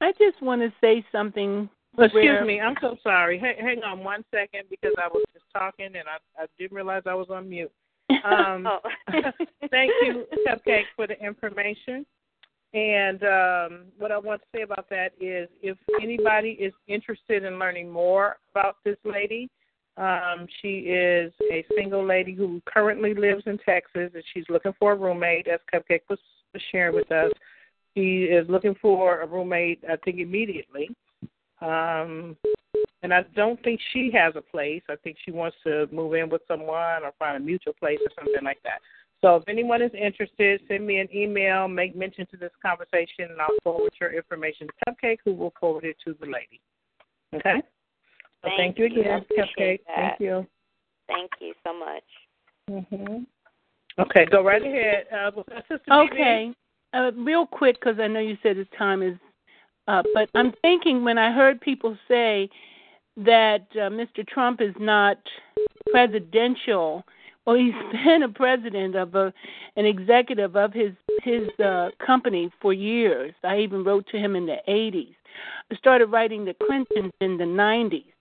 I 0.00 0.10
just 0.18 0.42
want 0.42 0.60
to 0.60 0.72
say 0.80 1.04
something. 1.12 1.70
Well, 1.96 2.06
excuse 2.06 2.24
where- 2.24 2.44
me, 2.44 2.60
I'm 2.60 2.74
so 2.80 2.96
sorry. 3.00 3.36
H- 3.36 3.60
hang 3.60 3.84
on 3.84 4.02
one 4.02 4.24
second 4.32 4.64
because 4.68 4.92
I 4.98 5.06
was 5.06 5.22
just 5.32 5.44
talking 5.52 5.86
and 5.86 6.08
I, 6.08 6.42
I 6.42 6.46
didn't 6.58 6.74
realize 6.74 7.02
I 7.06 7.14
was 7.14 7.28
on 7.30 7.48
mute. 7.48 7.70
Um, 8.24 8.66
oh. 8.66 8.80
thank 9.70 9.92
you, 10.02 10.24
Cupcake, 10.48 10.84
for 10.96 11.06
the 11.06 11.18
information. 11.24 12.04
And 12.72 13.22
um, 13.22 13.84
what 13.98 14.10
I 14.10 14.18
want 14.18 14.40
to 14.40 14.46
say 14.52 14.62
about 14.62 14.88
that 14.90 15.12
is 15.20 15.48
if 15.62 15.78
anybody 16.02 16.50
is 16.50 16.72
interested 16.88 17.44
in 17.44 17.58
learning 17.60 17.88
more 17.88 18.38
about 18.50 18.78
this 18.84 18.96
lady, 19.04 19.48
um, 19.96 20.46
she 20.60 20.78
is 20.80 21.32
a 21.52 21.64
single 21.76 22.04
lady 22.04 22.34
who 22.34 22.60
currently 22.66 23.14
lives 23.14 23.44
in 23.46 23.58
Texas 23.58 24.10
and 24.14 24.24
she's 24.32 24.44
looking 24.48 24.72
for 24.78 24.92
a 24.92 24.96
roommate, 24.96 25.46
as 25.46 25.60
Cupcake 25.72 26.00
was, 26.08 26.18
sharing 26.70 26.94
with 26.94 27.10
us. 27.10 27.32
She 27.96 28.24
is 28.24 28.48
looking 28.48 28.76
for 28.80 29.20
a 29.20 29.26
roommate, 29.26 29.82
I 29.90 29.96
think, 30.04 30.18
immediately. 30.18 30.88
Um, 31.60 32.36
and 33.02 33.12
I 33.12 33.22
don't 33.36 33.62
think 33.62 33.80
she 33.92 34.10
has 34.14 34.34
a 34.36 34.40
place. 34.40 34.82
I 34.88 34.96
think 34.96 35.16
she 35.24 35.30
wants 35.30 35.56
to 35.64 35.88
move 35.92 36.14
in 36.14 36.28
with 36.28 36.42
someone 36.48 37.02
or 37.02 37.12
find 37.18 37.36
a 37.36 37.40
mutual 37.40 37.74
place 37.74 37.98
or 38.04 38.10
something 38.16 38.44
like 38.44 38.62
that. 38.64 38.80
So 39.20 39.36
if 39.36 39.44
anyone 39.48 39.82
is 39.82 39.90
interested, 39.94 40.60
send 40.68 40.86
me 40.86 40.98
an 40.98 41.08
email, 41.14 41.66
make 41.66 41.96
mention 41.96 42.26
to 42.26 42.36
this 42.36 42.52
conversation, 42.60 43.30
and 43.30 43.40
I'll 43.40 43.56
forward 43.62 43.92
your 44.00 44.12
information 44.12 44.66
to 44.66 44.72
Cupcake, 44.86 45.18
who 45.24 45.34
will 45.34 45.52
forward 45.58 45.84
it 45.84 45.96
to 46.04 46.16
the 46.20 46.26
lady. 46.26 46.60
Okay? 47.34 47.62
So 48.44 48.50
Thank 48.50 48.76
thank 48.76 48.78
you 48.78 48.84
you. 48.86 49.00
Again, 49.00 49.20
Cupcake. 49.20 49.42
appreciate 49.42 49.80
Thank 49.96 50.20
you. 50.20 50.46
Thank 51.08 51.30
you 51.40 51.54
so 51.66 51.72
much. 51.72 52.04
Mhm. 52.70 53.26
Okay, 53.98 54.26
go 54.26 54.42
right 54.42 54.62
ahead. 54.62 55.06
Uh, 55.12 55.30
was 55.34 55.46
that 55.48 55.66
Sister 55.68 55.92
Okay. 55.92 56.52
Uh, 56.92 57.10
real 57.16 57.46
quick, 57.46 57.80
because 57.80 57.98
I 57.98 58.06
know 58.06 58.20
you 58.20 58.36
said 58.42 58.56
the 58.56 58.64
time 58.76 59.02
is 59.02 59.16
up, 59.88 60.06
but 60.14 60.28
I'm 60.34 60.52
thinking 60.62 61.04
when 61.04 61.18
I 61.18 61.32
heard 61.32 61.60
people 61.60 61.96
say 62.06 62.48
that 63.16 63.66
uh, 63.72 63.90
Mr. 63.90 64.26
Trump 64.26 64.60
is 64.60 64.74
not 64.78 65.18
presidential, 65.90 67.04
well, 67.46 67.56
he's 67.64 67.74
been 68.04 68.22
a 68.22 68.28
president 68.28 68.94
of 68.94 69.14
a 69.14 69.32
an 69.76 69.86
executive 69.86 70.56
of 70.56 70.72
his 70.72 70.92
his 71.22 71.48
uh, 71.60 71.90
company 72.04 72.50
for 72.60 72.72
years. 72.72 73.34
I 73.42 73.60
even 73.60 73.84
wrote 73.84 74.06
to 74.08 74.18
him 74.18 74.36
in 74.36 74.46
the 74.46 74.58
80s. 74.68 75.14
I 75.70 75.76
started 75.76 76.06
writing 76.06 76.44
the 76.44 76.54
Clintons 76.54 77.12
in 77.20 77.38
the 77.38 77.44
90s. 77.44 78.13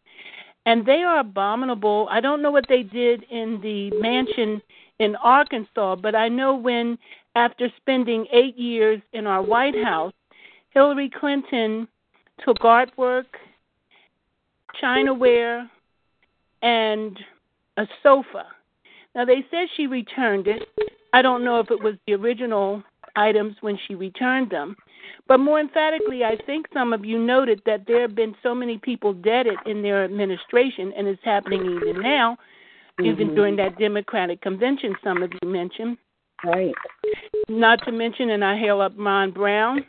And 0.65 0.85
they 0.85 1.03
are 1.03 1.19
abominable. 1.19 2.07
I 2.09 2.21
don't 2.21 2.41
know 2.41 2.51
what 2.51 2.67
they 2.69 2.83
did 2.83 3.23
in 3.29 3.59
the 3.61 3.91
mansion 3.99 4.61
in 4.99 5.15
Arkansas, 5.17 5.97
but 5.97 6.15
I 6.15 6.29
know 6.29 6.55
when, 6.55 6.97
after 7.35 7.67
spending 7.77 8.25
eight 8.31 8.57
years 8.57 9.01
in 9.11 9.27
our 9.27 9.41
White 9.41 9.75
House, 9.75 10.13
Hillary 10.69 11.09
Clinton 11.09 11.87
took 12.45 12.59
artwork, 12.59 13.25
chinaware, 14.81 15.69
and 16.61 17.19
a 17.77 17.85
sofa. 18.01 18.45
Now, 19.15 19.25
they 19.25 19.45
said 19.51 19.67
she 19.75 19.87
returned 19.87 20.47
it. 20.47 20.63
I 21.11 21.21
don't 21.21 21.43
know 21.43 21.59
if 21.59 21.69
it 21.69 21.83
was 21.83 21.95
the 22.07 22.13
original 22.13 22.81
items 23.15 23.55
when 23.61 23.77
she 23.87 23.95
returned 23.95 24.49
them. 24.49 24.75
But 25.27 25.39
more 25.39 25.59
emphatically, 25.59 26.23
I 26.23 26.37
think 26.45 26.67
some 26.73 26.93
of 26.93 27.05
you 27.05 27.17
noted 27.17 27.61
that 27.65 27.85
there 27.87 28.01
have 28.01 28.15
been 28.15 28.35
so 28.43 28.53
many 28.53 28.77
people 28.77 29.13
deaded 29.13 29.57
in 29.65 29.81
their 29.81 30.03
administration, 30.03 30.93
and 30.97 31.07
it's 31.07 31.23
happening 31.23 31.61
even 31.65 32.01
now, 32.01 32.37
even 33.01 33.29
Mhm. 33.29 33.35
during 33.35 33.55
that 33.57 33.77
Democratic 33.77 34.41
convention, 34.41 34.95
some 35.03 35.23
of 35.23 35.31
you 35.33 35.49
mentioned. 35.49 35.97
Right. 36.43 36.75
Not 37.47 37.83
to 37.85 37.91
mention, 37.91 38.31
and 38.31 38.43
I 38.43 38.57
hail 38.57 38.81
up 38.81 38.93
Ron 38.97 39.31
Brown, 39.31 39.85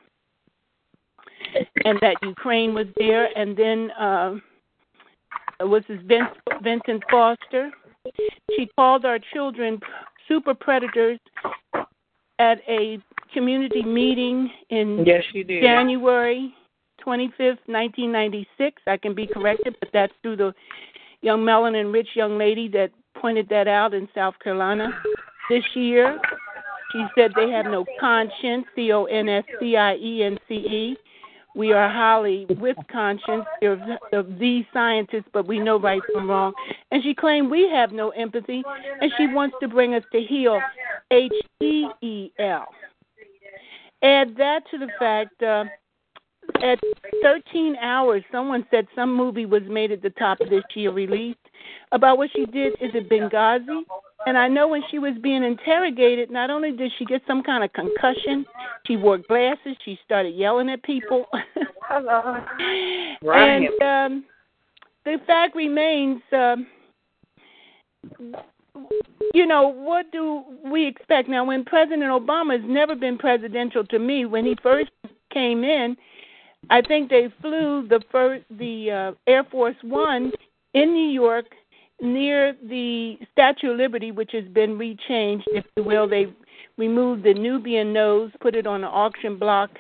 and 1.85 1.99
that 2.01 2.17
Ukraine 2.23 2.75
was 2.75 2.87
there, 2.97 3.29
and 3.37 3.57
then 3.57 3.91
uh, 3.93 4.39
was 5.61 5.85
this 5.87 6.01
Vince, 6.03 6.31
Vincent 6.63 7.03
Foster. 7.11 7.73
She 8.53 8.67
called 8.77 9.05
our 9.05 9.19
children 9.19 9.81
super 10.29 10.55
predators 10.55 11.19
at 12.39 12.61
a 12.69 13.01
community 13.35 13.83
meeting 13.83 14.51
in 14.71 15.05
Yes, 15.05 15.25
she 15.33 15.43
did. 15.43 15.63
January 15.63 16.55
25th, 17.05 17.59
1996. 17.67 18.83
I 18.87 18.97
can 18.97 19.15
be 19.15 19.27
corrected, 19.27 19.77
but 19.81 19.91
that's 19.93 20.13
through 20.23 20.37
the 20.37 20.55
young 21.21 21.41
melanin 21.41 21.93
rich 21.93 22.09
young 22.15 22.39
lady 22.39 22.69
that 22.69 22.91
pointed 23.21 23.49
that 23.51 23.69
out 23.69 23.93
in 23.95 24.09
South 24.15 24.35
Carolina 24.43 24.91
this 25.51 25.65
year. 25.75 26.19
She 26.93 27.05
said 27.17 27.33
they 27.35 27.51
have 27.51 27.67
no 27.67 27.85
conscience, 27.99 28.67
C 28.77 28.93
O 28.93 29.05
N 29.05 29.29
S 29.29 29.45
C 29.59 29.77
I 29.77 29.97
E 29.97 30.23
N 30.23 30.39
C 30.49 30.55
E. 30.55 30.97
We 31.57 31.73
are 31.73 31.89
highly 31.89 32.47
with 32.59 32.77
conscience. 32.91 33.45
They're 33.61 33.77
the, 34.11 34.23
the 34.39 34.65
scientists, 34.73 35.29
but 35.33 35.47
we 35.47 35.61
know 35.61 35.79
right 35.79 36.03
from 36.13 36.29
wrong. 36.29 36.53
And 36.91 37.03
she 37.03 37.15
claimed 37.15 37.51
we 37.51 37.69
have 37.71 37.93
no 37.93 38.11
empathy, 38.11 38.63
and 39.01 39.11
she 39.17 39.29
wants 39.29 39.57
to 39.61 39.69
bring 39.69 39.95
us 39.95 40.03
to 40.13 40.21
heal, 40.21 40.61
H 41.11 41.33
E 41.63 41.87
E 42.03 42.33
L. 42.39 42.67
Add 44.05 44.37
that 44.37 44.61
to 44.71 44.79
the 44.79 44.89
fact 44.99 45.43
uh, 45.43 45.65
at 46.63 46.79
13 47.23 47.77
hours, 47.81 48.23
someone 48.31 48.67
said 48.71 48.87
some 48.95 49.17
movie 49.17 49.47
was 49.47 49.63
made 49.69 49.91
at 49.93 50.03
the 50.03 50.11
top 50.11 50.41
of 50.41 50.51
this 50.51 50.63
year 50.75 50.93
released 50.93 51.39
about 51.91 52.19
what 52.19 52.29
she 52.37 52.45
did. 52.47 52.75
Is 52.83 52.91
it 52.95 53.09
Benghazi? 53.09 53.83
And 54.27 54.37
I 54.37 54.49
know 54.49 54.69
when 54.69 54.83
she 54.91 54.99
was 54.99 55.15
being 55.23 55.43
interrogated, 55.43 56.31
not 56.31 56.51
only 56.51 56.73
did 56.73 56.93
she 56.99 57.05
get 57.05 57.23
some 57.27 57.43
kind 57.43 57.65
of 57.65 57.73
concussion, 57.73 58.45
she 58.87 58.97
wore 58.97 59.19
glasses. 59.19 59.77
She 59.85 59.99
started 60.05 60.35
yelling 60.35 60.69
at 60.71 60.83
people. 60.83 61.27
Hello. 61.83 62.37
And 63.23 63.69
um, 63.83 64.25
the 65.05 65.17
fact 65.27 65.57
remains, 65.57 66.21
um, 66.33 66.67
you 69.35 69.47
know, 69.47 69.69
what 69.69 70.11
do 70.13 70.43
we 70.71 70.87
expect 70.87 71.29
now? 71.29 71.45
When 71.45 71.65
President 71.65 72.05
Obama 72.05 72.61
has 72.61 72.69
never 72.69 72.95
been 72.95 73.19
presidential 73.19 73.85
to 73.87 73.99
me, 73.99 74.25
when 74.27 74.45
he 74.45 74.57
first 74.63 74.91
came 75.33 75.65
in, 75.65 75.97
I 76.71 76.81
think 76.81 77.11
they 77.11 77.29
flew 77.41 77.87
the 77.89 78.01
first 78.11 78.45
the 78.51 78.91
uh, 78.91 79.31
Air 79.31 79.45
Force 79.45 79.77
One 79.83 80.33
in 80.73 80.93
New 80.93 81.11
York 81.11 81.47
near 82.01 82.55
the 82.69 83.19
Statue 83.33 83.73
of 83.73 83.77
Liberty, 83.77 84.13
which 84.13 84.31
has 84.33 84.45
been 84.45 84.79
rechanged, 84.79 85.45
if 85.49 85.65
you 85.77 85.85
will. 85.85 86.09
They 86.09 86.27
removed 86.77 87.25
the 87.25 87.35
Nubian 87.35 87.93
nose, 87.93 88.31
put 88.41 88.55
it 88.55 88.67
on 88.67 88.83
an 88.83 88.91
auction 88.91 89.39
block, 89.39 89.71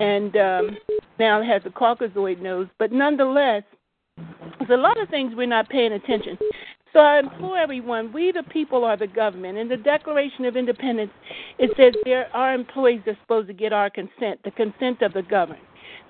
and 0.00 0.34
um, 0.36 0.76
now 1.18 1.40
it 1.40 1.46
has 1.46 1.62
a 1.64 1.70
Caucasoid 1.70 2.40
nose. 2.40 2.68
But 2.78 2.92
nonetheless, 2.92 3.62
there's 4.16 4.70
a 4.70 4.80
lot 4.80 5.00
of 5.00 5.08
things 5.08 5.32
we're 5.36 5.46
not 5.46 5.68
paying 5.68 5.92
attention. 5.92 6.38
So 6.94 7.00
I 7.00 7.18
implore 7.18 7.58
everyone, 7.58 8.12
we 8.12 8.30
the 8.30 8.44
people 8.44 8.84
are 8.84 8.96
the 8.96 9.08
government. 9.08 9.58
In 9.58 9.68
the 9.68 9.76
Declaration 9.76 10.44
of 10.44 10.56
Independence, 10.56 11.10
it 11.58 11.70
says 11.76 11.92
there 12.04 12.28
our 12.34 12.54
employees 12.54 13.00
are 13.08 13.18
supposed 13.20 13.48
to 13.48 13.52
get 13.52 13.72
our 13.72 13.90
consent, 13.90 14.40
the 14.44 14.52
consent 14.52 15.02
of 15.02 15.12
the 15.12 15.22
governed. 15.22 15.60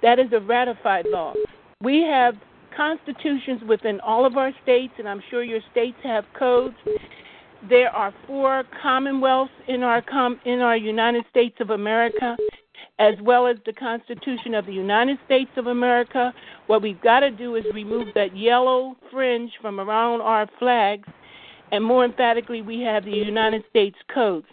That 0.02 0.18
is 0.18 0.26
a 0.32 0.40
ratified 0.40 1.06
law. 1.08 1.32
We 1.80 2.02
have 2.02 2.34
constitutions 2.76 3.62
within 3.66 3.98
all 4.00 4.26
of 4.26 4.36
our 4.36 4.52
states, 4.62 4.92
and 4.98 5.08
I'm 5.08 5.22
sure 5.30 5.42
your 5.42 5.60
states 5.72 5.96
have 6.02 6.24
codes. 6.38 6.76
There 7.66 7.88
are 7.88 8.12
four 8.26 8.64
commonwealths 8.82 9.52
in 9.68 9.82
our 9.82 10.02
com- 10.02 10.38
in 10.44 10.60
our 10.60 10.76
United 10.76 11.24
States 11.30 11.56
of 11.60 11.70
America, 11.70 12.36
as 12.98 13.14
well 13.22 13.46
as 13.46 13.56
the 13.66 13.72
Constitution 13.72 14.54
of 14.54 14.66
the 14.66 14.72
United 14.72 15.18
States 15.26 15.50
of 15.56 15.66
America. 15.66 16.32
What 16.66 16.82
we've 16.82 17.00
got 17.00 17.20
to 17.20 17.30
do 17.30 17.56
is 17.56 17.64
remove 17.72 18.08
that 18.14 18.36
yellow 18.36 18.96
fringe 19.10 19.52
from 19.60 19.80
around 19.80 20.20
our 20.20 20.48
flags, 20.58 21.08
and 21.72 21.82
more 21.82 22.04
emphatically, 22.04 22.62
we 22.62 22.80
have 22.80 23.04
the 23.04 23.10
United 23.10 23.64
States 23.70 23.96
codes. 24.12 24.46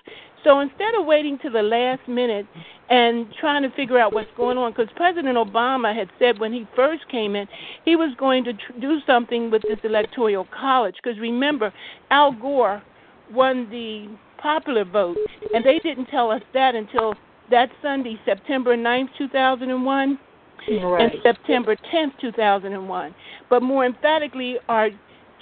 So 0.44 0.60
instead 0.60 0.96
of 0.96 1.06
waiting 1.06 1.38
to 1.44 1.52
the 1.52 1.62
last 1.62 2.08
minute 2.08 2.48
and 2.90 3.28
trying 3.40 3.62
to 3.62 3.70
figure 3.76 4.00
out 4.00 4.12
what's 4.12 4.32
going 4.36 4.58
on, 4.58 4.72
because 4.72 4.88
President 4.96 5.38
Obama 5.38 5.96
had 5.96 6.10
said 6.18 6.40
when 6.40 6.52
he 6.52 6.68
first 6.76 7.08
came 7.10 7.36
in, 7.36 7.48
he 7.86 7.96
was 7.96 8.16
going 8.18 8.44
to 8.46 8.54
tr- 8.54 8.80
do 8.80 9.00
something 9.06 9.52
with 9.52 9.62
this 9.62 9.78
electoral 9.84 10.48
college. 10.52 10.96
Because 11.02 11.20
remember, 11.20 11.72
Al 12.10 12.32
Gore 12.32 12.82
won 13.32 13.70
the 13.70 14.08
popular 14.42 14.84
vote, 14.84 15.18
and 15.54 15.64
they 15.64 15.78
didn't 15.78 16.08
tell 16.08 16.32
us 16.32 16.42
that 16.56 16.74
until 16.74 17.14
that 17.52 17.70
Sunday, 17.82 18.20
September 18.26 18.76
9th, 18.76 19.10
2001, 19.18 20.20
Right. 20.70 21.02
and 21.02 21.12
September 21.24 21.76
10th, 21.76 22.14
2001. 22.20 23.14
But 23.50 23.64
more 23.64 23.86
emphatically, 23.86 24.58
our 24.70 24.90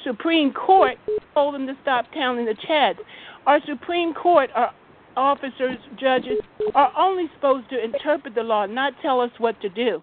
Supreme 0.03 0.53
Court 0.53 0.97
told 1.33 1.55
them 1.55 1.67
to 1.67 1.75
stop 1.81 2.05
counting 2.13 2.45
the 2.45 2.55
chads. 2.55 2.99
Our 3.45 3.59
Supreme 3.65 4.13
Court, 4.13 4.49
our 4.55 4.73
officers, 5.17 5.77
judges, 5.99 6.39
are 6.73 6.91
only 6.97 7.29
supposed 7.35 7.69
to 7.69 7.83
interpret 7.83 8.35
the 8.35 8.43
law, 8.43 8.65
not 8.65 8.93
tell 9.01 9.19
us 9.19 9.31
what 9.39 9.59
to 9.61 9.69
do. 9.69 10.01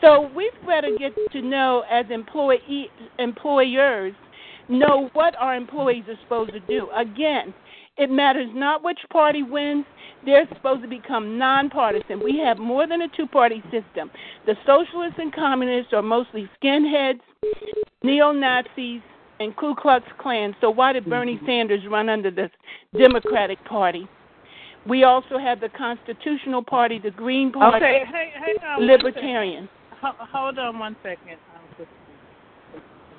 So 0.00 0.30
we've 0.34 0.52
got 0.66 0.82
to 0.82 0.96
get 0.98 1.12
to 1.32 1.42
know, 1.42 1.84
as 1.90 2.06
employee 2.10 2.90
employers, 3.18 4.14
know 4.68 5.10
what 5.12 5.34
our 5.36 5.54
employees 5.54 6.04
are 6.08 6.18
supposed 6.22 6.52
to 6.52 6.60
do. 6.60 6.88
Again, 6.96 7.52
it 7.96 8.10
matters 8.10 8.48
not 8.54 8.82
which 8.82 8.98
party 9.10 9.42
wins. 9.42 9.84
They're 10.24 10.48
supposed 10.54 10.82
to 10.82 10.88
become 10.88 11.38
nonpartisan. 11.38 12.22
We 12.22 12.38
have 12.38 12.58
more 12.58 12.86
than 12.86 13.02
a 13.02 13.08
two 13.08 13.26
party 13.26 13.62
system. 13.64 14.10
The 14.46 14.54
socialists 14.66 15.18
and 15.18 15.32
communists 15.32 15.92
are 15.92 16.02
mostly 16.02 16.48
skinheads, 16.60 17.20
neo 18.02 18.32
Nazis, 18.32 19.02
and 19.40 19.54
Ku 19.56 19.74
Klux 19.74 20.04
Klan. 20.18 20.54
So 20.60 20.70
why 20.70 20.92
did 20.92 21.04
Bernie 21.06 21.40
Sanders 21.46 21.82
run 21.90 22.08
under 22.08 22.30
the 22.30 22.50
Democratic 22.96 23.62
Party? 23.64 24.08
We 24.88 25.04
also 25.04 25.38
have 25.38 25.60
the 25.60 25.70
Constitutional 25.70 26.62
Party, 26.62 26.98
the 26.98 27.10
Green 27.10 27.52
Party, 27.52 27.76
Okay, 27.76 28.04
hey, 28.10 28.32
hey, 28.34 28.66
um, 28.66 28.82
Libertarian. 28.82 29.68
Hold 30.00 30.58
on 30.58 30.78
one 30.78 30.96
second. 31.02 31.38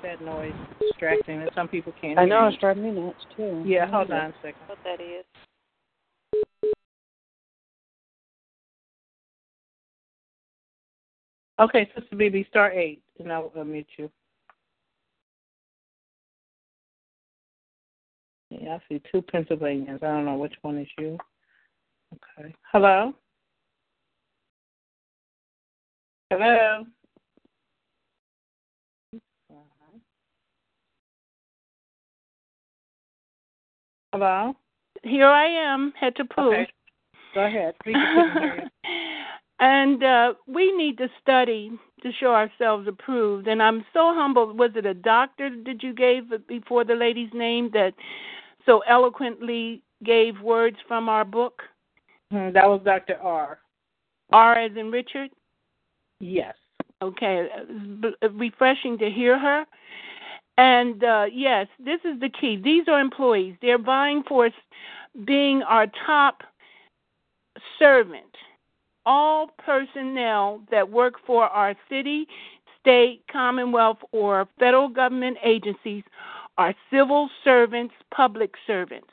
Just- 0.06 0.18
that 0.20 0.24
noise 0.24 0.54
distracting, 0.80 1.42
and 1.42 1.50
some 1.54 1.68
people 1.68 1.92
can't. 2.00 2.18
I 2.18 2.24
know 2.24 2.42
you. 2.42 2.48
it's 2.48 2.60
driving 2.60 2.84
me 2.84 2.90
nuts 3.00 3.24
too. 3.36 3.62
Yeah, 3.66 3.86
hold 3.86 4.10
on 4.10 4.30
a 4.30 4.34
second. 4.42 4.60
What 4.66 4.78
that 4.84 5.00
is. 5.00 5.24
Okay, 11.58 11.90
Sister 11.94 12.16
BB, 12.16 12.46
star 12.48 12.70
eight, 12.70 13.02
and 13.18 13.32
I'll 13.32 13.50
unmute 13.56 13.86
you. 13.96 14.10
Yeah, 18.50 18.76
I 18.76 18.80
see 18.88 19.00
two 19.10 19.22
Pennsylvanians. 19.22 20.00
I 20.02 20.06
don't 20.06 20.26
know 20.26 20.36
which 20.36 20.54
one 20.62 20.78
is 20.78 20.88
you. 20.98 21.18
Okay. 22.12 22.54
Hello? 22.72 23.12
Hello? 26.30 26.84
Hello? 34.16 34.56
Here 35.02 35.26
I 35.26 35.44
am, 35.46 35.92
had 36.00 36.16
to 36.16 36.24
prove. 36.24 36.54
Okay. 36.54 36.68
Go 37.34 37.44
ahead. 37.44 37.74
We 37.84 37.92
can 37.92 38.32
hear 38.40 38.54
you. 38.56 38.90
and 39.60 40.02
uh, 40.02 40.34
we 40.46 40.74
need 40.74 40.96
to 40.96 41.08
study 41.20 41.70
to 42.02 42.10
show 42.18 42.32
ourselves 42.32 42.88
approved. 42.88 43.46
And 43.46 43.62
I'm 43.62 43.84
so 43.92 44.14
humbled. 44.14 44.58
Was 44.58 44.70
it 44.74 44.86
a 44.86 44.94
doctor 44.94 45.50
that 45.66 45.82
you 45.82 45.92
gave 45.92 46.22
before 46.48 46.82
the 46.82 46.94
lady's 46.94 47.28
name 47.34 47.68
that 47.74 47.92
so 48.64 48.80
eloquently 48.88 49.82
gave 50.02 50.40
words 50.40 50.78
from 50.88 51.10
our 51.10 51.26
book? 51.26 51.60
Hmm, 52.30 52.52
That 52.54 52.66
was 52.66 52.80
Dr. 52.86 53.18
R. 53.20 53.58
R 54.32 54.58
as 54.58 54.72
in 54.78 54.90
Richard? 54.90 55.28
Yes. 56.20 56.54
Okay, 57.02 57.48
b- 58.00 58.28
refreshing 58.32 58.96
to 58.96 59.10
hear 59.10 59.38
her. 59.38 59.66
And 60.58 61.04
uh, 61.04 61.26
yes, 61.32 61.66
this 61.78 62.00
is 62.04 62.18
the 62.20 62.30
key. 62.30 62.56
These 62.56 62.88
are 62.88 63.00
employees. 63.00 63.56
They're 63.60 63.78
vying 63.78 64.22
for 64.26 64.50
being 65.24 65.62
our 65.62 65.86
top 66.06 66.42
servant. 67.78 68.24
All 69.04 69.48
personnel 69.58 70.62
that 70.70 70.90
work 70.90 71.14
for 71.26 71.44
our 71.44 71.74
city, 71.88 72.26
state, 72.80 73.22
commonwealth, 73.30 73.98
or 74.12 74.48
federal 74.58 74.88
government 74.88 75.36
agencies 75.44 76.02
are 76.58 76.74
civil 76.90 77.28
servants, 77.44 77.94
public 78.14 78.54
servants. 78.66 79.08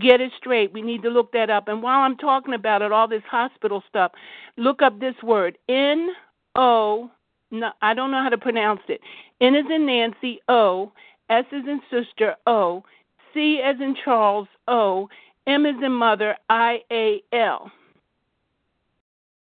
Get 0.00 0.20
it 0.20 0.32
straight. 0.36 0.72
We 0.72 0.82
need 0.82 1.02
to 1.02 1.10
look 1.10 1.30
that 1.32 1.48
up. 1.48 1.68
And 1.68 1.80
while 1.80 2.00
I'm 2.00 2.16
talking 2.16 2.54
about 2.54 2.82
it, 2.82 2.90
all 2.90 3.06
this 3.06 3.22
hospital 3.30 3.84
stuff, 3.88 4.10
look 4.56 4.82
up 4.82 4.98
this 4.98 5.14
word 5.22 5.56
N 5.68 6.10
O. 6.56 7.08
No, 7.52 7.70
I 7.80 7.94
don't 7.94 8.10
know 8.10 8.20
how 8.20 8.28
to 8.28 8.38
pronounce 8.38 8.80
it. 8.88 9.00
N 9.40 9.54
is 9.54 9.66
in 9.70 9.86
Nancy 9.86 10.40
O. 10.48 10.92
S 11.28 11.44
is 11.52 11.64
in 11.66 11.80
sister 11.90 12.36
O. 12.46 12.84
C 13.34 13.60
as 13.62 13.76
in 13.80 13.96
Charles 14.04 14.48
O. 14.68 15.08
M 15.46 15.66
is 15.66 15.76
in 15.82 15.92
mother 15.92 16.36
I 16.48 16.78
A 16.90 17.22
L. 17.32 17.70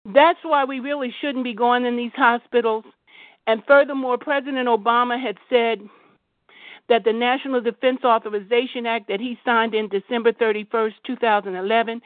That's 0.05 0.39
why 0.43 0.65
we 0.65 0.81
really 0.81 1.15
shouldn't 1.21 1.45
be 1.45 1.55
going 1.55 1.85
in 1.85 1.97
these 1.97 2.13
hospitals. 2.17 2.85
And 3.47 3.63
furthermore, 3.67 4.19
President 4.19 4.69
Obama 4.69 5.21
had 5.21 5.37
said 5.51 5.81
that 6.93 7.05
the 7.05 7.13
National 7.13 7.63
Defense 7.63 8.01
Authorization 8.05 8.85
Act 8.85 9.09
that 9.09 9.19
he 9.19 9.39
signed 9.47 9.75
in 9.75 9.89
December 9.89 10.31
31st, 10.31 10.93
2011, 11.07 12.03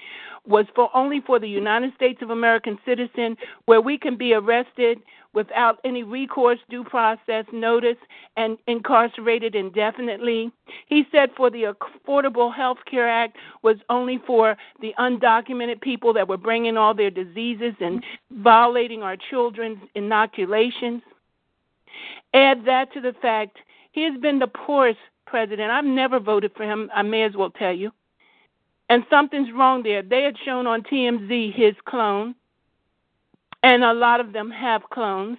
was 0.46 0.64
for 0.76 0.96
only 0.96 1.20
for 1.26 1.40
the 1.40 1.48
United 1.48 1.92
States 1.96 2.22
of 2.22 2.30
American 2.30 2.78
citizen, 2.86 3.36
where 3.64 3.80
we 3.80 3.98
can 3.98 4.16
be 4.16 4.32
arrested 4.32 4.98
without 5.34 5.80
any 5.84 6.04
recourse, 6.04 6.60
due 6.70 6.84
process, 6.84 7.44
notice, 7.52 7.96
and 8.36 8.58
incarcerated 8.68 9.56
indefinitely. 9.56 10.52
He 10.86 11.02
said 11.10 11.30
for 11.36 11.50
the 11.50 11.74
Affordable 11.74 12.54
Health 12.54 12.78
Care 12.88 13.08
Act 13.08 13.36
was 13.64 13.78
only 13.90 14.20
for 14.24 14.56
the 14.80 14.94
undocumented 15.00 15.80
people 15.80 16.12
that 16.12 16.28
were 16.28 16.36
bringing 16.36 16.76
all 16.76 16.94
their 16.94 17.10
diseases 17.10 17.74
and 17.80 18.04
violating 18.30 19.02
our 19.02 19.16
children's 19.30 19.78
inoculations. 19.96 21.02
Add 22.34 22.64
that 22.66 22.92
to 22.92 23.00
the 23.00 23.14
fact 23.20 23.58
he 23.96 24.04
has 24.04 24.20
been 24.20 24.38
the 24.38 24.46
poorest 24.46 24.98
president. 25.26 25.70
I've 25.72 25.84
never 25.84 26.20
voted 26.20 26.52
for 26.54 26.64
him, 26.64 26.90
I 26.94 27.02
may 27.02 27.22
as 27.24 27.34
well 27.34 27.50
tell 27.50 27.72
you. 27.72 27.90
And 28.90 29.04
something's 29.10 29.48
wrong 29.52 29.82
there. 29.82 30.02
They 30.02 30.22
had 30.22 30.36
shown 30.44 30.66
on 30.66 30.82
TMZ 30.82 31.54
his 31.54 31.74
clone, 31.86 32.34
and 33.62 33.82
a 33.82 33.94
lot 33.94 34.20
of 34.20 34.34
them 34.34 34.50
have 34.50 34.82
clones. 34.90 35.38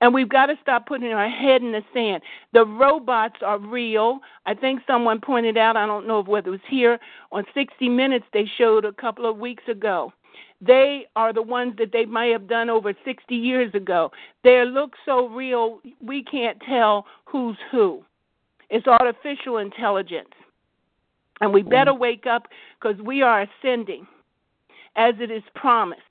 And 0.00 0.14
we've 0.14 0.28
got 0.28 0.46
to 0.46 0.54
stop 0.62 0.86
putting 0.86 1.12
our 1.12 1.28
head 1.28 1.60
in 1.60 1.72
the 1.72 1.84
sand. 1.92 2.22
The 2.54 2.64
robots 2.64 3.40
are 3.42 3.58
real. 3.58 4.20
I 4.46 4.54
think 4.54 4.80
someone 4.86 5.20
pointed 5.20 5.58
out, 5.58 5.76
I 5.76 5.86
don't 5.86 6.06
know 6.06 6.22
whether 6.22 6.48
it 6.48 6.52
was 6.52 6.60
here, 6.66 6.98
on 7.30 7.44
60 7.52 7.90
Minutes, 7.90 8.24
they 8.32 8.46
showed 8.56 8.86
a 8.86 8.92
couple 8.92 9.28
of 9.28 9.36
weeks 9.36 9.64
ago. 9.68 10.14
They 10.60 11.06
are 11.14 11.32
the 11.32 11.42
ones 11.42 11.74
that 11.78 11.92
they 11.92 12.04
might 12.04 12.32
have 12.32 12.48
done 12.48 12.68
over 12.68 12.92
60 13.04 13.34
years 13.34 13.72
ago. 13.74 14.10
They 14.42 14.64
look 14.64 14.94
so 15.04 15.28
real, 15.28 15.80
we 16.00 16.24
can't 16.24 16.58
tell 16.68 17.06
who's 17.26 17.56
who. 17.70 18.04
It's 18.70 18.86
artificial 18.86 19.58
intelligence. 19.58 20.28
And 21.40 21.52
we 21.52 21.62
better 21.62 21.92
mm-hmm. 21.92 22.00
wake 22.00 22.26
up 22.26 22.48
because 22.80 23.00
we 23.00 23.22
are 23.22 23.42
ascending 23.42 24.06
as 24.96 25.14
it 25.20 25.30
is 25.30 25.44
promised. 25.54 26.02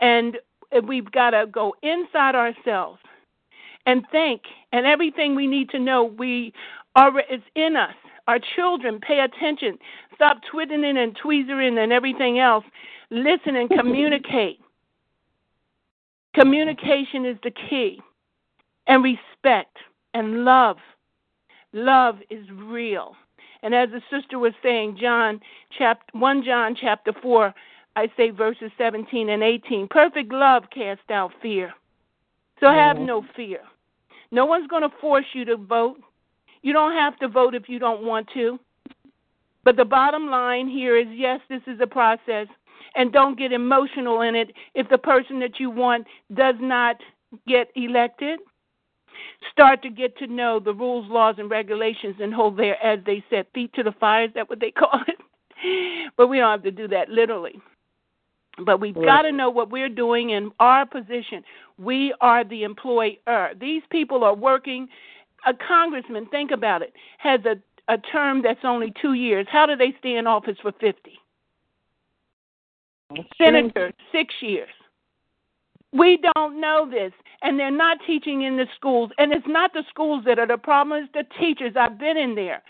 And 0.00 0.38
we've 0.86 1.10
got 1.12 1.30
to 1.30 1.46
go 1.46 1.74
inside 1.82 2.34
ourselves 2.34 3.00
and 3.86 4.04
think, 4.10 4.42
and 4.72 4.86
everything 4.86 5.34
we 5.34 5.46
need 5.46 5.68
to 5.70 5.78
know, 5.78 6.04
we 6.04 6.52
are 6.96 7.20
is 7.20 7.42
in 7.54 7.76
us. 7.76 7.94
Our 8.26 8.38
children, 8.56 9.00
pay 9.00 9.20
attention. 9.20 9.78
Stop 10.14 10.38
twittering 10.50 10.96
and 10.96 11.14
tweezering 11.14 11.76
and 11.78 11.92
everything 11.92 12.38
else. 12.38 12.64
Listen 13.10 13.56
and 13.56 13.70
communicate. 13.70 14.60
Communication 16.34 17.24
is 17.24 17.36
the 17.42 17.52
key, 17.52 18.00
and 18.86 19.04
respect 19.04 19.76
and 20.14 20.44
love. 20.44 20.78
Love 21.72 22.16
is 22.30 22.44
real. 22.50 23.14
And 23.62 23.74
as 23.74 23.88
the 23.90 24.02
sister 24.10 24.38
was 24.38 24.52
saying, 24.62 24.98
John 25.00 25.40
chapter 25.78 26.18
one 26.18 26.42
John 26.44 26.76
chapter 26.80 27.12
four, 27.22 27.54
I 27.96 28.08
say 28.16 28.30
verses 28.30 28.70
seventeen 28.76 29.28
and 29.28 29.42
eighteen. 29.42 29.88
Perfect 29.88 30.32
love 30.32 30.64
casts 30.74 31.10
out 31.10 31.32
fear. 31.40 31.72
So 32.60 32.68
have 32.68 32.98
no 32.98 33.22
mm-hmm. 33.22 33.32
fear. 33.36 33.60
No 34.30 34.46
one's 34.46 34.66
going 34.66 34.82
to 34.82 34.96
force 35.00 35.26
you 35.32 35.44
to 35.44 35.56
vote. 35.56 35.96
You 36.62 36.72
don't 36.72 36.92
have 36.92 37.18
to 37.18 37.28
vote 37.28 37.54
if 37.54 37.68
you 37.68 37.78
don't 37.78 38.04
want 38.04 38.28
to. 38.34 38.58
But 39.64 39.76
the 39.76 39.84
bottom 39.84 40.28
line 40.30 40.68
here 40.68 40.96
is 40.96 41.06
yes, 41.10 41.40
this 41.48 41.62
is 41.66 41.78
a 41.80 41.86
process. 41.86 42.48
And 42.96 43.12
don't 43.12 43.38
get 43.38 43.52
emotional 43.52 44.20
in 44.20 44.34
it 44.34 44.52
if 44.74 44.88
the 44.88 44.98
person 44.98 45.40
that 45.40 45.58
you 45.58 45.70
want 45.70 46.06
does 46.32 46.54
not 46.60 46.96
get 47.46 47.68
elected. 47.74 48.40
Start 49.50 49.82
to 49.82 49.90
get 49.90 50.16
to 50.18 50.26
know 50.26 50.60
the 50.60 50.72
rules, 50.72 51.08
laws, 51.10 51.36
and 51.38 51.50
regulations 51.50 52.16
and 52.20 52.32
hold 52.32 52.56
their, 52.56 52.82
as 52.84 53.00
they 53.04 53.22
said, 53.30 53.46
feet 53.54 53.72
to 53.74 53.82
the 53.82 53.92
fire. 53.92 54.24
Is 54.24 54.30
that 54.34 54.48
what 54.48 54.60
they 54.60 54.70
call 54.78 55.00
it? 55.06 55.18
but 56.16 56.28
we 56.28 56.38
don't 56.38 56.50
have 56.50 56.62
to 56.62 56.70
do 56.70 56.88
that 56.88 57.08
literally. 57.08 57.60
But 58.64 58.80
we've 58.80 58.94
got 58.94 59.22
to 59.22 59.32
know 59.32 59.50
what 59.50 59.70
we're 59.70 59.88
doing 59.88 60.30
in 60.30 60.52
our 60.60 60.86
position. 60.86 61.42
We 61.76 62.14
are 62.20 62.44
the 62.44 62.62
employer. 62.62 63.52
These 63.60 63.82
people 63.90 64.22
are 64.22 64.34
working. 64.34 64.88
A 65.46 65.52
congressman, 65.52 66.26
think 66.26 66.52
about 66.52 66.80
it, 66.80 66.92
has 67.18 67.40
a, 67.44 67.56
a 67.92 67.98
term 67.98 68.42
that's 68.42 68.60
only 68.62 68.92
two 69.02 69.14
years. 69.14 69.46
How 69.50 69.66
do 69.66 69.74
they 69.74 69.94
stay 69.98 70.16
in 70.16 70.26
office 70.26 70.56
for 70.62 70.72
50? 70.72 71.18
Senator, 73.38 73.92
six 74.12 74.34
years. 74.40 74.68
We 75.92 76.18
don't 76.34 76.60
know 76.60 76.88
this, 76.90 77.12
and 77.42 77.58
they're 77.58 77.70
not 77.70 77.98
teaching 78.06 78.42
in 78.42 78.56
the 78.56 78.66
schools. 78.74 79.10
And 79.18 79.32
it's 79.32 79.46
not 79.46 79.72
the 79.72 79.84
schools 79.88 80.24
that 80.26 80.38
are 80.38 80.46
the 80.46 80.58
problem, 80.58 81.04
it's 81.04 81.12
the 81.12 81.24
teachers. 81.38 81.74
I've 81.76 81.98
been 81.98 82.16
in 82.16 82.34
there. 82.34 82.62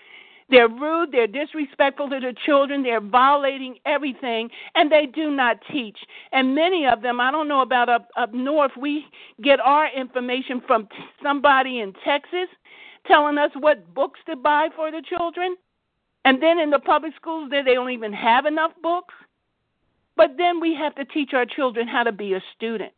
They're 0.51 0.69
rude, 0.69 1.11
they're 1.11 1.27
disrespectful 1.27 2.11
to 2.11 2.21
the 2.21 2.35
children, 2.45 2.83
they're 2.83 3.01
violating 3.01 3.77
everything, 3.87 4.51
and 4.75 4.93
they 4.93 5.07
do 5.07 5.31
not 5.31 5.57
teach. 5.73 5.97
And 6.33 6.55
many 6.55 6.87
of 6.87 7.01
them, 7.01 7.19
I 7.19 7.31
don't 7.31 7.49
know 7.49 7.63
about 7.63 7.89
up, 7.89 8.09
up 8.17 8.35
north, 8.35 8.73
we 8.79 9.07
get 9.43 9.59
our 9.59 9.89
information 9.97 10.61
from 10.67 10.87
t- 10.87 10.97
somebody 11.23 11.81
in 11.81 11.95
Texas 12.05 12.49
telling 13.07 13.39
us 13.39 13.51
what 13.59 13.95
books 13.95 14.21
to 14.27 14.37
buy 14.37 14.69
for 14.77 14.91
the 14.91 15.03
children. 15.09 15.57
And 16.27 16.43
then 16.43 16.59
in 16.59 16.71
the 16.71 16.79
public 16.79 17.15
schools, 17.17 17.49
there 17.51 17.65
they 17.65 17.75
don't 17.75 17.91
even 17.91 18.13
have 18.13 18.45
enough 18.45 18.73
books. 18.83 19.15
But 20.17 20.36
then 20.36 20.60
we 20.60 20.75
have 20.75 20.94
to 20.97 21.05
teach 21.05 21.31
our 21.33 21.47
children 21.47 21.89
how 21.89 22.05
to 22.05 22.12
be 22.12 22.34
a 22.34 22.43
student. 22.57 22.94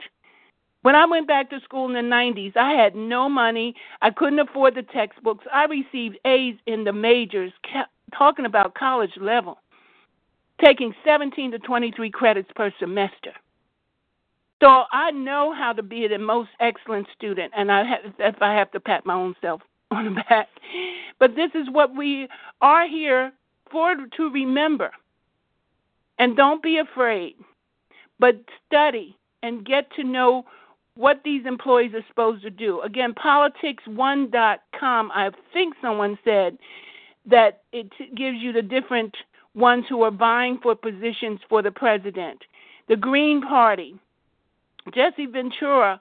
When 0.82 0.94
I 0.94 1.06
went 1.06 1.26
back 1.26 1.50
to 1.50 1.60
school 1.64 1.86
in 1.88 1.94
the 1.94 2.14
90s, 2.14 2.56
I 2.56 2.80
had 2.80 2.94
no 2.94 3.28
money. 3.28 3.74
I 4.02 4.10
couldn't 4.10 4.38
afford 4.38 4.76
the 4.76 4.82
textbooks. 4.82 5.44
I 5.52 5.64
received 5.64 6.18
A's 6.24 6.54
in 6.66 6.84
the 6.84 6.92
majors, 6.92 7.52
talking 8.16 8.44
about 8.44 8.74
college 8.74 9.16
level, 9.20 9.58
taking 10.64 10.94
17 11.04 11.50
to 11.52 11.58
23 11.58 12.10
credits 12.10 12.50
per 12.54 12.72
semester. 12.78 13.32
So 14.62 14.84
I 14.92 15.10
know 15.10 15.52
how 15.52 15.72
to 15.72 15.82
be 15.82 16.06
the 16.08 16.18
most 16.18 16.50
excellent 16.60 17.08
student, 17.16 17.52
and 17.56 17.70
I 17.70 17.84
have, 17.84 18.14
if 18.18 18.40
I 18.40 18.54
have 18.54 18.70
to 18.72 18.80
pat 18.80 19.04
my 19.04 19.14
own 19.14 19.34
self 19.40 19.60
on 19.90 20.04
the 20.04 20.22
back. 20.28 20.48
But 21.18 21.34
this 21.34 21.50
is 21.54 21.68
what 21.70 21.96
we 21.96 22.28
are 22.60 22.88
here 22.88 23.32
for 23.70 23.94
to 23.94 24.30
remember. 24.30 24.92
And 26.18 26.36
don't 26.36 26.62
be 26.62 26.78
afraid, 26.78 27.34
but 28.18 28.36
study 28.66 29.16
and 29.42 29.64
get 29.64 29.90
to 29.96 30.04
know 30.04 30.44
what 30.94 31.20
these 31.24 31.44
employees 31.46 31.92
are 31.94 32.04
supposed 32.08 32.42
to 32.42 32.50
do. 32.50 32.80
Again, 32.80 33.14
politics1.com, 33.14 35.10
I 35.12 35.30
think 35.52 35.74
someone 35.82 36.18
said 36.24 36.56
that 37.26 37.62
it 37.72 37.90
gives 38.16 38.38
you 38.38 38.52
the 38.52 38.62
different 38.62 39.14
ones 39.54 39.84
who 39.88 40.02
are 40.02 40.10
vying 40.10 40.58
for 40.62 40.74
positions 40.74 41.40
for 41.48 41.62
the 41.62 41.70
president. 41.70 42.42
The 42.88 42.96
Green 42.96 43.42
Party, 43.42 43.96
Jesse 44.94 45.26
Ventura, 45.26 46.00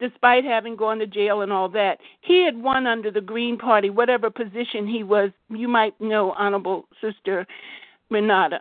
despite 0.00 0.44
having 0.44 0.74
gone 0.74 0.98
to 0.98 1.06
jail 1.06 1.42
and 1.42 1.52
all 1.52 1.68
that, 1.68 1.98
he 2.22 2.44
had 2.44 2.60
won 2.60 2.86
under 2.86 3.10
the 3.10 3.20
Green 3.20 3.56
Party, 3.56 3.90
whatever 3.90 4.30
position 4.30 4.86
he 4.86 5.02
was. 5.04 5.30
You 5.48 5.68
might 5.68 6.00
know, 6.00 6.32
Honorable 6.32 6.86
Sister 7.00 7.46
Renata. 8.10 8.60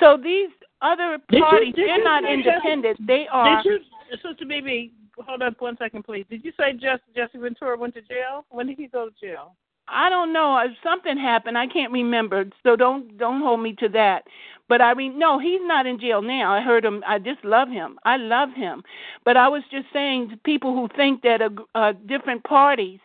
So 0.00 0.16
these 0.22 0.50
other 0.82 1.18
parties, 1.38 1.74
you, 1.76 1.86
they're 1.86 2.04
not 2.04 2.24
independent. 2.24 2.98
they 3.06 3.26
are. 3.30 3.62
Did 3.62 3.70
you, 3.70 3.78
Sister 4.16 4.44
BB, 4.44 4.90
hold 5.18 5.42
on 5.42 5.54
one 5.58 5.76
second, 5.76 6.04
please. 6.04 6.26
Did 6.28 6.44
you 6.44 6.52
say 6.58 6.72
Jesse, 6.72 7.02
Jesse 7.14 7.38
Ventura 7.38 7.76
went 7.76 7.94
to 7.94 8.02
jail? 8.02 8.44
When 8.50 8.66
did 8.66 8.78
he 8.78 8.86
go 8.86 9.08
to 9.08 9.14
jail? 9.20 9.54
I 9.86 10.08
don't 10.08 10.32
know. 10.32 10.56
Uh, 10.56 10.68
something 10.82 11.18
happened, 11.18 11.58
I 11.58 11.66
can't 11.66 11.92
remember. 11.92 12.46
So 12.62 12.74
don't 12.74 13.18
don't 13.18 13.42
hold 13.42 13.60
me 13.60 13.74
to 13.80 13.88
that. 13.90 14.24
But 14.68 14.80
I 14.80 14.94
mean, 14.94 15.18
no, 15.18 15.38
he's 15.38 15.60
not 15.62 15.86
in 15.86 16.00
jail 16.00 16.22
now. 16.22 16.54
I 16.54 16.60
heard 16.62 16.84
him. 16.84 17.04
I 17.06 17.18
just 17.18 17.44
love 17.44 17.68
him. 17.68 17.98
I 18.04 18.16
love 18.16 18.48
him. 18.54 18.82
But 19.24 19.36
I 19.36 19.48
was 19.48 19.62
just 19.70 19.86
saying 19.92 20.30
to 20.30 20.36
people 20.38 20.72
who 20.72 20.88
think 20.96 21.22
that 21.22 21.42
a, 21.42 21.50
a 21.74 21.78
uh, 21.78 21.92
different 22.06 22.44
parties 22.44 22.98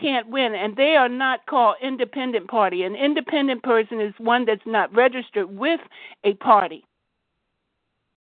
can't 0.00 0.28
win, 0.28 0.54
and 0.54 0.76
they 0.76 0.96
are 0.96 1.08
not 1.08 1.46
called 1.46 1.76
independent 1.82 2.48
party. 2.48 2.82
An 2.82 2.94
independent 2.94 3.62
person 3.62 4.00
is 4.00 4.14
one 4.18 4.44
that's 4.44 4.66
not 4.66 4.94
registered 4.94 5.56
with 5.56 5.80
a 6.24 6.34
party. 6.34 6.84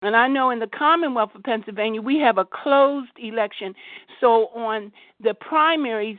And 0.02 0.16
I 0.16 0.28
know 0.28 0.52
in 0.52 0.60
the 0.60 0.68
Commonwealth 0.68 1.32
of 1.34 1.44
Pennsylvania, 1.44 2.02
we 2.02 2.20
have 2.20 2.38
a 2.38 2.46
closed 2.46 3.12
election. 3.18 3.74
So 4.22 4.48
on 4.48 4.92
the 5.20 5.34
primaries, 5.34 6.18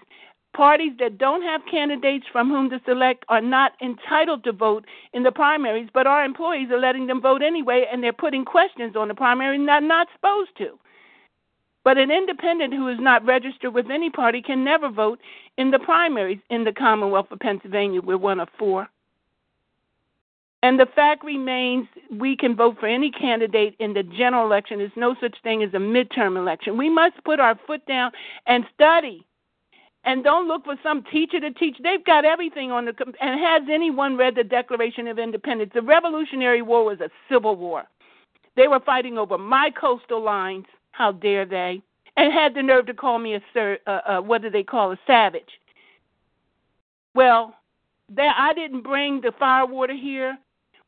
parties 0.54 0.92
that 0.98 1.18
don't 1.18 1.42
have 1.42 1.60
candidates 1.70 2.26
from 2.32 2.48
whom 2.48 2.68
to 2.70 2.80
select 2.84 3.24
are 3.28 3.40
not 3.40 3.72
entitled 3.80 4.42
to 4.44 4.52
vote 4.52 4.84
in 5.12 5.22
the 5.22 5.30
primaries, 5.30 5.88
but 5.94 6.06
our 6.06 6.24
employees 6.24 6.70
are 6.70 6.80
letting 6.80 7.06
them 7.06 7.20
vote 7.20 7.42
anyway, 7.42 7.86
and 7.90 8.02
they're 8.02 8.12
putting 8.12 8.44
questions 8.44 8.96
on 8.96 9.08
the 9.08 9.14
primary 9.14 9.64
they're 9.64 9.80
not 9.80 10.08
supposed 10.14 10.50
to. 10.58 10.78
But 11.88 11.96
an 11.96 12.10
independent 12.10 12.74
who 12.74 12.86
is 12.88 12.98
not 13.00 13.24
registered 13.24 13.72
with 13.72 13.90
any 13.90 14.10
party 14.10 14.42
can 14.42 14.62
never 14.62 14.90
vote 14.90 15.18
in 15.56 15.70
the 15.70 15.78
primaries 15.78 16.38
in 16.50 16.64
the 16.64 16.70
Commonwealth 16.70 17.28
of 17.30 17.38
Pennsylvania. 17.38 18.02
We're 18.02 18.18
one 18.18 18.40
of 18.40 18.50
four. 18.58 18.90
And 20.62 20.78
the 20.78 20.84
fact 20.84 21.24
remains 21.24 21.88
we 22.10 22.36
can 22.36 22.54
vote 22.54 22.76
for 22.78 22.88
any 22.88 23.10
candidate 23.10 23.74
in 23.78 23.94
the 23.94 24.02
general 24.02 24.44
election. 24.44 24.80
There's 24.80 24.90
no 24.96 25.16
such 25.18 25.34
thing 25.42 25.62
as 25.62 25.72
a 25.72 25.78
midterm 25.78 26.36
election. 26.36 26.76
We 26.76 26.90
must 26.90 27.24
put 27.24 27.40
our 27.40 27.58
foot 27.66 27.86
down 27.86 28.12
and 28.46 28.66
study. 28.74 29.24
And 30.04 30.22
don't 30.22 30.46
look 30.46 30.66
for 30.66 30.76
some 30.82 31.04
teacher 31.10 31.40
to 31.40 31.52
teach. 31.52 31.78
They've 31.82 32.04
got 32.04 32.26
everything 32.26 32.70
on 32.70 32.84
the. 32.84 32.92
And 33.18 33.40
has 33.40 33.62
anyone 33.72 34.18
read 34.18 34.34
the 34.34 34.44
Declaration 34.44 35.08
of 35.08 35.18
Independence? 35.18 35.70
The 35.72 35.80
Revolutionary 35.80 36.60
War 36.60 36.84
was 36.84 37.00
a 37.00 37.08
civil 37.32 37.56
war. 37.56 37.84
They 38.56 38.68
were 38.68 38.80
fighting 38.80 39.16
over 39.16 39.38
my 39.38 39.70
coastal 39.70 40.22
lines. 40.22 40.66
How 40.92 41.12
dare 41.12 41.46
they? 41.46 41.82
And 42.16 42.32
had 42.32 42.54
the 42.54 42.62
nerve 42.62 42.86
to 42.86 42.94
call 42.94 43.18
me 43.18 43.34
a 43.34 43.40
sir. 43.54 43.78
Uh, 43.86 44.00
uh, 44.06 44.20
what 44.20 44.42
do 44.42 44.50
they 44.50 44.64
call 44.64 44.92
a 44.92 44.98
savage? 45.06 45.60
Well, 47.14 47.54
that 48.14 48.34
I 48.38 48.54
didn't 48.54 48.82
bring 48.82 49.20
the 49.20 49.32
firewater 49.38 49.94
here. 49.94 50.38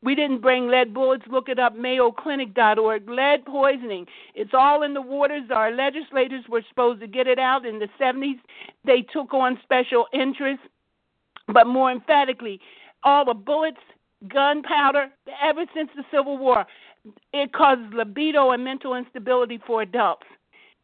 We 0.03 0.15
didn't 0.15 0.41
bring 0.41 0.67
lead 0.67 0.93
bullets. 0.93 1.23
Look 1.29 1.47
it 1.47 1.59
up, 1.59 1.75
mayoclinic.org. 1.75 3.07
Lead 3.07 3.45
poisoning. 3.45 4.07
It's 4.33 4.51
all 4.53 4.81
in 4.83 4.93
the 4.93 5.01
waters. 5.01 5.43
Our 5.53 5.71
legislators 5.71 6.43
were 6.49 6.63
supposed 6.69 7.01
to 7.01 7.07
get 7.07 7.27
it 7.27 7.37
out 7.37 7.65
in 7.65 7.77
the 7.77 7.87
70s. 7.99 8.39
They 8.83 9.01
took 9.13 9.33
on 9.33 9.59
special 9.63 10.07
interests. 10.11 10.65
But 11.47 11.67
more 11.67 11.91
emphatically, 11.91 12.59
all 13.03 13.25
the 13.25 13.33
bullets, 13.33 13.77
gunpowder, 14.27 15.09
ever 15.43 15.65
since 15.75 15.89
the 15.95 16.03
Civil 16.11 16.37
War, 16.37 16.65
it 17.33 17.53
causes 17.53 17.85
libido 17.93 18.51
and 18.51 18.63
mental 18.63 18.95
instability 18.95 19.59
for 19.65 19.81
adults. 19.81 20.25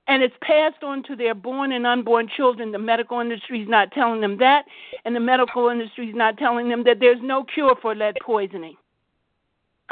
And 0.10 0.24
it's 0.24 0.36
passed 0.42 0.84
on 0.84 1.04
to 1.04 1.16
their 1.18 1.36
born 1.36 1.74
and 1.74 1.86
unborn 1.86 2.30
children. 2.38 2.72
The 2.72 2.80
medical 2.80 3.20
industry 3.20 3.62
is 3.62 3.68
not 3.68 3.92
telling 3.92 4.22
them 4.22 4.38
that, 4.40 4.64
and 5.04 5.14
the 5.14 5.20
medical 5.20 5.68
industry 5.68 6.10
is 6.10 6.16
not 6.16 6.38
telling 6.38 6.70
them 6.70 6.84
that 6.86 7.00
there's 7.00 7.20
no 7.22 7.44
cure 7.44 7.76
for 7.82 7.94
lead 7.94 8.16
poisoning. 8.26 8.76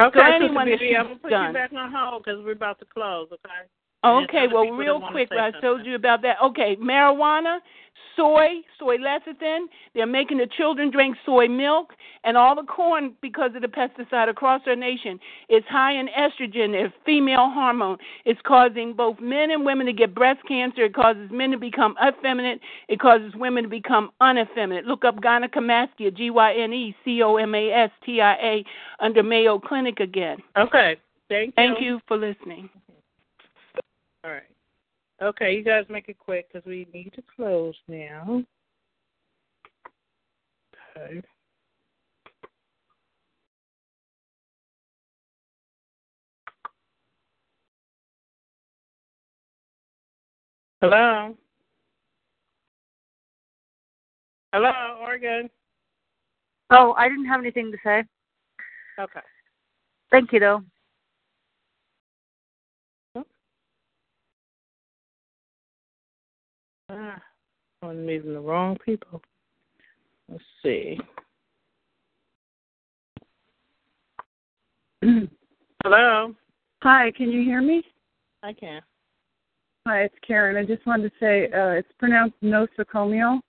Okay, 0.02 0.20
so 0.20 0.26
Sister 0.26 0.44
anyone 0.44 0.66
Bibi, 0.66 0.96
I'm 0.96 1.06
gonna 1.06 1.16
put 1.18 1.32
done. 1.32 1.48
you 1.48 1.54
back 1.54 1.74
on 1.74 1.92
hold 1.92 2.24
because 2.24 2.44
we're 2.44 2.54
about 2.54 2.80
to 2.80 2.86
close. 2.86 3.28
Okay. 3.32 3.68
Okay, 4.06 4.48
well, 4.52 4.72
real 4.72 5.02
quick, 5.12 5.30
I 5.32 5.52
told 5.60 5.86
you 5.86 5.96
about 5.96 6.22
that. 6.22 6.38
Okay, 6.44 6.76
marijuana, 6.78 7.60
soy, 8.16 8.62
soy 8.80 8.98
lecithin. 8.98 9.66
They're 9.94 10.06
making 10.06 10.38
the 10.38 10.48
children 10.48 10.92
drink 10.92 11.18
soy 11.26 11.48
milk, 11.48 11.94
and 12.24 12.38
all 12.38 12.56
the 12.56 12.64
corn 12.64 13.14
because 13.22 13.52
of 13.56 13.62
the 13.62 13.68
pesticide 13.68 14.30
across 14.30 14.62
our 14.68 14.76
nation 14.76 15.20
is 15.50 15.64
high 15.70 15.94
in 15.94 16.08
estrogen, 16.08 16.86
a 16.86 16.94
female 17.06 17.52
hormone. 17.52 17.98
It's 18.26 18.40
causing 18.46 18.94
both 18.94 19.20
men 19.20 19.52
and 19.52 19.66
women 19.66 19.86
to 19.88 19.94
get 19.94 20.16
breast 20.16 20.40
cancer. 20.48 20.84
It 20.84 20.94
causes 20.94 21.30
men 21.32 21.52
to 21.52 21.58
become 21.58 21.96
effeminate. 22.06 22.62
It 22.88 23.00
causes 23.00 23.34
women 23.36 23.64
to 23.64 23.70
become 23.70 24.12
uneffeminate. 24.22 24.86
Look 24.86 25.06
up 25.06 25.18
gynecomastia, 25.18 26.16
G 26.16 26.30
Y 26.30 26.54
N 26.54 26.74
E 26.74 26.96
C 27.04 27.22
O 27.22 27.38
M 27.38 27.56
A 27.56 27.72
S 27.72 27.92
T 28.06 28.22
I 28.22 28.34
A, 28.34 28.66
under 29.00 29.24
Mayo 29.24 29.60
Clinic 29.60 30.00
again. 30.00 30.38
Okay. 30.58 30.98
Thank 31.28 31.48
you. 31.48 31.54
Thank 31.56 31.82
you 31.82 32.00
for 32.08 32.18
listening. 32.18 32.70
All 34.26 34.32
right. 34.32 34.44
Okay, 35.22 35.56
you 35.56 35.64
guys 35.64 35.86
make 35.88 36.10
it 36.10 36.18
quick 36.18 36.52
because 36.52 36.66
we 36.66 36.88
need 36.92 37.14
to 37.14 37.24
close 37.36 37.76
now. 37.88 38.44
Okay. 40.98 41.22
Hello. 50.82 51.36
Hello, 54.54 54.72
Oregon. 55.02 55.50
Oh, 56.72 56.94
I 56.98 57.08
didn't 57.08 57.26
have 57.26 57.42
anything 57.42 57.72
to 57.72 57.78
say. 57.84 58.04
Okay. 59.00 59.20
Thank 60.10 60.34
you, 60.34 60.40
though. 60.40 60.64
Ah, 66.90 67.20
I'm 67.82 68.06
meeting 68.06 68.34
the 68.34 68.40
wrong 68.40 68.78
people. 68.86 69.22
Let's 70.30 70.44
see. 70.62 71.00
Hello. 75.84 76.36
Hi, 76.84 77.12
can 77.12 77.32
you 77.32 77.44
hear 77.44 77.62
me? 77.62 77.84
I 78.44 78.54
can. 78.54 78.82
Hi, 79.88 80.04
it's 80.04 80.16
Karen. 80.26 80.58
I 80.58 80.66
just 80.66 80.86
wanted 80.86 81.10
to 81.10 81.16
say 81.20 81.46
uh, 81.46 81.70
it's 81.70 81.92
pronounced 81.98 82.36
nosocomial 82.44 83.40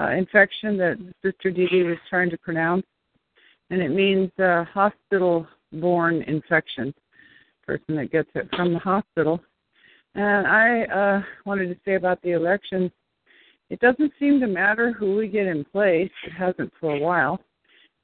uh, 0.00 0.10
infection 0.10 0.76
that 0.78 0.98
Sister 1.24 1.50
Dee 1.50 1.68
Dee 1.68 1.84
was 1.84 1.98
trying 2.10 2.30
to 2.30 2.38
pronounce, 2.38 2.86
and 3.70 3.80
it 3.80 3.90
means 3.90 4.30
uh, 4.40 4.64
hospital-borne 4.64 6.22
infection. 6.22 6.92
Person 7.64 7.96
that 7.96 8.10
gets 8.12 8.28
it 8.34 8.48
from 8.54 8.72
the 8.72 8.78
hospital. 8.80 9.40
And 10.14 10.46
I 10.46 10.82
uh, 10.84 11.22
wanted 11.44 11.68
to 11.68 11.76
say 11.84 11.94
about 11.94 12.22
the 12.22 12.32
election, 12.32 12.90
it 13.70 13.80
doesn't 13.80 14.12
seem 14.18 14.40
to 14.40 14.46
matter 14.46 14.92
who 14.92 15.16
we 15.16 15.28
get 15.28 15.46
in 15.46 15.64
place. 15.64 16.10
It 16.26 16.32
hasn't 16.32 16.72
for 16.78 16.94
a 16.94 17.00
while. 17.00 17.40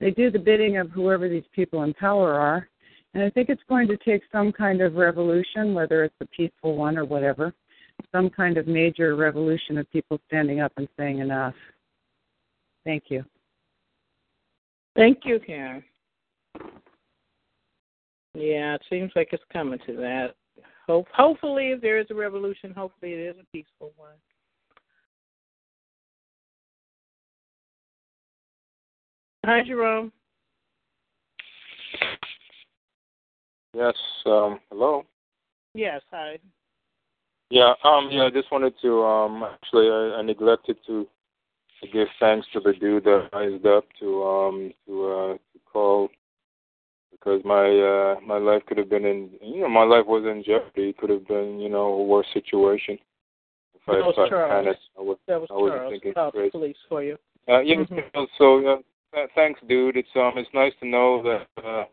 They 0.01 0.11
do 0.11 0.31
the 0.31 0.39
bidding 0.39 0.79
of 0.79 0.91
whoever 0.91 1.29
these 1.29 1.45
people 1.55 1.83
in 1.83 1.95
power 1.95 2.35
are. 2.35 2.69
And 3.15 3.23
I 3.23 3.31
think 3.31 3.49
it's 3.49 3.63
going 3.69 3.89
to 3.89 3.97
take 3.99 4.23
some 4.33 4.53
kind 4.53 4.81
of 4.81 4.95
revolution, 4.95 5.75
whether 5.75 6.05
it's 6.05 6.15
a 6.21 6.27
peaceful 6.27 6.77
one 6.77 6.97
or 6.97 7.05
whatever, 7.05 7.53
some 8.13 8.31
kind 8.31 8.57
of 8.57 8.67
major 8.67 9.15
revolution 9.17 9.79
of 9.79 9.91
people 9.91 10.19
standing 10.27 10.61
up 10.61 10.73
and 10.77 10.89
saying 10.97 11.19
enough. 11.19 11.55
Thank 12.85 13.05
you. 13.09 13.25
Thank 14.97 15.19
you, 15.25 15.39
Karen. 15.45 15.85
Yeah, 18.35 18.75
it 18.75 18.83
seems 18.89 19.11
like 19.17 19.29
it's 19.33 19.43
coming 19.53 19.79
to 19.87 19.97
that. 19.97 20.35
Hope, 20.91 21.07
hopefully, 21.15 21.69
if 21.69 21.81
there 21.81 22.01
is 22.01 22.09
a 22.11 22.15
revolution, 22.15 22.75
hopefully 22.77 23.13
it 23.13 23.21
is 23.21 23.37
a 23.41 23.45
peaceful 23.53 23.93
one. 23.97 24.11
Hi, 29.47 29.63
Jerome. 29.65 30.11
Yes. 33.73 33.95
Um, 34.27 34.59
hello. 34.69 35.05
Yes. 35.75 36.01
Hi. 36.11 36.39
Yeah. 37.51 37.75
Um. 37.85 38.09
Yeah. 38.11 38.25
I 38.25 38.31
just 38.31 38.51
wanted 38.51 38.75
to. 38.83 39.05
Um. 39.05 39.45
Actually, 39.45 39.91
I, 39.91 40.17
I 40.19 40.23
neglected 40.23 40.77
to, 40.89 41.07
to 41.85 41.89
give 41.89 42.09
thanks 42.19 42.49
to 42.53 42.59
the 42.59 42.73
dude 42.73 43.05
that 43.05 43.29
raised 43.33 43.65
up 43.65 43.85
to 44.01 44.25
um 44.25 44.73
to 44.89 45.09
uh 45.09 45.33
to 45.35 45.61
call 45.73 46.09
because 47.21 47.43
my 47.45 47.69
uh 47.69 48.21
my 48.27 48.39
life 48.39 48.63
could 48.67 48.79
have 48.79 48.89
been 48.89 49.05
in 49.05 49.31
you 49.43 49.61
know 49.61 49.69
my 49.69 49.85
life 49.85 50.07
was 50.07 50.25
in 50.25 50.43
jeopardy. 50.45 50.91
It 50.91 50.99
could 50.99 51.11
have 51.11 51.27
been 51.29 51.61
you 51.61 51.69
know 51.69 51.87
a 51.95 52.03
worse 52.05 52.27
situation. 52.33 52.99
If 53.75 53.81
That 53.87 54.05
was 54.05 54.15
if 54.19 54.31
Charles. 54.31 54.51
panicked, 54.65 54.81
I 54.99 55.03
was, 55.03 55.19
That 55.27 55.41
was 55.41 55.49
I 55.51 55.77
Charles. 55.77 55.93
thinking 55.93 56.13
straight. 56.31 56.53
police 56.53 56.77
for 56.89 57.03
you. 57.03 57.17
Uh, 57.49 57.61
yeah. 57.61 57.77
Mhm. 57.77 58.27
So 58.39 58.61
yeah, 59.15 59.27
thanks, 59.35 59.61
dude. 59.69 59.97
It's 59.97 60.09
um, 60.17 60.33
it's 60.37 60.49
nice 60.55 60.73
to 60.81 60.87
know 60.87 61.23
that 61.23 61.65
uh, 61.65 61.85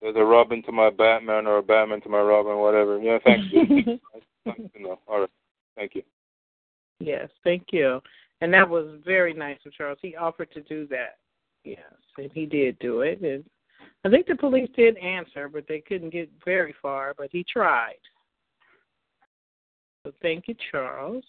there's 0.00 0.16
a 0.16 0.24
Robin 0.24 0.62
to 0.64 0.72
my 0.72 0.90
Batman 0.90 1.46
or 1.46 1.58
a 1.58 1.62
Batman 1.62 2.00
to 2.02 2.08
my 2.08 2.20
Robin, 2.20 2.56
whatever. 2.58 2.98
Yeah, 3.00 3.18
thanks, 3.24 3.44
dude. 3.50 3.86
nice 4.46 4.56
to 4.74 4.82
know. 4.82 4.98
All 5.06 5.20
right, 5.20 5.30
thank 5.76 5.94
you. 5.94 6.02
Yes, 7.00 7.28
thank 7.44 7.66
you. 7.72 8.00
And 8.40 8.52
that 8.54 8.68
was 8.68 8.98
very 9.04 9.32
nice 9.32 9.58
of 9.64 9.72
Charles. 9.72 9.98
He 10.02 10.16
offered 10.16 10.50
to 10.52 10.60
do 10.62 10.86
that. 10.88 11.18
Yes, 11.64 11.78
and 12.18 12.30
he 12.34 12.44
did 12.46 12.76
do 12.80 13.02
it. 13.02 13.20
And 13.20 13.44
I 14.04 14.08
think 14.08 14.26
the 14.26 14.34
police 14.34 14.68
did 14.76 14.96
answer, 14.98 15.48
but 15.48 15.64
they 15.68 15.80
couldn't 15.80 16.10
get 16.10 16.28
very 16.44 16.74
far, 16.82 17.14
but 17.16 17.28
he 17.30 17.44
tried. 17.44 18.00
So 20.04 20.12
thank 20.20 20.48
you, 20.48 20.56
Charles. 20.70 21.24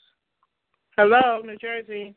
Hello, 0.98 1.42
New 1.44 1.58
Jersey. 1.58 2.16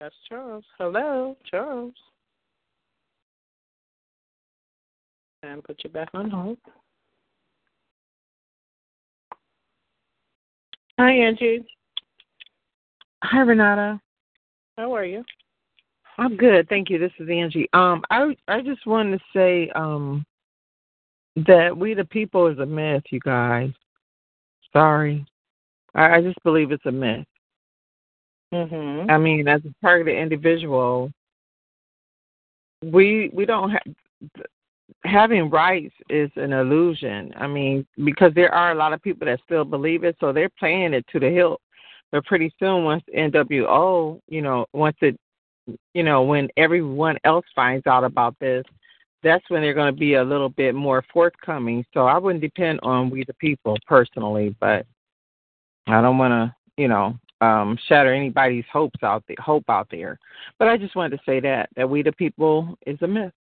That's 0.00 0.14
Charles. 0.28 0.64
Hello, 0.78 1.36
Charles. 1.50 1.94
And 5.42 5.64
put 5.64 5.82
you 5.82 5.90
back 5.90 6.10
on 6.14 6.30
hold. 6.30 6.58
Hi, 10.98 11.12
Angie. 11.12 11.64
Hi, 13.24 13.40
Renata. 13.40 14.00
How 14.76 14.94
are 14.94 15.04
you? 15.04 15.24
I'm 16.18 16.36
good, 16.36 16.68
thank 16.68 16.90
you. 16.90 16.98
This 16.98 17.12
is 17.18 17.28
Angie. 17.28 17.68
Um, 17.72 18.02
I 18.10 18.36
I 18.48 18.60
just 18.60 18.86
wanted 18.86 19.18
to 19.18 19.24
say 19.34 19.70
um 19.70 20.24
that 21.46 21.76
we 21.76 21.94
the 21.94 22.04
people 22.04 22.48
is 22.48 22.58
a 22.58 22.66
myth, 22.66 23.04
you 23.10 23.20
guys. 23.20 23.70
Sorry, 24.72 25.24
I, 25.94 26.16
I 26.16 26.22
just 26.22 26.42
believe 26.42 26.72
it's 26.72 26.86
a 26.86 26.92
myth. 26.92 27.26
Mm-hmm. 28.52 29.10
I 29.10 29.18
mean, 29.18 29.46
as 29.46 29.60
a 29.64 29.74
targeted 29.80 30.20
individual, 30.20 31.12
we 32.82 33.30
we 33.32 33.46
don't 33.46 33.70
have 33.70 33.82
having 35.04 35.50
rights 35.50 35.94
is 36.08 36.30
an 36.36 36.52
illusion. 36.52 37.32
I 37.36 37.46
mean, 37.46 37.86
because 38.04 38.32
there 38.34 38.52
are 38.54 38.72
a 38.72 38.74
lot 38.74 38.92
of 38.92 39.02
people 39.02 39.26
that 39.26 39.40
still 39.44 39.64
believe 39.64 40.04
it, 40.04 40.16
so 40.18 40.32
they're 40.32 40.50
playing 40.58 40.94
it 40.94 41.06
to 41.12 41.20
the 41.20 41.30
hilt. 41.30 41.60
But 42.10 42.24
pretty 42.24 42.52
soon, 42.58 42.84
once 42.84 43.04
NWO, 43.14 44.20
you 44.28 44.42
know, 44.42 44.66
once 44.72 44.96
it, 45.02 45.18
you 45.94 46.02
know, 46.02 46.22
when 46.22 46.48
everyone 46.56 47.16
else 47.24 47.46
finds 47.54 47.86
out 47.86 48.04
about 48.04 48.38
this, 48.38 48.64
that's 49.22 49.44
when 49.48 49.62
they're 49.62 49.74
going 49.74 49.92
to 49.92 49.98
be 49.98 50.14
a 50.14 50.24
little 50.24 50.48
bit 50.48 50.74
more 50.74 51.04
forthcoming. 51.12 51.84
So 51.92 52.06
I 52.06 52.18
wouldn't 52.18 52.42
depend 52.42 52.80
on 52.82 53.10
we 53.10 53.24
the 53.24 53.34
people 53.34 53.76
personally, 53.86 54.54
but 54.60 54.86
I 55.86 56.00
don't 56.00 56.18
want 56.18 56.32
to, 56.32 56.54
you 56.80 56.88
know, 56.88 57.18
um, 57.40 57.78
shatter 57.86 58.12
anybody's 58.12 58.64
hopes 58.72 59.02
out 59.02 59.24
there, 59.26 59.36
hope 59.40 59.64
out 59.68 59.88
there. 59.90 60.18
But 60.58 60.68
I 60.68 60.76
just 60.76 60.96
wanted 60.96 61.16
to 61.16 61.22
say 61.24 61.40
that 61.40 61.68
that 61.76 61.88
we 61.88 62.02
the 62.02 62.12
people 62.12 62.76
is 62.86 62.98
a 63.02 63.06
myth. 63.06 63.32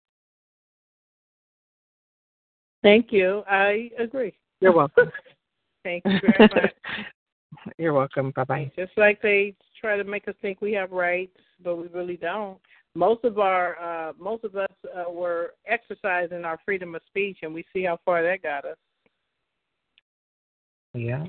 Thank 2.83 3.11
you. 3.11 3.43
I 3.49 3.91
agree. 3.99 4.35
You're 4.61 4.73
welcome. 4.73 5.11
Thank 5.85 6.05
you 6.05 6.21
very 6.21 6.49
much. 6.55 6.73
You're 7.79 7.93
welcome. 7.93 8.33
Bye 8.33 8.45
bye. 8.45 8.73
Just 8.77 8.93
like 8.97 9.21
they 9.23 9.55
try 9.87 9.97
to 9.97 10.05
make 10.05 10.27
us 10.27 10.35
think 10.43 10.61
we 10.61 10.73
have 10.73 10.91
rights, 10.91 11.39
but 11.63 11.77
we 11.77 11.87
really 11.89 12.17
don't. 12.17 12.59
Most 12.95 13.25
of 13.25 13.39
our, 13.39 13.79
uh, 13.81 14.13
most 14.19 14.43
of 14.43 14.57
us 14.57 14.73
uh, 14.85 15.11
were 15.11 15.55
exercising 15.67 16.45
our 16.45 16.59
freedom 16.65 16.95
of 16.95 17.03
speech, 17.07 17.39
and 17.43 17.55
we 17.55 17.65
see 17.73 17.85
how 17.85 17.99
far 18.05 18.23
that 18.23 18.43
got 18.43 18.65
us. 18.65 18.77
Yeah. 20.95 21.27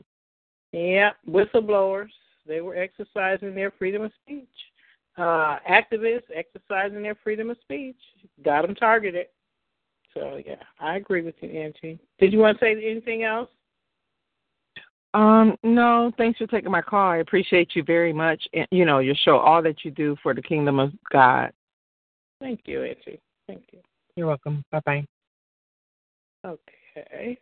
Yeah, 0.71 1.11
whistleblowers, 1.29 2.09
they 2.47 2.61
were 2.61 2.75
exercising 2.75 3.53
their 3.53 3.71
freedom 3.71 4.03
of 4.03 4.11
speech. 4.23 4.47
Uh, 5.17 5.57
activists 5.69 6.23
exercising 6.33 7.03
their 7.03 7.17
freedom 7.23 7.49
of 7.49 7.57
speech. 7.61 7.97
Got 8.43 8.63
them 8.63 8.75
targeted. 8.75 9.27
So, 10.13 10.41
yeah, 10.45 10.63
I 10.79 10.95
agree 10.95 11.21
with 11.21 11.35
you, 11.41 11.49
Angie. 11.49 11.99
Did 12.19 12.33
you 12.33 12.39
want 12.39 12.57
to 12.57 12.65
say 12.65 12.71
anything 12.71 13.23
else? 13.23 13.49
Um, 15.13 15.55
no, 15.63 16.11
thanks 16.17 16.37
for 16.37 16.47
taking 16.47 16.71
my 16.71 16.81
call. 16.81 17.09
I 17.09 17.17
appreciate 17.17 17.75
you 17.75 17.83
very 17.83 18.13
much. 18.13 18.41
And 18.53 18.67
you 18.71 18.85
know, 18.85 18.99
your 18.99 19.15
show, 19.15 19.37
all 19.37 19.63
that 19.63 19.83
you 19.83 19.91
do 19.91 20.15
for 20.21 20.33
the 20.33 20.41
kingdom 20.41 20.79
of 20.79 20.91
God. 21.11 21.51
Thank 22.39 22.61
you, 22.65 22.83
Angie. 22.83 23.19
Thank 23.47 23.63
you. 23.71 23.79
You're 24.15 24.27
welcome. 24.27 24.63
Bye 24.71 24.81
bye. 24.85 25.05
Okay. 26.45 26.73
Okay. 26.97 27.37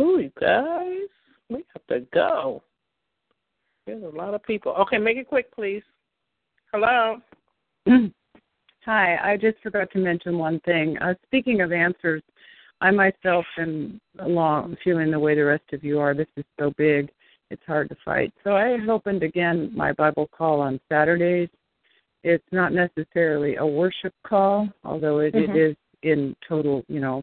Ooh, 0.00 0.18
you 0.18 0.32
guys, 0.40 1.08
we 1.48 1.64
have 1.72 1.86
to 1.88 2.06
go. 2.12 2.62
There's 3.86 4.02
a 4.02 4.16
lot 4.16 4.34
of 4.34 4.42
people. 4.42 4.72
Okay, 4.72 4.98
make 4.98 5.16
it 5.16 5.28
quick, 5.28 5.54
please. 5.54 5.82
Hello. 6.72 7.18
Hi, 8.84 9.16
I 9.22 9.36
just 9.36 9.58
forgot 9.62 9.90
to 9.92 9.98
mention 9.98 10.38
one 10.38 10.60
thing. 10.60 10.98
Uh, 10.98 11.14
speaking 11.26 11.60
of 11.60 11.72
answers, 11.72 12.22
I 12.82 12.90
myself 12.90 13.46
am 13.58 14.00
along 14.18 14.76
feeling 14.82 15.12
the 15.12 15.18
way 15.18 15.36
the 15.36 15.44
rest 15.44 15.72
of 15.72 15.84
you 15.84 16.00
are. 16.00 16.14
This 16.14 16.26
is 16.36 16.44
so 16.58 16.72
big, 16.76 17.10
it's 17.48 17.62
hard 17.64 17.88
to 17.90 17.96
fight. 18.04 18.32
So 18.42 18.56
I 18.56 18.76
opened 18.90 19.22
again 19.22 19.70
my 19.72 19.92
Bible 19.92 20.28
call 20.36 20.60
on 20.60 20.80
Saturdays. 20.88 21.48
It's 22.24 22.44
not 22.50 22.72
necessarily 22.72 23.54
a 23.54 23.64
worship 23.64 24.12
call, 24.26 24.68
although 24.84 25.20
it, 25.20 25.32
Mhm. 25.32 25.50
it 25.50 25.56
is 25.56 25.76
in 26.02 26.34
total, 26.46 26.84
you 26.88 26.98
know, 26.98 27.22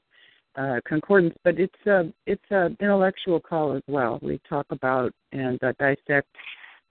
uh, 0.56 0.80
concordance. 0.86 1.36
But 1.44 1.60
it's 1.60 1.86
a 1.86 2.12
it's 2.26 2.52
a 2.52 2.74
intellectual 2.80 3.42
call 3.42 3.74
as 3.74 3.84
well. 3.88 4.18
We 4.22 4.40
talk 4.48 4.66
about 4.70 5.14
and 5.34 5.62
uh, 5.62 5.74
dissect 5.78 6.30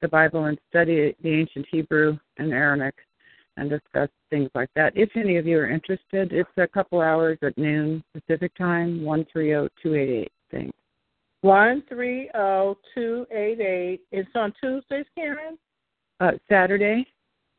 the 0.03 0.09
Bible 0.09 0.45
and 0.45 0.59
study 0.69 1.15
the 1.23 1.31
ancient 1.31 1.67
Hebrew 1.71 2.19
and 2.37 2.53
Aramaic 2.53 2.97
and 3.59 3.69
discuss 3.69 4.09
things 4.31 4.51
like 4.55 4.71
that. 4.77 4.93
If 4.97 5.11
any 5.17 5.37
of 5.37 5.47
you 5.47 5.59
are 5.59 5.69
interested, 5.69 6.33
it's 6.33 6.49
a 6.57 6.67
couple 6.67 7.01
hours 7.01 7.39
at 7.43 7.57
noon 7.59 8.03
Pacific 8.15 8.53
time, 8.57 9.03
one 9.05 9.27
three 9.33 9.49
zero 9.49 9.69
two 9.83 9.95
eight 9.95 10.09
eight. 10.09 10.33
Thanks. 10.51 10.77
One 11.43 11.83
three 11.89 12.31
zero 12.33 12.77
two 12.95 13.27
eight 13.31 13.61
eight. 13.61 14.01
It's 14.13 14.31
on 14.35 14.53
Tuesdays, 14.61 15.07
Karen. 15.15 15.59
Uh, 16.21 16.33
Saturday. 16.49 17.07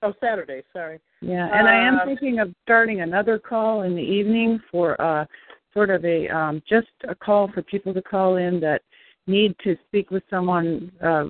Oh, 0.02 0.14
Saturday. 0.22 0.64
Sorry. 0.72 1.00
Yeah, 1.22 1.50
and 1.54 1.68
I 1.68 1.76
am 1.76 2.00
Uh, 2.00 2.06
thinking 2.06 2.40
of 2.40 2.54
starting 2.64 3.02
another 3.02 3.38
call 3.38 3.84
in 3.84 3.96
the 3.96 4.02
evening 4.02 4.62
for 4.72 5.00
uh, 5.02 5.26
sort 5.74 5.90
of 5.90 6.04
a 6.06 6.28
um, 6.30 6.64
just 6.68 6.88
a 7.08 7.16
call 7.16 7.50
for 7.54 7.62
people 7.62 7.94
to 7.94 8.02
call 8.02 8.38
in 8.38 8.60
that 8.62 8.82
need 9.28 9.56
to 9.64 9.78
speak 9.88 10.10
with 10.10 10.24
someone 10.30 10.92
uh, 11.04 11.26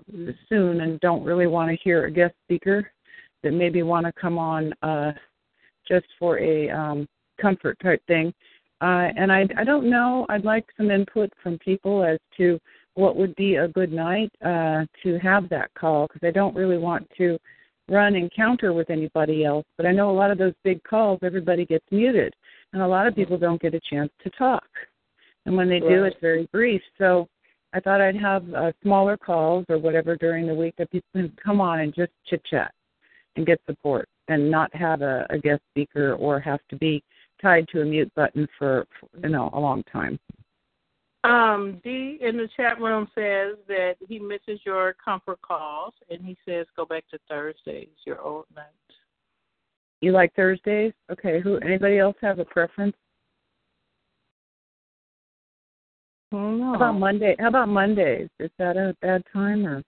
soon 0.47 0.81
and 0.81 0.99
don't 1.01 1.23
really 1.23 1.47
want 1.47 1.69
to 1.69 1.77
hear 1.83 2.05
a 2.05 2.11
guest 2.11 2.33
speaker 2.45 2.91
that 3.43 3.51
maybe 3.51 3.83
want 3.83 4.05
to 4.05 4.13
come 4.13 4.37
on 4.37 4.73
uh, 4.81 5.11
just 5.87 6.05
for 6.17 6.39
a 6.39 6.69
um, 6.69 7.07
comfort 7.41 7.77
type 7.81 8.01
thing. 8.07 8.33
Uh, 8.81 9.09
and 9.17 9.31
I, 9.31 9.45
I 9.57 9.63
don't 9.63 9.89
know. 9.89 10.25
I'd 10.29 10.45
like 10.45 10.65
some 10.77 10.89
input 10.89 11.31
from 11.43 11.57
people 11.59 12.03
as 12.03 12.17
to 12.37 12.59
what 12.93 13.15
would 13.17 13.35
be 13.35 13.55
a 13.55 13.67
good 13.67 13.91
night 13.91 14.31
uh, 14.43 14.85
to 15.03 15.19
have 15.21 15.49
that 15.49 15.73
call 15.73 16.07
because 16.07 16.25
I 16.25 16.31
don't 16.31 16.55
really 16.55 16.77
want 16.77 17.09
to 17.17 17.37
run 17.89 18.15
encounter 18.15 18.71
with 18.71 18.89
anybody 18.89 19.43
else. 19.43 19.65
But 19.75 19.85
I 19.85 19.91
know 19.91 20.11
a 20.11 20.15
lot 20.15 20.31
of 20.31 20.37
those 20.37 20.53
big 20.63 20.81
calls, 20.83 21.19
everybody 21.23 21.65
gets 21.65 21.85
muted, 21.91 22.33
and 22.71 22.81
a 22.81 22.87
lot 22.87 23.07
of 23.07 23.15
people 23.15 23.37
don't 23.37 23.61
get 23.61 23.73
a 23.73 23.81
chance 23.89 24.11
to 24.23 24.29
talk. 24.31 24.67
And 25.45 25.57
when 25.57 25.67
they 25.67 25.79
do, 25.79 26.03
it's 26.03 26.17
very 26.21 26.47
brief. 26.51 26.81
So 26.97 27.27
I 27.73 27.79
thought 27.79 28.01
I'd 28.01 28.15
have 28.15 28.43
uh, 28.53 28.71
smaller 28.83 29.17
calls 29.17 29.65
or 29.69 29.77
whatever 29.77 30.15
during 30.15 30.47
the 30.47 30.53
week 30.53 30.75
that 30.77 30.91
people 30.91 31.09
can 31.13 31.33
come 31.43 31.59
on 31.59 31.79
and 31.79 31.93
just 31.93 32.11
chit 32.29 32.43
chat 32.45 32.73
and 33.35 33.45
get 33.45 33.59
support, 33.67 34.07
and 34.27 34.49
not 34.49 34.73
have 34.75 35.01
a, 35.01 35.25
a 35.29 35.37
guest 35.37 35.61
speaker 35.71 36.13
or 36.13 36.39
have 36.39 36.59
to 36.69 36.75
be 36.75 37.03
tied 37.41 37.67
to 37.69 37.81
a 37.81 37.85
mute 37.85 38.11
button 38.15 38.47
for, 38.57 38.85
for 38.99 39.09
you 39.21 39.29
know 39.29 39.49
a 39.53 39.59
long 39.59 39.83
time. 39.91 40.19
Um, 41.23 41.81
D 41.83 42.17
in 42.21 42.37
the 42.37 42.47
chat 42.55 42.79
room 42.79 43.07
says 43.13 43.57
that 43.67 43.95
he 44.07 44.19
misses 44.19 44.61
your 44.65 44.95
comfort 45.03 45.41
calls, 45.41 45.93
and 46.09 46.23
he 46.23 46.37
says 46.47 46.65
go 46.75 46.85
back 46.85 47.03
to 47.11 47.19
Thursdays, 47.29 47.89
your 48.05 48.21
old 48.21 48.45
night. 48.55 48.65
You 50.01 50.13
like 50.13 50.33
Thursdays? 50.33 50.93
Okay. 51.11 51.41
Who? 51.41 51.57
Anybody 51.57 51.99
else 51.99 52.15
have 52.21 52.39
a 52.39 52.45
preference? 52.45 52.95
How 56.31 56.75
about 56.75 56.99
Monday? 56.99 57.35
How 57.39 57.47
about 57.47 57.69
Mondays? 57.69 58.29
Is 58.39 58.51
that 58.59 58.77
a 58.77 58.95
bad 59.01 59.23
time 59.33 59.65
or? 59.65 59.83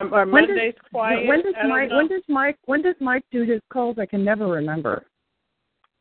Um, 0.00 0.12
are 0.12 0.26
When 0.26 0.46
does- 0.46 0.74
quiet? 0.90 1.26
When 1.26 1.42
does 1.42 1.54
Mike? 1.68 1.90
know. 1.90 1.96
When 1.96 2.08
does 2.08 2.22
Mike? 2.28 2.58
When 2.66 2.82
does 2.82 2.96
Mike 3.00 3.24
do 3.30 3.42
his 3.44 3.60
calls? 3.72 3.98
I 3.98 4.06
can 4.06 4.24
never 4.24 4.46
remember. 4.46 5.06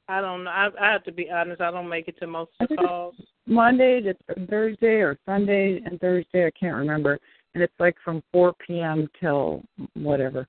I 0.07 0.21
don't 0.21 0.43
know. 0.43 0.51
I, 0.51 0.69
I 0.79 0.91
have 0.91 1.03
to 1.05 1.11
be 1.11 1.31
honest. 1.31 1.61
I 1.61 1.71
don't 1.71 1.89
make 1.89 2.07
it 2.07 2.17
to 2.19 2.27
most 2.27 2.51
of 2.59 2.69
the 2.69 2.75
calls. 2.75 3.15
Monday 3.47 4.01
to 4.01 4.15
Thursday 4.47 5.01
or 5.01 5.17
Sunday 5.25 5.81
and 5.85 5.99
Thursday. 5.99 6.45
I 6.45 6.51
can't 6.51 6.75
remember. 6.75 7.17
And 7.53 7.63
it's 7.63 7.73
like 7.79 7.95
from 8.03 8.21
4 8.31 8.53
p.m. 8.67 9.07
till 9.19 9.63
whatever. 9.95 10.45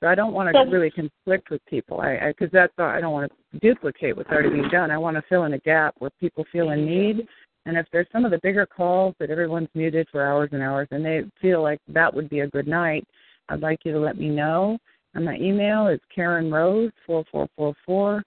So 0.00 0.08
I 0.08 0.14
don't 0.14 0.32
want 0.32 0.48
to 0.48 0.52
So- 0.64 0.70
really 0.70 0.90
conflict 0.90 1.50
with 1.50 1.64
people. 1.66 2.00
I 2.00 2.28
because 2.28 2.50
that's 2.52 2.72
I 2.78 3.00
don't 3.00 3.12
want 3.12 3.30
to 3.52 3.58
duplicate 3.60 4.16
what's 4.16 4.30
already 4.30 4.50
being 4.50 4.68
done. 4.68 4.90
I 4.90 4.98
want 4.98 5.16
to 5.16 5.22
fill 5.28 5.44
in 5.44 5.52
a 5.54 5.58
gap 5.58 5.94
where 5.98 6.10
people 6.20 6.44
feel 6.52 6.70
in 6.70 6.84
need. 6.84 7.26
And 7.66 7.76
if 7.76 7.86
there's 7.92 8.06
some 8.10 8.24
of 8.24 8.30
the 8.30 8.40
bigger 8.42 8.66
calls 8.66 9.14
that 9.20 9.30
everyone's 9.30 9.68
muted 9.74 10.08
for 10.10 10.24
hours 10.24 10.50
and 10.52 10.62
hours, 10.62 10.88
and 10.90 11.04
they 11.04 11.24
feel 11.40 11.62
like 11.62 11.78
that 11.88 12.12
would 12.12 12.28
be 12.30 12.40
a 12.40 12.48
good 12.48 12.66
night, 12.66 13.06
I'd 13.48 13.60
like 13.60 13.80
you 13.84 13.92
to 13.92 14.00
let 14.00 14.18
me 14.18 14.28
know. 14.28 14.78
And 15.14 15.24
my 15.24 15.36
email 15.36 15.88
is 15.88 16.00
Karen 16.14 16.50
Rose 16.50 16.92
four 17.06 17.24
four 17.30 17.48
four 17.56 17.74
four 17.84 18.22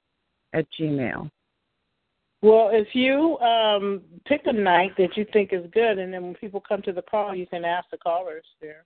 at 0.54 0.66
Gmail. 0.80 1.30
Well, 2.42 2.72
if 2.74 2.90
you 2.94 3.38
um 3.40 4.02
pick 4.26 4.42
a 4.46 4.54
night 4.54 4.92
that 4.98 5.16
you 5.16 5.26
think 5.32 5.54
is 5.54 5.66
good, 5.74 5.98
and 5.98 6.14
then 6.14 6.24
when 6.24 6.36
people 6.36 6.62
come 6.62 6.82
to 6.84 6.92
the 6.92 7.02
call, 7.02 7.34
you 7.34 7.48
can 7.48 7.64
ask 7.64 7.90
the 7.90 7.98
callers 7.98 8.44
there 8.62 8.84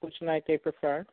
which 0.00 0.14
night 0.22 0.44
they 0.46 0.56
prefer. 0.56 1.04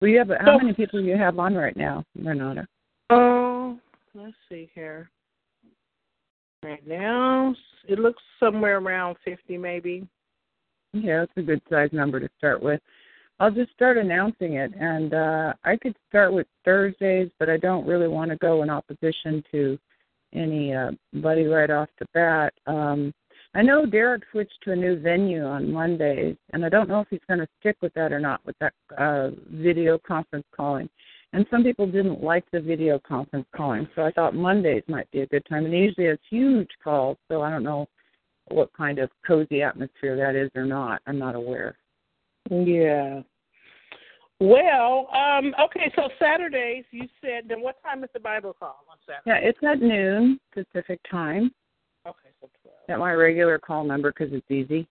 Well, 0.00 0.10
you 0.10 0.18
have 0.18 0.30
how 0.40 0.58
many 0.58 0.72
people 0.72 1.00
do 1.00 1.06
you 1.06 1.16
have 1.16 1.38
on 1.38 1.54
right 1.54 1.76
now, 1.76 2.04
Renata? 2.20 2.66
Oh, 3.10 3.78
let's 4.14 4.34
see 4.48 4.68
here. 4.74 5.10
Right 6.62 6.86
now, 6.86 7.54
it 7.88 7.98
looks 7.98 8.22
somewhere 8.38 8.78
around 8.78 9.16
fifty, 9.24 9.56
maybe. 9.56 10.06
Yeah, 10.92 11.20
that's 11.20 11.32
a 11.36 11.42
good 11.42 11.62
size 11.70 11.88
number 11.92 12.20
to 12.20 12.28
start 12.36 12.62
with. 12.62 12.80
I'll 13.38 13.50
just 13.50 13.72
start 13.72 13.96
announcing 13.96 14.54
it, 14.54 14.72
and 14.78 15.14
uh, 15.14 15.54
I 15.64 15.76
could 15.76 15.96
start 16.10 16.34
with 16.34 16.46
Thursdays, 16.66 17.30
but 17.38 17.48
I 17.48 17.56
don't 17.56 17.86
really 17.86 18.08
want 18.08 18.30
to 18.30 18.36
go 18.36 18.62
in 18.62 18.68
opposition 18.68 19.42
to 19.52 19.78
any 20.34 20.74
uh, 20.74 20.90
buddy 21.14 21.46
right 21.46 21.70
off 21.70 21.88
the 21.98 22.06
bat. 22.12 22.52
Um, 22.66 23.14
I 23.54 23.62
know 23.62 23.86
Derek 23.86 24.22
switched 24.30 24.58
to 24.64 24.72
a 24.72 24.76
new 24.76 25.00
venue 25.00 25.44
on 25.44 25.72
Mondays, 25.72 26.36
and 26.52 26.64
I 26.64 26.68
don't 26.68 26.88
know 26.88 27.00
if 27.00 27.08
he's 27.08 27.20
going 27.26 27.40
to 27.40 27.48
stick 27.58 27.76
with 27.80 27.94
that 27.94 28.12
or 28.12 28.20
not 28.20 28.44
with 28.44 28.56
that 28.60 28.74
uh, 28.98 29.30
video 29.50 29.98
conference 29.98 30.46
calling. 30.54 30.90
And 31.32 31.46
some 31.50 31.62
people 31.62 31.86
didn't 31.86 32.22
like 32.22 32.44
the 32.50 32.60
video 32.60 32.98
conference 32.98 33.46
calling, 33.54 33.88
so 33.94 34.02
I 34.02 34.10
thought 34.10 34.34
Mondays 34.34 34.82
might 34.88 35.10
be 35.12 35.20
a 35.20 35.26
good 35.26 35.44
time. 35.48 35.64
And 35.64 35.72
usually 35.72 36.06
it's 36.06 36.22
huge 36.28 36.70
calls, 36.82 37.18
so 37.28 37.42
I 37.42 37.50
don't 37.50 37.62
know 37.62 37.86
what 38.48 38.72
kind 38.76 38.98
of 38.98 39.10
cozy 39.24 39.62
atmosphere 39.62 40.16
that 40.16 40.34
is 40.34 40.50
or 40.56 40.64
not. 40.64 41.00
I'm 41.06 41.18
not 41.18 41.36
aware. 41.36 41.76
Yeah. 42.50 43.20
Well, 44.40 45.08
um, 45.12 45.54
okay, 45.66 45.92
so 45.94 46.08
Saturdays 46.18 46.84
you 46.90 47.06
said 47.20 47.44
then 47.46 47.60
what 47.60 47.80
time 47.82 48.02
is 48.02 48.10
the 48.14 48.20
Bible 48.20 48.56
call 48.58 48.84
on 48.90 48.96
Saturday? 49.06 49.22
Yeah, 49.26 49.48
it's 49.48 49.58
at 49.62 49.82
noon 49.86 50.40
Pacific 50.52 50.98
time 51.10 51.52
Okay, 52.06 52.30
so 52.40 52.48
twelve. 52.62 52.76
at 52.88 52.98
my 52.98 53.12
regular 53.12 53.58
call 53.58 53.84
number 53.84 54.10
because 54.10 54.32
it's 54.32 54.50
easy. 54.50 54.88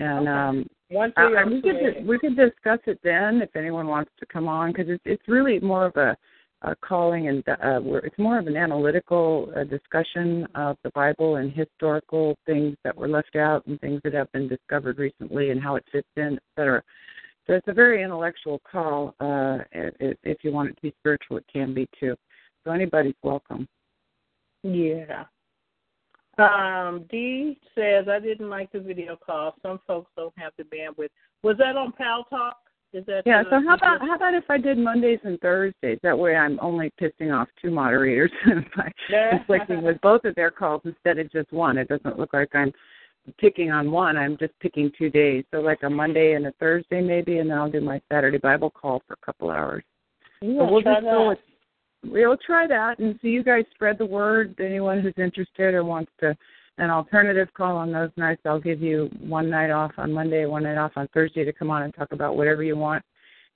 And 0.00 0.28
um, 0.28 0.66
One 0.92 1.12
uh, 1.16 1.28
three 1.28 1.38
and 1.38 1.50
we 1.50 1.62
could 1.62 2.06
we 2.06 2.18
could 2.18 2.36
discuss 2.36 2.78
it 2.86 3.00
then 3.02 3.40
if 3.40 3.56
anyone 3.56 3.86
wants 3.86 4.10
to 4.20 4.26
come 4.26 4.46
on 4.46 4.72
because 4.72 4.88
it's 4.88 5.02
it's 5.06 5.26
really 5.26 5.58
more 5.60 5.86
of 5.86 5.96
a, 5.96 6.16
a 6.62 6.76
calling 6.76 7.28
and 7.28 7.42
uh, 7.48 7.80
we're, 7.82 8.00
it's 8.00 8.18
more 8.18 8.38
of 8.38 8.46
an 8.46 8.56
analytical 8.56 9.50
uh, 9.56 9.64
discussion 9.64 10.46
of 10.54 10.76
the 10.84 10.90
Bible 10.90 11.36
and 11.36 11.50
historical 11.50 12.36
things 12.44 12.76
that 12.84 12.94
were 12.94 13.08
left 13.08 13.36
out 13.36 13.64
and 13.66 13.80
things 13.80 14.00
that 14.04 14.12
have 14.12 14.30
been 14.32 14.48
discovered 14.48 14.98
recently 14.98 15.50
and 15.50 15.62
how 15.62 15.76
it 15.76 15.84
fits 15.90 16.08
in, 16.16 16.34
et 16.34 16.42
cetera. 16.56 16.82
So 17.46 17.54
it's 17.54 17.68
a 17.68 17.72
very 17.72 18.02
intellectual 18.02 18.60
call. 18.70 19.14
Uh, 19.18 19.58
if, 19.72 20.16
if 20.22 20.38
you 20.44 20.52
want 20.52 20.70
it 20.70 20.74
to 20.76 20.82
be 20.82 20.94
spiritual, 21.00 21.38
it 21.38 21.44
can 21.52 21.74
be 21.74 21.88
too. 21.98 22.14
So 22.64 22.70
anybody's 22.70 23.14
welcome. 23.22 23.66
Yeah. 24.62 25.24
Um, 26.42 27.04
D 27.10 27.58
says 27.74 28.06
I 28.08 28.18
didn't 28.18 28.50
like 28.50 28.72
the 28.72 28.80
video 28.80 29.16
call. 29.16 29.54
Some 29.62 29.80
folks 29.86 30.10
don't 30.16 30.34
have 30.36 30.52
the 30.56 30.64
bandwidth. 30.64 31.10
Was 31.42 31.56
that 31.58 31.76
on 31.76 31.92
Paltalk? 31.92 32.52
Is 32.92 33.06
that 33.06 33.22
Yeah. 33.24 33.42
So 33.44 33.60
how 33.66 33.74
about 33.74 34.00
how 34.00 34.14
about 34.14 34.34
if 34.34 34.44
I 34.50 34.58
did 34.58 34.76
Mondays 34.76 35.20
and 35.24 35.40
Thursdays? 35.40 35.98
That 36.02 36.18
way, 36.18 36.36
I'm 36.36 36.58
only 36.60 36.92
pissing 37.00 37.34
off 37.34 37.48
two 37.60 37.70
moderators 37.70 38.30
by 38.76 38.92
conflicting 39.30 39.82
with 39.82 40.00
both 40.02 40.24
of 40.24 40.34
their 40.34 40.50
calls 40.50 40.82
instead 40.84 41.18
of 41.18 41.30
just 41.32 41.52
one. 41.52 41.78
It 41.78 41.88
doesn't 41.88 42.18
look 42.18 42.34
like 42.34 42.54
I'm 42.54 42.72
picking 43.38 43.70
on 43.70 43.90
one. 43.90 44.16
I'm 44.16 44.36
just 44.36 44.52
picking 44.60 44.90
two 44.98 45.08
days. 45.08 45.44
So 45.50 45.60
like 45.60 45.82
a 45.84 45.90
Monday 45.90 46.34
and 46.34 46.46
a 46.46 46.52
Thursday 46.52 47.00
maybe, 47.00 47.38
and 47.38 47.50
then 47.50 47.56
I'll 47.56 47.70
do 47.70 47.80
my 47.80 48.00
Saturday 48.10 48.38
Bible 48.38 48.70
call 48.70 49.02
for 49.06 49.14
a 49.14 49.24
couple 49.24 49.50
hours. 49.50 49.84
Yeah, 50.42 50.58
so 50.58 50.72
we'll 50.72 50.82
just 50.82 51.02
go 51.02 51.28
with 51.28 51.38
we'll 52.04 52.36
try 52.36 52.66
that 52.66 52.98
and 52.98 53.18
see 53.22 53.28
you 53.28 53.42
guys 53.42 53.64
spread 53.74 53.98
the 53.98 54.06
word. 54.06 54.54
Anyone 54.60 55.00
who's 55.00 55.14
interested 55.16 55.74
or 55.74 55.84
wants 55.84 56.10
to 56.20 56.36
an 56.78 56.90
alternative 56.90 57.48
call 57.54 57.76
on 57.76 57.92
those 57.92 58.10
nights, 58.16 58.42
I'll 58.44 58.60
give 58.60 58.80
you 58.80 59.10
one 59.20 59.50
night 59.50 59.70
off 59.70 59.92
on 59.98 60.12
Monday, 60.12 60.46
one 60.46 60.62
night 60.62 60.78
off 60.78 60.92
on 60.96 61.08
Thursday 61.14 61.44
to 61.44 61.52
come 61.52 61.70
on 61.70 61.82
and 61.82 61.94
talk 61.94 62.12
about 62.12 62.36
whatever 62.36 62.62
you 62.62 62.76
want. 62.76 63.04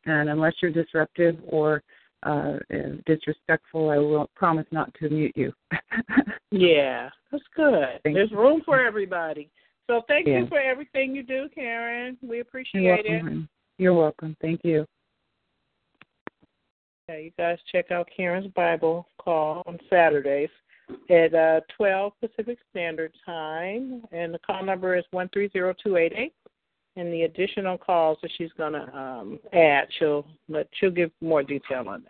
And 0.05 0.29
unless 0.29 0.55
you're 0.61 0.71
disruptive 0.71 1.37
or 1.49 1.83
uh, 2.23 2.59
disrespectful, 3.07 3.91
I 3.91 3.99
will 3.99 4.31
promise 4.37 4.67
not 4.71 4.93
to 5.01 5.09
mute 5.09 5.33
you. 5.35 5.53
Yeah, 6.51 7.11
that's 7.31 7.45
good. 7.55 8.01
Thank 8.05 8.15
There's 8.15 8.31
you. 8.31 8.39
room 8.39 8.63
for 8.65 8.81
everybody. 8.81 9.51
So 9.89 10.03
thank 10.09 10.27
Yeah. 10.27 10.41
you 10.41 10.47
for 10.47 10.59
everything 10.59 11.15
you 11.15 11.23
do, 11.23 11.49
Karen. 11.55 12.17
We 12.23 12.41
appreciate 12.41 12.83
You're 12.83 12.95
appreciate 12.95 13.23
welcome. 13.23 13.49
it. 13.79 13.83
You're 13.83 13.95
welcome. 13.95 14.37
Thank 14.41 14.65
you. 14.65 14.87
Okay, 17.09 17.23
you 17.27 17.31
guys 17.39 17.57
check 17.71 17.93
out 17.93 18.09
Karen's 18.17 18.49
Bible 18.49 19.07
call 19.19 19.63
on 19.67 19.79
Saturdays 19.89 20.49
at 21.09 21.33
uh, 21.33 21.61
12 21.77 22.13
Pacific 22.21 22.59
Standard 22.71 23.13
Time, 23.25 24.03
and 24.11 24.35
the 24.35 24.41
call 24.41 24.65
number 24.65 24.97
is 24.97 25.05
one 25.13 25.29
three 25.33 25.49
zero 25.53 25.73
two 25.81 25.99
eight 25.99 26.13
eight. 26.17 26.35
And 26.97 27.13
the 27.13 27.23
additional 27.23 27.79
calls 27.79 28.19
that 28.23 28.33
she's 28.37 28.51
gonna 28.59 28.93
um, 28.93 29.39
add, 29.53 29.87
she'll 30.01 30.27
let 30.49 30.67
she'll 30.81 30.91
give 30.91 31.13
more 31.21 31.45
detail 31.45 31.85
on 31.89 32.03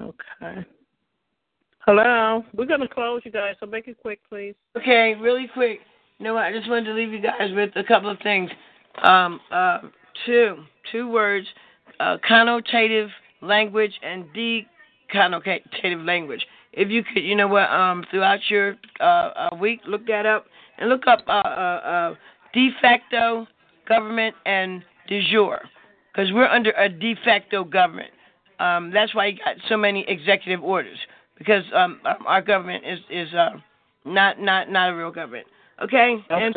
that. 0.00 0.04
Okay. 0.04 0.66
Hello. 1.86 2.44
We're 2.54 2.66
gonna 2.66 2.88
close, 2.88 3.22
you 3.24 3.30
guys. 3.30 3.54
So 3.60 3.66
make 3.66 3.86
it 3.86 3.98
quick, 4.02 4.18
please. 4.28 4.56
Okay, 4.76 5.14
really 5.20 5.48
quick. 5.54 5.78
You 6.18 6.24
know 6.24 6.34
what? 6.34 6.42
I 6.42 6.52
just 6.52 6.68
wanted 6.68 6.86
to 6.86 6.94
leave 6.94 7.12
you 7.12 7.20
guys 7.20 7.52
with 7.54 7.70
a 7.76 7.84
couple 7.84 8.10
of 8.10 8.18
things. 8.24 8.50
Um, 9.04 9.38
uh, 9.52 9.78
two, 10.26 10.64
two 10.90 11.10
words: 11.10 11.46
uh, 12.00 12.18
connotative 12.28 13.08
language 13.40 13.92
and 14.02 14.24
deconnotative 14.34 16.06
language. 16.06 16.46
If 16.72 16.90
you 16.90 17.02
could, 17.02 17.24
you 17.24 17.34
know 17.34 17.48
what? 17.48 17.70
Um, 17.70 18.04
throughout 18.10 18.40
your 18.48 18.76
uh, 19.00 19.04
uh, 19.04 19.48
week, 19.60 19.80
look 19.86 20.06
that 20.06 20.26
up 20.26 20.46
and 20.78 20.88
look 20.88 21.06
up 21.06 21.20
uh, 21.26 21.32
uh, 21.32 22.14
de 22.52 22.70
facto 22.80 23.46
government 23.88 24.34
and 24.46 24.84
de 25.08 25.26
jure, 25.30 25.62
because 26.12 26.32
we're 26.32 26.46
under 26.46 26.72
a 26.72 26.88
de 26.88 27.14
facto 27.24 27.64
government. 27.64 28.10
Um, 28.60 28.90
that's 28.92 29.14
why 29.14 29.26
you 29.26 29.38
got 29.38 29.56
so 29.68 29.76
many 29.76 30.04
executive 30.08 30.62
orders 30.62 30.98
because 31.38 31.62
um, 31.74 32.00
um, 32.04 32.26
our 32.26 32.42
government 32.42 32.84
is 32.84 32.98
is 33.10 33.32
uh, 33.32 33.50
not 34.04 34.40
not 34.40 34.68
not 34.70 34.90
a 34.90 34.94
real 34.94 35.10
government. 35.10 35.46
Okay, 35.82 36.16
and 36.28 36.56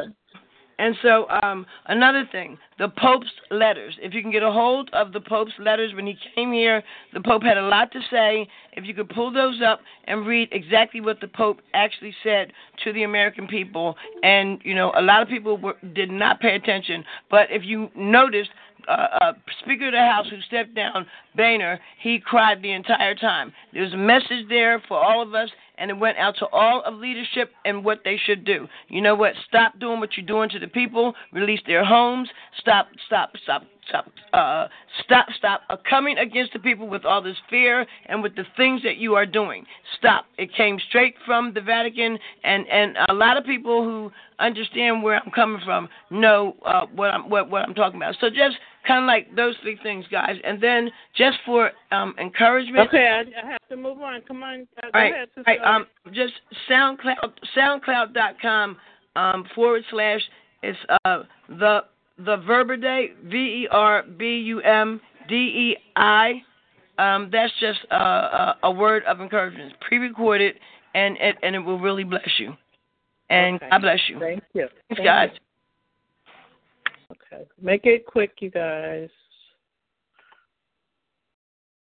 and 0.80 0.96
so 1.02 1.28
um, 1.30 1.66
another 1.88 2.28
thing, 2.32 2.58
the 2.80 2.90
Pope's 2.90 3.32
letters. 3.50 3.96
If 4.02 4.14
you 4.14 4.22
can 4.22 4.32
get 4.32 4.44
a 4.44 4.52
hold 4.52 4.90
of 4.94 5.14
the 5.14 5.20
Pope's 5.20 5.52
letters 5.60 5.94
when 5.94 6.08
he 6.08 6.18
came 6.36 6.52
here, 6.52 6.84
the 7.14 7.22
Pope 7.22 7.44
had 7.44 7.58
a 7.58 7.68
lot 7.68 7.92
to 7.92 8.00
say. 8.10 8.48
If 8.74 8.86
you 8.86 8.94
could 8.94 9.10
pull 9.10 9.32
those 9.32 9.62
up 9.62 9.82
and 10.06 10.26
read 10.26 10.50
exactly 10.52 11.02
what 11.02 11.20
the 11.20 11.28
Pope 11.28 11.60
actually 11.74 12.16
said 12.24 12.54
to 12.84 12.94
the 12.94 13.04
American 13.04 13.48
people, 13.48 13.96
and 14.24 14.60
you 14.64 14.76
know 14.76 14.92
a 14.96 15.02
lot 15.02 15.22
of 15.22 15.28
people 15.28 15.58
were, 15.58 15.76
did 15.94 16.10
not 16.10 16.40
pay 16.40 16.56
attention. 16.56 17.04
But 17.30 17.48
if 17.52 17.64
you 17.64 17.90
noticed, 17.96 18.50
uh, 18.88 19.08
uh, 19.22 19.34
Speaker 19.62 19.88
of 19.88 19.94
the 19.94 20.00
House 20.00 20.28
who 20.30 20.42
stepped 20.42 20.76
down, 20.76 21.06
Boehner, 21.36 21.80
he 22.02 22.20
cried 22.20 22.62
the 22.62 22.72
entire 22.72 23.16
time. 23.16 23.54
There 23.74 23.84
was 23.84 23.94
a 23.94 23.98
message 23.98 24.48
there 24.50 24.82
for 24.88 24.98
all 24.98 25.22
of 25.22 25.34
us, 25.34 25.50
and 25.82 25.90
it 25.90 25.98
went 25.98 26.18
out 26.20 26.36
to 26.38 26.46
all 26.48 26.84
of 26.86 26.94
leadership 26.94 27.52
and 27.66 27.84
what 27.84 28.02
they 28.06 28.16
should 28.24 28.46
do. 28.46 28.68
You 28.88 29.02
know 29.02 29.16
what? 29.16 29.34
Stop 29.48 29.80
doing 29.80 30.00
what 30.00 30.16
you're 30.16 30.26
doing 30.26 30.48
to 30.50 30.60
the 30.60 30.68
people. 30.68 31.14
Release 31.34 31.60
their 31.66 31.84
homes. 31.84 32.30
Stop, 32.60 32.88
stop, 33.08 33.32
stop, 33.44 33.64
stop, 33.90 34.06
uh, 34.32 34.68
stop, 35.04 35.26
stop 35.36 35.62
uh, 35.72 35.78
coming 35.90 36.20
against 36.20 36.54
the 36.54 36.60
people 36.60 36.88
with 36.88 37.04
all 37.04 37.22
this 37.22 37.36
fear 37.50 37.88
and 38.06 38.22
with 38.22 38.36
the 38.36 38.46
things 38.56 38.84
that 38.84 38.98
you 38.98 39.16
are 39.16 39.26
doing. 39.26 39.66
Stop. 39.98 40.26
It 40.38 40.54
came 40.56 40.78
straight 40.88 41.16
from 41.26 41.52
the 41.54 41.62
Vatican, 41.62 42.20
and 42.44 42.68
and 42.68 42.96
a 43.10 43.14
lot 43.14 43.38
of 43.38 43.44
people 43.44 43.84
who 43.84 44.12
understand 44.40 45.02
where 45.02 45.20
I'm 45.24 45.32
coming 45.32 45.62
from 45.66 45.90
know 46.12 46.56
uh, 46.64 46.86
what 46.96 47.10
I'm 47.10 47.28
what 47.28 47.50
what 47.50 47.64
I'm 47.64 47.74
talking 47.74 47.98
about. 47.98 48.16
So 48.22 48.30
just 48.30 48.58
kind 48.88 49.04
of 49.04 49.08
like 49.08 49.36
those 49.36 49.56
three 49.62 49.78
things, 49.84 50.06
guys, 50.12 50.36
and 50.44 50.62
then 50.62 50.90
just 51.16 51.38
for 51.46 51.72
um, 51.92 52.16
encouragement. 52.20 52.88
Okay, 52.88 53.08
I, 53.08 53.46
I 53.46 53.52
have 53.52 53.62
to 53.70 53.76
move 53.76 54.02
on. 54.02 54.22
Come 54.28 54.44
on, 54.44 54.68
uh, 54.78 54.82
go 54.82 54.88
All 54.94 55.02
right, 55.02 55.14
ahead, 55.14 55.30
all 55.38 55.44
right. 55.46 55.60
Um, 55.64 55.88
just 56.14 56.34
SoundCloud, 56.70 57.32
SoundCloud.com 57.58 58.78
um, 59.16 59.46
forward 59.56 59.84
slash. 59.92 60.22
It's 60.64 60.78
uh 61.06 61.24
the 61.50 61.82
the 62.18 62.38
Verbum 62.46 62.82
Dei 62.82 63.14
V 63.26 63.36
E 63.36 63.68
R 63.72 64.04
B 64.04 64.26
U 64.46 64.62
M 64.62 65.02
D 65.28 65.36
E 65.36 65.78
I. 65.96 66.42
Um, 66.98 67.30
that's 67.32 67.54
just 67.60 67.80
uh, 67.92 67.96
a, 67.96 68.58
a 68.64 68.72
word 68.72 69.04
of 69.06 69.22
encouragement. 69.22 69.72
It's 69.72 69.84
pre-recorded, 69.88 70.56
and 70.94 71.18
it, 71.18 71.36
and 71.42 71.56
it 71.56 71.60
will 71.60 71.80
really 71.80 72.04
bless 72.04 72.30
you. 72.38 72.54
And 73.30 73.56
Okay. 73.56 73.70
God 73.72 73.82
bless 73.82 74.00
you. 74.08 74.20
Thank 74.20 74.44
you. 74.54 74.68
Thanks, 74.90 74.98
Thank 74.98 75.06
guys. 75.06 75.30
Okay, 77.34 77.44
make 77.62 77.86
it 77.86 78.06
quick, 78.06 78.34
you 78.40 78.50
guys. 78.50 79.10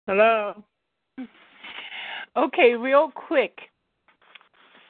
Hello. 0.06 0.62
Okay, 2.36 2.74
real 2.74 3.10
quick. 3.14 3.58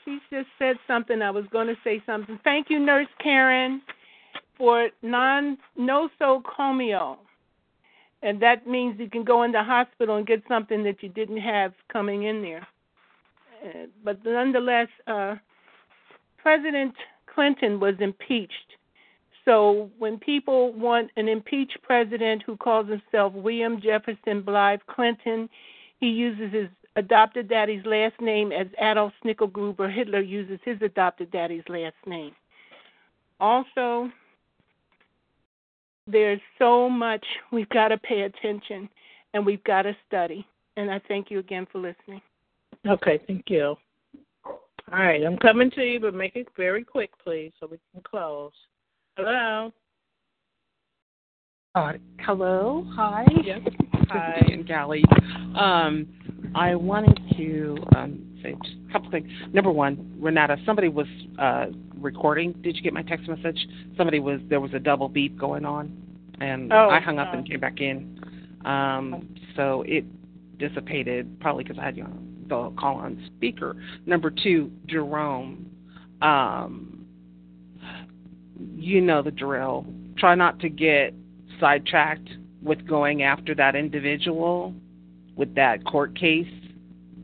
She 0.04 0.18
just 0.30 0.48
said 0.58 0.76
something. 0.86 1.22
I 1.22 1.30
was 1.30 1.44
going 1.52 1.66
to 1.66 1.76
say 1.84 2.02
something. 2.06 2.38
Thank 2.44 2.70
you, 2.70 2.78
Nurse 2.78 3.08
Karen, 3.22 3.82
for 4.56 4.88
non 5.02 5.58
nosocomial. 5.78 7.18
And 8.22 8.40
that 8.40 8.66
means 8.66 8.98
you 8.98 9.10
can 9.10 9.24
go 9.24 9.42
in 9.42 9.52
the 9.52 9.62
hospital 9.62 10.16
and 10.16 10.26
get 10.26 10.42
something 10.48 10.84
that 10.84 11.02
you 11.02 11.08
didn't 11.08 11.40
have 11.40 11.72
coming 11.92 12.24
in 12.24 12.40
there. 12.42 12.66
Uh, 13.64 13.86
but 14.04 14.24
nonetheless, 14.24 14.88
uh, 15.06 15.34
President 16.38 16.94
Clinton 17.32 17.80
was 17.80 17.94
impeached. 18.00 18.76
So 19.44 19.90
when 19.98 20.18
people 20.18 20.72
want 20.72 21.10
an 21.16 21.28
impeached 21.28 21.78
president 21.82 22.42
who 22.46 22.56
calls 22.56 22.88
himself 22.88 23.32
William 23.32 23.80
Jefferson 23.80 24.42
Blythe 24.42 24.80
Clinton, 24.86 25.48
he 25.98 26.08
uses 26.08 26.52
his 26.52 26.68
adopted 26.96 27.48
daddy's 27.48 27.84
last 27.84 28.20
name 28.20 28.52
as 28.52 28.66
Adolf 28.80 29.12
Snickelgruber. 29.24 29.92
Hitler 29.92 30.20
uses 30.20 30.60
his 30.64 30.80
adopted 30.82 31.30
daddy's 31.30 31.64
last 31.68 31.96
name. 32.06 32.32
Also, 33.40 34.10
there's 36.06 36.40
so 36.58 36.88
much 36.88 37.24
we've 37.50 37.68
got 37.70 37.88
to 37.88 37.98
pay 37.98 38.22
attention 38.22 38.88
and 39.34 39.44
we've 39.44 39.64
got 39.64 39.82
to 39.82 39.96
study. 40.06 40.46
And 40.76 40.90
I 40.90 41.00
thank 41.08 41.30
you 41.30 41.38
again 41.38 41.66
for 41.70 41.78
listening. 41.78 42.20
Okay, 42.86 43.20
thank 43.26 43.44
you. 43.48 43.76
All 44.44 44.98
right, 44.98 45.22
I'm 45.24 45.38
coming 45.38 45.70
to 45.72 45.82
you, 45.82 46.00
but 46.00 46.14
make 46.14 46.36
it 46.36 46.48
very 46.56 46.84
quick, 46.84 47.10
please, 47.22 47.52
so 47.58 47.66
we 47.66 47.78
can 47.92 48.02
close. 48.02 48.52
Hello. 49.16 49.70
Uh, 51.74 51.92
hello. 52.20 52.86
Hi. 52.94 53.26
Yes. 53.44 53.60
Hi. 54.08 54.42
Jan 54.48 54.62
Galley. 54.62 55.04
Um, 55.54 56.08
I 56.54 56.74
wanted 56.74 57.20
to 57.36 57.76
um, 57.94 58.38
say 58.42 58.54
just 58.62 58.76
a 58.88 58.92
couple 58.92 59.10
things. 59.10 59.30
Number 59.52 59.70
one, 59.70 60.16
Renata, 60.18 60.56
somebody 60.64 60.88
was 60.88 61.06
uh, 61.38 61.66
recording. 61.94 62.52
Did 62.62 62.76
you 62.76 62.82
get 62.82 62.94
my 62.94 63.02
text 63.02 63.28
message? 63.28 63.66
Somebody 63.98 64.18
was 64.18 64.40
there 64.48 64.60
was 64.60 64.72
a 64.72 64.78
double 64.78 65.08
beep 65.10 65.38
going 65.38 65.66
on, 65.66 65.94
and 66.40 66.72
Oh, 66.72 66.88
I 66.88 66.98
hung 67.00 67.18
up 67.18 67.32
no. 67.32 67.38
and 67.38 67.48
came 67.48 67.60
back 67.60 67.80
in. 67.80 68.18
Um, 68.64 69.34
so 69.56 69.84
it 69.86 70.04
dissipated 70.58 71.38
probably 71.40 71.64
because 71.64 71.78
I 71.78 71.84
had 71.84 71.96
you 71.98 72.04
on 72.04 72.46
the 72.48 72.70
call 72.78 72.96
on 72.96 73.22
speaker. 73.36 73.76
Number 74.06 74.30
two, 74.30 74.70
Jerome. 74.86 75.70
Um, 76.22 77.01
you 78.58 79.00
know 79.00 79.22
the 79.22 79.30
drill. 79.30 79.86
Try 80.18 80.34
not 80.34 80.58
to 80.60 80.68
get 80.68 81.14
sidetracked 81.58 82.28
with 82.62 82.86
going 82.86 83.22
after 83.22 83.54
that 83.54 83.74
individual 83.74 84.74
with 85.36 85.54
that 85.54 85.84
court 85.84 86.18
case 86.18 86.46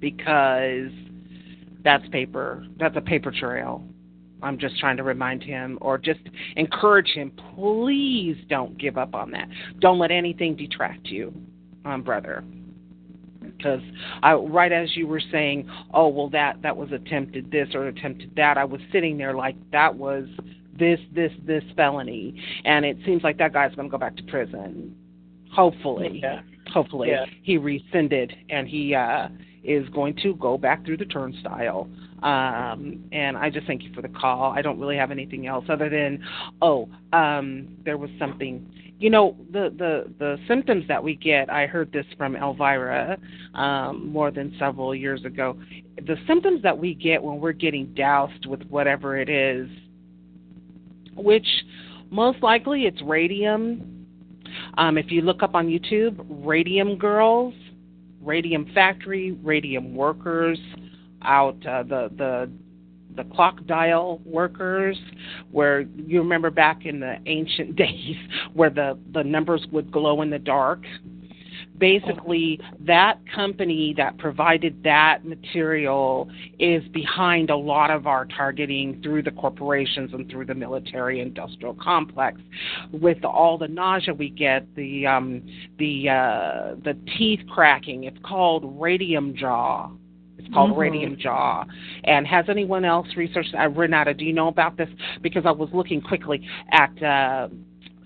because 0.00 0.90
that's 1.84 2.06
paper. 2.08 2.66
That's 2.78 2.96
a 2.96 3.00
paper 3.00 3.30
trail. 3.30 3.84
I'm 4.42 4.58
just 4.58 4.78
trying 4.78 4.96
to 4.98 5.02
remind 5.02 5.42
him 5.42 5.78
or 5.80 5.98
just 5.98 6.20
encourage 6.56 7.08
him. 7.08 7.32
Please 7.54 8.36
don't 8.48 8.78
give 8.78 8.96
up 8.96 9.14
on 9.14 9.30
that. 9.32 9.48
Don't 9.80 9.98
let 9.98 10.10
anything 10.10 10.54
detract 10.54 11.06
you, 11.06 11.34
um, 11.84 12.02
brother. 12.02 12.44
Because 13.40 13.80
I, 14.22 14.34
right 14.34 14.70
as 14.70 14.96
you 14.96 15.08
were 15.08 15.22
saying, 15.32 15.68
oh 15.92 16.08
well, 16.08 16.28
that 16.30 16.62
that 16.62 16.76
was 16.76 16.92
attempted 16.92 17.50
this 17.50 17.68
or 17.74 17.88
attempted 17.88 18.32
that. 18.36 18.56
I 18.58 18.64
was 18.64 18.80
sitting 18.92 19.16
there 19.16 19.34
like 19.34 19.56
that 19.72 19.94
was 19.94 20.28
this 20.78 21.00
this 21.14 21.32
this 21.44 21.64
felony, 21.76 22.34
and 22.64 22.84
it 22.84 22.96
seems 23.04 23.22
like 23.22 23.38
that 23.38 23.52
guy's 23.52 23.74
going 23.74 23.88
to 23.88 23.92
go 23.92 23.98
back 23.98 24.16
to 24.16 24.22
prison. 24.24 24.94
Hopefully, 25.52 26.20
Yeah. 26.22 26.40
hopefully 26.72 27.08
Yeah. 27.10 27.24
he 27.42 27.56
rescinded 27.56 28.34
and 28.50 28.68
he 28.68 28.94
uh, 28.94 29.28
is 29.64 29.88
going 29.90 30.14
to 30.22 30.34
go 30.34 30.58
back 30.58 30.84
through 30.84 30.98
the 30.98 31.06
turnstile. 31.06 31.88
Um, 32.22 33.04
and 33.12 33.36
I 33.36 33.48
just 33.48 33.66
thank 33.66 33.82
you 33.82 33.92
for 33.94 34.02
the 34.02 34.08
call. 34.08 34.52
I 34.52 34.60
don't 34.60 34.78
really 34.78 34.96
have 34.96 35.10
anything 35.10 35.46
else 35.46 35.64
other 35.68 35.88
than, 35.88 36.22
oh, 36.60 36.88
um, 37.12 37.76
there 37.84 37.96
was 37.96 38.10
something. 38.18 38.66
You 38.98 39.10
know, 39.10 39.36
the, 39.52 39.72
the, 39.78 40.12
the 40.18 40.38
symptoms 40.48 40.84
that 40.88 41.02
we 41.02 41.14
get, 41.14 41.48
I 41.48 41.66
heard 41.66 41.92
this 41.92 42.04
from 42.16 42.34
Elvira 42.34 43.16
um, 43.54 44.08
more 44.08 44.32
than 44.32 44.52
several 44.58 44.92
years 44.92 45.24
ago. 45.24 45.56
The 46.04 46.16
symptoms 46.26 46.62
that 46.64 46.76
we 46.76 46.94
get 46.94 47.22
when 47.22 47.38
we're 47.40 47.52
getting 47.52 47.94
doused 47.94 48.46
with 48.46 48.62
whatever 48.64 49.16
it 49.16 49.28
is, 49.28 49.68
which 51.18 51.46
most 52.10 52.42
likely 52.42 52.84
it's 52.84 53.00
radium. 53.02 54.06
Um, 54.78 54.96
if 54.96 55.10
you 55.10 55.22
look 55.22 55.42
up 55.42 55.54
on 55.54 55.66
YouTube, 55.66 56.24
Radium 56.28 56.96
Girls, 56.96 57.54
Radium 58.22 58.70
Factory, 58.74 59.32
Radium 59.42 59.94
Workers, 59.94 60.58
out 61.22 61.56
uh, 61.66 61.82
the 61.82 62.10
the 62.16 62.50
the 63.16 63.24
clock 63.34 63.64
dial 63.66 64.20
workers 64.24 64.96
where 65.50 65.80
you 65.80 66.20
remember 66.20 66.50
back 66.50 66.86
in 66.86 67.00
the 67.00 67.16
ancient 67.26 67.76
days 67.76 68.16
where 68.54 68.70
the 68.70 68.98
the 69.12 69.22
numbers 69.22 69.66
would 69.72 69.90
glow 69.90 70.22
in 70.22 70.30
the 70.30 70.38
dark 70.38 70.84
basically 71.78 72.60
that 72.80 73.18
company 73.34 73.94
that 73.96 74.18
provided 74.18 74.82
that 74.84 75.24
material 75.24 76.28
is 76.58 76.82
behind 76.88 77.50
a 77.50 77.56
lot 77.56 77.90
of 77.90 78.06
our 78.06 78.24
targeting 78.26 79.00
through 79.02 79.22
the 79.22 79.30
corporations 79.32 80.12
and 80.12 80.30
through 80.30 80.44
the 80.44 80.54
military 80.54 81.20
industrial 81.20 81.74
complex 81.74 82.40
with 82.92 83.24
all 83.24 83.58
the 83.58 83.68
nausea 83.68 84.12
we 84.14 84.28
get 84.30 84.66
the 84.74 85.06
um 85.06 85.42
the 85.78 86.08
uh 86.08 86.74
the 86.84 86.96
teeth 87.16 87.40
cracking 87.48 88.04
it's 88.04 88.18
called 88.24 88.80
radium 88.80 89.34
jaw 89.36 89.90
it's 90.38 90.54
called 90.54 90.70
Mhm. 90.70 90.76
radium 90.78 91.16
jaw. 91.16 91.64
And 92.04 92.26
has 92.26 92.48
anyone 92.48 92.84
else 92.84 93.08
researched? 93.16 93.54
Uh, 93.54 93.68
Renata, 93.70 94.14
do 94.14 94.24
you 94.24 94.32
know 94.32 94.48
about 94.48 94.76
this? 94.76 94.88
Because 95.20 95.44
I 95.44 95.50
was 95.50 95.68
looking 95.72 96.00
quickly 96.00 96.46
at 96.70 97.02
uh, 97.02 97.48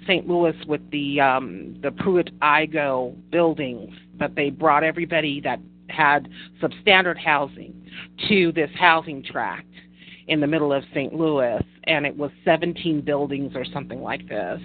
St. 0.06 0.28
Louis 0.28 0.56
with 0.66 0.88
the 0.90 1.20
um, 1.20 1.76
the 1.82 1.90
Pruitt 1.90 2.30
Igoe 2.40 3.14
buildings 3.30 3.94
but 4.22 4.36
they 4.36 4.50
brought 4.50 4.84
everybody 4.84 5.40
that 5.40 5.58
had 5.88 6.28
substandard 6.62 7.18
housing 7.18 7.74
to 8.28 8.52
this 8.52 8.70
housing 8.78 9.22
tract 9.22 9.66
in 10.28 10.40
the 10.40 10.46
middle 10.46 10.72
of 10.72 10.84
St. 10.94 11.12
Louis, 11.12 11.60
and 11.84 12.06
it 12.06 12.16
was 12.16 12.30
17 12.44 13.00
buildings 13.00 13.52
or 13.56 13.64
something 13.64 14.00
like 14.00 14.28
this 14.28 14.60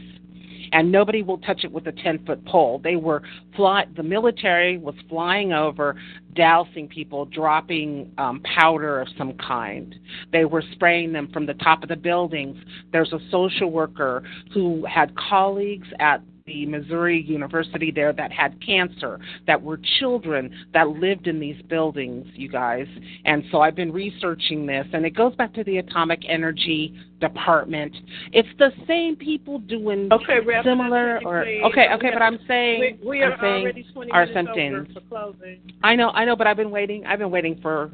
and 0.72 0.92
nobody 0.92 1.24
will 1.24 1.38
touch 1.40 1.64
it 1.64 1.72
with 1.72 1.88
a 1.88 1.92
10 1.92 2.26
foot 2.26 2.44
pole. 2.46 2.80
They 2.84 2.96
were 2.96 3.22
fly, 3.56 3.86
the 3.96 4.04
military 4.04 4.78
was 4.78 4.96
flying 5.10 5.54
over, 5.54 5.96
dousing 6.36 6.88
people, 6.88 7.26
dropping 7.26 8.12
um, 8.18 8.42
powder 8.42 9.02
of 9.02 9.08
some 9.18 9.34
kind. 9.34 9.96
They 10.32 10.46
were 10.46 10.64
spraying 10.74 11.14
them 11.14 11.30
from 11.32 11.46
the 11.46 11.56
top 11.56 11.84
of 11.84 11.90
the 11.90 11.96
buildings. 11.96 12.58
There's 12.92 13.14
a 13.14 13.20
social 13.32 13.72
worker 13.72 14.24
who 14.54 14.86
had 14.86 15.16
colleagues 15.16 15.88
at 16.00 16.22
the 16.48 16.66
Missouri 16.66 17.22
University 17.22 17.92
there 17.92 18.14
that 18.14 18.32
had 18.32 18.60
cancer, 18.66 19.20
that 19.46 19.62
were 19.62 19.80
children 20.00 20.50
that 20.74 20.88
lived 20.88 21.28
in 21.28 21.40
these 21.40 21.62
buildings, 21.64 22.26
you 22.34 22.50
guys. 22.50 22.88
And 23.26 23.44
so 23.52 23.62
I've 23.62 23.76
been 23.76 23.92
researching 23.92 24.66
this, 24.66 24.88
and 24.94 25.06
it 25.06 25.12
goes 25.12 25.36
back 25.36 25.54
to 25.56 25.64
the 25.66 25.78
atomic 25.78 26.22
energy 26.28 26.96
department. 27.20 27.94
It's 28.32 28.48
the 28.58 28.72
same 28.88 29.18
people 29.18 29.60
doing 29.60 30.10
Okay, 30.12 30.40
similar 30.64 31.20
or 31.26 31.42
okay, 31.42 31.90
okay, 31.94 32.10
but 32.14 32.22
I'm 32.22 32.40
saying 32.48 32.98
we, 33.02 33.08
we 33.08 33.22
are 33.24 33.34
I'm 33.34 33.40
saying 33.42 33.64
already 33.64 33.86
20 33.94 34.12
our 34.12 34.26
minutes 34.26 34.94
for 34.94 35.02
closing. 35.02 35.60
I 35.84 35.96
know, 35.96 36.10
I 36.12 36.24
know, 36.24 36.36
but 36.36 36.48
I've 36.48 36.58
been 36.58 36.72
waiting. 36.72 37.06
I've 37.06 37.20
been 37.20 37.32
waiting 37.32 37.60
for 37.62 37.92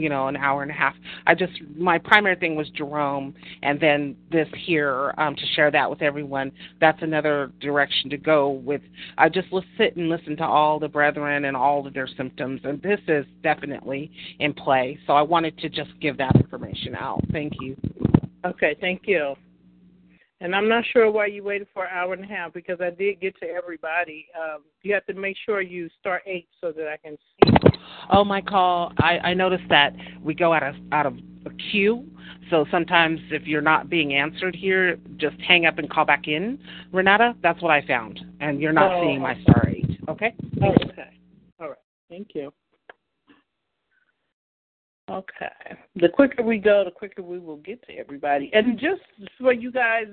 you 0.00 0.08
know 0.08 0.28
an 0.28 0.36
hour 0.36 0.62
and 0.62 0.70
a 0.70 0.74
half. 0.74 0.94
I 1.26 1.34
just 1.34 1.52
my 1.76 1.98
primary 1.98 2.36
thing 2.36 2.56
was 2.56 2.68
Jerome, 2.70 3.34
and 3.62 3.80
then 3.80 4.16
this 4.30 4.48
here 4.56 5.14
um, 5.18 5.34
to 5.36 5.46
share 5.54 5.70
that 5.70 5.88
with 5.88 6.02
everyone. 6.02 6.52
That's 6.80 7.00
another 7.02 7.52
direction 7.60 8.10
to 8.10 8.16
go 8.16 8.50
with. 8.50 8.82
I 9.18 9.28
just 9.28 9.48
sit 9.78 9.96
and 9.96 10.08
listen 10.08 10.36
to 10.38 10.44
all 10.44 10.78
the 10.78 10.88
brethren 10.88 11.44
and 11.44 11.56
all 11.56 11.86
of 11.86 11.94
their 11.94 12.08
symptoms, 12.16 12.60
and 12.64 12.80
this 12.82 13.00
is 13.08 13.24
definitely 13.42 14.10
in 14.38 14.52
play. 14.52 14.98
So 15.06 15.12
I 15.12 15.22
wanted 15.22 15.58
to 15.58 15.68
just 15.68 15.90
give 16.00 16.16
that 16.18 16.34
information 16.36 16.94
out. 16.94 17.22
Thank 17.32 17.54
you. 17.60 17.76
Okay, 18.44 18.76
thank 18.80 19.02
you. 19.06 19.34
And 20.40 20.54
I'm 20.54 20.68
not 20.68 20.84
sure 20.92 21.10
why 21.10 21.26
you 21.26 21.42
waited 21.42 21.66
for 21.72 21.84
an 21.84 21.90
hour 21.94 22.12
and 22.12 22.22
a 22.22 22.26
half 22.26 22.52
because 22.52 22.78
I 22.80 22.90
did 22.90 23.20
get 23.20 23.38
to 23.40 23.46
everybody. 23.46 24.26
Um, 24.38 24.64
you 24.82 24.92
have 24.92 25.06
to 25.06 25.14
make 25.14 25.36
sure 25.46 25.62
you 25.62 25.88
start 25.98 26.22
eight 26.26 26.48
so 26.60 26.72
that 26.72 26.88
I 26.88 26.98
can 26.98 27.16
see. 27.16 27.70
Oh, 28.10 28.22
my 28.22 28.42
call. 28.42 28.92
I, 28.98 29.18
I 29.18 29.34
noticed 29.34 29.64
that 29.70 29.94
we 30.22 30.34
go 30.34 30.52
out 30.52 30.62
of 30.62 30.74
out 30.92 31.06
of 31.06 31.16
a 31.46 31.50
queue. 31.70 32.06
So 32.50 32.66
sometimes 32.70 33.18
if 33.30 33.46
you're 33.46 33.62
not 33.62 33.88
being 33.88 34.14
answered 34.14 34.54
here, 34.54 34.98
just 35.16 35.40
hang 35.40 35.64
up 35.64 35.78
and 35.78 35.88
call 35.88 36.04
back 36.04 36.28
in. 36.28 36.58
Renata, 36.92 37.34
that's 37.42 37.62
what 37.62 37.70
I 37.70 37.84
found. 37.86 38.20
And 38.40 38.60
you're 38.60 38.72
not 38.72 38.92
Oh. 38.92 39.02
seeing 39.02 39.20
my 39.20 39.40
star 39.42 39.68
eight. 39.68 39.98
Okay? 40.08 40.34
Okay. 40.62 41.10
All 41.60 41.68
right. 41.68 41.78
Thank 42.10 42.34
you. 42.34 42.52
Okay. 45.08 45.76
The 45.94 46.08
quicker 46.08 46.42
we 46.42 46.58
go, 46.58 46.82
the 46.84 46.90
quicker 46.90 47.22
we 47.22 47.38
will 47.38 47.58
get 47.58 47.86
to 47.86 47.94
everybody. 47.94 48.50
And 48.52 48.78
just 48.78 49.02
for 49.38 49.52
you 49.52 49.70
guys 49.70 50.06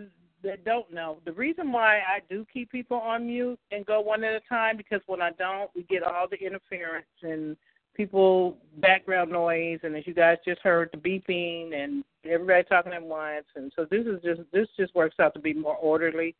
that 0.43 0.63
don't 0.65 0.91
know, 0.93 1.17
the 1.25 1.31
reason 1.31 1.71
why 1.71 1.97
I 1.99 2.19
do 2.29 2.45
keep 2.53 2.71
people 2.71 2.97
on 2.97 3.25
mute 3.25 3.59
and 3.71 3.85
go 3.85 4.01
one 4.01 4.23
at 4.23 4.33
a 4.33 4.41
time 4.47 4.77
because 4.77 5.01
when 5.07 5.21
I 5.21 5.31
don't, 5.31 5.71
we 5.75 5.83
get 5.83 6.03
all 6.03 6.27
the 6.29 6.37
interference 6.37 7.07
and 7.23 7.57
people 7.95 8.57
background 8.77 9.31
noise 9.31 9.79
and 9.83 9.95
as 9.95 10.05
you 10.05 10.13
guys 10.13 10.37
just 10.45 10.61
heard 10.61 10.89
the 10.91 10.97
beeping 10.97 11.75
and 11.75 12.03
everybody 12.25 12.63
talking 12.63 12.91
at 12.91 13.03
once 13.03 13.45
and 13.55 13.71
so 13.75 13.85
this 13.91 14.03
is 14.07 14.19
just 14.23 14.41
this 14.51 14.67
just 14.79 14.95
works 14.95 15.17
out 15.19 15.31
to 15.31 15.39
be 15.39 15.53
more 15.53 15.75
orderly 15.75 16.35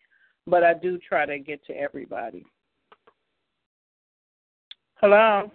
but 0.48 0.64
I 0.64 0.74
do 0.74 0.98
try 0.98 1.26
to 1.26 1.40
get 1.40 1.66
to 1.66 1.74
everybody. 1.74 2.46
Hello. 4.96 5.52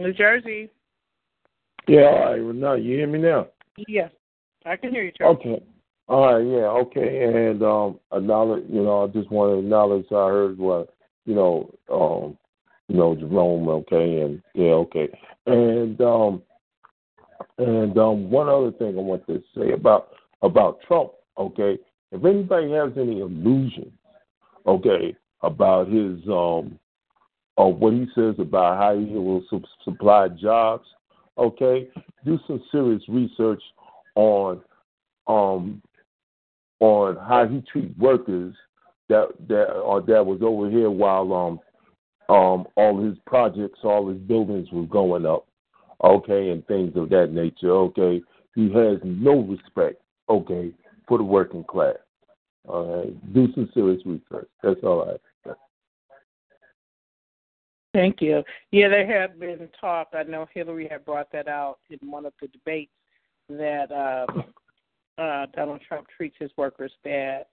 New 0.00 0.12
Jersey. 0.14 0.70
Yeah, 1.86 2.00
all 2.02 2.32
right. 2.32 2.42
Well, 2.42 2.52
now 2.54 2.74
you 2.74 2.96
hear 2.96 3.06
me 3.06 3.18
now? 3.18 3.48
Yes. 3.88 4.10
I 4.64 4.76
can 4.76 4.90
hear 4.90 5.02
you, 5.02 5.12
Charles. 5.16 5.38
Okay. 5.38 5.62
All 6.08 6.34
right. 6.34 6.44
Yeah. 6.44 6.68
Okay. 6.68 7.24
And 7.24 7.62
um, 7.62 8.00
acknowledge. 8.12 8.64
You 8.68 8.82
know, 8.82 9.04
I 9.04 9.06
just 9.08 9.30
want 9.30 9.52
to 9.52 9.58
acknowledge. 9.58 10.06
I 10.10 10.26
heard 10.26 10.58
what 10.58 10.94
you 11.26 11.34
know. 11.34 11.72
Um, 11.90 12.36
you 12.88 12.96
know, 12.96 13.14
Jerome. 13.14 13.68
Okay. 13.68 14.20
And 14.20 14.42
yeah. 14.54 14.72
Okay. 14.72 15.08
And 15.46 16.00
um, 16.00 16.42
and 17.58 17.96
um, 17.98 18.30
one 18.30 18.48
other 18.48 18.72
thing 18.72 18.98
I 18.98 19.02
want 19.02 19.26
to 19.26 19.42
say 19.56 19.72
about 19.72 20.08
about 20.42 20.80
Trump. 20.86 21.12
Okay. 21.38 21.78
If 22.12 22.24
anybody 22.24 22.72
has 22.72 22.90
any 22.96 23.20
illusions, 23.20 23.92
okay, 24.66 25.14
about 25.42 25.88
his 25.88 26.18
um, 26.28 26.78
what 27.68 27.92
he 27.92 28.06
says 28.14 28.34
about 28.38 28.78
how 28.78 28.98
he 28.98 29.12
will 29.14 29.42
su- 29.50 29.62
supply 29.84 30.28
jobs, 30.28 30.86
okay, 31.38 31.88
do 32.24 32.38
some 32.46 32.62
serious 32.70 33.02
research 33.08 33.62
on 34.14 34.60
um 35.26 35.82
on 36.80 37.16
how 37.16 37.46
he 37.46 37.62
treats 37.70 37.96
workers 37.98 38.54
that 39.08 39.28
that 39.48 39.70
or 39.70 40.00
that 40.00 40.24
was 40.24 40.40
over 40.42 40.70
here 40.70 40.90
while 40.90 41.32
um 41.32 41.60
um 42.34 42.66
all 42.76 43.02
his 43.02 43.16
projects, 43.26 43.80
all 43.82 44.08
his 44.08 44.18
buildings 44.18 44.68
were 44.72 44.86
going 44.86 45.26
up, 45.26 45.46
okay, 46.02 46.50
and 46.50 46.66
things 46.66 46.96
of 46.96 47.08
that 47.10 47.32
nature, 47.32 47.70
okay. 47.70 48.22
He 48.56 48.64
has 48.72 48.98
no 49.04 49.40
respect, 49.40 50.02
okay, 50.28 50.72
for 51.06 51.18
the 51.18 51.24
working 51.24 51.64
class. 51.64 51.96
All 52.68 52.98
right. 52.98 53.32
Do 53.34 53.48
some 53.54 53.70
serious 53.74 54.02
research. 54.04 54.48
That's 54.62 54.80
all 54.82 55.02
I 55.02 55.12
have. 55.12 55.20
Thank 57.92 58.20
you. 58.20 58.42
Yeah, 58.70 58.88
there 58.88 59.20
have 59.20 59.40
been 59.40 59.68
talk. 59.80 60.08
I 60.14 60.22
know 60.22 60.46
Hillary 60.54 60.88
had 60.88 61.04
brought 61.04 61.32
that 61.32 61.48
out 61.48 61.78
in 61.90 61.98
one 62.08 62.24
of 62.24 62.32
the 62.40 62.46
debates 62.48 62.92
that 63.48 63.90
uh, 63.90 65.20
uh, 65.20 65.46
Donald 65.54 65.80
Trump 65.86 66.06
treats 66.16 66.36
his 66.38 66.50
workers 66.56 66.92
bad. 67.02 67.46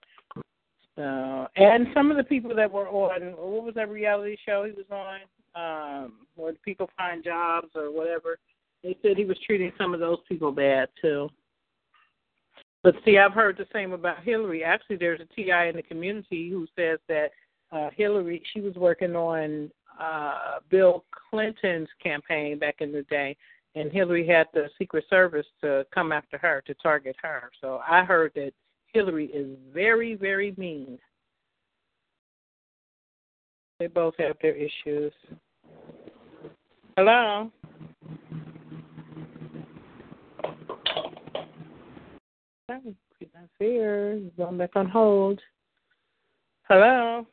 Uh, 0.96 1.46
and 1.56 1.86
some 1.94 2.10
of 2.10 2.16
the 2.16 2.24
people 2.24 2.54
that 2.54 2.70
were 2.70 2.88
on 2.88 3.20
what 3.36 3.64
was 3.64 3.74
that 3.74 3.88
reality 3.88 4.36
show 4.44 4.64
he 4.64 4.72
was 4.72 4.86
on, 4.90 5.20
um, 5.54 6.12
where 6.34 6.52
people 6.64 6.88
find 6.96 7.22
jobs 7.22 7.68
or 7.74 7.92
whatever. 7.92 8.38
They 8.82 8.96
said 9.02 9.16
he 9.16 9.24
was 9.24 9.38
treating 9.44 9.72
some 9.78 9.94
of 9.94 10.00
those 10.00 10.18
people 10.28 10.52
bad 10.52 10.88
too. 11.00 11.30
But 12.82 12.94
see, 13.04 13.18
I've 13.18 13.32
heard 13.32 13.56
the 13.56 13.66
same 13.72 13.92
about 13.92 14.22
Hillary. 14.22 14.62
Actually, 14.62 14.96
there's 14.96 15.20
a 15.20 15.34
TI 15.34 15.68
in 15.68 15.76
the 15.76 15.82
community 15.82 16.48
who 16.50 16.66
says 16.76 16.98
that 17.08 17.30
uh, 17.70 17.90
Hillary, 17.94 18.42
she 18.52 18.60
was 18.60 18.74
working 18.74 19.14
on 19.16 19.70
uh, 19.98 20.60
Bill 20.70 21.04
Clinton's 21.30 21.88
campaign 22.02 22.58
back 22.58 22.76
in 22.80 22.92
the 22.92 23.02
day, 23.02 23.36
and 23.74 23.92
Hillary 23.92 24.26
had 24.26 24.46
the 24.52 24.68
Secret 24.78 25.04
Service 25.10 25.46
to 25.60 25.86
come 25.94 26.12
after 26.12 26.38
her 26.38 26.62
to 26.66 26.74
target 26.74 27.16
her. 27.22 27.50
So 27.60 27.80
I 27.88 28.04
heard 28.04 28.32
that 28.34 28.52
Hillary 28.92 29.26
is 29.26 29.56
very, 29.72 30.14
very 30.14 30.54
mean. 30.56 30.98
They 33.78 33.86
both 33.86 34.14
have 34.18 34.36
their 34.42 34.56
issues. 34.56 35.12
Hello. 36.96 37.52
He's 43.18 43.28
not 43.34 43.48
here. 43.58 44.20
Going 44.36 44.58
back 44.58 44.70
on 44.74 44.88
hold. 44.88 45.40
Hello. 46.68 47.26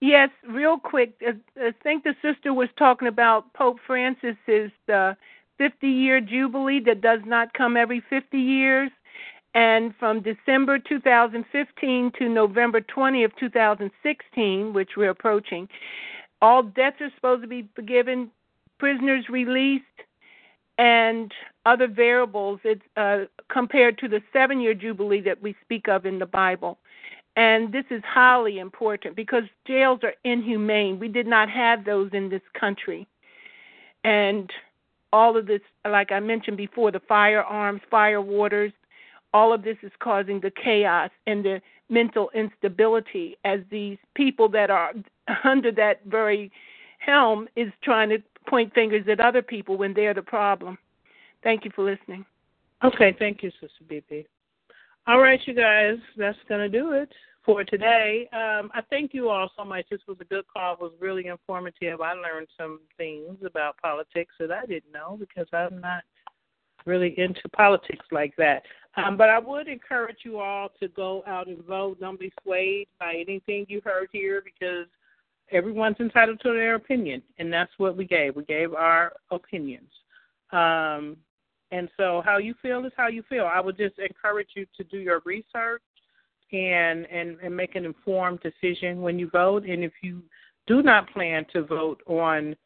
Yes, 0.00 0.30
real 0.48 0.78
quick. 0.78 1.20
I 1.22 1.72
think 1.82 2.04
the 2.04 2.14
sister 2.22 2.54
was 2.54 2.68
talking 2.78 3.08
about 3.08 3.52
Pope 3.54 3.78
Francis's 3.86 4.70
uh, 4.92 5.14
50 5.58 5.88
year 5.88 6.20
jubilee 6.20 6.80
that 6.86 7.00
does 7.00 7.20
not 7.26 7.52
come 7.52 7.76
every 7.76 8.02
50 8.08 8.38
years. 8.38 8.90
And 9.54 9.94
from 9.98 10.22
December 10.22 10.78
2015 10.78 12.12
to 12.18 12.28
November 12.28 12.80
20 12.80 13.24
of 13.24 13.34
2016, 13.36 14.72
which 14.72 14.90
we're 14.96 15.10
approaching, 15.10 15.68
all 16.40 16.62
debts 16.62 17.00
are 17.00 17.10
supposed 17.16 17.42
to 17.42 17.48
be 17.48 17.68
forgiven, 17.74 18.30
prisoners 18.78 19.24
released, 19.28 19.84
and 20.76 21.32
other 21.66 21.88
variables 21.88 22.60
it's, 22.62 22.82
uh, 22.96 23.24
compared 23.48 23.98
to 23.98 24.06
the 24.06 24.22
seven 24.32 24.60
year 24.60 24.74
jubilee 24.74 25.20
that 25.22 25.42
we 25.42 25.56
speak 25.64 25.88
of 25.88 26.06
in 26.06 26.20
the 26.20 26.26
Bible. 26.26 26.78
And 27.38 27.72
this 27.72 27.84
is 27.88 28.02
highly 28.04 28.58
important 28.58 29.14
because 29.14 29.44
jails 29.64 30.00
are 30.02 30.14
inhumane. 30.24 30.98
We 30.98 31.06
did 31.06 31.28
not 31.28 31.48
have 31.48 31.84
those 31.84 32.10
in 32.12 32.28
this 32.28 32.42
country. 32.58 33.06
And 34.02 34.50
all 35.12 35.36
of 35.36 35.46
this, 35.46 35.60
like 35.88 36.10
I 36.10 36.18
mentioned 36.18 36.56
before, 36.56 36.90
the 36.90 37.00
firearms, 37.08 37.80
fire 37.88 38.20
waters, 38.20 38.72
all 39.32 39.52
of 39.52 39.62
this 39.62 39.76
is 39.84 39.92
causing 40.00 40.40
the 40.40 40.50
chaos 40.50 41.10
and 41.28 41.44
the 41.44 41.62
mental 41.88 42.28
instability 42.34 43.36
as 43.44 43.60
these 43.70 43.98
people 44.16 44.48
that 44.48 44.68
are 44.68 44.92
under 45.44 45.70
that 45.70 46.00
very 46.06 46.50
helm 46.98 47.46
is 47.54 47.72
trying 47.84 48.08
to 48.08 48.18
point 48.48 48.74
fingers 48.74 49.06
at 49.08 49.20
other 49.20 49.42
people 49.42 49.76
when 49.76 49.94
they're 49.94 50.12
the 50.12 50.22
problem. 50.22 50.76
Thank 51.44 51.64
you 51.64 51.70
for 51.72 51.84
listening. 51.84 52.24
Okay, 52.82 53.14
thank 53.16 53.44
you, 53.44 53.52
Sister 53.60 53.84
BB. 53.88 54.26
All 55.08 55.20
right, 55.20 55.40
you 55.46 55.54
guys, 55.54 55.96
that's 56.18 56.36
going 56.50 56.60
to 56.60 56.68
do 56.68 56.92
it 56.92 57.08
for 57.42 57.64
today. 57.64 58.28
Um, 58.30 58.70
I 58.74 58.82
thank 58.90 59.14
you 59.14 59.30
all 59.30 59.50
so 59.56 59.64
much. 59.64 59.86
This 59.90 60.02
was 60.06 60.18
a 60.20 60.24
good 60.24 60.44
call. 60.54 60.74
It 60.74 60.80
was 60.80 60.92
really 61.00 61.28
informative. 61.28 62.02
I 62.02 62.12
learned 62.12 62.48
some 62.58 62.80
things 62.98 63.38
about 63.42 63.78
politics 63.78 64.34
that 64.38 64.52
I 64.52 64.66
didn't 64.66 64.92
know 64.92 65.16
because 65.18 65.46
I'm 65.54 65.80
not 65.80 66.02
really 66.84 67.18
into 67.18 67.40
politics 67.56 68.04
like 68.12 68.36
that. 68.36 68.64
Um, 68.98 69.16
but 69.16 69.30
I 69.30 69.38
would 69.38 69.66
encourage 69.66 70.18
you 70.24 70.40
all 70.40 70.68
to 70.78 70.88
go 70.88 71.24
out 71.26 71.46
and 71.46 71.64
vote. 71.64 72.00
Don't 72.00 72.20
be 72.20 72.30
swayed 72.42 72.88
by 73.00 73.14
anything 73.14 73.64
you 73.66 73.80
heard 73.82 74.10
here 74.12 74.42
because 74.44 74.88
everyone's 75.50 76.00
entitled 76.00 76.40
to 76.42 76.52
their 76.52 76.74
opinion, 76.74 77.22
and 77.38 77.50
that's 77.50 77.72
what 77.78 77.96
we 77.96 78.04
gave. 78.04 78.36
We 78.36 78.44
gave 78.44 78.74
our 78.74 79.14
opinions. 79.30 79.88
Um, 80.52 81.16
and 81.70 81.88
so, 81.96 82.22
how 82.24 82.38
you 82.38 82.54
feel 82.62 82.84
is 82.86 82.92
how 82.96 83.08
you 83.08 83.22
feel. 83.28 83.44
I 83.44 83.60
would 83.60 83.76
just 83.76 83.98
encourage 83.98 84.48
you 84.54 84.66
to 84.76 84.84
do 84.84 84.98
your 84.98 85.22
research 85.24 85.82
and 86.52 87.06
and 87.06 87.38
and 87.42 87.56
make 87.56 87.74
an 87.74 87.84
informed 87.84 88.40
decision 88.40 89.02
when 89.02 89.18
you 89.18 89.28
vote. 89.30 89.64
And 89.64 89.84
if 89.84 89.92
you 90.02 90.22
do 90.66 90.82
not 90.82 91.10
plan 91.12 91.46
to 91.52 91.64
vote 91.64 92.00
on 92.06 92.56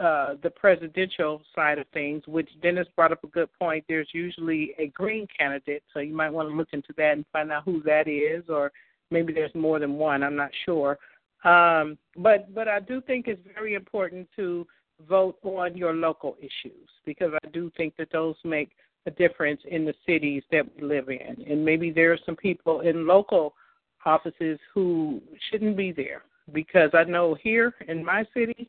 uh, 0.00 0.34
the 0.42 0.50
presidential 0.50 1.42
side 1.54 1.78
of 1.78 1.86
things, 1.92 2.22
which 2.26 2.48
Dennis 2.62 2.88
brought 2.96 3.12
up 3.12 3.22
a 3.24 3.28
good 3.28 3.48
point. 3.58 3.84
There's 3.88 4.08
usually 4.12 4.72
a 4.78 4.86
green 4.88 5.26
candidate, 5.38 5.82
so 5.92 6.00
you 6.00 6.14
might 6.14 6.30
want 6.30 6.48
to 6.48 6.54
look 6.56 6.70
into 6.72 6.94
that 6.96 7.12
and 7.12 7.26
find 7.32 7.52
out 7.52 7.64
who 7.64 7.82
that 7.82 8.08
is, 8.08 8.42
or 8.48 8.72
maybe 9.10 9.32
there's 9.32 9.54
more 9.54 9.78
than 9.78 9.94
one. 9.94 10.22
I'm 10.22 10.34
not 10.34 10.50
sure. 10.64 10.98
Um, 11.44 11.98
but 12.16 12.52
but 12.54 12.68
I 12.68 12.80
do 12.80 13.00
think 13.02 13.28
it's 13.28 13.46
very 13.54 13.74
important 13.74 14.28
to 14.36 14.66
vote 15.08 15.36
on 15.42 15.76
your 15.76 15.92
local 15.92 16.36
issues 16.38 16.88
because 17.04 17.32
I 17.42 17.48
do 17.48 17.70
think 17.76 17.96
that 17.96 18.12
those 18.12 18.36
make 18.44 18.70
a 19.06 19.10
difference 19.10 19.60
in 19.68 19.84
the 19.84 19.94
cities 20.06 20.42
that 20.52 20.64
we 20.76 20.82
live 20.82 21.08
in. 21.08 21.44
And 21.48 21.64
maybe 21.64 21.90
there 21.90 22.12
are 22.12 22.18
some 22.24 22.36
people 22.36 22.80
in 22.80 23.06
local 23.06 23.54
offices 24.04 24.58
who 24.72 25.20
shouldn't 25.50 25.76
be 25.76 25.92
there 25.92 26.22
because 26.52 26.90
I 26.94 27.04
know 27.04 27.36
here 27.42 27.74
in 27.88 28.04
my 28.04 28.24
city 28.34 28.68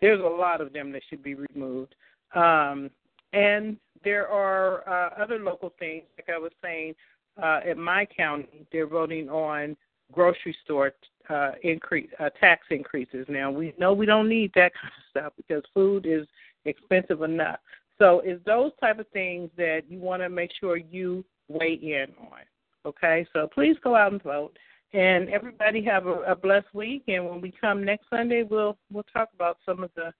there's 0.00 0.20
a 0.20 0.22
lot 0.22 0.60
of 0.60 0.72
them 0.72 0.92
that 0.92 1.02
should 1.08 1.22
be 1.22 1.34
removed. 1.34 1.94
Um, 2.34 2.90
and 3.32 3.76
there 4.04 4.28
are 4.28 4.88
uh, 4.88 5.22
other 5.22 5.38
local 5.38 5.72
things, 5.78 6.04
like 6.18 6.34
I 6.34 6.38
was 6.38 6.52
saying, 6.62 6.94
uh, 7.42 7.60
in 7.66 7.80
my 7.80 8.06
county, 8.14 8.66
they're 8.72 8.86
voting 8.86 9.30
on 9.30 9.76
grocery 10.12 10.56
store 10.64 10.92
uh, 11.28 11.52
increase 11.62 12.10
uh, 12.20 12.30
tax 12.40 12.66
increases. 12.70 13.26
Now 13.28 13.50
we 13.50 13.74
know 13.78 13.92
we 13.92 14.06
don't 14.06 14.28
need 14.28 14.52
that 14.54 14.72
kind 14.74 14.92
of 14.96 15.10
stuff 15.10 15.32
because 15.36 15.62
food 15.74 16.06
is 16.06 16.26
expensive 16.64 17.22
enough. 17.22 17.58
So 17.98 18.20
it's 18.24 18.44
those 18.44 18.72
type 18.80 18.98
of 18.98 19.08
things 19.08 19.50
that 19.56 19.82
you 19.88 19.98
want 19.98 20.22
to 20.22 20.28
make 20.28 20.50
sure 20.58 20.76
you 20.76 21.24
weigh 21.48 21.78
in 21.82 22.06
on. 22.20 22.40
Okay, 22.84 23.26
so 23.32 23.48
please 23.52 23.76
go 23.82 23.94
out 23.94 24.12
and 24.12 24.22
vote. 24.22 24.56
And 24.92 25.30
everybody 25.30 25.82
have 25.84 26.06
a, 26.06 26.20
a 26.22 26.36
blessed 26.36 26.74
week. 26.74 27.04
And 27.08 27.24
when 27.26 27.40
we 27.40 27.52
come 27.58 27.84
next 27.84 28.10
Sunday, 28.10 28.42
we'll 28.42 28.76
we'll 28.90 29.06
talk 29.12 29.28
about 29.34 29.58
some 29.64 29.82
of 29.82 29.90
the 29.94 30.12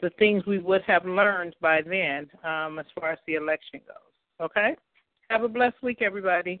the 0.00 0.10
things 0.18 0.44
we 0.46 0.58
would 0.58 0.82
have 0.82 1.06
learned 1.06 1.54
by 1.60 1.80
then 1.80 2.28
um, 2.44 2.78
as 2.78 2.86
far 2.98 3.12
as 3.12 3.18
the 3.26 3.34
election 3.34 3.80
goes. 3.86 4.46
Okay? 4.46 4.76
Have 5.30 5.44
a 5.44 5.48
blessed 5.48 5.80
week, 5.82 6.02
everybody. 6.02 6.60